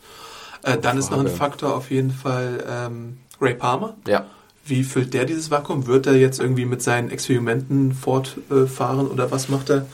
Äh, 0.63 0.79
dann 0.79 0.99
ist 0.99 1.11
noch 1.11 1.21
ein. 1.21 1.29
Faktor 1.29 1.75
auf 1.75 1.91
jeden 1.91 2.11
Fall 2.11 2.65
ähm, 2.69 3.19
Ray 3.41 3.55
Palmer. 3.55 3.97
Ja. 4.07 4.27
Wie 4.65 4.85
füllt 4.85 5.13
der 5.13 5.25
dieses 5.25 5.51
Vakuum? 5.51 5.87
Wird 5.87 6.07
er 6.07 6.15
jetzt 6.15 6.39
irgendwie 6.39 6.65
mit 6.65 6.83
seinen 6.83 7.11
Experimenten 7.11 7.93
fortfahren 7.95 9.09
oder 9.09 9.31
was 9.33 9.49
macht 9.49 9.71
er? 9.71 9.87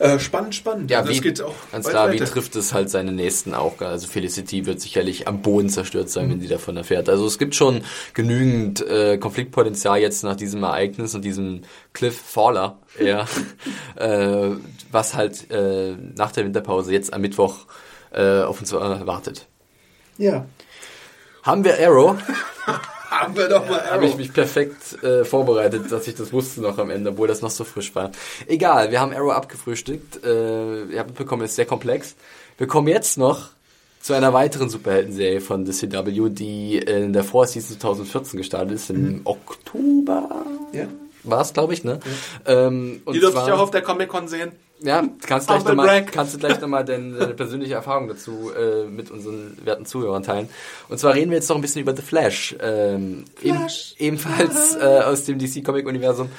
Äh, 0.00 0.18
spannend, 0.18 0.54
spannend. 0.54 0.90
Ja, 0.90 1.00
Also 1.00 1.12
wie, 1.12 1.20
geht 1.20 1.42
auch 1.42 1.54
ganz 1.70 1.86
klar, 1.86 2.10
wie 2.10 2.18
weiter. 2.18 2.24
trifft 2.32 2.56
es 2.56 2.72
halt 2.72 2.88
seine 2.88 3.12
Nächsten 3.12 3.52
auch. 3.52 3.82
Also 3.82 4.08
Felicity 4.08 4.64
wird 4.64 4.80
sicherlich 4.80 5.28
am 5.28 5.42
Boden 5.42 5.68
zerstört 5.68 6.08
sein, 6.08 6.30
wenn 6.30 6.40
sie 6.40 6.48
davon 6.48 6.78
erfährt. 6.78 7.10
Also 7.10 7.26
es 7.26 7.38
gibt 7.38 7.54
schon 7.54 7.82
genügend 8.14 8.80
äh, 8.80 9.18
Konfliktpotenzial 9.18 10.00
jetzt 10.00 10.24
nach 10.24 10.36
diesem 10.36 10.62
Ereignis 10.62 11.14
und 11.14 11.22
diesem 11.22 11.60
Cliff 11.92 12.18
Faller, 12.18 12.78
ja, 12.98 13.26
äh, 13.96 14.56
was 14.90 15.14
halt 15.14 15.50
äh, 15.50 15.94
nach 16.16 16.32
der 16.32 16.46
Winterpause 16.46 16.92
jetzt 16.94 17.12
am 17.12 17.20
Mittwoch 17.20 17.66
äh, 18.10 18.40
auf 18.40 18.58
uns 18.58 18.72
äh, 18.72 19.06
wartet. 19.06 19.48
Ja. 20.20 20.44
Haben 21.42 21.64
wir 21.64 21.78
Arrow? 21.80 22.14
Haben 23.10 23.36
wir 23.36 23.48
doch 23.48 23.68
mal 23.68 23.80
habe 23.90 24.04
ich 24.04 24.10
Arrow. 24.10 24.18
mich 24.18 24.32
perfekt 24.32 25.02
äh, 25.02 25.24
vorbereitet, 25.24 25.90
dass 25.90 26.06
ich 26.06 26.14
das 26.14 26.32
wusste 26.32 26.60
noch 26.60 26.78
am 26.78 26.90
Ende, 26.90 27.10
obwohl 27.10 27.26
das 27.26 27.40
noch 27.40 27.50
so 27.50 27.64
frisch 27.64 27.94
war. 27.94 28.12
Egal, 28.46 28.90
wir 28.90 29.00
haben 29.00 29.14
Arrow 29.14 29.32
abgefrühstückt. 29.32 30.22
Äh, 30.22 30.84
ihr 30.84 30.98
habt 30.98 31.08
mitbekommen, 31.10 31.42
es 31.42 31.52
ist 31.52 31.56
sehr 31.56 31.64
komplex. 31.64 32.14
Wir 32.58 32.66
kommen 32.66 32.86
jetzt 32.86 33.16
noch 33.16 33.48
zu 34.00 34.12
einer 34.12 34.32
weiteren 34.34 34.68
Superhelden-Serie 34.68 35.40
von 35.40 35.64
The 35.64 35.72
CW, 35.72 36.28
die 36.28 36.78
in 36.78 37.14
der 37.14 37.24
Vorseason 37.24 37.80
2014 37.80 38.36
gestartet 38.38 38.72
ist, 38.72 38.90
im 38.90 39.22
Oktober. 39.24 40.44
Ja. 40.72 40.86
War 41.24 41.40
es, 41.42 41.52
glaube 41.52 41.72
ich, 41.74 41.84
ne? 41.84 42.00
Ähm, 42.46 43.02
und 43.04 43.14
Die 43.14 43.20
durfte 43.20 43.38
ich 43.40 43.44
zwar- 43.44 43.54
auch 43.56 43.60
auf 43.60 43.70
der 43.70 43.82
Comic-Con 43.82 44.26
sehen. 44.28 44.52
ja, 44.80 45.04
kannst 45.26 45.48
gleich 45.48 45.58
Humble 45.58 45.76
noch 45.76 45.84
mal, 45.84 46.00
brag. 46.02 46.12
kannst 46.12 46.34
du 46.34 46.38
gleich 46.38 46.60
nochmal 46.60 46.84
deine, 46.84 47.18
deine 47.18 47.34
persönliche 47.34 47.74
Erfahrung 47.74 48.08
dazu 48.08 48.50
äh, 48.58 48.84
mit 48.86 49.10
unseren 49.10 49.58
werten 49.64 49.84
Zuhörern 49.84 50.22
teilen. 50.22 50.48
Und 50.88 50.98
zwar 50.98 51.14
reden 51.14 51.30
wir 51.30 51.36
jetzt 51.36 51.48
noch 51.50 51.56
ein 51.56 51.62
bisschen 51.62 51.82
über 51.82 51.94
The 51.94 52.02
Flash. 52.02 52.56
Ähm, 52.60 53.24
Flash. 53.36 53.94
Eben, 53.98 54.16
ebenfalls 54.16 54.76
äh, 54.80 55.00
aus 55.04 55.24
dem 55.24 55.38
DC-Comic-Universum. 55.38 56.30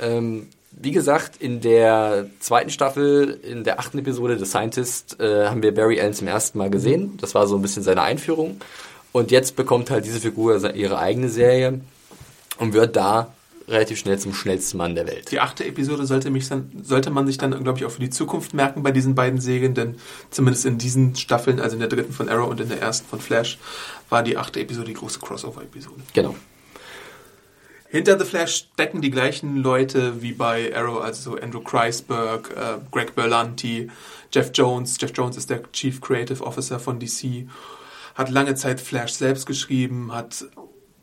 Ähm, 0.00 0.48
wie 0.70 0.92
gesagt, 0.92 1.38
in 1.42 1.60
der 1.60 2.26
zweiten 2.38 2.70
Staffel, 2.70 3.40
in 3.42 3.64
der 3.64 3.80
achten 3.80 3.98
Episode 3.98 4.38
The 4.38 4.44
Scientist, 4.44 5.18
äh, 5.18 5.46
haben 5.46 5.62
wir 5.62 5.74
Barry 5.74 6.00
Allen 6.00 6.14
zum 6.14 6.28
ersten 6.28 6.58
Mal 6.58 6.70
gesehen. 6.70 7.16
Das 7.20 7.34
war 7.34 7.48
so 7.48 7.56
ein 7.56 7.62
bisschen 7.62 7.82
seine 7.82 8.02
Einführung. 8.02 8.60
Und 9.10 9.32
jetzt 9.32 9.56
bekommt 9.56 9.90
halt 9.90 10.04
diese 10.04 10.20
Figur 10.20 10.62
ihre 10.74 10.98
eigene 10.98 11.28
Serie 11.30 11.80
und 12.58 12.74
wird 12.74 12.94
da 12.94 13.32
relativ 13.68 13.98
schnell 13.98 14.18
zum 14.18 14.34
schnellsten 14.34 14.78
Mann 14.78 14.94
der 14.94 15.06
Welt. 15.06 15.30
Die 15.30 15.40
achte 15.40 15.64
Episode 15.64 16.06
sollte, 16.06 16.30
mich 16.30 16.48
dann, 16.48 16.70
sollte 16.82 17.10
man 17.10 17.26
sich 17.26 17.38
dann, 17.38 17.62
glaube 17.62 17.78
ich, 17.78 17.84
auch 17.84 17.90
für 17.90 18.00
die 18.00 18.10
Zukunft 18.10 18.54
merken 18.54 18.82
bei 18.82 18.90
diesen 18.90 19.14
beiden 19.14 19.40
Serien, 19.40 19.74
denn 19.74 19.96
zumindest 20.30 20.66
in 20.66 20.78
diesen 20.78 21.14
Staffeln, 21.16 21.60
also 21.60 21.74
in 21.74 21.80
der 21.80 21.88
dritten 21.88 22.12
von 22.12 22.28
Arrow 22.28 22.48
und 22.48 22.60
in 22.60 22.68
der 22.68 22.80
ersten 22.80 23.06
von 23.08 23.20
Flash, 23.20 23.58
war 24.08 24.22
die 24.22 24.36
achte 24.36 24.60
Episode 24.60 24.88
die 24.88 24.94
große 24.94 25.20
Crossover-Episode. 25.20 26.00
Genau. 26.14 26.34
Hinter 27.90 28.18
The 28.18 28.26
Flash 28.26 28.66
stecken 28.74 29.00
die 29.00 29.10
gleichen 29.10 29.56
Leute 29.56 30.20
wie 30.20 30.32
bei 30.32 30.76
Arrow, 30.76 31.00
also 31.00 31.30
so 31.30 31.38
Andrew 31.38 31.60
Kreisberg, 31.60 32.50
äh, 32.50 32.78
Greg 32.90 33.14
Berlanti, 33.14 33.90
Jeff 34.30 34.50
Jones. 34.52 34.98
Jeff 35.00 35.12
Jones 35.14 35.38
ist 35.38 35.48
der 35.48 35.62
Chief 35.72 35.98
Creative 36.00 36.44
Officer 36.44 36.78
von 36.80 37.00
DC. 37.00 37.48
Hat 38.14 38.28
lange 38.28 38.54
Zeit 38.56 38.82
Flash 38.82 39.12
selbst 39.12 39.46
geschrieben, 39.46 40.12
hat 40.12 40.44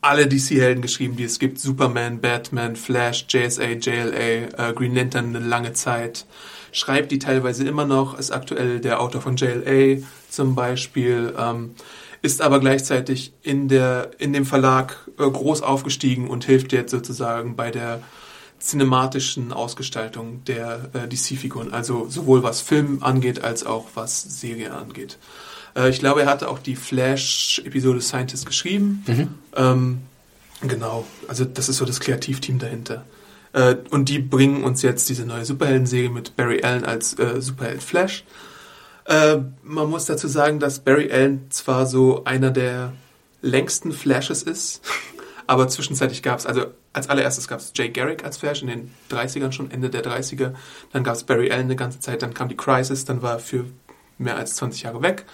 alle 0.06 0.28
DC-Helden 0.28 0.82
geschrieben, 0.82 1.16
die 1.16 1.24
es 1.24 1.40
gibt. 1.40 1.60
Superman, 1.60 2.22
Batman, 2.22 2.76
Flash, 2.76 3.26
JSA, 3.28 3.64
JLA, 3.64 4.70
äh, 4.70 4.74
Green 4.74 4.94
Lantern 4.94 5.36
eine 5.36 5.46
lange 5.46 5.74
Zeit. 5.74 6.26
Schreibt 6.72 7.12
die 7.12 7.20
teilweise 7.20 7.68
immer 7.68 7.86
noch, 7.86 8.20
ist 8.20 8.32
aktuell 8.32 8.80
der 8.80 9.02
Autor 9.02 9.22
von 9.22 9.36
JLA 9.36 10.04
zum 10.30 10.54
Beispiel. 10.54 11.34
Ähm, 11.38 11.72
ist 12.22 12.42
aber 12.42 12.60
gleichzeitig 12.60 13.34
in, 13.42 13.68
der, 13.68 14.12
in 14.20 14.34
dem 14.34 14.46
Verlag 14.46 14.98
äh, 15.18 15.30
groß 15.30 15.62
aufgestiegen 15.62 16.28
und 16.28 16.46
hilft 16.46 16.72
jetzt 16.72 16.92
sozusagen 16.92 17.56
bei 17.56 17.72
der 17.72 18.02
cinematischen 18.60 19.54
Ausgestaltung 19.54 20.44
der 20.46 20.90
äh, 20.94 21.08
DC-Figuren. 21.08 21.74
Also 21.74 22.08
sowohl 22.10 22.44
was 22.44 22.62
Film 22.62 23.00
angeht, 23.02 23.44
als 23.44 23.66
auch 23.66 23.88
was 23.96 24.22
Serie 24.22 24.74
angeht. 24.74 25.18
Äh, 25.76 25.90
ich 25.90 26.00
glaube, 26.00 26.22
er 26.22 26.28
hatte 26.28 26.50
auch 26.50 26.60
die 26.60 26.76
Flash-Episode 26.76 28.02
Scientist 28.02 28.46
geschrieben. 28.46 29.04
Ähm, 29.56 30.02
genau, 30.62 31.06
also 31.28 31.46
das 31.46 31.70
ist 31.70 31.78
so 31.78 31.86
das 31.86 32.00
Kreativteam 32.00 32.60
dahinter. 32.60 33.06
Äh, 33.54 33.76
und 33.90 34.10
die 34.10 34.20
bringen 34.20 34.64
uns 34.64 34.82
jetzt 34.82 35.10
diese 35.10 35.26
neue 35.26 35.46
Superhelden-Serie 35.46 36.10
mit 36.10 36.36
Barry 36.36 36.64
Allen 36.64 36.86
als 36.86 37.18
äh, 37.20 37.42
Superheld 37.42 37.84
Flash. 37.84 38.24
Äh, 39.06 39.38
man 39.64 39.90
muss 39.90 40.06
dazu 40.06 40.28
sagen, 40.28 40.60
dass 40.60 40.80
Barry 40.80 41.12
Allen 41.12 41.50
zwar 41.52 41.86
so 41.86 42.24
einer 42.26 42.52
der 42.52 42.94
längsten 43.42 43.92
Flashes 43.92 44.44
ist, 44.44 44.82
Aber 45.48 45.68
zwischenzeitlich 45.68 46.24
gab 46.24 46.40
es, 46.40 46.46
also 46.46 46.66
als 46.94 47.10
allererstes 47.10 47.48
gab 47.48 47.60
es 47.60 47.72
Jay 47.76 47.90
Garrick 47.90 48.24
als 48.24 48.38
Flash 48.38 48.62
in 48.62 48.68
den 48.68 48.92
30ern 49.12 49.52
schon, 49.52 49.70
Ende 49.70 49.90
der 49.90 50.04
30er. 50.04 50.54
Dann 50.92 51.04
gab 51.04 51.16
es 51.16 51.24
Barry 51.24 51.52
Allen 51.52 51.66
eine 51.66 51.76
ganze 51.76 52.00
Zeit, 52.00 52.22
dann 52.22 52.34
kam 52.34 52.50
die 52.50 52.58
Crisis, 52.58 53.06
dann 53.06 53.22
war 53.22 53.34
er 53.34 53.40
für 53.40 53.66
mehr 54.18 54.38
als 54.38 54.56
20 54.56 54.84
Jahre 54.84 55.02
weg. 55.02 55.26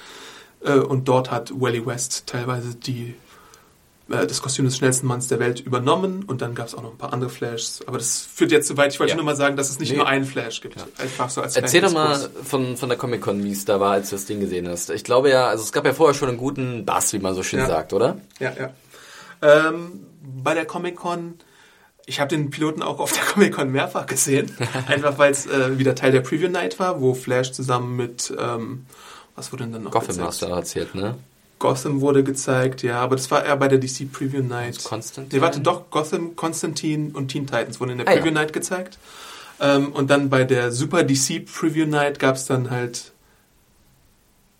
Äh, 0.63 0.73
und 0.73 1.07
dort 1.07 1.31
hat 1.31 1.51
Wally 1.59 1.85
West 1.85 2.27
teilweise 2.27 2.75
die, 2.75 3.15
äh, 4.09 4.27
das 4.27 4.41
Kostüm 4.41 4.65
des 4.65 4.77
schnellsten 4.77 5.07
Manns 5.07 5.27
der 5.27 5.39
Welt 5.39 5.59
übernommen. 5.59 6.23
Und 6.25 6.41
dann 6.41 6.53
gab 6.55 6.67
es 6.67 6.75
auch 6.75 6.81
noch 6.83 6.91
ein 6.91 6.97
paar 6.97 7.13
andere 7.13 7.29
Flashs. 7.29 7.81
Aber 7.88 7.97
das 7.97 8.19
führt 8.21 8.51
jetzt 8.51 8.67
zu 8.67 8.77
weit. 8.77 8.93
Ich 8.93 8.99
wollte 8.99 9.11
Ja. 9.11 9.15
nur 9.17 9.25
mal 9.25 9.35
sagen, 9.35 9.55
dass 9.55 9.69
es 9.69 9.79
nicht 9.79 9.91
Nee. 9.91 9.97
nur 9.97 10.07
einen 10.07 10.25
Flash 10.25 10.61
gibt. 10.61 10.75
Einfach 10.99 11.29
so 11.29 11.41
als 11.41 11.55
Erzähl 11.55 11.81
doch 11.81 11.93
mal 11.93 12.29
von, 12.43 12.77
von 12.77 12.89
der 12.89 12.97
Comic-Con, 12.97 13.43
wie 13.43 13.51
es 13.51 13.65
da 13.65 13.79
war, 13.79 13.93
als 13.93 14.09
du 14.09 14.15
das 14.15 14.25
Ding 14.25 14.39
gesehen 14.39 14.67
hast. 14.67 14.89
Ich 14.91 15.03
glaube 15.03 15.29
ja, 15.29 15.47
also 15.47 15.63
es 15.63 15.71
gab 15.71 15.85
ja 15.85 15.93
vorher 15.93 16.13
schon 16.13 16.29
einen 16.29 16.38
guten 16.38 16.85
Bass, 16.85 17.11
wie 17.13 17.19
man 17.19 17.33
so 17.33 17.43
schön 17.43 17.59
Ja. 17.59 17.67
sagt, 17.67 17.93
oder? 17.93 18.17
Ja, 18.39 18.53
ja. 18.53 18.69
Ähm, 19.41 20.05
bei 20.43 20.53
der 20.53 20.65
Comic-Con, 20.65 21.39
ich 22.05 22.19
habe 22.19 22.29
den 22.29 22.51
Piloten 22.51 22.83
auch 22.83 22.99
auf 22.99 23.11
der 23.13 23.23
Comic-Con 23.23 23.71
mehrfach 23.71 24.05
gesehen. 24.05 24.55
einfach 24.88 25.17
weil 25.17 25.31
es 25.31 25.47
äh, 25.47 25.79
wieder 25.79 25.95
Teil 25.95 26.11
der 26.11 26.21
Preview 26.21 26.49
Night 26.49 26.79
war, 26.79 27.01
wo 27.01 27.13
Flash 27.15 27.51
zusammen 27.51 27.95
mit, 27.95 28.31
ähm, 28.38 28.85
was 29.35 29.51
wurde 29.51 29.63
denn 29.63 29.73
dann 29.73 29.83
noch 29.83 29.91
Gotham 29.91 30.17
gezeigt? 30.17 30.41
du 30.41 30.45
erzählt, 30.47 30.95
ne? 30.95 31.15
Gotham 31.59 32.01
wurde 32.01 32.23
gezeigt, 32.23 32.81
ja, 32.81 32.99
aber 33.01 33.15
das 33.15 33.29
war 33.29 33.45
eher 33.45 33.55
bei 33.55 33.67
der 33.67 33.77
DC 33.77 34.11
Preview 34.11 34.41
Night. 34.41 34.83
Konstantin? 34.83 35.37
Nee, 35.37 35.41
warte, 35.43 35.59
doch, 35.59 35.91
Gotham, 35.91 36.35
Konstantin 36.35 37.11
und 37.11 37.27
Teen 37.27 37.45
Titans 37.45 37.79
wurden 37.79 37.91
in 37.91 37.97
der 37.99 38.07
Ah, 38.07 38.11
ja. 38.13 38.17
Preview 38.17 38.33
Night 38.33 38.51
gezeigt. 38.51 38.97
Ähm, 39.59 39.91
und 39.91 40.09
dann 40.09 40.29
bei 40.29 40.43
der 40.43 40.71
Super 40.71 41.03
DC 41.03 41.45
Preview 41.45 41.85
Night 41.85 42.17
gab 42.17 42.35
es 42.35 42.45
dann 42.45 42.71
halt. 42.71 43.11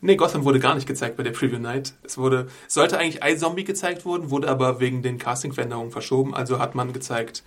Nee, 0.03 0.15
Gotham 0.15 0.45
wurde 0.45 0.60
gar 0.60 0.76
nicht 0.76 0.88
gezeigt 0.88 1.18
bei 1.18 1.23
der 1.23 1.31
Preview 1.31 1.60
Night. 1.60 1.93
Es 2.03 2.18
wurde, 2.18 2.48
sollte 2.68 2.98
eigentlich 2.98 3.23
iZombie 3.23 3.64
gezeigt 3.64 4.06
worden, 4.06 4.30
wurde 4.31 4.48
aber 4.48 4.80
wegen 4.80 5.02
den 5.03 5.18
Casting-Veränderungen 5.19 5.91
verschoben. 5.91 6.34
Also 6.35 6.60
hat 6.60 6.73
man 6.76 6.91
gezeigt 6.93 7.43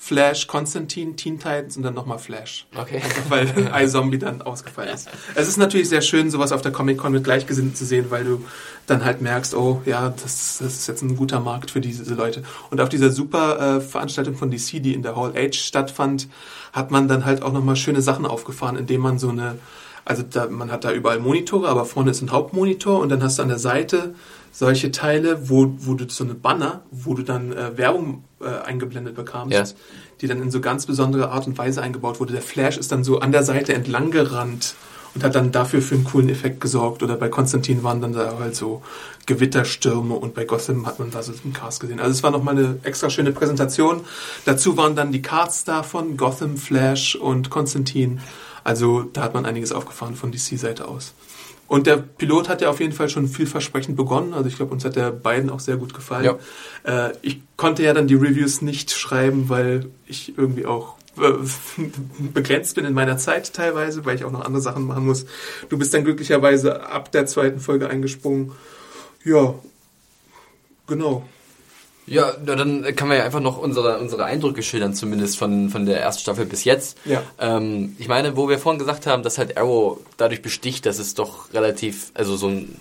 Flash, 0.00 0.46
Konstantin, 0.46 1.16
Teen 1.16 1.38
Titans 1.38 1.76
und 1.76 1.82
dann 1.82 1.92
nochmal 1.92 2.20
Flash. 2.20 2.66
Okay. 2.74 3.02
Einfach 3.02 3.30
weil 3.30 3.70
iZombie 3.84 4.18
dann 4.18 4.42
ausgefallen 4.42 4.94
ist. 4.94 5.08
Es 5.34 5.48
ist 5.48 5.56
natürlich 5.56 5.88
sehr 5.88 6.02
schön, 6.02 6.30
sowas 6.30 6.52
auf 6.52 6.62
der 6.62 6.70
Comic-Con 6.70 7.12
mit 7.12 7.24
Gleichgesinnten 7.24 7.74
zu 7.74 7.84
sehen, 7.84 8.06
weil 8.10 8.24
du 8.24 8.44
dann 8.86 9.04
halt 9.04 9.20
merkst, 9.20 9.56
oh 9.56 9.82
ja, 9.84 10.10
das, 10.10 10.58
das 10.58 10.74
ist 10.74 10.86
jetzt 10.86 11.02
ein 11.02 11.16
guter 11.16 11.40
Markt 11.40 11.72
für 11.72 11.80
diese 11.80 12.14
Leute. 12.14 12.44
Und 12.70 12.80
auf 12.80 12.88
dieser 12.88 13.10
super 13.10 13.76
äh, 13.76 13.80
Veranstaltung 13.80 14.36
von 14.36 14.52
DC, 14.52 14.80
die 14.80 14.94
in 14.94 15.02
der 15.02 15.16
Hall 15.16 15.34
H 15.34 15.54
stattfand, 15.54 16.28
hat 16.72 16.92
man 16.92 17.08
dann 17.08 17.24
halt 17.24 17.42
auch 17.42 17.52
nochmal 17.52 17.76
schöne 17.76 18.00
Sachen 18.00 18.24
aufgefahren, 18.24 18.76
indem 18.76 19.00
man 19.00 19.18
so 19.18 19.30
eine, 19.30 19.58
also 20.04 20.22
da, 20.22 20.46
man 20.46 20.70
hat 20.70 20.84
da 20.84 20.92
überall 20.92 21.18
Monitore, 21.18 21.68
aber 21.68 21.84
vorne 21.84 22.12
ist 22.12 22.22
ein 22.22 22.30
Hauptmonitor 22.30 23.00
und 23.00 23.08
dann 23.08 23.22
hast 23.22 23.38
du 23.38 23.42
an 23.42 23.48
der 23.48 23.58
Seite 23.58 24.14
solche 24.58 24.90
Teile, 24.90 25.48
wo, 25.48 25.72
wo 25.78 25.94
du 25.94 26.08
so 26.08 26.24
eine 26.24 26.34
Banner, 26.34 26.82
wo 26.90 27.14
du 27.14 27.22
dann 27.22 27.52
äh, 27.52 27.78
Werbung 27.78 28.24
äh, 28.40 28.46
eingeblendet 28.66 29.14
bekamst, 29.14 29.52
Ja. 29.52 29.64
die 30.20 30.26
dann 30.26 30.42
in 30.42 30.50
so 30.50 30.60
ganz 30.60 30.84
besondere 30.84 31.30
Art 31.30 31.46
und 31.46 31.56
Weise 31.56 31.80
eingebaut 31.80 32.18
wurde. 32.18 32.32
Der 32.32 32.42
Flash 32.42 32.76
ist 32.76 32.90
dann 32.90 33.04
so 33.04 33.20
an 33.20 33.30
der 33.30 33.44
Seite 33.44 33.72
entlang 33.72 34.10
gerannt 34.10 34.74
und 35.14 35.22
hat 35.22 35.36
dann 35.36 35.52
dafür 35.52 35.80
für 35.80 35.94
einen 35.94 36.02
coolen 36.02 36.28
Effekt 36.28 36.60
gesorgt. 36.60 37.04
Oder 37.04 37.14
bei 37.14 37.28
Konstantin 37.28 37.84
waren 37.84 38.00
dann 38.00 38.12
da 38.14 38.36
halt 38.40 38.56
so 38.56 38.82
Gewitterstürme 39.26 40.14
und 40.14 40.34
bei 40.34 40.44
Gotham 40.44 40.86
hat 40.86 40.98
man 40.98 41.12
da 41.12 41.22
so 41.22 41.32
einen 41.44 41.52
Cast 41.52 41.78
gesehen. 41.78 42.00
Also 42.00 42.10
es 42.10 42.24
war 42.24 42.32
nochmal 42.32 42.58
eine 42.58 42.78
extra 42.82 43.10
schöne 43.10 43.30
Präsentation. 43.30 44.00
Dazu 44.44 44.76
waren 44.76 44.96
dann 44.96 45.12
die 45.12 45.22
Cards 45.22 45.62
davon, 45.62 46.16
Gotham, 46.16 46.56
Flash 46.56 47.14
und 47.14 47.48
Konstantin. 47.48 48.18
Also 48.64 49.02
da 49.02 49.22
hat 49.22 49.34
man 49.34 49.46
einiges 49.46 49.70
aufgefahren 49.70 50.16
von 50.16 50.32
DC-Seite 50.32 50.88
aus. 50.88 51.14
Und 51.68 51.86
der 51.86 51.98
Pilot 51.98 52.48
hat 52.48 52.62
ja 52.62 52.70
auf 52.70 52.80
jeden 52.80 52.94
Fall 52.94 53.10
schon 53.10 53.28
vielversprechend 53.28 53.94
begonnen. 53.94 54.32
Also 54.32 54.48
ich 54.48 54.56
glaube, 54.56 54.72
uns 54.72 54.84
hat 54.86 54.96
der 54.96 55.12
beiden 55.12 55.50
auch 55.50 55.60
sehr 55.60 55.76
gut 55.76 55.92
gefallen. 55.92 56.24
Äh, 56.84 57.10
ich 57.20 57.42
konnte 57.56 57.82
ja 57.82 57.92
dann 57.92 58.08
die 58.08 58.14
Reviews 58.14 58.62
nicht 58.62 58.90
schreiben, 58.90 59.50
weil 59.50 59.90
ich 60.06 60.36
irgendwie 60.38 60.64
auch 60.64 60.96
äh, 61.18 61.32
begrenzt 62.32 62.74
bin 62.74 62.86
in 62.86 62.94
meiner 62.94 63.18
Zeit 63.18 63.52
teilweise, 63.52 64.06
weil 64.06 64.16
ich 64.16 64.24
auch 64.24 64.32
noch 64.32 64.44
andere 64.44 64.62
Sachen 64.62 64.86
machen 64.86 65.04
muss. 65.04 65.26
Du 65.68 65.76
bist 65.76 65.92
dann 65.92 66.04
glücklicherweise 66.04 66.88
ab 66.88 67.12
der 67.12 67.26
zweiten 67.26 67.60
Folge 67.60 67.90
eingesprungen. 67.90 68.52
Ja, 69.22 69.54
genau. 70.86 71.28
Ja, 72.08 72.32
dann 72.32 72.84
kann 72.96 73.08
man 73.08 73.16
ja 73.18 73.24
einfach 73.24 73.40
noch 73.40 73.58
unsere, 73.58 73.98
unsere 73.98 74.24
Eindrücke 74.24 74.62
schildern, 74.62 74.94
zumindest 74.94 75.38
von, 75.38 75.68
von 75.70 75.86
der 75.86 76.00
ersten 76.00 76.22
Staffel 76.22 76.46
bis 76.46 76.64
jetzt. 76.64 76.98
Ja. 77.04 77.22
Ähm, 77.38 77.96
ich 77.98 78.08
meine, 78.08 78.36
wo 78.36 78.48
wir 78.48 78.58
vorhin 78.58 78.78
gesagt 78.78 79.06
haben, 79.06 79.22
dass 79.22 79.38
halt 79.38 79.56
Arrow 79.56 79.98
dadurch 80.16 80.42
besticht, 80.42 80.86
dass 80.86 80.98
es 80.98 81.14
doch 81.14 81.52
relativ, 81.52 82.10
also 82.14 82.36
so 82.36 82.48
ein 82.48 82.76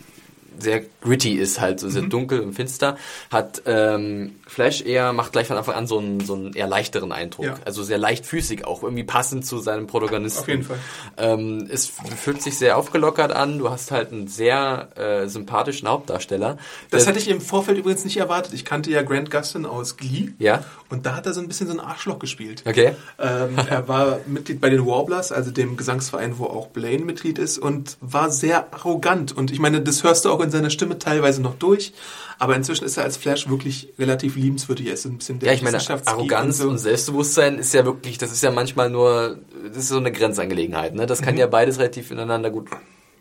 sehr 0.60 0.82
gritty 1.02 1.34
ist 1.34 1.62
halt, 1.62 1.80
so 1.80 1.88
sehr 1.90 2.02
Mhm. 2.02 2.10
dunkel 2.10 2.40
und 2.42 2.54
finster, 2.54 2.98
hat 3.30 3.62
ähm, 3.68 4.38
Flash 4.48 4.82
eher, 4.82 5.14
macht 5.14 5.34
gleich 5.34 5.48
von 5.48 5.58
Anfang 5.58 5.76
an 5.76 5.88
so 5.88 6.00
einen, 6.00 6.22
so 6.22 6.34
einen 6.34 6.54
eher 6.54 6.68
leichteren 6.68 7.12
Eindruck. 7.12 7.46
Ja. 7.46 7.56
Also 7.66 7.84
sehr 7.84 7.98
leichtfüßig 7.98 8.66
auch, 8.66 8.84
irgendwie 8.84 9.04
passend 9.04 9.46
zu 9.46 9.60
seinem 9.60 9.88
Protagonisten. 9.88 10.42
Auf 10.42 10.48
jeden 10.48 10.64
Fall. 10.64 10.80
Ähm, 11.18 11.68
es 11.70 11.88
fühlt 11.88 12.42
sich 12.42 12.58
sehr 12.58 12.78
aufgelockert 12.78 13.32
an, 13.32 13.60
du 13.60 13.70
hast 13.70 13.92
halt 13.92 14.12
einen 14.12 14.28
sehr 14.28 14.90
äh, 14.96 15.28
sympathischen 15.28 15.88
Hauptdarsteller. 15.88 16.58
Das 16.90 17.08
hatte 17.08 17.20
ich 17.20 17.28
im 17.28 17.42
Vorfeld 17.42 17.78
übrigens 17.78 18.06
nicht 18.06 18.18
erwartet. 18.18 18.54
Ich 18.54 18.66
kannte 18.66 18.90
ja 18.90 19.02
Grant 19.02 19.30
Gustin 19.30 19.66
aus 19.66 19.98
Glee. 19.98 20.30
Ja. 20.40 20.64
Und 20.90 21.06
da 21.06 21.16
hat 21.16 21.26
er 21.26 21.34
so 21.34 21.42
ein 21.42 21.48
bisschen 21.48 21.68
so 21.68 21.74
ein 21.74 21.80
Arschloch 21.80 22.20
gespielt. 22.20 22.64
Okay. 22.66 22.94
Ähm, 23.20 23.58
er 23.70 23.88
war 23.88 24.20
Mitglied 24.26 24.62
bei 24.62 24.70
den 24.70 24.86
Warblers, 24.86 25.32
also 25.32 25.52
dem 25.52 25.76
Gesangsverein, 25.76 26.38
wo 26.38 26.46
auch 26.46 26.68
Blaine 26.68 27.04
Mitglied 27.04 27.38
ist, 27.38 27.58
und 27.58 27.98
war 28.00 28.32
sehr 28.32 28.74
arrogant. 28.74 29.36
Und 29.36 29.52
ich 29.52 29.60
meine, 29.60 29.82
das 29.82 30.04
hörst 30.04 30.26
du 30.26 30.32
auch 30.32 30.40
in 30.40 30.52
seiner 30.52 30.70
Stimme 30.70 31.00
teilweise 31.00 31.42
noch 31.42 31.56
durch. 31.56 31.94
Aber 32.40 32.56
inzwischen 32.56 32.86
ist 32.86 32.98
er 32.98 33.04
als 33.04 33.18
Flash 33.18 33.50
wirklich 33.50 33.94
relativ 33.98 34.37
liebenswürdig. 34.38 34.88
Ist 34.88 35.06
ein 35.06 35.18
bisschen 35.18 35.40
der 35.40 35.50
Ja, 35.50 35.54
ich 35.54 35.62
meine, 35.62 35.78
Arroganz 36.06 36.60
und 36.62 36.70
und, 36.70 36.78
so. 36.78 36.84
Selbstbewusstsein 36.84 37.60
ist 37.60 37.74
ja 37.74 37.86
wirklich, 37.86 38.18
das 38.18 38.32
ist 38.32 38.42
ja 38.44 38.52
manchmal 38.52 38.90
nur, 38.90 39.40
das 39.68 39.78
ist 39.78 39.90
so 39.90 39.98
eine 39.98 40.12
Grenzangelegenheit, 40.12 40.96
ne? 40.96 41.06
Das 41.06 41.22
kann 41.22 41.34
Mhm. 41.36 41.40
ja 41.42 41.48
beides 41.48 41.80
relativ 41.80 42.12
ineinander 42.12 42.50
gut 42.50 42.70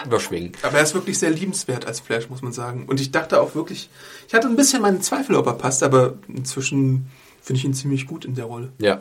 überschwingen. 0.05 0.53
Aber 0.63 0.77
er 0.79 0.85
ist 0.85 0.95
wirklich 0.95 1.19
sehr 1.19 1.31
liebenswert 1.31 1.87
als 1.87 2.01
Flash, 2.01 2.29
muss 2.29 2.43
man 2.43 2.53
sagen. 2.53 2.85
Und 2.87 3.01
ich 3.01 3.11
dachte 3.11 3.41
auch 3.41 3.55
wirklich, 3.55 3.89
ich 4.29 4.35
hatte 4.35 4.47
ein 4.47 4.57
bisschen 4.57 4.83
meine 4.83 5.01
Zweifel, 5.01 5.37
ob 5.37 5.47
er 5.47 5.55
passt, 5.55 5.83
aber 5.83 6.15
inzwischen 6.29 7.07
finde 7.43 7.59
ich 7.59 7.65
ihn 7.65 7.75
ziemlich 7.75 8.07
gut 8.07 8.25
in 8.25 8.35
der 8.35 8.45
Rolle. 8.45 8.73
Ja, 8.79 9.01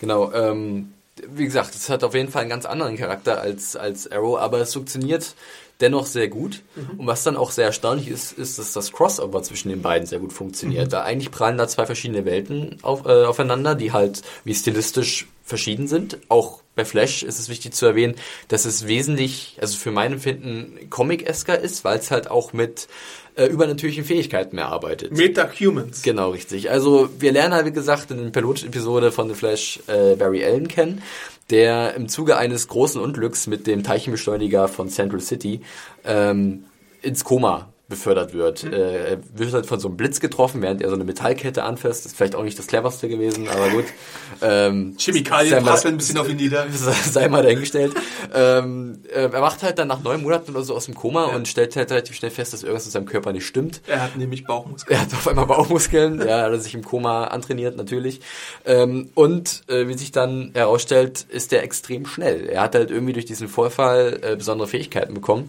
genau. 0.00 0.32
Ähm, 0.32 0.92
wie 1.28 1.44
gesagt, 1.44 1.74
es 1.74 1.88
hat 1.90 2.02
auf 2.04 2.14
jeden 2.14 2.30
Fall 2.30 2.42
einen 2.42 2.50
ganz 2.50 2.64
anderen 2.64 2.96
Charakter 2.96 3.40
als, 3.40 3.76
als 3.76 4.10
Arrow, 4.10 4.38
aber 4.38 4.58
es 4.60 4.72
funktioniert 4.72 5.34
dennoch 5.80 6.06
sehr 6.06 6.28
gut. 6.28 6.62
Und 6.98 7.06
was 7.06 7.22
dann 7.22 7.36
auch 7.36 7.50
sehr 7.50 7.66
erstaunlich 7.66 8.08
ist, 8.08 8.32
ist, 8.32 8.58
dass 8.58 8.72
das 8.72 8.92
Crossover 8.92 9.42
zwischen 9.42 9.68
den 9.68 9.82
beiden 9.82 10.06
sehr 10.06 10.18
gut 10.18 10.32
funktioniert. 10.32 10.92
Da 10.92 11.02
eigentlich 11.02 11.30
prallen 11.30 11.58
da 11.58 11.68
zwei 11.68 11.86
verschiedene 11.86 12.24
Welten 12.24 12.78
auf, 12.82 13.06
äh, 13.06 13.24
aufeinander, 13.24 13.74
die 13.74 13.92
halt 13.92 14.22
wie 14.44 14.54
stilistisch 14.54 15.26
verschieden 15.44 15.88
sind. 15.88 16.18
Auch 16.28 16.62
bei 16.76 16.84
Flash 16.84 17.22
ist 17.22 17.38
es 17.38 17.48
wichtig 17.48 17.74
zu 17.74 17.84
erwähnen, 17.84 18.14
dass 18.48 18.64
es 18.64 18.86
wesentlich, 18.86 19.58
also 19.60 19.76
für 19.76 19.90
mein 19.90 20.12
Empfinden, 20.14 20.88
Comic-esker 20.88 21.58
ist, 21.58 21.84
weil 21.84 21.98
es 21.98 22.10
halt 22.10 22.30
auch 22.30 22.52
mit 22.52 22.88
äh, 23.34 23.46
übernatürlichen 23.46 24.04
Fähigkeiten 24.04 24.56
mehr 24.56 24.68
arbeitet. 24.68 25.12
Meta-Humans. 25.12 26.02
Genau, 26.02 26.30
richtig. 26.30 26.70
Also 26.70 27.10
wir 27.18 27.32
lernen 27.32 27.54
halt, 27.54 27.66
wie 27.66 27.72
gesagt, 27.72 28.10
in 28.10 28.22
der 28.22 28.30
Pilot-Episode 28.30 29.12
von 29.12 29.28
The 29.28 29.34
Flash 29.34 29.80
äh, 29.88 30.14
Barry 30.16 30.44
Allen 30.44 30.68
kennen, 30.68 31.02
der 31.50 31.94
im 31.94 32.08
Zuge 32.08 32.36
eines 32.36 32.68
großen 32.68 33.00
Unglücks 33.00 33.46
mit 33.46 33.66
dem 33.66 33.82
Teilchenbeschleuniger 33.82 34.68
von 34.68 34.88
Central 34.88 35.20
City 35.20 35.60
ähm, 36.04 36.64
ins 37.02 37.24
Koma 37.24 37.69
befördert 37.90 38.32
wird. 38.32 38.64
Äh, 38.64 39.10
er 39.10 39.18
wird 39.34 39.52
halt 39.52 39.66
von 39.66 39.78
so 39.78 39.88
einem 39.88 39.98
Blitz 39.98 40.20
getroffen, 40.20 40.62
während 40.62 40.80
er 40.80 40.88
so 40.88 40.94
eine 40.94 41.04
Metallkette 41.04 41.64
anfasst. 41.64 42.06
ist 42.06 42.16
vielleicht 42.16 42.34
auch 42.34 42.44
nicht 42.44 42.58
das 42.58 42.66
cleverste 42.66 43.08
gewesen, 43.08 43.48
aber 43.48 43.68
gut. 43.68 43.84
Ähm, 44.42 44.94
Chemikalien 44.98 45.62
prasseln 45.62 45.94
ein 45.94 45.98
bisschen 45.98 46.16
auf 46.16 46.28
ihn 46.28 46.36
nieder. 46.36 46.66
sei 47.10 47.28
mal 47.28 47.42
dahingestellt. 47.42 47.92
ähm, 48.32 49.02
äh, 49.12 49.22
er 49.22 49.42
wacht 49.42 49.62
halt 49.62 49.78
dann 49.78 49.88
nach 49.88 50.02
neun 50.02 50.22
Monaten 50.22 50.52
oder 50.52 50.62
so 50.62 50.74
aus 50.74 50.86
dem 50.86 50.94
Koma 50.94 51.24
und 51.24 51.46
stellt 51.46 51.76
halt 51.76 51.90
relativ 51.90 52.16
schnell 52.16 52.30
fest, 52.30 52.52
dass 52.52 52.62
irgendwas 52.62 52.86
in 52.86 52.92
seinem 52.92 53.06
Körper 53.06 53.32
nicht 53.32 53.46
stimmt. 53.46 53.82
Er 53.86 54.02
hat 54.02 54.16
nämlich 54.16 54.46
Bauchmuskeln. 54.46 54.96
Er 54.96 55.02
hat 55.02 55.12
auf 55.12 55.28
einmal 55.28 55.46
Bauchmuskeln, 55.46 56.20
ja, 56.20 56.42
hat 56.42 56.52
er 56.52 56.60
sich 56.60 56.74
im 56.74 56.84
Koma 56.84 57.24
antrainiert, 57.24 57.76
natürlich. 57.76 58.20
Ähm, 58.64 59.10
und 59.14 59.62
äh, 59.68 59.88
wie 59.88 59.94
sich 59.94 60.12
dann 60.12 60.52
herausstellt, 60.54 61.26
ist 61.28 61.52
er 61.52 61.62
extrem 61.62 62.06
schnell. 62.06 62.46
Er 62.48 62.62
hat 62.62 62.74
halt 62.74 62.90
irgendwie 62.90 63.12
durch 63.12 63.26
diesen 63.26 63.48
Vorfall 63.48 64.20
äh, 64.22 64.36
besondere 64.36 64.68
Fähigkeiten 64.68 65.12
bekommen 65.12 65.48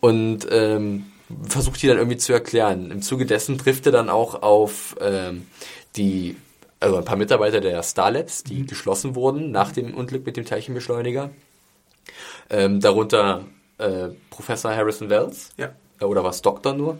und 0.00 0.46
ähm, 0.50 1.06
versucht 1.48 1.82
die 1.82 1.86
dann 1.86 1.98
irgendwie 1.98 2.16
zu 2.16 2.32
erklären. 2.32 2.90
Im 2.90 3.02
Zuge 3.02 3.26
dessen 3.26 3.58
trifft 3.58 3.86
er 3.86 3.92
dann 3.92 4.08
auch 4.08 4.42
auf 4.42 4.96
ähm, 5.00 5.46
die, 5.96 6.36
also 6.80 6.96
ein 6.96 7.04
paar 7.04 7.16
Mitarbeiter 7.16 7.60
der 7.60 7.82
Star 7.82 8.10
Labs, 8.10 8.44
die 8.44 8.66
geschlossen 8.66 9.14
wurden 9.14 9.50
nach 9.50 9.72
dem 9.72 9.94
Unglück 9.94 10.24
mit 10.24 10.36
dem 10.36 10.44
Teilchenbeschleuniger. 10.44 11.30
Ähm, 12.50 12.80
darunter 12.80 13.44
äh, 13.78 14.08
Professor 14.30 14.74
Harrison 14.74 15.10
Wells. 15.10 15.50
Ja. 15.56 15.72
Äh, 16.00 16.04
Oder 16.04 16.24
was 16.24 16.42
Doktor 16.42 16.74
nur? 16.74 16.98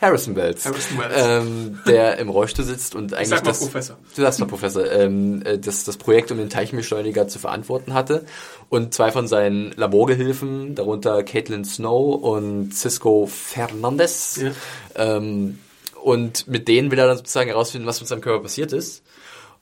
Harrison 0.00 0.34
Wells. 0.36 0.64
Harrison 0.66 0.98
Wells. 0.98 1.14
Ähm, 1.16 1.78
der 1.86 2.18
im 2.18 2.28
Rollstuhl 2.28 2.64
sitzt 2.64 2.94
und 2.94 3.14
eigentlich 3.14 3.28
sag 3.28 3.44
mal 3.44 3.50
das, 3.50 3.60
Professor. 3.60 3.96
Du 4.16 4.22
sagst 4.22 4.40
mal 4.40 4.46
Professor, 4.46 4.90
ähm, 4.90 5.42
äh, 5.44 5.58
das, 5.58 5.84
das 5.84 5.96
Projekt 5.96 6.30
um 6.32 6.38
den 6.38 6.50
Teilchenbeschleuniger 6.50 7.28
zu 7.28 7.38
verantworten 7.38 7.94
hatte 7.94 8.26
und 8.68 8.92
zwei 8.92 9.12
von 9.12 9.28
seinen 9.28 9.72
Laborgehilfen, 9.72 10.74
darunter 10.74 11.22
Caitlin 11.22 11.64
Snow 11.64 12.14
und 12.22 12.74
Cisco 12.74 13.26
Fernandez, 13.26 14.40
Ja. 14.42 14.50
ähm, 14.96 15.58
und 16.02 16.48
mit 16.48 16.68
denen 16.68 16.90
will 16.90 16.98
er 16.98 17.06
dann 17.06 17.16
sozusagen 17.16 17.48
herausfinden, 17.48 17.86
was 17.86 18.00
mit 18.00 18.08
seinem 18.08 18.20
Körper 18.20 18.42
passiert 18.42 18.72
ist 18.74 19.02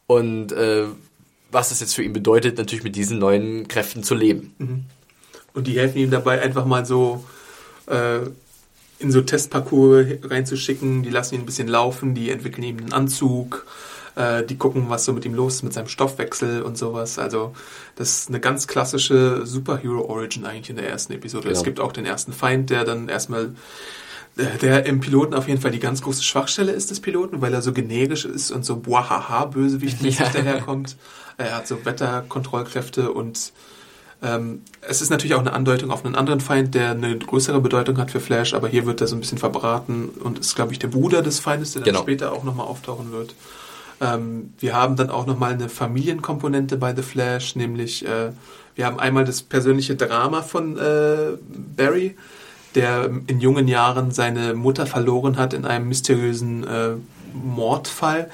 und 0.09 0.51
äh, 0.53 0.87
was 1.53 1.69
das 1.69 1.81
jetzt 1.81 1.95
für 1.95 2.03
ihn 2.03 2.13
bedeutet, 2.15 2.57
natürlich 2.59 2.83
mit 2.83 2.97
diesen 2.97 3.19
neuen 3.19 3.69
Kräften 3.69 4.03
zu 4.03 4.15
leben. 4.15 4.89
Und 5.55 5.67
die 5.67 5.79
helfen 5.79 5.99
ihm 5.99 6.11
dabei, 6.11 6.41
einfach 6.41 6.65
mal 6.65 6.87
so 6.87 7.23
äh, 7.87 8.21
in 9.03 9.11
so 9.11 9.21
Testparcours 9.21 10.07
reinzuschicken. 10.23 11.03
Die 11.03 11.11
lassen 11.11 11.35
ihn 11.35 11.43
ein 11.43 11.47
bisschen 11.47 11.69
laufen, 11.69 12.15
die 12.15 12.31
entwickeln 12.31 12.63
ihm 12.65 12.79
einen 12.79 12.93
Anzug, 12.93 13.67
äh, 14.15 14.45
die 14.45 14.57
gucken, 14.57 14.87
was 14.89 15.05
so 15.05 15.13
mit 15.13 15.25
ihm 15.25 15.35
los 15.35 15.57
ist, 15.57 15.63
mit 15.63 15.73
seinem 15.73 15.89
Stoffwechsel 15.89 16.63
und 16.63 16.79
sowas. 16.79 17.19
Also 17.19 17.55
das 17.97 18.11
ist 18.19 18.29
eine 18.29 18.41
ganz 18.41 18.67
klassische 18.67 19.45
Superhero-Origin 19.47 20.45
eigentlich 20.47 20.71
in 20.71 20.77
der 20.77 20.89
ersten 20.89 21.13
Episode. 21.13 21.49
Genau. 21.49 21.59
Es 21.59 21.65
gibt 21.65 21.81
auch 21.81 21.93
den 21.93 22.07
ersten 22.07 22.33
Feind, 22.33 22.71
der 22.71 22.85
dann 22.85 23.09
erstmal 23.09 23.55
äh, 24.37 24.59
der 24.61 24.87
im 24.87 25.01
Piloten 25.01 25.35
auf 25.35 25.49
jeden 25.49 25.61
Fall 25.61 25.73
die 25.73 25.79
ganz 25.79 26.01
große 26.03 26.23
Schwachstelle 26.23 26.73
ist 26.73 26.91
des 26.91 27.01
Piloten, 27.01 27.41
weil 27.43 27.53
er 27.53 27.63
so 27.63 27.73
generisch 27.73 28.25
ist 28.25 28.51
und 28.51 28.65
so 28.65 28.77
boahaha 28.77 29.47
bösewichtig 29.47 30.19
Ja. 30.19 30.29
daherkommt. 30.31 30.97
Er 31.39 31.57
hat 31.57 31.67
so 31.67 31.85
Wetterkontrollkräfte 31.85 33.11
und 33.13 33.53
ähm, 34.23 34.63
es 34.81 35.03
ist 35.03 35.11
natürlich 35.11 35.35
auch 35.35 35.41
eine 35.41 35.53
Andeutung 35.53 35.91
auf 35.91 36.05
einen 36.05 36.15
anderen 36.15 36.41
Feind, 36.41 36.75
der 36.75 36.93
eine 36.93 37.19
größere 37.19 37.61
Bedeutung 37.61 37.99
hat 37.99 38.11
für 38.11 38.21
Flash, 38.21 38.55
aber 38.55 38.69
hier 38.69 38.87
wird 38.87 39.01
er 39.01 39.07
so 39.07 39.17
ein 39.17 39.21
bisschen 39.21 39.39
verbraten 39.39 40.09
und 40.23 40.39
ist, 40.39 40.55
glaube 40.55 40.73
ich, 40.73 40.79
der 40.79 40.89
Bruder 40.89 41.23
des 41.23 41.41
Feindes, 41.41 41.73
der 41.73 41.83
dann 41.83 41.93
Genau. 41.95 42.03
später 42.03 42.33
auch 42.33 42.45
nochmal 42.45 42.67
auftauchen 42.67 43.11
wird. 43.13 43.35
Ähm, 44.01 44.53
wir 44.59 44.75
haben 44.75 44.97
dann 44.97 45.11
auch 45.11 45.27
nochmal 45.27 45.53
eine 45.53 45.69
Familienkomponente 45.69 46.77
bei 46.77 46.95
The 46.95 47.03
Flash, 47.03 47.57
nämlich 47.57 48.07
äh, 48.07 48.31
wir 48.75 48.87
haben 48.87 48.99
einmal 48.99 49.25
das 49.25 49.43
persönliche 49.43 49.97
Drama 49.97 50.43
von 50.43 50.79
äh, 50.79 51.33
Barry, 51.77 52.17
der 52.75 53.11
in 53.27 53.41
jungen 53.41 53.69
Jahren 53.69 54.13
seine 54.13 54.55
Mutter 54.55 54.87
verloren 54.87 55.37
hat 55.37 55.53
in 55.53 55.65
einem 55.67 55.89
mysteriösen 55.89 56.65
äh, 56.67 56.91
Mordfall, 57.35 58.31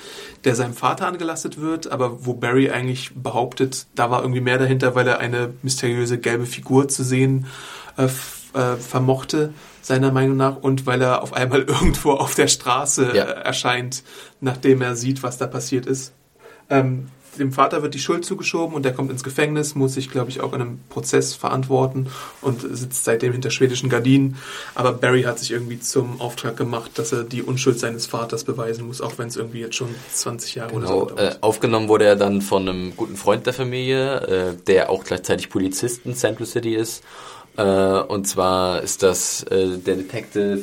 der 0.48 0.54
seinem 0.54 0.72
Vater 0.72 1.06
angelastet 1.06 1.60
wird, 1.60 1.92
aber 1.92 2.24
wo 2.24 2.32
Barry 2.32 2.70
eigentlich 2.70 3.10
behauptet, 3.14 3.86
da 3.94 4.10
war 4.10 4.22
irgendwie 4.22 4.40
mehr 4.40 4.56
dahinter, 4.56 4.94
weil 4.94 5.06
er 5.06 5.18
eine 5.18 5.52
mysteriöse 5.62 6.16
gelbe 6.18 6.46
Figur 6.46 6.88
zu 6.88 7.04
sehen 7.04 7.44
äh, 7.98 8.04
äh, 8.58 8.76
vermochte, 8.76 9.52
seiner 9.82 10.10
Meinung 10.10 10.38
nach, 10.38 10.56
und 10.56 10.86
weil 10.86 11.02
er 11.02 11.22
auf 11.22 11.34
einmal 11.34 11.60
irgendwo 11.68 12.12
auf 12.12 12.34
der 12.34 12.48
Straße 12.48 13.12
Ja. 13.14 13.24
äh, 13.24 13.42
erscheint, 13.44 14.02
nachdem 14.40 14.80
er 14.80 14.96
sieht, 14.96 15.22
was 15.22 15.36
da 15.36 15.46
passiert 15.46 15.84
ist. 15.84 16.14
Ähm, 16.70 17.08
dem 17.38 17.52
Vater 17.52 17.82
wird 17.82 17.94
die 17.94 17.98
Schuld 17.98 18.24
zugeschoben 18.24 18.74
und 18.74 18.84
der 18.84 18.92
kommt 18.92 19.10
ins 19.10 19.24
Gefängnis, 19.24 19.74
muss 19.74 19.94
sich, 19.94 20.10
glaube 20.10 20.30
ich, 20.30 20.40
auch 20.40 20.52
in 20.52 20.60
einem 20.60 20.78
Prozess 20.88 21.34
verantworten 21.34 22.06
und 22.40 22.60
sitzt 22.60 23.04
seitdem 23.04 23.32
hinter 23.32 23.50
schwedischen 23.50 23.88
Gardinen. 23.88 24.36
Aber 24.74 24.92
Barry 24.92 25.22
hat 25.22 25.38
sich 25.38 25.50
irgendwie 25.52 25.80
zum 25.80 26.20
Auftrag 26.20 26.56
gemacht, 26.56 26.92
dass 26.96 27.12
er 27.12 27.24
die 27.24 27.42
Unschuld 27.42 27.78
seines 27.78 28.06
Vaters 28.06 28.44
beweisen 28.44 28.86
muss, 28.86 29.00
auch 29.00 29.18
wenn 29.18 29.28
es 29.28 29.36
irgendwie 29.36 29.60
jetzt 29.60 29.76
schon 29.76 29.88
20 30.12 30.54
Jahre 30.56 30.72
Genau, 30.74 31.02
oder 31.02 31.08
so 31.08 31.16
äh, 31.16 31.16
dauert. 31.22 31.42
aufgenommen 31.42 31.88
wurde 31.88 32.04
er 32.04 32.16
dann 32.16 32.42
von 32.42 32.68
einem 32.68 32.96
guten 32.96 33.16
Freund 33.16 33.46
der 33.46 33.52
Familie, 33.54 34.20
äh, 34.20 34.56
der 34.66 34.90
auch 34.90 35.04
gleichzeitig 35.04 35.48
Polizist 35.48 36.04
in 36.04 36.14
Central 36.14 36.46
City 36.46 36.74
ist. 36.74 37.02
Äh, 37.56 37.62
und 37.62 38.26
zwar 38.28 38.82
ist 38.82 39.02
das 39.02 39.42
äh, 39.44 39.78
der 39.78 39.96
Detective 39.96 40.60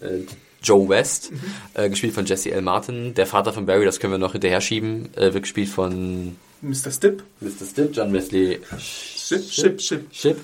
äh, 0.00 0.20
Joe 0.62 0.88
West, 0.88 1.30
Mhm. 1.32 1.40
äh, 1.74 1.88
gespielt 1.90 2.14
von 2.14 2.26
Jesse 2.26 2.50
L. 2.50 2.62
Martin. 2.62 3.14
Der 3.14 3.26
Vater 3.26 3.52
von 3.52 3.66
Barry, 3.66 3.84
das 3.84 4.00
können 4.00 4.12
wir 4.14 4.18
noch 4.18 4.32
hinterher 4.32 4.60
schieben, 4.60 5.08
äh, 5.16 5.32
wird 5.32 5.42
gespielt 5.44 5.68
von 5.68 6.36
Mr. 6.60 6.90
Stipp? 6.90 7.22
Mr. 7.40 7.64
Stipp, 7.70 7.90
John 7.92 8.12
Wesley 8.12 8.58
Ship, 8.78 9.44
Ship, 9.48 9.80
Ship. 9.80 10.06
Ship, 10.10 10.36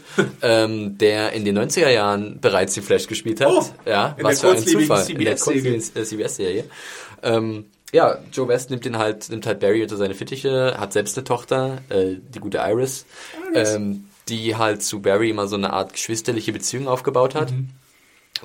ähm, 0.43 0.97
der 0.99 1.33
in 1.33 1.45
den 1.45 1.59
90er 1.59 1.89
Jahren 1.91 2.39
bereits 2.41 2.75
den 2.75 2.83
Flash 2.85 3.07
gespielt 3.09 3.41
hat. 3.41 3.49
Oh, 3.51 3.65
ja, 3.85 4.17
was 4.21 4.41
für 4.41 4.51
ein 4.53 4.59
Zufall. 4.65 5.11
In 5.11 5.19
der 5.25 5.35
kurzlebigen 5.37 5.83
äh, 5.95 6.05
CBS-Serie. 6.05 6.65
Ähm, 7.23 7.65
ja, 7.93 8.19
Joe 8.33 8.47
West 8.49 8.71
nimmt 8.71 8.85
den 8.85 8.99
halt, 8.99 9.29
nimmt 9.31 9.47
halt 9.47 9.59
Barry 9.61 9.83
unter 9.83 9.97
seine 9.97 10.15
Fittiche, 10.15 10.75
hat 10.79 10.93
selbst 10.93 11.17
eine 11.17 11.25
Tochter, 11.25 11.79
äh, 11.89 12.17
die 12.35 12.39
gute 12.41 12.59
Iris, 12.59 13.07
Ähm, 13.55 14.05
die 14.29 14.55
halt 14.57 14.83
zu 14.83 15.01
Barry 15.01 15.31
immer 15.31 15.47
so 15.49 15.57
eine 15.57 15.73
Art 15.73 15.93
geschwisterliche 15.95 16.53
Beziehung 16.53 16.87
aufgebaut 16.89 17.35
hat. 17.35 17.53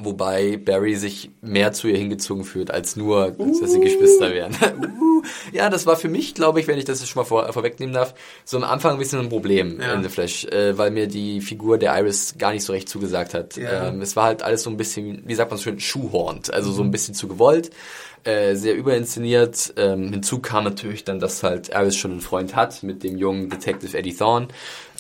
Wobei 0.01 0.57
Barry 0.57 0.95
sich 0.95 1.31
mehr 1.41 1.73
zu 1.73 1.87
ihr 1.87 1.97
hingezogen 1.97 2.43
fühlt, 2.43 2.71
als 2.71 2.95
nur, 2.95 3.31
dass 3.31 3.71
sie 3.71 3.79
Geschwister 3.79 4.31
wären. 4.33 4.53
uh, 5.01 5.21
ja, 5.51 5.69
das 5.69 5.85
war 5.85 5.95
für 5.95 6.09
mich, 6.09 6.33
glaube 6.33 6.59
ich, 6.59 6.67
wenn 6.67 6.77
ich 6.77 6.85
das 6.85 7.07
schon 7.07 7.21
mal 7.21 7.25
vor, 7.25 7.51
vorwegnehmen 7.51 7.93
darf, 7.93 8.13
so 8.45 8.57
am 8.57 8.63
Anfang 8.63 8.93
ein 8.93 8.99
bisschen 8.99 9.19
ein 9.19 9.29
Problem 9.29 9.79
Ja. 9.81 9.93
in 9.93 10.03
The 10.03 10.09
Flash, 10.09 10.45
äh, 10.45 10.77
weil 10.77 10.91
mir 10.91 11.07
die 11.07 11.41
Figur 11.41 11.77
der 11.77 11.97
Iris 11.99 12.35
gar 12.37 12.51
nicht 12.51 12.63
so 12.63 12.73
recht 12.73 12.89
zugesagt 12.89 13.33
hat. 13.33 13.57
Ja. 13.57 13.87
Ähm, 13.89 14.01
es 14.01 14.15
war 14.15 14.25
halt 14.25 14.43
alles 14.43 14.63
so 14.63 14.69
ein 14.69 14.77
bisschen, 14.77 15.23
wie 15.25 15.35
sagt 15.35 15.51
man 15.51 15.57
so 15.57 15.63
schön, 15.63 15.79
schuhhornt, 15.79 16.53
also 16.53 16.71
so 16.71 16.81
ein 16.83 16.91
bisschen 16.91 17.13
zu 17.13 17.27
gewollt, 17.27 17.71
äh, 18.23 18.55
sehr 18.55 18.75
überinszeniert. 18.75 19.73
Ähm, 19.77 20.11
hinzu 20.11 20.39
kam 20.39 20.63
natürlich 20.63 21.03
dann, 21.03 21.19
dass 21.19 21.43
halt 21.43 21.69
Iris 21.69 21.95
schon 21.95 22.11
einen 22.11 22.21
Freund 22.21 22.55
hat 22.55 22.83
mit 22.83 23.03
dem 23.03 23.17
jungen 23.17 23.49
Detective 23.49 23.97
Eddie 23.97 24.13
Thorne. 24.15 24.49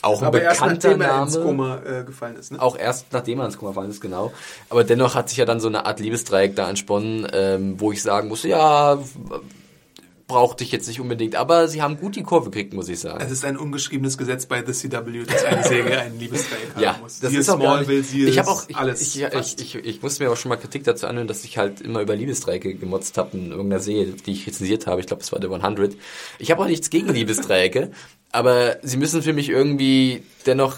Auch 0.01 0.21
ein 0.21 0.31
bekannter 0.31 0.89
nachdem 0.89 1.01
er 1.01 1.07
Name. 1.07 1.25
ins 1.25 1.41
Koma 1.41 1.77
äh, 1.83 2.03
gefallen 2.03 2.35
ist, 2.37 2.51
ne? 2.51 2.61
Auch 2.61 2.77
erst 2.77 3.11
nachdem 3.11 3.39
er 3.39 3.45
ins 3.45 3.57
Koma 3.57 3.71
gefallen 3.71 3.89
ist, 3.89 4.01
genau. 4.01 4.31
Aber 4.69 4.83
dennoch 4.83 5.15
hat 5.15 5.29
sich 5.29 5.37
ja 5.37 5.45
dann 5.45 5.59
so 5.59 5.67
eine 5.67 5.85
Art 5.85 5.99
Liebesdreieck 5.99 6.55
da 6.55 6.69
entsponnen, 6.69 7.27
ähm, 7.33 7.79
wo 7.79 7.91
ich 7.91 8.01
sagen 8.01 8.29
muss, 8.29 8.43
ja, 8.43 8.97
brauchte 10.29 10.63
ich 10.63 10.71
jetzt 10.71 10.87
nicht 10.87 11.01
unbedingt. 11.01 11.35
Aber 11.35 11.67
sie 11.67 11.81
haben 11.81 11.97
gut 11.97 12.15
die 12.15 12.23
Kurve 12.23 12.49
gekriegt, 12.49 12.73
muss 12.73 12.87
ich 12.87 12.99
sagen. 12.99 13.21
Es 13.21 13.31
ist 13.31 13.43
ein 13.43 13.57
ungeschriebenes 13.57 14.17
Gesetz 14.17 14.45
bei 14.45 14.63
The 14.65 14.71
CW, 14.71 15.23
dass 15.25 15.43
eine 15.43 15.63
Serie 15.63 15.99
einen 15.99 16.17
Liebesdreieck 16.17 16.75
haben 16.75 16.83
ja, 16.83 16.97
muss. 17.01 17.19
das 17.19 17.31
Siehe 17.31 17.39
ist 17.41 17.47
gar 17.47 17.57
Smallville, 17.57 18.03
siehe 18.03 18.29
ich 18.29 18.39
habe 18.39 18.49
auch 18.49 18.63
ich, 18.69 18.77
alles. 18.77 19.01
Ich, 19.01 19.21
ich, 19.21 19.59
ich, 19.59 19.75
ich 19.75 20.01
musste 20.01 20.23
mir 20.23 20.31
auch 20.31 20.37
schon 20.37 20.49
mal 20.49 20.55
Kritik 20.55 20.85
dazu 20.85 21.07
anhören, 21.07 21.27
dass 21.27 21.43
ich 21.43 21.57
halt 21.57 21.81
immer 21.81 22.01
über 22.01 22.15
Liebesdreiecke 22.15 22.75
gemotzt 22.75 23.17
habe 23.17 23.35
in 23.35 23.49
irgendeiner 23.49 23.81
Serie, 23.81 24.13
die 24.25 24.31
ich 24.31 24.47
rezensiert 24.47 24.87
habe. 24.87 25.01
Ich 25.01 25.07
glaube, 25.07 25.23
es 25.23 25.31
war 25.33 25.41
The 25.41 25.47
100. 25.47 25.95
Ich 26.37 26.51
habe 26.51 26.61
auch 26.61 26.67
nichts 26.67 26.89
gegen 26.89 27.09
Liebesdreiecke, 27.09 27.91
aber 28.31 28.77
sie 28.83 28.97
müssen 28.97 29.21
für 29.21 29.33
mich 29.33 29.49
irgendwie 29.49 30.23
dennoch 30.45 30.77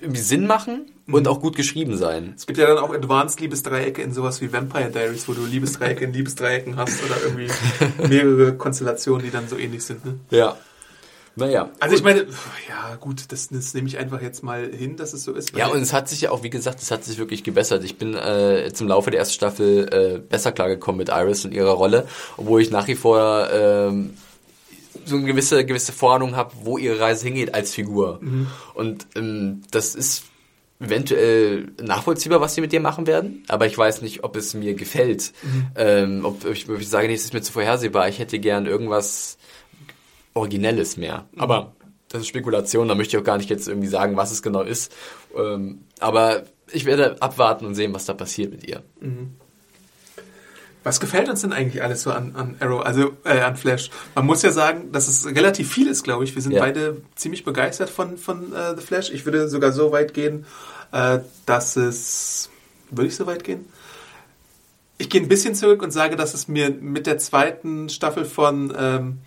irgendwie 0.00 0.20
Sinn 0.20 0.46
machen 0.46 0.86
und 1.06 1.28
auch 1.28 1.40
gut 1.40 1.56
geschrieben 1.56 1.96
sein. 1.96 2.34
Es 2.36 2.46
gibt 2.46 2.58
ja 2.58 2.66
dann 2.66 2.78
auch 2.78 2.92
Advanced 2.92 3.40
Liebesdreiecke 3.40 4.02
in 4.02 4.12
sowas 4.12 4.40
wie 4.40 4.52
Vampire 4.52 4.90
Diaries, 4.90 5.28
wo 5.28 5.32
du 5.32 5.44
Liebesdreiecke 5.44 6.04
in 6.04 6.12
Liebesdreiecken 6.12 6.76
hast 6.76 7.02
oder 7.04 7.16
irgendwie 7.22 7.48
mehrere 8.08 8.54
Konstellationen, 8.54 9.24
die 9.24 9.30
dann 9.30 9.48
so 9.48 9.56
ähnlich 9.56 9.84
sind. 9.84 10.04
Ne? 10.04 10.18
Ja. 10.30 10.56
Naja. 11.36 11.70
Also 11.78 11.94
ich 11.94 12.02
meine, 12.02 12.26
ja 12.68 12.96
gut, 12.98 13.24
das, 13.28 13.48
das 13.48 13.72
nehme 13.72 13.86
ich 13.86 13.98
einfach 13.98 14.20
jetzt 14.20 14.42
mal 14.42 14.68
hin, 14.70 14.96
dass 14.96 15.12
es 15.12 15.22
so 15.22 15.32
ist. 15.32 15.56
Ja, 15.56 15.68
und 15.68 15.80
es 15.80 15.92
hat 15.92 16.08
sich 16.08 16.22
ja 16.22 16.32
auch, 16.32 16.42
wie 16.42 16.50
gesagt, 16.50 16.82
es 16.82 16.90
hat 16.90 17.04
sich 17.04 17.18
wirklich 17.18 17.44
gebessert. 17.44 17.84
Ich 17.84 17.98
bin 17.98 18.14
äh, 18.14 18.64
jetzt 18.64 18.80
im 18.80 18.88
Laufe 18.88 19.10
der 19.10 19.20
ersten 19.20 19.34
Staffel 19.34 19.88
äh, 19.92 20.18
besser 20.18 20.52
klargekommen 20.52 20.98
mit 20.98 21.08
Iris 21.08 21.44
und 21.44 21.52
ihrer 21.52 21.70
Rolle, 21.70 22.06
obwohl 22.36 22.60
ich 22.60 22.70
nach 22.70 22.88
wie 22.88 22.96
vor 22.96 23.48
ähm, 23.52 24.14
so 25.04 25.16
eine 25.16 25.26
gewisse, 25.26 25.64
gewisse 25.64 25.92
Vorahnung 25.92 26.36
habe, 26.36 26.52
wo 26.62 26.78
ihre 26.78 27.00
Reise 27.00 27.26
hingeht 27.26 27.54
als 27.54 27.74
Figur. 27.74 28.20
Und 28.74 29.06
ähm, 29.16 29.62
das 29.70 29.94
ist 29.94 30.24
eventuell 30.80 31.72
nachvollziehbar, 31.80 32.40
was 32.40 32.54
sie 32.54 32.62
mit 32.62 32.72
dir 32.72 32.80
machen 32.80 33.06
werden, 33.06 33.44
aber 33.48 33.66
ich 33.66 33.76
weiß 33.76 34.00
nicht, 34.00 34.24
ob 34.24 34.34
es 34.36 34.54
mir 34.54 34.74
gefällt. 34.74 35.32
Ähm, 35.76 36.24
ob, 36.24 36.44
ich, 36.46 36.68
ob 36.68 36.80
ich 36.80 36.88
sage, 36.88 37.06
nee, 37.06 37.14
es 37.14 37.24
ist 37.24 37.34
mir 37.34 37.42
zu 37.42 37.52
vorhersehbar, 37.52 38.08
ich 38.08 38.18
hätte 38.18 38.38
gern 38.38 38.66
irgendwas 38.66 39.36
Originelles 40.32 40.96
mehr. 40.96 41.26
Aber 41.36 41.74
das 42.08 42.22
ist 42.22 42.28
Spekulation, 42.28 42.88
da 42.88 42.94
möchte 42.94 43.16
ich 43.16 43.20
auch 43.20 43.26
gar 43.26 43.36
nicht 43.36 43.50
jetzt 43.50 43.68
irgendwie 43.68 43.88
sagen, 43.88 44.16
was 44.16 44.32
es 44.32 44.42
genau 44.42 44.62
ist. 44.62 44.92
Ähm, 45.36 45.82
aber 45.98 46.44
ich 46.72 46.84
werde 46.84 47.20
abwarten 47.20 47.66
und 47.66 47.74
sehen, 47.74 47.92
was 47.92 48.06
da 48.06 48.14
passiert 48.14 48.50
mit 48.50 48.66
ihr. 48.66 48.82
Was 50.82 50.98
gefällt 50.98 51.28
uns 51.28 51.42
denn 51.42 51.52
eigentlich 51.52 51.82
alles 51.82 52.02
so 52.02 52.10
an, 52.10 52.34
an 52.36 52.56
Arrow, 52.60 52.80
also 52.80 53.12
äh, 53.24 53.40
an 53.40 53.56
Flash? 53.56 53.90
Man 54.14 54.24
muss 54.24 54.40
ja 54.42 54.50
sagen, 54.50 54.92
dass 54.92 55.08
es 55.08 55.26
relativ 55.26 55.70
viel 55.70 55.88
ist, 55.88 56.04
glaube 56.04 56.24
ich. 56.24 56.34
Wir 56.34 56.40
sind 56.42 56.52
Ja. 56.52 56.60
beide 56.62 57.02
ziemlich 57.16 57.44
begeistert 57.44 57.90
von, 57.90 58.16
von 58.16 58.54
äh, 58.54 58.74
The 58.76 58.82
Flash. 58.82 59.10
Ich 59.10 59.26
würde 59.26 59.48
sogar 59.48 59.72
so 59.72 59.92
weit 59.92 60.14
gehen, 60.14 60.46
äh, 60.92 61.18
dass 61.44 61.76
es... 61.76 62.48
Würde 62.90 63.08
ich 63.08 63.14
so 63.16 63.26
weit 63.26 63.44
gehen? 63.44 63.66
Ich 64.96 65.08
gehe 65.10 65.20
ein 65.20 65.28
bisschen 65.28 65.54
zurück 65.54 65.82
und 65.82 65.92
sage, 65.92 66.16
dass 66.16 66.34
es 66.34 66.48
mir 66.48 66.70
mit 66.70 67.06
der 67.06 67.18
zweiten 67.18 67.88
Staffel 67.88 68.24
von 68.24 68.72
ähm, 68.76 69.18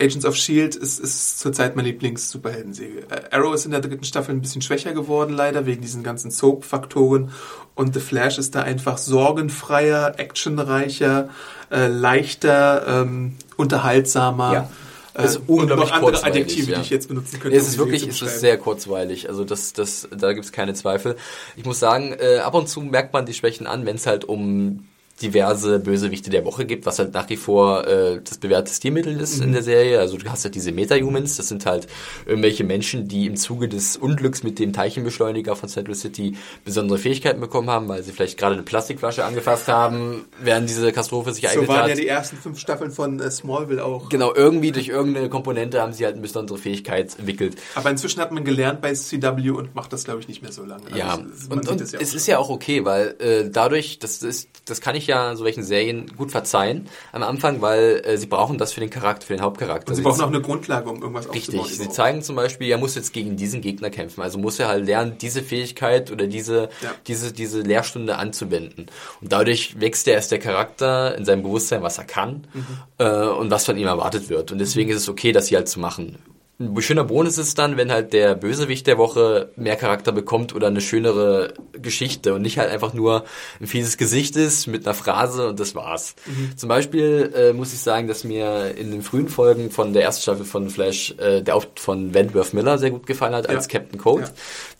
Agents 0.00 0.24
of 0.24 0.34
S.H.I.E.L.D. 0.34 0.78
ist, 0.78 0.98
ist 0.98 1.38
zurzeit 1.38 1.76
meine 1.76 1.88
Lieblings-Superhelden-Serie. 1.88 3.02
Äh, 3.10 3.34
Arrow 3.34 3.54
ist 3.54 3.66
in 3.66 3.72
der 3.72 3.80
dritten 3.80 4.04
Staffel 4.04 4.34
ein 4.34 4.40
bisschen 4.40 4.62
schwächer 4.62 4.92
geworden, 4.92 5.34
leider, 5.34 5.66
wegen 5.66 5.82
diesen 5.82 6.02
ganzen 6.02 6.30
Soap-Faktoren. 6.30 7.30
Und 7.74 7.94
The 7.94 8.00
Flash 8.00 8.38
ist 8.38 8.54
da 8.54 8.62
einfach 8.62 8.98
sorgenfreier, 8.98 10.14
actionreicher, 10.18 11.28
äh, 11.70 11.88
leichter, 11.88 13.02
ähm, 13.02 13.36
unterhaltsamer. 13.56 14.52
Ja. 14.52 14.70
Äh, 15.14 15.24
Es 15.24 15.32
ist 15.32 15.36
und 15.46 15.60
unglaublich 15.60 15.90
noch 15.90 15.96
andere 15.96 16.24
Adjektive, 16.24 16.70
ja. 16.72 16.78
die 16.78 16.84
ich 16.84 16.90
jetzt 16.90 17.08
benutzen 17.08 17.38
könnte. 17.38 17.56
Es 17.56 17.64
um 17.64 17.68
ist 17.68 17.74
die 17.74 17.78
wirklich, 17.80 18.06
es 18.06 18.22
ist 18.22 18.40
sehr 18.40 18.56
kurzweilig. 18.56 19.28
Also 19.28 19.44
das, 19.44 19.74
das, 19.74 20.08
da 20.10 20.32
gibt 20.32 20.46
es 20.46 20.52
keine 20.52 20.72
Zweifel. 20.74 21.16
Ich 21.56 21.66
muss 21.66 21.78
sagen, 21.78 22.14
äh, 22.18 22.38
ab 22.38 22.54
und 22.54 22.68
zu 22.68 22.80
merkt 22.80 23.12
man 23.12 23.26
die 23.26 23.34
Schwächen 23.34 23.66
an, 23.66 23.84
wenn 23.84 23.96
es 23.96 24.06
halt 24.06 24.24
um 24.24 24.86
diverse 25.22 25.78
Bösewichte 25.78 26.30
der 26.30 26.44
Woche 26.44 26.66
gibt, 26.66 26.86
was 26.86 26.98
halt 26.98 27.14
nach 27.14 27.28
wie 27.30 27.36
vor 27.36 27.86
äh, 27.86 28.20
das 28.22 28.38
bewährte 28.38 28.72
Stilmittel 28.72 29.20
ist 29.20 29.38
mhm. 29.38 29.44
in 29.44 29.52
der 29.52 29.62
Serie. 29.62 30.00
Also 30.00 30.16
du 30.16 30.28
hast 30.28 30.44
halt 30.44 30.54
diese 30.54 30.72
Meta-Humans, 30.72 31.36
das 31.36 31.48
sind 31.48 31.66
halt 31.66 31.86
irgendwelche 32.26 32.64
Menschen, 32.64 33.08
die 33.08 33.26
im 33.26 33.36
Zuge 33.36 33.68
des 33.68 33.96
Unglücks 33.96 34.42
mit 34.42 34.58
dem 34.58 34.72
Teilchenbeschleuniger 34.72 35.56
von 35.56 35.68
Central 35.68 35.94
City 35.94 36.36
besondere 36.64 36.98
Fähigkeiten 36.98 37.40
bekommen 37.40 37.70
haben, 37.70 37.88
weil 37.88 38.02
sie 38.02 38.12
vielleicht 38.12 38.38
gerade 38.38 38.54
eine 38.54 38.62
Plastikflasche 38.62 39.24
angefasst 39.24 39.68
haben, 39.68 40.26
während 40.42 40.68
diese 40.68 40.86
Katastrophe 40.88 41.32
sich 41.32 41.44
so 41.44 41.60
hat. 41.60 41.66
So 41.66 41.68
waren 41.68 41.88
ja 41.88 41.94
die 41.94 42.08
ersten 42.08 42.36
fünf 42.36 42.58
Staffeln 42.58 42.90
von 42.90 43.20
äh, 43.20 43.30
Smallville 43.30 43.84
auch. 43.84 44.08
Genau, 44.08 44.34
irgendwie 44.34 44.72
durch 44.72 44.88
irgendeine 44.88 45.28
Komponente 45.28 45.80
haben 45.80 45.92
sie 45.92 46.04
halt 46.04 46.14
eine 46.14 46.22
besondere 46.22 46.58
Fähigkeit 46.58 47.18
entwickelt. 47.18 47.56
Aber 47.74 47.90
inzwischen 47.90 48.20
hat 48.20 48.32
man 48.32 48.44
gelernt 48.44 48.80
bei 48.80 48.92
CW 48.92 49.50
und 49.50 49.74
macht 49.74 49.92
das, 49.92 50.04
glaube 50.04 50.20
ich, 50.20 50.28
nicht 50.28 50.42
mehr 50.42 50.52
so 50.52 50.64
lange. 50.64 50.82
Ja, 50.96 51.14
also, 51.14 51.50
und, 51.50 51.68
und 51.68 51.92
ja 51.92 51.98
es 52.00 52.14
ist 52.14 52.26
ja 52.26 52.38
auch 52.38 52.50
okay, 52.50 52.84
weil 52.84 53.14
äh, 53.18 53.50
dadurch, 53.50 53.98
das 53.98 54.22
ist, 54.22 54.48
das 54.64 54.80
kann 54.80 54.94
ich 54.94 55.06
ja 55.06 55.11
so 55.36 55.44
welchen 55.44 55.62
Serien 55.62 56.06
gut 56.16 56.30
verzeihen 56.30 56.88
am 57.12 57.22
Anfang, 57.22 57.60
weil 57.60 58.02
äh, 58.04 58.16
sie 58.16 58.26
brauchen 58.26 58.58
das 58.58 58.72
für 58.72 58.80
den 58.80 58.90
Charakter, 58.90 59.26
für 59.26 59.34
den 59.34 59.42
Hauptcharakter. 59.42 59.90
Und 59.90 59.96
sie 59.96 60.02
brauchen 60.02 60.20
auch 60.20 60.28
eine 60.28 60.40
Grundlage, 60.40 60.88
um 60.88 61.00
irgendwas 61.00 61.26
Richtig, 61.26 61.40
aufzubauen. 61.40 61.66
Richtig, 61.66 61.86
sie 61.86 61.90
zeigen 61.90 62.22
zum 62.22 62.36
Beispiel, 62.36 62.68
er 62.68 62.78
muss 62.78 62.94
jetzt 62.94 63.12
gegen 63.12 63.36
diesen 63.36 63.60
Gegner 63.60 63.90
kämpfen, 63.90 64.22
also 64.22 64.38
muss 64.38 64.58
er 64.58 64.68
halt 64.68 64.86
lernen, 64.86 65.16
diese 65.20 65.42
Fähigkeit 65.42 66.10
oder 66.10 66.26
diese, 66.26 66.68
ja. 66.82 66.94
diese, 67.06 67.32
diese 67.32 67.60
Lehrstunde 67.60 68.16
anzuwenden. 68.16 68.86
Und 69.20 69.32
dadurch 69.32 69.80
wächst 69.80 70.08
er 70.08 70.14
erst 70.14 70.32
der 70.32 70.38
Charakter 70.38 71.16
in 71.16 71.24
seinem 71.24 71.42
Bewusstsein, 71.42 71.82
was 71.82 71.98
er 71.98 72.04
kann 72.04 72.46
mhm. 72.52 72.66
äh, 72.98 73.26
und 73.28 73.50
was 73.50 73.64
von 73.64 73.76
ihm 73.76 73.86
erwartet 73.86 74.28
wird. 74.28 74.52
Und 74.52 74.58
deswegen 74.58 74.90
ist 74.90 74.96
es 74.96 75.08
okay, 75.08 75.32
das 75.32 75.48
hier 75.48 75.58
halt 75.58 75.68
zu 75.68 75.80
machen. 75.80 76.18
Ein 76.58 76.80
schöner 76.82 77.04
Bonus 77.04 77.38
ist 77.38 77.58
dann, 77.58 77.76
wenn 77.76 77.90
halt 77.90 78.12
der 78.12 78.34
Bösewicht 78.34 78.86
der 78.86 78.98
Woche 78.98 79.50
mehr 79.56 79.74
Charakter 79.76 80.12
bekommt 80.12 80.54
oder 80.54 80.68
eine 80.68 80.80
schönere 80.80 81.54
Geschichte 81.72 82.34
und 82.34 82.42
nicht 82.42 82.58
halt 82.58 82.70
einfach 82.70 82.92
nur 82.92 83.24
ein 83.60 83.66
fieses 83.66 83.96
Gesicht 83.96 84.36
ist 84.36 84.66
mit 84.66 84.86
einer 84.86 84.94
Phrase 84.94 85.48
und 85.48 85.58
das 85.58 85.74
war's. 85.74 86.14
Mhm. 86.26 86.56
Zum 86.56 86.68
Beispiel 86.68 87.32
äh, 87.34 87.52
muss 87.52 87.72
ich 87.72 87.80
sagen, 87.80 88.06
dass 88.06 88.22
mir 88.22 88.76
in 88.76 88.90
den 88.90 89.02
frühen 89.02 89.28
Folgen 89.28 89.70
von 89.70 89.92
der 89.92 90.02
ersten 90.02 90.22
Staffel 90.22 90.44
von 90.44 90.70
Flash 90.70 91.14
äh, 91.18 91.42
der 91.42 91.56
Auftritt 91.56 91.80
von 91.80 92.14
Wentworth 92.14 92.52
Miller 92.52 92.78
sehr 92.78 92.90
gut 92.90 93.06
gefallen 93.06 93.34
hat 93.34 93.48
als 93.48 93.66
ja. 93.66 93.78
Captain 93.78 93.98
Code. 93.98 94.24
Ja. 94.24 94.30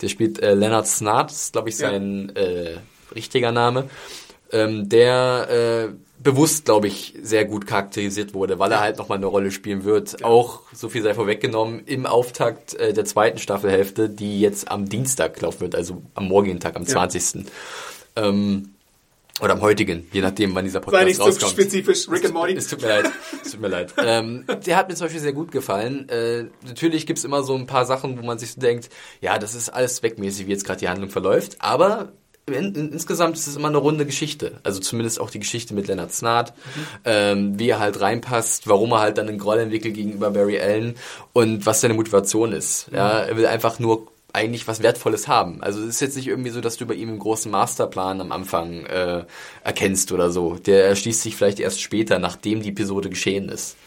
Der 0.01 0.07
spielt 0.07 0.39
äh, 0.41 0.53
Leonard 0.53 0.87
Snart, 0.87 1.31
ist 1.31 1.53
glaube 1.53 1.69
ich 1.69 1.77
sein 1.77 2.31
ja. 2.35 2.41
äh, 2.41 2.77
richtiger 3.13 3.51
Name. 3.51 3.89
Ähm, 4.51 4.87
der 4.87 5.89
äh, 5.89 5.93
bewusst, 6.23 6.65
glaube 6.65 6.87
ich, 6.87 7.13
sehr 7.21 7.45
gut 7.45 7.67
charakterisiert 7.67 8.33
wurde, 8.33 8.57
weil 8.57 8.71
er 8.71 8.79
halt 8.79 8.97
nochmal 8.97 9.17
eine 9.17 9.27
Rolle 9.27 9.51
spielen 9.51 9.83
wird. 9.83 10.21
Ja. 10.21 10.25
Auch, 10.25 10.61
so 10.73 10.89
viel 10.89 11.03
sei 11.03 11.13
vorweggenommen, 11.13 11.83
im 11.85 12.05
Auftakt 12.05 12.73
äh, 12.75 12.93
der 12.93 13.05
zweiten 13.05 13.37
Staffelhälfte, 13.37 14.09
die 14.09 14.39
jetzt 14.39 14.71
am 14.71 14.87
Dienstag 14.87 15.39
laufen 15.41 15.61
wird, 15.61 15.75
also 15.75 16.01
am 16.15 16.27
morgigen 16.27 16.59
Tag, 16.59 16.75
am 16.75 16.83
ja. 16.83 16.89
20. 16.89 17.45
Ähm, 18.15 18.69
oder 19.41 19.53
am 19.53 19.61
heutigen, 19.61 20.07
je 20.11 20.21
nachdem, 20.21 20.53
wann 20.53 20.63
dieser 20.63 20.79
Podcast 20.79 21.01
Sei 21.01 21.05
nicht 21.05 21.19
rauskommt. 21.19 21.41
So 21.41 21.47
spezifisch, 21.47 22.07
Rick 22.07 22.25
and 22.25 22.33
Morty. 22.35 22.53
Es 22.53 22.67
tut 22.67 22.81
mir 22.81 22.87
leid, 22.87 23.11
es 23.43 23.51
tut 23.51 23.61
mir 23.61 23.67
leid. 23.67 23.93
ähm, 24.05 24.45
der 24.65 24.77
hat 24.77 24.89
mir 24.89 24.95
zum 24.95 25.05
Beispiel 25.05 25.21
sehr 25.21 25.33
gut 25.33 25.51
gefallen. 25.51 26.07
Äh, 26.07 26.45
natürlich 26.65 27.07
gibt's 27.07 27.23
immer 27.23 27.41
so 27.41 27.55
ein 27.55 27.65
paar 27.65 27.85
Sachen, 27.85 28.17
wo 28.19 28.23
man 28.23 28.37
sich 28.37 28.53
so 28.53 28.61
denkt, 28.61 28.89
ja, 29.21 29.39
das 29.39 29.55
ist 29.55 29.69
alles 29.69 29.95
zweckmäßig, 29.95 30.45
wie 30.45 30.51
jetzt 30.51 30.65
gerade 30.65 30.79
die 30.79 30.87
Handlung 30.87 31.09
verläuft. 31.09 31.57
Aber 31.59 32.13
in, 32.47 32.75
in, 32.75 32.91
insgesamt 32.91 33.37
ist 33.37 33.47
es 33.47 33.55
immer 33.55 33.69
eine 33.69 33.77
runde 33.77 34.05
Geschichte. 34.05 34.59
Also 34.63 34.79
zumindest 34.79 35.19
auch 35.19 35.29
die 35.29 35.39
Geschichte 35.39 35.73
mit 35.73 35.87
Leonard 35.87 36.13
Snart, 36.13 36.53
mhm. 36.55 36.85
ähm, 37.05 37.59
wie 37.59 37.69
er 37.69 37.79
halt 37.79 38.01
reinpasst, 38.01 38.67
warum 38.67 38.91
er 38.91 38.99
halt 38.99 39.17
dann 39.17 39.29
einen 39.29 39.37
Groll 39.37 39.59
entwickelt 39.59 39.93
gegenüber 39.93 40.31
Barry 40.31 40.59
Allen 40.59 40.95
und 41.31 41.65
was 41.65 41.81
seine 41.81 41.93
Motivation 41.93 42.51
ist. 42.51 42.91
Mhm. 42.91 42.97
Ja, 42.97 43.19
er 43.19 43.37
will 43.37 43.45
einfach 43.45 43.79
nur 43.79 44.07
eigentlich 44.33 44.67
was 44.67 44.81
Wertvolles 44.81 45.27
haben. 45.27 45.61
Also 45.61 45.81
es 45.81 45.89
ist 45.89 46.01
jetzt 46.01 46.15
nicht 46.17 46.27
irgendwie 46.27 46.49
so, 46.49 46.59
dass 46.59 46.77
du 46.77 46.87
bei 46.87 46.95
ihm 46.95 47.09
einen 47.09 47.19
großen 47.19 47.51
Masterplan 47.51 48.19
am 48.19 48.31
Anfang 48.31 48.85
äh, 48.87 49.25
erkennst 49.63 50.11
oder 50.11 50.31
so. 50.31 50.55
Der 50.55 50.87
erschließt 50.87 51.21
sich 51.21 51.35
vielleicht 51.35 51.59
erst 51.59 51.81
später, 51.81 52.17
nachdem 52.17 52.63
die 52.63 52.69
Episode 52.69 53.09
geschehen 53.09 53.47
ist. 53.47 53.77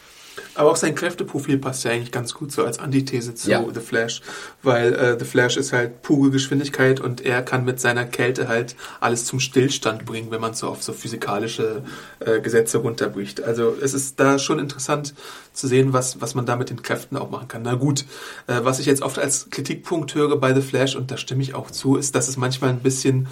Aber 0.57 0.71
auch 0.71 0.75
sein 0.75 0.95
Kräfteprofil 0.95 1.59
passt 1.59 1.83
ja 1.83 1.91
eigentlich 1.91 2.11
ganz 2.11 2.33
gut 2.33 2.51
so 2.51 2.63
als 2.63 2.79
Antithese 2.79 3.35
zu 3.35 3.51
ja. 3.51 3.63
The 3.71 3.79
Flash, 3.79 4.21
weil 4.63 4.93
äh, 4.93 5.19
The 5.19 5.25
Flash 5.25 5.55
ist 5.55 5.71
halt 5.71 6.01
pure 6.01 6.31
Geschwindigkeit 6.31 6.99
und 6.99 7.21
er 7.21 7.43
kann 7.43 7.63
mit 7.63 7.79
seiner 7.79 8.05
Kälte 8.05 8.47
halt 8.47 8.75
alles 8.99 9.25
zum 9.25 9.39
Stillstand 9.39 10.05
bringen, 10.05 10.31
wenn 10.31 10.41
man 10.41 10.55
so 10.55 10.67
auf 10.67 10.81
so 10.81 10.93
physikalische 10.93 11.83
äh, 12.19 12.41
Gesetze 12.41 12.79
runterbricht. 12.79 13.43
Also 13.43 13.75
es 13.79 13.93
ist 13.93 14.19
da 14.19 14.39
schon 14.39 14.57
interessant 14.57 15.13
zu 15.53 15.67
sehen, 15.67 15.93
was, 15.93 16.21
was 16.21 16.33
man 16.33 16.47
da 16.47 16.55
mit 16.55 16.71
den 16.71 16.81
Kräften 16.81 17.17
auch 17.17 17.29
machen 17.29 17.47
kann. 17.47 17.61
Na 17.61 17.75
gut, 17.75 18.05
äh, 18.47 18.59
was 18.63 18.79
ich 18.79 18.87
jetzt 18.87 19.03
oft 19.03 19.19
als 19.19 19.51
Kritikpunkt 19.51 20.15
höre 20.15 20.37
bei 20.37 20.55
The 20.55 20.61
Flash, 20.61 20.95
und 20.95 21.11
da 21.11 21.17
stimme 21.17 21.43
ich 21.43 21.53
auch 21.53 21.69
zu, 21.69 21.97
ist, 21.97 22.15
dass 22.15 22.27
es 22.27 22.35
manchmal 22.35 22.71
ein 22.71 22.79
bisschen 22.79 23.27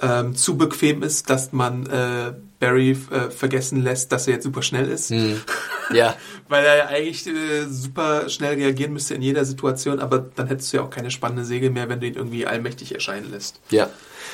ähm, 0.00 0.36
zu 0.36 0.56
bequem 0.56 1.02
ist, 1.02 1.28
dass 1.28 1.52
man 1.52 1.86
äh, 1.86 2.34
Barry 2.60 2.90
äh, 2.90 3.30
vergessen 3.30 3.82
lässt, 3.82 4.12
dass 4.12 4.26
er 4.26 4.34
jetzt 4.34 4.44
super 4.44 4.62
schnell 4.62 4.88
ist. 4.88 5.10
Hm. 5.10 5.40
Ja. 5.90 6.16
Weil 6.50 6.66
er 6.66 6.76
ja 6.76 6.86
eigentlich 6.88 7.26
äh, 7.26 7.64
super 7.66 8.28
schnell 8.28 8.56
reagieren 8.56 8.92
müsste 8.92 9.14
in 9.14 9.22
jeder 9.22 9.46
Situation, 9.46 10.00
aber 10.00 10.18
dann 10.18 10.46
hättest 10.46 10.70
du 10.70 10.76
ja 10.76 10.82
auch 10.82 10.90
keine 10.90 11.10
spannende 11.10 11.46
Säge 11.46 11.70
mehr, 11.70 11.88
wenn 11.88 11.98
du 11.98 12.06
ihn 12.06 12.12
irgendwie 12.12 12.46
allmächtig 12.46 12.92
erscheinen 12.92 13.30
lässt. 13.30 13.58
Ja. 13.70 13.88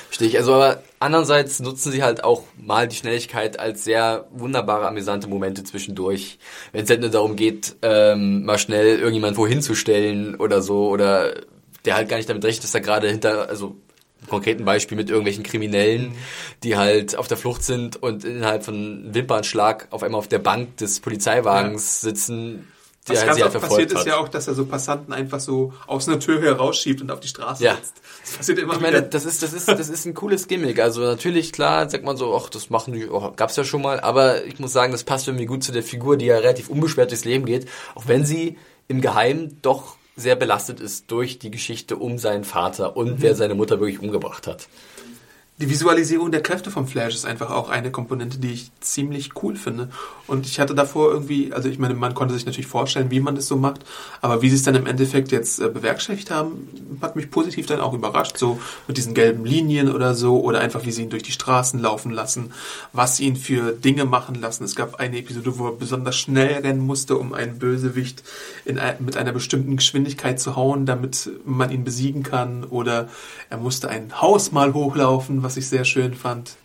Verstehe 0.06 0.26
ich. 0.26 0.36
Also 0.36 0.54
aber 0.54 0.82
andererseits 0.98 1.60
nutzen 1.60 1.92
sie 1.92 2.02
halt 2.02 2.24
auch 2.24 2.42
mal 2.56 2.88
die 2.88 2.96
Schnelligkeit 2.96 3.60
als 3.60 3.84
sehr 3.84 4.26
wunderbare, 4.32 4.88
amüsante 4.88 5.28
Momente 5.28 5.62
zwischendurch. 5.62 6.38
Wenn 6.72 6.82
es 6.84 6.90
halt 6.90 7.02
nur 7.02 7.10
darum 7.10 7.36
geht, 7.36 7.76
ähm, 7.82 8.44
mal 8.44 8.58
schnell 8.58 8.98
irgendjemand 8.98 9.36
wohin 9.36 9.62
zu 9.62 9.76
stellen 9.76 10.34
oder 10.34 10.60
so, 10.60 10.88
oder 10.88 11.34
der 11.84 11.94
halt 11.94 12.08
gar 12.08 12.16
nicht 12.16 12.28
damit 12.28 12.44
rechnet, 12.44 12.64
dass 12.64 12.74
er 12.74 12.80
gerade 12.80 13.08
hinter, 13.08 13.48
also 13.48 13.76
konkreten 14.28 14.64
Beispiel 14.64 14.96
mit 14.96 15.08
irgendwelchen 15.08 15.44
Kriminellen, 15.44 16.08
mhm. 16.08 16.14
die 16.62 16.76
halt 16.76 17.16
auf 17.16 17.28
der 17.28 17.36
Flucht 17.36 17.62
sind 17.62 18.02
und 18.02 18.24
innerhalb 18.24 18.64
von 18.64 19.14
Wimpernschlag 19.14 19.88
auf 19.90 20.02
einmal 20.02 20.18
auf 20.18 20.28
der 20.28 20.38
Bank 20.38 20.76
des 20.78 21.00
Polizeiwagens 21.00 22.02
ja. 22.02 22.08
sitzen. 22.08 22.68
Die 23.06 23.12
Was 23.12 23.18
halt 23.18 23.28
ganz 23.28 23.42
halt 23.42 23.56
oft 23.56 23.68
passiert 23.68 23.92
hat. 23.92 24.00
ist 24.00 24.06
ja 24.06 24.16
auch, 24.16 24.28
dass 24.28 24.48
er 24.48 24.54
so 24.54 24.64
Passanten 24.64 25.12
einfach 25.12 25.38
so 25.38 25.74
aus 25.86 26.08
einer 26.08 26.18
Tür 26.20 26.40
herausschiebt 26.40 27.02
und 27.02 27.10
auf 27.10 27.20
die 27.20 27.28
Straße 27.28 27.62
ja. 27.62 27.74
setzt. 27.74 28.00
Das 28.22 28.32
passiert 28.32 28.58
immer 28.58 28.72
ich 28.74 28.80
meine, 28.80 28.96
wieder. 28.96 29.08
das 29.08 29.26
ist, 29.26 29.42
das 29.42 29.52
ist, 29.52 29.68
das 29.68 29.90
ist 29.90 30.06
ein 30.06 30.14
cooles 30.14 30.48
Gimmick. 30.48 30.80
Also 30.80 31.02
natürlich, 31.02 31.52
klar, 31.52 31.90
sagt 31.90 32.04
man 32.04 32.16
so, 32.16 32.34
ach, 32.34 32.48
das 32.48 32.70
machen 32.70 32.94
die, 32.94 33.06
oh, 33.06 33.32
gab's 33.36 33.56
ja 33.56 33.64
schon 33.64 33.82
mal, 33.82 34.00
aber 34.00 34.46
ich 34.46 34.58
muss 34.58 34.72
sagen, 34.72 34.92
das 34.92 35.04
passt 35.04 35.28
irgendwie 35.28 35.44
gut 35.44 35.62
zu 35.62 35.70
der 35.70 35.82
Figur, 35.82 36.16
die 36.16 36.26
ja 36.26 36.38
relativ 36.38 36.70
unbeschwert 36.70 37.10
durchs 37.10 37.26
Leben 37.26 37.44
geht, 37.44 37.68
auch 37.94 38.04
wenn 38.08 38.24
sie 38.24 38.56
im 38.88 39.02
Geheimen 39.02 39.58
doch 39.60 39.96
sehr 40.16 40.36
belastet 40.36 40.80
ist 40.80 41.10
durch 41.10 41.38
die 41.38 41.50
Geschichte 41.50 41.96
um 41.96 42.18
seinen 42.18 42.44
Vater 42.44 42.96
und 42.96 43.10
mhm. 43.10 43.16
wer 43.18 43.34
seine 43.34 43.54
Mutter 43.54 43.80
wirklich 43.80 44.00
umgebracht 44.00 44.46
hat 44.46 44.68
die 45.58 45.70
Visualisierung 45.70 46.32
der 46.32 46.42
Kräfte 46.42 46.72
vom 46.72 46.88
Flash 46.88 47.14
ist 47.14 47.26
einfach 47.26 47.50
auch 47.50 47.68
eine 47.68 47.92
Komponente, 47.92 48.38
die 48.38 48.52
ich 48.52 48.72
ziemlich 48.80 49.40
cool 49.40 49.54
finde. 49.54 49.88
Und 50.26 50.46
ich 50.46 50.58
hatte 50.58 50.74
davor 50.74 51.12
irgendwie, 51.12 51.52
also 51.52 51.68
ich 51.68 51.78
meine, 51.78 51.94
man 51.94 52.12
konnte 52.12 52.34
sich 52.34 52.44
natürlich 52.44 52.66
vorstellen, 52.66 53.12
wie 53.12 53.20
man 53.20 53.36
das 53.36 53.46
so 53.46 53.56
macht, 53.56 53.82
aber 54.20 54.42
wie 54.42 54.50
sie 54.50 54.56
es 54.56 54.64
dann 54.64 54.74
im 54.74 54.86
Endeffekt 54.86 55.30
jetzt 55.30 55.60
äh, 55.60 55.68
bewerkstelligt 55.68 56.32
haben, 56.32 56.68
hat 57.00 57.14
mich 57.14 57.30
positiv 57.30 57.66
dann 57.66 57.78
auch 57.78 57.92
überrascht. 57.92 58.36
So 58.36 58.58
mit 58.88 58.96
diesen 58.96 59.14
gelben 59.14 59.44
Linien 59.44 59.92
oder 59.92 60.14
so, 60.14 60.40
oder 60.40 60.58
einfach 60.58 60.86
wie 60.86 60.90
sie 60.90 61.02
ihn 61.02 61.10
durch 61.10 61.22
die 61.22 61.30
Straßen 61.30 61.78
laufen 61.78 62.10
lassen, 62.10 62.52
was 62.92 63.18
sie 63.18 63.26
ihn 63.26 63.36
für 63.36 63.70
Dinge 63.70 64.06
machen 64.06 64.34
lassen. 64.34 64.64
Es 64.64 64.74
gab 64.74 64.96
eine 64.96 65.18
Episode, 65.18 65.56
wo 65.56 65.68
er 65.68 65.76
besonders 65.76 66.16
schnell 66.16 66.62
rennen 66.62 66.84
musste, 66.84 67.16
um 67.16 67.32
einen 67.32 67.60
Bösewicht 67.60 68.24
in, 68.64 68.80
mit 68.98 69.16
einer 69.16 69.30
bestimmten 69.30 69.76
Geschwindigkeit 69.76 70.40
zu 70.40 70.56
hauen, 70.56 70.84
damit 70.84 71.30
man 71.44 71.70
ihn 71.70 71.84
besiegen 71.84 72.24
kann. 72.24 72.64
Oder 72.64 73.08
er 73.50 73.58
musste 73.58 73.88
ein 73.88 74.20
Haus 74.20 74.50
mal 74.50 74.74
hochlaufen, 74.74 75.43
was 75.44 75.56
ich 75.56 75.68
sehr 75.68 75.84
schön 75.84 76.14
fand. 76.14 76.56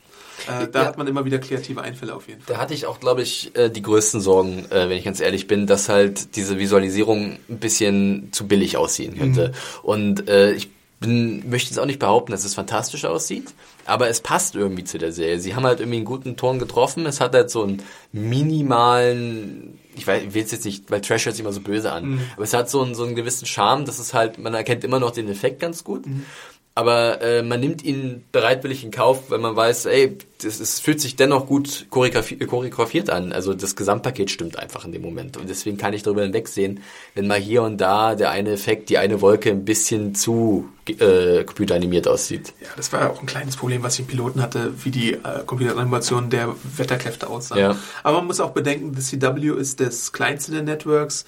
Äh, 0.47 0.67
da 0.67 0.81
ja. 0.81 0.85
hat 0.87 0.97
man 0.97 1.07
immer 1.07 1.25
wieder 1.25 1.39
kreative 1.39 1.81
Einfälle 1.81 2.15
auf 2.15 2.27
jeden 2.27 2.41
Fall. 2.41 2.55
Da 2.55 2.61
hatte 2.61 2.73
ich 2.73 2.85
auch, 2.85 2.99
glaube 2.99 3.21
ich, 3.21 3.55
äh, 3.55 3.69
die 3.69 3.81
größten 3.81 4.21
Sorgen, 4.21 4.65
äh, 4.69 4.89
wenn 4.89 4.97
ich 4.97 5.03
ganz 5.03 5.19
ehrlich 5.19 5.47
bin, 5.47 5.67
dass 5.67 5.89
halt 5.89 6.35
diese 6.35 6.57
Visualisierung 6.57 7.37
ein 7.49 7.59
bisschen 7.59 8.29
zu 8.31 8.47
billig 8.47 8.77
aussehen 8.77 9.17
könnte. 9.17 9.49
Mhm. 9.49 9.53
Und 9.83 10.29
äh, 10.29 10.53
ich 10.53 10.69
bin, 10.99 11.49
möchte 11.49 11.69
jetzt 11.69 11.79
auch 11.79 11.85
nicht 11.85 11.99
behaupten, 11.99 12.31
dass 12.31 12.43
es 12.43 12.55
fantastisch 12.55 13.05
aussieht, 13.05 13.53
aber 13.85 14.09
es 14.09 14.21
passt 14.21 14.55
irgendwie 14.55 14.83
zu 14.83 14.97
der 14.97 15.11
Serie. 15.11 15.39
Sie 15.39 15.55
haben 15.55 15.65
halt 15.65 15.79
irgendwie 15.79 15.97
einen 15.97 16.05
guten 16.05 16.35
Ton 16.35 16.59
getroffen. 16.59 17.05
Es 17.05 17.21
hat 17.21 17.33
halt 17.33 17.49
so 17.49 17.63
einen 17.63 17.81
minimalen, 18.11 19.79
ich 19.95 20.05
weiß, 20.05 20.33
will 20.33 20.43
es 20.43 20.51
jetzt 20.51 20.65
nicht, 20.65 20.91
weil 20.91 21.01
Trash 21.01 21.25
hört 21.25 21.35
sich 21.35 21.43
immer 21.43 21.53
so 21.53 21.61
böse 21.61 21.91
an, 21.91 22.11
mhm. 22.11 22.21
aber 22.35 22.43
es 22.43 22.53
hat 22.53 22.69
so 22.69 22.81
einen, 22.81 22.95
so 22.95 23.03
einen 23.03 23.15
gewissen 23.15 23.45
Charme, 23.45 23.85
dass 23.85 23.99
es 23.99 24.13
halt, 24.13 24.39
man 24.39 24.53
erkennt 24.53 24.83
immer 24.83 24.99
noch 24.99 25.11
den 25.11 25.29
Effekt 25.29 25.59
ganz 25.59 25.83
gut. 25.83 26.05
Mhm 26.05 26.25
aber 26.75 27.21
äh, 27.21 27.41
man 27.41 27.59
nimmt 27.59 27.83
ihn 27.83 28.23
bereitwillig 28.31 28.83
in 28.83 28.91
Kauf, 28.91 29.29
weil 29.29 29.39
man 29.39 29.55
weiß, 29.55 29.85
ey, 29.87 30.17
das 30.41 30.61
ist, 30.61 30.79
fühlt 30.79 31.01
sich 31.01 31.17
dennoch 31.17 31.47
gut 31.47 31.87
choreografiert 31.89 33.09
an. 33.09 33.33
Also 33.33 33.53
das 33.53 33.75
Gesamtpaket 33.75 34.31
stimmt 34.31 34.57
einfach 34.57 34.85
in 34.85 34.93
dem 34.93 35.01
Moment. 35.01 35.35
Und 35.35 35.49
deswegen 35.49 35.77
kann 35.77 35.93
ich 35.93 36.03
darüber 36.03 36.23
hinwegsehen, 36.23 36.79
wenn 37.13 37.27
mal 37.27 37.39
hier 37.39 37.61
und 37.63 37.77
da 37.79 38.15
der 38.15 38.31
eine 38.31 38.51
Effekt, 38.51 38.89
die 38.89 38.97
eine 38.97 39.19
Wolke 39.19 39.49
ein 39.49 39.65
bisschen 39.65 40.15
zu 40.15 40.69
äh, 40.87 41.43
computeranimiert 41.43 42.07
aussieht. 42.07 42.53
Ja, 42.61 42.69
das 42.77 42.93
war 42.93 43.09
auch 43.09 43.19
ein 43.19 43.25
kleines 43.25 43.57
Problem, 43.57 43.83
was 43.83 43.95
ich 43.95 44.01
im 44.01 44.07
Piloten 44.07 44.41
hatte, 44.41 44.73
wie 44.83 44.91
die 44.91 45.13
äh, 45.13 45.43
Computeranimation 45.45 46.29
der 46.29 46.55
Wetterkräfte 46.77 47.29
aussah. 47.29 47.57
Ja. 47.57 47.75
Aber 48.03 48.17
man 48.17 48.27
muss 48.27 48.39
auch 48.39 48.51
bedenken, 48.51 48.95
The 48.97 49.17
CW 49.17 49.59
ist 49.59 49.81
das 49.81 50.13
kleinste 50.13 50.53
der 50.53 50.63
Networks 50.63 51.25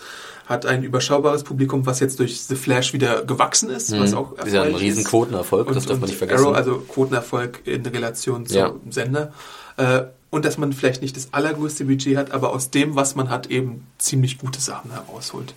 hat 0.51 0.65
ein 0.65 0.83
überschaubares 0.83 1.43
Publikum, 1.43 1.85
was 1.85 1.99
jetzt 1.99 2.19
durch 2.19 2.41
The 2.41 2.55
Flash 2.55 2.93
wieder 2.93 3.23
gewachsen 3.23 3.69
ist, 3.69 3.91
mhm. 3.91 4.01
was 4.01 4.13
auch 4.13 4.37
ist. 4.37 4.53
ein 4.53 4.75
riesen 4.75 5.03
Quotenerfolg, 5.03 5.71
das 5.73 5.85
darf 5.85 5.99
man 5.99 6.09
nicht 6.09 6.17
vergessen. 6.17 6.43
Arrow, 6.43 6.55
also 6.55 6.79
Quotenerfolg 6.79 7.61
in 7.65 7.85
Relation 7.85 8.45
zum 8.45 8.57
ja. 8.57 8.73
Sender. 9.03 9.33
Äh, 9.77 10.03
und 10.29 10.45
dass 10.45 10.57
man 10.57 10.71
vielleicht 10.73 11.01
nicht 11.01 11.17
das 11.17 11.33
allergrößte 11.33 11.85
Budget 11.85 12.17
hat, 12.17 12.31
aber 12.31 12.53
aus 12.53 12.69
dem, 12.71 12.95
was 12.95 13.15
man 13.15 13.29
hat, 13.29 13.47
eben 13.47 13.85
ziemlich 13.97 14.37
gute 14.37 14.61
Sachen 14.61 14.91
herausholt. 14.91 15.53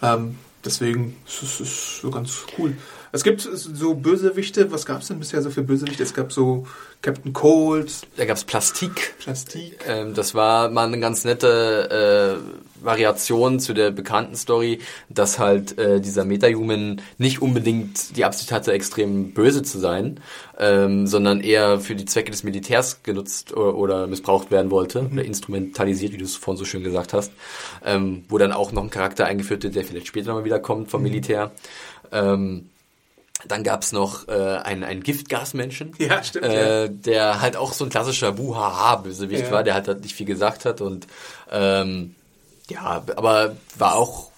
Ähm, 0.00 0.38
deswegen 0.64 1.16
ist 1.26 1.60
es 1.60 2.00
so 2.00 2.10
ganz 2.10 2.44
cool. 2.56 2.74
Es 3.12 3.24
gibt 3.24 3.40
so 3.40 3.94
Bösewichte, 3.94 4.70
was 4.70 4.84
gab 4.84 5.00
es 5.00 5.08
denn 5.08 5.18
bisher 5.18 5.40
so 5.42 5.50
für 5.50 5.62
Bösewichte? 5.62 6.02
Es 6.02 6.12
gab 6.12 6.32
so 6.32 6.66
Captain 7.02 7.32
Cold. 7.32 7.90
Da 8.16 8.26
gab 8.26 8.36
es 8.36 8.44
Plastik. 8.44 9.14
Plastik. 9.18 9.78
Ähm, 9.86 10.14
das 10.14 10.34
war 10.34 10.70
mal 10.70 10.86
eine 10.86 11.00
ganz 11.00 11.24
nette 11.24 12.38
äh, 12.38 12.75
Variation 12.86 13.60
zu 13.60 13.74
der 13.74 13.90
bekannten 13.90 14.36
Story, 14.36 14.78
dass 15.08 15.38
halt 15.38 15.78
äh, 15.78 16.00
dieser 16.00 16.24
Metahuman 16.24 17.02
nicht 17.18 17.42
unbedingt 17.42 18.16
die 18.16 18.24
Absicht 18.24 18.52
hatte, 18.52 18.72
extrem 18.72 19.32
böse 19.32 19.62
zu 19.62 19.78
sein, 19.78 20.20
ähm, 20.58 21.06
sondern 21.06 21.40
eher 21.40 21.80
für 21.80 21.94
die 21.94 22.06
Zwecke 22.06 22.30
des 22.30 22.44
Militärs 22.44 23.02
genutzt 23.02 23.52
oder, 23.52 23.76
oder 23.76 24.06
missbraucht 24.06 24.50
werden 24.50 24.70
wollte, 24.70 25.02
mhm. 25.02 25.12
oder 25.12 25.24
instrumentalisiert, 25.24 26.12
wie 26.12 26.18
du 26.18 26.24
es 26.24 26.36
vorhin 26.36 26.58
so 26.58 26.64
schön 26.64 26.82
gesagt 26.82 27.12
hast, 27.12 27.32
ähm, 27.84 28.24
wo 28.28 28.38
dann 28.38 28.52
auch 28.52 28.72
noch 28.72 28.82
ein 28.82 28.90
Charakter 28.90 29.26
eingeführt 29.26 29.64
wird, 29.64 29.74
der 29.74 29.84
vielleicht 29.84 30.06
später 30.06 30.28
nochmal 30.28 30.44
wiederkommt 30.44 30.90
vom 30.90 31.02
mhm. 31.02 31.08
Militär. 31.08 31.50
Ähm, 32.12 32.70
dann 33.46 33.62
gab's 33.62 33.92
noch 33.92 34.28
äh, 34.28 34.32
einen, 34.32 34.82
einen 34.82 35.02
Giftgasmenschen, 35.02 35.92
ja, 35.98 36.22
stimmt, 36.22 36.46
äh, 36.46 36.84
ja. 36.84 36.88
der 36.88 37.40
halt 37.40 37.56
auch 37.56 37.72
so 37.72 37.84
ein 37.84 37.90
klassischer 37.90 38.32
Buhaha-Bösewicht 38.32 39.46
ja. 39.46 39.50
war, 39.50 39.62
der 39.62 39.74
halt, 39.74 39.88
halt 39.88 40.02
nicht 40.02 40.14
viel 40.14 40.26
gesagt 40.26 40.64
hat 40.64 40.80
und 40.80 41.06
ähm, 41.50 42.14
ja, 42.68 43.04
aber 43.16 43.56
war 43.78 43.96
auch 43.96 44.30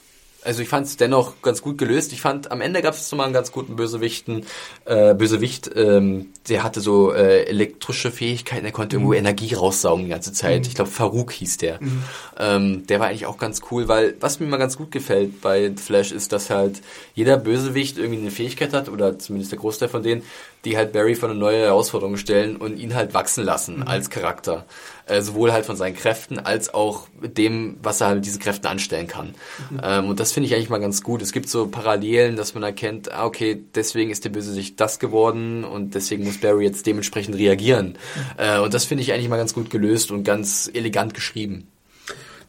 also 0.44 0.62
ich 0.62 0.68
fand 0.68 0.86
es 0.86 0.96
dennoch 0.96 1.42
ganz 1.42 1.62
gut 1.62 1.78
gelöst. 1.78 2.12
Ich 2.12 2.20
fand, 2.20 2.50
am 2.50 2.60
Ende 2.60 2.80
gab 2.80 2.94
es 2.94 3.12
mal 3.12 3.24
einen 3.24 3.32
ganz 3.32 3.52
guten 3.52 3.76
Bösewichten, 3.76 4.46
äh, 4.84 5.14
Bösewicht, 5.14 5.70
ähm, 5.74 6.28
der 6.48 6.62
hatte 6.62 6.80
so 6.80 7.12
äh, 7.12 7.44
elektrische 7.44 8.10
Fähigkeiten, 8.10 8.64
er 8.64 8.72
konnte 8.72 8.96
mhm. 8.96 9.02
irgendwo 9.02 9.14
Energie 9.14 9.54
raussaugen 9.54 10.04
die 10.04 10.10
ganze 10.10 10.32
Zeit. 10.32 10.62
Mhm. 10.62 10.68
Ich 10.68 10.74
glaube, 10.74 10.90
Farouk 10.90 11.32
hieß 11.32 11.58
der. 11.58 11.82
Mhm. 11.82 12.04
Ähm, 12.38 12.86
der 12.86 13.00
war 13.00 13.08
eigentlich 13.08 13.26
auch 13.26 13.38
ganz 13.38 13.60
cool, 13.70 13.88
weil 13.88 14.14
was 14.20 14.38
mir 14.40 14.46
mal 14.46 14.56
ganz 14.58 14.76
gut 14.76 14.92
gefällt 14.92 15.40
bei 15.40 15.72
Flash 15.76 16.12
ist, 16.12 16.32
dass 16.32 16.50
halt 16.50 16.80
jeder 17.14 17.36
Bösewicht 17.36 17.98
irgendwie 17.98 18.20
eine 18.20 18.30
Fähigkeit 18.30 18.72
hat, 18.72 18.88
oder 18.88 19.18
zumindest 19.18 19.52
der 19.52 19.58
Großteil 19.58 19.88
von 19.88 20.02
denen, 20.02 20.22
die 20.64 20.76
halt 20.76 20.92
Barry 20.92 21.14
vor 21.14 21.28
eine 21.28 21.38
neue 21.38 21.60
Herausforderung 21.60 22.16
stellen 22.16 22.56
und 22.56 22.78
ihn 22.78 22.94
halt 22.94 23.14
wachsen 23.14 23.44
lassen 23.44 23.76
mhm. 23.76 23.88
als 23.88 24.10
Charakter. 24.10 24.66
Äh, 25.06 25.22
sowohl 25.22 25.52
halt 25.52 25.64
von 25.64 25.76
seinen 25.76 25.94
Kräften 25.94 26.38
als 26.38 26.74
auch 26.74 27.08
dem, 27.22 27.78
was 27.82 28.00
er 28.00 28.08
halt 28.08 28.16
mit 28.16 28.26
diesen 28.26 28.40
Kräften 28.40 28.66
anstellen 28.66 29.06
kann. 29.06 29.34
Mhm. 29.70 29.80
Ähm, 29.82 30.08
und 30.08 30.20
das 30.20 30.32
finde 30.32 30.48
ich 30.48 30.54
eigentlich 30.54 30.68
mal 30.68 30.80
ganz 30.80 31.02
gut. 31.02 31.22
Es 31.22 31.32
gibt 31.32 31.48
so 31.48 31.68
Parallelen, 31.68 32.36
dass 32.36 32.54
man 32.54 32.62
erkennt, 32.62 33.10
ah, 33.12 33.24
okay, 33.24 33.62
deswegen 33.74 34.10
ist 34.10 34.24
der 34.24 34.30
Böse 34.30 34.52
sich 34.52 34.76
das 34.76 34.98
geworden 34.98 35.64
und 35.64 35.94
deswegen 35.94 36.24
muss 36.24 36.38
Barry 36.38 36.64
jetzt 36.64 36.86
dementsprechend 36.86 37.36
reagieren. 37.36 37.96
Mhm. 38.36 38.44
Äh, 38.44 38.58
und 38.58 38.74
das 38.74 38.84
finde 38.84 39.02
ich 39.02 39.12
eigentlich 39.12 39.28
mal 39.28 39.38
ganz 39.38 39.54
gut 39.54 39.70
gelöst 39.70 40.10
und 40.10 40.24
ganz 40.24 40.70
elegant 40.74 41.14
geschrieben. 41.14 41.68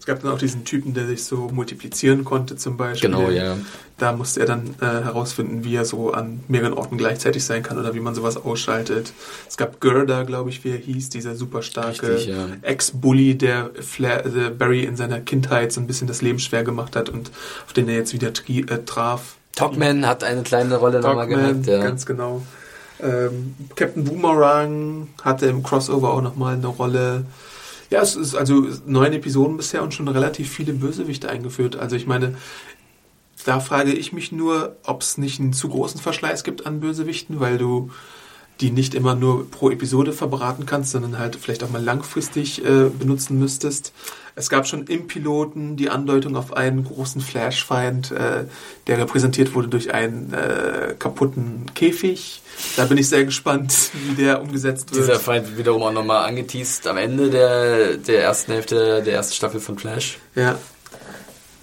Es 0.10 0.16
gab 0.16 0.24
dann 0.24 0.32
auch 0.32 0.40
diesen 0.40 0.66
Typen, 0.66 0.96
der 0.96 1.06
sich 1.06 1.24
so 1.24 1.50
multiplizieren 1.54 2.26
konnte 2.26 2.56
zum 2.56 2.78
Beispiel. 2.78 3.12
Genau, 3.12 3.30
ja. 3.30 3.58
Da 4.00 4.12
musste 4.12 4.40
er 4.40 4.48
dann 4.48 4.74
äh, 4.82 4.86
herausfinden, 4.86 5.64
wie 5.64 5.76
er 5.76 5.86
so 5.86 6.14
an 6.14 6.40
mehreren 6.48 6.74
Orten 6.74 6.98
gleichzeitig 6.98 7.46
sein 7.46 7.62
kann 7.62 7.78
oder 7.78 7.94
wie 7.94 8.00
man 8.00 8.16
sowas 8.16 8.36
ausschaltet. 8.38 9.14
Es 9.48 9.56
gab 9.56 9.80
Gerda, 9.80 10.24
glaube 10.24 10.50
ich, 10.50 10.64
wie 10.64 10.72
er 10.72 10.78
hieß, 10.78 11.10
dieser 11.10 11.36
super 11.36 11.62
starke 11.62 12.18
ja. 12.24 12.48
Ex-Bully, 12.64 13.36
der, 13.38 13.70
Flair, 13.82 14.26
äh, 14.26 14.50
Barry 14.50 14.84
in 14.84 14.96
seiner 14.96 15.20
Kindheit 15.20 15.72
so 15.72 15.80
ein 15.80 15.86
bisschen 15.86 16.08
das 16.08 16.24
Leben 16.24 16.40
schwer 16.40 16.64
gemacht 16.64 16.96
hat 16.96 17.10
und 17.10 17.30
auf 17.68 17.74
den 17.74 17.88
er 17.88 17.94
jetzt 17.94 18.12
wieder 18.12 18.30
tri- 18.30 18.68
äh, 18.68 18.84
traf. 18.86 19.36
Topman 19.56 20.08
hat 20.08 20.24
eine 20.24 20.42
kleine 20.42 20.78
Rolle 20.78 21.02
nochmal 21.02 21.28
gehabt. 21.28 21.68
Ja. 21.68 21.84
Ganz 21.84 22.08
genau. 22.08 22.42
Ähm, 23.00 23.54
Captain 23.76 24.06
Boomerang 24.06 25.10
hatte 25.22 25.46
im 25.46 25.62
Crossover 25.62 26.14
auch 26.14 26.24
nochmal 26.24 26.56
eine 26.56 26.66
Rolle. 26.66 27.26
Ja, 27.90 28.02
es 28.02 28.16
ist 28.16 28.36
also 28.36 28.68
neun 28.86 29.14
Episoden 29.14 29.58
bisher 29.58 29.82
und 29.82 29.94
schon 29.94 30.08
relativ 30.08 30.52
viele 30.52 30.74
Bösewichte 30.74 31.30
eingeführt. 31.30 31.76
Also 31.76 31.96
ich 31.96 32.06
meine, 32.06 32.36
da 33.46 33.60
frage 33.60 33.94
ich 33.94 34.14
mich 34.14 34.32
nur, 34.32 34.76
ob 34.84 35.02
es 35.02 35.18
nicht 35.18 35.40
einen 35.40 35.54
zu 35.54 35.70
großen 35.70 36.00
Verschleiß 36.00 36.44
gibt 36.44 36.66
an 36.66 36.82
Bösewichten, 36.82 37.40
weil 37.40 37.58
du 37.58 37.90
die 38.62 38.72
nicht 38.72 38.94
immer 38.94 39.16
nur 39.16 39.50
pro 39.50 39.70
Episode 39.70 40.12
verbraten 40.12 40.66
kannst, 40.66 40.92
sondern 40.92 41.18
halt 41.18 41.38
vielleicht 41.38 41.64
auch 41.64 41.70
mal 41.70 41.84
langfristig 41.84 42.64
äh, 42.64 42.90
benutzen 42.90 43.40
müsstest. 43.40 43.94
Es 44.36 44.50
gab 44.50 44.68
schon 44.68 44.88
im 44.88 45.08
Piloten 45.08 45.76
die 45.76 45.90
Andeutung 45.90 46.36
auf 46.36 46.54
einen 46.54 46.84
großen 46.84 47.22
Flashfeind, 47.22 48.12
äh, 48.12 48.46
der 48.88 48.98
repräsentiert 48.98 49.54
wurde 49.54 49.70
durch 49.70 49.94
einen 49.94 50.34
äh, 50.34 50.96
kaputten 50.98 51.66
Käfig. 51.74 52.42
Da 52.76 52.86
bin 52.86 52.98
ich 52.98 53.08
sehr 53.08 53.24
gespannt, 53.24 53.74
wie 54.08 54.16
der 54.16 54.42
umgesetzt 54.42 54.94
wird. 54.94 55.04
Dieser 55.04 55.20
Feind 55.20 55.58
wiederum 55.58 55.82
auch 55.84 55.94
nochmal 55.94 56.26
angeteased 56.26 56.88
am 56.88 56.98
Ende 56.98 57.30
der, 57.30 57.98
der 57.98 58.24
ersten 58.24 58.52
Hälfte 58.52 59.02
der 59.04 59.14
ersten 59.14 59.34
Staffel 59.34 59.60
von 59.60 59.78
Flash. 59.78 60.20
Ja. 60.36 60.58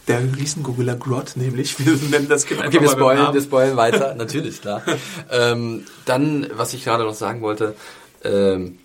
Der 0.09 0.23
Riesengorilla 0.37 0.95
Grot, 0.95 1.33
nämlich. 1.37 1.85
Wir 1.85 1.95
nennen 2.11 2.29
das 2.29 2.47
Kind 2.47 2.61
Okay, 2.65 2.81
wir 2.81 2.89
spoilen, 2.89 3.35
wir 3.35 3.43
spoilen 3.43 3.77
weiter. 3.77 4.15
Natürlich, 4.15 4.61
klar. 4.61 4.83
ähm, 5.31 5.85
dann, 6.05 6.47
was 6.53 6.75
ich 6.75 6.85
gerade 6.85 7.03
noch 7.05 7.15
sagen 7.15 7.41
wollte, 7.41 7.75
ähm, 8.23 8.79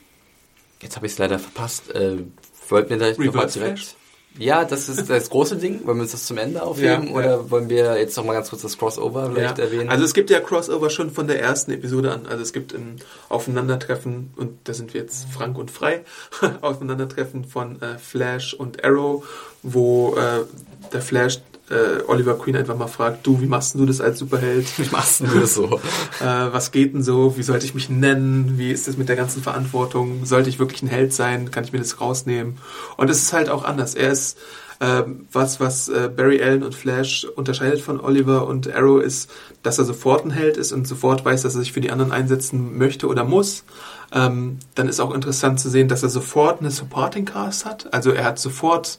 jetzt 0.82 0.96
habe 0.96 1.06
ich 1.06 1.14
es 1.14 1.20
leider 1.20 1.38
verpasst. 1.38 1.94
Äh, 1.94 2.18
wollten 2.70 2.90
wir 2.90 2.98
da 2.98 3.24
nochmal 3.24 3.48
direkt... 3.48 3.96
Ja, 4.38 4.64
das 4.64 4.88
ist 4.88 5.10
das 5.10 5.30
große 5.30 5.58
Ding. 5.58 5.86
Wollen 5.86 5.98
wir 5.98 6.04
uns 6.04 6.14
das 6.14 6.26
zum 6.26 6.38
Ende 6.38 6.64
aufheben 6.64 7.08
ja, 7.08 7.14
oder 7.14 7.30
ja. 7.30 7.52
wollen 7.52 7.70
wir 7.70 7.98
jetzt 8.00 8.16
noch 8.16 8.24
mal 8.24 8.34
ganz 8.34 8.50
kurz 8.50 8.62
das 8.62 8.78
Crossover 8.78 9.30
vielleicht 9.34 9.58
ja. 9.58 9.66
erwähnen? 9.66 9.90
Also 9.90 10.06
es 10.06 10.14
gibt 10.14 10.30
ja 10.30 10.40
Crossover 10.40 10.90
schon 10.90 11.12
von 11.12 11.28
der 11.28 11.42
ersten 11.42 11.72
Episode 11.72 12.12
an. 12.12 12.26
Also 12.28 12.42
es 12.42 12.54
gibt 12.54 12.74
ein 12.74 12.96
Aufeinandertreffen 13.30 14.32
und 14.38 14.58
da 14.64 14.74
sind 14.74 14.94
wir 14.94 15.02
jetzt 15.02 15.28
frank 15.30 15.58
und 15.58 15.70
frei. 15.70 16.04
Aufeinandertreffen 16.62 17.44
von 17.46 17.82
äh, 17.82 17.98
Flash 17.98 18.54
und 18.54 18.84
Arrow, 18.86 19.26
wo 19.64 20.16
äh, 20.16 20.46
der 20.94 21.02
Flash 21.02 21.40
äh, 21.72 22.04
Oliver 22.08 22.38
Queen 22.38 22.56
einfach 22.56 22.76
mal 22.76 22.88
fragt, 22.88 23.26
du, 23.26 23.42
wie 23.42 23.48
machst 23.48 23.76
du 23.76 23.86
das 23.86 24.02
als 24.02 24.20
Superheld? 24.20 24.68
Wie 24.78 24.90
machst 24.92 25.22
du 25.22 25.26
das 25.28 25.54
so? 25.54 25.80
äh, 26.20 26.26
was 26.26 26.72
geht 26.72 26.94
denn 26.94 27.04
so? 27.04 27.38
Wie 27.38 27.44
sollte 27.44 27.66
ich 27.66 27.74
mich 27.74 27.90
nennen? 27.90 28.58
Wie 28.58 28.72
ist 28.72 28.88
das 28.88 28.98
mit 28.98 29.10
der 29.10 29.16
ganzen 29.16 29.42
Verantwortung? 29.42 30.26
Sollte 30.26 30.50
ich 30.50 30.60
wirklich 30.60 30.84
ein 30.84 30.88
Held 30.88 31.14
sein? 31.14 31.52
Kann 31.52 31.64
ich 31.64 31.72
mir 31.72 31.80
das 31.80 32.02
rausnehmen? 32.02 32.58
Und 32.98 33.10
es 33.10 33.22
ist 33.22 33.34
halt 33.34 33.50
auch 33.50 33.64
anders. 33.64 33.96
Er 33.96 34.12
ist 34.12 34.38
ähm, 34.82 35.28
was, 35.32 35.60
was 35.60 35.90
äh, 35.90 36.10
Barry 36.14 36.42
Allen 36.42 36.64
und 36.64 36.74
Flash 36.74 37.26
unterscheidet 37.36 37.82
von 37.82 38.00
Oliver 38.00 38.48
und 38.48 38.74
Arrow 38.74 39.00
ist, 39.00 39.30
dass 39.62 39.78
er 39.78 39.86
sofort 39.86 40.26
ein 40.26 40.32
Held 40.32 40.58
ist 40.58 40.72
und 40.72 40.88
sofort 40.88 41.24
weiß, 41.24 41.44
dass 41.44 41.54
er 41.54 41.62
sich 41.62 41.72
für 41.72 41.82
die 41.82 41.92
anderen 41.92 42.12
einsetzen 42.12 42.78
möchte 42.80 43.08
oder 43.08 43.24
muss. 43.24 43.64
Ähm, 44.12 44.58
dann 44.74 44.90
ist 44.90 45.00
auch 45.00 45.14
interessant 45.14 45.60
zu 45.60 45.70
sehen, 45.70 45.88
dass 45.88 46.02
er 46.02 46.10
sofort 46.10 46.62
eine 46.62 46.72
Supporting 46.72 47.26
Cast 47.26 47.66
hat. 47.66 47.94
Also 47.94 48.10
er 48.10 48.26
hat 48.26 48.40
sofort 48.40 48.98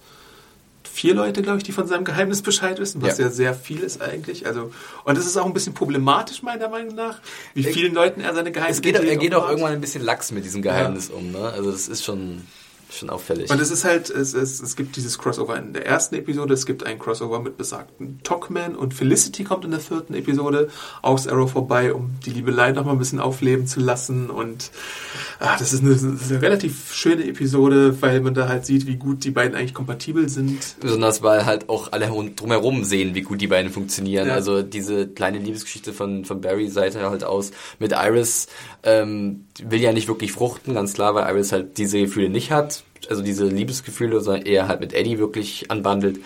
vier 0.93 1.15
Leute, 1.15 1.43
glaube 1.43 1.59
ich, 1.59 1.65
die 1.65 1.73
von 1.73 1.87
seinem 1.87 2.05
Geheimnis 2.05 2.43
Bescheid 2.43 2.79
wissen, 2.79 3.01
was 3.01 3.19
ja. 3.19 3.25
ja. 3.25 3.31
sehr 3.31 3.55
viel 3.55 3.81
ist 3.81 4.03
eigentlich. 4.03 4.47
Also, 4.47 4.73
und 5.05 5.17
das 5.17 5.27
ist 5.27 5.37
auch 5.39 5.47
ein 5.47 5.55
bisschen 5.55 5.75
problematisch, 5.75 6.43
meiner 6.43 6.69
Meinung 6.69 6.95
nach, 6.95 7.21
wie 7.55 7.65
vielen 7.65 7.95
Leuten 7.95 8.21
er 8.21 8.35
seine 8.35 8.53
Geheimnisse. 8.53 8.81
Es 8.81 8.83
geht, 8.83 8.97
er 8.97 9.17
geht 9.17 9.35
auch 9.35 9.49
irgendwann 9.49 9.73
ein 9.73 9.81
bisschen 9.81 10.05
lax 10.05 10.33
mit 10.33 10.45
diesem 10.45 10.61
Geheimnis 10.61 11.09
ja. 11.09 11.15
um, 11.15 11.33
ne? 11.33 11.51
Also 11.51 11.73
das 11.73 11.89
ist 11.89 12.05
schon 12.05 12.43
schon 12.99 13.11
auffällig. 13.11 13.51
Und 13.51 13.61
es 13.61 13.71
ist 13.71 13.85
halt, 13.85 14.11
es, 14.11 14.35
es, 14.35 14.61
es 14.61 14.77
gibt 14.77 14.97
dieses 14.97 15.19
Crossover 15.19 15.57
in 15.57 15.73
der 15.73 15.87
ersten 15.87 16.15
Episode, 16.15 16.55
es 16.55 16.67
gibt 16.67 16.85
ein 16.85 16.99
Crossover 16.99 17.41
mit 17.41 17.57
besagten 17.57 18.21
Talkman 18.23 18.75
und 18.75 18.95
Felicity 18.95 19.45
kommt 19.45 19.65
in 19.65 19.71
der 19.71 19.81
vierten 19.81 20.15
Episode 20.15 20.69
aus 21.03 21.27
Arrow 21.27 21.51
vorbei, 21.51 21.93
um 21.93 22.13
die 22.25 22.31
Liebelei 22.31 22.73
noch 22.73 22.85
mal 22.85 22.93
ein 22.93 22.99
bisschen 22.99 23.21
aufleben 23.21 23.67
zu 23.67 23.81
lassen. 23.81 24.31
Und 24.31 24.71
ach, 25.41 25.59
das, 25.59 25.73
ist 25.73 25.83
eine, 25.83 25.93
das 25.93 26.03
ist 26.03 26.31
eine 26.31 26.43
relativ 26.43 26.93
schöne 26.93 27.27
Episode, 27.27 28.01
weil 28.03 28.21
man 28.21 28.35
da 28.35 28.49
halt 28.49 28.67
sieht, 28.67 28.87
wie 28.87 28.97
gut 28.97 29.25
die 29.25 29.31
beiden 29.31 29.55
eigentlich 29.55 29.75
kompatibel 29.75 30.29
sind. 30.29 30.77
Besonders 30.81 31.23
weil 31.23 31.47
halt 31.47 31.69
auch 31.69 31.93
alle 31.93 32.07
drumherum 32.37 32.85
sehen, 32.85 33.15
wie 33.15 33.23
gut 33.23 33.41
die 33.41 33.47
beiden 33.47 33.71
funktionieren. 33.73 34.29
Ja. 34.29 34.35
Also 34.35 34.63
diese 34.63 35.09
kleine 35.09 35.39
Liebesgeschichte 35.39 35.93
von, 35.93 36.25
von 36.25 36.41
Barry 36.41 36.69
Seite 36.69 37.09
halt 37.09 37.25
aus 37.25 37.53
mit 37.79 37.93
Iris 37.93 38.49
ähm, 38.83 39.47
will 39.63 39.81
ja 39.81 39.93
nicht 39.93 40.09
wirklich 40.09 40.33
fruchten, 40.33 40.75
ganz 40.75 40.95
klar, 40.95 41.15
weil 41.15 41.29
Iris 41.31 41.53
halt 41.53 41.79
diese 41.79 42.01
Gefühle 42.01 42.29
nicht 42.29 42.51
hat 42.51 42.85
also 43.09 43.23
diese 43.23 43.47
Liebesgefühle, 43.47 44.21
sondern 44.21 44.47
eher 44.47 44.69
halt 44.69 44.81
mit 44.81 44.93
Eddie 44.93 45.19
wirklich 45.19 45.71
anbandelt. 45.71 46.19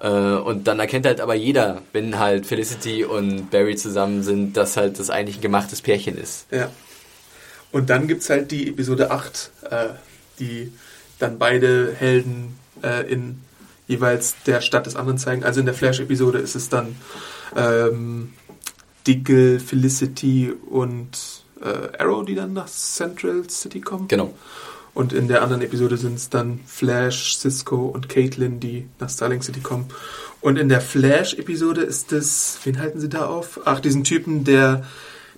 Äh, 0.00 0.08
und 0.08 0.66
dann 0.68 0.78
erkennt 0.78 1.06
halt 1.06 1.20
aber 1.20 1.34
jeder, 1.34 1.82
wenn 1.92 2.18
halt 2.18 2.46
Felicity 2.46 3.04
und 3.04 3.50
Barry 3.50 3.76
zusammen 3.76 4.22
sind, 4.22 4.56
dass 4.56 4.76
halt 4.76 4.98
das 4.98 5.10
eigentlich 5.10 5.38
ein 5.38 5.42
gemachtes 5.42 5.82
Pärchen 5.82 6.16
ist. 6.16 6.46
Ja. 6.50 6.70
Und 7.70 7.90
dann 7.90 8.08
gibt 8.08 8.22
es 8.22 8.30
halt 8.30 8.50
die 8.50 8.68
Episode 8.68 9.10
8, 9.10 9.50
äh, 9.70 9.86
die 10.38 10.72
dann 11.18 11.38
beide 11.38 11.94
Helden 11.94 12.58
äh, 12.82 13.10
in 13.10 13.40
jeweils 13.86 14.36
der 14.46 14.60
Stadt 14.60 14.86
des 14.86 14.96
anderen 14.96 15.18
zeigen. 15.18 15.44
Also 15.44 15.60
in 15.60 15.66
der 15.66 15.74
Flash-Episode 15.74 16.38
ist 16.38 16.54
es 16.54 16.68
dann 16.68 16.96
ähm, 17.56 18.32
Diggle, 19.06 19.60
Felicity 19.60 20.52
und 20.70 21.37
äh, 21.62 21.96
Arrow, 21.98 22.24
die 22.24 22.34
dann 22.34 22.52
nach 22.52 22.66
Central 22.68 23.48
City 23.48 23.80
kommen. 23.80 24.08
Genau. 24.08 24.34
Und 24.94 25.12
in 25.12 25.28
der 25.28 25.42
anderen 25.42 25.62
Episode 25.62 25.96
sind 25.96 26.14
es 26.14 26.28
dann 26.28 26.60
Flash, 26.66 27.36
Cisco 27.36 27.86
und 27.86 28.08
Caitlin, 28.08 28.58
die 28.58 28.88
nach 28.98 29.08
Starling 29.10 29.42
City 29.42 29.60
kommen. 29.60 29.86
Und 30.40 30.58
in 30.58 30.68
der 30.68 30.80
Flash-Episode 30.80 31.82
ist 31.82 32.12
es, 32.12 32.58
wen 32.64 32.78
halten 32.80 32.98
sie 33.00 33.08
da 33.08 33.26
auf? 33.26 33.60
Ach, 33.64 33.80
diesen 33.80 34.02
Typen, 34.04 34.44
der 34.44 34.84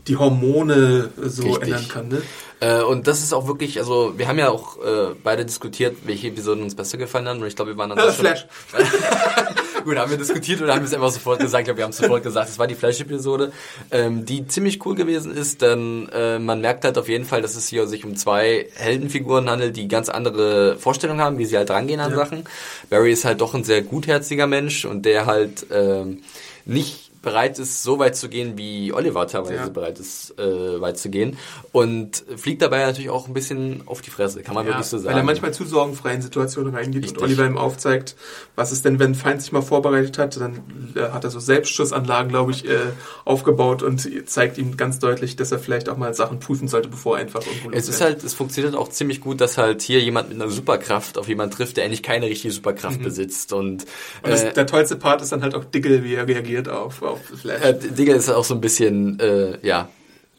die 0.07 0.17
Hormone 0.17 1.11
so 1.21 1.43
Richtig. 1.43 1.63
ändern 1.63 1.89
kann, 1.89 2.09
ne? 2.09 2.23
Äh, 2.61 2.83
und 2.83 3.07
das 3.07 3.23
ist 3.23 3.33
auch 3.33 3.47
wirklich, 3.47 3.79
also 3.79 4.15
wir 4.17 4.29
haben 4.29 4.39
ja 4.39 4.51
auch 4.51 4.79
äh, 4.83 5.15
beide 5.23 5.45
diskutiert, 5.45 5.97
welche 6.05 6.29
Episoden 6.29 6.63
uns 6.63 6.75
besser 6.75 6.99
gefallen 6.99 7.29
haben. 7.29 7.41
Und 7.41 7.47
ich 7.47 7.57
glaube, 7.57 7.73
wir 7.73 7.79
waren 7.79 7.91
dann 7.91 7.99
Äh, 7.99 8.13
Flash. 8.13 8.47
Gut, 9.85 9.97
haben 9.97 10.11
wir 10.11 10.19
diskutiert 10.19 10.61
oder 10.61 10.75
haben 10.75 10.81
wir 10.81 10.87
es 10.87 10.95
einfach 10.95 11.11
sofort 11.11 11.41
gesagt? 11.41 11.63
Ich 11.63 11.65
glaube, 11.67 11.79
wir 11.79 11.85
haben 11.85 11.91
es 11.91 11.97
sofort 11.97 12.23
gesagt. 12.23 12.49
Es 12.51 12.59
war 12.59 12.67
die 12.67 12.75
Flash-Episode, 12.75 13.53
ähm, 13.91 14.25
die 14.25 14.47
ziemlich 14.47 14.85
cool 14.85 14.95
gewesen 14.95 15.35
ist, 15.35 15.63
denn 15.63 16.09
äh, 16.13 16.39
man 16.39 16.61
merkt 16.61 16.85
halt 16.85 16.99
auf 16.99 17.09
jeden 17.09 17.25
Fall, 17.25 17.43
dass 17.43 17.57
es 17.57 17.69
hier 17.69 17.87
sich 17.87 18.05
um 18.05 18.17
zwei 18.17 18.67
Heldenfiguren 18.75 19.49
handelt, 19.49 19.77
die 19.77 19.89
ganz 19.89 20.09
andere 20.09 20.77
Vorstellungen 20.77 21.21
haben, 21.21 21.39
wie 21.39 21.47
sie 21.47 21.57
halt 21.57 21.71
rangehen 21.71 22.01
an 22.01 22.15
Sachen. 22.15 22.45
Barry 22.89 23.13
ist 23.13 23.25
halt 23.25 23.41
doch 23.41 23.55
ein 23.55 23.65
sehr 23.65 23.83
gutherziger 23.83 24.47
Mensch 24.47 24.85
und 24.85 25.07
der 25.07 25.27
halt 25.27 25.67
ähm, 25.71 26.23
nicht 26.67 27.10
bereit 27.23 27.59
ist, 27.59 27.83
so 27.83 27.99
weit 27.99 28.17
zu 28.17 28.29
gehen, 28.29 28.57
wie 28.57 28.93
Oliver 28.93 29.27
teilweise 29.27 29.55
Ja. 29.55 29.69
bereit 29.69 29.99
ist, 29.99 30.39
äh, 30.39 30.81
weit 30.81 30.99
zu 30.99 31.11
gehen. 31.11 31.37
Und 31.73 32.25
fliegt 32.37 32.63
dabei 32.63 32.85
natürlich 32.85 33.11
auch 33.11 33.29
ein 33.29 33.35
bisschen 33.35 33.83
auf 33.87 34.01
die 34.01 34.11
Fresse, 34.11 34.43
kann 34.43 34.55
man 34.55 34.67
wirklich 34.67 34.87
so 34.87 34.97
sagen. 34.99 35.15
Weil 35.15 35.21
er 35.21 35.25
manchmal 35.25 35.53
zu 35.53 35.65
sorgenfrei 35.65 36.15
in 36.15 36.23
Situationen 36.23 36.75
reingeht 36.75 37.03
Richtig. 37.05 37.19
und 37.19 37.25
Oliver 37.25 37.47
ihm 37.47 37.59
aufzeigt, 37.59 38.17
was 38.57 38.73
es 38.73 38.83
denn, 38.83 38.99
wenn 38.99 39.13
ein 39.13 39.15
Feind 39.15 39.43
sich 39.43 39.53
mal 39.53 39.61
vorbereitet 39.63 40.19
hat, 40.19 40.41
dann 40.41 40.93
äh, 40.95 41.11
hat 41.11 41.25
er 41.25 41.31
so 41.31 41.41
Selbstschussanlagen, 41.41 42.31
glaube 42.31 42.53
ich, 42.53 42.67
äh, 42.69 42.79
aufgebaut 43.25 43.83
und 43.83 44.09
zeigt 44.29 44.59
ihm 44.59 44.77
ganz 44.77 44.99
deutlich, 44.99 45.37
dass 45.37 45.53
er 45.53 45.59
vielleicht 45.59 45.89
auch 45.89 45.97
mal 45.97 46.15
Sachen 46.15 46.41
prüfen 46.41 46.69
sollte, 46.69 46.89
bevor 46.89 47.17
er 47.19 47.23
einfach 47.23 47.47
irgendwo 47.47 47.71
Es 47.73 47.89
ist 47.89 48.01
halt, 48.01 48.25
es 48.25 48.35
funktioniert 48.35 48.75
auch 48.75 48.89
ziemlich 48.89 49.21
gut, 49.21 49.41
dass 49.41 49.59
halt 49.59 49.83
hier 49.83 50.01
jemand 50.01 50.31
mit 50.31 50.41
einer 50.41 50.51
Superkraft 50.51 51.19
auf 51.19 51.29
jemanden 51.29 51.55
trifft, 51.55 51.77
der 51.77 51.85
eigentlich 51.85 52.03
keine 52.03 52.27
richtige 52.27 52.53
Superkraft 52.53 53.03
besitzt. 53.03 53.53
Und, 53.53 53.85
Und 54.23 54.31
das, 54.31 54.43
äh, 54.45 54.53
der 54.53 54.67
tollste 54.67 54.97
Part 54.97 55.23
ist 55.23 55.33
dann 55.33 55.43
halt 55.43 55.55
auch 55.55 55.65
Diggle, 55.65 56.03
wie 56.05 56.15
er 56.15 56.27
reagiert 56.27 56.69
auf, 56.69 57.03
auf 57.11 57.21
Flash. 57.25 57.63
äh, 57.63 57.75
Digga 57.75 58.15
ist 58.15 58.29
auch 58.31 58.45
so 58.45 58.55
ein 58.55 58.61
bisschen, 58.61 59.19
äh, 59.21 59.59
ja, 59.67 59.89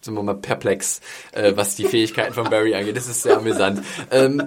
sagen 0.02 0.18
wir 0.18 0.23
mal 0.23 0.35
perplex, 0.35 1.02
äh, 1.31 1.53
was 1.56 1.76
die 1.76 1.85
Fähigkeiten 1.85 2.34
von 2.34 2.49
Barry 2.49 2.73
angeht. 2.73 2.98
Das 2.98 3.07
ist 3.07 3.23
sehr 3.23 3.38
amüsant. 3.38 3.81
Ähm, 4.10 4.41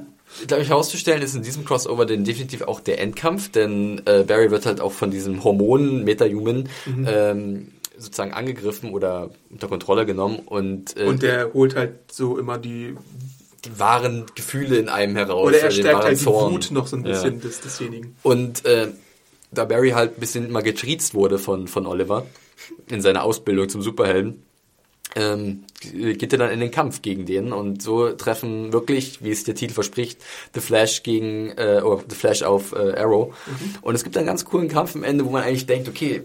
glaube 0.49 0.63
ich, 0.65 0.69
herauszustellen 0.69 1.23
ist 1.23 1.37
in 1.37 1.43
diesem 1.43 1.65
Crossover 1.65 2.07
denn 2.07 2.25
definitiv 2.25 2.63
auch 2.63 2.81
der 2.81 3.01
Endkampf, 3.01 3.51
denn 3.53 4.03
äh, 4.07 4.25
Barry 4.25 4.51
wird 4.51 4.67
halt 4.67 4.81
auch 4.81 4.91
von 4.93 5.11
diesem 5.13 5.45
Hormon 5.45 6.03
Metahuman 6.03 6.69
ähm, 7.07 7.71
sozusagen 7.97 8.33
angegriffen 8.33 8.91
oder 8.91 9.31
unter 9.51 9.69
Kontrolle 9.69 10.05
genommen 10.07 10.41
und, 10.45 10.97
äh, 10.97 11.05
und 11.05 11.23
der 11.23 11.53
holt 11.55 11.77
halt 11.77 12.11
so 12.11 12.37
immer 12.37 12.59
die, 12.59 12.97
die 13.65 13.79
wahren 13.79 14.25
Gefühle 14.35 14.77
in 14.79 14.89
einem 14.89 15.15
heraus. 15.15 15.47
oder 15.47 15.59
er 15.61 15.69
den 15.69 15.79
stärkt 15.81 16.03
halt 16.03 16.19
die 16.21 16.25
Zorn. 16.25 16.53
Wut 16.53 16.71
noch 16.73 16.89
so 16.89 16.97
ein 16.97 17.05
Ja. 17.05 17.13
bisschen 17.13 17.41
des, 17.41 17.61
desjenigen. 17.61 18.17
Und 18.25 18.65
äh, 18.65 18.89
da 19.55 19.65
Barry 19.65 19.91
halt 19.91 20.17
ein 20.17 20.21
bisschen 20.21 20.47
immer 20.49 20.63
getriezt 20.63 21.15
wurde 21.15 21.39
von, 21.39 21.69
von 21.69 21.87
Oliver 21.87 22.27
in 22.89 23.01
seiner 23.01 23.25
Ausbildung 23.25 23.69
zum 23.69 23.83
Superhelden, 23.83 24.43
ähm, 25.17 25.65
geht 25.93 26.33
er 26.33 26.39
dann 26.39 26.51
in 26.51 26.61
den 26.61 26.71
Kampf 26.71 27.03
gegen 27.03 27.27
den 27.27 27.53
und 27.53 27.83
so 27.83 28.11
treffen 28.11 28.73
wirklich, 28.73 29.23
wie 29.23 29.31
es 29.31 29.45
der 29.45 29.55
Titel 29.55 29.75
verspricht, 29.75 30.19
The 30.55 30.61
Flash 30.61 31.03
gegen 31.03 31.51
äh, 31.51 31.83
oh, 31.85 32.03
The 32.09 32.17
Flash 32.17 32.43
auf 32.43 32.73
äh, 32.73 32.95
Arrow. 32.97 33.35
Und 33.83 33.95
es 33.95 34.03
gibt 34.03 34.17
einen 34.17 34.27
ganz 34.27 34.45
coolen 34.45 34.69
Kampf 34.69 34.95
am 34.95 35.05
Ende, 35.05 35.25
wo 35.25 35.31
man 35.31 35.43
eigentlich 35.43 35.67
denkt, 35.67 35.89
okay, 35.89 36.23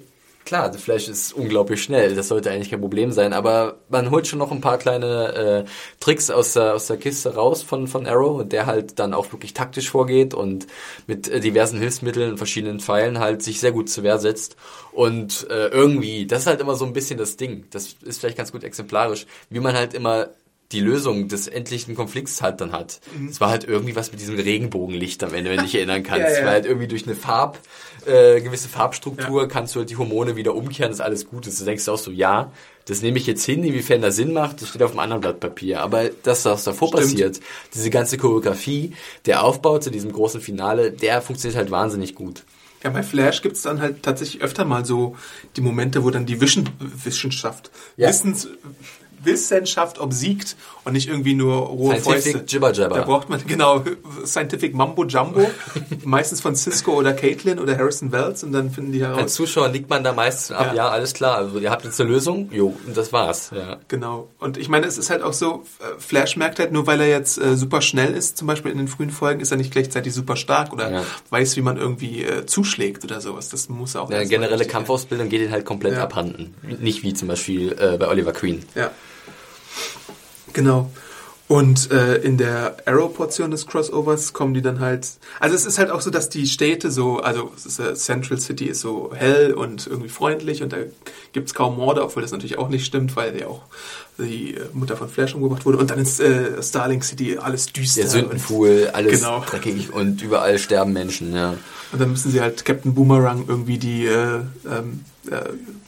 klar, 0.50 0.74
The 0.74 0.80
Flash 0.80 1.08
ist 1.08 1.32
unglaublich 1.32 1.84
schnell, 1.84 2.16
das 2.16 2.28
sollte 2.28 2.50
eigentlich 2.50 2.72
kein 2.72 2.82
Problem 2.82 3.12
sein, 3.12 3.34
aber 3.34 3.78
man 3.88 4.10
holt 4.10 4.26
schon 4.26 4.40
noch 4.40 4.52
ein 4.52 4.62
paar 4.62 4.80
kleine 4.80 5.66
äh, 5.68 5.70
Tricks 6.00 6.32
aus 6.32 6.54
der, 6.54 6.74
aus 6.74 6.88
der 6.88 6.98
Kiste 6.98 7.36
raus 7.36 7.62
von, 7.62 7.88
von 7.88 8.08
Arrow 8.08 8.44
der 8.44 8.66
halt 8.66 8.98
dann 8.98 9.14
auch 9.14 9.32
wirklich 9.32 9.54
taktisch 9.54 9.92
vorgeht 9.92 10.34
und 10.34 10.66
mit 11.06 11.28
äh, 11.28 11.40
diversen 11.40 11.78
Hilfsmitteln 11.78 12.32
und 12.32 12.38
verschiedenen 12.38 12.80
Pfeilen 12.80 13.20
halt 13.20 13.44
sich 13.44 13.60
sehr 13.60 13.72
gut 13.72 13.92
zur 13.92 14.04
Wehr 14.04 14.18
setzt. 14.18 14.56
Und 14.92 15.48
äh, 15.52 15.68
irgendwie, 15.68 16.26
das 16.26 16.42
ist 16.42 16.48
halt 16.48 16.62
immer 16.62 16.74
so 16.74 16.84
ein 16.84 16.94
bisschen 16.94 17.20
das 17.20 17.38
Ding, 17.38 17.66
das 17.70 17.96
ist 18.02 18.20
vielleicht 18.20 18.38
ganz 18.38 18.52
gut 18.52 18.64
exemplarisch, 18.64 19.28
wie 19.52 19.60
man 19.60 19.76
halt 19.76 19.94
immer 19.94 20.30
die 20.72 20.82
Lösung 20.82 21.28
des 21.28 21.48
endlichen 21.48 21.96
Konflikts 21.96 22.42
halt 22.42 22.62
dann 22.62 22.72
hat. 22.74 23.00
Es 23.30 23.42
war 23.42 23.50
halt 23.50 23.64
irgendwie 23.64 23.96
was 23.96 24.12
mit 24.12 24.22
diesem 24.22 24.36
Regenbogenlicht 24.36 25.24
am 25.24 25.34
Ende, 25.34 25.50
wenn 25.50 25.58
du 25.58 25.64
dich 25.64 25.76
erinnern 25.76 26.04
kannst. 26.04 26.20
Ja, 26.28 26.30
ja. 26.32 26.38
Es 26.40 26.44
war 26.46 26.52
halt 26.52 26.66
irgendwie 26.66 26.88
durch 26.88 27.06
eine 27.08 27.16
Farb, 27.16 27.58
äh, 28.06 28.40
gewisse 28.42 28.70
Farbstruktur 28.70 29.48
kannst 29.48 29.74
du 29.76 29.80
halt 29.80 29.90
die 29.90 29.98
Hormone 29.98 30.36
wieder 30.36 30.54
umkehren, 30.56 30.92
dass 30.92 31.02
alles 31.02 31.28
gut 31.28 31.48
ist. 31.48 31.60
Du 31.60 31.66
denkst 31.66 31.88
auch 31.90 31.98
so, 31.98 32.12
ja, 32.12 32.52
das 32.86 33.02
nehme 33.02 33.18
ich 33.18 33.26
jetzt 33.28 33.44
hin, 33.46 33.64
inwiefern 33.64 34.02
das 34.02 34.16
Sinn 34.16 34.32
macht, 34.34 34.62
das 34.62 34.70
steht 34.70 34.84
auf 34.84 34.92
einem 34.92 35.00
anderen 35.00 35.22
Blatt 35.22 35.40
Papier. 35.40 35.82
Aber 35.82 36.10
das, 36.24 36.46
was 36.46 36.64
davor 36.64 36.90
Stimmt. 36.90 37.04
passiert, 37.04 37.40
diese 37.74 37.90
ganze 37.90 38.18
Choreografie, 38.18 38.94
der 39.26 39.44
Aufbau 39.44 39.80
zu 39.80 39.90
diesem 39.90 40.12
großen 40.12 40.40
Finale, 40.42 40.92
der 40.92 41.22
funktioniert 41.22 41.58
halt 41.58 41.72
wahnsinnig 41.72 42.16
gut. 42.16 42.44
Ja, 42.84 42.92
bei 42.92 43.04
Flash 43.04 43.42
gibt's 43.42 43.64
dann 43.64 43.82
halt 43.82 44.04
tatsächlich 44.04 44.42
öfter 44.42 44.64
mal 44.64 44.86
so 44.86 45.18
die 45.58 45.62
Momente, 45.62 46.04
wo 46.04 46.12
dann 46.12 46.26
die 46.26 46.40
Wischen 46.40 46.70
Wissenschaft, 46.80 47.72
Ja. 47.98 48.08
Wissens, 48.08 48.48
Wissenschaft 49.24 50.00
obsiegt 50.00 50.56
und 50.86 50.94
nicht 50.94 51.08
irgendwie 51.10 51.34
nur 51.34 51.56
rohe 51.56 52.00
Scientific 52.00 52.34
Fäuste. 52.34 52.46
Jibber 52.48 52.72
Jabber. 52.74 52.96
Da 52.96 53.04
braucht 53.04 53.30
man 53.30 53.42
genau 53.48 53.84
Scientific 54.26 54.74
Mambo 54.74 55.06
Jumbo, 55.06 55.50
meistens 56.04 56.42
von 56.42 56.56
Cisco 56.56 56.94
oder 56.94 57.14
Caitlin 57.14 57.60
oder 57.60 57.78
Harrison 57.78 58.12
Wells 58.12 58.44
und 58.44 58.52
dann 58.52 58.72
finden 58.72 58.92
die 58.92 59.04
Als 59.04 59.18
heraus. 59.18 59.34
Zuschauer 59.34 59.70
nickt 59.70 59.90
man 59.90 60.04
da 60.04 60.14
meistens 60.14 60.52
ab, 60.56 60.68
Ja. 60.68 60.74
ja, 60.76 60.90
alles 60.90 61.14
klar, 61.14 61.36
also 61.38 61.60
ihr 61.60 61.70
habt 61.72 61.86
jetzt 61.86 62.00
eine 62.00 62.10
Lösung, 62.10 62.50
jo, 62.52 62.76
und 62.86 62.96
das 62.98 63.12
war's. 63.14 63.52
Ja. 63.56 63.78
Genau. 63.88 64.30
Und 64.40 64.58
ich 64.58 64.70
meine, 64.70 64.86
es 64.86 64.98
ist 64.98 65.10
halt 65.10 65.22
auch 65.24 65.34
so, 65.34 65.64
äh, 65.80 66.00
Flash 66.00 66.38
merkt 66.38 66.60
halt 66.60 66.72
nur, 66.72 66.88
weil 66.88 67.00
er 67.02 67.08
jetzt 67.10 67.38
äh, 67.38 67.56
super 67.56 67.82
schnell 67.82 68.14
ist, 68.14 68.38
zum 68.38 68.48
Beispiel 68.48 68.72
in 68.72 68.78
den 68.78 68.88
frühen 68.88 69.10
Folgen, 69.12 69.42
ist 69.42 69.52
er 69.52 69.58
nicht 69.58 69.72
gleichzeitig 69.72 70.14
super 70.14 70.36
stark 70.36 70.74
oder 70.74 70.92
Ja. 70.92 71.04
weiß, 71.30 71.56
wie 71.58 71.62
man 71.62 71.78
irgendwie 71.78 72.24
äh, 72.24 72.46
zuschlägt 72.46 73.04
oder 73.04 73.22
sowas. 73.22 73.50
Das 73.50 73.70
muss 73.70 73.96
er 73.96 74.02
auch 74.04 74.10
mal 74.10 74.26
generelle 74.28 74.66
Kampfausbildung 74.66 75.30
geht 75.30 75.42
ihnen 75.42 75.52
halt 75.52 75.66
komplett 75.66 75.94
Ja. 75.94 76.04
abhanden. 76.04 76.54
Nicht 76.80 77.04
wie 77.04 77.14
zum 77.14 77.28
Beispiel 77.28 77.74
äh, 77.80 77.98
bei 77.98 78.08
Oliver 78.08 78.32
Queen. 78.32 78.64
Ja. 78.76 78.92
Genau. 80.54 80.92
Und 81.50 81.90
äh, 81.92 82.18
in 82.18 82.38
der 82.38 82.78
Arrow-Portion 82.86 83.50
des 83.50 83.66
Crossovers 83.66 84.34
kommen 84.34 84.54
die 84.54 84.62
dann 84.62 84.80
halt. 84.80 85.08
Also 85.40 85.56
es 85.56 85.66
ist 85.66 85.80
halt 85.80 85.90
auch 85.90 86.00
so, 86.02 86.12
dass 86.12 86.30
die 86.30 86.46
Städte 86.46 86.92
so, 86.92 87.22
also 87.22 87.52
es 87.56 88.04
Central 88.04 88.40
City 88.40 88.66
ist 88.66 88.82
so 88.82 89.12
hell 89.16 89.56
und 89.56 89.88
irgendwie 89.88 90.10
freundlich 90.10 90.62
und 90.62 90.72
da 90.74 90.78
gibt's 91.34 91.56
kaum 91.56 91.78
Morde, 91.78 92.04
obwohl 92.04 92.22
das 92.22 92.32
natürlich 92.32 92.60
auch 92.60 92.70
nicht 92.70 92.86
stimmt, 92.86 93.16
weil 93.16 93.36
ja 93.40 93.48
auch 93.48 93.64
die 94.20 94.54
äh, 94.54 94.60
Mutter 94.74 94.96
von 94.96 95.10
Flash 95.10 95.34
umgebracht 95.34 95.66
wurde. 95.66 95.80
Und 95.80 95.90
dann 95.90 95.98
ist 95.98 96.20
äh, 96.20 96.62
Starling 96.62 97.02
City 97.02 97.40
alles 97.40 97.74
düster. 97.74 98.02
Der 98.02 98.12
Sündenfuhl, 98.12 98.92
alles 98.94 99.20
Genau. 99.22 99.40
dreckig 99.40 99.92
und 99.92 100.22
überall 100.22 100.60
sterben 100.60 100.94
Menschen, 100.94 101.34
ja. 101.34 101.50
Und, 101.50 101.58
und 101.94 102.00
dann 102.00 102.12
müssen 102.12 102.32
sie 102.32 102.42
halt 102.42 102.64
Captain 102.64 102.94
Boomerang 102.94 103.46
irgendwie 103.48 103.80
die, 103.80 104.06
äh, 104.06 104.42
ähm, 104.70 105.04
äh, 105.32 105.42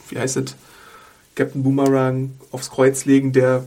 wie 0.08 0.18
heißt 0.18 0.38
es, 0.38 0.56
Captain 1.42 1.62
Boomerang 1.62 2.30
aufs 2.52 2.70
Kreuz 2.70 3.04
legen, 3.04 3.32
der 3.32 3.66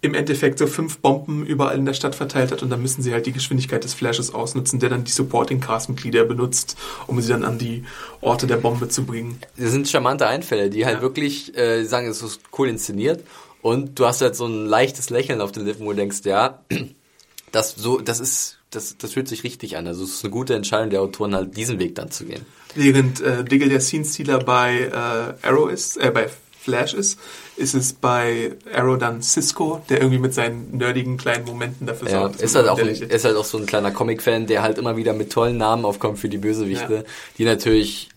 im 0.00 0.14
Endeffekt 0.14 0.60
so 0.60 0.68
fünf 0.68 0.98
Bomben 0.98 1.44
überall 1.44 1.76
in 1.76 1.84
der 1.84 1.92
Stadt 1.92 2.14
verteilt 2.14 2.52
hat 2.52 2.62
und 2.62 2.70
dann 2.70 2.80
müssen 2.80 3.02
sie 3.02 3.12
halt 3.12 3.26
die 3.26 3.32
Geschwindigkeit 3.32 3.82
des 3.82 3.94
Flashes 3.94 4.32
ausnutzen, 4.32 4.78
der 4.78 4.90
dann 4.90 5.02
die 5.02 5.10
Supporting 5.10 5.58
Cast-Mitglieder 5.60 6.24
benutzt, 6.24 6.76
um 7.08 7.20
sie 7.20 7.30
dann 7.30 7.44
an 7.44 7.58
die 7.58 7.82
Orte 8.20 8.46
der 8.46 8.58
Bombe 8.58 8.88
zu 8.88 9.04
bringen. 9.04 9.40
Das 9.56 9.72
sind 9.72 9.88
charmante 9.88 10.28
Einfälle, 10.28 10.70
die 10.70 10.86
halt 10.86 10.98
Ja. 10.98 11.02
wirklich 11.02 11.56
äh, 11.58 11.82
sagen, 11.84 12.06
es 12.06 12.22
ist 12.22 12.40
cool 12.56 12.68
inszeniert 12.68 13.24
und 13.60 13.98
du 13.98 14.06
hast 14.06 14.20
halt 14.20 14.36
so 14.36 14.46
ein 14.46 14.66
leichtes 14.66 15.10
Lächeln 15.10 15.40
auf 15.40 15.50
den 15.50 15.64
Lippen, 15.66 15.84
wo 15.84 15.90
du 15.90 15.96
denkst, 15.96 16.20
ja, 16.22 16.60
das 17.50 17.74
so, 17.74 17.98
das 17.98 18.20
ist, 18.20 18.58
das, 18.70 18.98
das 18.98 19.14
fühlt 19.14 19.26
sich 19.26 19.42
richtig 19.42 19.76
an. 19.76 19.88
Also 19.88 20.04
es 20.04 20.10
ist 20.14 20.24
eine 20.24 20.30
gute 20.30 20.54
Entscheidung 20.54 20.90
der 20.90 21.00
Autoren, 21.02 21.34
halt 21.34 21.56
diesen 21.56 21.80
Weg 21.80 21.96
dann 21.96 22.12
zu 22.12 22.24
gehen. 22.24 22.46
Während 22.76 23.20
äh, 23.20 23.42
Diggle 23.42 23.68
der 23.68 23.80
Scene-Stealer 23.80 24.38
bei 24.44 24.82
äh, 24.82 25.44
Arrow 25.46 25.68
ist, 25.70 25.96
äh, 25.96 26.10
bei 26.12 26.28
Flash 26.68 26.92
ist, 26.94 27.18
ist 27.56 27.74
es 27.74 27.94
bei 27.94 28.52
Arrow 28.74 28.98
dann 28.98 29.22
Cisco, 29.22 29.80
der 29.88 29.98
irgendwie 30.00 30.18
mit 30.18 30.34
seinen 30.34 30.76
nerdigen 30.76 31.16
kleinen 31.16 31.46
Momenten 31.46 31.86
dafür 31.86 32.08
Ja, 32.10 32.20
sorgt. 32.20 32.42
ist 32.42 32.54
halt, 32.54 32.68
auch 32.68 32.78
ein, 32.78 32.88
ist 32.88 33.24
halt 33.24 33.36
auch 33.36 33.44
so 33.46 33.56
ein 33.56 33.64
kleiner 33.66 33.90
Comic-Fan, 33.90 34.46
der 34.46 34.62
halt 34.62 34.76
immer 34.76 34.96
wieder 34.98 35.14
mit 35.14 35.32
tollen 35.32 35.56
Namen 35.56 35.84
aufkommt 35.86 36.18
für 36.18 36.28
die 36.28 36.36
Bösewichte, 36.38 36.94
Ja. 36.94 37.02
die 37.38 37.44
natürlich, 37.44 38.10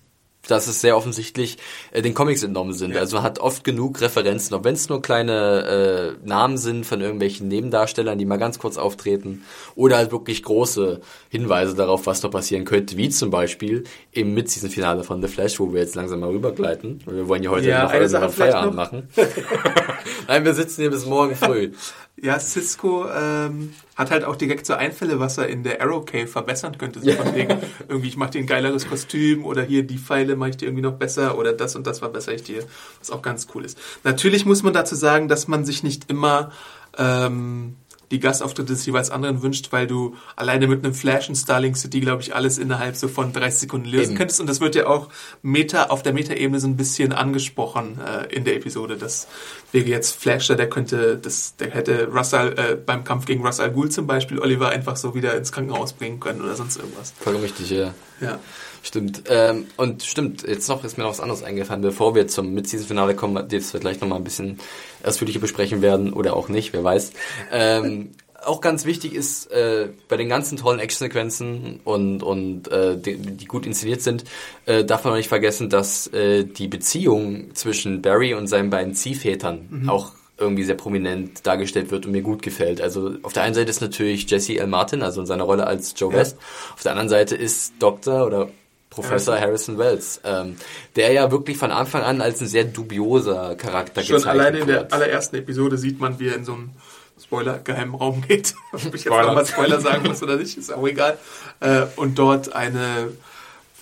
das 0.52 0.68
ist 0.68 0.82
sehr 0.82 0.96
offensichtlich, 0.98 1.58
äh, 1.92 2.02
den 2.02 2.14
Comics 2.14 2.44
entnommen 2.44 2.74
sind. 2.74 2.94
Ja. 2.94 3.00
Also 3.00 3.16
man 3.18 3.24
hat 3.24 3.40
oft 3.40 3.64
genug 3.64 4.02
Referenzen, 4.02 4.56
auch 4.56 4.64
wenn 4.64 4.76
es 4.76 4.90
nur 4.90 5.02
kleine 5.02 6.16
äh, 6.24 6.28
Namen 6.28 6.58
sind 6.58 6.86
von 6.86 7.02
irgendwelchen 7.02 7.48
Nebendarstellern, 7.48 8.18
die 8.18 8.26
mal 8.26 8.38
ganz 8.38 8.60
kurz 8.60 8.78
auftreten, 8.78 9.44
oder 9.76 9.98
halt 9.98 10.12
wirklich 10.12 10.44
große 10.44 11.02
Hinweise 11.30 11.76
darauf, 11.76 12.06
was 12.06 12.22
noch 12.24 12.32
passieren 12.32 12.66
könnte, 12.66 12.98
wie 12.98 13.10
zum 13.10 13.30
Beispiel 13.32 13.86
im 14.12 14.34
Mid-Season-Finale 14.34 15.04
von 15.04 15.22
The 15.22 15.28
Flash, 15.28 15.60
wo 15.60 15.74
wir 15.74 15.82
jetzt 15.82 15.96
langsam 15.96 16.20
mal 16.20 16.30
rübergleiten. 16.30 17.02
Wir 17.06 17.28
wollen 17.28 17.44
ja 17.44 17.50
heute 17.50 17.70
Ja, 17.70 17.84
noch 17.84 17.92
eine 17.92 18.10
Sache 18.10 18.30
Feierabend 18.30 18.76
noch. 18.76 18.92
machen. 18.92 19.08
Nein, 20.28 20.46
wir 20.46 20.54
sitzen 20.54 20.82
hier 20.82 20.92
bis 20.92 21.06
morgen 21.06 21.36
früh. 21.36 21.72
Ja, 22.24 22.40
Cisco 22.40 23.08
ähm, 23.10 23.74
hat 23.96 24.12
halt 24.12 24.26
auch 24.26 24.36
direkt 24.36 24.68
so 24.68 24.74
Einfälle, 24.74 25.20
was 25.20 25.40
er 25.40 25.48
in 25.48 25.64
der 25.64 25.82
Arrow 25.82 26.06
Cave 26.06 26.28
verbessern 26.28 26.78
könnte. 26.78 27.00
So 27.02 27.12
von 27.14 27.34
wegen, 27.34 27.58
irgendwie, 27.88 28.10
ich 28.10 28.18
mache 28.18 28.32
dir 28.32 28.40
ein 28.40 28.46
geileres 28.46 28.88
Kostüm 28.88 29.44
oder 29.44 29.64
hier 29.64 29.82
die 29.82 29.98
Pfeile 29.98 30.36
mache 30.36 30.52
ich 30.52 30.58
dir 30.58 30.66
irgendwie 30.66 30.84
noch 30.84 30.94
besser 30.94 31.36
oder 31.36 31.52
das 31.52 31.76
und 31.76 31.88
das 31.88 31.98
verbessere 31.98 32.36
ich 32.36 32.44
dir, 32.44 32.64
was 33.00 33.10
auch 33.10 33.24
ganz 33.24 33.48
cool 33.56 33.66
ist. 33.66 33.76
Natürlich 34.04 34.46
muss 34.46 34.62
man 34.62 34.72
dazu 34.72 34.94
sagen, 34.94 35.30
dass 35.30 35.48
man 35.48 35.66
sich 35.66 35.82
nicht 35.82 36.12
immer 36.12 36.52
ähm, 36.96 37.78
die 38.12 38.20
Gastauftritte 38.20 38.74
des 38.74 38.86
jeweils 38.86 39.10
anderen 39.10 39.42
wünscht, 39.42 39.72
weil 39.72 39.88
du 39.88 40.16
alleine 40.36 40.68
mit 40.68 40.84
einem 40.84 40.94
Flash 40.94 41.30
in 41.30 41.36
Starling 41.36 41.76
City, 41.76 42.02
glaube 42.02 42.22
ich, 42.22 42.36
alles 42.36 42.58
innerhalb 42.58 42.96
so 42.96 43.08
von 43.08 43.34
30 43.34 43.62
Sekunden 43.62 43.88
lösen 43.88 44.12
Eben. 44.12 44.18
könntest. 44.18 44.42
Und 44.42 44.48
das 44.48 44.60
wird 44.60 44.76
ja 44.76 44.88
auch 44.88 45.10
Meta, 45.42 45.86
auf 45.86 46.04
der 46.04 46.14
Meta-Ebene 46.14 46.60
so 46.60 46.68
ein 46.68 46.76
bisschen 46.76 47.14
angesprochen 47.14 48.00
äh, 48.00 48.34
in 48.34 48.44
der 48.44 48.56
Episode. 48.56 48.98
Das 48.98 49.28
wäre 49.72 49.86
jetzt 49.86 50.22
Flash 50.22 50.48
da, 50.48 50.56
der 50.56 50.70
könnte, 50.70 51.18
das, 51.18 51.56
der 51.56 51.72
hätte 51.72 52.08
Russell 52.08 52.54
äh, 52.58 52.76
beim 52.76 53.04
Kampf 53.04 53.26
gegen 53.26 53.46
Russell 53.46 53.72
Gould 53.72 53.94
zum 53.94 54.06
Beispiel 54.08 54.40
Oliver 54.40 54.70
einfach 54.70 54.98
so 54.98 55.16
wieder 55.16 55.36
ins 55.36 55.52
Krankenhaus 55.52 55.94
bringen 55.94 56.20
können 56.20 56.42
oder 56.42 56.56
sonst 56.56 56.78
irgendwas. 56.78 57.14
Vollkommen 57.20 57.46
richtig, 57.46 57.70
ja. 57.70 57.94
Ja. 58.20 58.40
Stimmt. 58.84 59.24
Ähm, 59.30 59.68
und 59.78 60.04
stimmt, 60.04 60.44
jetzt 60.44 60.68
noch 60.68 60.84
ist 60.84 60.98
mir 60.98 61.04
noch 61.04 61.12
was 61.12 61.20
anderes 61.20 61.44
eingefallen, 61.44 61.82
bevor 61.82 62.16
wir 62.16 62.28
zum 62.28 62.54
Mid-Season-Finale 62.54 63.16
kommen, 63.16 63.48
das 63.48 63.74
wir 63.74 63.80
gleich 63.80 64.02
nochmal 64.02 64.18
ein 64.18 64.24
bisschen 64.24 64.60
ausführlicher 65.04 65.40
besprechen 65.40 65.82
werden 65.82 66.14
oder 66.14 66.36
auch 66.36 66.50
nicht, 66.50 66.74
wer 66.74 66.84
weiß. 66.84 67.12
Ähm, 67.52 68.12
auch 68.44 68.62
ganz 68.62 68.86
wichtig 68.86 69.14
ist, 69.14 69.52
äh, 69.52 69.90
bei 70.08 70.18
den 70.18 70.30
ganzen 70.30 70.58
tollen 70.58 70.80
Actionsequenzen 70.80 71.80
und, 71.84 72.24
und 72.24 72.72
äh, 72.72 72.98
die, 72.98 73.18
die 73.18 73.46
gut 73.46 73.66
inszeniert 73.66 74.02
sind, 74.02 74.24
äh, 74.66 74.84
darf 74.84 75.04
man 75.04 75.14
auch 75.14 75.18
nicht 75.18 75.30
vergessen, 75.30 75.70
dass 75.70 76.08
äh, 76.08 76.44
die 76.44 76.68
Beziehung 76.68 77.54
zwischen 77.54 78.02
Barry 78.02 78.34
und 78.34 78.48
seinen 78.48 78.70
beiden 78.70 78.96
Ziehvätern 78.96 79.86
auch 79.88 80.14
irgendwie 80.38 80.64
sehr 80.64 80.76
prominent 80.76 81.46
dargestellt 81.46 81.92
wird 81.92 82.08
und 82.08 82.12
mir 82.14 82.24
gut 82.24 82.42
gefällt. 82.42 82.82
Also 82.82 83.14
auf 83.22 83.32
der 83.32 83.44
einen 83.44 83.54
Seite 83.54 83.70
ist 83.70 83.80
natürlich 83.82 84.30
Jesse 84.30 84.58
L. 84.58 84.68
Martin, 84.68 85.04
also 85.04 85.22
in 85.22 85.28
seiner 85.28 85.44
Rolle 85.44 85.68
als 85.68 85.94
Joe 85.96 86.12
Ja. 86.12 86.20
West. 86.20 86.38
Auf 86.74 86.82
der 86.82 86.94
anderen 86.94 87.10
Seite 87.10 87.36
ist 87.36 87.74
Dr. 87.80 88.26
oder 88.26 88.50
Professor 88.92 89.40
Harrison 89.40 89.78
Wells, 89.78 90.20
ähm, 90.24 90.58
der 90.96 91.12
ja 91.14 91.32
wirklich 91.32 91.58
von 91.58 91.72
Anfang 91.72 92.04
an 92.04 92.22
als 92.22 92.42
ein 92.42 92.48
sehr 92.48 92.66
dubioser 92.66 93.56
Charakter 93.56 94.04
Schon 94.04 94.18
gezeichnet 94.18 94.40
alleine 94.42 94.60
in 94.60 94.68
der 94.68 94.82
wird. 94.82 94.94
allerersten 94.94 95.38
Episode 95.38 95.78
sieht 95.78 96.00
man, 96.00 96.20
wie 96.20 96.28
er 96.28 96.36
in 96.36 96.46
so 96.46 96.54
einen 96.54 96.76
Spoiler-geheimen 97.24 97.96
Raum 97.96 98.22
geht. 98.28 98.54
Ob 98.74 98.80
ich 98.80 98.92
jetzt 98.92 99.04
Spoiler. 99.06 99.28
nochmal 99.28 99.46
Spoiler 99.46 99.80
sagen 99.80 100.08
muss 100.08 100.22
oder 100.22 100.36
nicht, 100.36 100.58
ist 100.58 100.74
auch 100.74 100.86
egal. 100.86 101.18
Äh, 101.62 101.84
und 101.96 102.20
dort 102.20 102.54
eine 102.54 103.10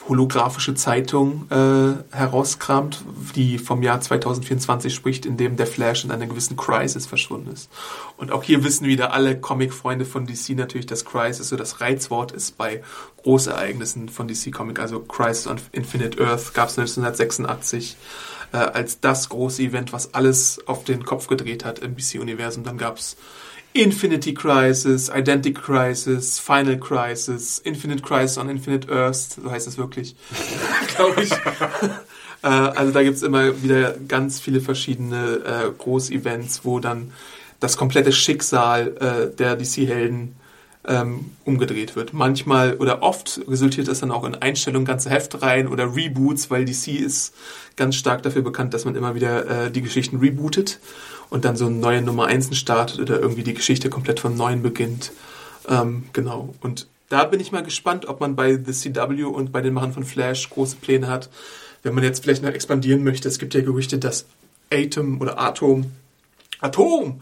holographische 0.08 0.74
Zeitung 0.74 1.48
äh, 1.52 2.16
herauskramt, 2.16 3.04
die 3.36 3.58
vom 3.58 3.84
Jahr 3.84 4.02
2024 4.02 4.94
spricht, 4.94 5.26
in 5.26 5.38
dem 5.38 5.56
der 5.56 5.68
Flash 5.68 6.04
in 6.04 6.12
einer 6.12 6.26
gewissen 6.26 6.58
Crisis 6.58 7.06
verschwunden 7.06 7.52
ist. 7.52 7.70
Und 8.18 8.32
auch 8.32 8.44
hier 8.44 8.64
wissen 8.64 8.88
wieder 8.88 9.14
alle 9.14 9.40
Comic-Freunde 9.40 10.06
von 10.06 10.26
DC 10.26 10.50
natürlich, 10.56 10.88
dass 10.88 11.06
Crisis 11.06 11.50
so 11.50 11.58
das 11.58 11.82
Reizwort 11.82 12.32
ist 12.32 12.58
bei 12.58 12.82
Großereignissen 13.24 14.10
von 14.10 14.28
DC 14.28 14.52
Comic. 14.52 14.80
Also 14.80 15.00
Crisis 15.02 15.48
on 15.48 15.58
Infinite 15.72 16.24
Earth 16.24 16.54
gab 16.54 16.70
es 16.70 16.80
1986 16.80 17.98
äh, 18.52 18.58
als 18.58 19.00
das 19.00 19.30
große 19.30 19.62
Event, 19.62 19.94
was 19.94 20.14
alles 20.14 20.60
auf 20.68 20.84
den 20.84 21.06
Kopf 21.06 21.28
gedreht 21.28 21.66
hat 21.66 21.80
im 21.80 21.96
DC-Universum. 21.96 22.64
Dann 22.64 22.78
gab 22.78 22.98
es 22.98 23.18
Infinity 23.74 24.34
Crisis, 24.34 25.10
Identity 25.10 25.54
Crisis, 25.54 26.40
Final 26.40 26.78
Crisis, 26.78 27.60
Infinite 27.60 28.02
Crisis 28.02 28.38
on 28.38 28.50
Infinite 28.50 28.92
Earth, 28.92 29.38
so 29.42 29.50
heißt 29.50 29.68
es 29.68 29.78
wirklich, 29.78 30.16
glaube 30.96 31.22
ich. 31.24 31.32
äh, 32.44 32.48
also 32.48 32.92
da 32.92 33.04
gibt's 33.04 33.22
immer 33.22 33.62
wieder 33.62 33.96
ganz 34.08 34.40
viele 34.40 34.60
verschiedene 34.62 35.42
äh, 35.46 35.72
Großevents, 35.78 36.62
wo 36.64 36.80
dann 36.80 37.12
das 37.60 37.78
komplette 37.78 38.12
Schicksal 38.12 38.96
äh, 39.00 39.36
der 39.36 39.56
DC-Helden 39.56 40.36
ähm, 40.88 41.32
umgedreht 41.46 41.96
wird. 41.96 42.14
Manchmal 42.14 42.76
oder 42.78 43.04
oft 43.04 43.42
resultiert 43.48 43.88
das 43.88 44.00
dann 44.00 44.12
auch 44.12 44.24
in 44.24 44.36
Einstellungen 44.36 44.86
ganzer 44.86 45.10
Heftreihen 45.10 45.68
oder 45.68 45.96
Reboots, 45.96 46.50
weil 46.50 46.66
DC 46.66 46.88
ist 46.88 47.36
ganz 47.76 47.96
stark 47.96 48.24
dafür 48.24 48.42
bekannt, 48.42 48.74
dass 48.74 48.86
man 48.86 48.96
immer 48.96 49.14
wieder 49.14 49.66
äh, 49.66 49.72
die 49.72 49.82
Geschichten 49.82 50.18
rebootet 50.18 50.80
und 51.30 51.46
dann 51.46 51.56
so 51.56 51.68
eine 51.68 51.76
neue 51.76 52.02
Nummer 52.02 52.26
1 52.26 52.56
startet 52.58 53.00
oder 53.00 53.20
irgendwie 53.20 53.44
die 53.44 53.54
Geschichte 53.54 53.90
komplett 53.90 54.20
von 54.20 54.36
neuem 54.36 54.64
beginnt. 54.64 55.12
Ähm, 55.68 56.06
genau. 56.14 56.54
Und 56.62 56.88
da 57.10 57.24
bin 57.26 57.40
ich 57.40 57.52
mal 57.52 57.64
gespannt, 57.64 58.08
ob 58.08 58.20
man 58.20 58.36
bei 58.36 58.54
The 58.54 58.72
CW 58.72 59.24
und 59.24 59.52
bei 59.52 59.62
den 59.62 59.74
Machern 59.74 59.94
von 59.94 60.04
Flash 60.04 60.50
große 60.50 60.78
Pläne 60.78 61.08
hat. 61.08 61.30
Wenn 61.84 61.96
man 61.96 62.04
jetzt 62.04 62.24
vielleicht 62.24 62.44
noch 62.44 62.50
expandieren 62.50 63.04
möchte, 63.04 63.28
es 63.28 63.40
gibt 63.40 63.54
ja 63.54 63.62
Gerüchte, 63.62 63.98
dass 63.98 64.26
Atom 64.72 65.20
oder 65.22 65.40
Atom 65.40 65.92
Atom 66.62 67.22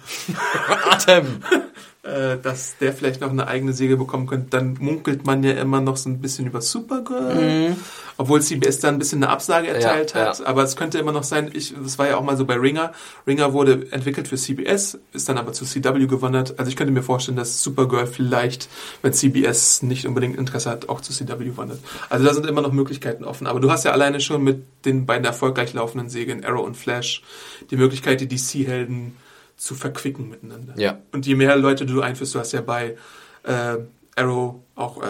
Atem! 0.89 1.43
äh, 2.07 2.37
dass 2.41 2.77
der 2.77 2.93
vielleicht 2.93 3.19
noch 3.21 3.29
eine 3.31 3.47
eigene 3.47 3.73
Serie 3.73 3.97
bekommen 3.97 4.27
könnte, 4.27 4.47
dann 4.51 4.77
munkelt 4.79 5.25
man 5.25 5.43
ja 5.43 5.51
immer 5.53 5.81
noch 5.81 5.97
so 5.97 6.09
ein 6.09 6.21
bisschen 6.21 6.47
über 6.47 6.61
Supergirl, 6.61 7.75
obwohl 8.17 8.41
CBS 8.41 8.79
dann 8.79 8.95
ein 8.95 8.99
bisschen 8.99 9.21
eine 9.23 9.31
Absage 9.31 9.67
erteilt 9.67 10.13
Ja, 10.13 10.27
hat. 10.27 10.39
ja. 10.39 10.45
Aber 10.45 10.63
es 10.63 10.75
könnte 10.77 10.99
immer 10.99 11.11
noch 11.11 11.23
sein, 11.23 11.49
ich, 11.53 11.73
das 11.75 11.99
war 11.99 12.07
ja 12.07 12.15
auch 12.17 12.23
mal 12.23 12.37
so 12.37 12.45
bei 12.45 12.55
Ringer. 12.55 12.93
Ringer 13.27 13.51
wurde 13.53 13.87
entwickelt 13.91 14.27
für 14.29 14.37
CBS, 14.37 14.97
ist 15.11 15.27
dann 15.27 15.37
aber 15.37 15.51
zu 15.53 15.65
CW 15.65 16.07
gewandert. 16.07 16.57
Also 16.57 16.69
ich 16.69 16.75
könnte 16.77 16.93
mir 16.93 17.03
vorstellen, 17.03 17.37
dass 17.37 17.61
Supergirl 17.61 18.07
vielleicht, 18.07 18.69
wenn 19.01 19.11
CBS 19.13 19.81
nicht 19.83 20.07
unbedingt 20.07 20.37
Interesse 20.37 20.69
hat, 20.69 20.87
auch 20.89 21.01
zu 21.01 21.11
CW 21.13 21.57
wandert. 21.57 21.79
Also 22.09 22.25
da 22.25 22.33
sind 22.33 22.45
immer 22.47 22.61
noch 22.61 22.71
Möglichkeiten 22.71 23.25
offen. 23.25 23.47
Aber 23.47 23.59
du 23.59 23.69
hast 23.69 23.83
ja 23.83 23.91
alleine 23.91 24.19
schon 24.21 24.43
mit 24.43 24.63
den 24.85 25.05
beiden 25.05 25.25
erfolgreich 25.25 25.73
laufenden 25.73 26.09
Serien 26.09 26.45
Arrow 26.45 26.65
und 26.65 26.77
Flash 26.77 27.21
die 27.69 27.75
Möglichkeit, 27.77 28.21
die 28.21 28.27
DC-Helden 28.27 29.15
zu 29.57 29.75
verquicken 29.75 30.29
miteinander. 30.29 30.73
Ja. 30.77 30.99
Und 31.11 31.25
je 31.25 31.35
mehr 31.35 31.55
Leute 31.57 31.85
du 31.85 32.01
einführst, 32.01 32.35
du 32.35 32.39
hast 32.39 32.53
ja 32.53 32.61
bei 32.61 32.95
äh, 33.43 33.77
Arrow 34.15 34.55
auch 34.75 35.01
äh, 35.01 35.05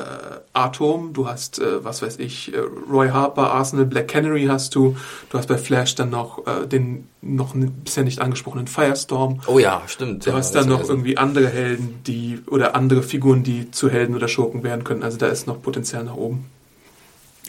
Atom, 0.54 1.14
du 1.14 1.28
hast, 1.28 1.60
äh, 1.60 1.84
was 1.84 2.02
weiß 2.02 2.20
ich, 2.20 2.54
äh, 2.54 2.60
Roy 2.60 3.10
Harper, 3.10 3.52
Arsenal, 3.52 3.86
Black 3.86 4.08
Canary 4.08 4.46
hast 4.46 4.76
du, 4.76 4.96
du 5.30 5.38
hast 5.38 5.48
bei 5.48 5.58
Flash 5.58 5.96
dann 5.96 6.10
noch 6.10 6.46
äh, 6.48 6.68
den 6.68 7.08
noch 7.22 7.54
bisher 7.56 8.04
nicht 8.04 8.20
angesprochenen 8.20 8.68
Firestorm. 8.68 9.42
Oh 9.48 9.60
ja, 9.60 9.82
stimmt. 9.88 10.26
Du 10.26 10.30
ja, 10.30 10.38
hast 10.38 10.54
dann 10.56 10.68
noch 10.68 10.78
vergessen. 10.78 10.92
irgendwie 10.92 11.18
andere 11.18 11.50
Helden, 11.50 12.00
die 12.06 12.40
oder 12.48 12.76
andere 12.76 13.04
Figuren, 13.04 13.44
die 13.44 13.72
zu 13.72 13.90
Helden 13.90 14.16
oder 14.16 14.28
Schurken 14.28 14.64
werden 14.64 14.84
können. 14.84 15.04
Also 15.04 15.18
da 15.18 15.28
ist 15.28 15.48
noch 15.48 15.62
Potenzial 15.62 16.04
nach 16.06 16.16
oben. 16.16 16.46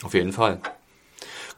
Auf 0.03 0.13
jeden 0.13 0.33
Fall. 0.33 0.59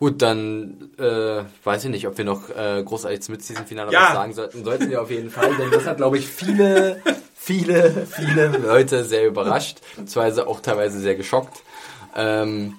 Gut, 0.02 0.24
dann 0.24 0.90
äh, 0.98 1.44
weiß 1.64 1.84
ich 1.84 1.92
nicht, 1.92 2.08
ob 2.08 2.18
wir 2.18 2.26
noch 2.26 2.50
äh, 2.50 2.82
großartig 2.84 3.22
zum 3.22 3.34
Mid-Season-Finale 3.34 3.94
Ja. 3.94 4.02
was 4.02 4.14
sagen 4.14 4.34
sollten. 4.34 4.64
Sollten 4.66 4.90
wir 4.90 5.00
auf 5.00 5.12
jeden 5.12 5.30
Fall, 5.30 5.56
denn 5.56 5.70
das 5.70 5.86
hat, 5.86 5.98
glaube 5.98 6.18
ich, 6.18 6.26
viele, 6.26 7.00
viele, 7.36 8.08
viele 8.10 8.48
Leute 8.48 9.06
sehr 9.06 9.28
überrascht, 9.28 9.78
beziehungsweise 9.90 10.48
auch 10.48 10.60
teilweise 10.60 11.00
sehr 11.00 11.14
geschockt. 11.14 11.62
Ähm, 12.16 12.78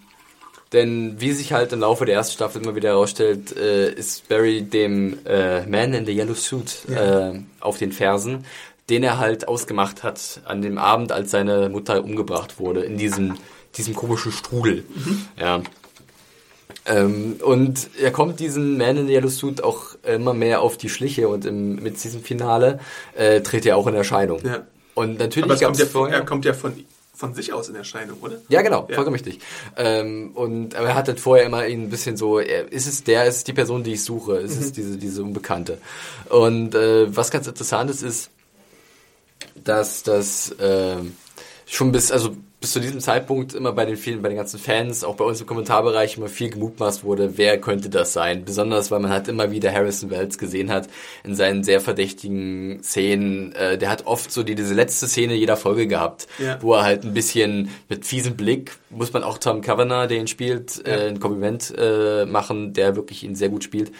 denn 0.72 1.20
wie 1.20 1.30
sich 1.30 1.52
halt 1.52 1.72
im 1.72 1.78
Laufe 1.78 2.06
der 2.06 2.16
ersten 2.16 2.34
Staffel 2.34 2.60
immer 2.60 2.74
wieder 2.74 2.88
herausstellt, 2.88 3.56
äh, 3.56 3.92
ist 3.92 4.28
Barry 4.28 4.62
dem 4.62 5.20
äh, 5.24 5.64
Man 5.66 5.94
in 5.94 6.04
the 6.04 6.12
Yellow 6.12 6.34
Suit 6.34 6.88
äh, 6.88 7.38
auf 7.60 7.78
den 7.78 7.92
Fersen, 7.92 8.44
den 8.90 9.04
er 9.04 9.18
halt 9.18 9.46
ausgemacht 9.46 10.02
hat 10.02 10.40
an 10.44 10.60
dem 10.60 10.76
Abend, 10.76 11.12
als 11.12 11.30
seine 11.30 11.68
Mutter 11.68 12.02
umgebracht 12.02 12.58
wurde, 12.58 12.80
in 12.80 12.98
diesem, 12.98 13.36
diesem 13.76 13.94
komischen 13.94 14.32
Strudel. 14.32 14.82
Ja. 15.38 15.62
Ähm, 16.84 17.36
und 17.44 17.90
er 18.00 18.10
kommt 18.10 18.40
diesen 18.40 18.76
Man 18.76 18.96
in 18.96 19.06
the 19.06 19.12
Yellow 19.14 19.28
Suit 19.28 19.62
auch 19.62 19.94
immer 20.02 20.34
mehr 20.34 20.62
auf 20.62 20.76
die 20.76 20.88
Schliche 20.88 21.28
und 21.28 21.44
im, 21.46 21.76
mit 21.76 22.02
diesem 22.02 22.22
Finale 22.22 22.80
äh, 23.14 23.40
tritt 23.40 23.64
er 23.66 23.76
auch 23.76 23.86
in 23.86 23.94
Erscheinung. 23.94 24.40
Ja. 24.44 24.66
Und 24.94 25.10
Aber 25.14 25.24
natürlich 25.24 25.52
es 25.52 25.60
gab 25.60 25.68
kommt 25.68 25.76
es 25.76 25.80
ja, 25.80 25.86
von- 25.86 25.92
vorher... 25.92 26.18
er 26.18 26.24
kommt 26.24 26.44
ja 26.44 26.52
von, 26.54 26.72
von 27.14 27.34
sich 27.34 27.52
aus 27.52 27.68
in 27.68 27.76
Erscheinung, 27.76 28.18
oder? 28.20 28.38
Ja, 28.48 28.62
genau, 28.62 28.86
Ja. 28.88 28.96
vollkommen 28.96 29.14
richtig. 29.14 29.38
Ähm, 29.76 30.32
und 30.34 30.74
aber 30.74 30.88
er 30.88 30.94
hat 30.96 31.06
halt 31.06 31.20
vorher 31.20 31.46
immer 31.46 31.66
ihn 31.68 31.84
ein 31.84 31.88
bisschen 31.90 32.16
so, 32.16 32.40
er, 32.40 32.70
ist 32.72 32.88
es 32.88 33.04
der, 33.04 33.26
ist 33.26 33.36
es 33.36 33.44
die 33.44 33.52
Person, 33.52 33.84
die 33.84 33.92
ich 33.92 34.02
suche, 34.02 34.38
ist 34.38 34.56
Mhm. 34.56 34.62
es 34.62 34.72
diese, 34.72 34.96
diese 34.98 35.22
Unbekannte. 35.22 35.78
Und 36.30 36.74
äh, 36.74 37.14
was 37.16 37.30
ganz 37.30 37.46
interessant 37.46 37.90
ist, 37.90 38.02
ist, 38.02 38.30
dass 39.64 40.02
das 40.02 40.50
äh, 40.58 40.96
schon 41.66 41.92
bis, 41.92 42.10
also 42.10 42.36
bis 42.62 42.72
zu 42.72 42.80
diesem 42.80 43.00
Zeitpunkt 43.00 43.54
immer 43.54 43.72
bei 43.72 43.84
den 43.84 43.96
vielen, 43.98 44.22
bei 44.22 44.28
den 44.28 44.38
ganzen 44.38 44.58
Fans, 44.58 45.04
auch 45.04 45.16
bei 45.16 45.24
uns 45.24 45.40
im 45.40 45.46
Kommentarbereich 45.46 46.16
immer 46.16 46.28
viel 46.28 46.48
gemutmaßt 46.48 47.04
wurde, 47.04 47.36
wer 47.36 47.60
könnte 47.60 47.90
das 47.90 48.12
sein? 48.14 48.44
Besonders, 48.44 48.90
weil 48.90 49.00
man 49.00 49.10
halt 49.10 49.28
immer 49.28 49.50
wieder 49.50 49.70
Harrison 49.72 50.08
Wells 50.10 50.38
gesehen 50.38 50.70
hat 50.70 50.88
in 51.24 51.34
seinen 51.34 51.64
sehr 51.64 51.80
verdächtigen 51.80 52.80
Szenen. 52.82 53.52
Äh, 53.52 53.76
der 53.78 53.90
hat 53.90 54.06
oft 54.06 54.32
so 54.32 54.42
die, 54.42 54.54
diese 54.54 54.74
letzte 54.74 55.06
Szene 55.08 55.34
jeder 55.34 55.56
Folge 55.56 55.86
gehabt, 55.86 56.28
Ja. 56.38 56.58
wo 56.62 56.74
er 56.74 56.84
halt 56.84 57.04
ein 57.04 57.12
bisschen 57.12 57.68
mit 57.88 58.06
fiesem 58.06 58.36
Blick, 58.36 58.72
muss 58.90 59.12
man 59.12 59.24
auch 59.24 59.38
Tom 59.38 59.60
Kavanagh, 59.60 60.06
der 60.06 60.18
ihn 60.18 60.28
spielt, 60.28 60.86
äh, 60.86 61.08
ein 61.08 61.20
Kompliment 61.20 61.74
äh, 61.76 62.24
machen, 62.26 62.72
der 62.72 62.94
wirklich 62.96 63.24
ihn 63.24 63.34
sehr 63.34 63.48
gut 63.48 63.64
spielt. 63.64 63.90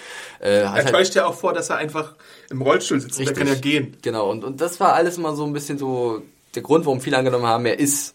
Äh, 0.40 0.60
Er 0.60 0.72
halt- 0.72 0.88
täuscht 0.90 1.14
ja 1.16 1.26
auch 1.26 1.34
vor, 1.34 1.52
dass 1.52 1.68
er 1.70 1.76
einfach 1.78 2.14
im 2.50 2.62
Rollstuhl 2.62 3.00
sitzt. 3.00 3.18
und 3.18 3.26
Der 3.26 3.34
kann 3.34 3.48
ja 3.48 3.54
gehen. 3.54 3.96
Genau, 4.02 4.30
und, 4.30 4.44
und 4.44 4.60
das 4.60 4.78
war 4.78 4.92
alles 4.94 5.18
mal 5.18 5.34
so 5.34 5.44
ein 5.44 5.52
bisschen 5.52 5.78
so 5.78 6.22
der 6.54 6.62
Grund, 6.62 6.84
warum 6.84 7.00
viele 7.00 7.16
angenommen 7.16 7.46
haben, 7.46 7.64
er 7.66 7.78
ist 7.78 8.14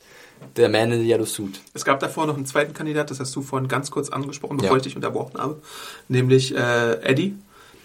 der 0.56 0.70
Man 0.70 0.92
in 0.92 1.02
the 1.02 1.08
Yellow 1.10 1.26
Suit. 1.26 1.60
Es 1.74 1.86
gab 1.86 2.00
davor 2.00 2.26
noch 2.26 2.36
einen 2.36 2.46
zweiten 2.46 2.74
Kandidat, 2.74 3.12
das 3.12 3.20
hast 3.20 3.36
du 3.36 3.42
vorhin 3.42 3.68
ganz 3.68 3.92
kurz 3.92 4.10
angesprochen, 4.10 4.58
bevor 4.58 4.72
Ja. 4.72 4.78
ich 4.78 4.84
dich 4.84 4.96
unterbrochen 4.96 5.40
habe, 5.40 5.62
nämlich 6.08 6.56
äh, 6.56 7.02
Eddie, 7.04 7.36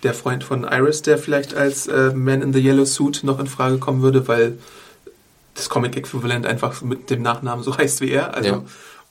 der 0.03 0.15
Freund 0.15 0.43
von 0.43 0.65
Iris, 0.65 1.03
der 1.03 1.19
vielleicht 1.19 1.55
als 1.55 1.87
äh, 1.87 2.13
Man 2.15 2.43
in 2.43 2.53
the 2.53 2.61
Yellow 2.61 2.85
Suit 2.87 3.21
noch 3.25 3.39
in 3.39 3.47
Frage 3.47 3.79
kommen 3.79 4.03
würde, 4.03 4.27
weil 4.27 4.59
das 5.55 5.69
Comic-Äquivalent 5.69 6.47
einfach 6.47 6.81
mit 6.83 7.11
dem 7.11 7.23
Nachnamen 7.23 7.63
so 7.63 7.77
heißt 7.79 8.01
wie 8.01 8.11
er. 8.11 8.35
Also 8.35 8.49
Ja. 8.49 8.63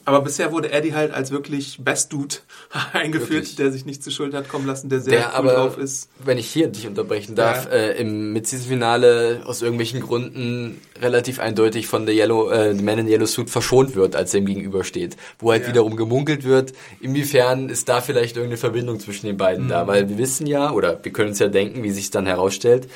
Aber 0.06 0.22
bisher 0.22 0.52
wurde 0.52 0.72
Eddie 0.72 0.94
halt 0.94 1.14
als 1.14 1.32
wirklich 1.32 1.78
Best 1.80 2.12
Dude 2.12 2.36
eingeführt, 2.94 3.30
Wirklich. 3.32 3.56
der 3.56 3.72
sich 3.72 3.86
nicht 3.86 4.04
zu 4.04 4.10
Schulden 4.12 4.36
hat 4.36 4.50
kommen 4.50 4.66
lassen, 4.66 4.90
der 4.90 5.00
sehr 5.00 5.14
Der 5.14 5.26
cool 5.28 5.34
aber, 5.50 5.54
drauf 5.54 5.78
ist. 5.78 6.10
wenn 6.24 6.38
ich 6.38 6.48
hier 6.48 6.68
dich 6.68 6.88
unterbrechen 6.88 7.36
darf, 7.36 7.66
Ja. 7.66 7.72
äh, 7.72 8.00
im 8.02 8.34
Mid-Season-Finale 8.34 9.42
aus 9.46 9.62
irgendwelchen 9.62 10.02
Gründen 10.02 10.82
relativ 11.02 11.40
eindeutig 11.40 11.88
von 11.88 12.06
der 12.06 12.16
Yellow, 12.16 12.50
äh, 12.50 12.74
The 12.76 12.84
Man 12.84 13.00
in 13.00 13.08
Yellow 13.08 13.26
Suit 13.26 13.50
verschont 13.50 13.96
wird, 13.96 14.16
als 14.16 14.34
er 14.34 14.40
ihm 14.40 14.46
gegenübersteht. 14.46 15.18
Wo 15.40 15.52
halt 15.52 15.64
Ja. 15.64 15.70
wiederum 15.70 15.96
gemunkelt 15.96 16.44
wird, 16.44 16.74
inwiefern 17.00 17.70
ist 17.70 17.90
da 17.90 18.02
vielleicht 18.02 18.36
irgendeine 18.38 18.58
Verbindung 18.58 19.00
zwischen 19.00 19.28
den 19.28 19.38
beiden 19.38 19.66
Mhm. 19.66 19.70
da? 19.70 19.88
Weil 19.88 20.10
wir 20.10 20.18
wissen 20.18 20.48
ja, 20.48 20.72
oder 20.72 21.00
wir 21.04 21.12
können 21.12 21.30
uns 21.30 21.40
ja 21.40 21.48
denken, 21.48 21.84
wie 21.84 21.92
sich 21.92 22.10
dann 22.12 22.26
herausstellt, 22.26 22.88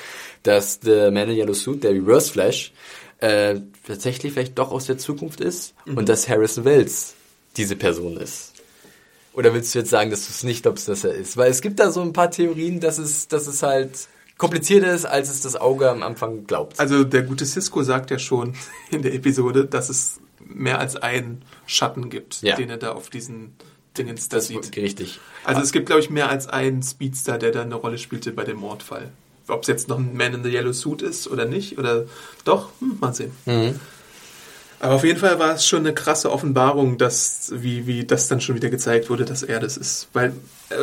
dass 0.44 0.80
The 0.84 1.10
Man 1.12 1.30
in 1.30 1.38
Yellow 1.38 1.54
Suit, 1.54 1.84
der 1.84 1.92
Reverse 1.92 2.32
Flash, 2.32 2.72
äh, 3.26 3.62
tatsächlich 3.88 4.34
vielleicht 4.34 4.58
doch 4.58 4.72
aus 4.72 4.86
der 4.86 4.98
Zukunft 4.98 5.42
ist 5.42 5.74
Mhm. 5.86 5.98
und 5.98 6.10
dass 6.10 6.28
Harrison 6.30 6.66
Wells 6.66 7.14
diese 7.58 7.76
Person 7.76 8.18
ist. 8.18 8.54
Oder 9.34 9.54
willst 9.54 9.74
du 9.76 9.80
jetzt 9.80 9.90
sagen, 9.90 10.12
dass 10.12 10.26
du 10.28 10.32
es 10.32 10.44
nicht 10.44 10.64
glaubst, 10.64 10.88
dass 10.88 11.04
er 11.04 11.14
ist? 11.14 11.36
Weil 11.38 11.52
es 11.52 11.62
gibt 11.62 11.80
da 11.80 11.92
so 11.92 12.02
ein 12.02 12.14
paar 12.14 12.32
Theorien, 12.32 12.80
dass 12.80 12.98
es, 12.98 13.28
dass 13.28 13.48
es 13.48 13.64
halt 13.64 14.08
komplizierter 14.38 14.94
ist, 14.94 15.06
als 15.06 15.30
es 15.30 15.42
das 15.42 15.56
Auge 15.56 15.90
am 15.90 16.04
Anfang 16.04 16.46
glaubt. 16.48 16.80
Also 16.80 17.04
der 17.04 17.24
gute 17.24 17.46
Cisco 17.46 17.84
sagt 17.84 18.12
ja 18.12 18.20
schon 18.20 18.54
in 18.92 19.02
der 19.02 19.14
Episode, 19.14 19.66
dass 19.66 19.90
es 19.90 20.20
mehr 20.46 20.80
als 20.80 20.96
einen 20.96 21.42
Schatten 21.66 22.10
gibt, 22.10 22.42
Ja. 22.42 22.56
den 22.56 22.70
er 22.70 22.78
da 22.78 22.92
auf 22.94 23.10
diesen 23.10 23.56
Dingens 23.98 24.28
da 24.30 24.42
sieht. 24.42 24.76
richtig. 24.76 25.20
Also 25.46 25.62
es 25.62 25.72
gibt, 25.72 25.86
glaube 25.88 26.02
ich, 26.02 26.10
mehr 26.10 26.30
als 26.30 26.48
einen 26.48 26.84
Speedster, 26.84 27.38
der 27.38 27.52
da 27.52 27.62
eine 27.62 27.76
Rolle 27.76 27.98
spielte 27.98 28.32
bei 28.34 28.44
dem 28.44 28.58
Mordfall. 28.58 29.10
Ob 29.48 29.62
es 29.62 29.68
jetzt 29.68 29.88
noch 29.88 29.98
ein 29.98 30.16
Man 30.16 30.34
in 30.34 30.44
the 30.44 30.50
Yellow 30.50 30.74
Suit 30.74 31.02
ist 31.02 31.28
oder 31.28 31.46
nicht, 31.46 31.78
oder 31.78 32.06
doch, 32.44 32.70
hm, 32.80 32.98
mal 33.00 33.14
sehen. 33.14 33.32
Mhm. 33.46 33.80
Aber 34.80 34.96
auf 34.96 35.04
jeden 35.04 35.20
Fall 35.20 35.40
war 35.40 35.56
es 35.56 35.66
schon 35.66 35.80
eine 35.80 35.94
krasse 35.94 36.32
Offenbarung, 36.32 36.98
dass, 36.98 37.52
wie, 37.56 37.88
wie 37.88 38.06
das 38.06 38.28
dann 38.28 38.42
schon 38.42 38.56
wieder 38.56 38.70
gezeigt 38.70 39.10
wurde, 39.10 39.26
dass 39.26 39.42
er 39.42 39.60
das 39.60 39.78
ist. 39.78 40.10
Weil 40.14 40.34
äh, 40.70 40.76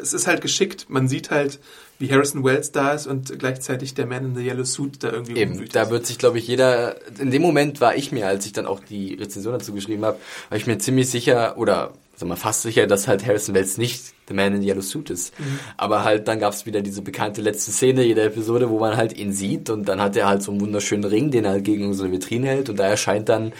es 0.00 0.12
ist 0.14 0.26
halt 0.26 0.40
geschickt. 0.40 0.86
Man 0.88 1.08
sieht 1.08 1.30
halt, 1.30 1.60
wie 1.98 2.10
Harrison 2.10 2.42
Wells 2.42 2.72
da 2.72 2.92
ist 2.92 3.06
und 3.06 3.38
gleichzeitig 3.38 3.94
der 3.94 4.06
Man 4.06 4.24
in 4.24 4.34
the 4.34 4.42
Yellow 4.42 4.64
Suit 4.64 5.02
da 5.02 5.12
irgendwie 5.12 5.36
Eben, 5.36 5.52
rumwütet. 5.52 5.76
da 5.76 5.90
wird 5.90 6.06
sich, 6.06 6.18
glaube 6.18 6.38
ich, 6.38 6.48
jeder, 6.48 6.96
in 7.18 7.30
dem 7.30 7.42
Moment 7.42 7.80
war 7.80 7.94
ich 7.94 8.12
mir, 8.12 8.26
als 8.26 8.46
ich 8.46 8.52
dann 8.52 8.66
auch 8.66 8.80
die 8.80 9.14
Rezension 9.14 9.52
dazu 9.52 9.72
geschrieben 9.74 10.04
habe, 10.04 10.18
war 10.48 10.58
ich 10.58 10.66
mir 10.66 10.78
ziemlich 10.78 11.08
sicher, 11.10 11.56
oder 11.58 11.92
sag 12.16 12.28
mal 12.28 12.36
fast 12.36 12.62
sicher, 12.62 12.86
dass 12.86 13.08
halt 13.08 13.26
Harrison 13.26 13.54
Wells 13.54 13.76
nicht 13.78 14.14
The 14.26 14.34
Man 14.34 14.54
in 14.54 14.62
the 14.62 14.68
Yellow 14.68 14.80
Suit 14.80 15.10
ist. 15.10 15.38
Mhm. 15.38 15.58
Aber 15.76 16.02
halt, 16.04 16.28
dann 16.28 16.38
gab 16.38 16.54
es 16.54 16.64
wieder 16.64 16.80
diese 16.80 17.02
bekannte 17.02 17.42
letzte 17.42 17.72
Szene 17.72 18.04
jeder 18.04 18.24
Episode, 18.24 18.70
wo 18.70 18.78
man 18.78 18.96
halt 18.96 19.18
ihn 19.18 19.32
sieht 19.32 19.68
und 19.68 19.86
dann 19.86 20.00
hat 20.00 20.16
er 20.16 20.26
halt 20.26 20.42
so 20.42 20.50
einen 20.50 20.60
wunderschönen 20.62 21.04
Ring, 21.04 21.30
den 21.30 21.44
er 21.44 21.50
halt 21.50 21.64
gegen 21.64 21.92
so 21.92 22.04
eine 22.04 22.12
Vitrine 22.12 22.46
hält 22.48 22.70
und 22.70 22.78
da 22.78 22.86
erscheint 22.86 23.28
dann 23.28 23.52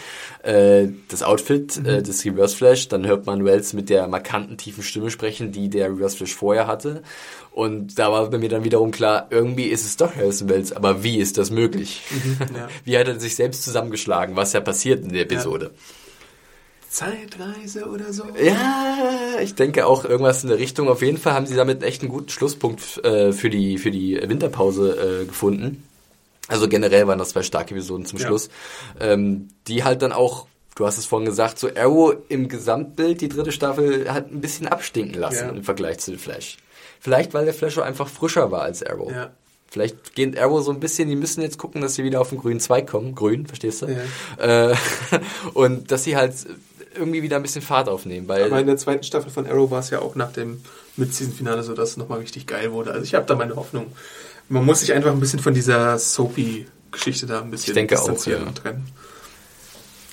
äh, 0.43 0.87
das 1.09 1.21
Outfit 1.21 1.77
Mhm. 1.77 1.85
äh, 1.85 2.01
des 2.01 2.25
Reverse 2.25 2.55
Flash, 2.55 2.87
dann 2.87 3.05
hört 3.05 3.25
man 3.25 3.45
Wells 3.45 3.73
mit 3.73 3.89
der 3.89 4.07
markanten 4.07 4.57
tiefen 4.57 4.83
Stimme 4.83 5.11
sprechen, 5.11 5.51
die 5.51 5.69
der 5.69 5.89
Reverse 5.89 6.17
Flash 6.17 6.33
vorher 6.33 6.65
hatte 6.65 7.03
und 7.51 7.99
da 7.99 8.11
war 8.11 8.29
bei 8.29 8.37
mir 8.37 8.49
dann 8.49 8.63
wiederum 8.63 8.91
klar, 8.91 9.27
irgendwie 9.29 9.65
ist 9.65 9.85
es 9.85 9.97
doch 9.97 10.15
Harrison 10.15 10.49
Wells, 10.49 10.71
aber 10.73 11.03
wie 11.03 11.17
ist 11.17 11.37
das 11.37 11.51
möglich? 11.51 12.01
ja. 12.55 12.67
Wie 12.83 12.97
hat 12.97 13.07
er 13.07 13.19
sich 13.19 13.35
selbst 13.35 13.63
zusammengeschlagen, 13.63 14.35
was 14.35 14.53
ja 14.53 14.61
passiert 14.61 15.03
in 15.03 15.13
der 15.13 15.21
Episode? 15.23 15.71
Zeitreise 16.95 17.85
oder 17.89 18.13
so? 18.13 18.23
Ja, 18.41 19.39
ich 19.41 19.55
denke 19.55 19.85
auch 19.85 20.05
irgendwas 20.05 20.43
in 20.43 20.49
der 20.49 20.59
Richtung. 20.59 20.87
Auf 20.89 21.01
jeden 21.01 21.17
Fall 21.17 21.33
haben 21.33 21.45
sie 21.45 21.55
damit 21.55 21.83
echt 21.83 22.01
einen 22.01 22.09
guten 22.11 22.29
Schlusspunkt 22.29 23.03
äh, 23.03 23.33
für, 23.33 23.49
die, 23.49 23.77
für 23.77 23.91
die 23.91 24.19
Winterpause 24.25 25.21
äh, 25.21 25.25
gefunden. 25.25 25.83
Also 26.47 26.67
generell 26.67 27.07
waren 27.07 27.19
das 27.19 27.29
zwei 27.29 27.43
starke 27.43 27.73
Episoden 27.73 28.05
zum 28.05 28.19
Ja. 28.19 28.27
Schluss, 28.27 28.49
ähm, 28.99 29.49
die 29.67 29.83
halt 29.83 30.01
dann 30.01 30.11
auch, 30.13 30.47
du 30.75 30.85
hast 30.85 30.97
es 30.97 31.05
vorhin 31.05 31.25
gesagt, 31.25 31.59
so 31.59 31.69
Arrow 31.75 32.15
im 32.29 32.47
Gesamtbild, 32.47 33.19
die 33.21 33.29
dritte 33.29 33.51
Staffel, 33.51 34.11
hat 34.13 34.31
ein 34.31 34.41
bisschen 34.41 34.67
abstinken 34.67 35.19
lassen 35.19 35.45
Ja. 35.47 35.49
im 35.49 35.63
Vergleich 35.63 35.99
zu 35.99 36.17
Flash. 36.17 36.57
Vielleicht, 36.99 37.33
weil 37.33 37.45
der 37.45 37.53
Flash 37.53 37.77
einfach 37.77 38.07
frischer 38.07 38.51
war 38.51 38.61
als 38.61 38.83
Arrow. 38.83 39.11
Ja. 39.11 39.31
Vielleicht 39.67 40.15
geht 40.15 40.39
Arrow 40.39 40.63
so 40.63 40.71
ein 40.71 40.79
bisschen, 40.79 41.09
die 41.09 41.15
müssen 41.17 41.41
jetzt 41.41 41.57
gucken, 41.57 41.81
dass 41.81 41.95
sie 41.95 42.03
wieder 42.03 42.21
auf 42.21 42.29
den 42.29 42.37
grünen 42.39 42.59
Zweig 42.61 42.87
kommen. 42.87 43.13
Grün, 43.15 43.45
verstehst 43.45 43.81
du? 43.81 43.87
Ja. 44.39 44.71
Äh, 44.71 44.75
und 45.53 45.91
dass 45.91 46.03
sie 46.05 46.15
halt 46.15 46.33
irgendwie 46.95 47.21
wieder 47.21 47.35
ein 47.37 47.41
bisschen 47.41 47.61
Fahrt 47.61 47.89
aufnehmen, 47.89 48.27
weil 48.27 48.43
Aber 48.45 48.59
in 48.59 48.67
der 48.67 48.77
zweiten 48.77 49.03
Staffel 49.03 49.31
von 49.31 49.45
Arrow 49.47 49.69
war 49.71 49.79
es 49.79 49.89
ja 49.89 49.99
auch 49.99 50.15
nach 50.15 50.31
dem 50.31 50.61
Mid-Season-Finale 50.97 51.63
so, 51.63 51.73
dass 51.73 51.91
es 51.91 51.97
nochmal 51.97 52.19
richtig 52.19 52.47
geil 52.47 52.71
wurde. 52.71 52.91
Also 52.91 53.03
ich 53.03 53.15
habe 53.15 53.25
da 53.25 53.35
meine 53.35 53.55
Hoffnung. 53.55 53.87
Man 54.49 54.65
muss 54.65 54.81
sich 54.81 54.93
einfach 54.93 55.11
ein 55.11 55.19
bisschen 55.19 55.39
von 55.39 55.53
dieser 55.53 55.97
Soapy-Geschichte 55.97 57.25
da 57.25 57.41
ein 57.41 57.51
bisschen 57.51 57.71
Ich 57.71 57.73
denke 57.73 57.95
auch, 57.95 57.99
distanzieren 57.99 58.41
ja. 58.43 58.47
und 58.47 58.57
trennen. 58.57 58.85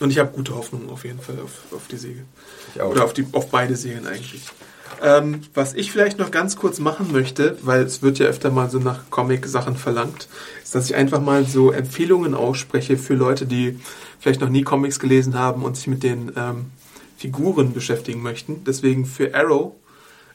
Und 0.01 0.11
ich 0.11 0.19
habe 0.19 0.33
gute 0.33 0.57
Hoffnung 0.57 0.91
auf 0.91 1.05
jeden 1.05 1.21
Fall 1.21 1.37
auf, 1.45 1.53
auf 1.73 1.87
die 1.89 2.81
auch. 2.81 2.91
Oder 2.91 3.05
auf, 3.05 3.13
die, 3.13 3.27
auf 3.33 3.51
beide 3.51 3.77
Serien 3.77 4.07
eigentlich. 4.07 4.43
Ähm, 5.01 5.43
was 5.55 5.75
ich 5.75 5.91
vielleicht 5.91 6.19
noch 6.19 6.31
ganz 6.31 6.57
kurz 6.57 6.79
machen 6.79 7.13
möchte, 7.13 7.57
weil 7.63 7.83
es 7.83 8.03
wird 8.03 8.19
ja 8.19 8.27
öfter 8.27 8.51
mal 8.51 8.71
so 8.71 8.79
nach 8.79 9.11
Comic-Sachen 9.11 9.77
verlangt, 9.77 10.29
ist, 10.63 10.75
dass 10.75 10.87
ich 10.87 10.95
einfach 10.95 11.21
mal 11.21 11.45
so 11.45 11.71
Empfehlungen 11.71 12.35
ausspreche 12.35 12.97
für 12.97 13.15
Leute, 13.15 13.47
die 13.47 13.79
vielleicht 14.23 14.40
noch 14.40 14.49
nie 14.49 14.62
Comics 14.62 15.01
gelesen 15.01 15.36
haben 15.36 15.65
und 15.65 15.77
sich 15.77 15.89
mit 15.89 16.05
den 16.05 16.31
ähm, 16.36 16.66
Figuren 17.16 17.73
beschäftigen 17.73 18.23
möchten. 18.23 18.62
Deswegen 18.65 19.05
für 19.05 19.35
Arrow 19.35 19.73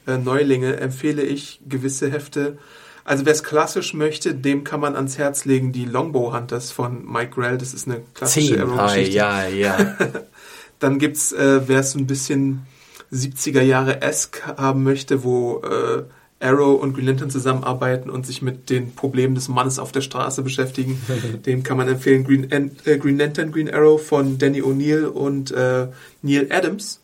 äh, 0.05 0.17
Neulinge 0.17 0.75
empfehle 0.77 1.23
ich 1.23 1.61
gewisse 1.67 2.11
Hefte. 2.11 2.57
Also 3.05 3.25
wer 3.25 3.31
es 3.31 3.43
klassisch 3.43 3.93
möchte, 3.93 4.35
dem 4.35 4.65
kann 4.65 4.81
man 4.81 4.97
ans 4.97 5.17
Herz 5.17 5.45
legen 5.45 5.71
die 5.71 5.85
Longbow 5.85 6.33
Hunters 6.33 6.71
von 6.71 7.09
Mike 7.09 7.31
Grell. 7.31 7.57
Das 7.57 7.73
ist 7.73 7.87
eine 7.87 8.01
klassische. 8.13 8.59
Ah, 8.59 8.63
Arrow-Geschichte. 8.63 9.15
ja, 9.15 9.47
ja. 9.47 9.97
Dann 10.79 10.99
gibt's, 10.99 11.31
äh, 11.31 11.61
wer 11.67 11.79
es 11.79 11.93
so 11.93 11.99
ein 11.99 12.07
bisschen 12.07 12.67
70er 13.13 13.61
Jahre 13.61 14.01
esque 14.01 14.45
haben 14.57 14.83
möchte, 14.83 15.23
wo 15.23 15.61
äh, 15.61 16.03
Arrow 16.39 16.79
und 16.79 16.93
Green 16.93 17.07
Lantern 17.07 17.29
zusammenarbeiten 17.29 18.09
und 18.09 18.25
sich 18.25 18.41
mit 18.41 18.69
den 18.69 18.93
Problemen 18.93 19.35
des 19.35 19.47
Mannes 19.47 19.79
auf 19.79 19.91
der 19.91 20.01
Straße 20.01 20.43
beschäftigen. 20.43 21.01
Dem 21.45 21.63
kann 21.63 21.77
man 21.77 21.87
empfehlen 21.87 22.23
Green, 22.23 22.51
äh, 22.51 22.97
Green 22.97 23.17
Lantern, 23.17 23.51
Green 23.51 23.73
Arrow 23.73 24.01
von 24.01 24.37
Danny 24.37 24.61
O'Neill 24.61 25.05
und 25.05 25.51
äh, 25.51 25.87
Neil 26.21 26.47
Adams. 26.51 27.01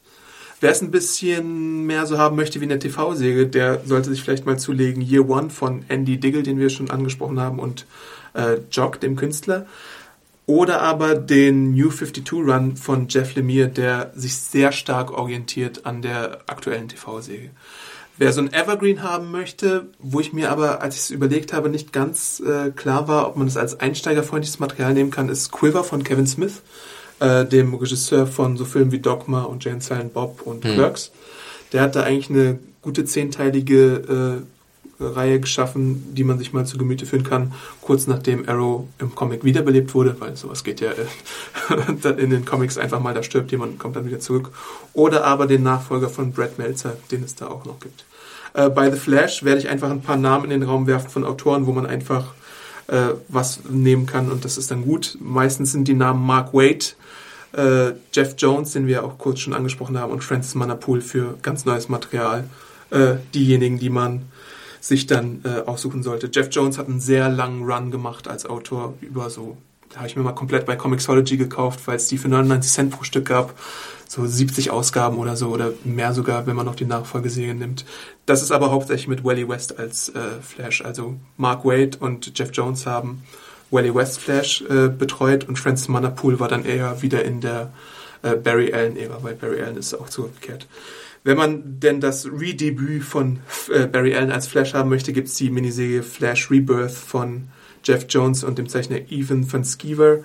Wer 0.62 0.72
es 0.72 0.82
ein 0.82 0.92
bisschen 0.92 1.86
mehr 1.86 2.06
so 2.06 2.18
haben 2.18 2.38
möchte 2.38 2.62
wie 2.62 2.66
eine 2.66 2.80
TV-Säge, 2.80 3.48
der 3.48 3.82
sollte 3.86 4.12
sich 4.12 4.24
vielleicht 4.24 4.46
mal 4.46 4.58
zulegen 4.58 5.02
Year 5.02 5.28
One 5.28 5.50
von 5.50 5.84
Andy 5.90 6.18
Diggle, 6.18 6.44
den 6.44 6.58
wir 6.58 6.70
schon 6.70 6.90
angesprochen 6.90 7.40
haben, 7.40 7.60
und 7.60 7.86
äh, 8.34 8.60
Jock, 8.72 9.02
dem 9.02 9.18
Künstler. 9.18 9.66
Oder 10.46 10.82
aber 10.82 11.16
den 11.16 11.74
New 11.74 11.90
52 11.90 12.32
Run 12.34 12.78
von 12.78 13.08
Jeff 13.10 13.36
Lemire, 13.36 13.70
der 13.70 14.12
sich 14.16 14.36
sehr 14.36 14.72
stark 14.72 15.12
orientiert 15.12 15.86
an 15.86 16.02
der 16.02 16.40
aktuellen 16.48 16.88
TV-Serie. 16.88 17.52
Wer 18.18 18.32
so 18.32 18.42
ein 18.42 18.54
Evergreen 18.54 19.02
haben 19.02 19.32
möchte, 19.32 19.88
wo 19.98 20.20
ich 20.20 20.34
mir 20.34 20.52
aber, 20.52 20.82
als 20.82 20.96
ich 20.96 21.02
es 21.02 21.10
überlegt 21.10 21.52
habe, 21.52 21.70
nicht 21.70 21.92
ganz 21.92 22.42
äh, 22.46 22.70
klar 22.70 23.08
war, 23.08 23.28
ob 23.28 23.38
man 23.38 23.48
es 23.48 23.58
als 23.58 23.80
einsteigerfreundliches 23.80 24.60
Material 24.60 24.94
nehmen 24.94 25.10
kann, 25.10 25.30
ist 25.30 25.52
Quiver 25.52 25.84
von 25.84 26.04
Kevin 26.04 26.28
Smith, 26.28 26.62
äh, 27.20 27.44
dem 27.44 27.74
Regisseur 27.74 28.28
von 28.28 28.56
so 28.56 28.66
Filmen 28.66 28.92
wie 28.92 29.00
Dogma 29.00 29.44
und 29.44 29.64
Jane 29.66 29.82
Silent 29.82 30.14
Bob 30.14 30.44
und 30.46 30.62
Clerks. 30.62 31.12
Der 31.72 31.82
hat 31.82 31.96
da 31.96 32.04
eigentlich 32.04 32.30
eine 32.30 32.60
gute 32.84 33.04
zehnteilige 33.06 34.44
äh, 34.44 34.53
Reihe 35.00 35.40
geschaffen, 35.40 36.14
die 36.14 36.24
man 36.24 36.38
sich 36.38 36.54
mal 36.54 36.66
zu 36.66 36.78
Gemüte 36.78 37.06
führen 37.06 37.24
kann, 37.24 37.54
kurz 37.82 38.08
nachdem 38.08 38.48
Arrow 38.48 38.88
im 39.00 39.16
Comic 39.16 39.44
wiederbelebt 39.44 39.94
wurde, 39.94 40.16
weil 40.20 40.36
sowas 40.36 40.64
geht 40.64 40.82
ja 40.82 40.92
äh, 40.92 42.12
in 42.22 42.30
den 42.30 42.46
Comics 42.46 42.78
einfach 42.78 43.00
mal, 43.00 43.14
da 43.14 43.24
stirbt 43.24 43.52
jemand 43.52 43.74
und 43.74 43.80
kommt 43.80 43.96
dann 43.96 44.06
wieder 44.06 44.20
zurück. 44.20 44.52
Oder 44.94 45.26
aber 45.26 45.48
den 45.48 45.64
Nachfolger 45.64 46.10
von 46.10 46.32
Brad 46.32 46.58
Meltzer, 46.58 46.96
den 47.12 47.24
es 47.24 47.36
da 47.36 47.48
auch 47.48 47.66
noch 47.66 47.80
gibt. 47.80 48.06
Äh, 48.54 48.70
bei 48.70 48.92
The 48.92 48.98
Flash 48.98 49.44
werde 49.44 49.60
ich 49.60 49.70
einfach 49.70 49.90
ein 49.90 50.02
paar 50.02 50.18
Namen 50.18 50.46
in 50.46 50.62
den 50.62 50.64
Raum 50.64 50.88
werfen 50.88 51.10
von 51.10 51.26
Autoren, 51.26 51.66
wo 51.66 51.72
man 51.72 51.86
einfach 51.86 52.34
äh, 52.88 53.10
was 53.28 53.62
nehmen 53.70 54.06
kann 54.06 54.32
und 54.32 54.46
das 54.46 54.58
ist 54.58 54.72
dann 54.72 54.84
gut. 54.84 55.18
Meistens 55.20 55.72
sind 55.72 55.88
die 55.88 55.94
Namen 55.94 56.26
Mark 56.26 56.54
Waid, 56.54 56.96
äh, 57.54 57.92
Jeff 58.12 58.36
Jones, 58.38 58.72
den 58.72 58.88
wir 58.88 59.04
auch 59.04 59.18
kurz 59.18 59.40
schon 59.40 59.54
angesprochen 59.54 59.98
haben, 59.98 60.12
und 60.12 60.24
Francis 60.24 60.56
Manapool 60.56 61.02
für 61.02 61.36
ganz 61.42 61.66
neues 61.66 61.90
Material. 61.90 62.46
Äh, 62.90 63.16
diejenigen, 63.34 63.80
die 63.80 63.90
man 63.90 64.24
sich 64.84 65.08
dann 65.08 65.40
äh, 65.46 65.62
aussuchen 65.62 66.04
sollte. 66.04 66.30
Jeff 66.30 66.50
Jones 66.52 66.78
hat 66.78 66.90
einen 66.90 67.00
sehr 67.00 67.30
langen 67.30 67.64
Run 67.64 67.90
gemacht 67.90 68.28
als 68.28 68.46
Autor 68.46 68.96
über 69.00 69.30
so, 69.30 69.56
da 69.90 70.00
habe 70.00 70.08
ich 70.08 70.18
mir 70.18 70.24
mal 70.24 70.34
komplett 70.34 70.66
bei 70.66 70.76
Comixology 70.76 71.38
gekauft, 71.38 71.80
weil 71.86 71.96
es 71.96 72.10
die 72.10 72.18
für 72.18 72.28
99 72.28 72.70
Cent 72.70 72.92
pro 72.92 73.06
Stück 73.06 73.28
gab. 73.30 73.58
So 74.10 74.26
70 74.26 74.72
Ausgaben 74.72 75.20
oder 75.20 75.38
so 75.38 75.48
oder 75.52 75.72
mehr 75.86 76.14
sogar, 76.14 76.48
wenn 76.48 76.58
man 76.58 76.66
noch 76.66 76.76
die 76.76 76.84
Nachfolgeserien 76.84 77.58
nimmt. 77.58 77.86
Das 78.26 78.44
ist 78.44 78.52
aber 78.52 78.72
hauptsächlich 78.72 79.08
mit 79.08 79.24
Wally 79.24 79.48
West 79.48 79.80
als 79.80 80.10
äh, 80.10 80.42
Flash. 80.42 80.84
Also 80.84 81.16
Mark 81.38 81.64
Wade 81.64 81.98
und 82.02 82.38
Jeff 82.38 82.50
Jones 82.52 82.86
haben 82.86 83.24
Wally 83.72 83.96
West 83.96 84.20
Flash 84.20 84.64
äh, 84.70 84.90
betreut 84.90 85.48
und 85.48 85.58
Francis 85.58 85.88
Manapool 85.88 86.42
war 86.42 86.50
dann 86.50 86.66
eher 86.66 87.02
wieder 87.02 87.24
in 87.24 87.40
der 87.40 87.72
äh, 88.22 88.36
Barry 88.36 88.74
Allen-Ära, 88.74 89.20
weil 89.22 89.36
Barry 89.36 89.62
Allen 89.62 89.78
ist 89.78 89.94
auch 89.94 90.10
zurückgekehrt. 90.10 90.68
Wenn 91.24 91.38
man 91.38 91.80
denn 91.80 92.02
das 92.02 92.26
Redebüt 92.26 93.04
von 93.04 93.40
äh, 93.74 93.88
Barry 93.88 94.14
Allen 94.16 94.32
als 94.32 94.48
Flash 94.48 94.74
haben 94.74 94.90
möchte, 94.90 95.14
gibt 95.14 95.30
es 95.30 95.36
die 95.36 95.50
Miniserie 95.50 96.04
Flash 96.04 96.52
Rebirth 96.52 96.92
von 96.92 97.48
Jeff 97.84 98.06
Jones 98.10 98.44
und 98.44 98.58
dem 98.58 98.68
Zeichner 98.68 98.98
Ethan 99.10 99.52
van 99.52 99.64
Skeever. 99.64 100.20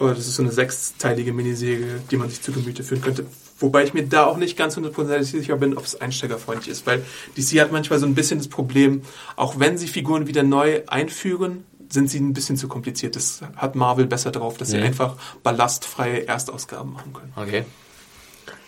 Oder 0.00 0.14
das 0.14 0.26
ist 0.26 0.36
so 0.36 0.42
eine 0.42 0.52
sechsteilige 0.52 1.32
Miniserie, 1.32 2.00
die 2.10 2.16
man 2.16 2.28
sich 2.28 2.42
zu 2.42 2.52
Gemüte 2.52 2.82
führen 2.82 3.00
könnte. 3.00 3.24
Wobei 3.60 3.84
ich 3.84 3.94
mir 3.94 4.02
da 4.04 4.26
auch 4.26 4.36
nicht 4.36 4.56
ganz 4.56 4.76
hundertprozentig 4.76 5.30
sicher 5.30 5.56
bin, 5.56 5.76
ob 5.78 5.84
es 5.84 6.00
einsteigerfreundlich 6.00 6.68
ist. 6.68 6.86
Weil 6.86 7.02
DC 7.36 7.60
hat 7.60 7.70
manchmal 7.72 7.98
so 8.00 8.06
ein 8.06 8.14
bisschen 8.14 8.38
das 8.38 8.48
Problem, 8.48 9.02
auch 9.36 9.58
wenn 9.60 9.78
sie 9.78 9.86
Figuren 9.86 10.26
wieder 10.26 10.42
neu 10.42 10.82
einführen, 10.88 11.64
sind 11.88 12.10
sie 12.10 12.18
ein 12.18 12.32
bisschen 12.32 12.56
zu 12.56 12.66
kompliziert. 12.66 13.14
Das 13.14 13.40
hat 13.56 13.76
Marvel 13.76 14.06
besser 14.06 14.32
drauf, 14.32 14.56
dass 14.58 14.70
sie 14.70 14.78
Mhm. 14.78 14.82
einfach 14.84 15.16
ballastfreie 15.44 16.26
Erstausgaben 16.26 16.92
machen 16.92 17.12
können. 17.12 17.32
Okay. 17.36 17.64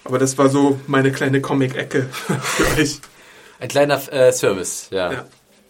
Aber 0.06 0.18
das 0.18 0.38
war 0.38 0.48
so 0.48 0.78
meine 0.86 1.12
kleine 1.12 1.40
Comic-Ecke 1.40 2.06
für 2.12 2.80
euch. 2.80 3.00
Ein 3.58 3.68
kleiner 3.68 4.00
äh, 4.12 4.32
Service, 4.32 4.88
ja. 4.90 5.12
Ja. 5.12 5.24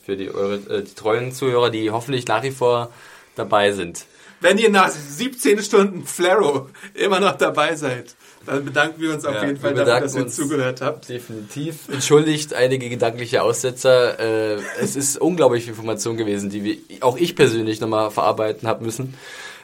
Für 0.04 0.16
die, 0.16 0.30
eure, 0.30 0.54
äh, 0.54 0.82
die 0.82 0.94
treuen 0.94 1.32
Zuhörer, 1.32 1.70
die 1.70 1.90
hoffentlich 1.90 2.26
nach 2.26 2.42
wie 2.42 2.50
vor 2.50 2.90
dabei 3.34 3.72
sind. 3.72 4.04
Wenn 4.40 4.58
ihr 4.58 4.70
nach 4.70 4.90
17 4.90 5.62
Stunden 5.62 6.04
Flaro 6.06 6.68
immer 6.94 7.20
noch 7.20 7.36
dabei 7.38 7.74
seid, 7.74 8.14
dann 8.44 8.64
bedanken 8.64 9.00
wir 9.00 9.14
uns 9.14 9.24
auf 9.24 9.34
Ja, 9.34 9.46
jeden 9.46 9.56
Fall 9.58 9.74
dafür, 9.74 10.00
dass 10.00 10.14
ihr 10.14 10.22
uns. 10.24 10.36
zugehört 10.36 10.80
habt. 10.82 11.08
Definitiv. 11.08 11.88
Entschuldigt 11.90 12.52
einige 12.54 12.88
gedankliche 12.88 13.42
Aussetzer. 13.42 14.20
Äh, 14.20 14.60
es 14.80 14.94
ist 14.94 15.16
unglaublich 15.18 15.64
viel 15.64 15.72
Information 15.72 16.16
gewesen, 16.16 16.50
die 16.50 16.62
wir, 16.62 16.76
auch 17.00 17.16
ich 17.16 17.34
persönlich 17.34 17.80
nochmal 17.80 18.10
verarbeiten 18.10 18.68
habe 18.68 18.84
müssen. 18.84 19.14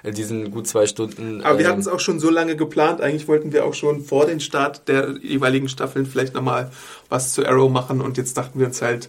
In 0.04 0.14
diesen 0.14 0.50
gut 0.50 0.66
zwei 0.66 0.86
Stunden. 0.86 1.42
Aber 1.42 1.58
wir 1.58 1.64
ähm, 1.64 1.70
hatten 1.70 1.80
es 1.80 1.88
auch 1.88 2.00
schon 2.00 2.18
so 2.18 2.28
lange 2.28 2.56
geplant. 2.56 3.00
Eigentlich 3.00 3.28
wollten 3.28 3.52
wir 3.52 3.64
auch 3.64 3.74
schon 3.74 4.02
vor 4.02 4.26
den 4.26 4.40
Start 4.40 4.88
der 4.88 5.16
jeweiligen 5.22 5.68
Staffeln 5.68 6.06
vielleicht 6.06 6.34
nochmal 6.34 6.72
was 7.08 7.32
zu 7.32 7.46
Arrow 7.46 7.70
machen. 7.70 8.00
Und 8.00 8.16
jetzt 8.16 8.36
dachten 8.36 8.58
wir 8.58 8.66
uns 8.66 8.82
halt, 8.82 9.08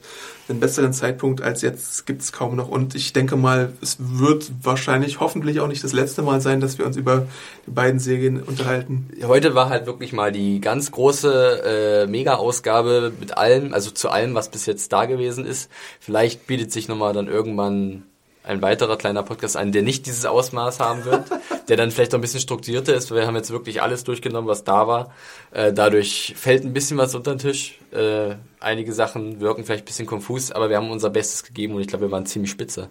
einen 0.49 0.59
besseren 0.59 0.93
Zeitpunkt 0.93 1.41
als 1.41 1.61
jetzt 1.61 2.05
gibt 2.05 2.21
es 2.21 2.31
kaum 2.31 2.55
noch. 2.55 2.67
Und 2.67 2.95
ich 2.95 3.13
denke 3.13 3.35
mal, 3.35 3.73
es 3.81 3.97
wird 3.99 4.51
wahrscheinlich 4.61 5.19
hoffentlich 5.19 5.59
auch 5.59 5.67
nicht 5.67 5.83
das 5.83 5.93
letzte 5.93 6.21
Mal 6.21 6.41
sein, 6.41 6.59
dass 6.59 6.77
wir 6.77 6.85
uns 6.85 6.97
über 6.97 7.27
die 7.65 7.71
beiden 7.71 7.99
Serien 7.99 8.41
unterhalten. 8.41 9.09
Heute 9.23 9.55
war 9.55 9.69
halt 9.69 9.85
wirklich 9.85 10.13
mal 10.13 10.31
die 10.31 10.59
ganz 10.59 10.91
große 10.91 12.03
äh, 12.03 12.07
Mega-Ausgabe 12.07 13.13
mit 13.19 13.37
allem, 13.37 13.73
also 13.73 13.91
zu 13.91 14.09
allem, 14.09 14.35
was 14.35 14.49
bis 14.49 14.65
jetzt 14.65 14.91
da 14.91 15.05
gewesen 15.05 15.45
ist. 15.45 15.69
Vielleicht 15.99 16.45
bietet 16.45 16.71
sich 16.71 16.87
nochmal 16.87 17.13
dann 17.13 17.27
irgendwann 17.27 18.03
ein 18.43 18.61
weiterer 18.61 18.97
kleiner 18.97 19.23
Podcast 19.23 19.55
an, 19.55 19.71
der 19.71 19.81
nicht 19.83 20.05
dieses 20.05 20.25
Ausmaß 20.25 20.79
haben 20.79 21.05
wird, 21.05 21.23
der 21.69 21.77
dann 21.77 21.91
vielleicht 21.91 22.11
noch 22.11 22.19
ein 22.19 22.21
bisschen 22.21 22.41
strukturierter 22.41 22.93
ist, 22.93 23.09
weil 23.09 23.19
wir 23.19 23.27
haben 23.27 23.35
jetzt 23.35 23.51
wirklich 23.51 23.81
alles 23.81 24.03
durchgenommen, 24.03 24.47
was 24.49 24.63
da 24.63 24.87
war. 24.87 25.13
Äh, 25.51 25.71
dadurch 25.71 26.33
fällt 26.37 26.65
ein 26.65 26.73
bisschen 26.73 26.97
was 26.97 27.15
unter 27.15 27.35
den 27.35 27.39
Tisch. 27.39 27.79
Äh, 27.91 28.35
einige 28.59 28.91
Sachen 28.93 29.39
wirken 29.39 29.63
vielleicht 29.63 29.83
ein 29.83 29.85
bisschen 29.85 30.07
konfus, 30.07 30.51
aber 30.51 30.69
wir 30.69 30.77
haben 30.77 30.91
unser 30.91 31.09
Bestes 31.09 31.43
gegeben 31.43 31.75
und 31.75 31.81
ich 31.81 31.87
glaube, 31.87 32.05
wir 32.05 32.11
waren 32.11 32.25
ziemlich 32.25 32.51
spitze. 32.51 32.89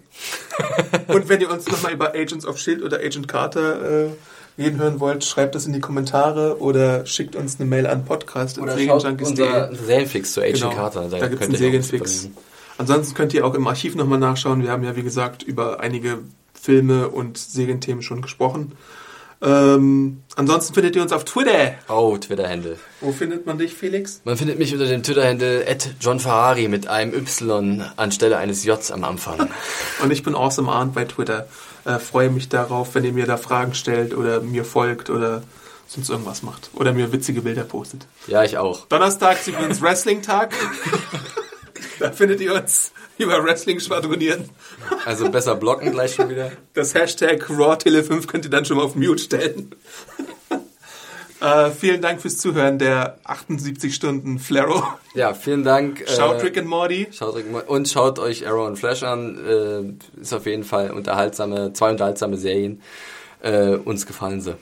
Und 1.07 1.29
wenn 1.29 1.41
ihr 1.41 1.49
uns 1.49 1.67
nochmal 1.67 1.93
über 1.93 2.13
Agents 2.15 2.45
of 2.45 2.57
Shield 2.57 2.81
oder 2.81 2.97
Agent 2.97 3.27
Carter 3.27 4.05
äh, 4.05 4.09
reden 4.57 4.79
hören 4.79 4.99
wollt, 4.99 5.23
schreibt 5.23 5.55
das 5.55 5.65
in 5.65 5.73
die 5.73 5.79
Kommentare 5.79 6.59
oder 6.59 7.05
schickt 7.05 7.35
uns 7.35 7.59
eine 7.59 7.67
Mail 7.67 7.87
an 7.87 8.05
podcast 8.05 8.57
unser, 8.57 8.75
unser 8.93 9.75
Serienfix 9.75 10.33
zu 10.33 10.41
Agent 10.41 10.61
Genau, 10.61 10.71
Carter. 10.73 11.09
da 11.09 11.27
gibt 11.27 11.41
es 11.41 11.47
einen 11.47 11.57
Serienfix. 11.57 12.29
Ansonsten 12.83 13.15
könnt 13.15 13.33
ihr 13.33 13.47
auch 13.47 13.53
im 13.53 13.65
Archiv 13.65 13.95
nochmal 13.95 14.19
nachschauen. 14.19 14.61
Wir 14.61 14.69
haben 14.69 14.83
ja, 14.83 14.97
wie 14.97 15.03
gesagt, 15.03 15.41
über 15.41 15.79
einige 15.79 16.19
Filme 16.53 17.07
und 17.07 17.37
Serienthemen 17.37 18.01
schon 18.01 18.21
gesprochen. 18.21 18.73
Ähm, 19.41 20.21
ansonsten 20.35 20.73
findet 20.73 20.97
ihr 20.97 21.01
uns 21.01 21.13
auf 21.13 21.23
Twitter. 21.23 21.75
Oh, 21.87 22.17
Twitter-Handle. 22.17 22.77
Wo 22.99 23.13
findet 23.13 23.45
man 23.45 23.57
dich, 23.57 23.73
Felix? 23.73 24.19
Man 24.25 24.35
findet 24.35 24.59
mich 24.59 24.73
unter 24.73 24.85
dem 24.85 25.01
Twitter-Handle 25.01 25.65
John 26.01 26.19
Ferrari 26.19 26.67
mit 26.67 26.87
einem 26.87 27.13
Y 27.13 27.85
anstelle 27.95 28.37
eines 28.37 28.65
J 28.65 28.91
am 28.91 29.05
Anfang. 29.05 29.47
Und 30.03 30.11
ich 30.11 30.21
bin 30.21 30.35
Awesome 30.35 30.69
Arndt 30.69 30.93
bei 30.93 31.05
Twitter. 31.05 31.47
Äh, 31.85 31.99
freue 31.99 32.31
mich 32.31 32.49
darauf, 32.49 32.95
wenn 32.95 33.05
ihr 33.05 33.13
mir 33.13 33.27
da 33.27 33.37
Fragen 33.37 33.75
stellt 33.75 34.13
oder 34.13 34.41
mir 34.41 34.65
folgt 34.65 35.09
oder 35.09 35.43
sonst 35.87 36.09
irgendwas 36.09 36.43
macht. 36.43 36.69
Oder 36.73 36.91
mir 36.91 37.13
witzige 37.13 37.43
Bilder 37.43 37.63
postet. 37.63 38.07
Ja, 38.27 38.43
ich 38.43 38.57
auch. 38.57 38.87
Donnerstag 38.87 39.39
ist 39.39 39.47
übrigens 39.47 39.81
Wrestling-Tag. 39.81 40.53
da 41.99 42.11
findet 42.11 42.41
ihr 42.41 42.53
uns 42.53 42.91
über 43.17 43.43
Wrestling 43.43 43.79
schwadronieren. 43.79 44.49
Also 45.05 45.29
besser 45.29 45.55
blocken 45.55 45.91
gleich 45.91 46.15
schon 46.15 46.29
wieder. 46.29 46.51
Das 46.73 46.93
Hashtag 46.93 47.49
RawTele5 47.49 48.27
könnt 48.27 48.45
ihr 48.45 48.51
dann 48.51 48.65
schon 48.65 48.77
mal 48.77 48.83
auf 48.83 48.95
Mute 48.95 49.19
stellen. 49.19 49.75
äh, 51.41 51.71
vielen 51.71 52.01
Dank 52.01 52.21
fürs 52.21 52.37
Zuhören 52.37 52.79
der 52.79 53.19
78 53.23 53.93
Stunden 53.93 54.39
Flaro. 54.39 54.83
Ja, 55.13 55.33
vielen 55.33 55.63
Dank. 55.63 56.03
Schaut 56.07 56.41
äh, 56.41 56.45
Rick 56.45 56.57
and 56.57 56.67
Morty. 56.67 57.07
Schaut 57.11 57.35
Rick 57.35 57.51
Morty. 57.51 57.67
und 57.67 57.87
schaut 57.87 58.19
euch 58.19 58.47
Arrow 58.47 58.67
und 58.67 58.77
Flash 58.77 59.03
an. 59.03 59.97
Äh, 60.17 60.21
ist 60.21 60.33
auf 60.33 60.45
jeden 60.45 60.63
Fall 60.63 60.91
unterhaltsame, 60.91 61.73
zwei 61.73 61.91
unterhaltsame 61.91 62.37
Serien. 62.37 62.81
Äh, 63.41 63.75
uns 63.75 64.05
gefallen 64.05 64.41
sie. 64.41 64.55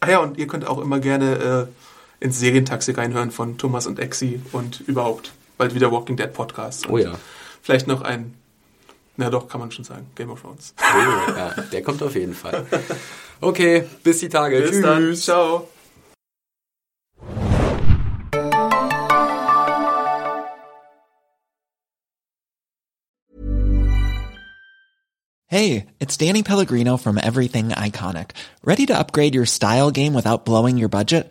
Ah 0.00 0.10
ja, 0.10 0.18
und 0.20 0.38
ihr 0.38 0.46
könnt 0.46 0.66
auch 0.66 0.78
immer 0.78 0.98
gerne 0.98 1.68
äh, 1.68 2.24
ins 2.24 2.40
Serientaxi 2.40 2.92
reinhören 2.92 3.30
von 3.30 3.58
Thomas 3.58 3.86
und 3.86 3.98
Exi 3.98 4.40
und 4.52 4.80
überhaupt 4.80 5.32
bald 5.60 5.74
wieder 5.74 5.92
Walking 5.92 6.16
Dead 6.16 6.32
Podcast. 6.32 6.86
Und 6.86 6.92
Oh 6.94 6.98
ja. 6.98 7.12
Vielleicht 7.60 7.86
noch 7.86 8.00
ein, 8.00 8.34
na 9.18 9.28
doch, 9.28 9.46
kann 9.46 9.60
man 9.60 9.70
schon 9.70 9.84
sagen, 9.84 10.10
Game 10.14 10.30
of 10.30 10.40
Thrones. 10.40 10.74
Oh, 10.78 11.32
ja. 11.36 11.54
Der 11.70 11.82
kommt 11.82 12.02
auf 12.02 12.14
jeden 12.14 12.32
Fall. 12.32 12.64
Okay, 13.42 13.84
bis 14.02 14.20
die 14.20 14.30
Tage. 14.30 14.58
Bis 14.62 14.80
dann. 14.80 15.14
Ciao. 15.14 15.68
Hey, 25.46 25.86
it's 25.98 26.16
Danny 26.16 26.42
Pellegrino 26.42 26.96
from 26.96 27.18
Everything 27.18 27.70
Iconic. 27.70 28.30
Ready 28.64 28.86
to 28.86 28.96
upgrade 28.96 29.34
your 29.34 29.46
style 29.46 29.90
game 29.90 30.14
without 30.14 30.44
blowing 30.46 30.78
your 30.78 30.88
budget? 30.88 31.30